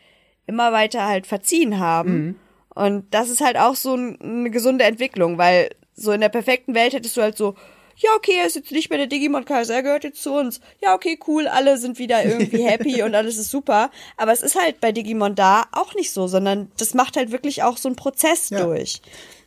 immer 0.47 0.73
weiter 0.73 1.05
halt 1.07 1.27
verziehen 1.27 1.79
haben. 1.79 2.35
Und 2.75 3.05
das 3.13 3.29
ist 3.29 3.41
halt 3.41 3.57
auch 3.57 3.75
so 3.75 3.95
ein, 3.95 4.19
eine 4.21 4.49
gesunde 4.49 4.83
Entwicklung, 4.85 5.37
weil 5.37 5.69
so 5.95 6.11
in 6.11 6.21
der 6.21 6.29
perfekten 6.29 6.73
Welt 6.73 6.93
hättest 6.93 7.15
du 7.17 7.21
halt 7.21 7.37
so, 7.37 7.55
ja, 7.95 8.09
okay, 8.17 8.33
er 8.39 8.47
ist 8.47 8.55
jetzt 8.55 8.71
nicht 8.71 8.89
mehr 8.89 8.97
der 8.97 9.07
Digimon-Kaiser, 9.07 9.75
er 9.75 9.83
gehört 9.83 10.03
jetzt 10.03 10.23
zu 10.23 10.33
uns. 10.33 10.59
Ja, 10.81 10.95
okay, 10.95 11.19
cool, 11.27 11.47
alle 11.47 11.77
sind 11.77 11.99
wieder 11.99 12.25
irgendwie 12.25 12.63
happy 12.67 13.03
und 13.03 13.13
alles 13.13 13.37
ist 13.37 13.51
super. 13.51 13.91
Aber 14.17 14.31
es 14.31 14.41
ist 14.41 14.59
halt 14.59 14.81
bei 14.81 14.91
Digimon 14.91 15.35
da 15.35 15.65
auch 15.71 15.93
nicht 15.93 16.11
so, 16.11 16.27
sondern 16.27 16.71
das 16.77 16.95
macht 16.95 17.15
halt 17.17 17.31
wirklich 17.31 17.61
auch 17.61 17.77
so 17.77 17.87
einen 17.89 17.95
Prozess 17.95 18.49
Ja. 18.49 18.65
durch. 18.65 19.01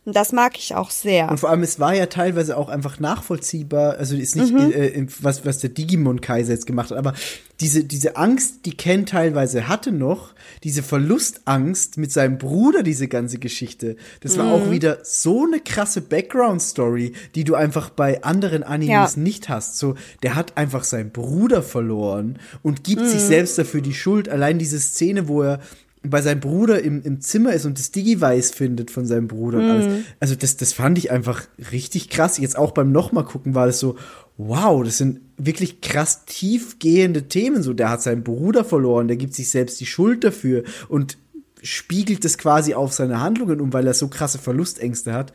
Und 0.07 0.15
das 0.15 0.31
mag 0.31 0.57
ich 0.57 0.73
auch 0.73 0.89
sehr. 0.89 1.29
Und 1.29 1.37
vor 1.37 1.49
allem, 1.49 1.63
es 1.63 1.81
war 1.81 1.93
ja 1.93 2.05
teilweise 2.05 2.55
auch 2.55 2.69
einfach 2.69 3.01
nachvollziehbar, 3.01 3.97
also 3.97 4.15
ist 4.15 4.37
nicht 4.37 4.53
Mhm. 4.53 4.71
äh, 4.71 5.05
was, 5.21 5.45
was 5.45 5.59
der 5.59 5.69
Digimon-Kaiser 5.69 6.53
jetzt 6.53 6.65
gemacht 6.65 6.91
hat, 6.91 6.97
aber 6.97 7.13
diese, 7.59 7.83
diese 7.83 8.15
Angst, 8.15 8.65
die 8.65 8.71
Ken 8.77 9.05
teilweise 9.05 9.67
hatte 9.67 9.91
noch, 9.91 10.33
diese 10.63 10.81
Verlustangst 10.81 11.97
mit 11.97 12.11
seinem 12.13 12.37
Bruder, 12.37 12.83
diese 12.83 13.09
ganze 13.09 13.37
Geschichte, 13.37 13.97
das 14.21 14.37
war 14.37 14.45
Mhm. 14.45 14.51
auch 14.53 14.71
wieder 14.71 14.99
so 15.03 15.43
eine 15.45 15.59
krasse 15.59 15.99
Background-Story, 15.99 17.11
die 17.35 17.43
du 17.43 17.55
einfach 17.55 17.89
bei 17.89 18.23
anderen 18.23 18.63
Animes 18.63 19.15
Ja. 19.15 19.21
nicht 19.21 19.49
hast. 19.49 19.77
So, 19.77 19.95
der 20.23 20.35
hat 20.35 20.55
einfach 20.55 20.85
seinen 20.85 21.11
Bruder 21.11 21.61
verloren 21.61 22.39
und 22.63 22.85
gibt 22.85 23.05
sich 23.05 23.21
Mhm. 23.23 23.27
selbst 23.27 23.57
dafür 23.57 23.81
die 23.81 23.93
Schuld. 23.93 24.29
Allein 24.29 24.57
diese 24.57 24.79
Szene, 24.79 25.27
wo 25.27 25.41
er 25.43 25.59
bei 26.03 26.21
seinem 26.21 26.39
Bruder 26.39 26.81
im, 26.81 27.01
im 27.03 27.21
Zimmer 27.21 27.53
ist 27.53 27.65
und 27.65 27.77
das 27.79 27.91
Digi-Weiß 27.91 28.51
findet 28.51 28.91
von 28.91 29.05
seinem 29.05 29.27
Bruder 29.27 29.59
und 29.59 29.65
Mhm. 29.65 29.69
alles. 29.71 29.87
Also 30.19 30.35
das, 30.35 30.57
das 30.57 30.73
fand 30.73 30.97
ich 30.97 31.11
einfach 31.11 31.43
richtig 31.71 32.09
krass. 32.09 32.37
Jetzt 32.37 32.57
auch 32.57 32.71
beim 32.71 32.91
nochmal 32.91 33.25
gucken 33.25 33.55
war 33.55 33.65
das 33.67 33.79
so, 33.79 33.97
wow, 34.37 34.83
das 34.83 34.97
sind 34.97 35.21
wirklich 35.37 35.81
krass 35.81 36.25
tiefgehende 36.25 37.27
Themen. 37.27 37.63
So, 37.63 37.73
der 37.73 37.89
hat 37.89 38.01
seinen 38.01 38.23
Bruder 38.23 38.63
verloren, 38.63 39.07
der 39.07 39.17
gibt 39.17 39.33
sich 39.33 39.49
selbst 39.49 39.79
die 39.79 39.85
Schuld 39.85 40.23
dafür 40.23 40.63
und 40.87 41.17
spiegelt 41.63 42.23
das 42.23 42.37
quasi 42.37 42.73
auf 42.75 42.93
seine 42.93 43.19
Handlungen 43.19 43.59
um, 43.59 43.73
weil 43.73 43.87
er 43.87 43.93
so 43.93 44.07
krasse 44.07 44.37
Verlustängste 44.37 45.13
hat. 45.13 45.33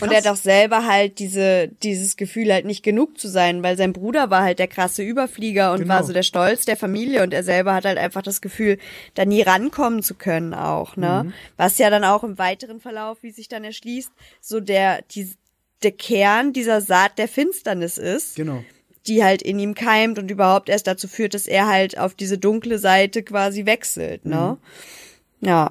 Und 0.00 0.10
er 0.10 0.18
hat 0.18 0.26
auch 0.26 0.36
selber 0.36 0.86
halt 0.86 1.20
diese, 1.20 1.68
dieses 1.84 2.16
Gefühl 2.16 2.52
halt 2.52 2.64
nicht 2.64 2.82
genug 2.82 3.16
zu 3.16 3.28
sein, 3.28 3.62
weil 3.62 3.76
sein 3.76 3.92
Bruder 3.92 4.28
war 4.28 4.42
halt 4.42 4.58
der 4.58 4.66
krasse 4.66 5.04
Überflieger 5.04 5.70
und 5.72 5.78
Genau. 5.82 5.94
war 5.94 6.02
so 6.04 6.12
der 6.12 6.24
Stolz 6.24 6.64
der 6.64 6.76
Familie 6.76 7.22
und 7.22 7.32
er 7.32 7.44
selber 7.44 7.74
hat 7.74 7.84
halt 7.84 7.96
einfach 7.96 8.22
das 8.22 8.40
Gefühl, 8.40 8.78
da 9.14 9.24
nie 9.24 9.42
rankommen 9.42 10.02
zu 10.02 10.14
können 10.16 10.52
auch, 10.52 10.96
ne? 10.96 11.22
Mhm. 11.26 11.32
Was 11.56 11.78
ja 11.78 11.90
dann 11.90 12.02
auch 12.02 12.24
im 12.24 12.38
weiteren 12.38 12.80
Verlauf, 12.80 13.18
wie 13.22 13.30
sich 13.30 13.46
dann 13.48 13.62
erschließt, 13.62 14.10
so 14.40 14.58
der, 14.58 15.02
die, 15.12 15.32
der 15.84 15.92
Kern 15.92 16.52
dieser 16.52 16.80
Saat 16.80 17.16
der 17.18 17.28
Finsternis 17.28 17.98
ist. 17.98 18.34
Genau. 18.34 18.64
die 19.06 19.24
halt 19.24 19.40
in 19.40 19.58
ihm 19.58 19.74
keimt 19.74 20.18
und 20.18 20.30
überhaupt 20.30 20.68
erst 20.68 20.86
dazu 20.86 21.08
führt, 21.08 21.32
dass 21.32 21.46
er 21.46 21.66
halt 21.68 21.98
auf 21.98 22.14
diese 22.14 22.36
dunkle 22.36 22.78
Seite 22.78 23.22
quasi 23.22 23.64
wechselt, 23.64 24.26
ne? 24.26 24.58
Ja. 25.40 25.70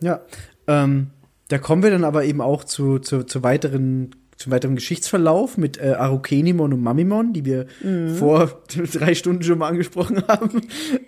Ja, 0.00 0.20
ähm, 0.68 1.10
da 1.50 1.58
kommen 1.58 1.82
wir 1.82 1.90
dann 1.90 2.04
aber 2.04 2.24
eben 2.24 2.40
auch 2.40 2.64
zu, 2.64 2.98
zu, 2.98 3.24
zu 3.24 3.42
weiteren 3.42 4.14
zum 4.36 4.52
weiteren 4.52 4.74
Geschichtsverlauf 4.76 5.58
mit 5.58 5.76
äh, 5.76 5.90
Arukenimon 5.98 6.72
und 6.72 6.80
Mamimon, 6.80 7.34
die 7.34 7.44
wir 7.44 7.66
Mhm. 7.82 8.14
vor 8.16 8.62
drei 8.94 9.14
Stunden 9.14 9.42
schon 9.42 9.58
mal 9.58 9.68
angesprochen 9.68 10.26
haben. 10.26 10.62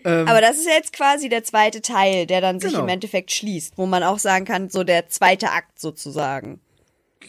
Ähm, 0.05 0.29
Aber 0.29 0.43
das 0.43 0.59
ist 0.59 0.67
ja 0.67 0.75
jetzt 0.75 0.93
quasi 0.93 1.31
der 1.31 1.43
zweite 1.43 1.81
Teil, 1.81 2.27
der 2.27 2.43
dann 2.43 2.61
sich 2.61 2.73
Genau. 2.73 2.83
im 2.83 2.91
Endeffekt 2.91 3.31
schließt, 3.33 3.79
wo 3.79 3.87
man 3.87 4.03
auch 4.03 4.19
sagen 4.19 4.45
kann, 4.45 4.69
so 4.69 4.85
der 4.85 5.09
zweite 5.09 5.51
Akt 5.53 5.81
sozusagen. 5.81 6.61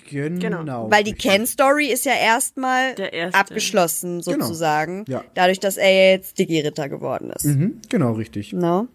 genau. 0.09 0.91
Weil 0.91 1.05
die 1.05 1.13
Ken-Story 1.13 1.87
ist 1.87 2.03
ja 2.05 2.15
erstmal 2.21 2.95
abgeschlossen 3.31 4.21
Genau. 4.21 4.45
sozusagen. 4.45 5.05
Ja. 5.07 5.23
Dadurch, 5.35 5.61
dass 5.61 5.77
er 5.77 6.11
jetzt 6.15 6.37
Digi-Ritter 6.37 6.89
geworden 6.89 7.31
ist. 7.31 7.45
Mhm, 7.45 7.79
genau, 7.87 8.11
richtig. 8.11 8.51
Ne? 8.51 8.89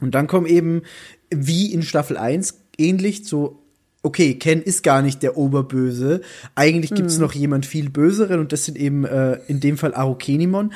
Und 0.00 0.16
dann 0.16 0.26
kommen 0.26 0.46
eben, 0.46 0.82
wie 1.30 1.72
in 1.72 1.82
Staffel 1.82 2.16
1, 2.16 2.60
ähnlich 2.78 3.26
so, 3.26 3.60
okay, 4.02 4.34
Ken 4.34 4.62
ist 4.62 4.82
gar 4.82 5.02
nicht 5.02 5.22
der 5.22 5.36
Oberböse. 5.36 6.20
Eigentlich 6.54 6.92
gibt's 6.94 7.18
noch 7.18 7.32
jemand 7.32 7.66
viel 7.66 7.90
Böseren 7.90 8.40
und 8.40 8.52
das 8.52 8.64
sind 8.64 8.76
eben 8.78 9.04
äh, 9.04 9.38
in 9.48 9.60
dem 9.60 9.78
Fall 9.78 9.94
Arukenimon, 9.94 10.72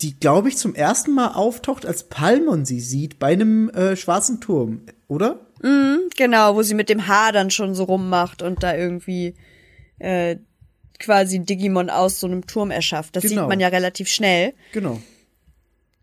die, 0.00 0.18
glaube 0.18 0.48
ich, 0.48 0.56
zum 0.56 0.74
ersten 0.76 1.12
Mal 1.12 1.28
auftaucht, 1.32 1.84
als 1.84 2.04
Palmon 2.04 2.64
sie 2.64 2.78
sieht 2.80 3.18
bei 3.18 3.32
einem 3.32 3.68
äh, 3.70 3.96
schwarzen 3.96 4.40
Turm, 4.40 4.82
oder? 5.08 5.40
Genau, 6.16 6.54
wo 6.54 6.62
sie 6.62 6.74
mit 6.74 6.88
dem 6.88 7.08
Haar 7.08 7.32
dann 7.32 7.50
schon 7.50 7.74
so 7.74 7.82
rummacht 7.82 8.42
und 8.42 8.62
da 8.62 8.76
irgendwie 8.76 9.34
äh, 9.98 10.36
quasi 11.00 11.40
Digimon 11.40 11.90
aus 11.90 12.20
so 12.20 12.28
einem 12.28 12.46
Turm 12.46 12.70
erschafft. 12.70 13.16
Das 13.16 13.24
Genau. 13.24 13.42
sieht 13.42 13.48
man 13.48 13.58
ja 13.58 13.66
relativ 13.68 14.06
schnell. 14.06 14.54
Genau. 14.72 15.00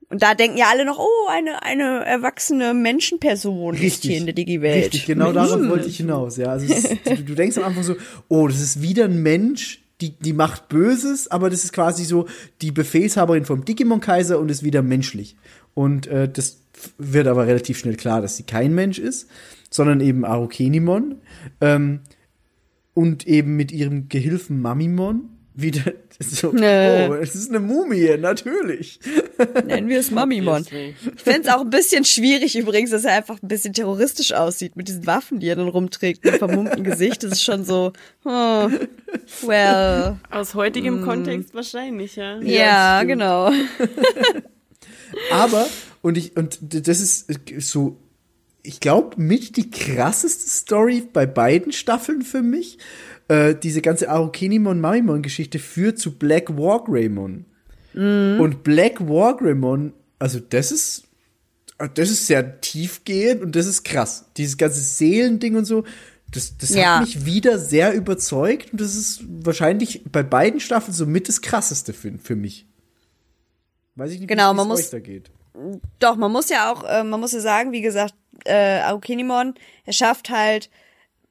Und 0.10 0.22
da 0.22 0.36
denken 0.36 0.58
ja 0.58 0.68
alle 0.70 0.86
noch, 0.86 1.00
oh, 1.00 1.30
eine, 1.30 1.64
eine 1.64 2.06
erwachsene 2.06 2.74
Menschenperson 2.74 3.76
ist 3.76 4.04
hier 4.04 4.18
in 4.18 4.26
der 4.26 4.36
Digi-Welt. 4.36 4.86
Richtig, 4.86 5.06
genau 5.08 5.32
darauf 5.32 5.68
wollte 5.68 5.88
ich 5.88 5.98
hinaus. 5.98 6.38
Ja, 6.38 6.48
also 6.48 6.72
ist, 6.72 6.90
du, 7.06 7.16
du 7.24 7.36
denkst 7.36 7.58
am 7.58 7.64
Anfang 7.64 7.84
so, 7.84 7.96
oh, 8.28 8.48
das 8.48 8.62
ist 8.62 8.82
wieder 8.82 9.06
ein 9.06 9.24
Mensch, 9.24 9.82
die, 10.02 10.12
die 10.12 10.34
macht 10.34 10.70
Böses, 10.70 11.30
aber 11.32 11.50
das 11.50 11.64
ist 11.64 11.74
quasi 11.74 12.04
so 12.04 12.28
die 12.62 12.72
Befehlshaberin 12.72 13.46
vom 13.46 13.66
Digimon-Kaiser 13.66 14.40
und 14.40 14.52
ist 14.52 14.64
wieder 14.64 14.82
menschlich. 14.82 15.36
Und 15.74 16.08
äh, 16.08 16.30
das 16.30 16.60
wird 16.98 17.28
aber 17.28 17.48
relativ 17.48 17.80
schnell 17.80 17.96
klar, 17.96 18.22
dass 18.22 18.38
sie 18.38 18.44
kein 18.44 18.76
Mensch 18.76 19.00
ist, 19.00 19.28
sondern 19.70 20.02
eben 20.02 20.24
Arukenimon. 20.24 21.16
Ähm, 21.62 22.02
und 22.94 23.28
eben 23.28 23.56
mit 23.58 23.72
ihrem 23.72 24.08
Gehilfen 24.08 24.62
Mamimon 24.62 25.30
wieder 25.56 25.94
so, 26.20 26.52
Nö. 26.52 27.08
oh, 27.10 27.14
es 27.16 27.36
ist 27.36 27.50
eine 27.50 27.60
Mumie, 27.60 28.18
natürlich. 28.18 29.00
Nennen 29.66 29.90
wir 29.90 30.00
es 30.00 30.12
Mamimon. 30.12 30.66
Ich 30.72 31.22
fände 31.22 31.48
es 31.48 31.54
auch 31.54 31.62
ein 31.62 31.70
bisschen 31.70 32.06
schwierig 32.06 32.58
übrigens, 32.58 32.92
dass 32.92 33.06
er 33.06 33.14
einfach 33.14 33.42
ein 33.42 33.48
bisschen 33.48 33.74
terroristisch 33.74 34.34
aussieht 34.34 34.76
mit 34.76 34.88
diesen 34.88 35.06
Waffen, 35.08 35.40
die 35.40 35.48
er 35.48 35.56
dann 35.56 35.68
rumträgt, 35.68 36.24
mit 36.24 36.36
vermummtem 36.36 36.84
Gesicht. 36.84 37.24
Das 37.24 37.34
ist 37.34 37.44
schon 37.44 37.64
so, 37.64 37.94
oh, 38.24 38.70
well, 39.42 40.18
Aus 40.30 40.56
heutigem 40.56 41.02
Kontext 41.04 41.54
wahrscheinlich, 41.54 42.16
ja. 42.16 42.40
ja, 42.42 43.04
genau. 43.04 43.52
Aber, 45.32 45.68
und 46.02 46.18
ich, 46.18 46.36
und 46.36 46.60
das 46.62 47.00
ist 47.00 47.28
so, 47.60 47.98
ich 48.64 48.80
glaube, 48.80 49.22
mit 49.22 49.58
die 49.58 49.70
krasseste 49.70 50.50
Story 50.50 51.04
bei 51.12 51.26
beiden 51.26 51.72
Staffeln 51.72 52.24
für 52.24 52.42
mich. 52.42 52.78
Äh, 53.28 53.56
diese 53.56 53.82
ganze 53.82 54.10
Arukenimon-Mamimon-Geschichte 54.10 55.60
führt 55.60 55.98
zu 56.00 56.18
Black 56.18 56.56
Wargreymon. 56.58 57.46
Und 57.98 58.64
Black 58.64 59.00
Wargreymon, 59.08 59.94
also 60.20 60.42
das 60.42 60.74
ist, 60.74 61.04
das 61.94 62.10
ist 62.10 62.28
sehr 62.28 62.60
tiefgehend 62.60 63.42
und 63.42 63.56
das 63.56 63.68
ist 63.68 63.84
krass. 63.84 64.26
Dieses 64.36 64.58
ganze 64.58 64.82
Seelending 64.82 65.56
und 65.56 65.64
so, 65.64 65.86
das, 66.30 66.58
das 66.58 66.72
Ja. 66.72 66.96
hat 67.00 67.06
mich 67.06 67.26
wieder 67.26 67.58
sehr 67.58 67.94
überzeugt 67.94 68.74
und 68.74 68.82
das 68.82 68.96
ist 68.96 69.24
wahrscheinlich 69.26 70.04
bei 70.12 70.24
beiden 70.24 70.60
Staffeln 70.60 70.94
so 70.94 71.06
mit 71.06 71.30
das 71.30 71.42
krasseste 71.42 71.94
für, 71.94 72.12
für 72.22 72.36
mich. 72.36 72.66
Weiß 73.96 74.12
ich 74.12 74.20
nicht, 74.20 74.28
Genau, 74.28 74.52
wie 74.52 74.58
man 74.58 74.72
es 74.72 74.80
euch 74.82 74.90
da 74.90 75.00
geht. 75.00 75.32
Doch, 76.00 76.18
man 76.18 76.34
muss 76.34 76.50
ja 76.50 76.74
auch, 76.74 76.84
äh, 76.84 77.02
man 77.06 77.22
muss 77.22 77.32
ja 77.32 77.40
sagen, 77.40 77.72
wie 77.72 77.82
gesagt, 77.82 78.14
äh, 78.44 78.80
Arukenimon, 78.80 79.54
er 79.86 79.94
schafft 79.94 80.30
halt 80.30 80.70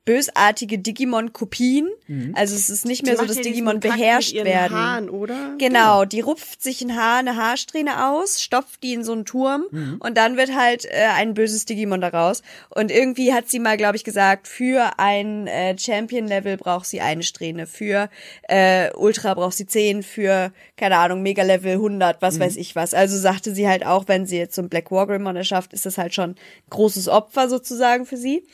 bösartige 0.04 0.78
Digimon-Kopien. 0.78 1.88
Also 2.34 2.54
es 2.54 2.68
ist 2.68 2.84
nicht 2.84 3.04
mehr 3.04 3.16
so, 3.16 3.24
dass 3.24 3.40
Digimon 3.40 3.80
beherrscht 3.80 4.34
werden. 4.34 4.76
Haaren, 4.76 5.08
oder? 5.08 5.54
Genau, 5.58 6.04
die 6.04 6.20
rupft 6.20 6.62
sich 6.62 6.82
ein 6.82 6.94
Haar, 6.94 7.18
eine 7.20 7.36
Haarsträhne 7.36 8.10
aus, 8.10 8.42
stopft 8.42 8.82
die 8.82 8.92
in 8.92 9.02
so 9.02 9.12
einen 9.12 9.24
Turm 9.24 9.64
und 10.00 10.16
dann 10.16 10.36
wird 10.36 10.54
halt 10.54 10.84
äh, 10.84 11.06
ein 11.14 11.32
böses 11.32 11.64
Digimon 11.64 12.02
daraus. 12.02 12.42
Und 12.68 12.90
irgendwie 12.90 13.32
hat 13.32 13.48
sie 13.48 13.58
mal, 13.58 13.76
glaube 13.78 13.96
ich, 13.96 14.04
gesagt, 14.04 14.46
für 14.46 14.98
ein 14.98 15.46
äh, 15.46 15.78
Champion-Level 15.78 16.58
braucht 16.58 16.86
sie 16.86 17.00
eine 17.00 17.22
Strähne, 17.22 17.66
für 17.66 18.10
äh, 18.48 18.92
Ultra 18.94 19.32
braucht 19.32 19.56
sie 19.56 19.66
10, 19.66 20.02
für, 20.02 20.52
keine 20.76 20.98
Ahnung, 20.98 21.22
Mega-Level 21.22 21.72
100, 21.72 22.20
was 22.20 22.38
weiß 22.38 22.56
ich 22.56 22.76
was. 22.76 22.92
Also 22.92 23.16
sagte 23.16 23.54
sie 23.54 23.68
halt 23.68 23.86
auch, 23.86 24.06
wenn 24.08 24.26
sie 24.26 24.36
jetzt 24.36 24.54
so 24.54 24.62
ein 24.62 24.68
Black 24.68 24.90
Wargreymon 24.90 25.36
erschafft, 25.36 25.72
ist 25.72 25.86
das 25.86 25.96
halt 25.96 26.14
schon 26.14 26.34
großes 26.68 27.08
Opfer 27.08 27.48
sozusagen 27.48 28.04
für 28.04 28.18
sie. 28.18 28.44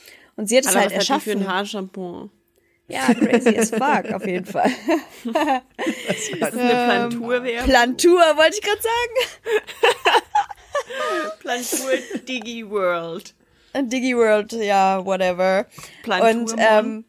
Und 0.40 0.46
sie 0.48 0.56
hat 0.56 0.64
es 0.64 0.74
halt 0.74 0.86
was 0.96 1.10
hat 1.10 1.20
die 1.20 1.20
für 1.20 1.30
erschaffen. 1.32 1.42
ein 1.42 1.48
Haarshampoo? 1.48 2.30
Ja, 2.88 3.12
crazy 3.12 3.58
as 3.58 3.68
fuck, 3.68 4.10
auf 4.14 4.26
jeden 4.26 4.46
Fall. 4.46 4.70
Ist 6.08 6.40
das 6.40 6.54
eine 6.54 6.70
Plantur-Werbung? 6.70 7.68
Plantur, 7.68 8.20
wollte 8.36 8.56
ich 8.56 8.62
gerade 8.62 8.80
sagen. 8.80 10.22
Plantur 11.40 11.90
Digi 12.26 12.68
World. 12.68 13.34
Digiworld, 13.76 14.52
ja, 14.54 15.04
whatever. 15.04 15.66
Planturmon. 16.02 16.48
Und 16.48 16.56
ähm, 16.58 17.04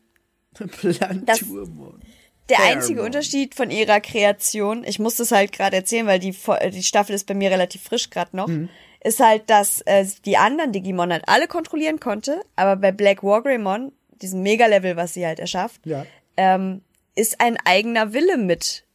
Planturmon. 0.81 2.01
der 2.49 2.59
einzige 2.63 3.01
Unterschied 3.01 3.55
von 3.55 3.71
ihrer 3.71 4.01
Kreation, 4.01 4.83
ich 4.83 4.99
muss 4.99 5.15
das 5.15 5.31
halt 5.31 5.53
gerade 5.53 5.77
erzählen, 5.77 6.05
weil 6.05 6.19
die, 6.19 6.35
die 6.73 6.83
Staffel 6.83 7.15
ist 7.15 7.27
bei 7.27 7.33
mir 7.33 7.49
relativ 7.49 7.81
frisch 7.83 8.09
gerade 8.09 8.35
noch, 8.35 8.47
Mhm. 8.49 8.67
Ist 9.03 9.19
halt, 9.19 9.49
dass 9.49 9.81
äh, 9.81 10.05
die 10.25 10.37
anderen 10.37 10.71
Digimon 10.71 11.11
halt 11.11 11.23
alle 11.27 11.47
kontrollieren 11.47 11.99
konnte, 11.99 12.41
aber 12.55 12.75
bei 12.75 12.91
Black 12.91 13.23
Wargreymon, 13.23 13.91
diesem 14.21 14.43
Mega-Level, 14.43 14.95
was 14.95 15.13
sie 15.13 15.25
halt 15.25 15.39
erschafft, 15.39 15.81
Ja. 15.85 16.05
ähm, 16.37 16.81
ist 17.15 17.41
ein 17.41 17.57
eigener 17.65 18.13
Wille 18.13 18.37
mit 18.37 18.85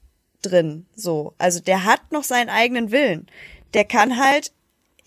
drin. 0.42 0.86
So, 0.94 1.34
also 1.38 1.60
der 1.60 1.84
hat 1.84 2.12
noch 2.12 2.24
seinen 2.24 2.48
eigenen 2.48 2.90
Willen. 2.92 3.26
Der 3.74 3.84
kann 3.84 4.18
halt 4.18 4.52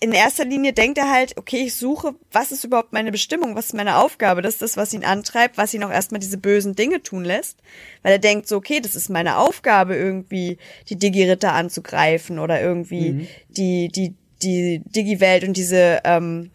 in 0.02 0.12
erster 0.12 0.46
Linie 0.46 0.72
denkt 0.72 0.96
er 0.96 1.10
halt, 1.10 1.36
okay, 1.36 1.64
ich 1.66 1.74
suche, 1.76 2.14
was 2.32 2.52
ist 2.52 2.64
überhaupt 2.64 2.94
meine 2.94 3.12
Bestimmung, 3.12 3.54
was 3.54 3.66
ist 3.66 3.74
meine 3.74 3.98
Aufgabe? 3.98 4.40
Das 4.40 4.54
ist 4.54 4.62
das, 4.62 4.76
was 4.78 4.94
ihn 4.94 5.04
antreibt, 5.04 5.58
was 5.58 5.74
ihn 5.74 5.84
auch 5.84 5.90
erstmal 5.90 6.20
diese 6.20 6.38
bösen 6.38 6.74
Dinge 6.74 7.02
tun 7.02 7.22
lässt. 7.22 7.58
Weil 8.02 8.12
er 8.12 8.18
denkt 8.18 8.48
so, 8.48 8.56
okay, 8.56 8.80
das 8.80 8.94
ist 8.94 9.10
meine 9.10 9.36
Aufgabe, 9.36 9.94
irgendwie 9.94 10.56
die 10.88 10.96
Digi-Ritter 10.96 11.52
anzugreifen 11.52 12.38
oder 12.38 12.62
irgendwie 12.62 13.28
die, 13.50 13.88
die, 13.88 14.14
die 14.42 14.82
Digi-Welt 14.84 15.44
und 15.44 15.56
diese, 15.56 16.00
ähm, 16.04 16.50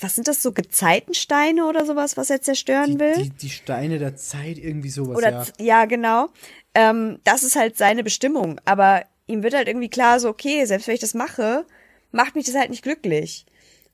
was 0.00 0.14
sind 0.14 0.28
das 0.28 0.42
so, 0.42 0.52
Gezeitensteine 0.52 1.66
oder 1.66 1.84
sowas, 1.84 2.16
was 2.16 2.30
er 2.30 2.40
zerstören 2.40 2.92
Die, 2.92 2.98
will? 3.00 3.14
die, 3.16 3.30
die 3.30 3.50
Steine 3.50 3.98
der 3.98 4.16
Zeit, 4.16 4.58
irgendwie 4.58 4.90
sowas, 4.90 5.16
Oder 5.16 5.30
ja. 5.30 5.46
ja, 5.58 5.84
genau. 5.86 6.28
Ähm, 6.74 7.18
das 7.24 7.42
ist 7.42 7.56
halt 7.56 7.76
seine 7.76 8.04
Bestimmung. 8.04 8.60
Aber 8.64 9.04
ihm 9.26 9.42
wird 9.42 9.54
halt 9.54 9.68
irgendwie 9.68 9.88
klar, 9.88 10.20
so, 10.20 10.28
okay, 10.28 10.64
selbst 10.64 10.86
wenn 10.86 10.94
ich 10.94 11.00
das 11.00 11.14
mache, 11.14 11.64
macht 12.12 12.34
mich 12.34 12.46
das 12.46 12.54
halt 12.54 12.70
nicht 12.70 12.82
glücklich. 12.82 13.44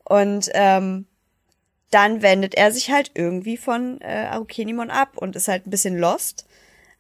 Und 0.05 0.51
ähm, 0.53 1.07
dann 1.91 2.23
wendet 2.23 2.55
er 2.55 2.73
sich 2.73 2.91
halt 2.91 3.13
irgendwie 3.15 3.57
von 3.57 4.01
äh, 4.01 4.27
Arukenimon 4.31 4.91
ab 4.91 5.17
und 5.17 5.37
ist 5.37 5.49
halt 5.49 5.67
ein 5.67 5.71
bisschen 5.71 5.97
lost. 5.97 6.47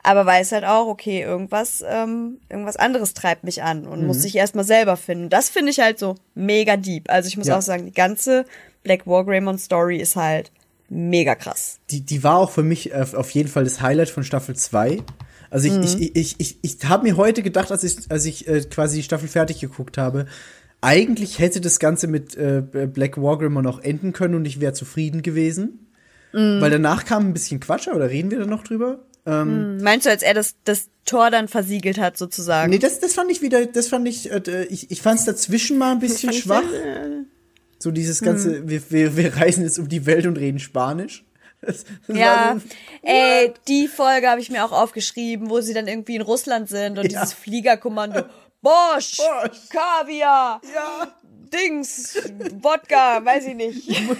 Aber 0.04 0.26
weiß 0.26 0.52
halt 0.52 0.64
auch, 0.64 0.86
okay, 0.86 1.22
irgendwas, 1.22 1.82
ähm, 1.88 2.38
irgendwas 2.50 2.76
anderes 2.76 3.14
treibt 3.14 3.42
mich 3.42 3.62
an 3.62 3.86
und 3.86 4.00
Mhm. 4.02 4.06
muss 4.06 4.22
sich 4.22 4.36
erstmal 4.36 4.64
selber 4.64 4.96
finden. 4.96 5.30
Das 5.30 5.48
finde 5.48 5.70
ich 5.72 5.80
halt 5.80 5.98
so 5.98 6.14
mega 6.34 6.76
deep. 6.76 7.10
Also 7.10 7.26
ich 7.28 7.36
muss 7.36 7.48
Ja. 7.48 7.58
auch 7.58 7.62
sagen, 7.62 7.86
die 7.86 7.92
ganze 7.92 8.44
Black 8.82 9.06
Wargreymon 9.06 9.58
Story 9.58 9.96
ist 9.96 10.14
halt 10.16 10.52
mega 10.90 11.34
krass. 11.34 11.78
die, 11.90 12.02
die 12.02 12.22
war 12.22 12.36
auch 12.38 12.50
für 12.50 12.62
mich 12.62 12.94
auf 12.94 13.30
jeden 13.30 13.48
Fall 13.48 13.64
das 13.64 13.80
Highlight 13.80 14.10
von 14.10 14.22
Staffel 14.24 14.54
2. 14.54 15.02
Also 15.50 15.68
ich, 15.68 15.74
ich, 15.82 16.16
ich, 16.16 16.34
ich, 16.38 16.58
ich 16.60 16.76
habe 16.84 17.04
mir 17.04 17.16
heute 17.16 17.42
gedacht, 17.42 17.72
als 17.72 17.82
ich, 17.84 17.96
als 18.10 18.24
ich 18.26 18.46
äh, 18.46 18.60
quasi 18.62 18.98
die 18.98 19.02
Staffel 19.02 19.28
fertig 19.28 19.60
geguckt 19.60 19.96
habe, 19.98 20.26
eigentlich 20.82 21.38
hätte 21.38 21.62
das 21.62 21.78
Ganze 21.78 22.06
mit 22.08 22.36
äh, 22.36 22.60
Black 22.60 23.16
Wargrimmer 23.20 23.62
noch 23.62 23.80
enden 23.80 24.12
können 24.12 24.34
und 24.34 24.44
ich 24.44 24.60
wäre 24.60 24.74
zufrieden 24.74 25.22
gewesen. 25.22 25.80
Weil 26.32 26.70
danach 26.70 27.04
kam 27.04 27.28
ein 27.28 27.32
bisschen 27.32 27.60
Quatsch, 27.60 27.86
oder 27.86 28.10
reden 28.10 28.30
wir 28.32 28.40
da 28.40 28.46
noch 28.46 28.64
drüber? 28.64 28.98
Ähm, 29.26 29.78
Meinst 29.82 30.06
du, 30.06 30.10
als 30.10 30.22
er 30.22 30.34
das, 30.34 30.54
das 30.64 30.88
Tor 31.06 31.30
dann 31.30 31.48
versiegelt 31.48 31.98
hat, 31.98 32.16
sozusagen? 32.18 32.70
Nee, 32.70 32.78
das, 32.78 33.00
das 33.00 33.14
fand 33.14 33.30
ich 33.30 33.40
wieder, 33.42 33.64
das 33.66 33.88
fand 33.88 34.06
ich, 34.08 34.30
äh, 34.30 34.64
ich, 34.64 34.90
ich 34.90 35.00
fand 35.02 35.18
es 35.20 35.24
dazwischen 35.24 35.78
mal 35.78 35.92
ein 35.92 35.98
bisschen 35.98 36.32
schwach. 36.32 36.62
So 37.78 37.90
dieses 37.90 38.20
ganze, 38.22 38.68
wir, 38.68 38.82
wir, 38.90 39.16
wir 39.16 39.36
reisen 39.36 39.62
jetzt 39.64 39.78
um 39.78 39.88
die 39.88 40.06
Welt 40.06 40.26
und 40.26 40.36
reden 40.38 40.58
Spanisch. 40.58 41.24
Das, 41.60 41.84
das 42.06 42.16
Ja, 42.16 42.56
so- 42.58 42.66
ey, 43.02 43.52
die 43.68 43.88
Folge 43.88 44.28
habe 44.28 44.40
ich 44.40 44.50
mir 44.50 44.64
auch 44.64 44.72
aufgeschrieben, 44.72 45.48
wo 45.50 45.60
sie 45.62 45.72
dann 45.74 45.88
irgendwie 45.88 46.16
in 46.16 46.22
Russland 46.22 46.68
sind 46.68 46.98
und 46.98 47.10
Ja. 47.10 47.20
dieses 47.20 47.32
Fliegerkommando. 47.34 48.22
Bosch, 48.60 49.16
Bosch. 49.18 49.58
Kaviar, 49.70 50.60
ja. 50.74 51.14
Dings, 51.52 52.18
Wodka, 52.60 53.24
weiß 53.24 53.46
ich 53.46 53.54
nicht. 53.54 53.88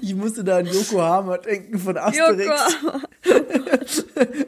Ich 0.00 0.14
musste 0.14 0.42
da 0.42 0.58
an 0.58 0.66
Yokohama 0.66 1.36
denken 1.36 1.78
von 1.78 1.96
Asterix. 1.98 2.48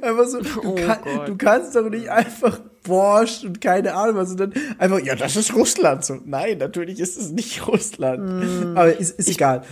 Einfach 0.01 0.27
so, 0.27 0.41
du, 0.41 0.49
Oh 0.65 0.75
kann, 0.75 1.27
du 1.27 1.37
kannst 1.37 1.77
doch 1.77 1.89
nicht 1.91 2.09
einfach 2.09 2.61
Borscht 2.83 3.45
und 3.45 3.61
keine 3.61 3.95
Ahnung 3.95 4.17
was, 4.17 4.29
sondern 4.31 4.53
einfach, 4.79 5.01
ja, 5.01 5.15
das 5.15 5.37
ist 5.37 5.55
Russland. 5.55 6.05
So, 6.05 6.19
nein, 6.25 6.59
natürlich 6.59 6.99
ist 6.99 7.19
es 7.19 7.31
nicht 7.31 7.67
Russland. 7.69 8.43
Hm. 8.43 8.77
Aber 8.77 8.97
ist, 8.97 9.19
ist 9.19 9.29
egal. 9.29 9.63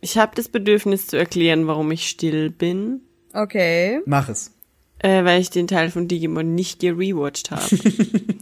Ich 0.00 0.16
habe 0.18 0.32
das 0.34 0.48
Bedürfnis 0.48 1.06
zu 1.08 1.16
erklären, 1.18 1.66
warum 1.66 1.90
ich 1.90 2.08
still 2.08 2.50
bin, 2.50 3.02
Okay. 3.34 4.00
Mach 4.06 4.28
es. 4.28 4.52
äh, 4.98 5.24
weil 5.24 5.40
ich 5.40 5.48
den 5.50 5.66
Teil 5.66 5.90
von 5.90 6.06
Digimon 6.08 6.54
nicht 6.54 6.80
gerewatcht 6.80 7.50
habe. 7.50 7.62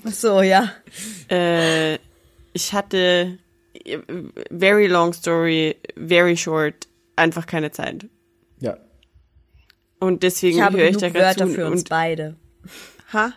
Ach 0.05 0.11
so, 0.13 0.43
ja. 0.43 0.71
äh, 1.29 1.99
ich 2.53 2.73
hatte 2.73 3.39
äh, 3.85 3.99
very 4.51 4.87
long 4.87 5.13
story, 5.13 5.77
very 5.97 6.37
short, 6.37 6.89
einfach 7.17 7.47
keine 7.47 7.71
Zeit. 7.71 8.07
Ja. 8.61 8.77
Und 9.99 10.23
deswegen 10.23 10.59
Ich 10.59 10.63
habe 10.63 10.79
höre 10.79 10.89
ich 10.89 10.97
genug 10.97 11.13
da 11.13 11.19
gerade 11.19 11.41
Wörter 11.41 11.47
zu 11.49 11.55
für 11.55 11.67
uns 11.67 11.85
beide. 11.85 12.37
ha, 13.13 13.33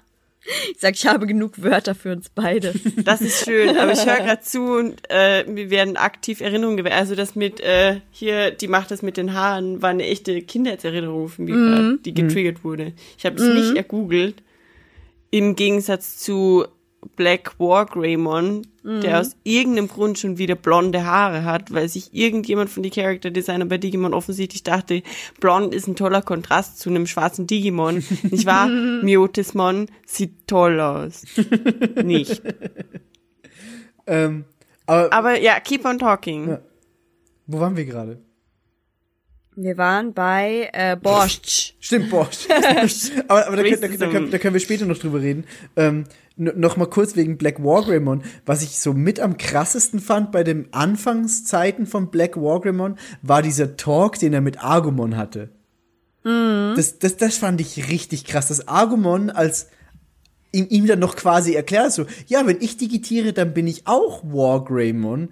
Ich 0.72 0.80
sag, 0.80 0.96
ich 0.96 1.06
habe 1.06 1.28
genug 1.28 1.62
Wörter 1.62 1.96
für 1.96 2.12
uns 2.14 2.30
beide. 2.30 2.74
das 3.04 3.22
ist 3.22 3.46
schön, 3.46 3.78
aber 3.78 3.92
ich 3.94 4.06
höre 4.06 4.18
gerade 4.18 4.42
zu 4.42 4.62
und 4.78 5.02
äh, 5.10 5.44
mir 5.46 5.70
werden 5.70 5.98
aktiv 5.98 6.42
Erinnerungen 6.42 6.78
gewährt. 6.78 6.96
Also 6.96 7.16
das 7.16 7.36
mit 7.36 7.60
äh, 7.60 8.00
hier, 8.12 8.52
die 8.52 8.68
macht 8.68 8.92
das 8.92 9.02
mit 9.02 9.18
den 9.18 9.34
Haaren, 9.34 9.82
war 9.82 9.90
eine 9.90 10.06
echte 10.06 10.42
Kindheitserinnerung 10.42 11.28
von 11.30 11.46
mir, 11.46 11.56
grad, 11.56 12.06
die 12.06 12.14
getriggert 12.14 12.64
wurde. 12.64 12.94
Ich 13.18 13.26
habe 13.26 13.36
das 13.36 13.48
nicht 13.48 13.76
ergoogelt. 13.76 14.42
Im 15.32 15.56
Gegensatz 15.56 16.18
zu 16.18 16.66
Black 17.16 17.60
War 17.60 17.86
Greymon, 17.86 18.68
der 18.84 19.20
aus 19.22 19.36
irgendeinem 19.44 19.88
Grund 19.88 20.20
schon 20.20 20.38
wieder 20.38 20.56
blonde 20.56 21.06
Haare 21.06 21.44
hat, 21.46 21.72
weil 21.74 21.88
sich 21.90 22.14
irgendjemand 22.14 22.70
von 22.70 22.84
den 22.84 22.92
Character 22.92 23.32
Designer 23.32 23.66
bei 23.66 23.78
Digimon 23.78 24.14
offensichtlich 24.14 24.64
dachte, 24.64 25.04
blond 25.40 25.74
ist 25.74 25.88
ein 25.88 25.96
toller 25.96 26.22
Kontrast 26.22 26.80
zu 26.80 26.90
einem 26.90 27.08
schwarzen 27.08 27.48
Digimon. 27.48 28.04
Nicht 28.24 28.46
wahr? 28.46 28.68
Miotismon 29.04 29.88
sieht 30.06 30.48
toll 30.48 30.80
aus. 30.80 31.24
Nicht. 32.04 32.42
Ähm, 34.06 34.46
aber, 34.86 35.14
Aber 35.14 35.40
ja, 35.40 35.60
keep 35.62 35.86
on 35.86 35.98
talking. 35.98 36.50
Ja. 36.50 36.62
wo 37.48 37.60
waren 37.62 37.78
wir 37.78 37.86
gerade? 37.86 38.20
Wir 39.56 39.78
waren 39.78 40.14
bei 40.14 40.70
äh, 40.74 40.98
Borscht. 40.98 41.76
Stimmt, 41.80 42.10
Borscht. 42.10 42.48
aber 43.30 43.48
aber 43.48 43.56
da, 43.56 43.64
können- 43.64 44.00
da, 44.00 44.08
da, 44.08 44.20
da 44.20 44.38
können 44.40 44.54
wir 44.56 44.60
später 44.60 44.86
noch 44.86 44.98
drüber 44.98 45.22
reden. 45.22 45.46
Ähm, 45.76 46.06
noch 46.36 46.78
mal 46.78 46.88
kurz 46.88 47.16
wegen 47.16 47.38
Black 47.38 47.64
Wargreymon. 47.64 48.24
Was 48.46 48.64
ich 48.64 48.80
so 48.80 48.94
mit 48.94 49.20
am 49.20 49.38
krassesten 49.38 50.00
fand 50.00 50.32
bei 50.32 50.44
den 50.44 50.74
Anfangszeiten 50.74 51.86
von 51.86 52.10
Black 52.10 52.38
Wargreymon, 52.38 52.98
war 53.22 53.42
dieser 53.42 53.78
Talk, 53.78 54.20
den 54.20 54.34
er 54.34 54.42
mit 54.42 54.64
Argumon 54.64 55.18
hatte. 55.18 55.50
Das, 56.76 57.00
das, 57.00 57.18
das 57.18 57.38
fand 57.38 57.62
ich 57.62 57.90
richtig 57.90 58.26
krass. 58.26 58.48
Das 58.48 58.68
Argumon 58.68 59.30
als 59.30 59.68
ihm, 60.52 60.68
ihm 60.70 60.88
dann 60.88 61.00
noch 61.00 61.16
quasi 61.16 61.54
erklärt, 61.54 61.92
so, 61.92 62.06
ja, 62.28 62.46
wenn 62.48 62.62
ich 62.62 62.78
digitiere, 62.78 63.34
dann 63.34 63.54
bin 63.54 63.68
ich 63.68 63.88
auch 63.88 64.24
Wargreymon, 64.24 65.30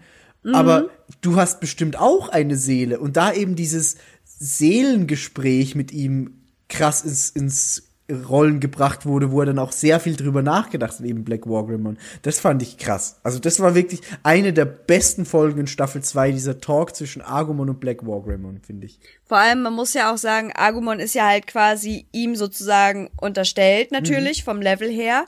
aber 0.54 0.90
du 1.22 1.36
hast 1.36 1.60
bestimmt 1.60 2.00
auch 2.00 2.30
eine 2.30 2.58
Seele. 2.58 3.00
Und 3.00 3.16
da 3.16 3.32
eben 3.32 3.56
dieses 3.56 3.98
Seelengespräch 4.26 5.76
mit 5.76 5.92
ihm 5.92 6.42
krass 6.68 7.04
ins, 7.04 7.30
ins 7.30 7.91
Rollen 8.28 8.60
gebracht 8.60 9.06
wurde, 9.06 9.32
wo 9.32 9.40
er 9.42 9.46
dann 9.48 9.60
auch 9.60 9.72
sehr 9.72 10.00
viel 10.00 10.16
drüber 10.16 10.42
nachgedacht 10.42 11.00
hat, 11.00 11.06
eben 11.06 11.24
Black 11.24 11.48
Wargreymon. 11.48 11.98
Das 12.22 12.40
fand 12.40 12.62
ich 12.62 12.78
krass. 12.78 13.20
Also 13.24 13.40
das 13.40 13.60
war 13.60 13.76
wirklich 13.76 14.02
eine 14.24 14.54
der 14.54 14.66
besten 14.66 15.26
Folgen 15.26 15.62
in 15.62 15.68
Staffel 15.68 16.02
2, 16.02 16.32
dieser 16.32 16.60
Talk 16.60 16.96
zwischen 16.96 17.22
Argumon 17.22 17.70
und 17.70 17.80
Black 17.80 18.06
Wargreymon, 18.06 18.60
finde 18.66 18.88
ich. 18.88 19.00
Vor 19.26 19.38
allem, 19.38 19.62
man 19.62 19.74
muss 19.74 19.94
ja 19.94 20.14
auch 20.14 20.18
sagen, 20.18 20.52
Agumon 20.56 21.00
ist 21.00 21.16
ja 21.16 21.28
halt 21.28 21.48
quasi 21.48 22.06
ihm 22.12 22.36
sozusagen 22.36 23.10
unterstellt, 23.20 23.92
natürlich, 23.92 24.44
vom 24.44 24.62
Level 24.62 24.90
her. 24.90 25.26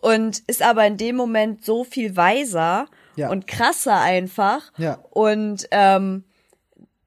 Und 0.00 0.40
ist 0.48 0.62
aber 0.62 0.84
in 0.86 0.96
dem 0.96 1.14
Moment 1.14 1.64
so 1.64 1.84
viel 1.84 2.16
weiser 2.16 2.86
Ja. 3.14 3.30
und 3.30 3.46
krasser 3.46 4.00
einfach. 4.00 4.72
Ja. 4.76 4.98
Und 5.10 5.68
ähm, 5.70 6.24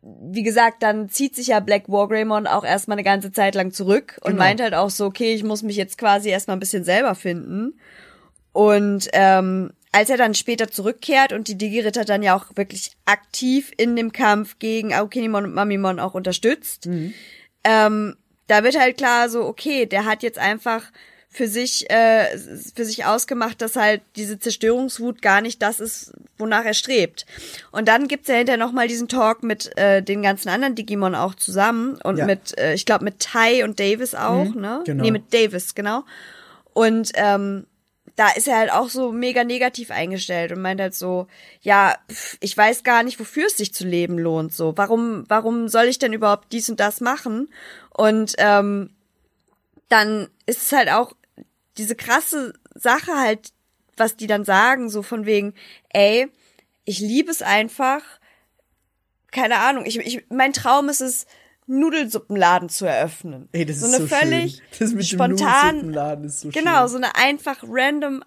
wie 0.07 0.43
gesagt, 0.43 0.83
dann 0.83 1.09
zieht 1.09 1.35
sich 1.35 1.47
ja 1.47 1.59
Black 1.59 1.89
Wargreymon 1.89 2.45
auch 2.45 2.63
erstmal 2.63 2.95
eine 2.95 3.03
ganze 3.03 3.31
Zeit 3.31 3.55
lang 3.55 3.71
zurück 3.71 4.19
und 4.21 4.33
Genau. 4.33 4.43
meint 4.43 4.61
halt 4.61 4.75
auch 4.75 4.91
so, 4.91 5.05
okay, 5.05 5.33
ich 5.33 5.43
muss 5.43 5.63
mich 5.63 5.77
jetzt 5.77 5.97
quasi 5.97 6.29
erstmal 6.29 6.55
ein 6.57 6.59
bisschen 6.59 6.83
selber 6.83 7.15
finden. 7.15 7.79
Und 8.51 9.09
ähm, 9.13 9.71
als 9.91 10.09
er 10.09 10.17
dann 10.17 10.33
später 10.35 10.69
zurückkehrt 10.69 11.33
und 11.33 11.47
die 11.47 11.57
Digi-Ritter 11.57 12.05
dann 12.05 12.21
ja 12.21 12.35
auch 12.35 12.55
wirklich 12.55 12.91
aktiv 13.05 13.71
in 13.77 13.95
dem 13.95 14.11
Kampf 14.11 14.59
gegen 14.59 14.93
Aokenimon 14.93 15.45
und 15.45 15.53
Mamimon 15.53 15.99
auch 15.99 16.13
unterstützt, 16.13 16.87
ähm, 17.63 18.15
da 18.47 18.63
wird 18.63 18.79
halt 18.79 18.97
klar 18.97 19.27
so, 19.29 19.43
okay, 19.45 19.85
der 19.87 20.05
hat 20.05 20.21
jetzt 20.21 20.37
einfach 20.37 20.83
für 21.35 21.47
sich, 21.49 21.89
äh, 21.89 22.37
für 22.73 22.85
sich 22.85 23.03
ausgemacht, 23.05 23.61
dass 23.61 23.75
halt 23.75 24.01
diese 24.15 24.39
Zerstörungswut 24.39 25.21
gar 25.21 25.41
nicht 25.41 25.61
das 25.61 25.81
ist, 25.81 26.13
wonach 26.37 26.63
er 26.63 26.73
strebt. 26.73 27.25
Und 27.71 27.87
dann 27.89 28.07
gibt's 28.07 28.29
ja 28.29 28.35
hinterher 28.35 28.57
nochmal 28.57 28.87
diesen 28.87 29.09
Talk 29.09 29.43
mit 29.43 29.77
äh, 29.77 30.01
den 30.01 30.21
ganzen 30.21 30.47
anderen 30.47 30.75
Digimon 30.75 31.13
auch 31.13 31.35
zusammen 31.35 31.99
und 32.03 32.17
Ja. 32.17 32.25
mit, 32.25 32.57
äh, 32.57 32.73
ich 32.73 32.85
glaube, 32.85 33.03
mit 33.03 33.19
Ty 33.19 33.63
und 33.63 33.79
Davis 33.81 34.15
auch, 34.15 34.55
ne? 34.55 34.81
genau. 34.85 35.03
Nee, 35.03 35.11
mit 35.11 35.33
Davis, 35.33 35.75
genau. 35.75 36.03
Und 36.73 37.11
ähm, 37.15 37.65
da 38.15 38.29
ist 38.29 38.47
er 38.47 38.57
halt 38.57 38.71
auch 38.71 38.87
so 38.89 39.11
mega 39.11 39.43
negativ 39.43 39.91
eingestellt 39.91 40.53
und 40.53 40.61
meint 40.61 40.79
halt 40.79 40.95
so, 40.95 41.27
ja, 41.59 41.97
pf, 42.09 42.37
ich 42.39 42.55
weiß 42.55 42.83
gar 42.83 43.03
nicht, 43.03 43.19
wofür 43.19 43.47
es 43.47 43.57
sich 43.57 43.73
zu 43.73 43.85
leben 43.85 44.17
lohnt. 44.17 44.53
So, 44.53 44.77
warum, 44.77 45.25
warum 45.27 45.67
soll 45.67 45.85
ich 45.85 45.99
denn 45.99 46.13
überhaupt 46.13 46.53
dies 46.53 46.69
und 46.69 46.79
das 46.79 47.01
machen? 47.01 47.49
Und 47.89 48.35
ähm, 48.37 48.91
dann 49.89 50.29
ist 50.45 50.61
es 50.63 50.71
halt 50.71 50.89
auch 50.89 51.13
diese 51.77 51.95
krasse 51.95 52.53
Sache 52.73 53.13
halt, 53.17 53.51
was 53.97 54.15
die 54.17 54.27
dann 54.27 54.43
sagen, 54.45 54.89
so 54.89 55.01
von 55.03 55.25
wegen, 55.25 55.53
ey, 55.89 56.27
ich 56.83 56.99
liebe 56.99 57.31
es 57.31 57.41
einfach, 57.41 58.01
keine 59.31 59.57
Ahnung, 59.57 59.85
ich, 59.85 59.97
ich, 59.97 60.25
mein 60.29 60.53
Traum 60.53 60.89
ist 60.89 61.01
es, 61.01 61.25
Nudelsuppenladen 61.67 62.69
zu 62.69 62.85
eröffnen. 62.85 63.49
Ey, 63.51 63.65
das 63.65 63.79
so 63.79 63.87
ist 63.87 63.93
eine 63.95 64.07
so 64.07 64.15
völlig 64.15 64.61
schön. 64.71 65.01
Spontan, 65.03 65.75
Nudelsuppenladen 65.77 66.25
ist 66.25 66.39
so 66.41 66.49
genau, 66.49 66.81
schön. 66.81 66.87
so 66.89 66.97
eine 66.97 67.15
einfach 67.15 67.63
random 67.67 68.23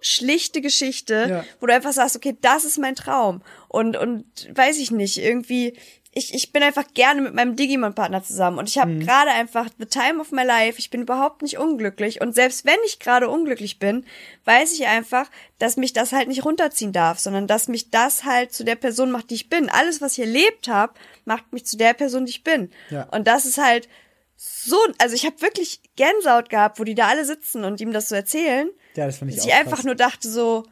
schlichte 0.00 0.60
Geschichte, 0.60 1.26
Ja. 1.30 1.44
wo 1.60 1.66
du 1.66 1.72
einfach 1.74 1.92
sagst, 1.92 2.16
okay, 2.16 2.36
das 2.40 2.64
ist 2.64 2.78
mein 2.78 2.94
Traum. 2.96 3.42
Und, 3.68 3.96
und 3.96 4.24
weiß 4.54 4.78
ich 4.78 4.90
nicht, 4.90 5.18
irgendwie, 5.18 5.78
ich, 6.14 6.32
ich 6.32 6.52
bin 6.52 6.62
einfach 6.62 6.84
gerne 6.94 7.22
mit 7.22 7.34
meinem 7.34 7.56
Digimon-Partner 7.56 8.22
zusammen 8.22 8.58
und 8.58 8.68
ich 8.68 8.78
habe 8.78 8.96
gerade 8.98 9.30
einfach 9.30 9.68
the 9.78 9.86
time 9.86 10.20
of 10.20 10.30
my 10.30 10.44
life. 10.44 10.78
Ich 10.78 10.90
bin 10.90 11.02
überhaupt 11.02 11.42
nicht 11.42 11.58
unglücklich 11.58 12.20
und 12.20 12.34
selbst 12.34 12.64
wenn 12.64 12.78
ich 12.86 13.00
gerade 13.00 13.28
unglücklich 13.28 13.78
bin, 13.78 14.06
weiß 14.44 14.72
ich 14.74 14.86
einfach, 14.86 15.28
dass 15.58 15.76
mich 15.76 15.92
das 15.92 16.12
halt 16.12 16.28
nicht 16.28 16.44
runterziehen 16.44 16.92
darf, 16.92 17.18
sondern 17.18 17.46
dass 17.46 17.68
mich 17.68 17.90
das 17.90 18.24
halt 18.24 18.52
zu 18.52 18.64
der 18.64 18.76
Person 18.76 19.10
macht, 19.10 19.30
die 19.30 19.34
ich 19.34 19.48
bin. 19.48 19.68
Alles, 19.68 20.00
was 20.00 20.16
ich 20.16 20.24
erlebt 20.24 20.68
habe, 20.68 20.94
macht 21.24 21.52
mich 21.52 21.66
zu 21.66 21.76
der 21.76 21.94
Person, 21.94 22.26
die 22.26 22.30
ich 22.30 22.44
bin. 22.44 22.70
Ja. 22.90 23.04
Und 23.10 23.26
das 23.26 23.44
ist 23.44 23.58
halt 23.58 23.88
so, 24.36 24.76
also 24.98 25.14
ich 25.14 25.26
habe 25.26 25.40
wirklich 25.42 25.80
Gänsehaut 25.96 26.48
gehabt, 26.48 26.78
wo 26.78 26.84
die 26.84 26.94
da 26.94 27.08
alle 27.08 27.24
sitzen 27.24 27.64
und 27.64 27.80
ihm 27.80 27.92
das 27.92 28.08
so 28.08 28.14
erzählen. 28.14 28.68
Ja, 28.94 29.06
das 29.06 29.18
fand 29.18 29.30
ich 29.30 29.36
dass 29.36 29.44
auch 29.44 29.48
ich 29.48 29.54
einfach 29.54 29.76
krass. 29.76 29.84
nur 29.84 29.94
dachte 29.94 30.28
so, 30.28 30.64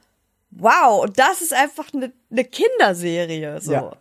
wow, 0.50 1.02
und 1.02 1.18
das 1.18 1.42
ist 1.42 1.52
einfach 1.52 1.92
eine 1.92 2.12
ne 2.30 2.44
Kinderserie. 2.44 3.60
So. 3.60 3.72
Ja. 3.72 3.96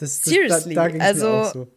Das, 0.00 0.20
das 0.20 0.32
Seriously, 0.32 0.74
da, 0.74 0.88
da 0.88 1.04
also- 1.04 1.44
so. 1.44 1.68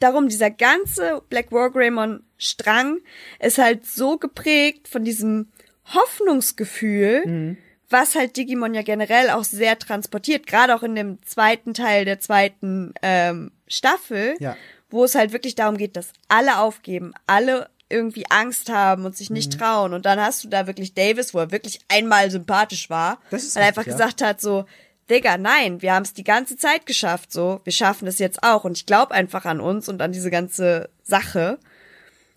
Darum, 0.00 0.28
dieser 0.28 0.50
ganze 0.50 1.22
Black 1.28 1.50
War 1.50 1.70
Greymon 1.70 2.22
Strang 2.36 2.98
ist 3.40 3.58
halt 3.58 3.84
so 3.84 4.16
geprägt 4.16 4.86
von 4.86 5.02
diesem 5.04 5.48
Hoffnungsgefühl, 5.92 7.26
Mhm. 7.26 7.56
was 7.90 8.14
halt 8.14 8.36
Digimon 8.36 8.74
ja 8.74 8.82
generell 8.82 9.30
auch 9.30 9.44
sehr 9.44 9.78
transportiert, 9.78 10.46
gerade 10.46 10.74
auch 10.74 10.82
in 10.82 10.94
dem 10.94 11.18
zweiten 11.24 11.74
Teil 11.74 12.04
der 12.04 12.20
zweiten 12.20 12.92
ähm, 13.02 13.50
Staffel, 13.66 14.36
Ja. 14.40 14.56
wo 14.90 15.04
es 15.04 15.14
halt 15.14 15.32
wirklich 15.32 15.54
darum 15.54 15.76
geht, 15.76 15.96
dass 15.96 16.12
alle 16.28 16.58
aufgeben, 16.58 17.12
alle 17.26 17.68
irgendwie 17.90 18.26
Angst 18.28 18.68
haben 18.70 19.06
und 19.06 19.16
sich 19.16 19.30
Mhm. 19.30 19.34
nicht 19.36 19.58
trauen. 19.58 19.94
Und 19.94 20.04
dann 20.04 20.20
hast 20.20 20.44
du 20.44 20.48
da 20.48 20.66
wirklich 20.66 20.92
Davis, 20.94 21.32
wo 21.32 21.38
er 21.38 21.50
wirklich 21.50 21.80
einmal 21.88 22.30
sympathisch 22.30 22.90
war, 22.90 23.18
Das 23.30 23.42
ist 23.44 23.56
weil 23.56 23.62
er 23.62 23.68
richtig, 23.68 23.78
einfach 23.78 23.86
ja. 23.86 23.92
gesagt 23.96 24.22
hat, 24.22 24.40
so, 24.40 24.66
Digga, 25.10 25.38
nein, 25.38 25.80
wir 25.82 25.94
haben 25.94 26.02
es 26.02 26.12
die 26.12 26.24
ganze 26.24 26.56
Zeit 26.56 26.86
geschafft, 26.86 27.32
so, 27.32 27.60
wir 27.64 27.72
schaffen 27.72 28.06
es 28.06 28.18
jetzt 28.18 28.42
auch. 28.42 28.64
Und 28.64 28.76
ich 28.76 28.86
glaube 28.86 29.12
einfach 29.12 29.44
an 29.44 29.60
uns 29.60 29.88
und 29.88 30.02
an 30.02 30.12
diese 30.12 30.30
ganze 30.30 30.90
Sache. 31.02 31.58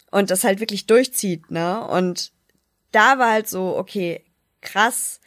Und 0.09 0.29
das 0.29 0.43
halt 0.43 0.59
wirklich 0.59 0.85
durchzieht, 0.87 1.51
ne? 1.51 1.85
Und 1.87 2.31
da 2.91 3.17
war 3.17 3.31
halt 3.31 3.47
so, 3.47 3.77
okay, 3.77 4.23
krass, 4.61 5.21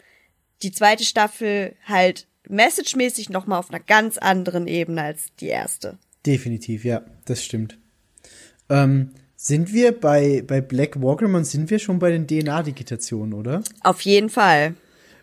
die 0.61 0.71
zweite 0.71 1.03
Staffel 1.03 1.75
halt 1.85 2.27
messagemäßig 2.47 3.29
nochmal 3.29 3.59
auf 3.59 3.69
einer 3.69 3.79
ganz 3.79 4.17
anderen 4.17 4.67
Ebene 4.67 5.01
als 5.01 5.27
die 5.39 5.47
erste. 5.47 5.97
Definitiv, 6.25 6.85
ja, 6.85 7.01
das 7.25 7.43
stimmt. 7.43 7.77
Ähm, 8.69 9.11
sind 9.35 9.73
wir 9.73 9.99
bei, 9.99 10.43
bei 10.45 10.61
Black 10.61 11.01
Walkerman, 11.01 11.45
sind 11.45 11.69
wir 11.69 11.79
schon 11.79 11.99
bei 11.99 12.11
den 12.11 12.27
DNA-Digitationen, 12.27 13.33
oder? 13.33 13.63
Auf 13.81 14.01
jeden 14.01 14.29
Fall. 14.29 14.75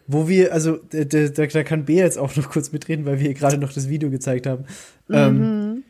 Wo 0.07 0.29
wir, 0.29 0.53
also 0.53 0.79
da, 0.91 1.05
da, 1.05 1.47
da 1.47 1.63
kann 1.65 1.85
Bea 1.85 2.05
jetzt 2.05 2.19
auch 2.19 2.35
noch 2.37 2.51
kurz 2.51 2.73
mitreden, 2.73 3.05
weil 3.07 3.21
wir 3.21 3.29
ihr 3.29 3.35
gerade 3.35 3.59
noch 3.59 3.73
das 3.73 3.89
Video 3.89 4.11
gezeigt 4.11 4.47
haben. 4.47 4.65
Ähm, 5.11 5.85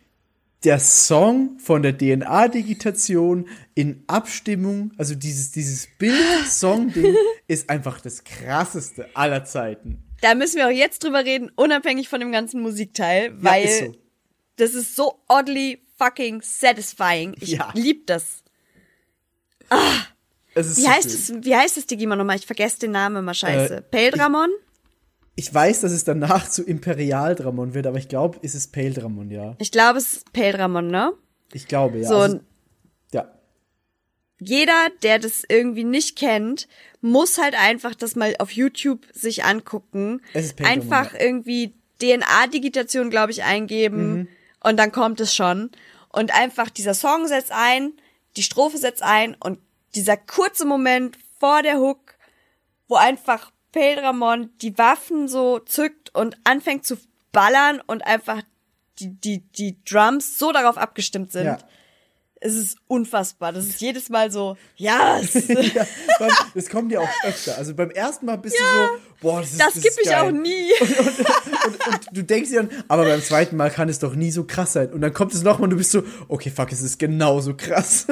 der 0.65 0.79
Song 0.79 1.59
von 1.59 1.83
der 1.83 1.97
DNA-Digitation 1.97 3.49
in 3.75 4.05
Abstimmung, 4.07 4.93
also 4.97 5.15
dieses, 5.15 5.51
dieses 5.51 5.89
Bild-Song-Ding 5.99 7.17
ist 7.49 7.69
einfach 7.69 8.01
das 8.01 8.23
krasseste 8.25 9.07
aller 9.15 9.45
Zeiten. 9.45 10.05
Da 10.21 10.35
müssen 10.37 10.57
wir 10.57 10.67
auch 10.69 10.71
jetzt 10.71 11.03
drüber 11.03 11.25
reden, 11.25 11.51
unabhängig 11.57 12.09
von 12.09 12.21
dem 12.21 12.31
ganzen 12.31 12.61
Musikteil, 12.63 13.33
weil 13.43 13.65
ist 13.65 13.79
so. 13.81 13.97
das 14.57 14.75
ist 14.75 14.95
so 14.95 15.21
oddly 15.29 15.83
fucking 15.99 16.43
satisfying. 16.43 17.35
Ich 17.41 17.53
Ja. 17.53 17.71
lieb 17.75 18.07
das. 18.07 18.45
Ist 19.63 20.12
Wie 20.55 20.63
so 20.63 20.89
heißt 20.89 21.11
schön. 21.11 21.39
es, 21.41 21.45
wie 21.47 21.57
heißt 21.57 21.77
das 21.77 21.87
Digimon 21.87 22.19
nochmal? 22.19 22.37
Ich 22.37 22.47
vergesse 22.47 22.79
den 22.81 22.91
Namen 22.93 23.17
immer 23.17 23.35
scheiße. 23.35 23.77
Äh, 23.77 23.83
Peldramon? 23.83 24.51
Ich 25.35 25.53
weiß, 25.53 25.81
dass 25.81 25.93
es 25.93 26.05
danach 26.05 26.49
zu 26.51 26.63
Imperial-Dramon 26.63 27.73
wird, 27.75 27.87
aber 27.87 27.97
ich 27.99 28.09
glaube, 28.09 28.39
es 28.43 28.55
ist 28.55 28.73
Pale-Dramon, 28.73 29.31
ja. 29.31 29.55
Ich 29.59 29.71
glaube, 29.73 29.99
es 29.99 30.13
ist 30.13 30.33
Peldramon, 30.35 30.89
ne? 30.89 31.13
Ich 31.55 31.67
glaube, 31.69 31.99
ja. 32.01 32.09
So, 32.09 32.17
Also, 32.17 32.41
ja. 33.13 33.31
jeder, 34.39 34.75
der 35.03 35.19
das 35.19 35.43
irgendwie 35.49 35.85
nicht 35.85 36.17
kennt, 36.19 36.69
muss 37.01 37.39
halt 37.39 37.55
einfach 37.59 37.95
das 37.95 38.15
mal 38.15 38.35
auf 38.39 38.51
YouTube 38.53 39.07
sich 39.15 39.45
angucken. 39.45 40.21
Es 40.35 40.47
ist 40.47 40.57
Peldramon, 40.57 40.83
einfach 40.83 41.15
ja. 41.15 41.21
irgendwie 41.21 41.75
DNA-Digitation, 42.03 43.09
glaube 43.11 43.33
ich, 43.33 43.43
eingeben 43.43 44.13
Mhm. 44.15 44.29
und 44.65 44.77
dann 44.77 44.93
kommt 44.93 45.21
es 45.21 45.35
schon. 45.35 45.71
Und 46.11 46.35
einfach 46.35 46.69
dieser 46.69 46.93
Song 46.95 47.27
setzt 47.27 47.53
ein, 47.53 47.93
die 48.37 48.43
Strophe 48.43 48.77
setzt 48.77 49.03
ein 49.03 49.35
und 49.41 49.59
dieser 49.95 50.17
kurze 50.17 50.65
Moment 50.65 51.17
vor 51.39 51.63
der 51.63 51.79
Hook, 51.79 52.17
wo 52.89 52.97
einfach 52.97 53.51
Peldramon 53.73 54.51
die 54.59 54.77
Waffen 54.79 55.29
so 55.29 55.59
zückt 55.59 56.15
und 56.15 56.37
anfängt 56.45 56.87
zu 56.87 56.97
ballern 57.33 57.81
und 57.87 58.07
einfach 58.07 58.43
die, 58.99 59.09
die, 59.09 59.41
die 59.41 59.83
Drums 59.85 60.39
so 60.39 60.53
darauf 60.53 60.77
abgestimmt 60.77 61.33
sind. 61.33 61.47
Ja. 61.47 61.59
Es 62.45 62.55
ist 62.55 62.77
unfassbar. 62.89 63.53
Das 63.53 63.67
ist 63.67 63.81
jedes 63.81 64.09
Mal 64.09 64.33
so, 64.33 64.57
yes. 64.77 65.35
ja, 65.49 65.87
beim, 66.19 66.31
das 66.55 66.69
kommt 66.69 66.91
ja 66.91 67.01
auch 67.01 67.25
öfter. 67.25 67.57
Also 67.57 67.75
beim 67.75 67.91
ersten 67.91 68.27
Mal 68.27 68.37
bist 68.39 68.57
du 68.59 68.63
so, 68.65 69.01
boah, 69.21 69.41
das 69.41 69.53
ist 69.53 69.61
Das 69.61 69.75
das 69.75 69.85
ist 69.85 70.01
ich 70.03 70.15
auch 70.15 70.31
nie. 70.31 70.71
Und, 71.65 71.87
und 71.87 72.09
du 72.11 72.25
denkst 72.25 72.51
dir 72.51 72.65
dann, 72.65 72.85
aber 72.89 73.05
beim 73.05 73.23
zweiten 73.23 73.57
Mal 73.57 73.71
kann 73.71 73.89
es 73.89 74.01
doch 74.01 74.17
nie 74.17 74.33
so 74.33 74.43
krass 74.45 74.73
sein. 74.73 74.93
Und 74.93 75.01
dann 75.01 75.13
kommt 75.13 75.33
es 75.33 75.43
nochmal 75.45 75.65
und 75.65 75.71
du 75.71 75.77
bist 75.77 75.93
so, 75.93 76.03
okay, 76.27 76.51
fuck, 76.51 76.73
es 76.73 76.83
ist 76.83 76.99
genauso 76.99 77.55
krass. 77.55 78.07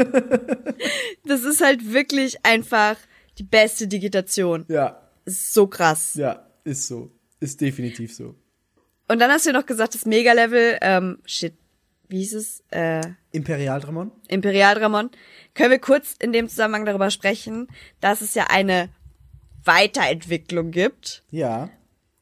Das 1.25 1.43
ist 1.43 1.61
halt 1.61 1.93
wirklich 1.93 2.45
einfach 2.45 2.97
die 3.39 3.43
beste 3.43 3.89
Digitation. 3.89 4.65
ja, 4.69 5.01
Es 5.25 5.33
ist 5.35 5.55
so 5.55 5.67
krass. 5.67 6.13
ja, 6.15 6.47
ist 6.63 6.87
so. 6.87 7.11
Ist 7.41 7.61
definitiv 7.61 8.15
so. 8.15 8.37
Und 9.09 9.19
dann 9.19 9.31
hast 9.33 9.47
du 9.47 9.53
noch 9.53 9.67
gesagt, 9.67 9.95
das 9.97 10.07
Mega-Level, 10.07 10.79
ähm, 10.83 11.19
shit, 11.25 11.55
wie 12.11 12.19
hieß 12.19 12.35
es? 12.35 12.63
Äh, 12.71 13.03
Imperial-Dramon? 13.33 14.11
Imperial-Dramon. 14.29 15.11
Können 15.55 15.71
wir 15.71 15.79
kurz 15.79 16.15
in 16.21 16.33
dem 16.33 16.49
Zusammenhang 16.49 16.85
darüber 16.85 17.11
sprechen, 17.11 17.69
dass 18.01 18.21
es 18.21 18.35
ja 18.35 18.47
eine 18.51 18.89
Weiterentwicklung 19.65 20.71
gibt 20.71 21.23
Ja. 21.31 21.71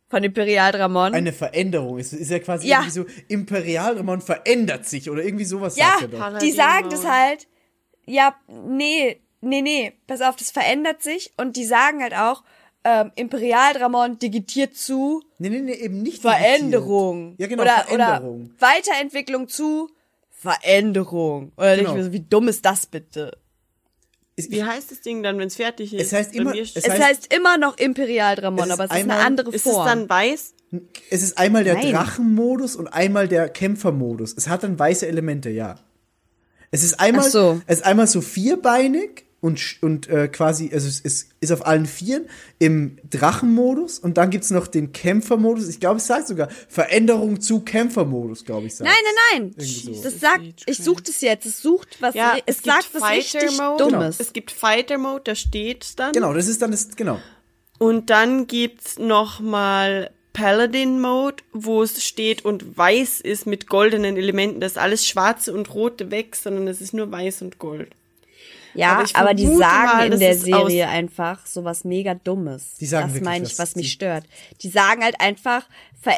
von 0.09 0.25
Imperial-Dramon. 0.25 1.15
Eine 1.15 1.33
Veränderung. 1.33 1.99
Es 1.99 2.13
ist 2.13 2.31
ja 2.31 2.39
quasi 2.39 2.69
Ja. 2.69 2.79
irgendwie 2.79 2.91
so, 2.91 3.07
Imperial-Dramon 3.29 4.21
verändert 4.21 4.87
sich 4.87 5.11
oder 5.11 5.23
irgendwie 5.23 5.45
sowas 5.45 5.77
Ja, 5.77 5.97
sagt 6.01 6.13
er 6.15 6.31
doch. 6.33 6.39
die 6.39 6.53
sagen 6.53 6.91
das 6.91 7.05
halt. 7.07 7.47
Ja, 8.07 8.35
nee, 8.49 9.21
nee, 9.41 9.61
nee, 9.63 9.93
pass 10.07 10.21
auf, 10.23 10.37
das 10.37 10.51
verändert 10.51 11.03
sich 11.03 11.33
und 11.37 11.57
die 11.57 11.65
sagen 11.67 12.03
halt 12.03 12.15
auch, 12.15 12.43
ähm, 12.91 13.13
Imperial-Dramon 13.17 14.19
digitiert 14.19 14.77
zu 14.77 15.23
Nee, 15.39 15.51
nee, 15.51 15.61
nee, 15.61 15.73
eben 15.75 16.03
nicht 16.03 16.23
Veränderung. 16.23 17.35
Ja, 17.39 17.47
genau, 17.47 17.63
oder, 17.65 17.85
Veränderung. 17.87 18.51
Oder 18.57 18.61
Weiterentwicklung 18.69 19.49
zu 19.49 19.91
Veränderung. 20.31 21.53
Oder 21.57 21.77
Genau. 21.77 21.95
nicht 21.95 22.05
so, 22.05 22.13
wie 22.13 22.21
dumm 22.21 22.49
ist 22.49 22.65
das 22.65 22.87
bitte? 22.87 23.37
Es, 24.37 24.51
Wie 24.51 24.63
heißt 24.63 24.93
das 24.93 25.01
Ding 25.01 25.23
dann, 25.25 25.37
wenn 25.39 25.49
es 25.49 25.57
fertig 25.57 25.93
ist? 25.93 26.01
Es 26.01 26.13
heißt 26.13 26.33
immer- 26.35 26.55
es 26.55 26.61
Es 26.77 26.85
steht- 26.85 26.93
heißt- 26.93 27.03
heißt, 27.03 27.35
immer 27.35 27.59
noch 27.59 27.77
Imperial 27.77 28.37
Dramon, 28.37 28.61
Es 28.61 28.67
ist 28.67 28.73
aber 28.73 28.85
es 28.85 28.91
ist 28.91 28.97
einmal- 28.97 29.17
eine 29.19 29.27
andere 29.27 29.51
ist 29.51 29.63
Form. 29.65 29.87
es 29.87 29.93
dann 29.93 30.09
weiß? 30.09 30.55
es 31.11 31.23
ist 31.23 31.39
einmal 31.39 31.65
der 31.65 31.75
Nein. 31.75 31.93
Drachenmodus 31.93 32.77
und 32.77 32.87
einmal 32.89 33.27
der 33.27 33.49
Kämpfermodus. 33.49 34.35
Es 34.37 34.49
hat 34.49 34.63
dann 34.63 34.79
weiße 34.79 35.07
Elemente, 35.09 35.51
ja. 35.51 35.81
Es 36.71 36.85
ist 36.85 37.01
einmal, 37.01 37.29
so. 37.31 37.61
es 37.67 37.79
ist 37.79 37.85
einmal 37.87 38.07
so 38.07 38.21
vierbeinig 38.21 39.25
und, 39.41 39.59
sch- 39.59 39.83
und 39.83 40.09
äh, 40.09 40.29
quasi, 40.29 40.71
also 40.73 40.89
es 40.89 41.01
ist, 41.01 41.31
ist 41.41 41.53
auf 41.53 41.65
allen 41.65 41.87
Vieren 41.87 42.29
im 42.59 42.99
Drachenmodus 43.09 44.01
und 44.01 44.19
dann 44.19 44.31
gibt's 44.31 44.51
noch 44.51 44.67
den 44.67 44.93
Kämpfermodus. 44.93 45.69
Ich 45.69 45.79
glaube, 45.79 45.99
es 45.99 46.07
sagt 46.07 46.27
sogar 46.27 46.49
Veränderung 46.69 47.41
zu 47.41 47.61
Kämpfermodus, 47.61 48.45
glaube 48.45 48.67
ich. 48.67 48.75
sagt's. 48.75 48.93
nein, 48.93 49.15
nein, 49.33 49.55
nein. 49.57 49.67
so. 49.67 50.03
Das 50.03 50.19
sagt, 50.19 50.43
ich 50.67 50.79
suche 50.79 51.05
das 51.05 51.21
jetzt. 51.21 51.47
Es 51.47 51.63
sucht 51.63 51.99
was, 52.01 52.15
Ja, 52.15 52.37
es, 52.47 52.57
es, 52.57 52.63
gibt 52.63 52.75
sagt 52.75 52.95
was 52.95 53.11
richtig 53.11 53.59
Mode. 53.59 53.85
Dummes. 53.85 54.19
Es 54.19 54.33
gibt 54.33 54.51
Fighter 54.51 54.99
Mode, 54.99 55.23
da 55.25 55.35
steht's 55.37 55.95
dann. 55.95 56.13
Genau, 56.13 56.33
das 56.33 56.49
ist 56.49 56.61
dann 56.61 56.73
das, 56.73 56.97
genau. 56.97 57.21
Und 57.79 58.11
dann 58.11 58.49
gibt's 58.49 58.99
noch 58.99 59.39
mal 59.39 60.11
Paladin 60.33 61.01
Mode, 61.01 61.45
wo 61.53 61.83
es 61.83 62.03
steht 62.03 62.45
und 62.45 62.77
weiß 62.77 63.21
ist 63.21 63.47
mit 63.47 63.69
goldenen 63.69 64.17
Elementen. 64.17 64.61
Das 64.61 64.73
ist 64.73 64.79
alles 64.79 65.07
schwarze 65.07 65.53
und 65.55 65.73
rote 65.75 66.11
weg, 66.11 66.35
sondern 66.35 66.67
es 66.67 66.81
ist 66.81 66.93
nur 66.93 67.11
weiß 67.11 67.43
und 67.43 67.59
gold. 67.59 67.91
Ja, 68.79 68.99
Aber 68.99 69.05
aber, 69.15 69.35
die 69.35 69.47
sagen 69.47 69.59
mal, 69.87 70.13
in 70.13 70.21
der 70.21 70.37
Serie 70.39 70.89
einfach 70.89 71.47
sowas 71.47 71.85
mega 71.85 72.15
Dummes. 72.15 72.75
Die 72.81 72.87
sagen 72.87 73.09
das 73.09 73.15
wirklich 73.15 73.25
meine 73.25 73.45
was. 73.45 73.53
ich, 73.53 73.59
was 73.59 73.77
mich 73.77 73.93
stört. 73.93 74.25
Die 74.63 74.69
sagen 74.69 75.03
halt 75.03 75.21
einfach 75.21 75.67
Ver 76.01 76.13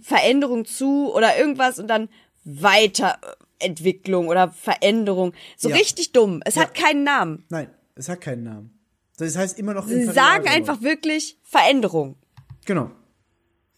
Veränderung 0.00 0.64
zu 0.64 1.12
oder 1.12 1.36
irgendwas 1.38 1.78
und 1.78 1.88
dann 1.88 2.08
Weiterentwicklung 2.44 4.28
oder 4.28 4.50
Veränderung. 4.50 5.32
So 5.56 5.68
Ja. 5.70 5.76
richtig 5.76 6.12
dumm. 6.12 6.42
Es 6.44 6.54
Ja. 6.56 6.62
hat 6.62 6.74
keinen 6.74 7.04
Namen. 7.04 7.44
Nein, 7.48 7.68
es 7.94 8.08
hat 8.08 8.20
keinen 8.20 8.44
Namen. 8.44 8.78
Das 9.18 9.36
heißt 9.36 9.58
immer 9.58 9.74
noch 9.74 9.86
Sie 9.86 10.04
sagen 10.06 10.48
einfach 10.48 10.80
wirklich 10.82 11.36
Veränderung. 11.42 12.16
Genau. 12.64 12.90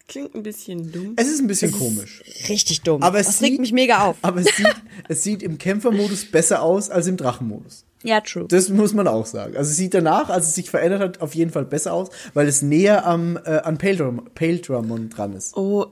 Klingt 0.08 0.34
ein 0.34 0.42
bisschen 0.42 0.92
dumm. 0.92 1.14
Es 1.16 1.28
ist 1.28 1.40
ein 1.40 1.46
bisschen 1.46 1.72
komisch. 1.72 2.22
Richtig 2.48 2.82
dumm. 2.82 3.02
Aber 3.02 3.18
es 3.18 3.26
das 3.26 3.38
sieht, 3.38 3.50
regt 3.52 3.60
mich 3.60 3.72
mega 3.72 4.04
auf. 4.04 4.16
Aber 4.22 4.40
es 4.40 4.54
sieht, 4.56 4.74
es 5.08 5.22
sieht 5.22 5.42
im 5.42 5.58
Kämpfermodus 5.58 6.26
besser 6.30 6.62
aus 6.62 6.90
als 6.90 7.06
im 7.06 7.16
Drachenmodus. 7.16 7.86
Ja, 8.02 8.20
true. 8.20 8.46
Das 8.48 8.68
muss 8.68 8.94
man 8.94 9.06
auch 9.08 9.26
sagen. 9.26 9.56
Also 9.56 9.70
es 9.70 9.76
sieht 9.76 9.94
danach, 9.94 10.28
als 10.30 10.48
es 10.48 10.54
sich 10.54 10.70
verändert 10.70 11.00
hat, 11.00 11.20
auf 11.20 11.34
jeden 11.34 11.50
Fall 11.50 11.64
besser 11.64 11.92
aus, 11.92 12.08
weil 12.34 12.46
es 12.48 12.62
näher 12.62 13.06
am 13.06 13.36
äh, 13.44 13.58
an 13.58 13.78
Paildram 13.78 14.28
Paildramon 14.34 15.08
dran 15.10 15.32
ist. 15.34 15.56
Oh, 15.56 15.86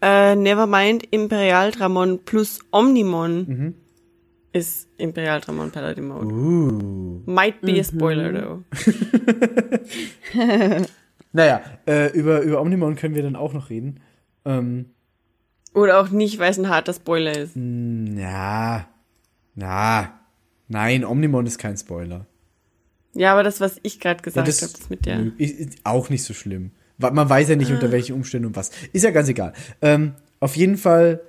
äh, 0.00 0.36
Nevermind, 0.36 1.04
Imperialdramon 1.10 2.20
plus 2.24 2.60
Omnimon 2.70 3.46
Mhm. 3.48 3.74
ist 4.52 4.88
Imperialdramon 4.98 5.70
Paladin 5.72 6.06
Mode. 6.08 7.30
Might 7.30 7.60
be 7.62 7.80
a 7.80 7.84
spoiler 7.84 8.32
though. 8.32 8.62
Naja, 11.32 11.60
äh, 11.86 12.10
über, 12.12 12.40
über 12.40 12.62
Omnimon 12.62 12.96
können 12.96 13.14
wir 13.14 13.22
dann 13.22 13.36
auch 13.36 13.52
noch 13.52 13.68
reden. 13.68 14.00
Ähm, 14.46 14.86
Oder 15.74 16.00
auch 16.00 16.08
nicht, 16.08 16.38
weil 16.38 16.50
es 16.50 16.58
ein 16.58 16.70
harter 16.70 16.94
Spoiler 16.94 17.36
ist. 17.36 17.54
ja, 17.56 18.86
na, 19.54 20.15
nein, 20.68 21.04
Omnimon 21.04 21.46
ist 21.46 21.58
kein 21.58 21.76
Spoiler. 21.76 22.26
Ja, 23.14 23.32
aber 23.32 23.42
das, 23.42 23.60
was 23.60 23.78
ich 23.82 23.98
gerade 24.00 24.18
Ja, 24.18 24.22
gesagt 24.24 24.46
habe, 24.48 24.72
das 24.72 24.90
mit 24.90 25.06
der. 25.06 25.32
ist, 25.38 25.78
auch 25.84 26.10
nicht 26.10 26.22
so 26.22 26.34
schlimm. 26.34 26.72
Man 26.98 27.28
weiß 27.28 27.48
ja 27.48 27.56
nicht, 27.56 27.70
unter 27.72 27.90
welchen 27.92 28.14
Umständen 28.14 28.46
und 28.48 28.56
was. 28.56 28.70
Ist 28.92 29.02
ja 29.04 29.10
ganz 29.10 29.28
egal. 29.28 29.52
Ähm, 29.82 30.14
auf 30.40 30.56
jeden 30.56 30.76
Fall, 30.76 31.20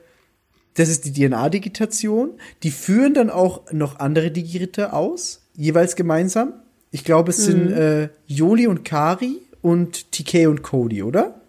das 0.75 0.89
ist 0.89 1.05
die 1.05 1.13
DNA-Digitation. 1.13 2.31
Die 2.63 2.71
führen 2.71 3.13
dann 3.13 3.29
auch 3.29 3.71
noch 3.71 3.99
andere 3.99 4.31
Digiritter 4.31 4.93
aus, 4.93 5.47
jeweils 5.55 5.95
gemeinsam. 5.95 6.53
Ich 6.91 7.03
glaube, 7.03 7.31
es 7.31 7.43
sind 7.45 7.71
äh, 7.71 8.09
Joli 8.27 8.67
und 8.67 8.83
Kari 8.85 9.41
und 9.61 10.11
TK 10.11 10.47
und 10.47 10.63
Cody, 10.63 11.03
oder? 11.03 11.41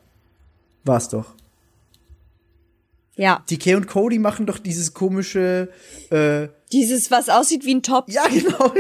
War's 0.85 1.09
doch. 1.09 1.35
Ja. 3.19 3.43
TK 3.47 3.75
und 3.77 3.87
Cody 3.89 4.19
machen 4.19 4.47
doch 4.47 4.59
dieses 4.59 4.95
komische, 4.95 5.69
äh, 6.11 6.49
Dieses, 6.73 7.11
was 7.11 7.29
aussieht 7.29 7.65
wie 7.67 7.75
ein 7.75 7.83
Topf. 7.83 8.11
ja, 8.11 8.27
genau. 8.29 8.73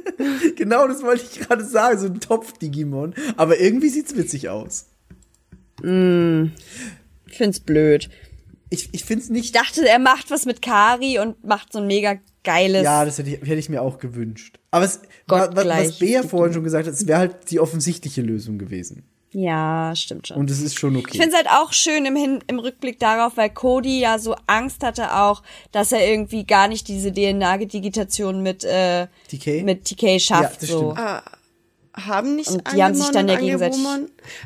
genau, 0.56 0.86
das 0.88 1.02
wollte 1.02 1.24
ich 1.30 1.40
gerade 1.40 1.64
sagen, 1.64 1.98
so 1.98 2.06
ein 2.06 2.20
Topf-Digimon. 2.20 3.14
Aber 3.36 3.58
irgendwie 3.60 3.88
sieht's 3.88 4.16
witzig 4.16 4.48
aus. 4.48 4.86
Ich 5.82 7.36
find's 7.36 7.60
blöd. 7.60 8.08
Ich, 8.68 8.90
ich 8.92 9.04
find's 9.04 9.28
nicht 9.30 9.46
Ich 9.46 9.52
dachte, 9.52 9.86
er 9.88 9.98
macht 9.98 10.30
was 10.30 10.46
mit 10.46 10.62
Kari 10.62 11.18
und 11.18 11.42
macht 11.44 11.72
so 11.72 11.80
ein 11.80 11.86
mega 11.86 12.16
geiles. 12.44 12.84
Ja, 12.84 13.04
das 13.04 13.18
hätte 13.18 13.30
ich, 13.30 13.40
hätte 13.40 13.54
ich 13.56 13.68
mir 13.68 13.82
auch 13.82 13.98
gewünscht. 13.98 14.58
Aber 14.70 14.84
es, 14.84 15.00
wa- 15.26 15.50
wa- 15.54 15.64
was. 15.66 15.98
Bea 15.98 16.22
vorhin 16.22 16.54
schon 16.54 16.62
gesagt 16.64 16.86
hat, 16.86 16.94
es 16.94 17.06
wäre 17.08 17.18
halt 17.18 17.50
die 17.50 17.58
offensichtliche 17.58 18.22
Lösung 18.22 18.58
gewesen. 18.58 19.02
Ja, 19.32 19.92
stimmt 19.94 20.26
schon. 20.26 20.38
Und 20.38 20.50
es 20.50 20.60
ist 20.60 20.78
schon 20.78 20.96
okay. 20.96 21.10
Ich 21.12 21.20
finde 21.20 21.28
es 21.30 21.36
halt 21.36 21.48
auch 21.48 21.72
schön 21.72 22.04
im, 22.04 22.16
Hin 22.16 22.40
im 22.48 22.58
Rückblick 22.58 22.98
darauf, 22.98 23.36
weil 23.36 23.50
Cody 23.50 24.00
ja 24.00 24.18
so 24.18 24.34
Angst 24.46 24.82
hatte 24.82 25.14
auch, 25.14 25.42
dass 25.70 25.92
er 25.92 26.04
irgendwie 26.08 26.44
gar 26.44 26.66
nicht 26.66 26.88
diese 26.88 27.12
DNA-Digitation 27.12 28.42
mit, 28.42 28.64
äh, 28.64 29.06
TK? 29.28 29.62
mit 29.62 29.84
TK 29.84 30.18
schafft. 30.18 30.42
Ja, 30.54 30.58
das 30.60 30.68
so. 30.68 30.92
stimmt. 30.96 31.22
Haben 32.06 32.36
nicht 32.36 32.50
Und 32.50 32.72
die 32.72 32.82
haben 32.82 32.94
sich 32.94 33.10
dann 33.10 33.28
ja 33.28 33.38
gegenseitig- 33.38 33.78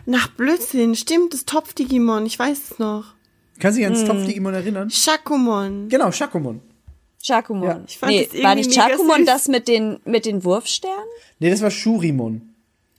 Nach 0.06 0.28
Blödsinn, 0.28 0.94
stimmt, 0.96 1.34
das 1.34 1.44
Topf-Digimon, 1.44 2.26
ich 2.26 2.38
weiß 2.38 2.70
es 2.72 2.78
noch. 2.78 3.04
Kannst 3.60 3.76
du 3.76 3.80
dich 3.80 3.86
ans 3.86 4.00
Hm. 4.00 4.08
Topf-Digimon 4.08 4.54
erinnern? 4.54 4.90
Shakumon. 4.90 5.88
Genau, 5.88 6.10
Shakumon. 6.10 6.60
Chakumon. 7.22 7.68
Ja, 7.68 7.80
ich 7.86 7.98
fand 7.98 8.12
nee, 8.12 8.28
das 8.30 8.42
war 8.42 8.54
nicht 8.54 8.72
süß. 8.72 9.24
das 9.26 9.48
mit 9.48 9.68
den, 9.68 10.00
mit 10.04 10.26
den 10.26 10.44
Wurfsternen? 10.44 10.98
Nee, 11.38 11.50
das 11.50 11.62
war 11.62 11.70
Shurimon. 11.70 12.53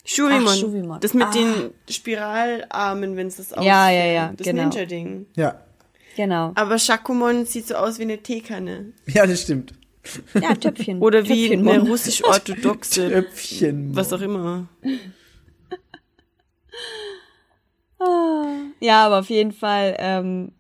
Shurimon. 0.06 0.48
Ach, 0.48 0.56
Shurimon. 0.56 1.00
Das 1.02 1.14
mit 1.14 1.28
Ah. 1.28 1.32
den 1.32 1.72
Spiralarmen, 1.90 3.16
wenn 3.18 3.28
es 3.28 3.38
das 3.38 3.52
aussieht. 3.54 3.68
Ja, 3.68 3.90
ja, 3.90 4.06
ja, 4.06 4.34
Das 4.38 4.46
genau. 4.46 4.64
Ninja-Ding. 4.64 5.26
Ja. 5.36 5.60
Genau. 6.16 6.52
Aber 6.56 6.78
Shakumon 6.80 7.46
sieht 7.46 7.68
so 7.68 7.76
aus 7.76 7.98
wie 8.00 8.04
eine 8.04 8.20
Teekanne. 8.20 8.94
Ja, 9.08 9.26
das 9.26 9.42
stimmt. 9.42 9.74
Ja, 10.40 10.54
Töpfchen. 10.54 11.02
Oder 11.02 11.24
wie 11.24 11.48
Töpfchenmon. 11.50 11.74
eine 11.74 11.90
russisch-orthodoxe, 11.90 13.10
Töpfchen. 13.10 13.96
was 13.96 14.14
auch 14.14 14.22
immer. 14.22 14.68
Ja, 18.80 19.06
aber 19.08 19.20
auf 19.20 19.30
jeden 19.30 19.52
Fall, 19.52 19.96
ähm, 19.98 20.52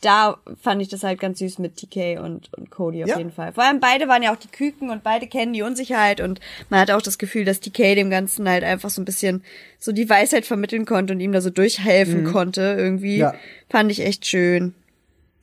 da 0.00 0.38
fand 0.62 0.80
ich 0.80 0.88
das 0.88 1.02
halt 1.02 1.18
ganz 1.20 1.40
süß 1.40 1.58
mit 1.58 1.76
TK 1.76 2.18
und, 2.20 2.52
und 2.56 2.70
Cody 2.70 3.02
auf 3.02 3.08
Ja. 3.10 3.18
jeden 3.18 3.32
Fall. 3.32 3.52
Vor 3.52 3.64
allem 3.64 3.80
beide 3.80 4.06
waren 4.06 4.22
ja 4.22 4.32
auch 4.32 4.38
die 4.38 4.48
Küken 4.48 4.90
und 4.90 5.02
beide 5.02 5.26
kennen 5.26 5.52
die 5.52 5.62
Unsicherheit 5.62 6.20
und 6.20 6.38
man 6.70 6.78
hat 6.80 6.90
auch 6.92 7.02
das 7.02 7.18
Gefühl, 7.18 7.44
dass 7.44 7.58
TK 7.60 7.94
dem 7.96 8.08
Ganzen 8.10 8.48
halt 8.48 8.62
einfach 8.62 8.90
so 8.90 9.02
ein 9.02 9.04
bisschen 9.04 9.42
so 9.80 9.90
die 9.92 10.08
Weisheit 10.08 10.46
vermitteln 10.46 10.84
konnte 10.86 11.12
und 11.14 11.20
ihm 11.20 11.32
da 11.32 11.40
so 11.40 11.50
durchhelfen 11.50 12.24
konnte 12.24 12.76
irgendwie. 12.78 13.16
Ja. 13.16 13.34
Fand 13.68 13.90
ich 13.90 14.00
echt 14.00 14.24
schön. 14.26 14.74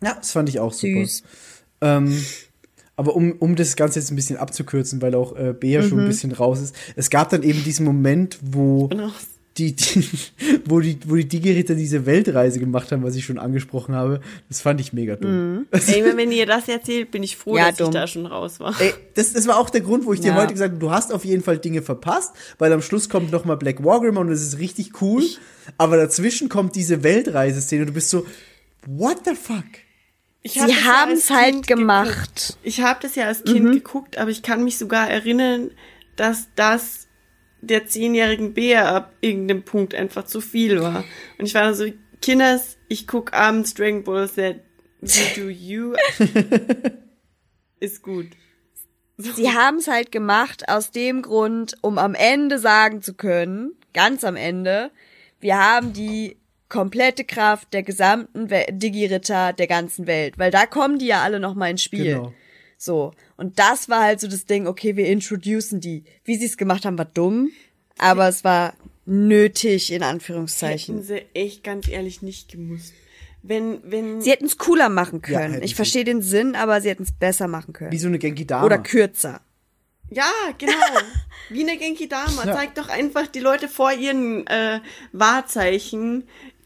Ja, 0.01 0.14
das 0.16 0.32
fand 0.32 0.48
ich 0.50 0.59
auch 0.59 0.72
super. 0.74 1.00
Süß. 1.06 1.24
Ähm, 1.82 2.25
aber 2.95 3.14
um, 3.16 3.34
um 3.34 3.58
das 3.58 3.75
Ganze 3.75 4.00
jetzt 4.00 4.09
ein 4.11 4.16
bisschen 4.16 4.38
abzukürzen, 4.38 5.01
weil 5.01 5.16
auch 5.16 5.35
äh, 5.35 5.51
Bea 5.53 5.82
schon 5.84 5.98
Mhm. 5.98 6.03
ein 6.06 6.08
bisschen 6.08 6.32
raus 6.32 6.61
ist, 6.61 6.75
es 6.95 7.09
gab 7.09 7.30
dann 7.30 7.43
eben 7.43 7.61
diesen 7.66 7.85
Moment, 7.85 8.40
wo 8.42 8.88
Genau. 8.88 9.11
Die, 9.58 9.74
die, 9.75 10.08
wo 10.66 10.80
die, 10.82 10.98
wo 11.06 11.16
die 11.16 11.25
Digiritter 11.27 11.75
diese 11.75 12.06
Weltreise 12.06 12.59
gemacht 12.59 12.92
haben, 12.92 13.03
was 13.03 13.16
ich 13.16 13.24
schon 13.25 13.38
angesprochen 13.40 13.95
habe. 13.95 14.19
Das 14.50 14.61
fand 14.61 14.82
ich 14.82 14.92
mega 14.93 15.16
dumm. 15.16 15.66
Ey, 15.72 16.03
wenn- 16.17 16.32
ihr 16.32 16.45
das 16.45 16.67
erzählt, 16.67 17.11
bin 17.11 17.24
ich 17.24 17.38
froh, 17.38 17.56
Ja, 17.58 17.69
dass 17.69 17.77
dumm. 17.77 17.88
ich 17.88 17.93
da 17.93 18.08
schon 18.08 18.25
raus 18.25 18.59
war. 18.59 18.75
Ey, 18.82 18.93
das, 19.14 19.32
das 19.34 19.48
war 19.48 19.58
auch 19.58 19.69
der 19.69 19.82
Grund, 19.82 20.06
wo 20.06 20.14
ich 20.14 20.19
dir 20.19 20.30
Ja. 20.34 20.35
heute 20.35 20.53
gesagt 20.53 20.72
habe, 20.74 20.80
du 20.80 20.92
hast 20.92 21.14
auf 21.14 21.24
jeden 21.24 21.43
Fall 21.43 21.58
Dinge 21.58 21.82
verpasst, 21.82 22.34
weil 22.58 22.74
am 22.74 22.82
Schluss 22.82 23.08
kommt 23.09 23.32
noch 23.32 23.45
mal 23.45 23.56
Black 23.56 23.84
Wargrim 23.84 24.17
und 24.17 24.30
das 24.30 24.42
ist 24.42 24.59
richtig 24.59 25.01
cool, 25.01 25.24
aber 25.77 25.98
dazwischen 25.98 26.50
kommt 26.50 26.75
diese 26.75 27.03
Weltreiseszene 27.03 27.82
und 27.82 27.88
du 27.88 27.93
bist 27.93 28.09
so, 28.09 28.25
what 28.85 29.19
the 29.25 29.35
fuck? 29.35 29.64
Ich 30.42 30.59
hab 30.59 30.67
Sie 30.69 30.75
ja 30.75 30.84
haben 30.84 31.11
es 31.14 31.30
halt 31.32 31.53
Kind 31.53 31.67
gemacht. 31.67 32.09
Geguckt. 32.35 32.58
Ich 32.64 32.82
habe 32.82 33.00
das 33.01 33.16
ja 33.16 33.25
als 33.27 33.43
Kind 33.43 33.72
geguckt, 33.72 34.17
aber 34.17 34.30
ich 34.30 34.43
kann 34.43 34.64
mich 34.64 34.77
sogar 34.77 35.09
erinnern, 35.09 35.72
dass 36.17 36.50
das 36.56 37.05
der 37.68 37.85
zehnjährigen 37.88 38.53
Bea 38.53 38.95
ab 38.95 39.14
irgendeinem 39.22 39.64
Punkt 39.64 39.95
einfach 39.95 40.26
zu 40.26 40.42
viel 40.42 40.82
war. 40.82 41.03
Und 41.38 41.45
ich 41.45 41.53
war 41.53 41.64
dann 41.64 41.76
so, 41.76 41.85
Kinders, 42.22 42.77
ich 42.88 43.08
guck 43.08 43.34
abends 43.34 43.74
Dragon 43.74 44.03
Ball 44.03 44.30
Z. 44.30 44.61
Wie 45.02 45.40
do 45.40 45.50
you? 45.50 45.94
Ist 47.80 48.02
gut. 48.02 48.27
Sie 49.18 49.52
haben 49.52 49.77
es 49.77 49.88
halt 49.88 50.11
gemacht 50.11 50.68
aus 50.68 50.92
dem 50.92 51.22
Grund, 51.22 51.76
um 51.82 51.98
am 51.98 52.16
Ende 52.16 52.60
sagen 52.60 53.02
zu 53.02 53.14
können, 53.14 53.72
ganz 53.94 54.24
am 54.24 54.35
Ende, 54.35 54.92
wir 55.40 55.58
haben 55.58 55.94
die 55.94 56.38
komplette 56.68 57.24
Kraft 57.24 57.74
der 57.74 57.84
gesamten 57.84 58.50
Digi-Ritter 58.50 59.53
der 59.53 59.68
ganzen 59.68 60.08
Welt, 60.08 60.38
weil 60.38 60.52
da 60.52 60.66
kommen 60.66 61.00
die 61.00 61.08
ja 61.08 61.22
alle 61.22 61.40
noch 61.40 61.53
mal 61.53 61.69
ins 61.69 61.84
Spiel. 61.84 62.16
Genau. 62.16 62.34
So. 62.78 63.14
Und 63.38 63.60
das 63.60 63.90
war 63.90 64.02
halt 64.04 64.20
so 64.20 64.28
das 64.28 64.45
Ding, 64.45 64.68
okay, 64.68 64.95
wir 64.95 65.08
introducen 65.08 65.80
die. 65.82 66.04
Wie 66.24 66.36
sie 66.36 66.45
es 66.45 66.58
gemacht 66.58 66.86
haben, 66.86 66.98
war 66.98 67.06
dumm, 67.06 67.52
aber 67.98 68.28
es 68.28 68.44
war 68.44 68.74
nötig, 69.06 69.92
in 69.92 70.04
Anführungszeichen. 70.04 70.95
Hätten 70.95 71.08
sie 71.08 71.26
echt 71.34 71.64
ganz 71.64 71.88
ehrlich 71.88 72.22
nicht 72.22 72.52
gemusst. 72.52 72.94
Wenn, 73.44 73.80
wenn, 73.84 74.22
Sie 74.22 74.32
hätten 74.32 74.45
es 74.45 74.58
cooler 74.58 74.90
machen 74.90 75.22
Ja, 75.28 75.40
können. 75.40 75.54
hätten 75.54 75.66
ich 75.66 75.76
verstehe 75.76 76.04
den 76.04 76.24
Sinn, 76.24 76.56
aber 76.56 76.82
sie 76.82 76.90
hätten 76.90 77.04
es 77.04 77.12
besser 77.12 77.48
machen 77.48 77.74
können. 77.74 77.92
Wie 77.92 78.00
so 78.00 78.08
eine 78.08 78.18
Genki 78.18 78.45
Dama. 78.48 78.66
Oder 78.66 78.80
kürzer. 78.80 79.40
Ja, 80.10 80.32
genau. 80.58 80.74
Wie 81.50 81.62
eine 81.62 81.78
Genki 81.78 82.08
Dama. 82.08 82.45
Ja. 82.45 82.54
Zeigt 82.56 82.80
doch 82.80 82.90
einfach 82.90 83.28
die 83.28 83.40
Leute 83.40 83.68
vor 83.68 83.92
ihren 83.94 84.48
äh, 84.48 84.80
Wahrzeichen 85.12 86.24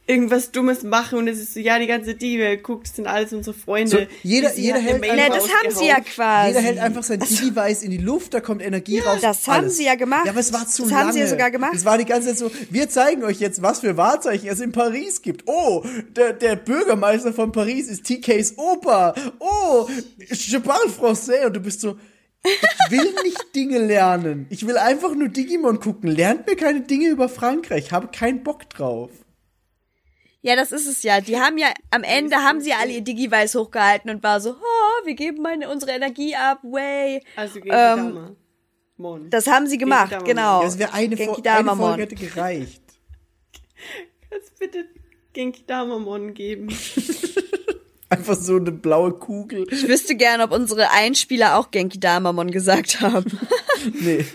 irgendwas 0.09 0.51
Dummes 0.51 0.83
machen 0.83 1.19
und 1.19 1.27
es 1.27 1.39
ist 1.39 1.53
so, 1.53 1.59
ja, 1.59 1.77
die 1.79 1.85
ganze 1.87 2.15
Diebe, 2.15 2.57
guckt, 2.57 2.87
das 2.87 2.95
sind 2.95 3.05
alles 3.07 3.31
unsere 3.31 3.55
Freunde. 3.55 3.91
So, 3.91 3.97
jeder- 4.23 4.53
jeder 4.55 4.79
hält 4.79 5.03
einfach- 5.03 5.15
Na, 5.15 5.35
das 5.35 5.47
haben 5.53 5.71
sie 5.75 5.85
ja 5.87 5.99
quasi. 6.01 6.47
Jeder 6.49 6.61
hält 6.61 6.79
einfach 6.79 7.03
sein 7.03 7.19
Digi-Weiß 7.19 7.83
in 7.83 7.91
die 7.91 7.97
Luft, 7.97 8.33
da 8.33 8.41
kommt 8.41 8.61
Energie 8.61 8.99
raus. 8.99 9.19
das 9.21 9.47
haben 9.47 9.65
alles. 9.65 9.77
sie 9.77 9.85
ja 9.85 9.95
gemacht. 9.95 10.25
Ja, 10.25 10.31
aber 10.31 10.39
es 10.39 10.51
war 10.51 10.67
zu 10.67 10.81
Das 10.83 10.91
lange. 10.91 11.03
haben 11.05 11.11
sie 11.13 11.19
ja 11.19 11.27
sogar 11.27 11.51
gemacht. 11.51 11.73
Es 11.75 11.85
war 11.85 11.97
die 11.97 12.05
ganze 12.05 12.29
Zeit 12.29 12.37
so, 12.39 12.51
wir 12.71 12.89
zeigen 12.89 13.23
euch 13.23 13.39
jetzt, 13.39 13.61
was 13.61 13.81
für 13.81 13.95
Wahrzeichen 13.97 14.49
es 14.49 14.59
in 14.59 14.71
Paris 14.71 15.21
gibt. 15.21 15.43
Oh, 15.45 15.83
der, 16.15 16.33
der 16.33 16.55
Bürgermeister 16.55 17.31
von 17.31 17.51
Paris 17.51 17.87
ist 17.87 18.03
TKs 18.05 18.55
Opa. 18.57 19.13
Oh, 19.39 19.87
je 20.31 20.59
parle 20.59 20.89
français. 20.89 21.45
Und 21.45 21.55
du 21.55 21.59
bist 21.59 21.81
so, 21.81 21.97
ich 22.43 22.91
will 22.91 23.13
nicht 23.23 23.43
Dinge 23.55 23.77
lernen. 23.79 24.47
Ich 24.49 24.65
will 24.65 24.77
einfach 24.77 25.13
nur 25.13 25.27
Digimon 25.27 25.79
gucken. 25.79 26.09
Lernt 26.09 26.47
mir 26.47 26.55
keine 26.55 26.81
Dinge 26.81 27.09
über 27.09 27.29
Frankreich. 27.29 27.85
Ich 27.85 27.91
habe 27.91 28.07
keinen 28.07 28.41
Bock 28.43 28.67
drauf. 28.69 29.11
Ja, 30.41 30.55
das 30.55 30.71
ist 30.71 30.87
es 30.87 31.03
ja. 31.03 31.19
Die 31.19 31.39
haben 31.39 31.57
ja, 31.57 31.67
am 31.91 32.03
Ende 32.03 32.37
haben 32.37 32.61
sie 32.61 32.73
alle 32.73 32.91
ihr 32.91 33.01
Digi-Weiß 33.01 33.55
hochgehalten 33.55 34.09
und 34.09 34.23
war 34.23 34.39
so, 34.39 34.51
oh, 34.51 35.05
wir 35.05 35.13
geben 35.15 35.41
meine, 35.41 35.69
unsere 35.69 35.91
Energie 35.91 36.35
ab, 36.35 36.59
way. 36.63 37.21
Also 37.35 37.55
Genki 37.55 37.69
Ähm, 37.69 37.97
Dama. 37.97 38.35
Mon. 38.97 39.29
Das 39.29 39.47
haben 39.47 39.67
sie 39.67 39.77
gemacht, 39.77 40.11
Dama. 40.11 40.23
genau. 40.23 40.63
Das 40.63 40.77
wäre 40.79 40.93
eine, 40.93 41.17
Fo 41.17 41.33
Genki 41.33 41.41
eine. 41.41 41.75
Folge 41.75 42.01
hätte 42.03 42.15
gereicht. 42.15 42.83
Kannst 44.29 44.59
bitte 44.59 44.85
Genki 45.33 45.65
Damamon 45.65 46.33
geben? 46.33 46.69
Einfach 48.09 48.35
so 48.35 48.55
eine 48.55 48.71
blaue 48.71 49.11
Kugel. 49.11 49.67
Ich 49.71 49.87
wüsste 49.87 50.15
gern, 50.15 50.41
ob 50.41 50.51
unsere 50.51 50.89
Einspieler 50.91 51.57
auch 51.57 51.69
Genki 51.69 51.99
Damamon 51.99 52.51
gesagt 52.51 53.01
haben. 53.01 53.25
Nee. 54.01 54.25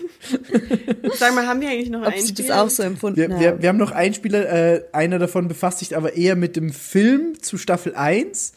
Sag 1.19 1.35
mal, 1.35 1.45
haben 1.45 1.61
wir 1.61 1.69
eigentlich 1.69 1.91
noch 1.91 2.01
ob 2.01 2.07
einen 2.13 2.25
sie 2.25 2.33
das 2.33 2.49
auch 2.49 2.67
so 2.67 2.81
empfunden 2.81 3.17
Wir, 3.17 3.29
haben. 3.29 3.39
wir, 3.39 3.61
wir 3.61 3.69
haben 3.69 3.77
noch 3.77 3.91
einen 3.91 4.15
Spieler, 4.15 4.49
äh, 4.51 4.81
einer 4.91 5.19
davon 5.19 5.47
befasst 5.47 5.79
sich 5.79 5.95
aber 5.95 6.15
eher 6.15 6.35
mit 6.35 6.55
dem 6.55 6.71
Film 6.71 7.39
zu 7.39 7.59
Staffel 7.59 7.93
1. 7.93 8.53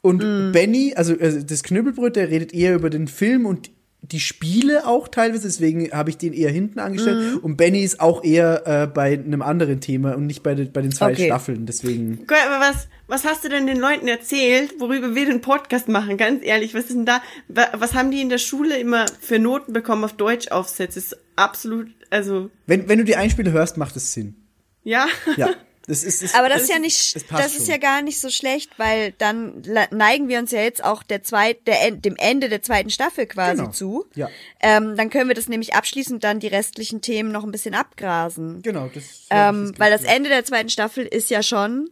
Und 0.00 0.22
Mm. 0.22 0.52
Benny, 0.52 0.92
also 0.94 1.12
äh, 1.14 1.42
das 1.44 1.64
Knüppelbrot, 1.64 2.14
der 2.14 2.30
redet 2.30 2.54
eher 2.54 2.76
über 2.76 2.88
den 2.88 3.08
Film 3.08 3.46
und 3.46 3.70
die 4.00 4.20
Spiele 4.20 4.86
auch 4.86 5.08
teilweise, 5.08 5.42
deswegen 5.48 5.90
habe 5.90 6.08
ich 6.10 6.16
den 6.16 6.32
eher 6.32 6.50
hinten 6.50 6.78
angestellt. 6.78 7.34
Mm. 7.34 7.38
Und 7.44 7.56
Benny 7.56 7.82
ist 7.82 8.00
auch 8.00 8.22
eher 8.22 8.62
äh, 8.66 8.86
bei 8.86 9.12
einem 9.14 9.42
anderen 9.42 9.80
Thema 9.80 10.14
und 10.14 10.26
nicht 10.26 10.42
bei, 10.42 10.54
den- 10.54 10.72
bei 10.72 10.80
den 10.82 10.92
zwei 10.92 11.12
Okay. 11.12 11.26
Staffeln. 11.26 11.66
Deswegen. 11.66 12.18
Gut, 12.18 12.36
aber 12.46 12.60
was, 12.60 12.86
was 13.08 13.24
hast 13.24 13.44
du 13.44 13.48
denn 13.48 13.66
den 13.66 13.78
Leuten 13.78 14.06
erzählt, 14.08 14.74
worüber 14.78 15.14
wir 15.14 15.26
den 15.26 15.40
Podcast 15.40 15.88
machen? 15.88 16.16
Ganz 16.16 16.44
ehrlich, 16.44 16.74
was 16.74 16.84
ist 16.84 16.94
denn 16.94 17.06
da? 17.06 17.20
wa- 17.48 17.68
Was 17.74 17.94
haben 17.94 18.10
die 18.12 18.20
in 18.22 18.28
der 18.28 18.38
Schule 18.38 18.78
immer 18.78 19.04
für 19.20 19.38
Noten 19.40 19.72
bekommen 19.72 20.04
auf 20.04 20.12
Deutschaufsätze? 20.14 20.94
Das 21.00 21.04
ist 21.12 21.18
absolut, 21.36 21.88
also, 22.10 22.50
Wenn, 22.66 22.88
wenn 22.88 22.98
du 22.98 23.04
die 23.04 23.16
Einspiele 23.16 23.50
hörst, 23.52 23.76
macht 23.76 23.96
es 23.96 24.12
Sinn. 24.14 24.36
ja. 24.84 25.06
Ja. 25.36 25.50
Das 25.88 26.04
ist, 26.04 26.22
ist, 26.22 26.34
Aber 26.34 26.48
das 26.50 26.62
ist 26.62 26.70
ja 26.70 26.78
nicht, 26.78 27.14
passt 27.28 27.44
das 27.44 27.52
ist 27.54 27.62
schon. 27.64 27.70
ja 27.72 27.76
gar 27.78 28.02
nicht 28.02 28.20
so 28.20 28.28
schlecht, 28.30 28.70
weil 28.78 29.12
dann 29.18 29.62
neigen 29.90 30.28
wir 30.28 30.38
uns 30.38 30.50
ja 30.52 30.60
jetzt 30.60 30.84
auch 30.84 31.02
der 31.02 31.22
zweit, 31.22 31.66
der, 31.66 31.90
dem 31.92 32.14
Ende 32.16 32.48
der 32.50 32.62
zweiten 32.62 32.90
Staffel 32.90 33.26
quasi 33.26 33.62
Genau. 33.62 33.70
zu. 33.72 34.06
Ja. 34.14 34.28
Ähm, 34.60 34.96
dann 34.96 35.08
können 35.10 35.28
wir 35.28 35.34
das 35.34 35.48
nämlich 35.48 35.74
abschließend 35.74 36.22
dann 36.22 36.40
die 36.40 36.46
restlichen 36.46 37.00
Themen 37.00 37.32
noch 37.32 37.42
ein 37.42 37.50
bisschen 37.50 37.74
abgrasen. 37.74 38.60
Genau, 38.62 38.88
das. 38.94 39.26
Ähm, 39.30 39.72
weil 39.78 39.90
das 39.90 40.04
Ende 40.04 40.28
der 40.28 40.44
zweiten 40.44 40.68
Staffel 40.68 41.06
ist 41.06 41.30
ja 41.30 41.42
schon 41.42 41.88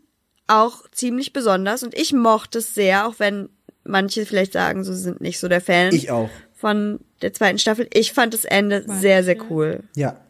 auch 0.47 0.89
ziemlich 0.93 1.33
besonders 1.33 1.83
und 1.83 1.95
ich 1.97 2.13
mochte 2.13 2.59
es 2.59 2.75
sehr, 2.75 3.09
auch 3.09 3.15
wenn 3.19 3.49
manche 3.83 4.27
vielleicht 4.27 4.53
sagen, 4.53 4.85
so 4.85 4.93
sind 4.95 5.21
nicht 5.21 5.39
so 5.41 5.49
der 5.49 5.61
Fan 5.61 5.95
Ich 5.95 6.11
auch. 6.11 6.29
von 6.55 7.01
der 7.23 7.33
zweiten 7.33 7.59
Staffel. 7.59 7.89
Ich 7.95 8.13
fand 8.13 8.35
das 8.35 8.45
Ende 8.45 8.85
sehr, 8.87 9.25
sehr 9.25 9.37
cool. 9.51 9.85
Ja. 9.97 10.21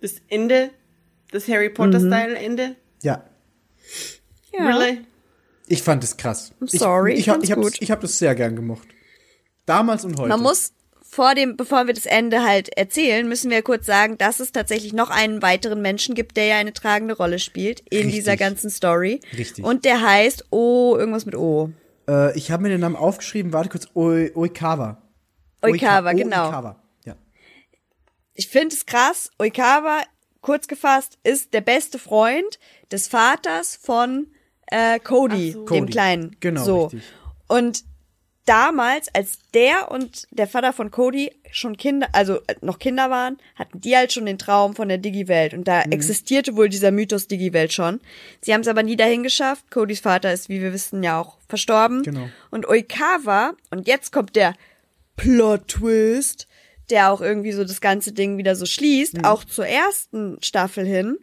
Das 0.00 0.14
Ende, 0.28 0.70
das 1.30 1.46
Harry 1.46 1.70
Potter-Style-Ende. 1.70 2.74
Ja. 3.02 3.24
Ja. 4.52 4.66
Really? 4.66 5.04
Ich 5.66 5.82
fand 5.82 6.02
es 6.04 6.16
krass. 6.16 6.52
I'm 6.60 6.76
sorry, 6.76 7.12
ich, 7.12 7.20
ich 7.20 7.26
ich, 7.26 7.28
hab- 7.30 7.42
ich, 7.44 7.54
gut. 7.54 7.76
ich 7.80 7.90
habe 7.90 8.02
das 8.02 8.18
sehr 8.18 8.34
gern 8.34 8.56
gemocht. 8.56 8.88
Damals 9.66 10.04
und 10.04 10.18
heute. 10.18 10.28
Man 10.28 10.40
muss 10.42 10.72
vor 11.02 11.34
dem, 11.34 11.56
bevor 11.56 11.86
wir 11.86 11.94
das 11.94 12.06
Ende 12.06 12.42
halt 12.44 12.76
erzählen, 12.76 13.28
müssen 13.28 13.50
wir 13.50 13.62
kurz 13.62 13.86
sagen, 13.86 14.18
dass 14.18 14.40
es 14.40 14.52
tatsächlich 14.52 14.92
noch 14.92 15.10
einen 15.10 15.42
weiteren 15.42 15.80
Menschen 15.82 16.14
gibt, 16.14 16.36
der 16.36 16.46
ja 16.46 16.56
eine 16.56 16.72
tragende 16.72 17.16
Rolle 17.16 17.38
spielt 17.38 17.80
in 17.90 17.98
Richtig. 17.98 18.14
dieser 18.14 18.36
ganzen 18.36 18.70
Story. 18.70 19.20
Richtig. 19.36 19.64
Und 19.64 19.84
der 19.84 20.02
heißt 20.02 20.46
O, 20.52 20.96
irgendwas 20.96 21.26
mit 21.26 21.34
O. 21.36 21.70
Äh, 22.08 22.36
ich 22.36 22.50
habe 22.50 22.62
mir 22.64 22.68
den 22.68 22.80
Namen 22.80 22.96
aufgeschrieben, 22.96 23.52
warte 23.52 23.68
kurz, 23.70 23.86
Oi- 23.94 24.32
Oikawa. 24.34 25.02
Oikawa, 25.62 26.10
Oika- 26.10 26.14
genau. 26.16 26.46
Oikawa, 26.46 26.82
ja. 27.04 27.16
Ich 28.34 28.48
finde 28.48 28.74
es 28.74 28.86
krass. 28.86 29.30
Oikawa, 29.38 30.02
kurz 30.40 30.66
gefasst, 30.68 31.18
ist 31.22 31.52
der 31.54 31.60
beste 31.60 31.98
Freund 31.98 32.58
des 32.92 33.08
Vaters 33.08 33.76
von 33.80 34.28
äh, 34.66 34.98
Cody, 35.00 35.52
dem 35.52 35.64
Cody. 35.66 35.92
Kleinen. 35.92 36.36
Genau, 36.40 36.64
so. 36.64 36.82
richtig. 36.84 37.02
Und 37.48 37.84
damals, 38.46 39.12
als 39.14 39.38
der 39.54 39.90
und 39.90 40.26
der 40.30 40.46
Vater 40.48 40.72
von 40.72 40.90
Cody 40.90 41.32
schon 41.52 41.76
Kinder, 41.76 42.08
also 42.12 42.36
äh, 42.46 42.54
noch 42.62 42.78
Kinder 42.78 43.10
waren, 43.10 43.38
hatten 43.56 43.80
die 43.80 43.96
halt 43.96 44.12
schon 44.12 44.26
den 44.26 44.38
Traum 44.38 44.74
von 44.74 44.88
der 44.88 44.98
Digi-Welt. 44.98 45.52
Und 45.52 45.60
Mhm. 45.60 45.64
da 45.64 45.82
existierte 45.82 46.56
wohl 46.56 46.68
dieser 46.68 46.90
Mythos 46.90 47.26
Digi-Welt 47.28 47.72
schon. 47.72 48.00
Sie 48.40 48.52
haben 48.54 48.60
es 48.62 48.68
aber 48.68 48.82
nie 48.82 48.96
dahin 48.96 49.22
geschafft. 49.22 49.70
Codys 49.70 50.00
Vater 50.00 50.32
ist, 50.32 50.48
wie 50.48 50.60
wir 50.60 50.72
wissen, 50.72 51.02
ja 51.02 51.20
auch 51.20 51.38
verstorben. 51.48 52.02
Genau. 52.02 52.28
Und 52.50 52.66
Oikawa, 52.68 53.52
und 53.70 53.86
jetzt 53.88 54.12
kommt 54.12 54.34
der 54.36 54.54
Plot-Twist, 55.16 56.46
der 56.90 57.12
auch 57.12 57.20
irgendwie 57.20 57.52
so 57.52 57.62
das 57.64 57.80
ganze 57.80 58.12
Ding 58.12 58.36
wieder 58.36 58.56
so 58.56 58.66
schließt, 58.66 59.18
Mhm. 59.18 59.24
auch 59.24 59.44
zur 59.44 59.66
ersten 59.66 60.38
Staffel 60.42 60.84
hin. 60.86 61.18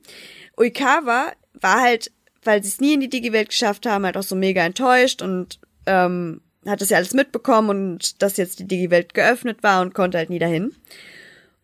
Oikawa 0.56 1.32
war 1.62 1.82
halt, 1.82 2.12
weil 2.44 2.64
sie 2.64 2.70
es 2.70 2.80
nie 2.80 2.94
in 2.94 3.00
die 3.00 3.10
Digi-Welt 3.10 3.50
geschafft 3.50 3.86
haben, 3.86 4.06
halt 4.06 4.18
auch 4.18 4.24
so 4.24 4.36
mega 4.36 4.64
enttäuscht 4.64 5.22
und 5.22 5.60
ähm, 5.86 6.42
hat 6.66 6.82
das 6.82 6.90
ja 6.90 6.98
alles 6.98 7.14
mitbekommen 7.14 7.70
und 7.70 8.22
dass 8.22 8.38
jetzt 8.38 8.60
die 8.60 8.68
Digi-Welt 8.68 9.14
geöffnet 9.14 9.64
war 9.64 9.82
und 9.82 9.94
konnte 9.94 10.18
halt 10.18 10.30
nie 10.30 10.40
dahin. 10.40 10.76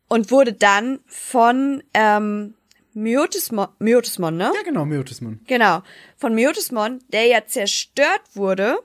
Und 0.07 0.31
wurde 0.31 0.53
dann 0.53 0.99
von 1.07 1.81
ähm, 1.93 2.53
Myotismon, 2.93 3.69
Myotismon, 3.80 4.38
ne? 4.38 4.51
Ja, 4.53 4.61
genau, 4.63 4.85
Myotismon. 4.85 5.39
Genau. 5.47 5.81
Von 6.17 6.35
Myotismon, 6.35 6.99
der 7.11 7.25
ja 7.25 7.45
zerstört 7.45 8.22
wurde, 8.33 8.77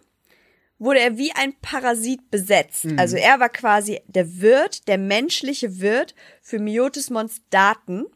wurde 0.78 1.00
er 1.00 1.18
wie 1.18 1.32
ein 1.32 1.54
Parasit 1.60 2.30
besetzt. 2.30 2.86
Also 2.96 3.16
er 3.16 3.40
war 3.40 3.48
quasi 3.48 4.00
der 4.06 4.40
Wirt, 4.40 4.88
der 4.88 4.96
menschliche 4.96 5.80
Wirt 5.80 6.14
für 6.40 6.58
Myotismons 6.58 7.42
Daten. 7.50 8.06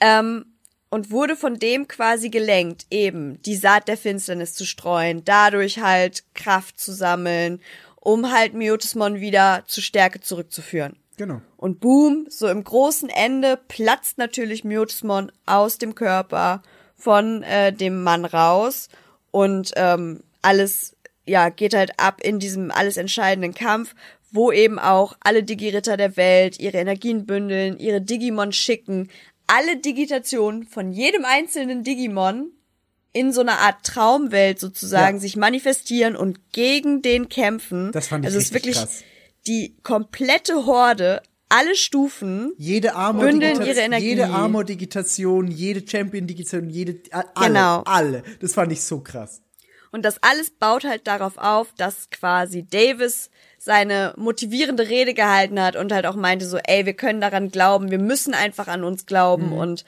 Ähm, 0.00 0.46
und 0.90 1.10
wurde 1.10 1.36
von 1.36 1.58
dem 1.58 1.88
quasi 1.88 2.28
gelenkt, 2.30 2.86
eben 2.90 3.40
die 3.42 3.56
Saat 3.56 3.88
der 3.88 3.96
Finsternis 3.96 4.54
zu 4.54 4.66
streuen, 4.66 5.24
dadurch 5.24 5.78
halt 5.78 6.24
Kraft 6.34 6.78
zu 6.78 6.92
sammeln, 6.92 7.60
um 8.00 8.32
halt 8.32 8.54
Myotismon 8.54 9.20
wieder 9.20 9.62
zu 9.66 9.80
Stärke 9.80 10.20
zurückzuführen. 10.20 10.96
Genau. 11.16 11.40
Und 11.56 11.80
boom, 11.80 12.26
so 12.28 12.48
im 12.48 12.64
großen 12.64 13.08
Ende 13.08 13.58
platzt 13.68 14.18
natürlich 14.18 14.64
Myotismon 14.64 15.30
aus 15.46 15.78
dem 15.78 15.94
Körper 15.94 16.62
von 16.96 17.42
äh, 17.42 17.72
dem 17.72 18.02
Mann 18.02 18.24
raus 18.24 18.88
und 19.30 19.72
ähm, 19.76 20.22
alles 20.42 20.96
ja 21.26 21.50
geht 21.50 21.74
halt 21.74 21.98
ab 21.98 22.20
in 22.22 22.38
diesem 22.38 22.70
alles 22.70 22.96
entscheidenden 22.96 23.54
Kampf, 23.54 23.94
wo 24.32 24.52
eben 24.52 24.78
auch 24.78 25.14
alle 25.20 25.42
Digi-Ritter 25.42 25.96
der 25.96 26.16
Welt 26.16 26.58
ihre 26.58 26.78
Energien 26.78 27.26
bündeln, 27.26 27.78
ihre 27.78 28.00
Digimon 28.00 28.52
schicken, 28.52 29.08
alle 29.52 29.76
Digitationen 29.78 30.64
von 30.64 30.92
jedem 30.92 31.24
einzelnen 31.24 31.82
Digimon 31.84 32.52
in 33.12 33.32
so 33.32 33.40
einer 33.40 33.58
Art 33.58 33.84
Traumwelt 33.84 34.60
sozusagen 34.60 35.16
Ja. 35.16 35.20
sich 35.20 35.36
manifestieren 35.36 36.14
und 36.16 36.52
gegen 36.52 37.02
den 37.02 37.28
kämpfen. 37.28 37.90
Das 37.92 38.06
fand 38.08 38.24
ich 38.24 38.28
also 38.28 38.38
es 38.38 38.44
ist 38.44 38.54
wirklich 38.54 38.76
krass. 38.76 39.02
die 39.48 39.76
komplette 39.82 40.66
Horde, 40.66 41.20
alle 41.48 41.74
Stufen. 41.74 42.52
Jede 42.56 42.92
Bündeln 43.18 43.60
ihre 43.62 43.80
Energie. 43.80 44.06
jede 44.10 44.28
Armor-Digitation, 44.28 45.48
jede 45.50 45.84
Champion-Digitation, 45.88 46.70
jede, 46.70 47.00
a- 47.12 47.24
alle, 47.34 47.46
Genau. 47.48 47.82
alle. 47.86 48.22
Das 48.40 48.54
fand 48.54 48.70
ich 48.70 48.82
so 48.82 49.00
krass. 49.00 49.42
Und 49.90 50.04
das 50.04 50.22
alles 50.22 50.50
baut 50.50 50.84
halt 50.84 51.08
darauf 51.08 51.36
auf, 51.36 51.72
dass 51.76 52.10
quasi 52.10 52.64
Davis 52.64 53.28
seine 53.62 54.14
motivierende 54.16 54.88
Rede 54.88 55.12
gehalten 55.12 55.60
hat 55.60 55.76
und 55.76 55.92
halt 55.92 56.06
auch 56.06 56.16
meinte 56.16 56.46
so, 56.46 56.56
ey, 56.56 56.86
wir 56.86 56.94
können 56.94 57.20
daran 57.20 57.50
glauben, 57.50 57.90
wir 57.90 57.98
müssen 57.98 58.32
einfach 58.32 58.68
an 58.68 58.84
uns 58.84 59.04
glauben 59.04 59.48
Mhm. 59.48 59.52
und 59.52 59.84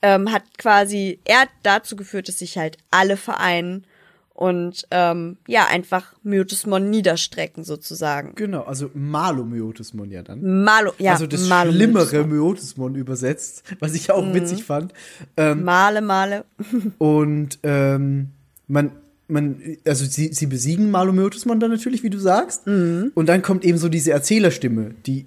ähm, 0.00 0.30
hat 0.32 0.44
quasi, 0.58 1.18
er 1.24 1.40
hat 1.40 1.48
dazu 1.64 1.96
geführt, 1.96 2.28
dass 2.28 2.38
sich 2.38 2.56
halt 2.56 2.78
alle 2.92 3.16
vereinen 3.16 3.84
und 4.32 4.86
ähm, 4.92 5.38
ja, 5.48 5.66
einfach 5.66 6.14
Myotismon 6.22 6.88
niederstrecken 6.88 7.64
sozusagen. 7.64 8.34
Genau, 8.36 8.62
also 8.62 8.90
Malo-Myotismon 8.94 10.10
ja 10.12 10.22
dann. 10.22 10.62
Malo, 10.62 10.92
ja, 10.98 11.12
also 11.12 11.26
das 11.26 11.48
Malo 11.48 11.72
schlimmere 11.72 12.24
Myotismon 12.24 12.94
übersetzt, 12.94 13.64
was 13.80 13.94
ich 13.94 14.12
auch 14.12 14.34
witzig 14.34 14.62
fand. 14.62 14.92
Ähm, 15.36 15.64
Male, 15.64 16.00
Male. 16.00 16.44
Und 16.98 17.58
ähm, 17.64 18.28
man, 18.68 18.92
man, 19.28 19.76
also 19.84 20.04
sie, 20.04 20.32
sie 20.32 20.46
besiegen 20.46 20.90
Malomyotismon 20.90 21.60
dann 21.60 21.70
natürlich, 21.70 22.02
wie 22.02 22.10
du 22.10 22.18
sagst. 22.18 22.66
Mhm. 22.66 23.12
Und 23.14 23.28
dann 23.28 23.42
kommt 23.42 23.64
eben 23.64 23.78
so 23.78 23.88
diese 23.88 24.12
Erzählerstimme, 24.12 24.94
die 25.06 25.26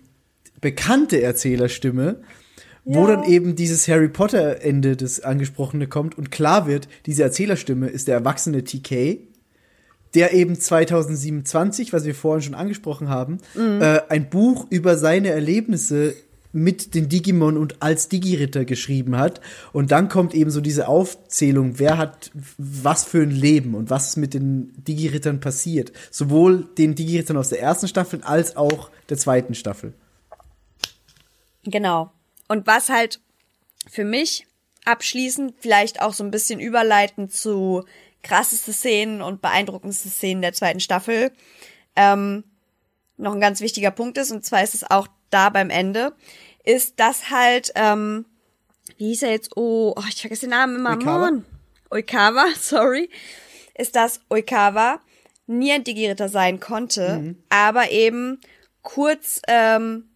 bekannte 0.62 1.22
Erzählerstimme, 1.22 2.18
wo 2.86 3.06
dann 3.06 3.24
eben 3.24 3.56
dieses 3.56 3.88
Harry 3.88 4.08
Potter 4.08 4.62
Ende, 4.64 4.96
das 4.96 5.20
angesprochene 5.20 5.88
kommt 5.88 6.18
und 6.18 6.32
klar 6.32 6.66
wird, 6.66 6.88
diese 7.06 7.24
Erzählerstimme 7.24 7.88
ist 7.88 8.08
der 8.08 8.16
erwachsene 8.16 8.64
TK, 8.64 9.20
der 10.16 10.34
eben 10.34 10.60
2027, 10.60 11.94
was 11.94 12.06
wir 12.06 12.16
vorhin 12.16 12.42
schon 12.42 12.56
angesprochen 12.56 13.10
haben, 13.10 13.38
äh, 13.56 14.02
ein 14.10 14.30
Buch 14.30 14.66
über 14.72 14.98
seine 14.98 15.30
Erlebnisse 15.30 16.16
mit 16.52 16.96
den 16.96 17.10
Digimon 17.10 17.58
und 17.58 17.82
als 17.82 18.10
Digiritter 18.10 18.66
geschrieben 18.66 19.18
hat. 19.18 19.40
Und 19.72 19.92
dann 19.92 20.10
kommt 20.10 20.34
eben 20.34 20.50
so 20.50 20.62
diese 20.62 20.88
Aufzählung, 20.88 21.78
wer 21.78 21.98
hat 21.98 22.32
was 22.58 23.06
für 23.06 23.22
ein 23.22 23.32
Leben 23.32 23.76
und 23.76 23.90
was 23.90 24.18
mit 24.18 24.34
den 24.34 24.74
Digirittern 24.84 25.40
passiert. 25.40 25.92
Sowohl 26.12 26.68
den 26.78 26.96
Digirittern 26.96 27.38
aus 27.38 27.50
der 27.50 27.62
ersten 27.62 27.88
Staffel 27.88 28.22
als 28.24 28.56
auch 28.56 28.90
der 29.10 29.18
zweiten 29.18 29.54
Staffel. 29.54 29.94
Genau. 31.64 32.12
Und 32.48 32.66
was 32.66 32.90
halt 32.90 33.20
für 33.88 34.06
mich 34.06 34.48
abschließend 34.86 35.54
vielleicht 35.60 36.02
auch 36.02 36.14
so 36.14 36.24
ein 36.24 36.32
bisschen 36.32 36.60
überleitend 36.60 37.32
zu 37.32 37.84
krasseste 38.24 38.74
Szenen 38.74 39.22
und 39.22 39.42
beeindruckendste 39.42 40.10
Szenen 40.10 40.42
der 40.42 40.54
zweiten 40.54 40.80
Staffel 40.80 41.32
ähm, 41.96 42.44
noch 43.18 43.34
ein 43.34 43.42
ganz 43.42 43.62
wichtiger 43.62 43.92
Punkt 43.92 44.18
ist, 44.18 44.32
und 44.32 44.46
zwar 44.46 44.64
ist 44.64 44.74
es 44.74 44.90
auch 44.90 45.08
da 45.30 45.50
beim 45.50 45.70
Ende, 45.70 46.14
ist, 46.64 47.00
dass 47.00 47.30
halt, 47.30 47.72
ähm, 47.76 48.26
wie 48.98 49.08
hieß 49.08 49.24
er 49.24 49.32
jetzt? 49.32 49.56
Oh, 49.56 49.94
oh 49.96 50.04
ich 50.10 50.22
vergesse 50.22 50.42
den 50.42 50.52
Namen 50.52 50.76
immer. 50.76 50.92
Oikawa? 50.92 51.20
Mann. 51.20 51.46
Oikawa, 51.90 52.46
sorry. 52.60 53.10
ist, 53.76 53.96
dass 53.96 54.22
Oikawa 54.30 55.00
nie 55.48 55.72
ein 55.72 55.84
Digi-Ritter 55.84 56.30
sein 56.30 56.60
konnte, 56.60 57.36
aber 57.50 57.90
eben 57.92 58.40
kurz 58.84 59.42
ähm, 59.48 60.09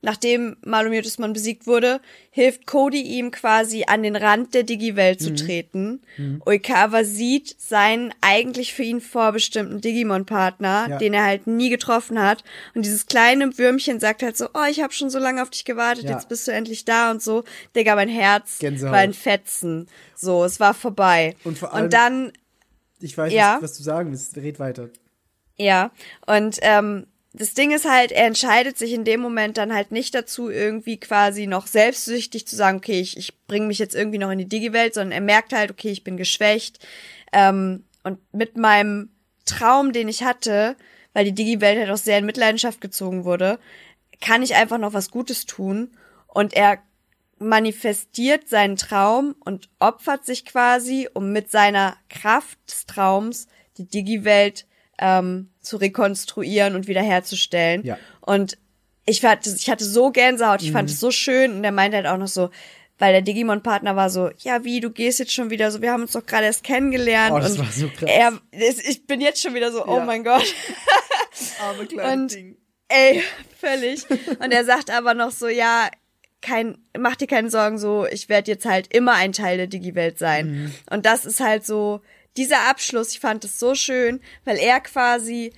nachdem 0.00 0.56
Malomyotismon 0.64 1.32
besiegt 1.32 1.66
wurde, 1.66 2.00
hilft 2.30 2.66
Cody 2.66 3.00
ihm 3.02 3.30
quasi 3.32 3.84
an 3.86 4.02
den 4.04 4.14
Rand 4.14 4.54
der 4.54 4.62
Digi-Welt 4.62 5.20
zu 5.20 5.34
treten. 5.34 6.00
Oikawa 6.46 7.02
sieht 7.04 7.56
seinen 7.60 8.14
eigentlich 8.20 8.72
für 8.74 8.84
ihn 8.84 9.00
vorbestimmten 9.00 9.80
Digimon-Partner, 9.80 10.86
Ja. 10.90 10.98
den 10.98 11.14
er 11.14 11.24
halt 11.24 11.46
nie 11.48 11.68
getroffen 11.68 12.20
hat. 12.22 12.44
Und 12.74 12.84
dieses 12.84 13.06
kleine 13.06 13.58
Würmchen 13.58 13.98
sagt 14.00 14.22
halt 14.22 14.36
so, 14.36 14.46
oh, 14.54 14.64
ich 14.70 14.80
habe 14.80 14.92
schon 14.92 15.10
so 15.10 15.18
lange 15.18 15.42
auf 15.42 15.50
dich 15.50 15.64
gewartet, 15.64 16.04
Ja. 16.04 16.12
jetzt 16.12 16.28
bist 16.28 16.46
du 16.46 16.52
endlich 16.52 16.84
da 16.84 17.10
und 17.10 17.20
so. 17.22 17.42
Digga, 17.74 17.94
mein 17.96 18.08
Herz 18.08 18.58
Gänsehaut. 18.60 18.92
war 18.92 19.00
ein 19.00 19.14
Fetzen. 19.14 19.88
So, 20.14 20.44
es 20.44 20.60
war 20.60 20.74
vorbei. 20.74 21.34
Und 21.44 21.58
vor 21.58 21.74
allem- 21.74 21.84
und 21.84 21.92
dann 21.92 22.32
Ich 23.00 23.16
weiß, 23.16 23.32
Ja. 23.32 23.56
was, 23.56 23.62
was 23.70 23.76
du 23.78 23.82
sagen 23.84 24.10
willst. 24.10 24.36
Red 24.36 24.58
weiter. 24.58 24.90
Ja, 25.56 25.90
und 26.26 26.58
ähm, 26.62 27.06
das 27.38 27.54
Ding 27.54 27.70
ist 27.70 27.88
halt, 27.88 28.10
er 28.10 28.26
entscheidet 28.26 28.76
sich 28.76 28.92
in 28.92 29.04
dem 29.04 29.20
Moment 29.20 29.58
dann 29.58 29.72
halt 29.72 29.92
nicht 29.92 30.12
dazu, 30.14 30.50
irgendwie 30.50 30.98
quasi 30.98 31.46
noch 31.46 31.68
selbstsüchtig 31.68 32.48
zu 32.48 32.56
sagen, 32.56 32.78
okay, 32.78 33.00
ich, 33.00 33.16
ich 33.16 33.38
bringe 33.46 33.66
mich 33.66 33.78
jetzt 33.78 33.94
irgendwie 33.94 34.18
noch 34.18 34.30
in 34.30 34.38
die 34.38 34.48
Digi-Welt, 34.48 34.94
sondern 34.94 35.12
er 35.12 35.20
merkt 35.20 35.52
halt, 35.52 35.70
okay, 35.70 35.90
ich 35.90 36.02
bin 36.02 36.16
geschwächt. 36.16 36.84
Ähm, 37.32 37.84
und 38.02 38.18
mit 38.32 38.56
meinem 38.56 39.10
Traum, 39.44 39.92
den 39.92 40.08
ich 40.08 40.24
hatte, 40.24 40.76
weil 41.12 41.24
die 41.24 41.34
Digi-Welt 41.34 41.78
halt 41.78 41.90
auch 41.90 42.02
sehr 42.02 42.18
in 42.18 42.26
Mitleidenschaft 42.26 42.80
gezogen 42.80 43.24
wurde, 43.24 43.60
kann 44.20 44.42
ich 44.42 44.56
einfach 44.56 44.78
noch 44.78 44.92
was 44.92 45.12
Gutes 45.12 45.46
tun. 45.46 45.92
Und 46.26 46.54
er 46.54 46.78
manifestiert 47.38 48.48
seinen 48.48 48.76
Traum 48.76 49.36
und 49.44 49.68
opfert 49.78 50.26
sich 50.26 50.44
quasi, 50.44 51.08
um 51.14 51.32
mit 51.32 51.52
seiner 51.52 51.96
Kraft 52.08 52.58
des 52.68 52.86
Traums 52.86 53.46
die 53.76 53.86
Digi-Welt 53.86 54.66
ähm, 54.98 55.50
zu 55.60 55.76
rekonstruieren 55.76 56.74
und 56.74 56.86
wiederherzustellen. 56.88 57.84
Ja. 57.84 57.98
Und 58.20 58.58
ich 59.06 59.24
hatte, 59.24 59.50
ich 59.56 59.70
hatte 59.70 59.84
so 59.84 60.10
Gänsehaut, 60.10 60.62
ich 60.62 60.72
fand 60.72 60.90
es 60.90 61.00
so 61.00 61.10
schön 61.10 61.52
und 61.56 61.64
er 61.64 61.72
meinte 61.72 61.96
halt 61.96 62.06
auch 62.06 62.18
noch 62.18 62.28
so, 62.28 62.50
weil 62.98 63.12
der 63.12 63.22
Digimon-Partner 63.22 63.94
war 63.96 64.10
so, 64.10 64.30
ja 64.38 64.64
wie, 64.64 64.80
du 64.80 64.90
gehst 64.90 65.18
jetzt 65.20 65.32
schon 65.32 65.50
wieder 65.50 65.70
so, 65.70 65.80
wir 65.80 65.92
haben 65.92 66.02
uns 66.02 66.12
doch 66.12 66.26
gerade 66.26 66.46
erst 66.46 66.64
kennengelernt. 66.64 67.32
Oh, 67.34 67.38
das 67.38 67.52
und 67.52 67.58
war 67.60 67.72
so 67.72 67.88
krass. 67.88 68.10
Er, 68.10 68.32
ich 68.50 69.06
bin 69.06 69.20
jetzt 69.20 69.40
schon 69.40 69.54
wieder 69.54 69.70
so, 69.72 69.86
oh 69.86 69.98
Ja. 69.98 70.04
mein 70.04 70.24
Gott. 70.24 70.44
Arme 71.60 72.12
Und- 72.14 72.36
Ey, 72.90 73.22
völlig. 73.60 74.06
Und 74.40 74.50
er 74.50 74.64
sagt 74.64 74.90
aber 74.90 75.12
noch 75.12 75.30
so, 75.30 75.46
ja, 75.46 75.90
kein, 76.40 76.78
mach 76.98 77.16
dir 77.16 77.26
keine 77.26 77.50
Sorgen, 77.50 77.76
so, 77.78 78.06
ich 78.06 78.30
werde 78.30 78.50
jetzt 78.50 78.64
halt 78.64 78.92
immer 78.94 79.12
ein 79.14 79.32
Teil 79.32 79.58
der 79.58 79.66
Digi-Welt 79.66 80.18
sein. 80.18 80.72
Und 80.90 81.04
das 81.04 81.26
ist 81.26 81.40
halt 81.40 81.66
so, 81.66 82.00
dieser 82.38 82.68
Abschluss, 82.70 83.10
ich 83.12 83.20
fand 83.20 83.44
es 83.44 83.58
so 83.58 83.74
schön, 83.74 84.20
weil 84.44 84.56
er 84.58 84.80
quasi 84.80 85.52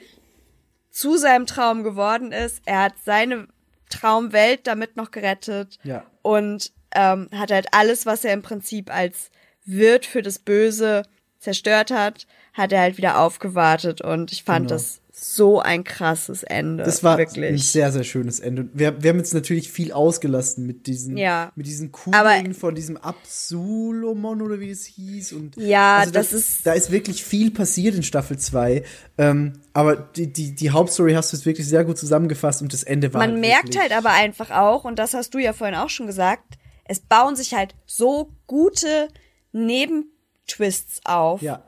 zu 0.91 1.17
seinem 1.17 1.47
Traum 1.47 1.85
geworden 1.85 2.33
ist. 2.33 2.63
Er 2.65 2.83
hat 2.83 2.95
seine 3.05 3.47
Traumwelt 3.89 4.67
damit 4.67 4.97
noch 4.97 5.11
gerettet 5.13 5.79
Ja. 5.85 6.05
und 6.23 6.73
ähm, 6.95 7.29
hat 7.33 7.53
halt 7.53 7.69
alles, 7.73 8.07
was 8.07 8.25
er 8.25 8.33
im 8.33 8.43
Prinzip 8.43 8.93
als 8.93 9.31
Wirt 9.65 10.07
für 10.07 10.23
das 10.23 10.39
Böse 10.41 11.03
zerstört 11.39 11.91
hat, 11.93 12.27
hat 12.55 12.73
er 12.73 12.81
halt 12.81 12.97
wieder 12.97 13.21
aufgewartet 13.21 14.01
und 14.01 14.33
ich 14.33 14.43
fand 14.43 14.67
Genau. 14.69 14.75
das 14.75 15.00
so 15.23 15.61
ein 15.61 15.85
krasses 15.85 16.43
Ende. 16.45 16.83
Das 16.83 17.05
war 17.05 17.13
ein 17.13 17.19
wirklich. 17.19 17.69
sehr, 17.71 17.93
sehr 17.93 18.05
schönes 18.05 18.41
Ende. 18.41 18.71
Wir, 18.73 19.03
wir 19.03 19.11
haben 19.11 19.19
jetzt 19.19 19.35
natürlich 19.35 19.71
viel 19.71 19.93
ausgelassen 19.93 20.67
mit 20.67 20.87
diesen, 20.87 21.19
Ja. 21.19 21.53
mit 21.57 21.67
diesen 21.67 21.93
Kugeln 21.93 22.15
Aber- 22.19 22.55
von 22.55 22.75
diesem 22.75 22.97
Absolomon 22.97 24.41
oder 24.41 24.61
wie 24.61 24.71
es 24.71 24.87
hieß. 24.87 25.35
Und 25.35 25.57
Ja, 25.57 25.99
also 25.99 26.13
das 26.13 26.33
ist- 26.33 26.65
Da 26.67 26.73
ist 26.73 26.91
wirklich 26.91 27.23
viel 27.23 27.51
passiert 27.51 27.95
in 27.95 28.03
Staffel 28.03 28.39
2. 28.39 28.83
Ähm, 29.19 29.53
aber 29.75 29.97
die, 29.97 30.33
die, 30.33 30.55
die 30.55 30.71
Hauptstory 30.71 31.13
hast 31.13 31.33
du 31.33 31.37
jetzt 31.37 31.45
wirklich 31.45 31.67
sehr 31.69 31.85
gut 31.85 31.99
zusammengefasst 31.99 32.63
und 32.63 32.73
das 32.73 32.83
Ende 32.83 33.13
war 33.13 33.21
Man 33.21 33.33
halt 33.33 33.41
merkt 33.41 33.79
halt 33.79 33.93
aber 33.93 34.13
einfach 34.13 34.51
auch, 34.51 34.85
und 34.85 34.99
das 34.99 35.13
hast 35.13 35.35
du 35.35 35.39
ja 35.39 35.53
vorhin 35.53 35.77
auch 35.77 35.91
schon 35.91 36.07
gesagt, 36.07 36.57
es 36.87 37.01
bauen 37.01 37.37
sich 37.37 37.53
halt 37.53 37.75
so 37.85 38.31
gute 38.47 39.09
Nebentwists 39.53 41.01
auf. 41.05 41.43
Ja. 41.43 41.63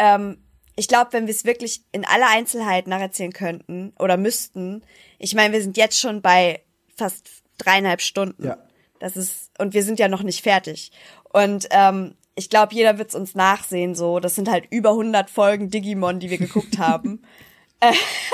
ähm, 0.00 0.38
ich 0.78 0.86
glaube, 0.86 1.12
wenn 1.12 1.26
wir 1.26 1.34
es 1.34 1.44
wirklich 1.44 1.82
in 1.90 2.04
aller 2.04 2.28
Einzelheit 2.28 2.86
nacherzählen 2.86 3.32
könnten 3.32 3.92
oder 3.98 4.16
müssten, 4.16 4.84
ich 5.18 5.34
meine, 5.34 5.52
wir 5.52 5.60
sind 5.60 5.76
jetzt 5.76 5.98
schon 5.98 6.22
bei 6.22 6.62
fast 6.96 7.28
dreieinhalb 7.58 8.00
Stunden. 8.00 8.46
Ja. 8.46 8.58
Das 9.00 9.16
ist, 9.16 9.50
und 9.58 9.74
wir 9.74 9.82
sind 9.82 9.98
ja 9.98 10.06
noch 10.06 10.22
nicht 10.22 10.40
fertig. 10.40 10.92
Und 11.24 11.66
ähm, 11.70 12.14
ich 12.36 12.48
glaube, 12.48 12.74
jeder 12.74 12.96
wird 12.96 13.08
es 13.08 13.16
uns 13.16 13.34
nachsehen, 13.34 13.96
so. 13.96 14.20
Das 14.20 14.36
sind 14.36 14.48
halt 14.48 14.66
über 14.70 14.90
100 14.90 15.28
Folgen 15.28 15.68
Digimon, 15.68 16.20
die 16.20 16.30
wir 16.30 16.38
geguckt 16.38 16.78
haben. 16.78 17.22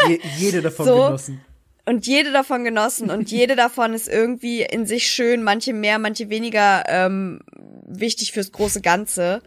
Je, 0.06 0.20
jede 0.36 0.60
davon 0.60 0.86
So. 0.86 0.96
genossen. 0.96 1.44
Und 1.86 2.06
jede 2.06 2.30
davon 2.30 2.64
genossen 2.64 3.10
und 3.10 3.30
jede 3.30 3.56
davon 3.56 3.94
ist 3.94 4.08
irgendwie 4.08 4.62
in 4.62 4.86
sich 4.86 5.06
schön, 5.06 5.42
manche 5.42 5.72
mehr, 5.72 5.98
manche 5.98 6.28
weniger 6.30 6.84
ähm, 6.88 7.40
wichtig 7.86 8.32
fürs 8.32 8.52
große 8.52 8.80
Ganze. 8.82 9.42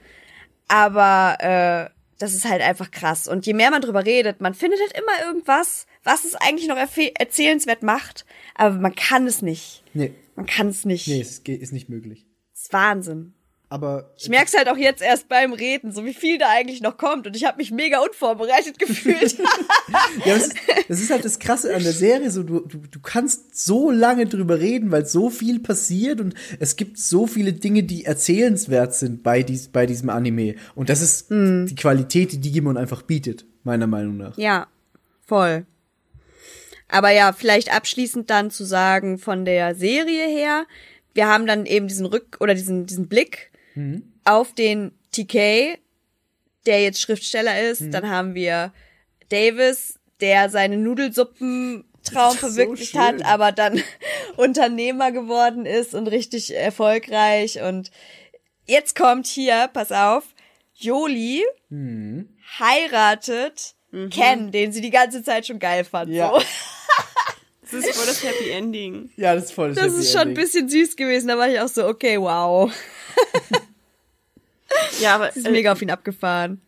Aber 0.67 1.38
äh, 1.40 1.97
das 2.17 2.33
ist 2.33 2.45
halt 2.45 2.61
einfach 2.61 2.91
krass. 2.91 3.27
Und 3.27 3.45
je 3.45 3.53
mehr 3.53 3.71
man 3.71 3.81
drüber 3.81 4.05
redet, 4.05 4.41
man 4.41 4.53
findet 4.53 4.79
halt 4.79 4.93
immer 4.97 5.27
irgendwas, 5.27 5.85
was 6.03 6.25
es 6.25 6.35
eigentlich 6.35 6.67
noch 6.67 6.77
erzählenswert 6.77 7.83
macht, 7.83 8.25
aber 8.55 8.75
man 8.75 8.95
kann 8.95 9.27
es 9.27 9.41
nicht. 9.41 9.83
Nee, 9.93 10.13
Man 10.35 10.45
kann 10.45 10.67
es 10.67 10.85
nicht. 10.85 11.07
nee, 11.07 11.21
es 11.21 11.39
ist 11.39 11.73
nicht 11.73 11.89
möglich. 11.89 12.25
Das 12.53 12.63
ist 12.63 12.73
Wahnsinn. 12.73 13.33
Aber 13.69 14.11
Ich 14.17 14.29
merk's 14.29 14.55
halt 14.55 14.69
auch 14.69 14.77
jetzt 14.77 15.01
erst 15.01 15.27
beim 15.27 15.51
Reden, 15.51 15.91
so 15.91 16.05
wie 16.05 16.13
viel 16.13 16.37
da 16.37 16.47
eigentlich 16.49 16.79
noch 16.79 16.97
kommt. 16.97 17.27
Und 17.27 17.35
ich 17.35 17.43
habe 17.43 17.57
mich 17.57 17.71
mega 17.71 17.99
unvorbereitet 17.99 18.79
gefühlt. 18.79 19.37
Ja, 20.25 20.33
das 20.35 20.47
ist, 20.47 20.55
das 20.89 20.99
ist 20.99 21.11
halt 21.11 21.25
das 21.25 21.39
Krasse 21.39 21.73
an 21.73 21.83
der 21.83 21.93
Serie. 21.93 22.29
So, 22.31 22.43
du, 22.43 22.59
du, 22.61 22.77
du 22.77 22.99
kannst 22.99 23.57
so 23.57 23.91
lange 23.91 24.25
drüber 24.25 24.59
reden, 24.59 24.91
weil 24.91 25.05
so 25.05 25.29
viel 25.29 25.59
passiert 25.59 26.19
und 26.19 26.33
es 26.59 26.75
gibt 26.75 26.97
so 26.97 27.27
viele 27.27 27.53
Dinge, 27.53 27.83
die 27.83 28.05
erzählenswert 28.05 28.93
sind 28.95 29.23
bei, 29.23 29.43
dies, 29.43 29.69
bei 29.69 29.85
diesem 29.85 30.09
Anime. 30.09 30.55
Und 30.75 30.89
das 30.89 31.01
ist 31.01 31.29
die 31.29 31.75
Qualität, 31.75 32.31
die 32.31 32.39
Digimon 32.39 32.77
einfach 32.77 33.01
bietet, 33.01 33.45
meiner 33.63 33.87
Meinung 33.87 34.17
nach. 34.17 34.37
Ja, 34.37 34.67
voll. 35.25 35.65
Aber 36.89 37.11
ja, 37.11 37.33
vielleicht 37.33 37.73
abschließend 37.73 38.29
dann 38.29 38.51
zu 38.51 38.65
sagen 38.65 39.17
von 39.17 39.45
der 39.45 39.75
Serie 39.75 40.27
her, 40.27 40.65
wir 41.13 41.27
haben 41.27 41.47
dann 41.47 41.65
eben 41.65 41.87
diesen 41.87 42.05
Rück- 42.05 42.39
oder 42.39 42.53
diesen, 42.55 42.85
diesen 42.85 43.07
Blick 43.07 43.51
auf 44.23 44.53
den 44.53 44.91
TK, 45.11 45.77
der 46.65 46.83
jetzt 46.83 47.01
Schriftsteller 47.01 47.61
ist. 47.69 47.83
Dann 47.91 48.09
haben 48.09 48.35
wir 48.35 48.73
Davis, 49.30 49.99
der 50.19 50.49
seine 50.49 50.77
Nudelsuppen 50.77 51.85
Traum 52.03 52.31
So 52.31 52.38
verwirklicht 52.38 52.91
schön. 52.91 53.01
hat, 53.01 53.25
aber 53.25 53.51
dann 53.51 53.81
Unternehmer 54.38 55.11
geworden 55.11 55.65
ist 55.65 55.93
und 55.93 56.07
richtig 56.07 56.56
erfolgreich. 56.56 57.61
Und 57.61 57.91
jetzt 58.65 58.95
kommt 58.95 59.27
hier, 59.27 59.69
pass 59.73 59.91
auf, 59.91 60.23
Joli 60.73 61.43
heiratet 62.59 63.75
Ken, 64.11 64.51
den 64.51 64.72
sie 64.72 64.81
die 64.81 64.89
ganze 64.89 65.23
Zeit 65.23 65.47
schon 65.47 65.59
geil 65.59 65.83
fand. 65.83 66.11
Ja. 66.11 66.31
So. 66.31 66.41
Das 67.69 67.83
ist 67.83 67.97
voll 67.97 68.06
das 68.06 68.23
Happy 68.23 68.49
Ending. 68.51 69.09
Ja, 69.17 69.35
das 69.35 69.45
ist 69.45 69.51
voll 69.51 69.73
Das 69.73 69.93
ist 69.93 70.14
schon 70.14 70.30
ein 70.30 70.33
bisschen 70.33 70.69
süß 70.69 70.95
gewesen. 70.95 71.27
Da 71.27 71.38
war 71.38 71.49
ich 71.49 71.59
auch 71.59 71.67
so, 71.67 71.85
okay, 71.85 72.17
wow. 72.17 72.72
Ja, 74.99 75.15
aber 75.15 75.31
Sie 75.31 75.39
ist 75.39 75.45
äh, 75.47 75.51
mega 75.51 75.71
auf 75.71 75.81
ihn 75.81 75.91
abgefahren. 75.91 76.61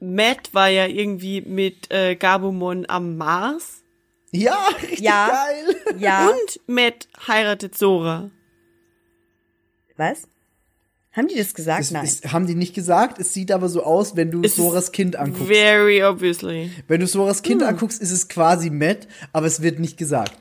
Matt 0.00 0.54
war 0.54 0.68
ja 0.68 0.86
irgendwie 0.86 1.42
mit 1.42 1.90
äh, 1.92 2.16
Gabumon 2.16 2.86
am 2.88 3.16
Mars. 3.16 3.82
Ja, 4.32 4.56
richtig 4.82 5.00
Ja. 5.00 5.28
geil. 5.28 5.76
Ja. 5.98 6.28
Und 6.28 6.60
Matt 6.66 7.08
heiratet 7.26 7.76
Sora. 7.76 8.30
Was? 9.96 10.22
Haben 11.12 11.26
die 11.28 11.34
das 11.36 11.54
gesagt? 11.54 11.80
Das 11.80 11.90
Nein. 11.90 12.04
ist, 12.04 12.32
haben 12.32 12.46
die 12.46 12.54
nicht 12.54 12.72
gesagt. 12.74 13.18
Es 13.18 13.34
sieht 13.34 13.50
aber 13.50 13.68
so 13.68 13.82
aus, 13.82 14.14
wenn 14.16 14.30
du 14.30 14.42
Es 14.44 14.54
Soras 14.56 14.92
Kind 14.92 15.16
anguckst. 15.16 15.48
Very 15.48 16.02
obviously. 16.04 16.70
Wenn 16.86 17.00
du 17.00 17.06
Soras 17.08 17.38
Hm. 17.38 17.42
Kind 17.42 17.62
anguckst, 17.64 18.00
ist 18.00 18.12
es 18.12 18.28
quasi 18.28 18.70
Matt, 18.70 19.08
aber 19.32 19.46
es 19.46 19.60
wird 19.60 19.80
nicht 19.80 19.96
gesagt. 19.96 20.36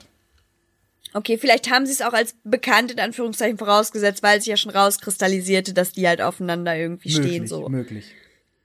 Okay, 1.14 1.38
vielleicht 1.40 1.72
haben 1.72 1.86
sie 1.88 1.94
es 1.94 2.02
auch 2.02 2.14
als 2.14 2.36
bekannt 2.44 2.92
in 2.92 3.00
Anführungszeichen 3.00 3.58
vorausgesetzt, 3.58 4.22
weil 4.22 4.40
sich 4.40 4.48
ja 4.50 4.58
schon 4.58 4.72
rauskristallisierte, 4.72 5.74
dass 5.74 5.92
die 5.92 6.08
halt 6.08 6.22
aufeinander 6.22 6.76
irgendwie 6.78 7.10
stehen. 7.10 7.24
Möglich, 7.44 7.50
So. 7.50 7.68
möglich. 7.70 8.06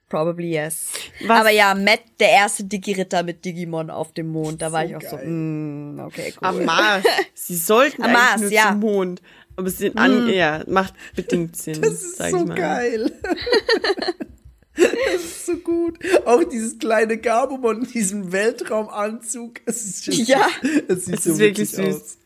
Probably 0.09 0.51
yes. 0.51 0.89
Was- 1.25 1.39
Aber 1.39 1.49
ja, 1.49 1.73
Matt, 1.73 2.01
der 2.19 2.29
erste 2.29 2.63
Digi-Ritter 2.63 3.23
mit 3.23 3.43
Digimon 3.43 3.89
auf 3.89 4.13
dem 4.13 4.27
Mond, 4.27 4.61
da 4.61 4.71
war 4.71 4.83
So 4.83 4.89
ich 4.89 4.95
auch 4.97 5.01
so, 5.01 5.15
geil. 5.17 5.25
mm, 5.27 5.99
okay, 6.05 6.33
cool. 6.39 6.47
Am 6.47 6.63
Mars. 6.65 7.03
Sie 7.33 7.55
sollten 7.57 8.03
Am 8.03 8.09
eigentlich 8.11 8.19
Mars, 8.29 8.41
nur 8.41 8.51
ja. 8.51 8.69
zum 8.69 8.79
Mond. 8.81 9.21
Aber 9.57 9.67
es 9.67 9.77
sind 9.79 9.97
an, 9.97 10.29
ja, 10.29 10.63
macht 10.67 10.93
bedingt 11.15 11.55
Sinn, 11.57 11.81
Das 11.81 11.93
ist 11.93 12.17
sag 12.17 12.29
so 12.31 12.37
ich 12.41 12.45
mal. 12.45 12.55
geil. 12.55 13.11
das 15.11 15.21
ist 15.23 15.45
so 15.45 15.57
gut. 15.57 15.97
Auch 16.25 16.43
dieses 16.43 16.77
kleine 16.79 17.17
Gabumon 17.17 17.83
in 17.83 17.91
diesem 17.91 18.31
Weltraumanzug. 18.31 19.61
Es 19.65 19.83
ist 19.85 20.05
just, 20.05 20.27
Ja. 20.27 20.47
es 20.87 21.05
sieht 21.05 21.15
Es 21.17 21.23
so 21.23 21.31
ist 21.31 21.39
wirklich 21.39 21.69
süß. 21.69 21.79
aus. 21.95 22.17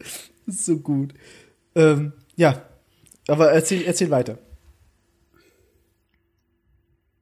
Das 0.45 0.55
ist 0.55 0.65
so 0.65 0.77
gut. 0.77 1.13
Ähm, 1.75 2.13
ja, 2.35 2.61
aber 3.27 3.51
erzähl, 3.51 3.83
erzähl 3.85 4.09
weiter. 4.09 4.37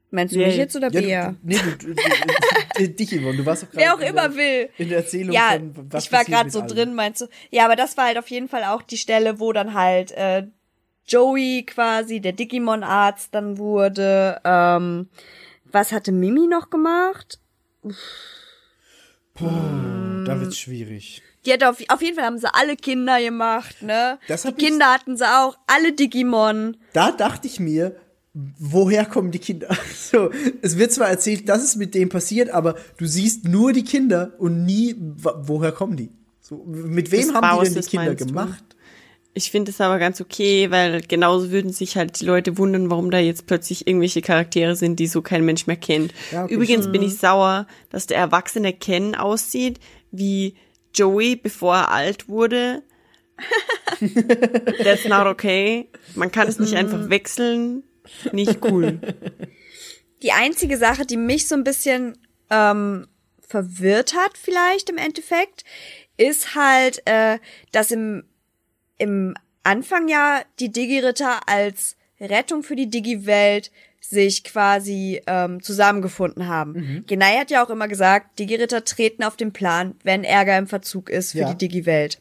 Meinst 0.09 0.33
du 0.33 0.39
Nee. 0.39 0.47
mich 0.47 0.55
jetzt 0.55 0.75
oder 0.75 0.89
Ja, 0.91 1.01
Bea? 1.01 1.31
du, 1.31 1.37
nee, 1.43 1.57
du, 1.79 1.93
du, 1.93 1.93
du, 2.77 2.89
dich, 2.89 3.09
Yvonne, 3.11 3.35
du 3.37 3.45
warst 3.45 3.63
doch 3.63 3.69
gerade 3.71 3.83
Wer 3.83 3.93
auch 3.93 3.99
immer 3.99 4.29
der, 4.29 4.35
will. 4.37 4.69
in 4.77 4.87
der 4.89 4.99
Erzählung 4.99 5.33
Ja, 5.35 5.49
von, 5.51 5.91
was 5.91 6.05
ich 6.05 6.11
war 6.13 6.23
gerade 6.23 6.49
so 6.49 6.59
allen. 6.61 6.69
drin, 6.69 6.93
meinst 6.95 7.21
du? 7.21 7.27
Ja, 7.51 7.65
aber 7.65 7.75
das 7.75 7.97
war 7.97 8.05
halt 8.05 8.17
auf 8.17 8.29
jeden 8.29 8.47
Fall 8.47 8.63
auch 8.63 8.81
die 8.83 8.95
Stelle, 8.97 9.41
wo 9.41 9.51
dann 9.51 9.73
halt 9.73 10.11
äh, 10.13 10.47
Joey 11.07 11.65
quasi 11.65 12.19
der 12.19 12.33
Digimon-Arzt 12.33 13.33
dann 13.33 13.57
wurde. 13.57 14.39
Ähm, 14.43 15.07
was 15.65 15.91
hatte 15.91 16.11
Mimi 16.11 16.47
noch 16.47 16.69
gemacht? 16.69 17.39
Da 19.33 20.39
wird's 20.39 20.57
schwierig. 20.57 21.21
Die 21.45 21.53
hat 21.53 21.63
auf, 21.63 21.77
auf 21.87 22.01
jeden 22.01 22.15
Fall 22.15 22.25
haben 22.25 22.39
sie 22.39 22.53
alle 22.53 22.75
Kinder 22.75 23.21
gemacht, 23.21 23.81
ne? 23.81 24.19
Das 24.27 24.43
die 24.43 24.51
Kinder 24.51 24.91
hatten 24.91 25.15
sie 25.15 25.25
auch, 25.25 25.57
alle 25.67 25.93
Digimon. 25.93 26.77
Da 26.93 27.11
dachte 27.11 27.47
ich 27.47 27.59
mir, 27.59 27.95
woher 28.33 29.05
kommen 29.05 29.31
die 29.31 29.39
Kinder? 29.39 29.69
So, 30.09 30.31
es 30.61 30.77
wird 30.77 30.93
zwar 30.93 31.09
erzählt, 31.09 31.49
dass 31.49 31.63
es 31.63 31.75
mit 31.75 31.93
dem 31.93 32.07
passiert, 32.07 32.49
aber 32.49 32.75
du 32.95 33.05
siehst 33.05 33.45
nur 33.45 33.73
die 33.73 33.83
Kinder 33.83 34.31
und 34.37 34.63
nie, 34.65 34.95
woher 34.97 35.73
kommen 35.73 35.97
die? 35.97 36.11
So, 36.39 36.63
mit 36.65 37.11
wem 37.11 37.27
Das 37.27 37.33
haben 37.33 37.59
die 37.59 37.73
denn 37.73 37.81
die 37.81 37.89
Kinder 37.89 38.15
gemacht? 38.15 38.63
Ich 39.37 39.51
finde 39.51 39.69
es 39.69 39.79
aber 39.79 39.99
ganz 39.99 40.19
okay, 40.19 40.71
weil 40.71 40.99
genauso 41.01 41.51
würden 41.51 41.71
sich 41.71 41.95
halt 41.95 42.19
die 42.19 42.25
Leute 42.25 42.57
wundern, 42.57 42.89
warum 42.89 43.11
da 43.11 43.19
jetzt 43.19 43.45
plötzlich 43.45 43.85
irgendwelche 43.85 44.23
Charaktere 44.23 44.75
sind, 44.75 44.97
die 44.97 45.05
so 45.05 45.21
kein 45.21 45.45
Mensch 45.45 45.67
mehr 45.67 45.75
kennt. 45.75 46.11
Ja, 46.31 46.45
okay, 46.45 46.55
Übrigens 46.55 46.91
bin 46.91 47.03
ich 47.03 47.19
sauer, 47.19 47.67
dass 47.91 48.07
der 48.07 48.17
erwachsene 48.17 48.73
Ken 48.73 49.13
aussieht 49.13 49.79
wie 50.09 50.55
Joey, 50.91 51.35
bevor 51.35 51.75
er 51.75 51.91
alt 51.91 52.27
wurde. 52.27 52.81
That's 54.83 55.05
not 55.05 55.27
okay. 55.27 55.87
Man 56.15 56.31
kann 56.31 56.47
es 56.47 56.57
nicht 56.57 56.73
einfach 56.73 57.11
wechseln. 57.11 57.83
Nicht 58.31 58.65
cool. 58.65 58.99
Die 60.23 60.31
einzige 60.31 60.79
Sache, 60.79 61.05
die 61.05 61.17
mich 61.17 61.47
so 61.47 61.53
ein 61.53 61.63
bisschen 61.63 62.17
ähm, 62.49 63.05
verwirrt 63.47 64.15
hat, 64.15 64.35
vielleicht 64.35 64.89
im 64.89 64.97
Endeffekt, 64.97 65.63
ist 66.17 66.55
halt, 66.55 67.03
äh, 67.05 67.37
dass 67.71 67.91
im, 67.91 68.23
im 68.97 69.35
Anfang 69.63 70.07
ja 70.07 70.41
die 70.59 70.71
Digi-Ritter 70.71 71.41
als 71.47 71.95
Rettung 72.19 72.63
für 72.63 72.75
die 72.75 72.89
Digi-Welt 72.89 73.71
sich 73.99 74.45
quasi 74.45 75.21
ähm, 75.27 75.61
zusammengefunden 75.61 76.47
haben. 76.47 77.03
Genai 77.07 77.37
hat 77.39 77.51
ja 77.51 77.65
auch 77.65 77.69
immer 77.69 77.89
gesagt, 77.89 78.39
Digi-Ritter 78.39 78.85
treten 78.85 79.23
auf 79.23 79.35
den 79.35 79.51
Plan, 79.51 79.95
wenn 80.03 80.23
Ärger 80.23 80.57
im 80.57 80.67
Verzug 80.67 81.09
ist 81.09 81.33
für 81.33 81.39
Ja. 81.39 81.53
die 81.53 81.57
Digi-Welt. 81.67 82.19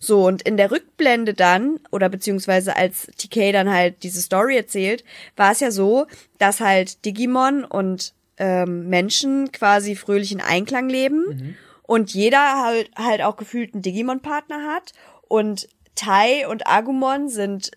So, 0.00 0.26
und 0.26 0.42
in 0.42 0.56
der 0.56 0.72
Rückblende 0.72 1.34
dann, 1.34 1.78
oder 1.92 2.08
beziehungsweise 2.08 2.74
als 2.74 3.06
TK 3.16 3.52
dann 3.52 3.70
halt 3.70 4.02
diese 4.02 4.20
Story 4.20 4.56
erzählt, 4.56 5.04
war 5.36 5.52
es 5.52 5.60
ja 5.60 5.70
so, 5.70 6.06
dass 6.38 6.58
halt 6.60 7.04
Digimon 7.04 7.64
und 7.64 8.14
ähm, 8.38 8.88
Menschen 8.88 9.52
quasi 9.52 9.94
fröhlich 9.94 10.32
in 10.32 10.40
Einklang 10.40 10.88
leben 10.88 11.56
und 11.82 12.12
jeder 12.14 12.64
halt, 12.64 12.90
halt 12.96 13.22
auch 13.22 13.36
gefühlt 13.36 13.74
einen 13.74 13.82
Digimon-Partner 13.82 14.64
hat 14.74 14.92
und 15.28 15.68
Tai 15.98 16.48
und 16.48 16.66
Agumon 16.66 17.28
sind 17.28 17.72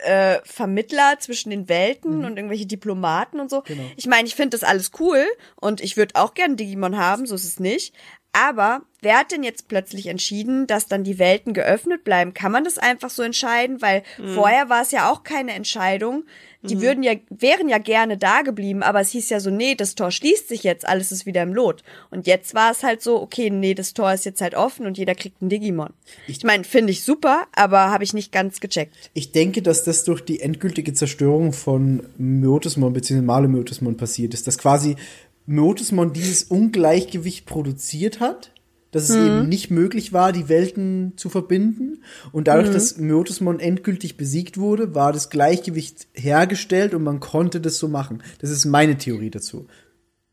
äh, 0.00 0.38
Vermittler 0.44 1.18
zwischen 1.18 1.50
den 1.50 1.68
Welten 1.68 2.24
und 2.24 2.36
irgendwelche 2.36 2.66
Diplomaten 2.66 3.40
und 3.40 3.50
so. 3.50 3.62
Ich 3.96 4.06
meine, 4.06 4.26
ich 4.26 4.34
finde 4.34 4.50
das 4.50 4.68
alles 4.68 4.90
cool 5.00 5.24
und 5.56 5.80
ich 5.80 5.96
würde 5.96 6.16
auch 6.16 6.34
gern 6.34 6.56
Digimon 6.56 6.98
haben, 6.98 7.26
so 7.26 7.34
ist 7.34 7.44
es 7.44 7.60
nicht. 7.60 7.94
Aber 8.32 8.82
wer 9.00 9.18
hat 9.18 9.32
denn 9.32 9.42
jetzt 9.42 9.68
plötzlich 9.68 10.06
entschieden, 10.06 10.66
dass 10.66 10.86
dann 10.86 11.02
die 11.02 11.18
Welten 11.18 11.54
geöffnet 11.54 12.04
bleiben? 12.04 12.34
Kann 12.34 12.52
man 12.52 12.64
das 12.64 12.76
einfach 12.76 13.10
so 13.10 13.22
entscheiden? 13.22 13.80
Weil 13.80 14.02
vorher 14.34 14.68
war 14.68 14.82
es 14.82 14.90
ja 14.90 15.10
auch 15.10 15.22
keine 15.22 15.54
Entscheidung. 15.54 16.24
Die 16.62 16.80
würden 16.80 17.04
ja, 17.04 17.12
wären 17.30 17.68
ja 17.68 17.78
gerne 17.78 18.18
da 18.18 18.42
geblieben, 18.42 18.82
aber 18.82 19.00
es 19.00 19.10
hieß 19.10 19.30
ja 19.30 19.38
so, 19.38 19.48
nee, 19.48 19.76
das 19.76 19.94
Tor 19.94 20.10
schließt 20.10 20.48
sich 20.48 20.64
jetzt, 20.64 20.88
alles 20.88 21.12
ist 21.12 21.24
wieder 21.24 21.42
im 21.44 21.54
Lot. 21.54 21.84
Und 22.10 22.26
jetzt 22.26 22.52
war 22.52 22.72
es 22.72 22.82
halt 22.82 23.00
so, 23.00 23.22
okay, 23.22 23.48
nee, 23.48 23.74
das 23.74 23.94
Tor 23.94 24.12
ist 24.12 24.24
jetzt 24.24 24.40
halt 24.40 24.56
offen 24.56 24.84
und 24.84 24.98
jeder 24.98 25.14
kriegt 25.14 25.40
einen 25.40 25.50
Digimon. 25.50 25.90
Ich 26.26 26.42
meine, 26.42 26.64
finde 26.64 26.90
ich 26.90 27.04
super, 27.04 27.46
aber 27.54 27.90
habe 27.90 28.02
ich 28.02 28.12
nicht 28.12 28.32
ganz 28.32 28.58
gecheckt. 28.58 29.10
Ich 29.14 29.30
denke, 29.30 29.62
dass 29.62 29.84
das 29.84 30.02
durch 30.02 30.20
die 30.24 30.40
endgültige 30.40 30.92
Zerstörung 30.94 31.52
von 31.52 32.02
Myotismon 32.18 32.92
bzw. 32.92 33.22
Malomyotismon 33.22 33.96
passiert 33.96 34.34
ist, 34.34 34.48
dass 34.48 34.58
quasi 34.58 34.96
Myotismon 35.46 36.12
dieses 36.12 36.42
Ungleichgewicht 36.42 37.46
produziert 37.46 38.18
hat, 38.18 38.50
dass 38.90 39.10
es 39.10 39.16
eben 39.16 39.48
nicht 39.48 39.70
möglich 39.70 40.12
war, 40.12 40.32
die 40.32 40.48
Welten 40.48 41.12
zu 41.16 41.28
verbinden. 41.28 42.02
Und 42.32 42.48
dadurch, 42.48 42.70
dass 42.70 42.96
Myotismon 42.96 43.60
endgültig 43.60 44.16
besiegt 44.16 44.58
wurde, 44.58 44.94
war 44.94 45.12
das 45.12 45.30
Gleichgewicht 45.30 46.08
hergestellt 46.14 46.94
und 46.94 47.02
man 47.02 47.20
konnte 47.20 47.60
das 47.60 47.78
so 47.78 47.88
machen. 47.88 48.22
Das 48.40 48.50
ist 48.50 48.64
meine 48.64 48.96
Theorie 48.96 49.30
dazu. 49.30 49.66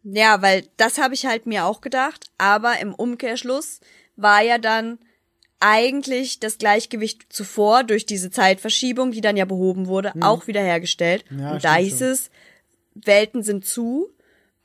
Ja, 0.04 0.42
weil 0.42 0.64
das 0.78 1.00
habe 1.00 1.16
ich 1.16 1.26
halt 1.26 1.48
mir 1.48 1.66
auch 1.66 1.82
gedacht, 1.82 2.28
aber 2.38 2.80
im 2.80 2.94
Umkehrschluss 2.94 3.80
war 4.16 4.42
ja 4.42 4.58
dann 4.58 5.00
eigentlich 5.60 6.40
das 6.40 6.58
Gleichgewicht 6.58 7.26
zuvor 7.30 7.84
durch 7.84 8.06
diese 8.06 8.30
Zeitverschiebung, 8.30 9.12
die 9.12 9.22
dann 9.22 9.36
ja 9.36 9.46
behoben 9.46 9.88
wurde, 9.88 10.14
auch 10.22 10.48
wieder 10.48 10.62
hergestellt. 10.62 11.26
Ja, 11.32 11.54
und 11.54 11.64
da 11.64 11.76
hieß 11.76 12.00
schon. 12.00 12.08
es, 12.08 12.30
Welten 12.94 13.44
sind 13.44 13.66
zu. 13.66 14.10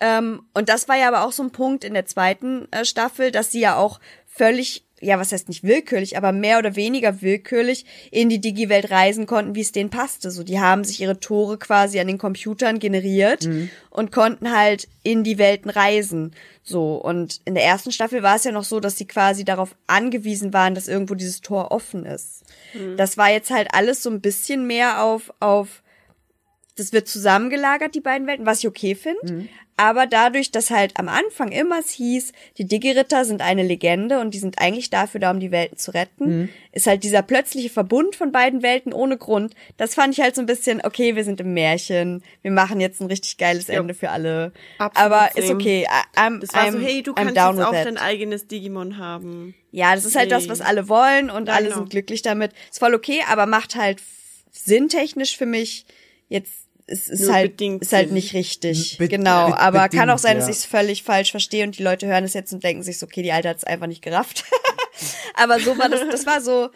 Ähm, 0.00 0.42
und 0.54 0.68
das 0.68 0.88
war 0.88 0.96
ja 0.96 1.08
aber 1.08 1.24
auch 1.24 1.32
so 1.32 1.42
ein 1.42 1.50
Punkt 1.50 1.84
in 1.84 1.94
der 1.94 2.06
zweiten 2.06 2.70
äh, 2.72 2.84
Staffel, 2.84 3.30
dass 3.30 3.52
sie 3.52 3.60
ja 3.60 3.76
auch 3.76 4.00
völlig, 4.26 4.84
ja, 5.00 5.18
was 5.18 5.32
heißt 5.32 5.48
nicht 5.48 5.62
willkürlich, 5.62 6.16
aber 6.16 6.32
mehr 6.32 6.58
oder 6.58 6.76
weniger 6.76 7.20
willkürlich 7.20 7.84
in 8.10 8.30
die 8.30 8.40
Digi-Welt 8.40 8.90
reisen 8.90 9.26
konnten, 9.26 9.54
wie 9.54 9.60
es 9.60 9.72
denen 9.72 9.90
passte. 9.90 10.30
So, 10.30 10.42
die 10.42 10.60
haben 10.60 10.84
sich 10.84 11.00
ihre 11.00 11.20
Tore 11.20 11.58
quasi 11.58 12.00
an 12.00 12.06
den 12.06 12.16
Computern 12.18 12.78
generiert 12.78 13.46
und 13.90 14.12
konnten 14.12 14.56
halt 14.56 14.88
in 15.02 15.24
die 15.24 15.36
Welten 15.36 15.70
reisen. 15.70 16.34
So, 16.62 16.94
und 16.94 17.40
in 17.44 17.54
der 17.54 17.64
ersten 17.64 17.92
Staffel 17.92 18.22
war 18.22 18.36
es 18.36 18.44
ja 18.44 18.52
noch 18.52 18.64
so, 18.64 18.80
dass 18.80 18.96
sie 18.96 19.06
quasi 19.06 19.44
darauf 19.44 19.74
angewiesen 19.86 20.52
waren, 20.54 20.74
dass 20.74 20.88
irgendwo 20.88 21.14
dieses 21.14 21.40
Tor 21.40 21.72
offen 21.72 22.06
ist. 22.06 22.44
Das 22.96 23.18
war 23.18 23.30
jetzt 23.30 23.50
halt 23.50 23.68
alles 23.74 24.02
so 24.02 24.10
ein 24.10 24.20
bisschen 24.20 24.66
mehr 24.66 25.02
auf, 25.02 25.32
auf 25.40 25.82
das 26.76 26.92
wird 26.92 27.08
zusammengelagert, 27.08 27.94
die 27.94 28.00
beiden 28.00 28.26
Welten, 28.26 28.46
was 28.46 28.60
ich 28.60 28.68
okay 28.68 28.94
finde. 28.94 29.48
Aber 29.76 30.06
dadurch, 30.06 30.50
dass 30.50 30.68
halt 30.70 30.98
am 30.98 31.08
Anfang 31.08 31.52
immer 31.52 31.78
es 31.78 31.88
hieß, 31.90 32.32
die 32.58 32.66
Digi-Ritter 32.66 33.24
sind 33.24 33.40
eine 33.40 33.62
Legende 33.62 34.20
und 34.20 34.34
die 34.34 34.38
sind 34.38 34.58
eigentlich 34.58 34.90
dafür 34.90 35.20
da, 35.20 35.30
um 35.30 35.40
die 35.40 35.50
Welten 35.52 35.78
zu 35.78 35.92
retten, 35.94 36.50
ist 36.72 36.86
halt 36.86 37.02
dieser 37.02 37.22
plötzliche 37.22 37.70
Verbund 37.70 38.14
von 38.14 38.30
beiden 38.30 38.62
Welten 38.62 38.92
ohne 38.92 39.16
Grund. 39.16 39.54
Das 39.78 39.94
fand 39.94 40.12
ich 40.12 40.20
halt 40.22 40.34
so 40.34 40.42
ein 40.42 40.46
bisschen, 40.46 40.82
okay, 40.84 41.16
wir 41.16 41.24
sind 41.24 41.40
im 41.40 41.54
Märchen, 41.54 42.22
wir 42.42 42.50
machen 42.50 42.78
jetzt 42.78 43.00
ein 43.00 43.06
richtig 43.06 43.38
geiles 43.38 43.70
Ende 43.70 43.94
für 43.94 44.10
alle. 44.10 44.52
Absolut 44.76 45.12
Aber 45.12 45.28
ist 45.38 45.46
same. 45.48 45.58
okay. 45.58 45.86
I- 45.88 46.18
I'm, 46.18 46.40
Das 46.40 46.52
war 46.54 46.64
I'm, 46.64 46.72
so, 46.72 46.78
hey, 46.80 47.02
du 47.02 47.12
I'm 47.12 47.14
kannst 47.14 47.36
jetzt 47.36 47.66
auch 47.66 47.72
dein 47.72 47.96
eigenes 47.96 48.46
Digimon 48.48 48.98
haben. 48.98 49.54
Ja, 49.72 49.94
das 49.94 50.04
ist 50.04 50.14
halt 50.14 50.30
das, 50.30 50.48
was 50.50 50.60
alle 50.60 50.90
wollen 50.90 51.30
und 51.30 51.48
Ja, 51.48 51.54
alle 51.54 51.66
genau. 51.68 51.76
sind 51.78 51.90
glücklich 51.90 52.20
damit. 52.20 52.52
Ist 52.70 52.80
voll 52.80 52.94
okay, 52.94 53.20
aber 53.30 53.46
macht 53.46 53.76
halt 53.76 54.02
sinntechnisch 54.52 55.36
für 55.38 55.46
mich 55.46 55.86
jetzt 56.30 56.52
es 56.86 57.08
ist 57.08 57.20
Nur 57.22 57.34
halt 57.34 57.60
ist 57.60 57.92
halt 57.92 58.10
nicht 58.10 58.34
richtig. 58.34 58.98
Be- 58.98 59.06
genau, 59.06 59.50
be- 59.50 59.58
aber 59.60 59.78
kann 59.80 59.90
bedingt, 59.90 60.10
auch 60.10 60.18
sein, 60.18 60.36
dass 60.36 60.46
ja. 60.46 60.50
ich 60.50 60.56
es 60.56 60.64
völlig 60.64 61.04
falsch 61.04 61.30
verstehe 61.30 61.64
und 61.64 61.78
die 61.78 61.84
Leute 61.84 62.08
hören 62.08 62.24
es 62.24 62.34
jetzt 62.34 62.52
und 62.52 62.64
denken 62.64 62.82
sich 62.82 62.98
so, 62.98 63.06
okay, 63.06 63.22
die 63.22 63.30
Alte 63.30 63.48
hat 63.48 63.58
es 63.58 63.64
einfach 63.64 63.86
nicht 63.86 64.02
gerafft. 64.02 64.44
aber 65.34 65.60
so 65.60 65.78
war 65.78 65.88
das 65.88 66.00
das 66.10 66.26
war 66.26 66.40
so 66.40 66.70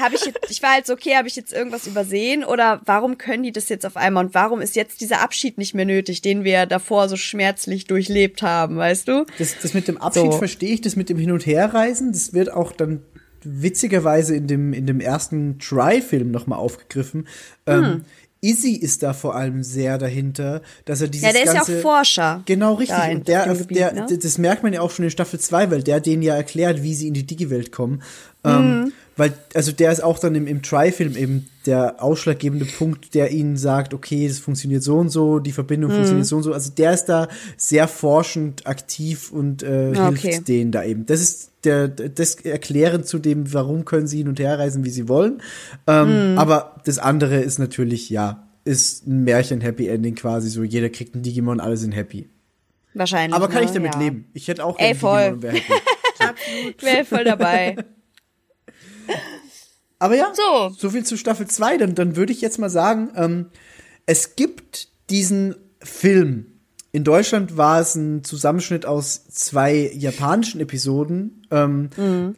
habe 0.00 0.14
ich 0.14 0.24
jetzt, 0.24 0.38
ich 0.50 0.62
war 0.62 0.72
halt 0.72 0.86
so, 0.86 0.92
okay, 0.92 1.16
habe 1.16 1.28
ich 1.28 1.36
jetzt 1.36 1.52
irgendwas 1.52 1.86
übersehen 1.86 2.44
oder 2.44 2.80
warum 2.84 3.18
können 3.18 3.42
die 3.42 3.52
das 3.52 3.68
jetzt 3.68 3.84
auf 3.84 3.96
einmal 3.96 4.24
und 4.26 4.34
warum 4.34 4.60
ist 4.60 4.76
jetzt 4.76 5.00
dieser 5.00 5.20
Abschied 5.20 5.58
nicht 5.58 5.74
mehr 5.74 5.84
nötig, 5.84 6.22
den 6.22 6.44
wir 6.44 6.66
davor 6.66 7.08
so 7.08 7.16
schmerzlich 7.16 7.86
durchlebt 7.86 8.42
haben, 8.42 8.76
weißt 8.76 9.08
du? 9.08 9.26
Das, 9.38 9.56
das 9.60 9.74
mit 9.74 9.88
dem 9.88 9.98
Abschied 9.98 10.32
So. 10.32 10.38
verstehe 10.38 10.74
ich, 10.74 10.80
das 10.80 10.94
mit 10.96 11.08
dem 11.08 11.18
Hin- 11.18 11.32
und 11.32 11.44
Herreisen, 11.46 12.12
das 12.12 12.32
wird 12.34 12.52
auch 12.52 12.72
dann 12.72 13.02
witzigerweise 13.42 14.34
in 14.34 14.46
dem, 14.46 14.72
in 14.72 14.86
dem 14.86 15.00
ersten 15.00 15.58
Try-Film 15.58 16.30
nochmal 16.30 16.58
aufgegriffen. 16.58 17.28
Hm. 17.68 17.84
Ähm, 17.84 18.04
Izzy 18.44 18.74
ist 18.74 19.02
da 19.02 19.12
vor 19.12 19.34
allem 19.34 19.62
sehr 19.62 19.98
dahinter, 19.98 20.62
dass 20.84 21.00
er 21.00 21.08
dieses 21.08 21.26
Ja, 21.26 21.32
der 21.32 21.44
ist 21.44 21.54
ja 21.54 21.62
auch 21.62 21.66
ganze, 21.66 21.80
Forscher. 21.80 22.42
Genau, 22.44 22.74
richtig. 22.74 22.96
da 22.96 23.10
Und 23.10 23.28
der, 23.28 23.46
Gebiet, 23.54 23.76
der, 23.76 23.92
ne? 23.92 24.18
das 24.18 24.38
merkt 24.38 24.62
man 24.62 24.72
ja 24.72 24.80
auch 24.80 24.90
schon 24.90 25.04
in 25.04 25.10
Staffel 25.10 25.40
2, 25.40 25.70
weil 25.70 25.82
der 25.82 26.00
denen 26.00 26.22
ja 26.22 26.36
erklärt, 26.36 26.82
wie 26.82 26.94
sie 26.94 27.08
in 27.08 27.14
die 27.14 27.26
Digi-Welt 27.26 27.72
kommen. 27.72 28.02
Mhm. 28.44 28.50
Ähm, 28.50 28.92
weil, 29.16 29.32
also 29.54 29.72
der 29.72 29.92
ist 29.92 30.02
auch 30.02 30.18
dann 30.18 30.34
im, 30.34 30.46
im 30.46 30.62
Try-Film 30.62 31.16
eben 31.16 31.48
der 31.66 32.02
ausschlaggebende 32.02 32.66
Punkt, 32.66 33.14
der 33.14 33.30
ihnen 33.30 33.56
sagt, 33.56 33.94
okay, 33.94 34.26
das 34.28 34.38
funktioniert 34.38 34.82
so 34.82 34.96
und 34.98 35.08
so, 35.08 35.38
die 35.38 35.52
Verbindung 35.52 35.90
Mhm. 35.90 35.94
funktioniert 35.94 36.26
so 36.26 36.36
und 36.36 36.42
so. 36.42 36.52
Also 36.52 36.70
der 36.70 36.92
ist 36.92 37.06
da 37.06 37.28
sehr 37.56 37.88
forschend 37.88 38.66
aktiv 38.66 39.30
und 39.32 39.62
äh, 39.62 39.94
hilft 39.94 40.24
okay. 40.24 40.40
denen 40.46 40.72
da 40.72 40.84
eben. 40.84 41.06
Das 41.06 41.20
ist 41.20 41.50
der, 41.64 41.88
das 41.88 42.36
Erklären 42.36 43.04
zu 43.04 43.18
dem, 43.18 43.52
warum 43.52 43.84
können 43.84 44.06
sie 44.06 44.18
hin 44.18 44.28
und 44.28 44.38
her 44.38 44.58
reisen, 44.58 44.84
wie 44.84 44.90
sie 44.90 45.08
wollen. 45.08 45.42
Ähm, 45.86 46.32
Mhm. 46.32 46.38
Aber 46.38 46.76
das 46.84 46.98
andere 46.98 47.40
ist 47.40 47.58
natürlich, 47.58 48.10
ja, 48.10 48.48
ist 48.64 49.06
ein 49.06 49.24
Märchen-Happy 49.24 49.88
Ending 49.88 50.14
quasi 50.14 50.48
so. 50.48 50.62
Jeder 50.62 50.88
kriegt 50.88 51.14
einen 51.14 51.22
Digimon, 51.22 51.60
alle 51.60 51.76
sind 51.76 51.92
happy. 51.92 52.28
Wahrscheinlich. 52.94 53.34
Aber 53.34 53.48
kann 53.48 53.60
ne? 53.60 53.66
ich 53.66 53.72
damit 53.72 53.94
ja. 53.94 54.00
leben? 54.00 54.26
Ich 54.34 54.48
hätte 54.48 54.64
auch 54.64 54.78
Ey, 54.78 54.94
gerne 54.94 54.98
voll. 55.00 55.20
Digimon 55.20 55.34
und 55.34 55.42
wäre 55.42 55.54
happy. 55.54 55.72
Ich 56.78 56.82
wäre 56.82 57.04
voll 57.04 57.24
dabei. 57.24 57.76
Aber 59.98 60.16
ja, 60.16 60.32
So. 60.34 60.70
so 60.76 60.90
viel 60.90 61.04
zu 61.04 61.16
Staffel 61.16 61.46
2. 61.46 61.78
Dann, 61.78 61.94
dann 61.94 62.16
würde 62.16 62.32
ich 62.32 62.40
jetzt 62.40 62.58
mal 62.58 62.70
sagen, 62.70 63.10
ähm, 63.16 63.46
es 64.06 64.36
gibt 64.36 64.88
diesen 65.10 65.54
Film. 65.80 66.53
In 66.94 67.02
Deutschland 67.02 67.56
war 67.56 67.80
es 67.80 67.96
ein 67.96 68.22
Zusammenschnitt 68.22 68.86
aus 68.86 69.26
zwei 69.26 69.90
japanischen 69.92 70.60
Episoden, 70.60 71.42
ähm, 71.50 71.90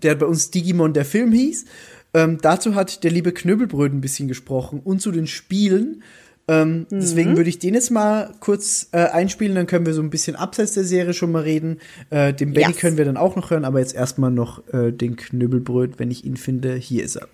der 0.03 0.15
bei 0.15 0.25
uns 0.25 0.51
Digimon 0.51 0.95
der 0.95 1.05
Film 1.05 1.31
hieß. 1.31 1.67
Ähm, 2.15 2.39
dazu 2.41 2.75
hat 2.75 3.05
der 3.05 3.11
liebe 3.11 3.33
Knöbelbröt 3.33 3.93
ein 3.93 4.01
bisschen 4.01 4.29
gesprochen 4.29 4.81
und 4.83 5.03
zu 5.03 5.13
den 5.13 5.27
Spielen. 5.27 6.03
Ähm, 6.49 6.87
Deswegen 6.91 7.37
würde 7.37 7.51
ich 7.51 7.59
den 7.59 7.75
jetzt 7.75 7.91
mal 7.91 8.33
kurz 8.41 8.89
äh, 8.93 9.01
einspielen, 9.01 9.55
dann 9.55 9.67
können 9.67 9.85
wir 9.85 9.93
so 9.93 10.01
ein 10.01 10.09
bisschen 10.09 10.37
abseits 10.37 10.73
der 10.73 10.85
Serie 10.85 11.13
schon 11.13 11.33
mal 11.33 11.43
reden. 11.43 11.81
Äh, 12.09 12.33
den 12.33 12.55
Benny 12.55 12.69
Yes. 12.73 12.79
können 12.79 12.97
wir 12.97 13.05
dann 13.05 13.19
auch 13.19 13.37
noch 13.37 13.51
hören, 13.51 13.67
aber 13.67 13.81
jetzt 13.81 13.95
erstmal 13.95 14.31
noch 14.31 14.67
äh, 14.73 14.91
den 14.91 15.17
Knöbelbröt, 15.17 15.99
wenn 15.99 16.11
ich 16.11 16.25
ihn 16.25 16.39
finde. 16.39 16.77
Hier 16.77 17.05
ist 17.05 17.17
er. 17.17 17.29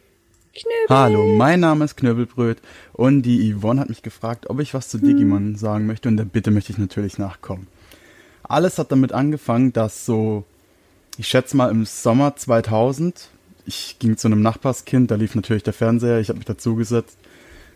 Hallo, 0.89 1.26
mein 1.26 1.60
Name 1.60 1.84
ist 1.84 1.97
Knöbelbröt 1.97 2.58
und 2.92 3.22
die 3.22 3.55
Yvonne 3.55 3.81
hat 3.81 3.89
mich 3.89 4.02
gefragt, 4.02 4.50
ob 4.50 4.60
ich 4.60 4.74
was 4.74 4.89
zu 4.89 4.98
Digimon 4.98 5.56
sagen 5.56 5.86
möchte 5.86 6.08
und 6.08 6.18
der 6.18 6.24
Bitte 6.24 6.50
möchte 6.50 6.72
ich 6.72 6.78
natürlich 6.78 7.16
nachkommen. 7.16 7.68
Alles 8.42 8.78
hat 8.78 8.92
damit 8.92 9.12
angefangen, 9.12 9.72
dass 9.72 10.05
so, 10.05 10.44
ich 11.16 11.28
schätze 11.28 11.56
mal 11.56 11.70
im 11.70 11.86
Sommer 11.86 12.36
2000, 12.36 13.31
ich 13.64 13.97
ging 13.98 14.16
zu 14.18 14.28
einem 14.28 14.42
Nachbarskind, 14.42 15.10
da 15.10 15.14
lief 15.14 15.34
natürlich 15.34 15.62
der 15.62 15.72
Fernseher, 15.72 16.20
ich 16.20 16.28
habe 16.28 16.39
mich 16.39 16.47
dazugesetzt. 16.47 17.16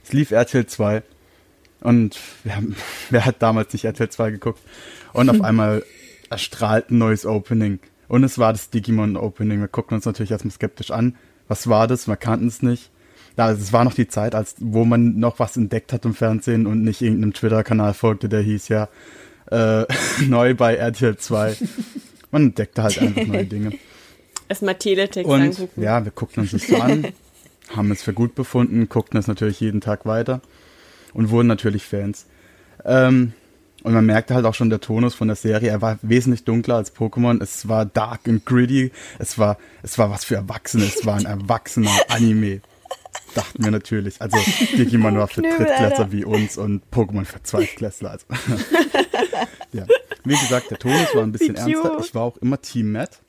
Es 0.05 0.13
lief 0.13 0.31
RTL 0.31 0.67
2 0.67 1.03
und 1.81 2.19
haben, 2.49 2.77
wer 3.11 3.25
hat 3.25 3.41
damals 3.41 3.73
nicht 3.73 3.87
RTL 3.87 4.11
2 4.11 4.31
geguckt? 4.33 4.61
Und 5.15 5.31
auf 5.31 5.41
einmal 5.43 5.83
erstrahlt 6.29 6.91
ein 6.91 6.99
neues 6.99 7.25
Opening. 7.25 7.79
Und 8.09 8.23
es 8.23 8.39
war 8.39 8.53
das 8.53 8.71
Digimon 8.71 9.17
Opening. 9.17 9.61
Wir 9.61 9.69
guckten 9.69 9.95
uns 9.97 10.05
natürlich 10.05 10.31
erstmal 10.31 10.53
skeptisch 10.53 10.91
an. 10.91 11.17
Was 11.49 11.69
war 11.69 11.87
das? 11.87 12.09
Wir 12.09 12.17
kannten 12.17 12.49
es 12.49 12.63
nicht. 12.63 12.91
Ja, 13.37 13.51
es 13.51 13.73
war 13.73 13.85
noch 13.85 13.95
die 13.95 14.09
Zeit, 14.09 14.35
als 14.35 14.57
wo 14.61 14.85
man 14.85 15.19
noch 15.19 15.39
was 15.39 15.57
entdeckt 15.57 15.93
hat 15.93 16.05
im 16.05 16.15
Fernsehen 16.15 16.67
und 16.67 16.83
nicht 16.83 17.03
irgendeinem 17.03 17.35
Twitter-Kanal 17.35 17.93
folgte, 17.95 18.29
der 18.29 18.41
hieß 18.41 18.69
ja 18.69 18.89
äh, 19.51 19.85
neu 20.27 20.55
bei 20.55 20.75
RTL 20.77 21.17
2. 21.17 21.57
Man 22.31 22.47
entdeckte 22.47 22.83
halt 22.83 22.99
einfach 22.99 23.27
neue 23.27 23.45
Dinge. 23.47 23.73
Erstmal 24.49 24.77
Teletext 24.77 25.31
Und 25.31 25.41
angucken. 25.43 25.83
ja, 25.83 26.05
wir 26.05 26.13
guckten 26.13 26.43
uns 26.43 26.53
das 26.53 26.67
so 26.67 26.77
an, 26.77 27.09
haben 27.77 27.91
es 27.91 28.03
für 28.03 28.13
gut 28.13 28.35
befunden, 28.35 28.89
guckten 28.89 29.19
es 29.19 29.27
natürlich 29.27 29.61
jeden 29.61 29.81
Tag 29.81 30.07
weiter 30.07 30.41
und 31.13 31.31
wurden 31.31 31.49
natürlich 31.49 31.85
Fans. 31.85 32.27
Ähm, 32.85 33.33
und 33.87 33.95
man 33.95 34.05
merkte 34.05 34.35
halt 34.35 34.45
auch 34.47 34.55
schon 34.55 34.69
der 34.69 34.81
Tonus 34.81 35.15
von 35.15 35.29
der 35.29 35.37
Serie, 35.37 35.71
er 35.71 35.81
war 35.81 35.97
wesentlich 36.03 36.43
dunkler 36.43 36.75
als 36.75 36.93
Pokémon, 36.93 37.41
es 37.41 37.69
war 37.69 37.87
dark 37.87 38.23
und 38.27 38.45
gritty, 38.45 38.91
es 39.21 39.39
war, 39.39 39.59
es 39.85 39.97
war 39.97 40.11
was 40.11 40.25
für 40.25 40.35
Erwachsene, 40.35 40.83
es 40.83 41.07
war 41.07 41.15
ein 41.15 41.25
erwachsener 41.25 41.93
Anime. 42.09 42.63
Dachten 43.37 43.63
wir 43.63 43.71
natürlich. 43.71 44.21
Also 44.21 44.37
Digimon 44.77 45.17
war 45.17 45.29
für 45.29 45.43
Drittklässler 45.43 46.11
wie 46.11 46.25
uns 46.25 46.59
und 46.59 46.83
Pokémon 46.91 47.25
für 47.25 47.41
Zweitklässler. 47.45 48.11
Also. 48.11 48.27
ja. 49.73 49.87
Wie 50.25 50.37
gesagt, 50.37 50.69
der 50.73 50.79
Tonus 50.79 51.15
war 51.15 51.23
ein 51.23 51.31
bisschen 51.31 51.55
ernster. 51.55 51.99
Ich 52.01 52.13
war 52.13 52.23
auch 52.23 52.39
immer 52.39 52.61
Team 52.61 52.91
Matt. 52.91 53.23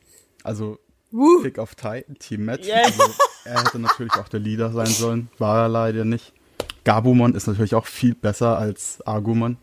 Also 0.44 0.80
Pick 1.44 1.60
of 1.60 1.76
Titan, 1.76 2.18
Team 2.18 2.46
Matt. 2.46 2.66
Yes. 2.66 3.00
Also, 3.00 3.14
er 3.46 3.64
hätte 3.64 3.78
natürlich 3.78 4.14
auch 4.14 4.28
der 4.28 4.40
Leader 4.40 4.72
sein 4.72 4.88
sollen. 4.88 5.30
War 5.38 5.66
er 5.66 5.70
leider 5.70 6.04
nicht. 6.04 6.34
Gabumon 6.84 7.36
ist 7.36 7.46
natürlich 7.46 7.76
auch 7.76 7.86
viel 7.86 8.16
besser 8.16 8.58
als 8.58 9.06
Agumon. 9.06 9.58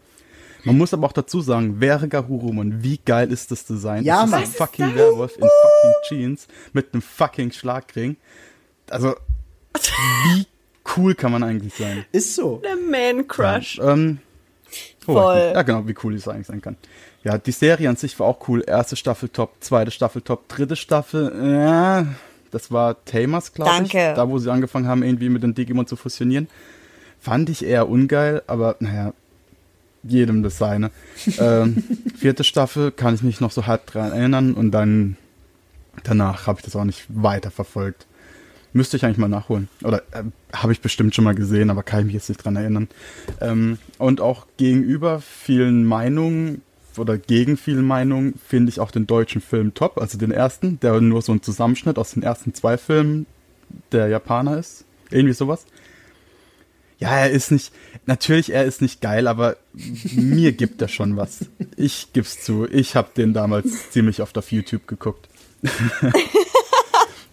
Man 0.65 0.79
muss 0.79 0.95
aber 0.95 1.07
auch 1.07 1.13
dazu 1.13 1.41
sagen, 1.41 1.81
wäre 1.81 2.09
Garurumon, 2.09 2.83
wie 2.83 2.99
geil 3.05 3.31
ist 3.31 3.51
das 3.51 3.65
Design? 3.67 4.05
Ja, 4.05 4.23
das 4.23 4.31
Mann. 4.31 4.43
ist 4.43 4.49
ein 4.51 4.55
fucking 4.55 4.95
Werwolf 4.95 5.37
in 5.37 5.43
fucking 5.43 5.95
Jeans 6.09 6.49
mit 6.73 6.93
einem 6.93 7.03
fucking 7.03 7.53
Schlagring. 7.53 8.17
Also, 8.91 9.15
wie 9.75 10.47
cool 10.97 11.15
kann 11.15 11.33
man 11.33 11.43
eigentlich 11.43 11.75
sein? 11.75 12.05
Ist 12.13 12.35
so. 12.35 12.63
Der 12.65 12.77
Man 12.77 13.27
Crush. 13.27 13.79
Ähm, 13.83 14.19
oh, 15.07 15.15
Voll. 15.15 15.53
Ja, 15.55 15.63
genau, 15.63 15.87
wie 15.87 15.95
cool 16.03 16.15
es 16.15 16.29
eigentlich 16.29 16.47
sein 16.47 16.61
kann. 16.61 16.77
Ja, 17.23 17.39
die 17.39 17.53
Serie 17.53 17.89
an 17.89 17.97
sich 17.97 18.19
war 18.21 18.27
auch 18.27 18.49
cool. 18.49 18.63
Erste 18.67 18.97
Staffel 18.97 19.31
top, 19.31 19.53
zweite 19.61 19.91
Staffel 19.91 20.23
top, 20.23 20.49
dritte 20.49 20.77
Staffel, 20.77 21.33
ja, 21.43 22.07
das 22.51 22.71
war 22.71 23.03
Tamers, 23.05 23.53
glaube 23.53 23.71
ich. 23.71 23.91
Danke. 23.91 24.15
Da, 24.15 24.29
wo 24.29 24.39
sie 24.39 24.53
angefangen 24.53 24.87
haben, 24.87 25.03
irgendwie 25.03 25.29
mit 25.29 25.43
den 25.43 25.55
Digimon 25.55 25.87
zu 25.87 25.97
fusionieren. 25.97 26.49
Fand 27.19 27.49
ich 27.49 27.65
eher 27.65 27.89
ungeil, 27.89 28.43
aber 28.47 28.77
naja, 28.79 29.15
jedem 30.07 30.43
das 30.43 30.59
seine. 30.59 30.91
ähm, 31.39 31.83
vierte 32.17 32.45
Staffel 32.45 32.91
kann 32.91 33.15
ich 33.15 33.23
mich 33.23 33.41
noch 33.41 33.51
so 33.51 33.67
halb 33.67 33.87
dran 33.87 34.13
erinnern 34.13 34.55
und 34.55 34.71
dann 34.71 35.17
danach 36.03 36.47
habe 36.47 36.59
ich 36.59 36.65
das 36.65 36.77
auch 36.77 36.85
nicht 36.85 37.05
weiter 37.09 37.51
verfolgt. 37.51 38.07
Müsste 38.73 38.97
ich 38.97 39.05
eigentlich 39.05 39.19
mal 39.19 39.29
nachholen. 39.29 39.69
Oder 39.85 39.99
äh, 40.11 40.25
habe 40.53 40.73
ich 40.73 40.81
bestimmt 40.81 41.15
schon 41.15 41.25
mal 41.25 41.35
gesehen, 41.37 41.71
aber 41.71 41.85
kann 41.85 42.01
ich 42.01 42.07
mich 42.07 42.15
jetzt 42.15 42.29
nicht 42.29 42.45
dran 42.45 42.57
erinnern. 42.57 42.89
Ähm, 43.41 43.79
und 43.99 44.21
auch 44.21 44.47
gegenüber 44.57 45.21
vielen 45.21 45.85
Meinungen 45.85 46.63
oder 46.99 47.19
gegen 47.19 47.57
vielen 47.57 47.85
Meinungen 47.85 48.35
finde 48.47 48.71
ich 48.71 48.81
auch 48.81 48.91
den 48.91 49.07
deutschen 49.07 49.41
Film 49.41 49.75
top. 49.75 49.99
Also 49.99 50.19
den 50.19 50.33
ersten, 50.33 50.81
der 50.81 51.01
nur 51.01 51.23
so 51.23 51.33
ein 51.33 51.43
Zusammenschnitt 51.43 51.99
aus 51.99 52.13
den 52.13 52.23
ersten 52.23 52.53
zwei 52.55 52.77
Filmen 52.77 53.27
der 53.93 54.09
Japaner 54.09 54.59
ist. 54.59 54.85
Irgendwie 55.11 55.35
sowas. 55.35 55.67
Ja, 57.05 57.19
er 57.19 57.31
ist 57.31 57.51
nicht, 57.51 57.71
natürlich, 58.07 58.51
er 58.51 58.65
ist 58.65 58.81
nicht 58.81 59.03
geil, 59.03 59.29
aber 59.29 59.59
mir 60.15 60.53
gibt 60.53 60.81
er 60.81 60.89
schon 60.89 61.19
was. 61.19 61.45
Ich 61.77 62.15
gib's 62.15 62.43
zu. 62.43 62.67
Ich 62.67 62.97
habe 62.97 63.11
den 63.15 63.35
damals 63.35 63.91
ziemlich 63.91 64.23
oft 64.23 64.39
auf 64.39 64.51
YouTube 64.51 64.87
geguckt. 64.87 65.29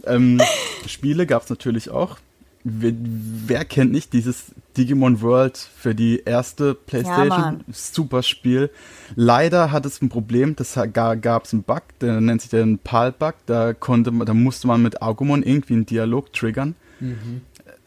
ähm, 0.06 0.41
Spiele 0.88 1.25
gab's 1.25 1.50
natürlich 1.50 1.90
auch. 1.90 2.17
Wer, 2.66 2.91
wer 2.93 3.64
kennt 3.64 3.93
nicht 3.93 4.11
dieses 4.11 4.48
Digimon 4.75 5.22
World 5.22 5.58
für 5.58 5.95
die 5.95 6.22
erste 6.25 6.75
PlayStation? 6.75 7.30
Mann. 7.30 7.64
Super 7.72 8.24
Spiel. 8.24 8.72
Leider 9.16 9.72
hat 9.72 9.85
es 9.85 10.01
ein 10.01 10.09
Problem, 10.09 10.58
das 10.58 10.77
gab 10.91 11.45
es 11.45 11.53
einen 11.53 11.64
Bug, 11.64 11.83
der 12.01 12.19
nennt 12.19 12.41
sich 12.41 12.51
den 12.51 12.77
PAL-Bug. 12.77 13.35
Da 13.45 13.74
konnte 13.74 14.11
man, 14.11 14.27
da 14.27 14.33
musste 14.33 14.67
man 14.67 14.82
mit 14.82 15.01
Agumon 15.01 15.43
irgendwie 15.43 15.75
einen 15.75 15.85
Dialog 15.85 16.33
triggern 16.33 16.75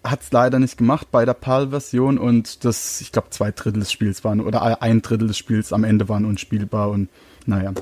hat 0.04 0.22
es 0.22 0.30
leider 0.32 0.58
nicht 0.58 0.76
gemacht 0.76 1.08
bei 1.10 1.24
der 1.24 1.34
PAL-Version 1.34 2.18
und 2.18 2.64
das, 2.64 3.00
ich 3.00 3.10
glaube, 3.10 3.30
zwei 3.30 3.50
Drittel 3.50 3.80
des 3.80 3.90
Spiels 3.90 4.22
waren 4.22 4.40
oder 4.40 4.82
ein 4.82 5.02
Drittel 5.02 5.28
des 5.28 5.38
Spiels 5.38 5.72
am 5.72 5.82
Ende 5.82 6.08
waren 6.08 6.24
unspielbar 6.24 6.90
und 6.90 7.08
naja. 7.46 7.72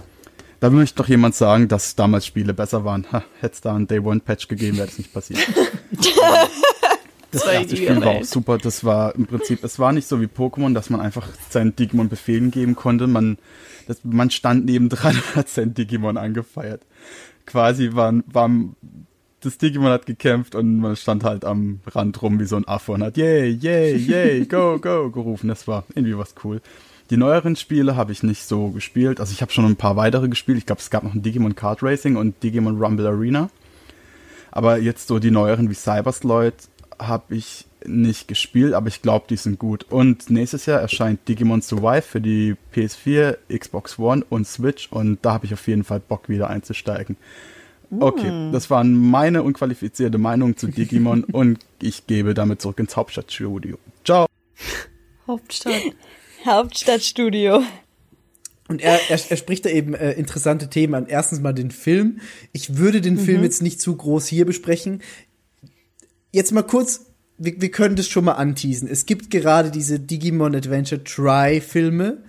Da 0.61 0.71
möchte 0.71 1.03
doch 1.03 1.09
jemand 1.09 1.35
sagen, 1.35 1.67
dass 1.67 1.97
damals 1.97 2.25
Spiele 2.25 2.55
besser 2.55 2.85
waren. 2.85 3.11
Ha, 3.11 3.25
Hätte 3.41 3.55
es 3.55 3.61
da 3.61 3.75
einen 3.75 3.89
Day-One-Patch 3.89 4.47
gegeben, 4.47 4.77
wäre 4.77 4.87
das 4.87 4.99
nicht 4.99 5.13
passiert. 5.13 5.41
Das 7.33 7.47
war 7.47 7.55
erste 7.55 7.77
Spiel 7.79 8.01
war 8.03 8.09
auch 8.09 8.25
super. 8.25 8.59
Das 8.59 8.85
war 8.85 9.15
im 9.15 9.27
Prinzip, 9.27 9.65
es 9.65 9.79
war 9.79 9.93
nicht 9.93 10.07
so 10.07 10.21
wie 10.21 10.27
Pokémon, 10.27 10.75
dass 10.75 10.91
man 10.91 11.01
einfach 11.01 11.27
seinen 11.49 11.75
Digimon 11.75 12.11
Befehlen 12.11 12.51
geben 12.51 12.77
konnte. 12.77 13.07
Man, 13.07 13.39
das, 13.89 14.01
man 14.05 14.31
stand 14.31 14.67
nebendran 14.67 15.17
und 15.17 15.37
hat 15.37 15.49
sein 15.49 15.73
Digimon 15.73 16.19
angefeiert. 16.19 16.83
Quasi 17.47 17.95
waren, 17.95 18.23
waren, 18.27 18.77
das 19.43 19.59
Digimon 19.59 19.91
hat 19.91 20.07
gekämpft 20.07 20.55
und 20.55 20.79
man 20.79 20.97
stand 20.97 21.25
halt 21.25 21.45
am 21.45 21.81
Rand 21.87 22.21
rum 22.23 22.41
wie 22.41 22.45
so 22.45 22.57
ein 22.57 22.67
Affe 22.67 22.93
und 22.93 23.03
hat 23.03 23.17
yay, 23.17 23.51
yay, 23.51 23.97
yay, 23.97 24.47
go, 24.47 24.79
go 24.79 25.11
gerufen. 25.11 25.49
Das 25.49 25.69
war 25.69 25.85
irgendwie 25.95 26.17
was 26.17 26.35
cool. 26.45 26.61
Die 27.11 27.17
neueren 27.17 27.57
Spiele 27.57 27.97
habe 27.97 28.13
ich 28.13 28.23
nicht 28.23 28.45
so 28.45 28.69
gespielt. 28.69 29.21
Also 29.21 29.33
ich 29.33 29.43
habe 29.43 29.53
schon 29.53 29.67
ein 29.67 29.77
paar 29.77 29.97
weitere 29.97 30.29
gespielt. 30.29 30.59
Ich 30.59 30.67
glaube, 30.67 30.81
es 30.81 30.91
gab 30.91 31.03
noch 31.03 31.15
ein 31.15 31.23
Digimon 31.23 31.55
Kart 31.55 31.83
Racing 31.83 32.17
und 32.17 32.43
Digimon 32.43 32.83
Rumble 32.83 33.07
Arena. 33.07 33.51
Aber 34.51 34.79
jetzt 34.79 35.09
so 35.09 35.19
die 35.19 35.31
neueren 35.31 35.69
wie 35.69 35.75
Cybersloid 35.75 36.55
habe 36.99 37.35
ich 37.35 37.67
nicht 37.85 38.29
gespielt, 38.29 38.75
aber 38.75 38.89
ich 38.89 39.03
glaube, 39.03 39.27
die 39.29 39.37
sind 39.37 39.59
gut. 39.59 39.85
Und 39.91 40.31
nächstes 40.31 40.67
Jahr 40.67 40.81
erscheint 40.81 41.27
Digimon 41.29 41.63
Survive 41.63 42.03
für 42.03 42.21
die 42.21 42.57
PS4, 42.75 43.37
Xbox 43.59 43.99
One 43.99 44.25
und 44.29 44.47
Switch 44.47 44.89
und 44.91 45.19
da 45.23 45.33
habe 45.35 45.47
ich 45.47 45.53
auf 45.53 45.67
jeden 45.67 45.85
Fall 45.85 46.01
Bock 46.01 46.29
wieder 46.29 46.49
einzusteigen. 46.49 47.17
Okay, 48.01 48.51
das 48.53 48.71
waren 48.71 48.97
meine 48.97 49.43
unqualifizierte 49.43 50.17
Meinungen 50.19 50.57
zu 50.57 50.69
Digimon 50.69 51.25
und 51.33 51.59
ich 51.81 52.07
gebe 52.07 52.33
damit 52.35 52.63
zurück 52.63 52.79
ins 52.79 52.97
Hauptstadtstudio. 52.97 53.79
Ciao. 54.05 54.27
Hauptstadt. 55.27 55.83
Hauptstadtstudio. 56.47 57.63
Und 58.69 58.81
er, 58.81 58.99
er, 59.11 59.21
er 59.29 59.37
spricht 59.37 59.67
da 59.67 59.69
eben 59.69 59.95
äh, 59.95 60.13
interessante 60.13 60.71
Themen 60.71 60.95
an. 60.95 61.07
Erstens 61.07 61.41
mal 61.41 61.53
den 61.53 61.71
Film. 61.71 62.21
Ich 62.53 62.79
würde 62.79 63.01
den 63.01 63.19
Film 63.19 63.43
jetzt 63.43 63.61
nicht 63.61 63.81
zu 63.81 63.95
groß 63.95 64.27
hier 64.27 64.47
besprechen. 64.47 65.03
Jetzt 66.31 66.53
mal 66.53 66.63
kurz, 66.63 67.07
wir, 67.37 67.61
wir 67.61 67.71
können 67.71 67.97
das 67.97 68.09
schon 68.09 68.25
mal 68.25 68.33
anteasen. 68.33 68.89
Es 68.89 69.05
gibt 69.05 69.31
gerade 69.31 69.71
diese 69.71 70.01
Digimon 70.01 70.55
Adventure 70.55 71.05
Try-Filme. 71.05 72.23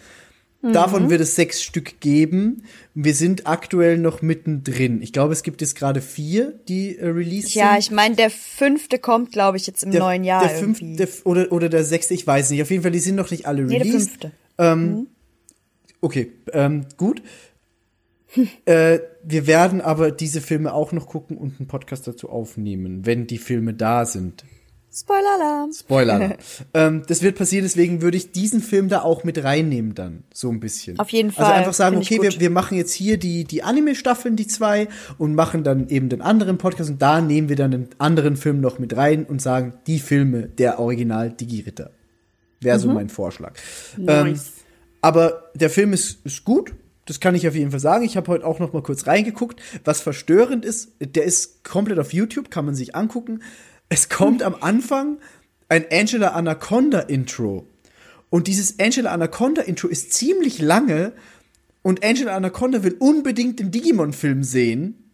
Davon 0.71 1.09
wird 1.09 1.19
es 1.19 1.35
sechs 1.35 1.61
Stück 1.61 1.99
geben. 1.99 2.63
Wir 2.93 3.13
sind 3.13 3.47
aktuell 3.47 3.97
noch 3.97 4.21
mittendrin. 4.21 5.01
Ich 5.01 5.11
glaube, 5.11 5.33
es 5.33 5.43
gibt 5.43 5.59
jetzt 5.59 5.75
gerade 5.75 5.99
vier, 6.01 6.53
die 6.69 6.97
äh, 6.97 7.07
released 7.07 7.53
Ja, 7.53 7.71
sind. 7.71 7.79
ich 7.79 7.91
meine, 7.91 8.15
der 8.15 8.29
fünfte 8.29 8.97
kommt, 8.97 9.33
glaube 9.33 9.57
ich, 9.57 9.67
jetzt 9.67 9.83
im 9.83 9.89
neuen 9.89 10.23
Jahr 10.23 10.41
der 10.47 10.51
fünfte, 10.51 10.85
irgendwie. 10.85 10.97
der, 10.97 11.09
oder, 11.25 11.51
oder 11.51 11.67
der 11.69 11.83
sechste, 11.83 12.13
ich 12.13 12.25
weiß 12.25 12.49
nicht. 12.51 12.61
Auf 12.61 12.71
jeden 12.71 12.81
Fall, 12.81 12.91
die 12.91 12.99
sind 12.99 13.15
noch 13.15 13.29
nicht 13.29 13.45
alle 13.45 13.63
nee, 13.63 13.77
der 13.77 13.85
released. 13.85 14.31
fünfte. 14.57 15.07
Okay, 15.99 16.31
ähm, 16.51 16.85
gut. 16.97 17.21
äh, 18.65 18.99
wir 19.23 19.47
werden 19.47 19.81
aber 19.81 20.11
diese 20.11 20.41
Filme 20.41 20.73
auch 20.73 20.91
noch 20.91 21.07
gucken 21.07 21.37
und 21.37 21.59
einen 21.59 21.67
Podcast 21.67 22.07
dazu 22.07 22.29
aufnehmen, 22.29 23.05
wenn 23.05 23.27
die 23.27 23.37
Filme 23.37 23.73
da 23.73 24.05
sind. 24.05 24.43
Spoiler-Alarm. 24.93 25.71
Spoiler. 25.73 26.37
ähm, 26.73 27.01
das 27.07 27.21
wird 27.23 27.35
passieren, 27.37 27.63
deswegen 27.63 28.01
würde 28.01 28.17
ich 28.17 28.31
diesen 28.31 28.61
Film 28.61 28.89
da 28.89 29.01
auch 29.01 29.23
mit 29.23 29.43
reinnehmen 29.43 29.95
dann, 29.95 30.23
so 30.33 30.49
ein 30.49 30.59
bisschen. 30.59 30.99
Auf 30.99 31.09
jeden 31.09 31.29
Also 31.29 31.41
Fall, 31.41 31.53
einfach 31.53 31.73
sagen, 31.73 31.97
okay, 31.97 32.21
wir, 32.21 32.39
wir 32.39 32.49
machen 32.51 32.77
jetzt 32.77 32.93
hier 32.93 33.17
die, 33.17 33.43
die 33.43 33.63
Anime-Staffeln, 33.63 34.35
die 34.35 34.45
zwei, 34.45 34.87
und 35.17 35.33
machen 35.33 35.63
dann 35.63 35.89
eben 35.89 36.09
den 36.09 36.21
anderen 36.21 36.57
Podcast 36.59 36.91
und 36.91 37.01
da 37.01 37.21
nehmen 37.21 37.49
wir 37.49 37.55
dann 37.55 37.71
den 37.71 37.89
anderen 37.97 38.37
Film 38.37 38.61
noch 38.61 38.77
mit 38.77 38.95
rein 38.95 39.25
und 39.25 39.41
sagen, 39.41 39.73
die 39.87 39.99
Filme 39.99 40.43
der 40.47 40.79
Original 40.79 41.31
Digi-Ritter. 41.31 41.89
Wäre 42.61 42.77
Mhm. 42.77 42.81
so 42.81 42.89
mein 42.89 43.09
Vorschlag. 43.09 43.53
Ähm, 44.07 44.39
aber 45.01 45.51
der 45.55 45.69
Film 45.69 45.91
ist, 45.93 46.25
ist 46.25 46.45
gut. 46.45 46.73
Das 47.05 47.19
kann 47.19 47.35
ich 47.35 47.45
auf 47.47 47.55
jeden 47.55 47.71
Fall 47.71 47.81
sagen. 47.81 48.05
Ich 48.05 48.15
habe 48.15 48.27
heute 48.31 48.45
auch 48.45 48.59
noch 48.59 48.71
mal 48.71 48.81
kurz 48.81 49.07
reingeguckt. 49.07 49.59
Was 49.83 49.99
verstörend 49.99 50.63
ist, 50.63 50.93
der 51.01 51.25
ist 51.25 51.65
komplett 51.65 51.99
auf 51.99 52.13
YouTube, 52.13 52.49
kann 52.49 52.63
man 52.63 52.75
sich 52.75 52.95
angucken. 52.95 53.41
Es 53.93 54.09
kommt 54.09 54.41
am 54.41 54.55
Anfang 54.59 55.19
ein 55.69 55.85
Angela 55.91 56.29
Anaconda 56.29 57.01
Intro. 57.01 57.67
Und 58.31 58.47
dieses 58.47 58.79
Angela 58.79 59.11
Anaconda 59.11 59.61
Intro 59.61 59.87
ist 59.87 60.13
ziemlich 60.13 60.57
lange. 60.57 61.11
Und 61.83 62.03
Angela 62.03 62.35
Anaconda 62.35 62.83
will 62.83 62.95
unbedingt 62.97 63.59
den 63.59 63.69
Digimon-Film 63.69 64.43
sehen. 64.43 65.11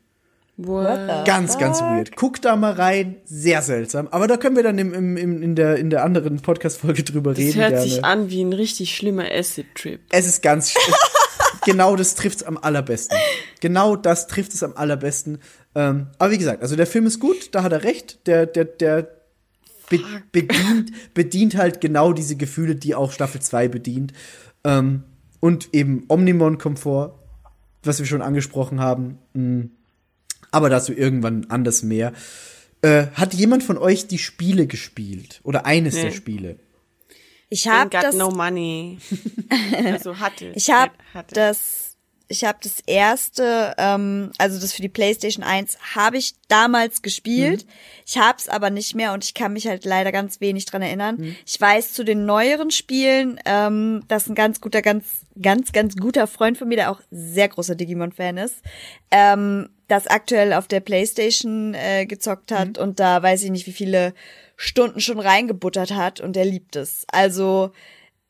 What? 0.56 1.25
Ganz, 1.25 1.58
ganz 1.58 1.82
weird. 1.82 2.16
Guck 2.16 2.41
da 2.41 2.56
mal 2.56 2.72
rein. 2.72 3.17
Sehr 3.25 3.61
seltsam. 3.64 4.08
Aber 4.11 4.27
da 4.27 4.38
können 4.38 4.56
wir 4.56 4.64
dann 4.64 4.77
im, 4.77 4.93
im, 4.93 5.17
im, 5.17 5.43
in, 5.43 5.56
der, 5.56 5.75
in 5.75 5.90
der 5.90 6.06
anderen 6.06 6.40
Podcast-Folge 6.40 7.03
drüber 7.03 7.32
Das 7.32 7.40
reden. 7.40 7.59
hört 7.59 7.72
gerne. 7.72 7.85
sich 7.85 8.06
an 8.06 8.30
wie 8.30 8.41
ein 8.41 8.53
richtig 8.53 8.95
schlimmer 8.95 9.25
Acid-Trip. 9.30 9.99
Es 10.09 10.25
ist 10.25 10.41
ganz. 10.41 10.74
Genau 11.65 11.95
das 11.95 12.15
trifft's 12.15 12.43
am 12.43 12.57
allerbesten. 12.57 13.17
Genau 13.59 13.95
das 13.95 14.27
trifft 14.27 14.53
es 14.53 14.63
am 14.63 14.73
allerbesten. 14.75 15.39
Ähm, 15.75 16.07
aber 16.17 16.31
wie 16.31 16.38
gesagt, 16.38 16.61
also 16.61 16.75
der 16.75 16.88
Film 16.88 17.05
ist 17.05 17.19
gut, 17.19 17.53
da 17.53 17.63
hat 17.63 17.71
er 17.71 17.83
recht. 17.83 18.27
Der, 18.27 18.45
der, 18.45 18.65
der 18.65 19.09
be 19.89 19.99
bedient, 20.31 20.91
bedient 21.13 21.55
halt 21.55 21.81
genau 21.81 22.13
diese 22.13 22.35
Gefühle, 22.35 22.75
die 22.75 22.95
auch 22.95 23.11
Staffel 23.11 23.41
2 23.41 23.67
bedient. 23.67 24.13
Ähm, 24.63 25.03
und 25.39 25.69
eben 25.73 26.03
Omnimon-Komfort, 26.07 27.13
was 27.83 27.99
wir 27.99 28.05
schon 28.05 28.21
angesprochen 28.21 28.79
haben. 28.79 29.17
Mm. 29.33 29.61
Aber 30.51 30.69
dazu 30.69 30.93
irgendwann 30.93 31.45
anders 31.49 31.83
mehr. 31.83 32.11
Äh, 32.81 33.07
hat 33.13 33.33
jemand 33.33 33.63
von 33.63 33.77
euch 33.77 34.07
die 34.07 34.17
Spiele 34.17 34.67
gespielt? 34.67 35.41
Oder 35.43 35.65
eines 35.65 35.95
Nee. 35.95 36.03
der 36.03 36.11
Spiele? 36.11 36.55
Ich 37.49 37.67
habe 37.67 37.89
got 37.89 38.03
das, 38.03 38.15
no 38.15 38.29
money. 38.29 38.99
also 39.85 40.19
hatte. 40.19 40.51
ich 40.55 40.69
habe 40.69 40.93
das, 41.31 41.97
ich 42.27 42.43
habe 42.45 42.59
das 42.61 42.79
erste, 42.85 43.73
ähm, 43.79 44.31
also 44.37 44.59
das 44.59 44.71
für 44.71 44.83
die 44.83 44.89
PlayStation 44.89 45.43
1 45.43 45.95
habe 45.95 46.17
ich 46.17 46.35
damals 46.47 47.01
gespielt. 47.01 47.65
Ich 48.05 48.19
habe 48.19 48.37
es 48.37 48.47
aber 48.47 48.69
nicht 48.69 48.93
mehr 48.93 49.13
und 49.13 49.23
ich 49.23 49.33
kann 49.33 49.53
mich 49.53 49.67
halt 49.67 49.83
leider 49.83 50.11
ganz 50.11 50.39
wenig 50.39 50.65
dran 50.65 50.83
erinnern. 50.83 51.35
Ich 51.45 51.59
weiß 51.59 51.93
zu 51.93 52.05
den 52.05 52.27
neueren 52.27 52.69
Spielen, 52.69 53.39
ähm, 53.45 54.03
dass 54.07 54.29
ein 54.29 54.35
ganz 54.35 54.61
guter, 54.61 54.83
ganz, 54.83 55.25
ganz, 55.41 55.71
ganz 55.71 55.95
guter 55.95 56.27
Freund 56.27 56.57
von 56.57 56.67
mir, 56.67 56.75
der 56.75 56.91
auch 56.91 57.01
sehr 57.09 57.47
großer 57.47 57.73
Digimon-Fan 57.73 58.37
ist, 58.37 58.57
ähm, 59.09 59.69
das 59.87 60.05
aktuell 60.05 60.53
auf 60.53 60.67
der 60.67 60.81
PlayStation 60.81 61.73
äh, 61.73 62.05
gezockt 62.05 62.51
hat 62.51 62.77
und 62.77 62.99
da 62.99 63.23
weiß 63.23 63.41
ich 63.41 63.49
nicht, 63.49 63.65
wie 63.65 63.71
viele 63.71 64.13
Stunden 64.61 64.99
schon 64.99 65.19
reingebuttert 65.19 65.95
hat 65.95 66.19
und 66.19 66.35
der 66.35 66.43
liebt 66.43 66.75
es. 66.75 67.05
Also 67.13 67.71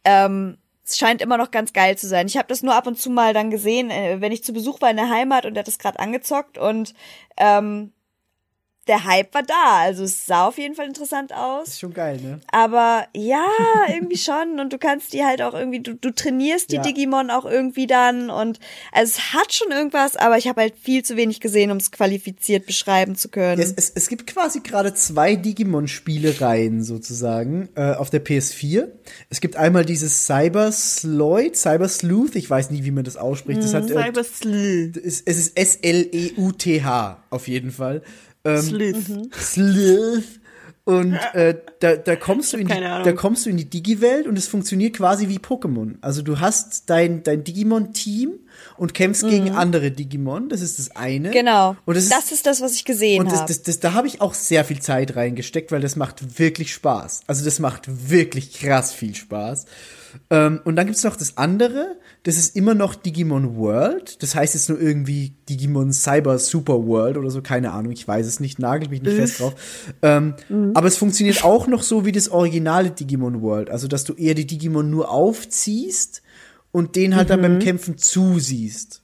ähm, 0.04 0.60
es 0.86 0.96
scheint 0.96 1.24
immer 1.24 1.38
noch 1.38 1.50
ganz 1.50 1.74
geil 1.74 1.98
zu 1.98 2.08
sein. 2.08 2.28
Ich 2.28 2.38
habe 2.38 2.48
das 2.48 2.62
nur 2.62 2.76
ab 2.76 2.86
und 2.86 3.00
zu 3.00 3.10
mal 3.10 3.34
dann 3.34 3.50
gesehen, 3.50 3.90
äh, 3.90 4.22
wenn 4.22 4.32
ich 4.32 4.44
zu 4.44 4.54
Besuch 4.54 4.80
war 4.80 4.92
in 4.92 4.98
der 4.98 5.10
Heimat 5.10 5.48
und 5.48 5.56
der 5.56 5.62
hat 5.62 5.68
das 5.68 5.80
gerade 5.80 5.98
angezockt 5.98 6.60
und 6.60 6.94
ähm, 7.38 7.94
der 8.90 9.06
Hype 9.06 9.34
war 9.34 9.44
da. 9.44 9.78
Also 9.78 10.04
es 10.04 10.26
sah 10.26 10.48
auf 10.48 10.58
jeden 10.58 10.76
Fall 10.76 10.88
interessant 10.88 11.34
aus. 11.34 11.70
Ist 11.70 11.80
schon 11.80 11.94
geil, 11.94 12.20
ne? 12.22 12.42
Aber 12.52 13.06
ja, 13.16 13.46
irgendwie 13.88 14.18
schon. 14.18 14.60
Und 14.60 14.74
du 14.74 14.78
kannst 14.78 15.14
die 15.14 15.24
halt 15.24 15.42
auch 15.42 15.54
irgendwie, 15.54 15.80
du, 15.80 15.94
du 15.96 16.12
trainierst 16.12 16.72
die 16.72 16.76
Ja. 16.76 16.82
Digimon 16.82 17.30
auch 17.30 17.46
irgendwie 17.46 17.88
dann. 17.88 18.30
Und 18.30 18.60
also 18.92 19.12
es 19.16 19.34
hat 19.34 19.54
schon 19.54 19.72
irgendwas, 19.72 20.18
aber 20.18 20.38
ich 20.38 20.48
habe 20.48 20.62
halt 20.62 20.74
viel 20.78 21.04
zu 21.06 21.16
wenig 21.16 21.40
gesehen, 21.40 21.72
um 21.72 21.78
es 21.78 21.92
qualifiziert 21.92 22.66
beschreiben 22.66 23.16
zu 23.16 23.30
können. 23.30 23.62
Es, 23.62 23.72
es, 23.72 23.90
es 23.96 24.10
gibt 24.10 24.28
quasi 24.28 24.60
gerade 24.60 24.94
zwei 24.94 25.36
Digimon-Spielereien 25.36 26.84
sozusagen 26.84 27.70
äh, 27.76 27.94
auf 27.94 28.10
der 28.10 28.26
PS4. 28.26 28.88
Es 29.30 29.40
gibt 29.40 29.56
einmal 29.56 29.86
dieses 29.86 30.26
Cyber 30.26 30.72
Sloyd, 30.72 31.56
Cyber 31.56 31.88
Sleuth, 31.88 32.36
ich 32.36 32.50
weiß 32.50 32.72
nie, 32.72 32.84
wie 32.84 32.92
man 32.92 33.04
das 33.04 33.18
ausspricht. 33.18 33.62
Das 33.62 33.74
hat, 33.74 33.90
äh, 33.90 33.94
Cyber 33.94 34.24
Sleuth. 34.24 34.98
es, 34.98 35.22
es 35.22 35.38
ist 35.38 35.58
S-L-E-U-T-H 35.58 37.24
auf 37.30 37.48
jeden 37.48 37.72
Fall. 37.72 38.02
Ähm, 38.46 38.62
Sleuth. 38.62 39.36
Sleuth. 39.36 40.40
Und 40.86 41.14
äh, 41.34 41.56
da, 41.82 41.98
da 41.98 42.16
kommst 42.16 42.54
du 42.54 42.58
in 42.58 42.68
die, 42.68 42.74
da 42.74 43.12
kommst 43.12 43.46
du 43.46 43.52
in 43.52 43.58
die 43.58 43.70
Digi-Welt 43.70 44.26
und 44.26 44.38
es 44.38 44.48
funktioniert 44.48 44.96
quasi 44.96 45.30
wie 45.30 45.38
Pokémon. 45.38 45.96
Also 46.02 46.24
du 46.24 46.40
hast 46.40 46.90
dein, 46.90 47.22
dein 47.22 47.44
Digimon-Team 47.44 48.40
und 48.78 48.94
kämpfst 48.96 49.28
gegen 49.28 49.52
andere 49.52 49.92
Digimon. 49.92 50.50
Das 50.50 50.62
ist 50.62 50.80
das 50.80 50.96
eine. 50.96 51.30
Mhm. 51.30 51.34
genau. 51.34 51.76
Und 51.86 51.96
das, 51.96 52.10
das 52.10 52.26
ist, 52.26 52.32
ist 52.32 52.46
das, 52.48 52.62
was 52.62 52.74
ich 52.74 52.86
gesehen 52.86 53.22
und 53.22 53.32
das, 53.32 53.42
habe. 53.42 53.48
das, 53.50 53.62
das, 53.62 53.80
da 53.80 53.94
habe 53.94 54.08
ich 54.08 54.20
auch 54.22 54.34
sehr 54.34 54.66
viel 54.66 54.80
Zeit 54.80 55.16
reingesteckt, 55.16 55.72
weil 55.72 55.82
das 55.82 55.96
macht 55.96 56.40
wirklich 56.40 56.74
Spaß. 56.74 57.22
Also 57.28 57.46
das 57.46 57.60
macht 57.60 58.10
wirklich 58.10 58.54
krass 58.54 58.92
viel 58.92 59.14
Spaß. 59.14 59.66
Ähm, 60.30 60.62
und 60.64 60.76
dann 60.76 60.88
gibt's 60.88 61.04
noch 61.04 61.16
das 61.16 61.38
andere, 61.38 61.98
das 62.24 62.38
ist 62.38 62.56
immer 62.56 62.76
noch 62.76 62.96
Digimon 62.96 63.58
World. 63.58 64.22
Das 64.22 64.36
heißt 64.36 64.54
jetzt 64.54 64.70
nur 64.70 64.80
irgendwie 64.80 65.34
Digimon 65.48 65.92
Cyber 65.94 66.40
Super 66.40 66.86
World 66.86 67.18
oder 67.18 67.30
so, 67.30 67.42
keine 67.42 67.72
Ahnung, 67.72 67.92
ich 67.92 68.08
weiß 68.08 68.26
es 68.26 68.40
nicht, 68.40 68.60
nagel 68.60 68.90
mich 68.90 69.02
nicht 69.02 69.16
fest 69.16 69.40
drauf. 69.40 69.54
Ähm, 70.02 70.36
Aber 70.74 70.88
es 70.88 70.98
funktioniert 70.98 71.44
auch 71.44 71.68
noch 71.68 71.84
so 71.84 72.06
wie 72.06 72.12
das 72.12 72.30
originale 72.30 72.92
Digimon 72.92 73.42
World. 73.42 73.70
Also, 73.70 73.88
dass 73.88 74.04
du 74.04 74.14
eher 74.14 74.34
die 74.34 74.48
Digimon 74.48 74.90
nur 74.90 75.10
aufziehst 75.10 76.22
und 76.72 76.96
den 76.96 77.16
halt 77.16 77.30
dann 77.30 77.42
beim 77.42 77.60
Kämpfen 77.60 77.98
zusiehst. 77.98 79.02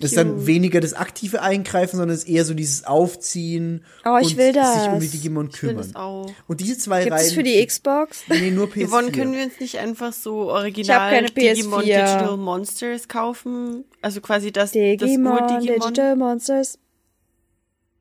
Das 0.00 0.12
ist 0.12 0.16
dann 0.16 0.46
weniger 0.46 0.80
das 0.80 0.94
aktive 0.94 1.42
Eingreifen, 1.42 1.98
sondern 1.98 2.14
es 2.16 2.24
ist 2.24 2.28
eher 2.30 2.44
so 2.46 2.54
dieses 2.54 2.84
Aufziehen 2.84 3.84
Oh, 4.04 4.16
ich 4.20 4.28
und 4.32 4.36
will 4.38 4.52
sich 4.54 4.56
um 4.56 4.62
das. 4.94 4.98
die 5.00 5.08
Digimon 5.08 5.48
Ich 5.52 5.62
will 5.62 5.70
kümmern. 5.70 5.86
das 5.86 5.94
auch. 5.94 6.32
Und 6.48 6.60
diese 6.60 6.78
zwei 6.78 7.02
Gibt 7.04 7.12
Reihen. 7.12 7.26
es 7.26 7.32
für 7.34 7.42
die 7.42 7.64
Xbox? 7.66 8.22
Nee, 8.28 8.50
nur 8.50 8.66
PS4. 8.68 8.86
Yvonne, 8.88 9.12
können 9.12 9.34
wir 9.34 9.44
uns 9.44 9.60
nicht 9.60 9.78
einfach 9.78 10.12
so 10.14 10.50
original 10.50 11.10
keine 11.12 11.28
Digimon 11.28 11.80
PS4. 11.82 11.84
Digital 11.84 12.36
Monsters 12.38 13.08
kaufen? 13.08 13.84
Also 14.00 14.20
quasi 14.22 14.50
das, 14.52 14.72
Digimon, 14.72 15.36
das 15.38 15.52
Ur-Digimon? 15.52 15.80
Digital 15.80 16.16
Monsters. 16.16 16.78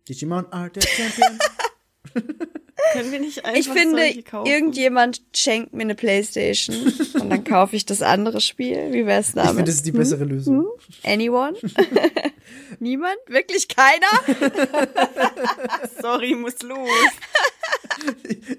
Digimon 0.08 0.46
are 0.52 0.72
the 0.74 0.80
champion. 0.82 1.38
Können 2.94 3.12
wir 3.12 3.20
nicht 3.20 3.46
einfach 3.46 3.60
Ich 3.60 3.70
finde, 3.70 4.02
irgendjemand 4.46 5.22
schenkt 5.34 5.74
mir 5.74 5.84
eine 5.84 5.96
Playstation 5.96 6.76
und 7.20 7.30
dann 7.30 7.44
kaufe 7.44 7.76
ich 7.76 7.86
das 7.86 8.02
andere 8.02 8.42
Spiel. 8.42 8.92
Wie 8.92 9.06
wär's 9.06 9.30
ich 9.30 9.36
damit? 9.36 9.50
finde, 9.52 9.66
das 9.66 9.76
ist 9.76 9.86
die 9.86 9.92
bessere 9.92 10.24
Lösung. 10.26 10.68
Anyone? 11.04 11.56
Niemand? 12.80 13.18
Wirklich 13.28 13.68
keiner? 13.68 14.08
Sorry, 16.02 16.36
muss 16.36 16.62
los. 16.62 16.90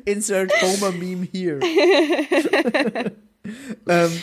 Insert 0.04 0.52
Homer 0.62 0.92
Meme 0.92 1.26
here. 1.32 1.60
ähm, 3.88 4.22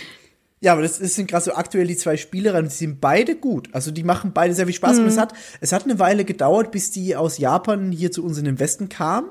ja, 0.59 0.73
aber 0.73 0.81
das, 0.81 0.99
das 0.99 1.13
sind 1.15 1.29
gerade 1.29 1.45
so 1.45 1.53
aktuell 1.53 1.85
die 1.87 1.95
zwei 1.97 2.17
Spielereien. 2.17 2.65
Die 2.67 2.73
sind 2.73 2.99
beide 2.99 3.35
gut. 3.35 3.69
Also 3.73 3.91
die 3.91 4.03
machen 4.03 4.31
beide 4.33 4.53
sehr 4.53 4.65
viel 4.65 4.75
Spaß. 4.75 4.99
Und 4.99 5.05
es 5.05 5.17
hat, 5.17 5.33
es 5.61 5.71
hat 5.71 5.83
eine 5.85 5.99
Weile 5.99 6.25
gedauert, 6.25 6.71
bis 6.71 6.91
die 6.91 7.15
aus 7.15 7.37
Japan 7.37 7.91
hier 7.91 8.11
zu 8.11 8.23
uns 8.23 8.37
in 8.37 8.45
den 8.45 8.59
Westen 8.59 8.89
kamen. 8.89 9.29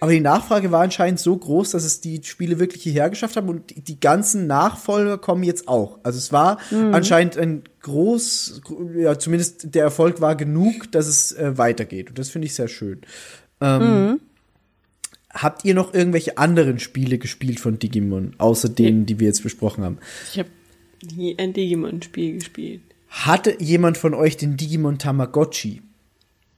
Aber 0.00 0.12
die 0.12 0.20
Nachfrage 0.20 0.72
war 0.72 0.82
anscheinend 0.82 1.20
so 1.20 1.36
groß, 1.36 1.72
dass 1.72 1.84
es 1.84 2.00
die 2.00 2.20
Spiele 2.24 2.58
wirklich 2.58 2.82
hierher 2.82 3.10
geschafft 3.10 3.36
haben 3.36 3.48
und 3.48 3.70
die, 3.70 3.82
die 3.82 4.00
ganzen 4.00 4.46
Nachfolger 4.46 5.18
kommen 5.18 5.44
jetzt 5.44 5.68
auch. 5.68 5.98
Also 6.02 6.18
es 6.18 6.32
war 6.32 6.58
anscheinend 6.72 7.36
ein 7.36 7.64
groß, 7.82 8.62
ja, 8.96 9.18
zumindest 9.18 9.74
der 9.74 9.84
Erfolg 9.84 10.20
war 10.20 10.36
genug, 10.36 10.90
dass 10.92 11.06
es 11.06 11.32
äh, 11.32 11.58
weitergeht. 11.58 12.08
Und 12.08 12.18
das 12.18 12.30
finde 12.30 12.46
ich 12.46 12.54
sehr 12.54 12.68
schön. 12.68 13.02
Ähm, 13.60 14.20
Habt 15.32 15.64
ihr 15.64 15.74
noch 15.74 15.94
irgendwelche 15.94 16.38
anderen 16.38 16.80
Spiele 16.80 17.18
gespielt 17.18 17.60
von 17.60 17.78
Digimon, 17.78 18.34
außer 18.38 18.68
denen, 18.68 19.06
die 19.06 19.20
wir 19.20 19.28
jetzt 19.28 19.44
besprochen 19.44 19.84
haben? 19.84 19.98
Ich 20.32 20.40
habe 20.40 20.48
nie 21.14 21.38
ein 21.38 21.52
Digimon-Spiel 21.52 22.34
gespielt. 22.34 22.82
Hatte 23.08 23.56
jemand 23.62 23.96
von 23.96 24.14
euch 24.14 24.36
den 24.36 24.56
Digimon 24.56 24.98
Tamagotchi? 24.98 25.82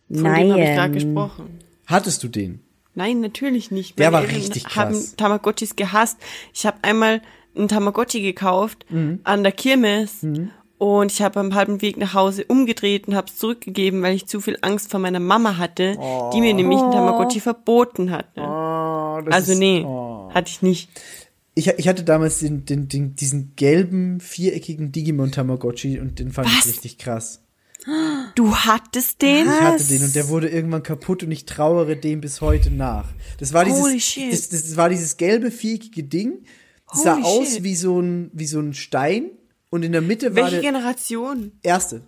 Von 0.08 0.24
dem 0.24 0.52
habe 0.52 0.60
ich 0.62 0.74
gerade 0.74 0.92
gesprochen. 0.94 1.58
Hattest 1.86 2.22
du 2.22 2.28
den? 2.28 2.60
Nein, 2.94 3.20
natürlich 3.20 3.70
nicht. 3.70 3.98
Der 3.98 4.10
Meine 4.10 4.24
war 4.24 4.28
Eltern 4.28 4.36
richtig 4.42 4.64
krass. 4.64 4.74
haben 4.76 5.16
Tamagotchis 5.16 5.76
gehasst. 5.76 6.18
Ich 6.52 6.66
habe 6.66 6.78
einmal 6.82 7.22
einen 7.56 7.68
Tamagotchi 7.68 8.20
gekauft 8.22 8.84
Mhm. 8.90 9.20
an 9.24 9.42
der 9.42 9.52
Kirmes 9.52 10.24
und 10.78 11.12
ich 11.12 11.22
habe 11.22 11.38
am 11.40 11.54
halben 11.54 11.80
Weg 11.82 11.96
nach 11.96 12.14
Hause 12.14 12.44
umgedreht 12.46 13.08
und 13.08 13.14
habe 13.14 13.28
es 13.28 13.36
zurückgegeben, 13.38 14.02
weil 14.02 14.14
ich 14.14 14.26
zu 14.26 14.40
viel 14.40 14.58
Angst 14.62 14.90
vor 14.90 15.00
meiner 15.00 15.20
Mama 15.20 15.56
hatte, 15.58 15.96
die 16.34 16.40
mir 16.40 16.54
nämlich 16.54 16.80
einen 16.80 16.92
Tamagotchi 16.92 17.40
verboten 17.40 18.10
hatte. 18.10 18.40
Oh, 18.40 19.20
das 19.24 19.34
also 19.34 19.52
ist- 19.52 19.58
nee, 19.58 19.84
oh. 19.86 20.30
hatte 20.34 20.50
ich 20.50 20.62
nicht. 20.62 20.88
Ich, 21.54 21.68
ich 21.68 21.86
hatte 21.86 22.02
damals 22.02 22.38
den, 22.38 22.64
den, 22.64 22.88
den, 22.88 23.14
diesen 23.14 23.52
gelben, 23.56 24.20
viereckigen 24.20 24.90
Digimon 24.90 25.32
Tamagotchi 25.32 26.00
und 26.00 26.18
den 26.18 26.32
fand 26.32 26.48
ich 26.48 26.64
richtig 26.66 26.96
krass. 26.96 27.42
Du 28.34 28.54
hattest 28.54 29.22
den? 29.22 29.46
Ich 29.46 29.60
hatte 29.60 29.84
den 29.84 30.04
und 30.04 30.14
der 30.14 30.28
wurde 30.28 30.48
irgendwann 30.48 30.82
kaputt 30.82 31.22
und 31.22 31.30
ich 31.32 31.46
trauere 31.46 31.96
dem 31.96 32.20
bis 32.20 32.40
heute 32.40 32.70
nach. 32.70 33.08
Das 33.38 33.52
war 33.52 33.64
dieses, 33.64 33.80
Holy 33.80 34.00
shit. 34.00 34.32
Das, 34.32 34.48
das 34.48 34.76
war 34.76 34.88
dieses 34.88 35.16
gelbe, 35.16 35.50
viereckige 35.50 36.04
Ding. 36.04 36.44
Das 36.90 37.02
sah 37.02 37.14
Holy 37.14 37.24
aus 37.24 37.54
shit. 37.54 37.62
wie 37.64 37.74
so 37.74 38.00
ein, 38.00 38.30
wie 38.32 38.46
so 38.46 38.60
ein 38.60 38.74
Stein 38.74 39.30
und 39.70 39.82
in 39.82 39.92
der 39.92 40.02
Mitte 40.02 40.36
war 40.36 40.44
Welche 40.44 40.60
Generation? 40.60 41.52
erste. 41.62 42.02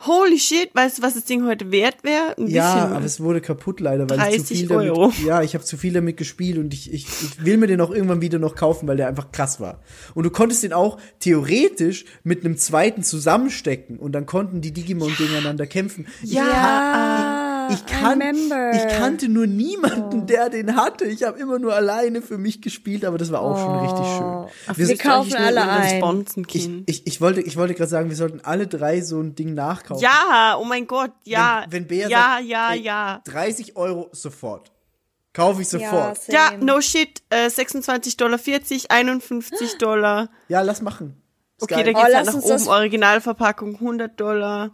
Holy 0.00 0.38
shit, 0.38 0.74
weißt 0.74 0.98
du, 0.98 1.02
was 1.02 1.14
das 1.14 1.24
Ding 1.24 1.46
heute 1.46 1.70
wert 1.70 2.02
wäre? 2.02 2.36
Ein 2.36 2.48
Ja, 2.48 2.88
aber 2.88 3.04
es 3.04 3.20
wurde 3.20 3.40
kaputt 3.40 3.80
leider, 3.80 4.08
weil 4.08 4.18
ich 4.18 4.24
zu 4.24 4.54
30 4.54 4.58
viel 4.58 4.68
damit, 4.68 4.90
Euro. 4.90 5.12
ja, 5.24 5.42
ich 5.42 5.54
habe 5.54 5.64
zu 5.64 5.76
viel 5.76 5.92
damit 5.92 6.16
gespielt 6.16 6.58
und 6.58 6.72
ich, 6.74 6.92
ich, 6.92 7.06
ich 7.06 7.44
will 7.44 7.56
mir 7.56 7.66
den 7.66 7.80
auch 7.80 7.90
irgendwann 7.90 8.20
wieder 8.20 8.38
noch 8.38 8.54
kaufen, 8.54 8.86
weil 8.88 8.96
der 8.96 9.08
einfach 9.08 9.32
krass 9.32 9.60
war. 9.60 9.80
Und 10.14 10.24
du 10.24 10.30
konntest 10.30 10.62
den 10.62 10.72
auch 10.72 10.98
theoretisch 11.20 12.04
mit 12.24 12.44
einem 12.44 12.56
zweiten 12.56 13.02
zusammenstecken 13.02 13.98
und 13.98 14.12
dann 14.12 14.26
konnten 14.26 14.60
die 14.60 14.72
Digimon 14.72 15.14
gegeneinander 15.16 15.66
kämpfen. 15.66 16.06
Ich 16.22 16.32
Ja, 16.32 17.45
Ich, 17.70 18.04
remember. 18.04 18.70
ich 18.74 18.86
kannte 18.98 19.28
nur 19.28 19.46
niemanden, 19.46 20.26
der 20.26 20.48
den 20.50 20.76
hatte. 20.76 21.04
Ich 21.06 21.22
habe 21.24 21.38
immer 21.38 21.58
nur 21.58 21.74
alleine 21.74 22.22
für 22.22 22.38
mich 22.38 22.60
gespielt, 22.62 23.04
aber 23.04 23.18
das 23.18 23.30
war 23.32 23.40
auch 23.40 23.58
schon 23.58 23.78
richtig 23.80 24.06
schön. 24.06 24.76
Wir 24.76 24.86
sind- 24.86 25.00
kaufen 25.00 25.34
alle 25.36 25.62
ein. 25.68 26.24
ich, 26.48 26.70
ich, 26.86 27.06
ich 27.06 27.20
wollte, 27.20 27.40
ich 27.40 27.56
wollte 27.56 27.74
gerade 27.74 27.90
sagen, 27.90 28.08
wir 28.08 28.16
sollten 28.16 28.40
alle 28.42 28.66
drei 28.66 29.00
so 29.00 29.20
ein 29.20 29.34
Ding 29.34 29.54
nachkaufen. 29.54 30.02
Ja, 30.02 30.56
oh 30.60 30.64
mein 30.64 30.86
Gott, 30.86 31.12
ja. 31.24 31.64
Wenn, 31.68 31.82
wenn 31.82 31.88
Bea 31.88 32.08
ja, 32.08 32.18
sagt, 32.36 32.44
ja, 32.44 32.72
ey, 32.72 32.80
ja. 32.80 33.20
30 33.24 33.76
Euro 33.76 34.08
sofort. 34.12 34.72
Kaufe 35.32 35.60
ich 35.62 35.68
sofort. 35.68 36.22
same. 36.22 36.38
Ja, 36.38 36.50
no 36.58 36.80
shit, 36.80 37.22
äh, 37.28 37.48
26,40 37.48 38.16
Dollar, 38.16 38.38
51 38.88 39.78
Dollar. 39.78 40.30
Ja, 40.48 40.62
lass 40.62 40.80
machen. 40.80 41.20
Ist 41.58 41.62
Okay, 41.64 41.74
da 41.84 41.92
geil. 41.92 41.94
geht's 41.94 41.98
Oh, 42.10 42.14
halt 42.14 42.26
nach 42.26 42.34
oben. 42.42 42.68
Originalverpackung 42.68 43.74
100 43.74 44.18
Dollar. 44.20 44.70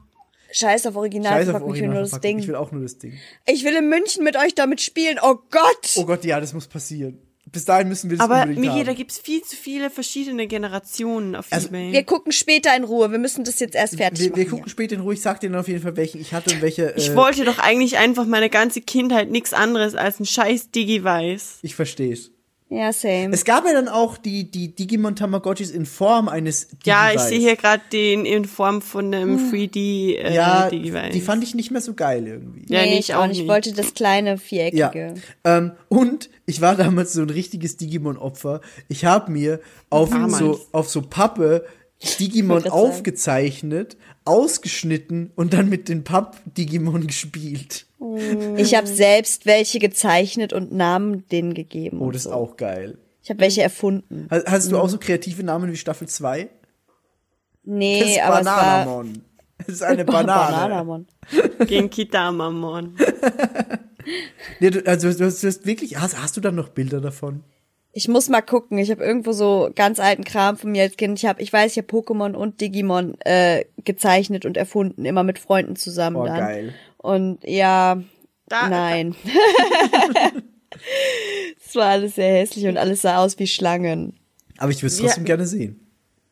Scheiß 0.52 0.86
auf 0.86 0.92
Scheiß 0.92 0.96
Original, 0.96 1.32
auf 1.32 1.40
ich 1.40 1.46
will 1.82 1.88
nur 1.88 2.00
das 2.00 2.12
Originalverpackung. 2.12 2.38
Ich 2.38 2.44
Ding. 2.44 2.48
will 2.48 2.54
auch 2.56 2.72
nur 2.72 2.82
das 2.82 2.98
Ding. 2.98 3.14
Ich 3.46 3.64
will 3.64 3.74
in 3.74 3.88
München 3.88 4.22
mit 4.24 4.36
euch 4.36 4.54
damit 4.54 4.80
spielen. 4.80 5.18
Oh 5.22 5.36
Gott! 5.50 5.90
Oh 5.96 6.04
Gott, 6.04 6.24
ja, 6.24 6.40
das 6.40 6.52
muss 6.52 6.66
passieren. 6.68 7.18
Bis 7.50 7.64
dahin 7.66 7.88
müssen 7.88 8.08
wir 8.08 8.16
das 8.16 8.24
Aber 8.24 8.42
unbedingt 8.42 8.60
Migi, 8.60 8.82
da 8.84 8.90
haben. 8.90 8.96
gibt's 8.96 9.18
viel 9.18 9.42
zu 9.42 9.56
viele 9.56 9.90
verschiedene 9.90 10.46
Generationen 10.46 11.34
auf 11.36 11.46
Also, 11.50 11.68
Ebay. 11.68 11.92
Wir 11.92 12.02
gucken 12.04 12.32
später 12.32 12.74
in 12.74 12.84
Ruhe. 12.84 13.10
Wir 13.10 13.18
müssen 13.18 13.44
das 13.44 13.60
jetzt 13.60 13.74
erst 13.74 13.96
fertig 13.96 14.20
Wir, 14.20 14.30
machen. 14.30 14.40
wir 14.40 14.48
gucken 14.48 14.68
später 14.70 14.94
in 14.94 15.02
Ruhe. 15.02 15.12
Ich 15.12 15.20
sag 15.20 15.40
dir 15.40 15.50
dann 15.50 15.60
auf 15.60 15.68
jeden 15.68 15.82
Fall, 15.82 15.96
welchen 15.96 16.20
ich 16.20 16.32
hatte 16.32 16.54
und 16.54 16.62
welche. 16.62 16.94
ich 16.96 17.10
äh, 17.10 17.14
wollte 17.16 17.44
doch 17.44 17.58
eigentlich 17.58 17.98
einfach 17.98 18.24
meine 18.26 18.48
ganze 18.48 18.80
Kindheit 18.80 19.30
nichts 19.30 19.52
anderes 19.52 19.94
als 19.94 20.18
ein 20.20 20.24
scheiß 20.24 20.70
Digi-Weiß. 20.70 21.58
Ich 21.62 21.74
verstehe 21.74 22.12
es. 22.14 22.30
Ja, 22.74 22.90
same. 22.90 23.34
Es 23.34 23.44
gab 23.44 23.66
ja 23.66 23.74
dann 23.74 23.88
auch 23.88 24.16
die, 24.16 24.50
die 24.50 24.74
Digimon 24.74 25.14
Tamagotchis 25.14 25.70
in 25.70 25.84
Form 25.84 26.28
eines 26.28 26.68
Ja, 26.84 27.08
ich 27.08 27.16
Digivice. 27.16 27.28
sehe 27.28 27.38
hier 27.40 27.56
gerade 27.56 27.82
den 27.92 28.24
in 28.24 28.46
Form 28.46 28.80
von 28.80 29.12
einem 29.14 29.36
3D 29.52 30.16
äh, 30.16 30.34
Ja, 30.34 30.70
Digi-Weiß. 30.70 31.12
die 31.12 31.20
fand 31.20 31.44
ich 31.44 31.54
nicht 31.54 31.70
mehr 31.70 31.82
so 31.82 31.92
geil 31.92 32.26
irgendwie. 32.26 32.64
Ja, 32.72 32.80
nee, 32.82 32.92
nee, 32.92 32.98
ich 32.98 33.14
auch 33.14 33.26
nicht. 33.26 33.42
Ich 33.42 33.46
wollte 33.48 33.74
das 33.74 33.92
kleine 33.92 34.30
Ja. 34.30 34.36
viereckige. 34.38 35.14
Ähm, 35.44 35.72
und 35.88 36.30
ich 36.46 36.62
war 36.62 36.74
damals 36.74 37.12
so 37.12 37.20
ein 37.20 37.28
richtiges 37.30 37.76
Digimon-Opfer. 37.76 38.62
Ich 38.88 39.04
habe 39.04 39.30
mir 39.30 39.60
auf 39.90 40.08
Damals. 40.08 40.38
so, 40.38 40.60
auf 40.72 40.88
so 40.88 41.02
Pappe 41.02 41.66
Digimon 42.20 42.66
aufgezeichnet, 42.68 43.96
ausgeschnitten 44.24 45.30
und 45.36 45.52
dann 45.52 45.68
mit 45.68 45.88
den 45.88 46.04
Papp-Digimon 46.04 47.06
gespielt. 47.06 47.86
Ich 48.56 48.74
habe 48.74 48.86
selbst 48.86 49.46
welche 49.46 49.78
gezeichnet 49.78 50.52
und 50.52 50.72
Namen 50.72 51.26
denen 51.28 51.54
gegeben. 51.54 52.00
Oh, 52.00 52.10
das 52.10 52.22
ist 52.22 52.30
so. 52.30 52.32
auch 52.32 52.56
geil. 52.56 52.98
Ich 53.22 53.30
habe 53.30 53.40
welche 53.40 53.62
erfunden. 53.62 54.26
Ha- 54.30 54.42
Hast 54.46 54.70
du 54.72 54.78
auch 54.78 54.88
so 54.88 54.98
kreative 54.98 55.42
Namen 55.44 55.70
wie 55.70 55.76
Staffel 55.76 56.08
2? 56.08 56.48
Nee, 57.64 58.00
Das 58.00 58.08
ist 58.10 58.20
aber 58.22 58.40
es 58.40 58.46
war 58.46 58.56
Bananamon. 58.62 59.22
Das 59.58 59.68
ist 59.68 59.82
eine 59.82 60.04
Banane. 60.06 60.52
Bananamon. 60.56 61.06
Genki 61.66 62.08
Damamon. 62.08 62.96
Nee, 64.58 64.70
du, 64.70 64.84
also 64.84 65.12
du 65.12 65.24
hast, 65.26 65.42
du 65.42 65.46
hast 65.46 65.64
wirklich, 65.64 65.96
hast, 66.00 66.20
hast 66.20 66.36
du 66.36 66.40
dann 66.40 66.56
noch 66.56 66.70
Bilder 66.70 67.00
davon? 67.00 67.44
Ich 67.92 68.08
muss 68.08 68.28
mal 68.28 68.40
gucken. 68.40 68.78
Ich 68.78 68.90
habe 68.90 69.04
irgendwo 69.04 69.30
so 69.32 69.70
ganz 69.76 70.00
alten 70.00 70.24
Kram 70.24 70.56
von 70.56 70.72
mir 70.72 70.82
als 70.82 70.96
Kind. 70.96 71.18
Ich 71.20 71.26
habe, 71.26 71.40
ich 71.40 71.52
weiß, 71.52 71.70
ich 71.72 71.78
habe 71.78 71.86
Pokémon 71.86 72.34
und 72.34 72.60
Digimon 72.60 73.14
äh, 73.20 73.64
gezeichnet 73.84 74.44
und 74.44 74.56
erfunden, 74.56 75.04
immer 75.04 75.22
mit 75.22 75.38
Freunden 75.38 75.76
zusammen 75.76 76.16
Oh, 76.16 76.26
dann. 76.26 76.38
geil. 76.38 76.74
Und 77.02 77.38
ja, 77.44 78.02
Da- 78.48 78.68
nein. 78.68 79.14
Es 81.64 81.76
war 81.76 81.86
alles 81.86 82.16
sehr 82.16 82.32
hässlich 82.34 82.66
und 82.66 82.76
alles 82.76 83.02
sah 83.02 83.18
aus 83.18 83.38
wie 83.38 83.46
Schlangen. 83.46 84.14
Aber 84.58 84.70
ich 84.70 84.78
würde 84.82 84.88
es 84.94 84.98
trotzdem 84.98 85.24
gerne 85.24 85.46
sehen. 85.46 85.78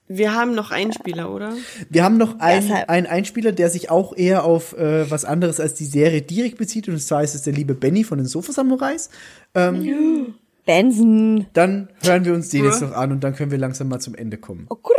Wir 0.08 0.34
haben 0.34 0.54
noch 0.54 0.70
einen 0.72 0.92
Spieler, 0.92 1.32
oder? 1.32 1.54
Wir 1.88 2.02
haben 2.02 2.16
noch 2.16 2.40
einen, 2.40 2.70
einen 2.72 3.06
Einspieler, 3.06 3.52
der 3.52 3.70
sich 3.70 3.90
auch 3.90 4.16
eher 4.16 4.44
auf 4.44 4.76
äh, 4.76 5.08
was 5.10 5.24
anderes 5.24 5.60
als 5.60 5.74
die 5.74 5.84
Serie 5.84 6.20
direkt 6.22 6.58
bezieht. 6.58 6.88
Und 6.88 6.98
zwar 7.00 7.22
ist 7.22 7.34
es 7.34 7.42
der 7.42 7.52
liebe 7.52 7.74
Benny 7.74 8.02
von 8.02 8.18
den 8.18 8.26
Sofa-Samurais. 8.26 9.08
Benson. 10.66 11.46
Dann 11.52 11.88
hören 12.02 12.24
wir 12.24 12.34
uns 12.34 12.48
den 12.48 12.64
jetzt 12.64 12.82
noch 12.82 12.92
an 12.92 13.12
und 13.12 13.22
dann 13.22 13.34
können 13.34 13.50
wir 13.50 13.58
langsam 13.58 13.88
mal 13.88 14.00
zum 14.00 14.14
Ende 14.14 14.36
kommen. 14.36 14.66
Oh, 14.68 14.74
kurr. 14.74 14.96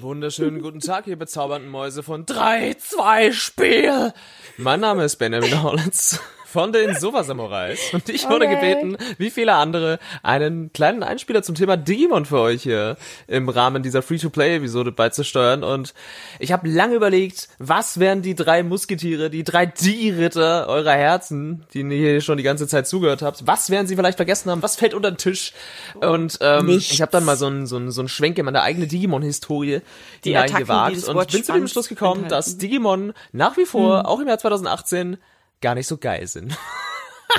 Wunderschönen 0.00 0.62
guten 0.62 0.80
Tag, 0.80 1.06
ihr 1.06 1.18
bezaubernden 1.18 1.70
Mäuse 1.70 2.02
von 2.02 2.24
3, 2.24 2.74
2, 2.74 3.32
Spiel! 3.32 4.14
Mein 4.56 4.80
Name 4.80 5.04
ist 5.04 5.16
Benjamin 5.16 5.62
Hollins 5.62 6.18
von 6.52 6.72
den 6.72 6.94
Sofa 6.98 7.24
Samurais 7.24 7.78
und 7.94 8.08
ich 8.10 8.28
wurde 8.28 8.44
Okay. 8.46 8.54
gebeten, 8.56 8.96
wie 9.18 9.30
viele 9.30 9.54
andere, 9.54 9.98
einen 10.22 10.72
kleinen 10.72 11.02
Einspieler 11.02 11.42
zum 11.42 11.54
Thema 11.54 11.76
Digimon 11.76 12.26
für 12.26 12.38
euch 12.40 12.62
hier 12.62 12.96
im 13.26 13.48
Rahmen 13.48 13.82
dieser 13.82 14.02
Free-to-Play-Episode 14.02 14.92
beizusteuern 14.92 15.64
und 15.64 15.94
ich 16.38 16.52
habe 16.52 16.68
lange 16.68 16.94
überlegt, 16.94 17.48
was 17.58 17.98
wären 17.98 18.20
die 18.20 18.34
drei 18.34 18.62
Musketiere, 18.62 19.30
die 19.30 19.44
drei 19.44 19.64
Digi-Ritter 19.66 20.66
eurer 20.68 20.92
Herzen, 20.92 21.64
die 21.72 21.80
ihr 21.80 21.88
hier 22.12 22.20
schon 22.20 22.36
die 22.36 22.42
ganze 22.42 22.68
Zeit 22.68 22.86
zugehört 22.86 23.22
habt, 23.22 23.46
was 23.46 23.70
werden 23.70 23.86
sie 23.86 23.96
vielleicht 23.96 24.16
vergessen 24.18 24.50
haben, 24.50 24.62
was 24.62 24.76
fällt 24.76 24.92
unter 24.94 25.10
den 25.10 25.16
Tisch 25.18 25.52
und 25.94 26.38
ähm, 26.42 26.66
Nichts. 26.66 26.92
ich 26.92 27.00
habe 27.00 27.12
dann 27.12 27.24
mal 27.24 27.36
so 27.36 27.46
ein, 27.46 27.66
so 27.66 27.90
so 27.90 28.02
ein 28.02 28.08
Schwenk 28.08 28.36
in 28.38 28.44
meine 28.44 28.62
eigene 28.62 28.86
Digimon-Historie 28.86 29.80
Die 30.24 30.28
hinein 30.30 30.44
Attacken, 30.44 30.56
die 30.58 30.62
gewagt 30.64 30.96
das 30.96 31.04
und 31.08 31.32
bin 31.32 31.44
zu 31.44 31.52
dem 31.52 31.68
Schluss 31.68 31.88
gekommen, 31.88 32.24
enthalten. 32.24 32.28
dass 32.46 32.58
Digimon 32.58 33.12
nach 33.32 33.56
wie 33.56 33.64
vor, 33.64 34.06
auch 34.06 34.20
im 34.20 34.28
Jahr 34.28 34.38
2018, 34.38 35.16
gar 35.62 35.74
nicht 35.74 35.86
so 35.86 35.96
geil 35.96 36.26
sind. 36.26 36.58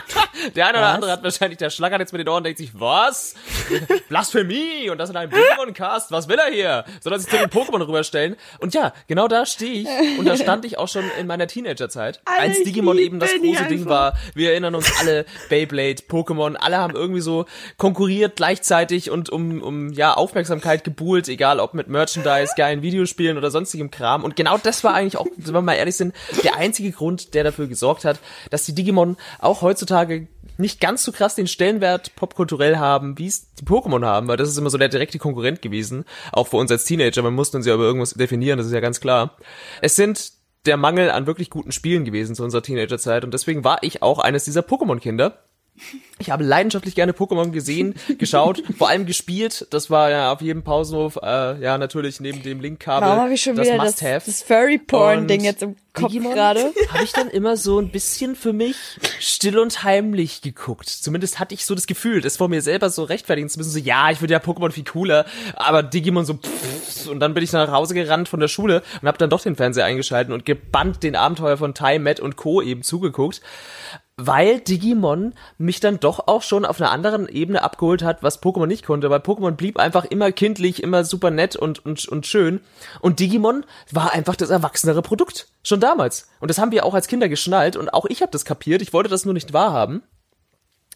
Der 0.55 0.67
eine 0.67 0.77
oder 0.77 0.87
andere 0.87 1.11
hat 1.11 1.23
wahrscheinlich, 1.23 1.57
der 1.57 1.69
schlagert 1.69 1.99
jetzt 1.99 2.11
mit 2.11 2.19
den 2.19 2.27
Ohren 2.27 2.37
und 2.37 2.43
denkt 2.45 2.57
sich, 2.57 2.71
was? 2.79 3.35
Blasphemie! 4.09 4.89
Und 4.89 4.97
das 4.97 5.09
in 5.09 5.17
einem 5.17 5.31
Digimon-Cast, 5.31 6.11
was 6.11 6.27
will 6.27 6.37
er 6.37 6.51
hier? 6.51 6.85
Soll 7.01 7.13
er 7.13 7.19
sich 7.19 7.29
zu 7.29 7.37
den 7.37 7.49
Pokémon 7.49 7.85
rüberstellen? 7.85 8.35
Und 8.59 8.73
ja, 8.73 8.93
genau 9.07 9.27
da 9.27 9.45
stehe 9.45 9.81
ich. 9.83 10.19
Und 10.19 10.25
da 10.25 10.35
stand 10.35 10.65
ich 10.65 10.77
auch 10.77 10.87
schon 10.87 11.03
in 11.19 11.27
meiner 11.27 11.47
Teenagerzeit. 11.47 12.21
Als 12.25 12.63
Digimon 12.63 12.97
eben 12.97 13.19
das 13.19 13.31
große 13.33 13.65
Ding 13.65 13.85
war. 13.85 14.17
Wir 14.33 14.51
erinnern 14.51 14.75
uns 14.75 14.91
alle, 14.99 15.25
Beyblade, 15.49 16.03
Pokémon, 16.09 16.55
alle 16.55 16.77
haben 16.77 16.95
irgendwie 16.95 17.21
so 17.21 17.45
konkurriert 17.77 18.35
gleichzeitig 18.35 19.11
und 19.11 19.29
um, 19.29 19.61
um 19.61 19.93
ja, 19.93 20.13
Aufmerksamkeit 20.13 20.83
gebuhlt, 20.83 21.27
egal 21.27 21.59
ob 21.59 21.73
mit 21.73 21.87
Merchandise, 21.87 22.53
geilen 22.55 22.81
Videospielen 22.81 23.37
oder 23.37 23.51
sonstigem 23.51 23.91
Kram. 23.91 24.23
Und 24.23 24.35
genau 24.35 24.57
das 24.57 24.83
war 24.83 24.93
eigentlich 24.93 25.17
auch, 25.17 25.27
wenn 25.37 25.53
wir 25.53 25.61
mal 25.61 25.75
ehrlich 25.75 25.95
sind, 25.95 26.13
der 26.43 26.57
einzige 26.57 26.91
Grund, 26.91 27.33
der 27.33 27.43
dafür 27.43 27.67
gesorgt 27.67 28.05
hat, 28.05 28.19
dass 28.49 28.65
die 28.65 28.75
Digimon 28.75 29.17
auch 29.39 29.61
heutzutage 29.61 29.82
nicht 30.57 30.79
ganz 30.79 31.03
so 31.03 31.11
krass 31.11 31.35
den 31.35 31.47
Stellenwert 31.47 32.15
popkulturell 32.15 32.77
haben, 32.77 33.17
wie 33.17 33.27
es 33.27 33.53
die 33.55 33.65
Pokémon 33.65 34.05
haben, 34.05 34.27
weil 34.27 34.37
das 34.37 34.49
ist 34.49 34.57
immer 34.57 34.69
so 34.69 34.77
der 34.77 34.89
direkte 34.89 35.19
Konkurrent 35.19 35.61
gewesen, 35.61 36.05
auch 36.31 36.47
für 36.47 36.57
uns 36.57 36.71
als 36.71 36.85
Teenager. 36.85 37.21
Man 37.21 37.33
musste 37.33 37.57
uns 37.57 37.65
ja 37.65 37.73
über 37.73 37.83
irgendwas 37.83 38.13
definieren, 38.13 38.57
das 38.57 38.67
ist 38.67 38.73
ja 38.73 38.79
ganz 38.79 38.99
klar. 38.99 39.37
Es 39.81 39.95
sind 39.95 40.33
der 40.65 40.77
Mangel 40.77 41.09
an 41.11 41.27
wirklich 41.27 41.49
guten 41.49 41.71
Spielen 41.71 42.05
gewesen 42.05 42.35
zu 42.35 42.43
unserer 42.43 42.61
Teenagerzeit 42.61 43.23
und 43.25 43.33
deswegen 43.33 43.63
war 43.63 43.79
ich 43.81 44.01
auch 44.01 44.19
eines 44.19 44.45
dieser 44.45 44.61
Pokémon-Kinder. 44.61 45.39
Ich 46.19 46.29
habe 46.29 46.43
leidenschaftlich 46.43 46.93
gerne 46.93 47.13
Pokémon 47.13 47.49
gesehen, 47.49 47.95
geschaut, 48.19 48.63
vor 48.77 48.89
allem 48.89 49.05
gespielt. 49.05 49.67
Das 49.71 49.89
war 49.89 50.11
ja 50.11 50.31
auf 50.31 50.41
jedem 50.41 50.63
Pausenhof, 50.63 51.17
äh, 51.21 51.59
ja 51.59 51.77
natürlich 51.77 52.19
neben 52.19 52.43
dem 52.43 52.61
Linkkabel 52.61 53.09
Warum 53.09 53.23
habe 53.23 53.33
ich 53.33 53.41
schon 53.41 53.55
das 53.55 53.67
wieder 53.67 53.77
das, 53.77 53.85
Must-Have. 53.85 54.25
das 54.25 54.43
Furry-Porn-Ding 54.43 55.43
jetzt 55.43 55.63
im 55.63 55.75
Kopf 55.93 56.11
Digimon 56.11 56.33
gerade? 56.33 56.73
habe 56.89 57.03
ich 57.03 57.11
dann 57.11 57.29
immer 57.29 57.55
so 57.55 57.79
ein 57.79 57.91
bisschen 57.91 58.35
für 58.35 58.51
mich 58.51 58.75
still 59.19 59.59
und 59.59 59.83
heimlich 59.83 60.41
geguckt. 60.41 60.89
Zumindest 60.89 61.39
hatte 61.39 61.53
ich 61.53 61.65
so 61.65 61.75
das 61.75 61.87
Gefühl, 61.87 62.21
das 62.21 62.37
vor 62.37 62.49
mir 62.49 62.61
selber 62.61 62.89
so 62.89 63.03
rechtfertigen 63.03 63.47
zu 63.49 63.59
müssen, 63.59 63.71
so 63.71 63.79
ja, 63.79 64.09
ich 64.09 64.17
finde 64.17 64.33
ja 64.33 64.39
Pokémon 64.39 64.71
viel 64.71 64.85
cooler, 64.85 65.25
aber 65.55 65.83
Digimon 65.83 66.25
so 66.25 66.33
pff, 66.35 67.07
und 67.07 67.19
dann 67.19 67.33
bin 67.33 67.43
ich 67.43 67.51
nach 67.51 67.71
Hause 67.71 67.93
gerannt 67.93 68.27
von 68.27 68.39
der 68.39 68.47
Schule 68.47 68.81
und 69.01 69.07
habe 69.07 69.17
dann 69.17 69.29
doch 69.29 69.41
den 69.41 69.55
Fernseher 69.55 69.85
eingeschalten 69.85 70.33
und 70.33 70.45
gebannt 70.45 71.03
den 71.03 71.15
Abenteuer 71.15 71.57
von 71.57 71.73
Tai, 71.73 71.99
Matt 71.99 72.19
und 72.19 72.35
Co. 72.35 72.61
eben 72.61 72.83
zugeguckt 72.83 73.41
weil 74.15 74.59
Digimon 74.59 75.33
mich 75.57 75.79
dann 75.79 75.99
doch 75.99 76.27
auch 76.27 76.43
schon 76.43 76.65
auf 76.65 76.79
einer 76.79 76.91
anderen 76.91 77.27
Ebene 77.27 77.63
abgeholt 77.63 78.03
hat, 78.03 78.21
was 78.21 78.43
Pokémon 78.43 78.67
nicht 78.67 78.85
konnte, 78.85 79.09
weil 79.09 79.19
Pokémon 79.19 79.51
blieb 79.51 79.77
einfach 79.77 80.05
immer 80.05 80.31
kindlich, 80.31 80.83
immer 80.83 81.03
super 81.03 81.31
nett 81.31 81.55
und, 81.55 81.83
und, 81.83 82.07
und 82.07 82.27
schön. 82.27 82.61
Und 83.01 83.19
Digimon 83.19 83.65
war 83.91 84.13
einfach 84.13 84.35
das 84.35 84.51
erwachsenere 84.51 85.01
Produkt. 85.01 85.47
Schon 85.63 85.79
damals. 85.79 86.29
Und 86.39 86.49
das 86.49 86.57
haben 86.57 86.71
wir 86.71 86.85
auch 86.85 86.93
als 86.93 87.07
Kinder 87.07 87.29
geschnallt 87.29 87.75
und 87.75 87.93
auch 87.93 88.05
ich 88.05 88.21
habe 88.21 88.31
das 88.31 88.45
kapiert. 88.45 88.81
Ich 88.81 88.93
wollte 88.93 89.09
das 89.09 89.25
nur 89.25 89.33
nicht 89.33 89.53
wahrhaben. 89.53 90.03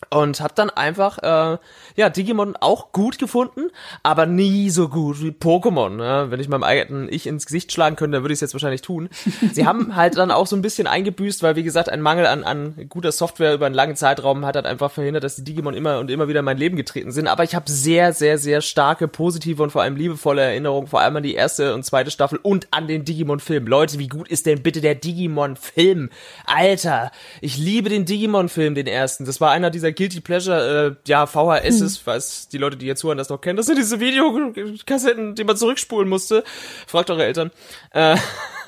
Und 0.10 0.40
habe 0.42 0.54
dann 0.56 0.70
einfach 0.70 1.18
äh, 1.20 1.58
ja 1.96 2.10
Digimon 2.10 2.56
auch 2.56 2.92
gut 2.92 3.18
gefunden, 3.18 3.70
aber 4.04 4.26
nie 4.26 4.70
so 4.70 4.90
gut 4.90 5.22
wie 5.22 5.32
Pokémon. 5.32 5.90
Ne? 5.90 6.28
Wenn 6.30 6.40
ich 6.40 6.48
meinem 6.48 6.64
eigenen 6.64 7.12
Ich 7.12 7.28
ins 7.28 7.46
Gesicht 7.46 7.72
schlagen 7.72 7.96
könnte, 7.96 8.18
dann 8.18 8.24
würde 8.24 8.34
ich 8.34 8.38
es 8.38 8.42
jetzt 8.42 8.54
wahrscheinlich 8.54 8.82
tun. 8.82 9.10
Sie 9.52 9.66
haben 9.66 9.96
halt 9.96 10.18
dann 10.18 10.32
auch 10.32 10.48
so 10.48 10.56
ein 10.56 10.62
bisschen 10.62 10.88
eingebüßt, 10.88 11.44
weil 11.44 11.56
wie 11.56 11.64
gesagt 11.64 11.90
ein 11.90 12.02
Mangel 12.02 12.28
an, 12.28 12.44
an 12.44 12.88
guter 12.90 13.12
Software 13.12 13.54
über 13.54 13.66
einen 13.66 13.76
langen 13.76 13.96
Zeitraum 13.96 14.46
hat 14.46 14.56
halt 14.56 14.66
einfach 14.66 14.92
verhindert, 14.92 15.24
dass 15.24 15.36
die 15.36 15.44
Digimon 15.44 15.74
immer 15.74 16.00
und 16.00 16.10
immer 16.12 16.28
wieder 16.28 16.40
in 16.40 16.46
mein 16.46 16.58
Leben 16.58 16.78
getreten 16.78 17.12
sind. 17.12 17.28
Aber 17.28 17.44
ich 17.44 17.56
habe 17.56 17.70
sehr, 17.70 18.14
sehr, 18.14 18.38
sehr 18.38 18.62
starke, 18.62 19.08
positive 19.08 19.62
und 19.62 19.72
vor 19.72 19.82
allem 19.82 19.96
liebevolle 19.96 20.42
Erinnerungen, 20.42 20.88
vor 20.88 21.02
allem 21.02 21.18
an 21.18 21.24
die 21.24 21.34
erste 21.34 21.74
und 21.74 21.84
zweite 21.84 22.12
Staffel 22.12 22.40
und 22.42 22.68
an 22.72 22.88
den 22.88 23.04
Digimon-Film. 23.04 23.68
Leute, 23.68 24.00
wie 24.00 24.08
gut 24.08 24.28
ist 24.28 24.46
denn 24.46 24.62
bitte 24.62 24.80
der 24.80 24.96
Digimon-Film? 24.96 26.10
Alter, 26.46 27.12
ich 27.42 27.58
liebe 27.58 27.90
den 27.90 28.06
Digimon-Film, 28.06 28.76
den 28.76 28.88
ersten. 28.88 29.26
Das 29.26 29.42
war 29.42 29.52
einer 29.52 29.70
dieser 29.70 29.87
Guilty 29.92 30.22
Pleasure, 30.22 30.98
äh, 31.06 31.10
ja, 31.10 31.26
VHSs, 31.26 31.98
falls 31.98 32.48
die 32.48 32.58
Leute, 32.58 32.78
die 32.78 32.86
jetzt 32.86 33.04
hören, 33.04 33.18
das 33.18 33.30
noch 33.30 33.42
kennen. 33.42 33.58
Das 33.58 33.66
sind 33.66 33.78
diese 33.78 34.00
Videokassetten, 34.00 35.36
die 35.36 35.44
man 35.44 35.58
zurückspulen 35.58 36.10
musste. 36.10 36.44
Fragt 36.86 37.10
eure 37.10 37.26
Eltern. 37.26 37.52
Äh, 37.92 38.18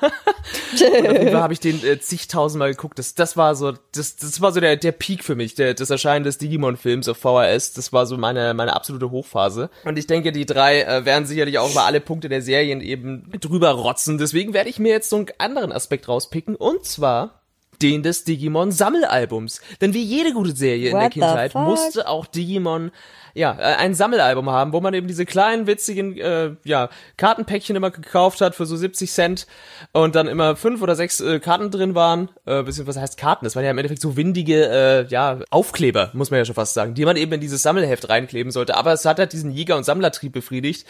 und 0.00 1.06
auf 1.06 1.18
jeden 1.18 1.32
Fall 1.32 1.42
habe 1.42 1.52
ich 1.52 1.60
den 1.60 1.84
äh, 1.84 2.00
zigtausendmal 2.00 2.70
geguckt. 2.70 2.98
Das, 2.98 3.14
das 3.14 3.36
war 3.36 3.54
so, 3.54 3.74
das, 3.92 4.16
das 4.16 4.40
war 4.40 4.52
so 4.52 4.60
der, 4.60 4.76
der 4.76 4.92
Peak 4.92 5.24
für 5.24 5.34
mich, 5.34 5.54
der, 5.54 5.74
das 5.74 5.90
Erscheinen 5.90 6.24
des 6.24 6.38
Digimon-Films 6.38 7.08
auf 7.08 7.18
VHS. 7.18 7.74
Das 7.74 7.92
war 7.92 8.06
so 8.06 8.16
meine, 8.16 8.54
meine 8.54 8.74
absolute 8.74 9.10
Hochphase. 9.10 9.70
Und 9.84 9.98
ich 9.98 10.06
denke, 10.06 10.32
die 10.32 10.46
drei 10.46 10.82
äh, 10.82 11.04
werden 11.04 11.26
sicherlich 11.26 11.58
auch 11.58 11.70
über 11.70 11.84
alle 11.84 12.00
Punkte 12.00 12.28
der 12.28 12.42
Serien 12.42 12.80
eben 12.80 13.30
drüber 13.40 13.70
rotzen. 13.70 14.18
Deswegen 14.18 14.54
werde 14.54 14.70
ich 14.70 14.78
mir 14.78 14.90
jetzt 14.90 15.10
so 15.10 15.16
einen 15.16 15.26
anderen 15.38 15.72
Aspekt 15.72 16.08
rauspicken. 16.08 16.56
Und 16.56 16.84
zwar 16.84 17.39
den 17.82 18.02
des 18.02 18.24
Digimon 18.24 18.72
Sammelalbums. 18.72 19.60
Denn 19.80 19.94
wie 19.94 20.02
jede 20.02 20.32
gute 20.32 20.54
Serie 20.54 20.90
in 20.90 20.96
der 20.96 21.06
What 21.06 21.12
Kindheit 21.12 21.54
musste 21.54 22.08
auch 22.08 22.26
Digimon 22.26 22.90
ja, 23.34 23.56
äh, 23.58 23.76
ein 23.76 23.94
Sammelalbum 23.94 24.50
haben, 24.50 24.72
wo 24.72 24.80
man 24.80 24.94
eben 24.94 25.06
diese 25.06 25.26
kleinen, 25.26 25.66
witzigen, 25.66 26.16
äh, 26.18 26.54
ja, 26.64 26.88
Kartenpäckchen 27.16 27.76
immer 27.76 27.90
gekauft 27.90 28.40
hat 28.40 28.54
für 28.54 28.66
so 28.66 28.76
70 28.76 29.10
Cent 29.10 29.46
und 29.92 30.14
dann 30.14 30.26
immer 30.26 30.56
fünf 30.56 30.82
oder 30.82 30.96
sechs 30.96 31.20
äh, 31.20 31.40
Karten 31.40 31.70
drin 31.70 31.94
waren, 31.94 32.28
äh, 32.46 32.62
bisschen, 32.62 32.86
was 32.86 32.96
heißt 32.96 33.16
Karten? 33.16 33.44
Das 33.44 33.56
waren 33.56 33.64
ja 33.64 33.70
im 33.70 33.78
Endeffekt 33.78 34.02
so 34.02 34.16
windige, 34.16 34.68
äh, 34.68 35.06
ja, 35.08 35.40
Aufkleber, 35.50 36.10
muss 36.12 36.30
man 36.30 36.38
ja 36.38 36.44
schon 36.44 36.54
fast 36.54 36.74
sagen, 36.74 36.94
die 36.94 37.04
man 37.04 37.16
eben 37.16 37.32
in 37.32 37.40
dieses 37.40 37.62
Sammelheft 37.62 38.08
reinkleben 38.08 38.52
sollte, 38.52 38.76
aber 38.76 38.92
es 38.92 39.04
hat 39.04 39.18
halt 39.18 39.32
diesen 39.32 39.50
Jäger- 39.50 39.76
und 39.76 39.84
Sammlertrieb 39.84 40.32
befriedigt 40.32 40.86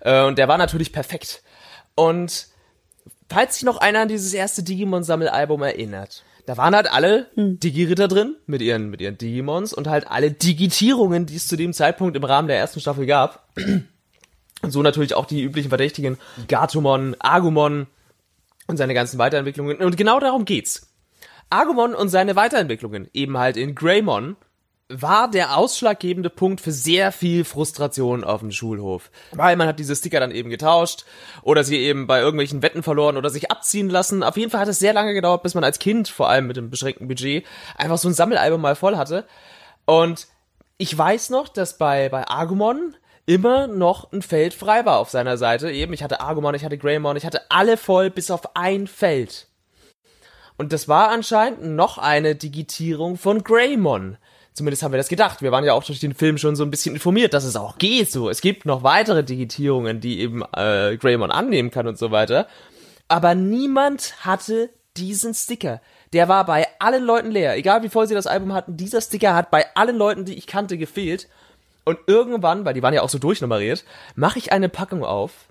äh, 0.00 0.24
und 0.24 0.38
der 0.38 0.48
war 0.48 0.58
natürlich 0.58 0.92
perfekt. 0.92 1.42
Und 1.94 2.48
falls 3.28 3.54
sich 3.54 3.64
noch 3.64 3.78
einer 3.78 4.00
an 4.00 4.08
dieses 4.08 4.32
erste 4.32 4.62
Digimon-Sammelalbum 4.62 5.62
erinnert, 5.62 6.24
da 6.48 6.56
waren 6.56 6.74
halt 6.74 6.90
alle 6.90 7.26
Digi-Ritter 7.36 8.08
drin 8.08 8.34
mit 8.46 8.62
ihren, 8.62 8.88
mit 8.88 9.02
ihren 9.02 9.18
Digimons 9.18 9.74
und 9.74 9.86
halt 9.86 10.10
alle 10.10 10.30
Digitierungen, 10.30 11.26
die 11.26 11.36
es 11.36 11.46
zu 11.46 11.56
dem 11.56 11.74
Zeitpunkt 11.74 12.16
im 12.16 12.24
Rahmen 12.24 12.48
der 12.48 12.56
ersten 12.56 12.80
Staffel 12.80 13.04
gab. 13.04 13.46
Und 14.62 14.70
so 14.70 14.82
natürlich 14.82 15.12
auch 15.12 15.26
die 15.26 15.42
üblichen 15.42 15.68
Verdächtigen 15.68 16.16
Gatomon, 16.48 17.16
Agumon 17.18 17.86
und 18.66 18.78
seine 18.78 18.94
ganzen 18.94 19.18
Weiterentwicklungen. 19.18 19.76
Und 19.76 19.98
genau 19.98 20.20
darum 20.20 20.46
geht's. 20.46 20.88
Agumon 21.50 21.94
und 21.94 22.08
seine 22.08 22.34
Weiterentwicklungen, 22.34 23.10
eben 23.12 23.36
halt 23.36 23.58
in 23.58 23.74
Greymon, 23.74 24.36
war 24.88 25.30
der 25.30 25.56
ausschlaggebende 25.56 26.30
Punkt 26.30 26.62
für 26.62 26.72
sehr 26.72 27.12
viel 27.12 27.44
Frustration 27.44 28.24
auf 28.24 28.40
dem 28.40 28.50
Schulhof. 28.50 29.10
Weil 29.32 29.56
man 29.56 29.68
hat 29.68 29.78
diese 29.78 29.94
Sticker 29.94 30.18
dann 30.18 30.30
eben 30.30 30.48
getauscht 30.48 31.04
oder 31.42 31.62
sie 31.62 31.76
eben 31.76 32.06
bei 32.06 32.20
irgendwelchen 32.20 32.62
Wetten 32.62 32.82
verloren 32.82 33.18
oder 33.18 33.28
sich 33.28 33.50
abziehen 33.50 33.90
lassen. 33.90 34.22
Auf 34.22 34.38
jeden 34.38 34.50
Fall 34.50 34.60
hat 34.60 34.68
es 34.68 34.78
sehr 34.78 34.94
lange 34.94 35.12
gedauert, 35.12 35.42
bis 35.42 35.54
man 35.54 35.64
als 35.64 35.78
Kind, 35.78 36.08
vor 36.08 36.30
allem 36.30 36.46
mit 36.46 36.56
dem 36.56 36.70
beschränkten 36.70 37.06
Budget, 37.06 37.44
einfach 37.76 37.98
so 37.98 38.08
ein 38.08 38.14
Sammelalbum 38.14 38.60
mal 38.60 38.76
voll 38.76 38.96
hatte. 38.96 39.26
Und 39.84 40.26
ich 40.78 40.96
weiß 40.96 41.30
noch, 41.30 41.48
dass 41.48 41.76
bei, 41.76 42.08
bei 42.08 42.26
Agumon 42.28 42.96
immer 43.26 43.66
noch 43.66 44.10
ein 44.10 44.22
Feld 44.22 44.54
frei 44.54 44.86
war 44.86 44.98
auf 44.98 45.10
seiner 45.10 45.36
Seite. 45.36 45.70
Eben, 45.70 45.92
ich 45.92 46.02
hatte 46.02 46.22
Agumon, 46.22 46.54
ich 46.54 46.64
hatte 46.64 46.78
Greymon, 46.78 47.16
ich 47.16 47.26
hatte 47.26 47.50
alle 47.50 47.76
voll, 47.76 48.08
bis 48.08 48.30
auf 48.30 48.56
ein 48.56 48.86
Feld. 48.86 49.48
Und 50.56 50.72
das 50.72 50.88
war 50.88 51.10
anscheinend 51.10 51.62
noch 51.62 51.98
eine 51.98 52.34
Digitierung 52.34 53.18
von 53.18 53.44
Greymon. 53.44 54.16
Zumindest 54.58 54.82
haben 54.82 54.92
wir 54.92 54.98
das 54.98 55.08
gedacht. 55.08 55.40
Wir 55.40 55.52
waren 55.52 55.64
ja 55.64 55.72
auch 55.72 55.84
durch 55.84 56.00
den 56.00 56.14
Film 56.14 56.36
schon 56.36 56.56
so 56.56 56.64
ein 56.64 56.70
bisschen 56.70 56.94
informiert, 56.94 57.32
dass 57.32 57.44
es 57.44 57.54
auch 57.54 57.78
geht 57.78 58.10
so. 58.10 58.28
Es 58.28 58.40
gibt 58.40 58.66
noch 58.66 58.82
weitere 58.82 59.22
Digitierungen, 59.22 60.00
die 60.00 60.20
eben 60.20 60.42
äh, 60.52 60.96
Greymon 60.96 61.30
annehmen 61.30 61.70
kann 61.70 61.86
und 61.86 61.96
so 61.96 62.10
weiter. 62.10 62.48
Aber 63.06 63.36
niemand 63.36 64.24
hatte 64.24 64.70
diesen 64.96 65.32
Sticker. 65.32 65.80
Der 66.12 66.28
war 66.28 66.44
bei 66.44 66.66
allen 66.80 67.04
Leuten 67.04 67.30
leer. 67.30 67.56
Egal 67.56 67.84
wie 67.84 67.88
voll 67.88 68.08
sie 68.08 68.14
das 68.14 68.26
Album 68.26 68.52
hatten, 68.52 68.76
dieser 68.76 69.00
Sticker 69.00 69.34
hat 69.34 69.52
bei 69.52 69.64
allen 69.76 69.96
Leuten, 69.96 70.24
die 70.24 70.34
ich 70.34 70.48
kannte, 70.48 70.76
gefehlt. 70.76 71.28
Und 71.84 72.00
irgendwann, 72.08 72.64
weil 72.64 72.74
die 72.74 72.82
waren 72.82 72.94
ja 72.94 73.02
auch 73.02 73.08
so 73.08 73.18
durchnummeriert, 73.18 73.84
mache 74.16 74.40
ich 74.40 74.50
eine 74.50 74.68
Packung 74.68 75.04
auf 75.04 75.46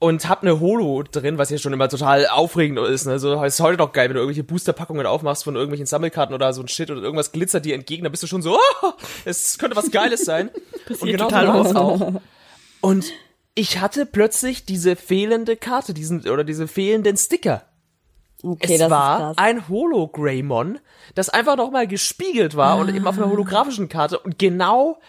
und 0.00 0.28
hab 0.28 0.42
eine 0.42 0.60
Holo 0.60 1.02
drin, 1.02 1.38
was 1.38 1.50
ja 1.50 1.58
schon 1.58 1.72
immer 1.72 1.88
total 1.88 2.26
aufregend 2.28 2.78
ist. 2.78 3.06
Ne? 3.06 3.18
So 3.18 3.42
ist 3.42 3.60
heute 3.60 3.78
doch 3.78 3.92
geil, 3.92 4.08
wenn 4.08 4.14
du 4.14 4.20
irgendwelche 4.20 4.44
Booster-Packungen 4.44 5.06
aufmachst 5.06 5.44
von 5.44 5.56
irgendwelchen 5.56 5.86
Sammelkarten 5.86 6.34
oder 6.34 6.52
so 6.52 6.62
ein 6.62 6.68
Shit 6.68 6.90
oder 6.90 7.02
irgendwas 7.02 7.32
glitzert 7.32 7.64
dir 7.64 7.74
entgegen, 7.74 8.04
dann 8.04 8.12
bist 8.12 8.22
du 8.22 8.28
schon 8.28 8.42
so, 8.42 8.56
oh, 8.56 8.92
es 9.24 9.58
könnte 9.58 9.76
was 9.76 9.90
Geiles 9.90 10.24
sein. 10.24 10.50
und 11.00 11.08
genau 11.08 11.24
total 11.24 11.46
so 11.46 11.52
war 11.52 11.66
es 11.66 11.76
auch. 11.76 12.20
Und 12.80 13.12
ich 13.54 13.80
hatte 13.80 14.06
plötzlich 14.06 14.64
diese 14.64 14.94
fehlende 14.94 15.56
Karte, 15.56 15.94
diesen 15.94 16.28
oder 16.28 16.44
diese 16.44 16.68
fehlenden 16.68 17.16
Sticker. 17.16 17.64
Okay, 18.40 18.74
es 18.74 18.78
das 18.78 18.90
war 18.90 19.16
ist 19.16 19.22
krass. 19.24 19.38
ein 19.38 19.68
Holo-Greymon, 19.68 20.78
das 21.16 21.28
einfach 21.28 21.56
nochmal 21.56 21.88
gespiegelt 21.88 22.56
war 22.56 22.78
und 22.78 22.94
eben 22.94 23.04
auf 23.08 23.18
einer 23.18 23.28
holographischen 23.28 23.88
Karte 23.88 24.20
und 24.20 24.38
genau 24.38 25.00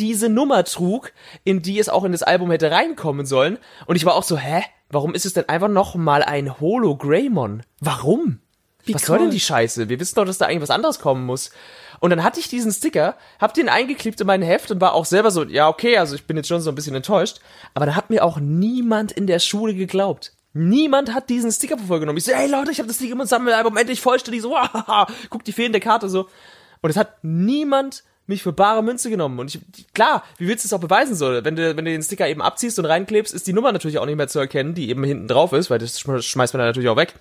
diese 0.00 0.28
Nummer 0.28 0.64
trug, 0.64 1.12
in 1.44 1.62
die 1.62 1.78
es 1.78 1.88
auch 1.88 2.04
in 2.04 2.12
das 2.12 2.22
Album 2.22 2.50
hätte 2.50 2.70
reinkommen 2.70 3.26
sollen. 3.26 3.58
Und 3.86 3.96
ich 3.96 4.04
war 4.04 4.14
auch 4.14 4.22
so, 4.22 4.36
hä? 4.36 4.64
Warum 4.92 5.14
ist 5.14 5.24
es 5.24 5.34
denn 5.34 5.48
einfach 5.48 5.68
nochmal 5.68 6.24
ein 6.24 6.58
Holo-Greymon? 6.58 7.62
Warum? 7.80 8.40
was 8.88 9.02
soll 9.02 9.18
denn 9.18 9.30
die 9.30 9.38
Scheiße? 9.38 9.88
Wir 9.88 10.00
wissen 10.00 10.16
doch, 10.16 10.24
dass 10.24 10.38
da 10.38 10.46
eigentlich 10.46 10.62
was 10.62 10.70
anderes 10.70 10.98
kommen 10.98 11.24
muss. 11.24 11.50
Und 12.00 12.10
dann 12.10 12.24
hatte 12.24 12.40
ich 12.40 12.48
diesen 12.48 12.72
Sticker, 12.72 13.16
hab 13.38 13.54
den 13.54 13.68
eingeklebt 13.68 14.20
in 14.20 14.26
mein 14.26 14.42
Heft 14.42 14.70
und 14.70 14.80
war 14.80 14.94
auch 14.94 15.04
selber 15.04 15.30
so, 15.30 15.44
ja, 15.44 15.68
okay, 15.68 15.98
also 15.98 16.14
ich 16.14 16.26
bin 16.26 16.36
jetzt 16.36 16.48
schon 16.48 16.60
so 16.60 16.70
ein 16.70 16.74
bisschen 16.74 16.96
enttäuscht. 16.96 17.40
Aber 17.74 17.86
da 17.86 17.94
hat 17.94 18.10
mir 18.10 18.24
auch 18.24 18.40
niemand 18.40 19.12
in 19.12 19.26
der 19.26 19.38
Schule 19.38 19.74
geglaubt. 19.74 20.32
Niemand 20.52 21.14
hat 21.14 21.28
diesen 21.28 21.52
Sticker 21.52 21.78
vorgenommen. 21.78 22.18
Ich 22.18 22.24
so, 22.24 22.32
hey 22.32 22.50
Leute, 22.50 22.72
ich 22.72 22.78
habe 22.78 22.88
das 22.88 22.98
Digimon 22.98 23.26
Sammelalbum 23.26 23.76
endlich 23.76 24.00
vollständig 24.00 24.42
so, 24.42 24.56
guck 25.30 25.44
die 25.44 25.52
fehlende 25.52 25.78
Karte 25.78 26.08
so. 26.08 26.28
Und 26.80 26.90
es 26.90 26.96
hat 26.96 27.22
niemand 27.22 28.02
mich 28.30 28.42
für 28.42 28.52
bare 28.52 28.82
Münze 28.82 29.10
genommen. 29.10 29.38
Und 29.38 29.54
ich, 29.54 29.60
klar, 29.92 30.24
wie 30.38 30.48
willst 30.48 30.64
du 30.64 30.68
es 30.68 30.72
auch 30.72 30.80
beweisen 30.80 31.14
soll? 31.14 31.44
Wenn 31.44 31.56
du, 31.56 31.76
wenn 31.76 31.84
du 31.84 31.90
den 31.90 32.02
Sticker 32.02 32.26
eben 32.26 32.40
abziehst 32.40 32.78
und 32.78 32.86
reinklebst, 32.86 33.34
ist 33.34 33.46
die 33.46 33.52
Nummer 33.52 33.72
natürlich 33.72 33.98
auch 33.98 34.06
nicht 34.06 34.16
mehr 34.16 34.28
zu 34.28 34.38
erkennen, 34.38 34.74
die 34.74 34.88
eben 34.88 35.04
hinten 35.04 35.28
drauf 35.28 35.52
ist, 35.52 35.68
weil 35.68 35.78
das 35.78 36.00
schme- 36.00 36.22
schmeißt 36.22 36.54
man 36.54 36.60
dann 36.60 36.68
natürlich 36.68 36.88
auch 36.88 36.96
weg. 36.96 37.14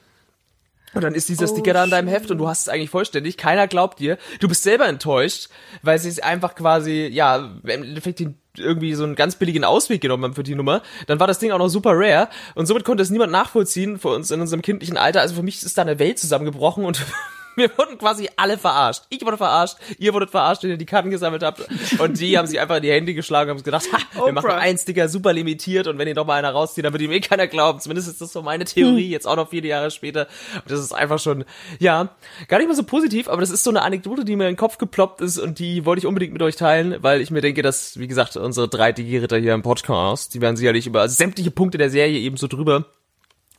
Und 0.94 1.04
dann 1.04 1.14
ist 1.14 1.30
dieser 1.30 1.48
Sticker 1.48 1.74
da 1.74 1.84
in 1.84 1.92
deinem 1.92 2.08
Heft 2.08 2.32
und 2.32 2.40
du 2.40 2.48
hast 2.48 2.62
es 2.62 2.70
eigentlich 2.70 2.90
vollständig. 2.90 3.38
Keiner 3.38 3.68
glaubt 3.68 4.00
dir. 4.00 4.18
Du 4.40 4.48
bist 4.48 4.64
selber 4.64 4.88
enttäuscht, 4.88 5.50
weil 5.84 6.00
sie 6.00 6.10
es 6.10 6.20
einfach 6.20 6.56
quasi, 6.56 7.08
ja, 7.12 7.36
im 7.64 7.70
Endeffekt 7.70 8.20
den 8.20 8.40
irgendwie 8.58 8.96
so 8.96 9.04
einen 9.04 9.16
ganz 9.16 9.36
billigen 9.36 9.64
Ausweg 9.64 10.02
genommen 10.02 10.24
haben 10.24 10.34
für 10.34 10.42
die 10.44 10.56
Nummer. 10.56 10.82
Dann 11.06 11.20
war 11.20 11.28
das 11.28 11.38
Ding 11.38 11.52
auch 11.52 11.60
noch 11.60 11.70
super 11.70 11.92
rare 11.94 12.28
und 12.56 12.66
somit 12.66 12.86
konnte 12.86 13.04
es 13.04 13.12
niemand 13.12 13.32
nachvollziehen 13.32 14.00
für 14.00 14.10
uns 14.10 14.32
in 14.32 14.42
unserem 14.42 14.64
kindlichen 14.64 14.98
Alter. 14.98 15.22
Also 15.22 15.36
für 15.36 15.44
mich 15.44 15.62
ist 15.62 15.78
da 15.78 15.84
eine 15.84 16.00
Welt 16.00 16.18
zusammengebrochen 16.18 16.84
und 16.84 17.06
wir 17.60 17.78
wurden 17.78 17.98
quasi 17.98 18.30
alle 18.36 18.58
verarscht. 18.58 19.04
Ich 19.10 19.24
wurde 19.24 19.38
verarscht, 19.38 19.78
ihr 19.98 20.14
wurdet 20.14 20.32
verarscht, 20.32 20.64
wenn 20.64 20.72
ihr 20.72 20.78
die 20.78 20.86
Karten 20.86 21.12
gesammelt 21.12 21.44
habt. 21.44 21.68
Und 22.00 22.20
die 22.20 22.38
haben 22.38 22.48
sich 22.48 22.60
einfach 22.60 22.78
in 22.78 22.84
die 22.84 22.92
Hände 22.92 23.14
geschlagen 23.14 23.52
und 23.52 23.58
haben 23.58 23.64
gedacht, 23.64 23.86
ha, 23.94 24.26
wir 24.26 24.34
machen 24.34 24.50
einen 24.52 24.78
Sticker 24.78 25.08
super 25.10 25.34
limitiert 25.34 25.88
und 25.88 25.98
wenn 25.98 26.08
ihr 26.08 26.16
doch 26.16 26.26
mal 26.26 26.36
einer 26.36 26.52
rauszieht, 26.52 26.86
dann 26.86 26.94
wird 26.94 27.04
ihm 27.04 27.12
eh 27.12 27.20
keiner 27.20 27.48
glauben. 27.48 27.80
Zumindest 27.80 28.08
ist 28.08 28.22
das 28.22 28.34
so 28.34 28.42
meine 28.42 28.66
Theorie, 28.66 29.10
jetzt 29.10 29.28
auch 29.28 29.36
noch 29.36 29.50
viele 29.50 29.68
Jahre 29.68 29.92
später. 29.92 30.28
Und 30.56 30.72
das 30.72 30.80
ist 30.80 30.94
einfach 30.94 31.20
schon, 31.20 31.46
ja, 31.80 32.10
gar 32.48 32.58
nicht 32.58 32.68
mal 32.68 32.76
so 32.76 32.84
positiv, 32.84 33.28
aber 33.28 33.42
das 33.42 33.52
ist 33.52 33.64
so 33.64 33.70
eine 33.70 33.84
Anekdote, 33.84 34.26
die 34.26 34.36
mir 34.36 34.46
in 34.46 34.54
den 34.54 34.58
Kopf 34.58 34.78
geploppt 34.78 35.22
ist 35.22 35.38
und 35.38 35.60
die 35.60 35.86
wollte 35.86 36.00
ich 36.00 36.06
unbedingt 36.06 36.34
mit 36.34 36.42
euch 36.42 36.56
teilen, 36.56 36.98
weil 37.02 37.22
ich 37.22 37.32
mir 37.32 37.42
denke, 37.42 37.62
dass, 37.62 38.00
wie 38.00 38.08
gesagt, 38.08 38.38
unsere 38.38 38.68
drei 38.68 38.92
Digi-Ritter 38.92 39.38
hier 39.38 39.54
im 39.54 39.62
Podcast, 39.62 40.34
die 40.34 40.42
werden 40.42 40.56
sicherlich 40.56 40.88
über 40.88 41.08
sämtliche 41.10 41.52
Punkte 41.52 41.78
der 41.78 41.90
Serie 41.90 42.20
eben 42.20 42.38
so 42.38 42.48
drüber 42.48 42.86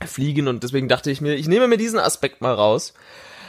fliegen 0.06 0.48
und 0.48 0.62
deswegen 0.62 0.88
dachte 0.88 1.10
ich 1.10 1.20
mir, 1.20 1.34
ich 1.34 1.48
nehme 1.48 1.68
mir 1.68 1.76
diesen 1.76 1.98
Aspekt 1.98 2.40
mal 2.40 2.54
raus. 2.54 2.94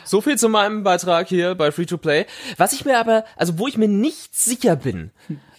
So 0.04 0.22
viel 0.22 0.38
zu 0.38 0.50
meinem 0.50 0.84
Beitrag 0.84 1.28
hier 1.28 1.56
bei 1.56 1.72
Free 1.72 1.86
to 1.86 1.98
Play. 1.98 2.26
Was 2.58 2.74
ich 2.74 2.86
mir 2.86 3.00
aber, 3.00 3.26
also 3.36 3.60
wo 3.60 3.68
ich 3.68 3.78
mir 3.78 3.88
nicht 3.88 4.36
sicher 4.36 4.76
bin, 4.76 5.12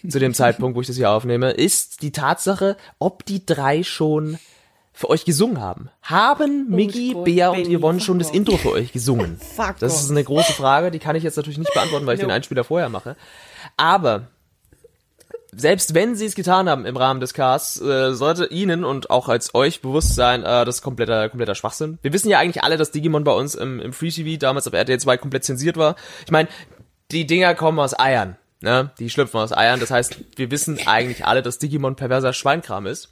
zu 0.09 0.19
dem 0.19 0.35
Zeitpunkt, 0.35 0.77
wo 0.77 0.81
ich 0.81 0.87
das 0.87 0.97
hier 0.97 1.11
aufnehme, 1.11 1.53
ist 1.53 2.03
die 2.03 2.13
Tatsache, 2.13 2.77
ob 2.99 3.25
die 3.25 3.47
drei 3.47 3.83
schon 3.83 4.39
für 4.93 5.09
euch 5.09 5.25
gesungen 5.25 5.61
haben. 5.61 5.89
Haben 6.03 6.69
Miggy, 6.69 7.13
Gott, 7.15 7.25
Bea 7.25 7.49
und 7.49 7.67
Yvonne 7.67 8.01
schon 8.01 8.19
das. 8.19 8.31
Intro 8.31 8.57
für 8.57 8.73
euch 8.73 8.93
gesungen? 8.93 9.41
Das 9.79 10.03
ist 10.03 10.11
eine 10.11 10.23
große 10.23 10.53
Frage, 10.53 10.91
die 10.91 10.99
kann 10.99 11.17
ich 11.17 11.23
jetzt 11.23 11.37
natürlich 11.37 11.59
nicht 11.59 11.73
beantworten, 11.73 12.07
weil 12.07 12.15
ich 12.15 12.21
den 12.21 12.31
Einspieler 12.31 12.65
vorher 12.65 12.89
mache. 12.89 13.17
Aber 13.77 14.29
selbst 15.55 15.95
wenn 15.95 16.15
sie 16.17 16.27
es 16.27 16.35
getan 16.35 16.69
haben 16.69 16.87
im 16.87 16.97
Rahmen 16.97 17.21
des 17.21 17.35
Casts, 17.35 17.81
äh, 17.81 18.15
sollte 18.15 18.47
ihnen 18.47 18.85
und 18.85 19.11
auch 19.11 19.29
als 19.29 19.55
euch 19.55 19.83
bewusst 19.83 20.15
sein, 20.15 20.43
äh, 20.43 20.65
das 20.65 20.77
ist 20.77 20.83
kompletter, 20.83 21.29
kompletter 21.29 21.55
Schwachsinn. 21.55 21.99
Wir 22.01 22.13
wissen 22.13 22.31
ja 22.31 22.39
eigentlich 22.39 22.65
alle, 22.65 22.79
dass 22.79 22.91
Digimon 22.91 23.25
bei 23.25 23.33
uns 23.33 23.55
im, 23.55 23.79
im 23.79 23.93
Free 23.93 24.11
TV 24.11 24.39
damals 24.39 24.67
auf 24.67 24.73
RTL 24.73 24.99
2 24.99 25.19
komplett 25.19 25.45
zensiert 25.45 25.77
war. 25.77 25.97
Ich 26.25 26.31
meine, 26.31 26.49
die 27.11 27.27
Dinger 27.27 27.55
kommen 27.55 27.79
aus 27.79 27.99
Eiern. 27.99 28.37
Ne? 28.63 28.91
Die 28.99 29.11
schlüpfen 29.11 29.41
aus 29.41 29.53
Eiern. 29.53 29.81
Das 29.81 29.91
heißt, 29.91 30.17
wir 30.37 30.51
wissen 30.51 30.79
eigentlich 30.87 31.27
alle, 31.27 31.43
dass 31.43 31.59
Digimon 31.59 31.97
perverser 31.97 32.33
Schweinkram 32.33 32.87
ist. 32.87 33.11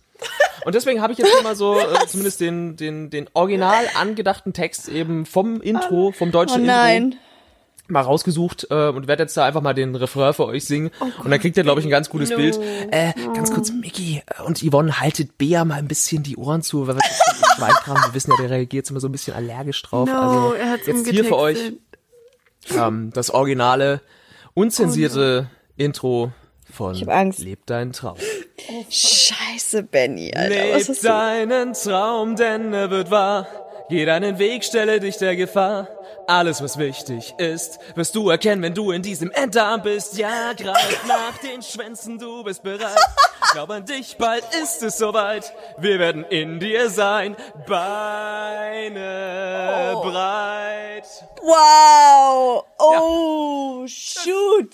Und 0.65 0.75
deswegen 0.75 1.01
habe 1.02 1.12
ich 1.12 1.19
jetzt 1.19 1.35
immer 1.41 1.55
so 1.55 1.78
äh, 1.78 2.07
zumindest 2.07 2.41
den, 2.41 2.77
den, 2.77 3.10
den 3.10 3.28
original 3.33 3.85
angedachten 3.99 4.52
Text 4.52 4.89
eben 4.89 5.27
vom 5.27 5.60
Intro, 5.60 6.12
vom 6.12 6.28
Oh 6.28 6.33
deutschen 6.33 6.62
Intro 6.62 6.75
nein. 6.75 7.17
Mal 7.91 8.02
rausgesucht 8.02 8.67
äh, 8.70 8.89
und 8.89 9.09
werde 9.09 9.25
jetzt 9.25 9.36
da 9.36 9.44
einfach 9.44 9.60
mal 9.60 9.75
den 9.75 9.94
Refrain 9.94 10.35
für 10.35 10.47
euch 10.47 10.65
singen. 10.65 10.91
und 11.23 11.31
dann 11.31 11.41
kriegt 11.41 11.57
ihr, 11.57 11.62
glaube 11.62 11.81
ich, 11.81 11.86
ein 11.86 11.91
ganz 11.91 12.10
gutes 12.10 12.31
Bild. 12.31 12.59
Äh, 12.91 13.12
ganz 13.35 13.52
kurz, 13.52 13.70
Mickey 13.73 14.23
äh, 14.27 14.43
und 14.43 14.60
Yvonne, 14.60 15.01
haltet 15.01 15.39
Bea 15.39 15.65
mal 15.65 15.77
ein 15.77 15.89
bisschen 15.89 16.23
die 16.23 16.36
Ohren 16.36 16.62
zu, 16.62 16.86
weil 16.86 16.97
wir 16.97 17.02
Schweinkram, 17.57 17.97
wir 17.97 18.15
wissen 18.15 18.33
ja, 18.33 18.36
der 18.39 18.51
reagiert 18.51 18.89
immer 18.91 19.01
so 19.01 19.09
ein 19.09 19.12
bisschen 19.12 19.35
allergisch 19.35 19.83
drauf. 19.83 20.09
No, 20.09 20.15
also 20.15 20.52
er 20.55 20.78
jetzt 20.86 21.09
hier 21.09 21.25
für 21.25 21.36
euch 21.36 21.73
ähm, 22.70 23.10
das 23.12 23.31
originale, 23.31 24.01
unzensierte 24.55 25.51
Intro 25.77 26.33
von 26.70 26.94
Ich 26.94 27.02
hab 27.02 27.10
Angst. 27.10 27.41
Leb 27.41 27.67
deinen 27.67 27.93
Traum. 27.93 28.17
Scheiße, 28.89 29.83
Benny, 29.83 30.33
Alter. 30.35 30.78
Leb 30.78 31.02
deinen 31.02 31.73
Traum, 31.73 32.36
denn 32.36 32.73
er 32.73 32.91
wird 32.91 33.10
wahr. 33.10 33.47
Geh 33.89 34.05
deinen 34.05 34.39
Weg, 34.39 34.65
stelle 34.65 35.01
dich 35.01 35.17
der 35.17 35.36
Gefahr. 35.36 35.89
Alles, 36.31 36.62
was 36.62 36.78
wichtig 36.78 37.34
ist, 37.39 37.81
wirst 37.97 38.15
du 38.15 38.31
erkennen, 38.31 38.62
wenn 38.62 38.73
du 38.73 38.92
in 38.92 39.02
diesem 39.02 39.33
Enddarm 39.33 39.83
bist. 39.83 40.17
Ja, 40.17 40.52
greif 40.52 41.05
nach 41.09 41.36
den 41.39 41.60
Schwänzen, 41.60 42.20
du 42.20 42.44
bist 42.44 42.62
bereit. 42.62 42.97
Glaub 43.50 43.68
an 43.70 43.84
dich, 43.84 44.17
bald 44.17 44.44
ist 44.62 44.81
es 44.84 44.97
soweit. 44.97 45.52
Wir 45.78 45.99
werden 45.99 46.25
in 46.25 46.60
dir 46.60 46.89
sein, 46.89 47.34
Beine 47.67 49.10
breit. 50.00 51.09
Wow! 51.42 52.65
Oh, 52.78 53.84
shoot! 53.89 54.70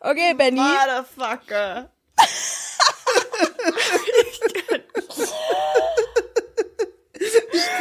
Okay, 0.00 0.34
Benny. 0.34 0.60
Motherfucker. 0.60 1.88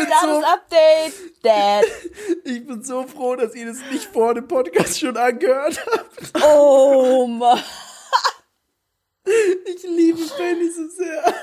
Status 0.10 0.44
Update. 0.44 1.14
Dad. 1.44 1.86
Ich 2.44 2.66
bin 2.66 2.84
so 2.84 3.04
froh, 3.08 3.36
dass 3.36 3.56
ihr 3.56 3.66
das 3.66 3.78
nicht 3.92 4.06
vor 4.06 4.34
dem 4.34 4.48
Podcast 4.48 5.00
schon 5.00 5.16
angehört 5.18 5.86
habt. 5.86 6.44
Oh, 6.44 7.28
Mann. 7.28 7.62
Ich 9.66 9.84
liebe 9.84 10.22
Benny 10.38 10.72
so 10.72 10.88
sehr. 10.88 11.34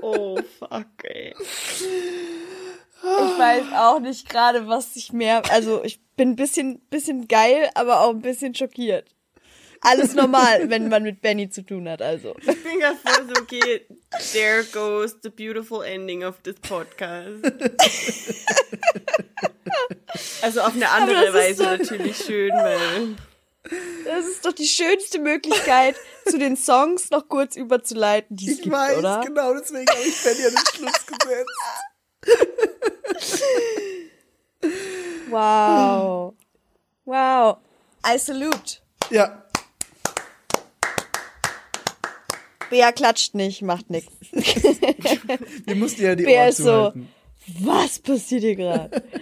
Oh, 0.00 0.36
fuck, 0.58 0.86
ey. 1.04 1.32
Ich 1.40 3.38
weiß 3.38 3.64
auch 3.76 4.00
nicht 4.00 4.28
gerade, 4.28 4.66
was 4.66 4.96
ich 4.96 5.12
mehr. 5.12 5.42
Also, 5.50 5.84
ich 5.84 6.00
bin 6.16 6.30
ein 6.30 6.36
bisschen, 6.36 6.80
bisschen 6.90 7.28
geil, 7.28 7.70
aber 7.74 8.00
auch 8.00 8.10
ein 8.10 8.22
bisschen 8.22 8.54
schockiert. 8.54 9.14
Alles 9.80 10.14
normal, 10.14 10.68
wenn 10.70 10.88
man 10.88 11.02
mit 11.02 11.20
Benny 11.20 11.48
zu 11.50 11.62
tun 11.62 11.88
hat, 11.88 12.02
also. 12.02 12.34
Ich 12.40 12.62
bin 12.62 12.80
gerade 12.80 12.96
voll 12.96 13.26
so, 13.26 13.40
okay, 13.42 13.86
there 14.32 14.64
goes 14.72 15.16
the 15.22 15.30
beautiful 15.30 15.82
ending 15.84 16.24
of 16.24 16.40
this 16.42 16.56
podcast. 16.60 17.44
Also 20.42 20.60
auf 20.62 20.74
eine 20.74 20.88
andere 20.90 21.32
Weise 21.32 21.62
so- 21.62 21.64
natürlich 21.64 22.16
schön, 22.16 22.52
weil 22.52 23.16
Das 24.04 24.26
ist 24.26 24.44
doch 24.46 24.52
die 24.52 24.66
schönste 24.66 25.18
Möglichkeit, 25.18 25.94
zu 26.26 26.38
den 26.38 26.56
Songs 26.56 27.10
noch 27.10 27.28
kurz 27.28 27.54
überzuleiten, 27.56 28.36
die 28.36 28.46
es 28.50 28.54
Ich 28.58 28.62
gibt, 28.62 28.74
weiß, 28.74 28.98
oder? 28.98 29.20
genau 29.24 29.52
deswegen 29.54 29.86
habe 29.88 30.00
ich 30.00 30.22
Benny 30.22 30.46
an 30.46 30.54
den 30.54 30.66
Schluss 30.74 31.06
gesetzt. 31.06 31.58
Wow. 35.30 36.34
Wow. 37.04 37.58
I 38.06 38.18
salute. 38.18 38.78
Ja, 39.10 39.44
Bea 42.70 42.92
klatscht 42.92 43.34
nicht, 43.34 43.62
macht 43.62 43.90
nix. 43.90 44.06
wir 45.66 45.76
mussten 45.76 46.02
ja 46.02 46.14
die 46.14 46.24
Bea 46.24 46.40
Ohren 46.40 46.48
ist 46.50 46.56
so, 46.58 46.64
zuhalten. 46.64 47.08
was 47.60 47.98
passiert 47.98 48.42
hier 48.42 48.56
gerade? 48.56 49.02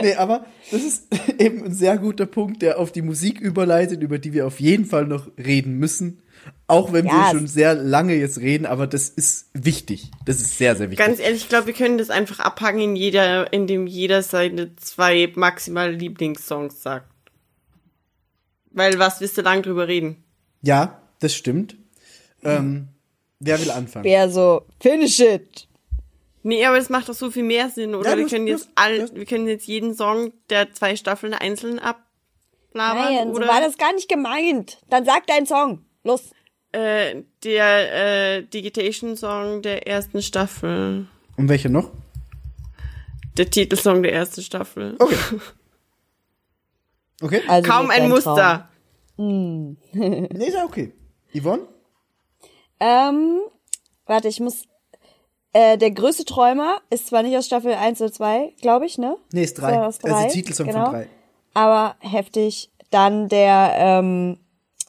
Nee, 0.00 0.14
aber 0.14 0.46
das 0.70 0.82
ist 0.84 1.08
eben 1.40 1.64
ein 1.64 1.74
sehr 1.74 1.98
guter 1.98 2.24
Punkt, 2.26 2.62
der 2.62 2.78
auf 2.78 2.92
die 2.92 3.02
Musik 3.02 3.40
überleitet, 3.40 4.00
über 4.00 4.18
die 4.20 4.32
wir 4.32 4.46
auf 4.46 4.60
jeden 4.60 4.84
Fall 4.84 5.06
noch 5.06 5.28
reden 5.36 5.76
müssen. 5.78 6.22
Auch 6.68 6.92
wenn 6.92 7.06
Ja, 7.06 7.12
wir 7.32 7.38
schon 7.38 7.48
sehr 7.48 7.74
lange 7.74 8.14
jetzt 8.14 8.38
reden, 8.38 8.64
aber 8.64 8.86
das 8.86 9.08
ist 9.08 9.50
wichtig. 9.52 10.12
Das 10.24 10.36
ist 10.40 10.56
sehr, 10.56 10.76
sehr 10.76 10.90
wichtig. 10.92 11.04
ganz 11.04 11.18
ehrlich, 11.18 11.42
ich 11.42 11.48
glaube, 11.48 11.66
wir 11.66 11.74
können 11.74 11.98
das 11.98 12.10
einfach 12.10 12.38
abhaken, 12.38 12.78
in 12.80 12.94
jeder, 12.94 13.52
in 13.52 13.66
dem 13.66 13.88
jeder 13.88 14.22
seine 14.22 14.76
zwei 14.76 15.32
maximal 15.34 15.92
Lieblingssongs 15.92 16.80
sagt. 16.80 17.08
Weil 18.70 19.00
was 19.00 19.20
willst 19.20 19.36
du 19.36 19.42
lang 19.42 19.62
drüber 19.62 19.88
reden? 19.88 20.22
ja, 20.62 21.00
das 21.18 21.34
stimmt. 21.34 21.76
Ähm, 22.44 22.88
wer 23.40 23.60
will 23.60 23.70
anfangen? 23.70 24.02
Bea 24.04 24.28
so, 24.28 24.62
finish 24.80 25.20
it. 25.20 25.68
Nee, 26.42 26.64
aber 26.66 26.76
es 26.76 26.90
macht 26.90 27.08
doch 27.08 27.14
so 27.14 27.30
viel 27.30 27.42
mehr 27.42 27.70
Sinn, 27.70 27.94
oder? 27.94 28.10
Ja, 28.10 28.16
wir 28.18 28.26
können 28.28 28.46
jetzt 28.46 28.68
all, 28.74 29.08
wir 29.14 29.24
können 29.24 29.48
jetzt 29.48 29.66
jeden 29.66 29.94
Song 29.94 30.32
der 30.50 30.72
zwei 30.72 30.94
Staffeln 30.96 31.32
einzeln 31.32 31.78
ablabern, 31.78 32.04
Nein, 33.14 33.28
oder? 33.30 33.46
so 33.46 33.52
war 33.52 33.60
das 33.60 33.78
gar 33.78 33.94
nicht 33.94 34.08
gemeint. 34.10 34.78
Dann 34.90 35.04
sag 35.06 35.26
deinen 35.26 35.46
Song. 35.46 35.84
Los. 36.02 36.32
äh, 36.72 37.22
der 37.44 38.36
äh, 38.36 38.42
Digitation-Song 38.42 39.62
der 39.62 39.86
ersten 39.86 40.20
Staffel. 40.20 41.06
Und 41.36 41.48
welcher 41.48 41.70
noch? 41.70 41.90
Der 43.38 43.48
Titelsong 43.50 44.02
der 44.02 44.12
ersten 44.12 44.42
Staffel. 44.42 44.96
Okay. 44.98 45.16
Okay? 47.22 47.42
Also 47.46 47.70
Kaum 47.70 47.90
ein 47.90 48.08
Muster. 48.08 48.68
Traum. 49.16 49.76
Nee, 49.92 50.46
ist 50.46 50.54
ja 50.54 50.64
okay. 50.64 50.92
Yvonne? 51.32 51.62
Ähm, 52.80 53.40
warte, 54.06 54.28
ich 54.28 54.40
muss. 54.40 54.64
Äh, 55.52 55.78
der 55.78 55.92
größte 55.92 56.24
Träumer 56.24 56.78
ist 56.90 57.06
zwar 57.06 57.22
nicht 57.22 57.36
aus 57.36 57.46
Staffel 57.46 57.74
1 57.74 58.00
oder 58.00 58.12
2, 58.12 58.54
glaube 58.60 58.86
ich, 58.86 58.98
ne? 58.98 59.16
Nee, 59.32 59.44
ist 59.44 59.54
drei. 59.54 59.86
Ist 59.88 60.04
der 60.04 60.28
Titelsong 60.28 60.66
genau. 60.66 60.84
von 60.86 60.94
drei. 60.94 61.08
Aber 61.54 61.94
heftig. 62.00 62.70
Dann 62.90 63.28
der 63.28 63.72
ähm, 63.76 64.38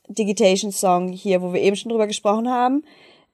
Digitation-Song 0.07 1.09
hier, 1.09 1.41
wo 1.41 1.53
wir 1.53 1.61
eben 1.61 1.75
schon 1.75 1.89
drüber 1.89 2.07
gesprochen 2.07 2.49
haben. 2.49 2.83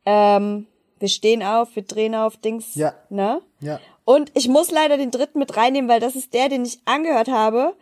Ähm, 0.05 0.67
wir 0.99 1.09
stehen 1.09 1.41
auf, 1.43 1.75
wir 1.75 1.83
drehen 1.83 2.15
auf, 2.15 2.37
Dings. 2.37 2.75
Ja. 2.75 2.93
Ne? 3.09 3.41
Ja. 3.59 3.79
Und 4.05 4.31
ich 4.35 4.47
muss 4.47 4.71
leider 4.71 4.97
den 4.97 5.11
dritten 5.11 5.39
mit 5.39 5.55
reinnehmen, 5.57 5.89
weil 5.89 5.99
das 5.99 6.15
ist 6.15 6.33
der, 6.33 6.49
den 6.49 6.65
ich 6.65 6.79
angehört 6.85 7.27
habe, 7.27 7.73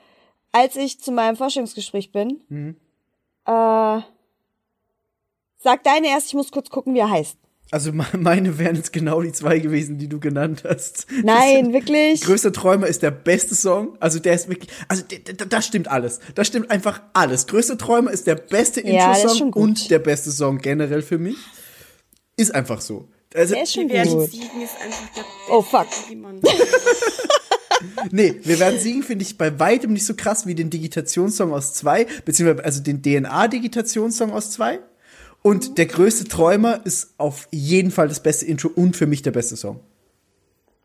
als 0.51 0.75
ich 0.75 0.99
zu 0.99 1.11
meinem 1.11 1.35
Vorstellungsgespräch 1.35 2.11
bin. 2.11 2.41
Mhm. 2.49 2.75
Äh, 3.45 4.01
sag 5.61 5.83
deine 5.83 6.07
erst, 6.07 6.27
ich 6.27 6.33
muss 6.33 6.51
kurz 6.51 6.69
gucken, 6.69 6.93
wie 6.93 6.99
er 6.99 7.09
heißt. 7.09 7.37
Also 7.71 7.91
me- 7.93 8.05
meine 8.17 8.57
wären 8.57 8.75
jetzt 8.77 8.91
genau 8.91 9.21
die 9.21 9.31
zwei 9.31 9.59
gewesen, 9.59 9.99
die 9.99 10.07
du 10.07 10.19
genannt 10.19 10.63
hast. 10.67 11.05
Nein, 11.23 11.71
wirklich. 11.71 12.21
Größter 12.21 12.51
Träumer 12.51 12.87
ist 12.87 13.03
der 13.03 13.11
beste 13.11 13.53
Song. 13.53 13.95
Also 13.99 14.17
der 14.19 14.33
ist 14.33 14.49
wirklich, 14.49 14.71
also 14.87 15.03
das 15.49 15.65
stimmt 15.67 15.87
alles. 15.87 16.19
Das 16.33 16.47
stimmt 16.47 16.71
einfach 16.71 17.01
alles. 17.13 17.45
Größter 17.45 17.77
Träumer 17.77 18.09
ist 18.09 18.25
der 18.25 18.35
beste 18.35 18.81
Ja, 18.87 19.13
Intro-Song 19.13 19.53
und 19.53 19.91
der 19.91 19.99
beste 19.99 20.31
Song 20.31 20.57
generell 20.57 21.03
für 21.03 21.19
mich. 21.19 21.37
Ist 22.37 22.55
einfach 22.55 22.81
so. 22.81 23.07
Also, 23.35 23.53
Der 23.53 23.63
ist 23.63 23.73
schon 23.73 23.87
Wir 23.89 23.95
werden 23.95 24.13
gut. 24.17 24.31
siegen 24.31 24.61
ist 24.63 24.73
einfach 24.83 25.13
der 25.15 25.23
Oh 25.51 25.61
fuck. 25.61 25.85
Digimon. 26.07 26.41
nee, 28.11 28.39
wir 28.43 28.59
werden 28.59 28.79
siegen, 28.79 29.03
finde 29.03 29.23
ich 29.23 29.37
bei 29.37 29.59
weitem 29.59 29.93
nicht 29.93 30.05
so 30.05 30.15
krass 30.15 30.47
wie 30.47 30.55
den 30.55 30.71
Digitationssong 30.71 31.53
aus 31.53 31.73
zwei, 31.75 32.07
beziehungsweise 32.25 32.65
also 32.65 32.81
den 32.81 33.03
DNA-Digitationssong 33.03 34.31
aus 34.31 34.51
zwei. 34.51 34.79
Und 35.41 35.77
der 35.77 35.85
größte 35.85 36.25
Träumer 36.25 36.85
ist 36.85 37.13
auf 37.17 37.47
jeden 37.51 37.91
Fall 37.91 38.07
das 38.09 38.21
beste 38.21 38.45
Intro 38.45 38.69
und 38.69 38.95
für 38.97 39.07
mich 39.07 39.21
der 39.21 39.31
beste 39.31 39.55
Song. 39.55 39.79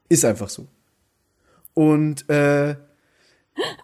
Ist 0.08 0.24
einfach 0.24 0.48
so. 0.48 0.66
Und 1.74 2.28
äh, 2.28 2.76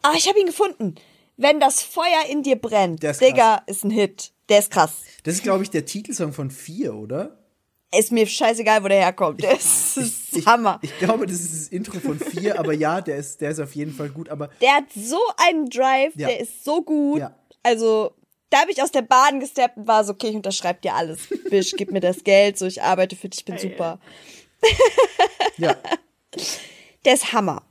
Ah, 0.02 0.12
ich 0.16 0.28
habe 0.28 0.38
ihn 0.40 0.46
gefunden. 0.46 0.94
Wenn 1.36 1.58
das 1.60 1.82
Feuer 1.82 2.24
in 2.28 2.42
dir 2.42 2.56
brennt, 2.56 3.02
Der 3.02 3.12
ist 3.12 3.20
Digga, 3.20 3.62
ist 3.66 3.84
ein 3.84 3.90
Hit. 3.90 4.32
Der 4.48 4.58
ist 4.58 4.70
krass. 4.70 5.02
das 5.22 5.34
ist, 5.34 5.42
glaube 5.42 5.62
ich, 5.62 5.70
der 5.70 5.84
Titelsong 5.86 6.32
von 6.32 6.50
vier, 6.50 6.94
oder? 6.94 7.36
Ist 7.96 8.12
mir 8.12 8.26
scheißegal, 8.26 8.84
wo 8.84 8.88
der 8.88 8.98
herkommt. 8.98 9.42
Der 9.42 9.56
ist, 9.56 9.96
Ich, 10.32 10.46
Hammer. 10.46 10.78
Ich 10.82 10.96
glaube, 10.98 11.26
das 11.26 11.40
ist 11.40 11.52
das 11.52 11.68
Intro 11.68 11.98
von 11.98 12.18
vier, 12.18 12.58
aber 12.58 12.72
ja, 12.72 13.00
der 13.00 13.16
ist, 13.16 13.40
der 13.40 13.50
ist 13.50 13.58
auf 13.60 13.74
jeden 13.74 13.92
Fall 13.92 14.10
gut. 14.10 14.28
Aber 14.28 14.48
Der 14.60 14.74
hat 14.76 14.84
so 14.94 15.18
einen 15.48 15.68
Drive, 15.70 16.12
Ja. 16.16 16.28
der 16.28 16.40
ist 16.40 16.64
so 16.64 16.82
gut. 16.82 17.20
Ja. 17.20 17.34
Also, 17.62 18.12
da 18.50 18.62
bin 18.62 18.70
ich 18.70 18.82
aus 18.82 18.92
der 18.92 19.02
Bahn 19.02 19.40
gesteppt 19.40 19.76
und 19.76 19.86
war 19.86 20.04
so, 20.04 20.12
okay, 20.12 20.28
ich 20.28 20.36
unterschreib 20.36 20.82
dir 20.82 20.94
alles. 20.94 21.20
Bisch, 21.48 21.74
gib 21.76 21.90
mir 21.90 22.00
das 22.00 22.24
Geld, 22.24 22.58
so 22.58 22.66
ich 22.66 22.82
arbeite 22.82 23.16
für 23.16 23.28
dich, 23.28 23.40
ich 23.40 23.44
bin 23.44 23.58
super. 23.58 23.98
ja, 25.56 25.76
Der 27.04 27.14
ist 27.14 27.32
Hammer. 27.32 27.62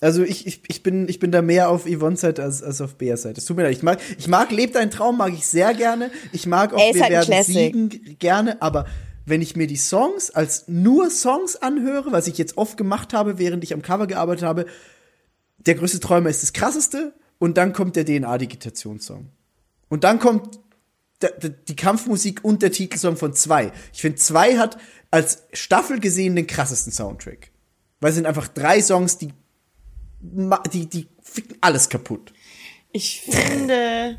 also 0.00 0.22
ich, 0.22 0.46
ich, 0.46 0.62
ich, 0.66 0.82
bin, 0.82 1.08
ich 1.08 1.18
bin 1.18 1.30
da 1.30 1.42
mehr 1.42 1.68
auf 1.68 1.86
Yvonne's 1.86 2.22
Seite 2.22 2.42
als, 2.42 2.62
als 2.62 2.80
auf 2.80 2.96
Beas 2.96 3.22
Seite. 3.22 3.40
Es 3.40 3.44
tut 3.44 3.56
mir 3.56 3.64
leid. 3.64 3.72
Ich 3.72 3.82
mag, 3.82 4.00
ich 4.18 4.28
mag 4.28 4.50
Leb 4.50 4.72
dein 4.72 4.90
Traum, 4.90 5.18
mag 5.18 5.32
ich 5.32 5.46
sehr 5.46 5.74
gerne. 5.74 6.10
Ich 6.32 6.46
mag 6.46 6.72
auch 6.72 6.90
ist 6.90 6.94
Wir 6.94 7.02
halt 7.02 7.14
ein 7.14 7.28
werden 7.28 7.44
siegen 7.44 8.16
gerne, 8.18 8.62
aber 8.62 8.86
wenn 9.24 9.42
ich 9.42 9.54
mir 9.54 9.66
die 9.66 9.76
Songs 9.76 10.30
als 10.30 10.66
nur 10.68 11.10
Songs 11.10 11.56
anhöre, 11.56 12.12
was 12.12 12.26
ich 12.26 12.38
jetzt 12.38 12.56
oft 12.56 12.76
gemacht 12.76 13.12
habe, 13.12 13.38
während 13.38 13.62
ich 13.62 13.72
am 13.74 13.82
Cover 13.82 14.06
gearbeitet 14.06 14.44
habe, 14.44 14.66
der 15.58 15.74
größte 15.74 16.00
Träumer 16.00 16.30
ist 16.30 16.42
das 16.42 16.52
krasseste 16.52 17.14
und 17.38 17.56
dann 17.56 17.72
kommt 17.72 17.94
der 17.94 18.04
DNA-Digitationssong. 18.04 19.28
Und 19.92 20.04
dann 20.04 20.18
kommt 20.18 20.58
die 21.68 21.76
Kampfmusik 21.76 22.42
und 22.42 22.62
der 22.62 22.72
Titelsong 22.72 23.18
von 23.18 23.34
2. 23.34 23.72
Ich 23.92 24.00
finde, 24.00 24.16
2 24.16 24.56
hat 24.56 24.78
als 25.10 25.42
Staffel 25.52 26.00
gesehen 26.00 26.34
den 26.34 26.46
krassesten 26.46 26.90
Soundtrack. 26.90 27.50
Weil 28.00 28.08
es 28.08 28.14
sind 28.14 28.24
einfach 28.24 28.48
drei 28.48 28.80
Songs, 28.80 29.18
die, 29.18 29.34
die, 30.72 30.86
die 30.86 31.08
ficken 31.20 31.58
alles 31.60 31.90
kaputt. 31.90 32.32
Ich 32.92 33.20
finde, 33.20 34.16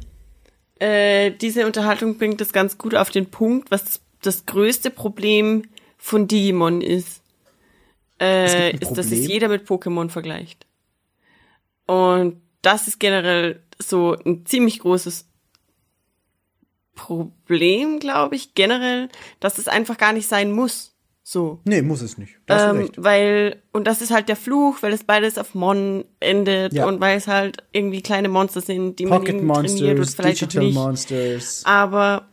äh, 0.78 1.32
diese 1.32 1.66
Unterhaltung 1.66 2.20
bringt 2.20 2.40
das 2.40 2.54
ganz 2.54 2.78
gut 2.78 2.94
auf 2.94 3.10
den 3.10 3.32
Punkt, 3.32 3.72
was 3.72 4.00
das 4.22 4.46
größte 4.46 4.92
Problem 4.92 5.64
von 5.98 6.28
Digimon 6.28 6.82
ist. 6.82 7.24
Äh, 8.22 8.76
ist, 8.76 8.92
dass 8.96 9.08
es 9.08 9.26
jeder 9.28 9.48
mit 9.48 9.68
Pokémon 9.68 10.10
vergleicht. 10.10 10.68
Und 11.88 12.44
das 12.62 12.88
ist 12.88 13.00
generell 13.00 13.64
so 13.80 14.16
ein 14.24 14.46
ziemlich 14.46 14.78
großes 14.78 15.33
Problem, 16.96 18.00
glaube 18.00 18.36
ich, 18.36 18.54
generell, 18.56 19.10
dass 19.40 19.58
es 19.58 19.68
einfach 19.68 19.98
gar 19.98 20.14
nicht 20.14 20.28
sein 20.28 20.52
muss. 20.52 20.92
So. 21.26 21.60
Nee, 21.64 21.82
muss 21.82 22.02
es 22.02 22.18
nicht. 22.18 22.36
Da 22.48 22.56
hast 22.56 22.66
du 22.66 22.70
Ähm, 22.72 22.78
recht. 22.82 22.94
weil, 22.98 23.62
und 23.72 23.88
das 23.88 24.02
ist 24.02 24.12
halt 24.12 24.28
der 24.28 24.36
Fluch, 24.36 24.78
weil 24.82 24.92
es 24.94 25.04
beides 25.06 25.38
auf 25.38 25.56
Mon 25.56 26.04
endet 26.20 26.74
Ja. 26.74 26.86
und 26.86 27.00
weil 27.00 27.18
es 27.18 27.28
halt 27.28 27.58
irgendwie 27.72 28.02
kleine 28.02 28.28
Monster 28.28 28.60
sind, 28.62 29.00
die 29.00 29.06
man 29.06 29.20
Pocket 29.20 29.36
irgendwie 29.36 29.54
trainiert 29.54 29.92
und 29.92 29.98
Monsters, 30.00 30.16
vielleicht 30.16 30.44
auch 30.44 30.48
Digital 30.48 30.66
nicht. 30.66 30.76
Monsters. 30.76 31.62
Aber 31.66 32.28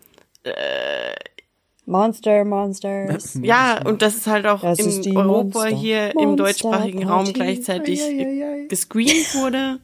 Monster, 1.87 2.45
Monsters. 2.45 3.39
ja, 3.43 3.81
und 3.85 4.01
das 4.03 4.15
ist 4.17 4.27
halt 4.29 4.47
auch 4.47 4.61
Das 4.61 4.79
in 4.79 5.17
Europa 5.17 5.25
Monster- 5.25 5.77
hier 5.77 6.11
im 6.11 6.15
Monster 6.17 6.37
deutschsprachigen 6.45 7.03
Raum 7.09 7.25
Party. 7.25 7.33
gleichzeitig 7.33 8.01
gescreent 8.69 9.35
wurde. 9.35 9.81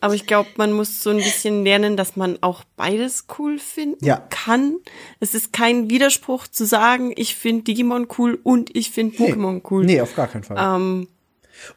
Aber 0.00 0.14
ich 0.14 0.26
glaube, 0.26 0.48
man 0.56 0.72
muss 0.72 1.02
so 1.02 1.10
ein 1.10 1.16
bisschen 1.18 1.64
lernen, 1.64 1.96
dass 1.96 2.16
man 2.16 2.38
auch 2.42 2.64
beides 2.76 3.26
cool 3.38 3.58
finden 3.58 4.04
Ja. 4.04 4.16
kann. 4.30 4.76
Es 5.20 5.34
ist 5.34 5.52
kein 5.52 5.90
Widerspruch 5.90 6.46
zu 6.48 6.64
sagen, 6.64 7.12
ich 7.16 7.36
finde 7.36 7.64
Digimon 7.64 8.08
cool 8.18 8.38
und 8.42 8.74
ich 8.76 8.90
finde 8.90 9.16
Pokémon 9.16 9.62
cool. 9.70 9.84
Nee, 9.84 10.00
auf 10.00 10.14
gar 10.14 10.28
keinen 10.28 10.44
Fall. 10.44 10.56
Ähm, 10.58 11.08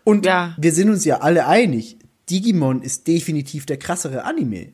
Und 0.06 0.26
ja. 0.26 0.56
wir 0.58 0.72
sind 0.72 0.90
uns 0.90 1.04
ja 1.06 1.20
alle 1.20 1.46
einig, 1.48 1.98
Digimon 2.30 2.82
ist 2.82 3.08
definitiv 3.08 3.66
der 3.66 3.78
krassere 3.78 4.24
Anime. 4.24 4.72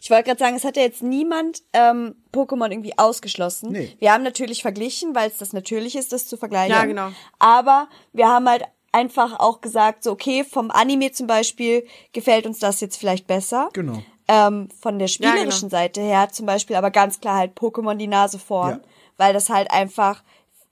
Ich 0.00 0.10
wollte 0.10 0.24
gerade 0.24 0.38
sagen, 0.38 0.56
es 0.56 0.64
hat 0.64 0.76
ja 0.76 0.82
jetzt 0.82 1.02
niemand 1.02 1.62
ähm, 1.72 2.14
Pokémon 2.32 2.70
irgendwie 2.70 2.96
ausgeschlossen. 2.98 3.70
Nee. 3.72 3.96
Wir 3.98 4.12
haben 4.12 4.22
natürlich 4.24 4.62
verglichen, 4.62 5.14
weil 5.14 5.28
es 5.28 5.36
das 5.36 5.52
natürlich 5.52 5.94
ist, 5.94 6.12
das 6.12 6.26
zu 6.26 6.36
vergleichen. 6.36 6.74
Ja, 6.74 6.84
genau. 6.84 7.10
Aber 7.38 7.88
wir 8.12 8.28
haben 8.28 8.48
halt 8.48 8.64
einfach 8.92 9.38
auch 9.38 9.60
gesagt, 9.60 10.02
so 10.04 10.12
okay, 10.12 10.44
vom 10.44 10.70
Anime 10.70 11.12
zum 11.12 11.26
Beispiel 11.26 11.86
gefällt 12.12 12.46
uns 12.46 12.58
das 12.58 12.80
jetzt 12.80 12.96
vielleicht 12.96 13.26
besser. 13.26 13.68
Genau. 13.72 14.02
Ähm, 14.28 14.68
von 14.80 14.98
der 14.98 15.08
Ja, 15.08 15.16
genau. 15.18 15.30
spielerischen 15.32 15.70
Seite 15.70 16.00
her 16.02 16.28
zum 16.30 16.46
Beispiel 16.46 16.76
aber 16.76 16.90
ganz 16.90 17.20
klar 17.20 17.36
halt 17.36 17.56
Pokémon 17.58 17.94
die 17.94 18.06
Nase 18.08 18.38
vorn, 18.38 18.70
Ja. 18.76 18.80
weil 19.16 19.32
das 19.32 19.48
halt 19.48 19.70
einfach 19.70 20.22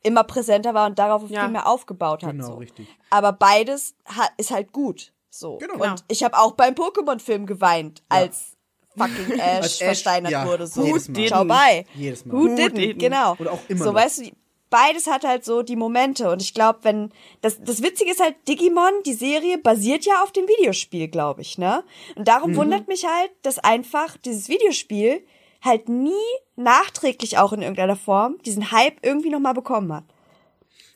immer 0.02 0.24
präsenter 0.24 0.74
war 0.74 0.86
und 0.86 0.98
darauf 0.98 1.28
Ja. 1.30 1.42
viel 1.44 1.52
mehr 1.52 1.66
aufgebaut 1.66 2.22
hat. 2.22 2.32
Genau, 2.32 2.46
so. 2.46 2.54
richtig. 2.54 2.86
Aber 3.10 3.32
beides 3.32 3.94
hat, 4.04 4.30
ist 4.36 4.50
halt 4.50 4.72
gut. 4.72 5.12
So. 5.30 5.56
Genau. 5.58 5.82
Und 5.82 6.04
ich 6.08 6.22
habe 6.22 6.36
auch 6.38 6.52
beim 6.52 6.74
Pokémon-Film 6.74 7.46
geweint, 7.46 8.02
als 8.08 8.56
fucking 8.96 9.32
Ash, 9.38 9.40
Als 9.40 9.66
Ash, 9.66 9.78
versteinert 9.78 10.32
ja, 10.32 10.46
wurde. 10.46 10.66
So. 10.66 10.84
jedes 10.84 11.08
Mal. 11.08 11.26
Schau 11.28 11.44
bei. 11.44 11.84
Jedes 11.94 12.24
Mal. 12.24 12.34
Who 12.34 12.40
Who 12.44 12.54
didn't, 12.54 12.74
didn't? 12.76 12.98
genau. 12.98 13.34
Oder 13.38 13.52
auch 13.52 13.58
immer 13.68 13.84
So, 13.84 13.90
noch. 13.92 13.94
weißt 13.94 14.18
du, 14.26 14.30
beides 14.70 15.06
hat 15.06 15.24
halt 15.24 15.44
so 15.44 15.62
die 15.62 15.76
Momente. 15.76 16.30
Und 16.30 16.42
ich 16.42 16.54
glaube, 16.54 16.80
wenn, 16.82 17.12
das, 17.40 17.62
das 17.62 17.82
Witzige 17.82 18.10
ist 18.10 18.20
halt, 18.20 18.34
Digimon, 18.48 18.92
die 19.04 19.14
Serie, 19.14 19.58
basiert 19.58 20.04
ja 20.04 20.22
auf 20.22 20.32
dem 20.32 20.46
Videospiel, 20.48 21.08
glaube 21.08 21.42
ich, 21.42 21.58
ne? 21.58 21.84
Und 22.16 22.26
darum 22.28 22.50
Mhm. 22.52 22.56
wundert 22.56 22.88
mich 22.88 23.04
halt, 23.06 23.30
dass 23.42 23.58
einfach 23.58 24.16
dieses 24.18 24.48
Videospiel 24.48 25.24
halt 25.62 25.88
nie 25.88 26.12
nachträglich 26.56 27.38
auch 27.38 27.52
in 27.52 27.62
irgendeiner 27.62 27.96
Form 27.96 28.38
diesen 28.44 28.70
Hype 28.72 28.98
irgendwie 29.02 29.30
nochmal 29.30 29.54
bekommen 29.54 29.92
hat. 29.92 30.04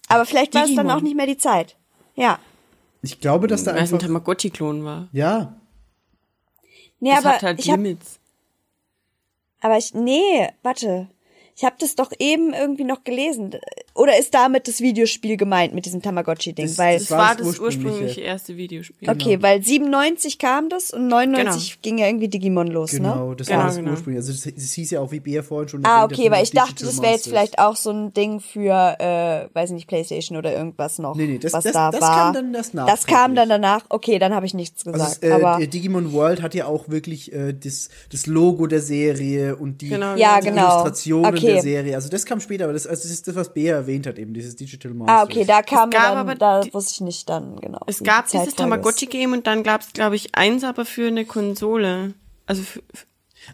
Aber 0.08 0.26
vielleicht 0.26 0.55
war 0.55 0.65
es 0.65 0.74
dann 0.74 0.90
auch 0.90 1.00
nicht 1.00 1.16
mehr 1.16 1.26
die 1.26 1.39
Zeit. 1.39 1.76
Ja. 2.16 2.39
Ich 3.02 3.20
glaube, 3.20 3.47
dass 3.47 3.65
da 3.65 3.73
weil 3.74 3.82
es 3.84 3.90
ein 3.90 3.94
einfach. 3.94 4.07
Tamagotchi-Klon 4.07 4.84
war. 4.84 5.08
Ja, 5.12 5.57
Nee, 7.02 7.10
Das 7.15 7.24
aber 7.24 7.34
hat 7.36 7.42
halt 7.42 7.60
ich 7.60 7.70
hab, 7.70 7.78
Limits. 7.78 8.20
aber 9.62 9.78
ich, 9.78 9.94
nee, 9.94 10.49
warte. 10.62 11.08
Ich 11.60 11.66
habe 11.66 11.76
das 11.78 11.94
doch 11.94 12.10
eben 12.18 12.55
irgendwie 12.55 12.84
noch 12.84 13.05
gelesen. 13.05 13.50
Oder 13.93 14.19
ist 14.19 14.33
damit 14.35 14.69
das 14.69 14.81
Videospiel 14.81 15.36
gemeint 15.36 15.75
mit 15.75 15.85
diesem 15.85 16.01
Tamagotchi-Ding? 16.01 16.67
Das- 16.67 16.78
Weil, 16.78 16.99
das 16.99 17.09
Das 17.09 17.19
war 17.19 17.35
das 17.35 17.47
das 17.49 17.59
ursprüngliche. 17.59 18.20
erste 18.20 18.57
Videospiel. 18.57 19.10
okay, 19.10 19.43
weil 19.43 19.62
97 19.62 20.39
kam 20.39 20.69
das 20.69 20.91
und 20.93 21.09
99 21.09 21.83
ging 21.83 21.99
ja 21.99 22.07
irgendwie 22.07 22.28
Digimon 22.28 22.69
los, 22.69 22.93
genau. 22.93 23.31
ne? 23.31 23.36
Das 23.36 23.49
Genau, 23.49 23.59
war 23.60 23.67
das 23.67 23.77
genau. 23.77 23.91
Ursprüngliche. 23.91 24.28
Also 24.28 24.33
das, 24.51 24.55
das 24.55 24.73
hieß 24.73 24.91
ja 24.93 25.01
auch, 25.01 25.10
wie 25.12 25.20
Bea 25.20 25.43
vorhin 25.43 25.69
schon 25.69 25.85
Ah, 25.85 26.05
okay, 26.05 26.31
weil 26.31 26.44
ich 26.44 26.52
dachte, 26.52 26.75
Digital 26.75 26.89
das 26.93 27.02
wäre 27.02 27.12
jetzt 27.12 27.28
vielleicht 27.28 27.59
auch 27.59 27.77
so 27.77 27.91
ein 27.91 28.15
Ding 28.15 28.41
für, 28.41 28.97
äh, 29.01 29.49
weiß 29.55 29.70
ich 29.70 29.75
nicht, 29.75 29.89
Playstation 29.89 30.39
oder 30.39 30.55
irgendwas 30.55 30.99
noch, 30.99 31.17
Nee, 31.17 31.27
nee, 31.27 31.39
das- 31.39 31.52
was 31.52 31.65
das- 31.65 31.73
da 31.73 31.91
das 31.91 32.01
war. 32.01 32.33
kam 32.33 32.35
dann 32.35 32.55
erst 32.55 32.75
das 32.75 33.07
kam 33.07 33.35
dann 33.35 33.49
danach. 33.49 33.85
Okay, 33.89 34.19
dann 34.19 34.33
habe 34.35 34.47
ich 34.47 34.55
nichts 34.55 34.86
Also 34.86 34.93
gesagt. 34.99 35.19
es, 35.25 35.28
äh, 35.28 35.33
aber 35.33 35.59
der 35.59 35.67
Digimon 35.67 36.12
World 36.12 36.43
hat 36.43 36.55
ja 36.55 36.67
auch 36.67 36.89
wirklich 36.89 37.33
äh, 37.33 37.52
das, 37.52 37.89
das 38.10 38.27
Logo 38.27 38.67
der 38.67 38.81
Serie 38.81 39.57
und 39.57 39.81
die, 39.83 39.89
Genau, 39.91 40.15
Ja, 40.15 40.41
die 40.41 40.49
genau. 40.49 40.70
Illustrationen 40.70 41.35
Okay. 41.35 41.55
der 41.55 41.62
Serie. 41.62 41.94
Also 41.97 42.09
das 42.09 42.25
kam 42.25 42.41
später, 42.41 42.65
aber 42.65 42.73
das, 42.73 42.86
also 42.86 43.02
das 43.02 43.10
ist 43.10 43.27
das, 43.27 43.35
was 43.35 43.52
Bea 43.52 43.80
erwähnt 43.81 44.07
hat, 44.07 44.18
eben 44.18 44.33
dieses 44.34 44.57
Digital 44.57 44.92
Monsters. 44.94 45.18
ah, 45.18 45.23
okay, 45.25 45.44
da 45.44 45.62
kam 45.62 45.91
gab 45.91 46.02
dann, 46.15 46.18
aber 46.18 46.34
da 46.34 46.62
wusste 46.73 46.92
ich 46.94 47.00
nicht 47.00 47.28
dann 47.28 47.60
genau. 47.60 47.81
Es 47.86 48.02
gab 48.02 48.28
die 48.28 48.39
dieses. 48.39 48.55
Tamagotchi-Game 48.55 49.33
und 49.33 49.47
dann 49.47 49.62
gab 49.62 49.81
es, 49.83 49.92
glaube 49.92 50.17
ich, 50.17 50.34
eins 50.34 50.65
aber 50.65 50.84
für 50.84 51.09
eine 51.09 51.25
Konsole. 51.25 52.15
Also, 52.47 52.62
für, 52.62 52.83
für, 52.92 53.07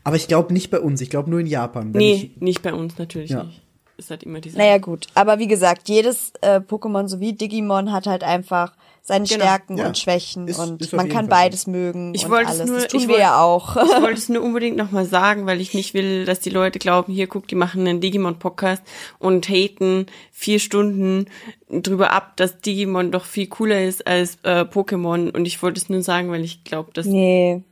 Aber 0.05 0.17
ich 0.17 0.29
glaube 0.29 0.53
nicht 0.53 0.71
bei 0.71 0.81
uns, 0.81 1.01
ich 1.01 1.11
glaube 1.11 1.31
nur 1.31 1.41
in 1.41 1.47
Japan. 1.47 1.95
wenn 1.95 1.99
nee, 1.99 2.33
Ich, 2.35 2.41
nicht 2.41 2.63
bei 2.63 2.73
uns 2.75 2.99
natürlich 2.99 3.31
Ja. 3.31 3.45
nicht. 3.45 3.63
Ist 3.99 4.11
halt 4.11 4.25
immer 4.25 4.41
diese. 4.41 4.59
Naja, 4.59 4.77
gut. 4.77 5.07
Aber 5.15 5.39
wie 5.39 5.47
gesagt, 5.47 5.89
jedes 5.89 6.33
äh, 6.43 6.61
Pokémon 6.61 7.09
sowie 7.09 7.33
Digimon 7.33 7.93
hat 7.93 8.07
halt 8.07 8.23
einfach 8.25 8.75
seine 9.09 9.25
Genau. 9.25 9.41
Stärken 9.45 9.79
Ja. 9.79 9.87
und 9.87 9.97
Schwächen 9.97 10.49
Ist- 10.49 10.59
und 10.59 10.83
ist 10.83 10.93
man 10.93 11.07
kann 11.09 11.15
Fall 11.15 11.25
so. 11.27 11.31
beides 11.31 11.67
mögen 11.69 12.13
Ich 12.13 12.25
und 12.25 12.33
wollte 12.33 12.51
es 12.51 12.59
alles. 12.59 12.71
nur- 12.71 12.81
das 12.81 12.89
tun 12.89 13.01
ich 13.03 13.09
wir 13.09 13.19
ja 13.21 13.41
auch. 13.41 13.77
Ich 13.97 14.03
wollte 14.03 14.19
es 14.19 14.29
nur 14.29 14.43
unbedingt 14.43 14.77
nochmal 14.77 15.07
sagen, 15.07 15.47
weil 15.47 15.61
ich 15.61 15.75
nicht 15.75 15.95
will, 15.95 16.25
dass 16.25 16.41
die 16.41 16.51
Leute 16.51 16.81
glauben, 16.81 17.13
hier 17.13 17.29
guck, 17.29 17.47
die 17.47 17.55
machen 17.55 17.87
einen 17.87 18.01
Digimon-Podcast 18.01 18.83
und 19.21 19.49
haten 19.49 20.07
vier 20.33 20.59
Stunden 20.59 21.27
drüber 21.71 22.11
ab, 22.13 22.37
dass 22.37 22.59
Digimon 22.59 23.13
doch 23.13 23.25
viel 23.27 23.47
cooler 23.47 23.81
ist 23.85 24.07
als 24.09 24.39
äh, 24.43 24.63
Pokémon. 24.65 25.33
Und 25.33 25.47
ich 25.47 25.63
wollte 25.63 25.81
es 25.81 25.89
nur 25.89 26.03
sagen, 26.03 26.31
weil 26.33 26.43
ich 26.45 26.65
glaube, 26.65 26.91
dass, 26.93 27.07
nee, 27.07 27.63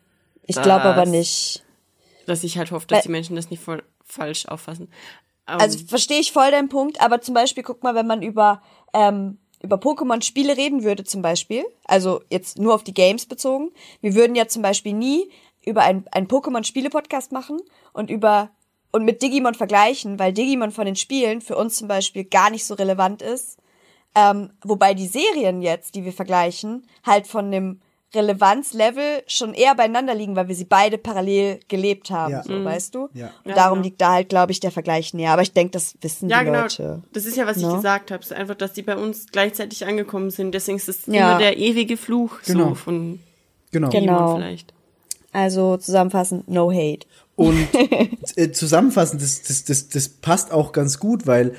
ich 0.46 0.62
glaube 0.62 0.84
aber 0.84 1.04
nicht. 1.04 1.64
dass 2.26 2.44
ich 2.44 2.58
halt 2.58 2.70
hoffe, 2.70 2.86
dass 2.86 2.98
Weil- 2.98 3.02
die 3.02 3.10
Menschen 3.10 3.34
das 3.34 3.50
nicht 3.50 3.62
voll 3.62 3.82
falsch 4.04 4.46
auffassen. 4.46 4.88
Ähm, 5.48 5.58
Also 5.60 5.78
verstehe 5.86 6.20
ich 6.20 6.30
voll 6.32 6.50
deinen 6.52 6.68
Punkt, 6.68 7.00
aber 7.00 7.20
zum 7.20 7.34
Beispiel, 7.34 7.62
guck 7.64 7.82
mal, 7.82 7.94
wenn 7.96 8.06
man 8.06 8.22
über, 8.22 8.62
ähm, 8.94 9.38
über 9.64 9.76
Pokémon-Spiele 9.76 10.56
reden 10.56 10.84
würde 10.84 11.04
zum 11.04 11.22
Beispiel, 11.22 11.64
also 11.84 12.20
jetzt 12.30 12.58
nur 12.58 12.74
auf 12.74 12.84
die 12.84 12.94
Games 12.94 13.26
bezogen, 13.26 13.70
wir 14.00 14.14
würden 14.14 14.36
ja 14.36 14.46
zum 14.46 14.62
Beispiel 14.62 14.92
nie 14.92 15.30
über 15.64 15.82
ein, 15.82 16.04
ein 16.12 16.28
Pokémon-Spiele-Podcast 16.28 17.32
machen 17.32 17.58
und 17.92 18.10
über 18.10 18.50
und 18.92 19.04
mit 19.04 19.22
Digimon 19.22 19.54
vergleichen, 19.54 20.20
weil 20.20 20.32
Digimon 20.32 20.70
von 20.70 20.84
den 20.84 20.94
Spielen 20.94 21.40
für 21.40 21.56
uns 21.56 21.74
zum 21.74 21.88
Beispiel 21.88 22.22
gar 22.22 22.50
nicht 22.50 22.64
so 22.64 22.74
relevant 22.74 23.22
ist. 23.22 23.58
Ähm, 24.14 24.50
wobei 24.62 24.94
die 24.94 25.08
Serien 25.08 25.62
jetzt, 25.62 25.96
die 25.96 26.04
wir 26.04 26.12
vergleichen, 26.12 26.86
halt 27.04 27.26
von 27.26 27.50
dem 27.50 27.80
Relevanzlevel 28.14 29.22
schon 29.26 29.54
eher 29.54 29.74
beieinander 29.74 30.14
liegen, 30.14 30.36
weil 30.36 30.48
wir 30.48 30.54
sie 30.54 30.64
beide 30.64 30.98
parallel 30.98 31.60
gelebt 31.68 32.10
haben, 32.10 32.32
Ja. 32.32 32.42
so, 32.42 32.52
Mhm. 32.52 32.64
weißt 32.64 32.94
du? 32.94 33.08
Ja. 33.14 33.30
Und 33.44 33.50
Ja, 33.50 33.54
darum 33.56 33.78
genau. 33.78 33.84
liegt 33.84 34.00
da 34.00 34.12
halt, 34.12 34.28
glaube 34.28 34.52
ich, 34.52 34.60
der 34.60 34.70
Vergleich 34.70 35.14
näher. 35.14 35.32
Aber 35.32 35.42
ich 35.42 35.52
denke, 35.52 35.72
das 35.72 35.94
wissen 36.00 36.28
ja, 36.28 36.40
die 36.40 36.46
genau. 36.46 36.62
Leute. 36.62 37.02
Das 37.12 37.24
ist 37.26 37.36
ja, 37.36 37.46
was 37.46 37.56
ich 37.58 37.64
Ne? 37.64 37.74
gesagt 37.74 38.10
habe. 38.10 38.22
Es 38.22 38.30
ist 38.30 38.36
einfach, 38.36 38.54
dass 38.54 38.72
die 38.72 38.82
bei 38.82 38.96
uns 38.96 39.26
gleichzeitig 39.32 39.86
angekommen 39.86 40.30
sind. 40.30 40.52
Deswegen 40.54 40.76
ist 40.76 40.88
es 40.88 41.06
Ja. 41.06 41.30
immer 41.32 41.38
der 41.38 41.56
ewige 41.58 41.96
Fluch 41.96 42.40
Genau. 42.46 42.70
so 42.70 42.74
von 42.74 43.20
genau. 43.70 43.88
Genau. 43.90 44.36
Vielleicht. 44.36 44.72
Also 45.32 45.76
zusammenfassend, 45.76 46.48
no 46.48 46.70
hate. 46.72 47.06
Und 47.36 47.66
äh, 48.36 48.52
zusammenfassend, 48.52 49.20
das, 49.20 49.42
das, 49.42 49.64
das, 49.64 49.88
das 49.88 50.08
passt 50.08 50.52
auch 50.52 50.70
ganz 50.72 51.00
gut, 51.00 51.26
weil 51.26 51.54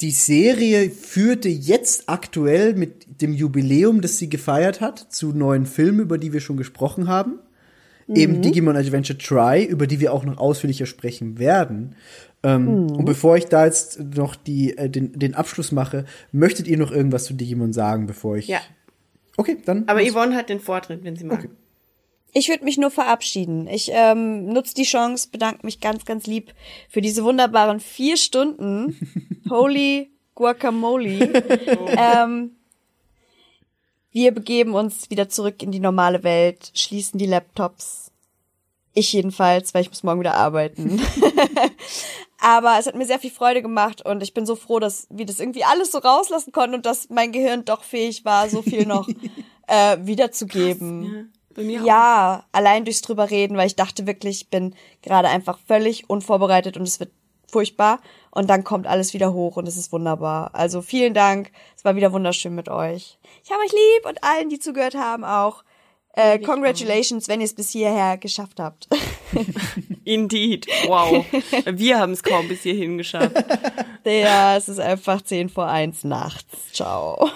die 0.00 0.10
Serie 0.12 0.90
führte 0.90 1.48
jetzt 1.48 2.04
aktuell 2.08 2.74
mit 2.74 3.07
dem 3.20 3.32
Jubiläum, 3.32 4.00
das 4.00 4.18
sie 4.18 4.28
gefeiert 4.28 4.80
hat, 4.80 4.98
zu 5.12 5.32
neuen 5.32 5.66
Filmen, 5.66 6.00
über 6.00 6.18
die 6.18 6.32
wir 6.32 6.40
schon 6.40 6.56
gesprochen 6.56 7.08
haben. 7.08 7.38
Eben 8.14 8.40
Digimon 8.40 8.76
Adventure 8.76 9.18
Try, 9.18 9.64
über 9.64 9.86
die 9.86 10.00
wir 10.00 10.14
auch 10.14 10.24
noch 10.24 10.38
ausführlicher 10.38 10.86
sprechen 10.86 11.38
werden. 11.38 11.94
Ähm, 12.42 12.90
Und 12.90 13.04
bevor 13.04 13.36
ich 13.36 13.46
da 13.46 13.66
jetzt 13.66 14.00
noch 14.16 14.34
die, 14.34 14.78
äh, 14.78 14.88
den, 14.88 15.12
den 15.12 15.34
Abschluss 15.34 15.72
mache, 15.72 16.06
möchtet 16.32 16.68
ihr 16.68 16.78
noch 16.78 16.90
irgendwas 16.90 17.24
zu 17.24 17.34
Digimon 17.34 17.74
sagen, 17.74 18.06
bevor 18.06 18.36
ich. 18.36 18.48
Ja. 18.48 18.60
Okay, 19.36 19.58
dann. 19.64 19.86
Aber 19.88 20.00
Yvonne 20.00 20.34
hat 20.34 20.48
den 20.48 20.60
Vortritt, 20.60 21.04
wenn 21.04 21.16
sie 21.16 21.24
mag. 21.24 21.48
Ich 22.32 22.48
würde 22.48 22.64
mich 22.64 22.78
nur 22.78 22.90
verabschieden. 22.90 23.66
Ich 23.66 23.90
ähm, 23.92 24.46
nutze 24.46 24.74
die 24.74 24.84
Chance, 24.84 25.28
bedanke 25.30 25.64
mich 25.64 25.80
ganz, 25.80 26.04
ganz 26.04 26.26
lieb 26.26 26.52
für 26.88 27.00
diese 27.00 27.24
wunderbaren 27.24 27.80
vier 27.80 28.16
Stunden. 28.16 28.96
Holy 29.50 30.10
Guacamole. 30.34 31.08
ähm, 31.96 32.52
Wir 34.10 34.32
begeben 34.32 34.74
uns 34.74 35.10
wieder 35.10 35.28
zurück 35.28 35.62
in 35.62 35.70
die 35.70 35.80
normale 35.80 36.22
Welt, 36.22 36.70
schließen 36.74 37.18
die 37.18 37.26
Laptops. 37.26 38.10
Ich 38.94 39.12
jedenfalls, 39.12 39.74
weil 39.74 39.82
ich 39.82 39.90
muss 39.90 40.02
morgen 40.02 40.20
wieder 40.20 40.34
arbeiten. 40.34 41.00
Aber 42.40 42.78
es 42.78 42.86
hat 42.86 42.94
mir 42.94 43.06
sehr 43.06 43.18
viel 43.18 43.30
Freude 43.30 43.62
gemacht 43.62 44.04
und 44.04 44.22
ich 44.22 44.32
bin 44.32 44.46
so 44.46 44.56
froh, 44.56 44.78
dass 44.78 45.06
wir 45.10 45.26
das 45.26 45.40
irgendwie 45.40 45.64
alles 45.64 45.90
so 45.90 45.98
rauslassen 45.98 46.52
konnten 46.52 46.76
und 46.76 46.86
dass 46.86 47.10
mein 47.10 47.32
Gehirn 47.32 47.64
doch 47.64 47.82
fähig 47.82 48.24
war, 48.24 48.48
so 48.48 48.62
viel 48.62 48.86
noch 48.86 49.08
äh, 49.66 49.98
wiederzugeben. 50.00 51.02
Ja, 51.02 51.24
bei 51.54 51.62
mir 51.64 51.82
auch. 51.82 51.86
Ja, 51.86 52.44
allein 52.52 52.84
durchs 52.84 53.02
drüber 53.02 53.30
reden, 53.30 53.56
weil 53.56 53.66
ich 53.66 53.76
dachte 53.76 54.06
wirklich, 54.06 54.42
ich 54.42 54.50
bin 54.50 54.74
gerade 55.02 55.28
einfach 55.28 55.58
völlig 55.66 56.08
unvorbereitet 56.08 56.76
und 56.76 56.84
es 56.84 57.00
wird 57.00 57.10
furchtbar. 57.50 58.00
Und 58.30 58.48
dann 58.48 58.62
kommt 58.64 58.86
alles 58.86 59.14
wieder 59.14 59.32
hoch 59.32 59.56
und 59.56 59.66
es 59.66 59.76
ist 59.76 59.92
wunderbar. 59.92 60.50
Also 60.52 60.82
vielen 60.82 61.14
Dank. 61.14 61.50
Es 61.76 61.84
war 61.84 61.96
wieder 61.96 62.12
wunderschön 62.12 62.54
mit 62.54 62.68
euch. 62.68 63.18
Ich 63.44 63.50
habe 63.50 63.62
euch 63.62 63.72
lieb 63.72 64.06
und 64.06 64.22
allen, 64.22 64.48
die 64.48 64.58
zugehört 64.58 64.94
haben, 64.94 65.24
auch. 65.24 65.64
Äh, 66.12 66.40
congratulations, 66.40 67.28
wenn 67.28 67.40
ihr 67.40 67.44
es 67.44 67.54
bis 67.54 67.70
hierher 67.70 68.18
geschafft 68.18 68.58
habt. 68.58 68.88
Indeed. 70.04 70.66
Wow. 70.86 71.24
Wir 71.66 71.98
haben 71.98 72.12
es 72.12 72.22
kaum 72.22 72.48
bis 72.48 72.62
hierhin 72.62 72.98
geschafft. 72.98 73.36
ja, 74.04 74.56
es 74.56 74.68
ist 74.68 74.80
einfach 74.80 75.22
10 75.22 75.48
vor 75.48 75.68
1 75.68 76.04
nachts. 76.04 76.72
Ciao. 76.72 77.30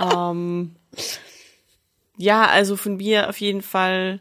Ähm, 0.00 0.76
ja, 2.16 2.46
also 2.46 2.76
von 2.76 2.96
mir 2.96 3.28
auf 3.28 3.40
jeden 3.40 3.62
Fall 3.62 4.20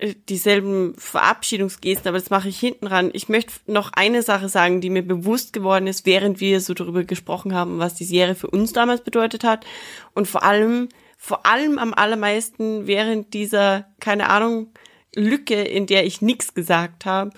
dieselben 0.00 0.94
Verabschiedungsgesten, 0.98 2.08
aber 2.08 2.18
das 2.18 2.30
mache 2.30 2.48
ich 2.48 2.58
hinten 2.58 2.86
ran. 2.86 3.10
Ich 3.12 3.28
möchte 3.28 3.52
noch 3.66 3.92
eine 3.92 4.22
Sache 4.22 4.48
sagen, 4.48 4.80
die 4.80 4.90
mir 4.90 5.06
bewusst 5.06 5.52
geworden 5.52 5.86
ist, 5.86 6.04
während 6.04 6.40
wir 6.40 6.60
so 6.60 6.74
darüber 6.74 7.04
gesprochen 7.04 7.54
haben, 7.54 7.78
was 7.78 7.94
die 7.94 8.04
Serie 8.04 8.34
für 8.34 8.50
uns 8.50 8.72
damals 8.72 9.02
bedeutet 9.02 9.44
hat. 9.44 9.64
Und 10.12 10.26
vor 10.26 10.42
allem, 10.42 10.88
vor 11.16 11.46
allem 11.46 11.78
am 11.78 11.94
allermeisten 11.94 12.86
während 12.86 13.34
dieser, 13.34 13.86
keine 14.00 14.28
Ahnung, 14.28 14.72
Lücke, 15.14 15.62
in 15.62 15.86
der 15.86 16.04
ich 16.04 16.20
nichts 16.20 16.54
gesagt 16.54 17.06
habe. 17.06 17.30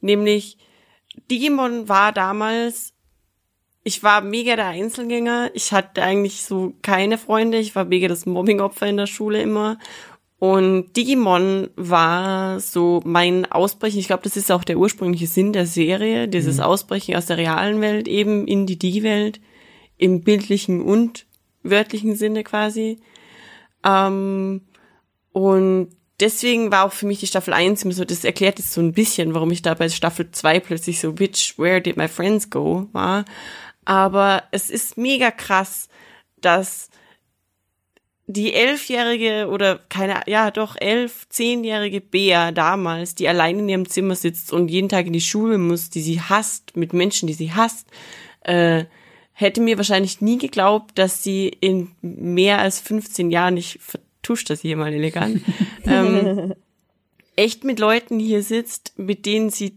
Nämlich, 0.00 0.56
Digimon 1.30 1.88
war 1.88 2.12
damals 2.12 2.94
ich 3.86 4.02
war 4.02 4.22
mega 4.22 4.56
der 4.56 4.68
Einzelgänger. 4.68 5.50
Ich 5.52 5.72
hatte 5.72 6.02
eigentlich 6.02 6.42
so 6.42 6.72
keine 6.80 7.18
Freunde. 7.18 7.58
Ich 7.58 7.76
war 7.76 7.84
mega 7.84 8.08
das 8.08 8.24
Mobbingopfer 8.24 8.86
in 8.86 8.96
der 8.96 9.06
Schule 9.06 9.42
immer. 9.42 9.78
Und 10.44 10.92
Digimon 10.94 11.70
war 11.74 12.60
so 12.60 13.00
mein 13.06 13.50
Ausbrechen. 13.50 13.98
Ich 13.98 14.08
glaube, 14.08 14.24
das 14.24 14.36
ist 14.36 14.52
auch 14.52 14.62
der 14.62 14.76
ursprüngliche 14.76 15.26
Sinn 15.26 15.54
der 15.54 15.64
Serie, 15.64 16.28
dieses 16.28 16.60
Ausbrechen 16.60 17.16
aus 17.16 17.24
der 17.24 17.38
realen 17.38 17.80
Welt 17.80 18.06
eben 18.08 18.46
in 18.46 18.66
die 18.66 18.78
Digi-Welt, 18.78 19.40
im 19.96 20.20
bildlichen 20.20 20.82
und 20.82 21.24
wörtlichen 21.62 22.14
Sinne 22.14 22.44
quasi. 22.44 22.98
Ähm, 23.84 24.60
und 25.32 25.88
deswegen 26.20 26.70
war 26.70 26.84
auch 26.84 26.92
für 26.92 27.06
mich 27.06 27.20
die 27.20 27.26
Staffel 27.26 27.54
1 27.54 27.82
immer 27.82 27.94
so, 27.94 28.04
das 28.04 28.22
erklärt 28.22 28.58
jetzt 28.58 28.74
so 28.74 28.82
ein 28.82 28.92
bisschen, 28.92 29.32
warum 29.32 29.50
ich 29.50 29.62
da 29.62 29.72
bei 29.72 29.88
Staffel 29.88 30.30
2 30.30 30.60
plötzlich 30.60 31.00
so, 31.00 31.14
bitch, 31.14 31.58
where 31.58 31.80
did 31.80 31.96
my 31.96 32.06
friends 32.06 32.50
go, 32.50 32.86
war. 32.92 33.24
Aber 33.86 34.42
es 34.50 34.68
ist 34.68 34.98
mega 34.98 35.30
krass, 35.30 35.88
dass 36.42 36.90
die 38.26 38.54
elfjährige 38.54 39.48
oder 39.50 39.80
keine, 39.88 40.22
ja 40.26 40.50
doch 40.50 40.76
elf, 40.78 41.28
zehnjährige 41.28 42.00
Bea 42.00 42.52
damals, 42.52 43.14
die 43.14 43.28
allein 43.28 43.58
in 43.58 43.68
ihrem 43.68 43.88
Zimmer 43.88 44.14
sitzt 44.14 44.52
und 44.52 44.68
jeden 44.68 44.88
Tag 44.88 45.06
in 45.06 45.12
die 45.12 45.20
Schule 45.20 45.58
muss, 45.58 45.90
die 45.90 46.00
sie 46.00 46.20
hasst, 46.20 46.76
mit 46.76 46.92
Menschen, 46.92 47.26
die 47.26 47.34
sie 47.34 47.52
hasst, 47.52 47.86
äh, 48.40 48.84
hätte 49.32 49.60
mir 49.60 49.76
wahrscheinlich 49.76 50.20
nie 50.20 50.38
geglaubt, 50.38 50.98
dass 50.98 51.22
sie 51.22 51.48
in 51.48 51.90
mehr 52.00 52.60
als 52.60 52.80
15 52.80 53.30
Jahren, 53.30 53.56
ich 53.56 53.78
vertusche 53.82 54.46
das 54.46 54.60
hier 54.62 54.76
mal 54.76 54.92
elegant, 54.92 55.42
ähm, 55.84 56.54
echt 57.36 57.64
mit 57.64 57.78
Leuten 57.78 58.18
hier 58.18 58.42
sitzt, 58.42 58.94
mit 58.96 59.26
denen 59.26 59.50
sie 59.50 59.76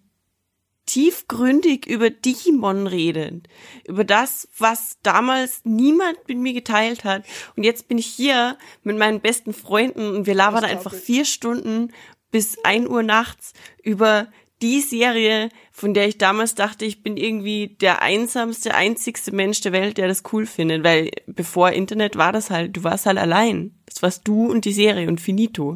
tiefgründig 0.88 1.86
über 1.86 2.10
Digimon 2.10 2.88
redet. 2.88 3.48
Über 3.88 4.04
das, 4.04 4.48
was 4.58 4.98
damals 5.04 5.62
niemand 5.64 6.18
mit 6.28 6.40
mir 6.40 6.54
geteilt 6.54 7.04
hat. 7.04 7.24
Und 7.56 7.64
jetzt 7.64 7.88
bin 7.88 8.00
ich 8.00 8.08
hier 8.08 8.58
mit 8.84 8.98
meinen 8.98 9.20
besten 9.20 9.54
Freunden 9.54 10.16
und 10.16 10.26
wir 10.26 10.34
labern 10.34 10.64
einfach 10.64 10.94
vier 10.94 11.26
Stunden 11.26 11.94
bis 12.32 12.58
ein 12.64 12.90
Uhr 12.90 13.04
nachts 13.04 13.54
über 13.84 14.28
die 14.62 14.82
Serie, 14.82 15.50
von 15.72 15.94
der 15.94 16.08
ich 16.08 16.18
damals 16.18 16.56
dachte, 16.56 16.86
ich 16.86 17.04
bin 17.04 17.16
irgendwie 17.16 17.78
der 17.80 18.02
einsamste, 18.02 18.74
einzigste 18.74 19.32
Mensch 19.32 19.62
der 19.62 19.72
Welt, 19.72 19.98
der 19.98 20.08
das 20.08 20.24
cool 20.32 20.48
findet, 20.48 20.84
weil 20.84 21.12
bevor 21.28 21.72
Internet 21.72 22.16
war 22.16 22.32
das 22.32 22.50
halt, 22.50 22.76
du 22.76 22.84
warst 22.84 23.06
halt 23.06 23.20
allein. 23.20 23.76
Das 23.86 24.02
warst 24.02 24.28
du 24.28 24.50
und 24.50 24.66
die 24.66 24.74
Serie 24.74 25.08
und 25.08 25.22
finito. 25.22 25.76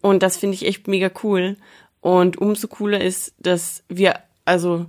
Und 0.00 0.22
das 0.22 0.36
finde 0.36 0.54
ich 0.54 0.66
echt 0.66 0.88
mega 0.88 1.10
cool. 1.22 1.56
Und 2.02 2.36
umso 2.36 2.66
cooler 2.66 3.00
ist, 3.00 3.32
dass 3.38 3.84
wir, 3.88 4.18
also, 4.44 4.86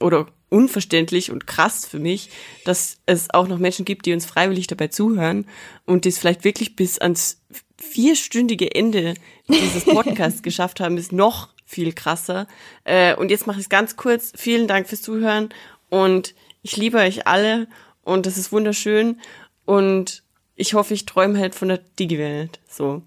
oder 0.00 0.26
unverständlich 0.48 1.30
und 1.30 1.46
krass 1.46 1.86
für 1.86 1.98
mich, 1.98 2.30
dass 2.64 2.98
es 3.06 3.28
auch 3.32 3.48
noch 3.48 3.58
Menschen 3.58 3.84
gibt, 3.84 4.06
die 4.06 4.12
uns 4.12 4.24
freiwillig 4.24 4.66
dabei 4.66 4.88
zuhören 4.88 5.46
und 5.84 6.04
die 6.04 6.08
es 6.08 6.18
vielleicht 6.18 6.44
wirklich 6.44 6.74
bis 6.74 6.98
ans 6.98 7.42
vierstündige 7.78 8.74
Ende 8.74 9.14
dieses 9.48 9.84
Podcasts 9.84 10.42
geschafft 10.42 10.80
haben, 10.80 10.96
ist 10.96 11.12
noch 11.12 11.50
viel 11.66 11.92
krasser. 11.92 12.46
Äh, 12.84 13.14
und 13.14 13.30
jetzt 13.30 13.46
mache 13.46 13.58
ich 13.58 13.64
es 13.64 13.68
ganz 13.68 13.96
kurz. 13.96 14.32
Vielen 14.36 14.66
Dank 14.66 14.88
fürs 14.88 15.02
Zuhören 15.02 15.50
und 15.90 16.34
ich 16.62 16.76
liebe 16.76 16.98
euch 16.98 17.26
alle 17.26 17.68
und 18.02 18.24
das 18.24 18.38
ist 18.38 18.52
wunderschön 18.52 19.20
und 19.66 20.22
ich 20.56 20.74
hoffe, 20.74 20.94
ich 20.94 21.04
träume 21.04 21.38
halt 21.38 21.54
von 21.54 21.68
der 21.68 21.78
Digi-Welt. 21.78 22.60
So. 22.70 23.02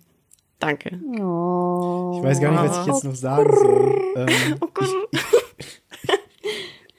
Danke. 0.59 0.99
Ich 1.13 2.23
weiß 2.23 2.41
gar 2.41 2.51
nicht, 2.51 2.71
was 2.71 2.79
ich 2.81 2.93
jetzt 2.93 3.03
noch 3.03 3.15
sagen 3.15 3.55
soll. 3.55 4.01
Ähm, 4.15 4.55
Oh 4.59 4.67
Gott. 4.73 4.89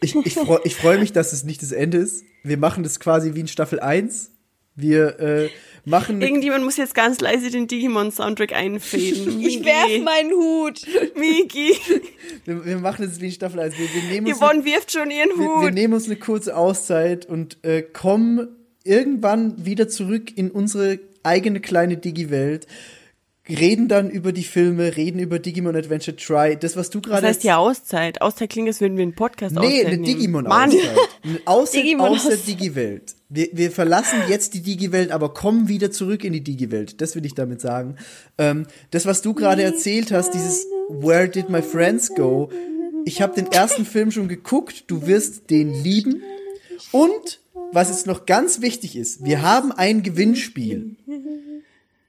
ich 0.00 0.14
ich, 0.14 0.34
freu, 0.34 0.58
ich 0.64 0.76
freue 0.76 0.98
mich, 0.98 1.12
dass 1.12 1.32
es 1.32 1.44
nicht 1.44 1.62
das 1.62 1.72
Ende 1.72 1.98
ist. 1.98 2.24
Wir 2.44 2.56
machen 2.56 2.82
das 2.82 3.00
quasi 3.00 3.34
wie 3.34 3.40
in 3.40 3.48
Staffel 3.48 3.80
1. 3.80 4.30
Wir 4.76 5.18
äh, 5.18 5.48
machen 5.84 6.22
Irgendjemand 6.22 6.64
muss 6.64 6.76
jetzt 6.76 6.94
ganz 6.94 7.20
leise 7.20 7.50
den 7.50 7.66
Digimon-Soundtrack 7.66 8.52
einfäden. 8.52 9.40
Ich 9.40 9.64
werf 9.64 10.04
meinen 10.04 10.30
Hut. 10.32 10.86
Miki. 11.16 11.74
Wir, 12.44 12.64
wir 12.64 12.78
machen 12.78 13.04
es 13.04 13.20
wie 13.20 13.26
in 13.26 13.32
Staffel 13.32 13.58
1. 13.58 13.76
Wir, 13.76 13.88
wir, 13.92 14.02
nehmen 14.08 14.28
uns 14.28 14.38
Yvonne 14.38 14.64
wirft 14.64 14.92
schon 14.92 15.10
ihren 15.10 15.30
wir, 15.30 15.38
wir 15.38 15.66
Hut. 15.66 15.74
nehmen 15.74 15.94
uns 15.94 16.06
eine 16.06 16.14
kurze 16.14 16.56
Auszeit 16.56 17.26
und 17.26 17.58
äh, 17.64 17.82
kommen 17.82 18.48
irgendwann 18.84 19.64
wieder 19.64 19.88
zurück 19.88 20.36
in 20.36 20.52
unsere 20.52 21.00
eigene 21.24 21.58
kleine 21.60 21.96
Digi-Welt. 21.96 22.68
Reden 23.48 23.88
dann 23.88 24.10
über 24.10 24.32
die 24.32 24.44
Filme, 24.44 24.96
reden 24.96 25.18
über 25.18 25.38
Digimon 25.38 25.74
Adventure 25.74 26.16
Try. 26.16 26.56
Das, 26.58 26.76
was 26.76 26.90
du 26.90 27.00
Das 27.00 27.10
gerade 27.10 27.26
heißt 27.26 27.44
ja 27.44 27.56
Auszeit. 27.56 28.20
Auszeit 28.20 28.50
klingt, 28.50 28.68
als 28.68 28.80
würden 28.80 28.96
wir 28.96 29.02
einen 29.02 29.14
Podcast 29.14 29.54
Nee, 29.54 29.80
Auszeit 29.80 29.86
eine. 29.86 30.02
Digimon-Auszeit. 30.02 30.80
Eine 31.24 31.40
Auszeit 31.46 31.84
Digimon 31.84 32.08
aus 32.08 32.26
der. 32.28 32.36
Digi-Welt. 32.36 33.14
Wir, 33.30 33.48
wir 33.52 33.70
verlassen 33.70 34.18
jetzt 34.28 34.54
die 34.54 34.62
Digi-Welt, 34.62 35.10
aber 35.10 35.32
kommen 35.32 35.68
wieder 35.68 35.90
zurück 35.90 36.24
in 36.24 36.32
die 36.34 36.42
Digi-Welt. 36.42 37.00
Das 37.00 37.14
will 37.14 37.24
ich 37.24 37.34
damit 37.34 37.60
sagen. 37.60 37.96
Ähm, 38.36 38.66
das, 38.90 39.06
was 39.06 39.22
du 39.22 39.32
gerade 39.34 39.62
erzählt 39.62 40.12
hast, 40.12 40.34
dieses 40.34 40.66
Where 40.88 41.28
did 41.28 41.48
my 41.48 41.62
friends 41.62 42.14
go? 42.14 42.50
Ich 43.04 43.22
habe 43.22 43.34
den 43.34 43.50
ersten 43.50 43.86
Film 43.86 44.10
schon 44.10 44.28
geguckt. 44.28 44.84
Du 44.88 45.06
wirst 45.06 45.48
den 45.50 45.72
lieben. 45.82 46.22
Und 46.92 47.40
was 47.72 47.88
jetzt 47.90 48.06
noch 48.06 48.26
ganz 48.26 48.60
wichtig 48.60 48.96
ist, 48.96 49.24
wir 49.24 49.42
haben 49.42 49.72
ein 49.72 50.02
Gewinnspiel. 50.02 50.96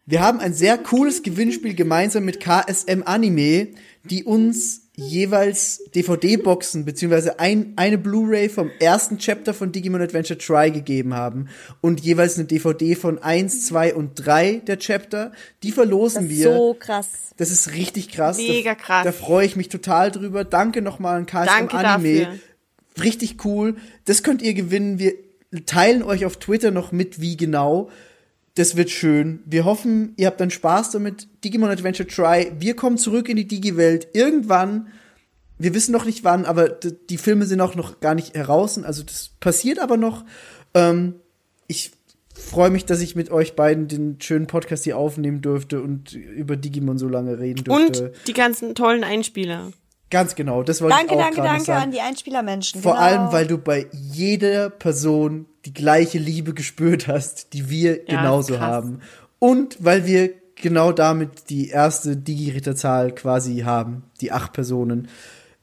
Wir 0.10 0.22
haben 0.22 0.40
ein 0.40 0.56
sehr 0.56 0.80
cooles 0.80 1.22
Gewinnspiel 1.22 1.76
gemeinsam 1.76 2.26
mit 2.26 2.40
KSM 2.40 3.04
Anime, 3.06 3.68
die 4.04 4.24
uns 4.24 4.88
jeweils 4.96 5.84
DVD-Boxen 5.94 6.84
beziehungsweise 6.84 7.40
ein, 7.40 7.74
eine 7.76 8.00
Blu-ray 8.00 8.50
vom 8.50 8.72
ersten 8.80 9.20
Chapter 9.20 9.54
von 9.54 9.72
Digimon 9.72 10.02
Adventure 10.02 10.40
Try 10.40 10.72
gegeben 10.72 11.14
haben 11.14 11.50
und 11.82 12.00
jeweils 12.00 12.38
eine 12.40 12.46
DVD 12.46 12.96
von 12.96 13.22
1, 13.22 13.68
2 13.68 13.94
und 13.94 14.16
3 14.16 14.64
der 14.66 14.80
Chapter. 14.80 15.32
Die 15.62 15.72
verlosen 15.72 16.24
Das 16.24 16.32
ist 16.32 16.40
wir. 16.40 16.54
so 16.56 16.74
krass. 16.80 17.08
Das 17.38 17.52
ist 17.52 17.74
richtig 17.74 18.10
krass. 18.10 18.38
Mega 18.38 18.72
da, 18.72 18.76
krass. 18.76 19.04
Da 19.04 19.12
freue 19.12 19.46
ich 19.46 19.56
mich 19.56 19.70
total 19.70 20.10
drüber. 20.10 20.44
Danke 20.44 20.82
nochmal 20.82 21.18
an 21.18 21.28
KSM 21.28 21.46
Danke 21.46 21.78
Anime. 21.78 22.20
dafür. 22.26 22.40
Richtig 23.04 23.46
cool. 23.46 23.76
Das 24.06 24.24
könnt 24.24 24.42
ihr 24.42 24.56
gewinnen. 24.56 24.98
Wir 24.98 25.14
teilen 25.68 26.02
euch 26.02 26.26
auf 26.26 26.38
Twitter 26.38 26.72
noch 26.72 26.92
mit, 26.92 27.22
wie 27.22 27.38
genau. 27.38 27.92
Das 28.60 28.76
wird 28.76 28.90
schön. 28.90 29.42
Wir 29.46 29.64
hoffen, 29.64 30.12
ihr 30.18 30.28
habt 30.28 30.42
dann 30.42 30.52
Spaß 30.52 30.92
damit. 30.92 31.30
Digimon 31.46 31.70
Adventure 31.70 32.06
Try. 32.06 32.52
Wir 32.60 32.76
kommen 32.76 32.98
zurück 32.98 33.30
in 33.30 33.38
die 33.38 33.48
Digi-Welt. 33.48 34.10
Irgendwann. 34.12 34.90
Wir 35.58 35.74
wissen 35.74 35.94
noch 35.94 36.04
nicht 36.04 36.26
wann, 36.26 36.44
aber 36.44 36.68
die 36.68 37.18
Filme 37.18 37.46
sind 37.46 37.62
auch 37.62 37.76
noch 37.76 38.02
gar 38.02 38.16
nicht 38.16 38.36
heraus. 38.36 38.78
Also 38.84 39.04
das 39.04 39.30
passiert 39.40 39.80
aber 39.80 39.96
noch. 39.96 40.26
Ähm, 40.74 41.16
ich 41.68 41.92
freue 42.36 42.70
mich, 42.70 42.84
dass 42.84 43.00
ich 43.00 43.16
mit 43.16 43.32
euch 43.32 43.56
beiden 43.56 43.88
den 43.88 44.20
schönen 44.20 44.48
Podcast 44.48 44.84
hier 44.84 44.98
aufnehmen 44.98 45.42
durfte 45.42 45.82
und 45.82 46.12
über 46.12 46.58
Digimon 46.58 46.98
so 46.98 47.08
lange 47.08 47.40
reden 47.40 47.64
durfte. 47.64 48.08
Und 48.08 48.28
die 48.28 48.34
ganzen 48.34 48.76
tollen 48.76 49.06
Einspieler. 49.06 49.72
Ganz 50.10 50.36
genau, 50.36 50.64
das 50.64 50.82
wollte 50.82 50.98
Danke, 50.98 51.14
ich 51.14 51.18
auch 51.18 51.24
danke, 51.24 51.42
danke 51.44 51.64
sagen. 51.64 51.84
an 51.84 51.92
die 51.92 52.02
Einspielermenschen. 52.02 52.82
Vor 52.82 52.96
genau. 52.96 53.06
allem, 53.06 53.32
weil 53.32 53.48
du 53.48 53.58
bei 53.58 53.88
jeder 53.94 54.70
Person 54.70 55.46
die 55.66 55.74
gleiche 55.74 56.18
Liebe 56.18 56.54
gespürt 56.54 57.08
hast, 57.08 57.54
die 57.54 57.70
wir 57.70 57.98
Ja, 58.08 58.18
genauso 58.22 58.54
krass. 58.56 58.62
haben. 58.62 59.02
Und 59.40 59.78
weil 59.80 60.06
wir 60.06 60.32
genau 60.56 60.92
damit 60.92 61.50
die 61.50 61.70
erste 61.70 62.16
Digi-Ritterzahl 62.18 63.14
quasi 63.16 63.60
haben, 63.60 64.04
die 64.22 64.32
acht 64.32 64.52
Personen. 64.54 65.08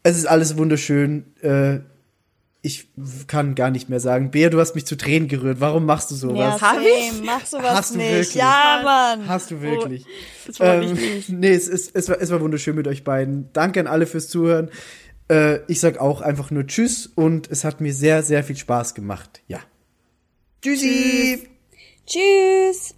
Es 0.02 0.16
ist 0.16 0.26
alles 0.26 0.56
wunderschön. 0.56 1.24
Äh, 1.42 1.80
ich 2.62 2.88
kann 3.28 3.54
gar 3.54 3.70
nicht 3.70 3.88
mehr 3.88 4.00
sagen. 4.00 4.30
Bea, 4.32 4.48
du 4.50 4.58
hast 4.58 4.74
mich 4.74 4.86
zu 4.86 4.96
Tränen 4.96 5.28
gerührt. 5.28 5.60
Warum 5.60 5.84
machst 5.86 6.10
du 6.10 6.14
sowas? 6.16 6.60
Ja, 6.60 6.74
same. 6.74 7.22
Mach 7.24 7.46
sowas 7.46 7.74
Hast 7.74 7.94
du 7.94 7.98
nicht. 7.98 8.10
wirklich? 8.10 8.34
Ja, 8.34 8.80
Mann. 8.82 9.28
Hast 9.28 9.50
du 9.52 9.60
wirklich? 9.60 10.04
Das 10.46 10.58
wollte 10.58 10.86
Ähm, 10.86 10.92
ich 10.94 11.14
nicht. 11.14 11.28
nee, 11.28 11.50
es, 11.54 11.68
ist, 11.68 11.94
es, 11.94 12.08
war, 12.08 12.20
es 12.20 12.30
war 12.30 12.40
wunderschön 12.40 12.74
mit 12.74 12.88
euch 12.88 13.04
beiden. 13.04 13.50
Danke 13.52 13.78
an 13.80 13.86
alle 13.86 14.06
fürs 14.06 14.28
Zuhören. 14.28 14.70
Äh, 15.30 15.58
ich 15.68 15.78
sag 15.80 15.98
auch 15.98 16.22
einfach 16.22 16.50
nur 16.50 16.66
Tschüss 16.66 17.06
und 17.14 17.50
es 17.50 17.62
hat 17.64 17.80
mir 17.80 17.92
sehr, 17.94 18.22
sehr 18.22 18.42
viel 18.42 18.56
Spaß 18.56 18.94
gemacht. 18.94 19.42
Ja. 19.46 19.58
Tschüssi. 20.66 21.48
Tschüss. 22.06 22.92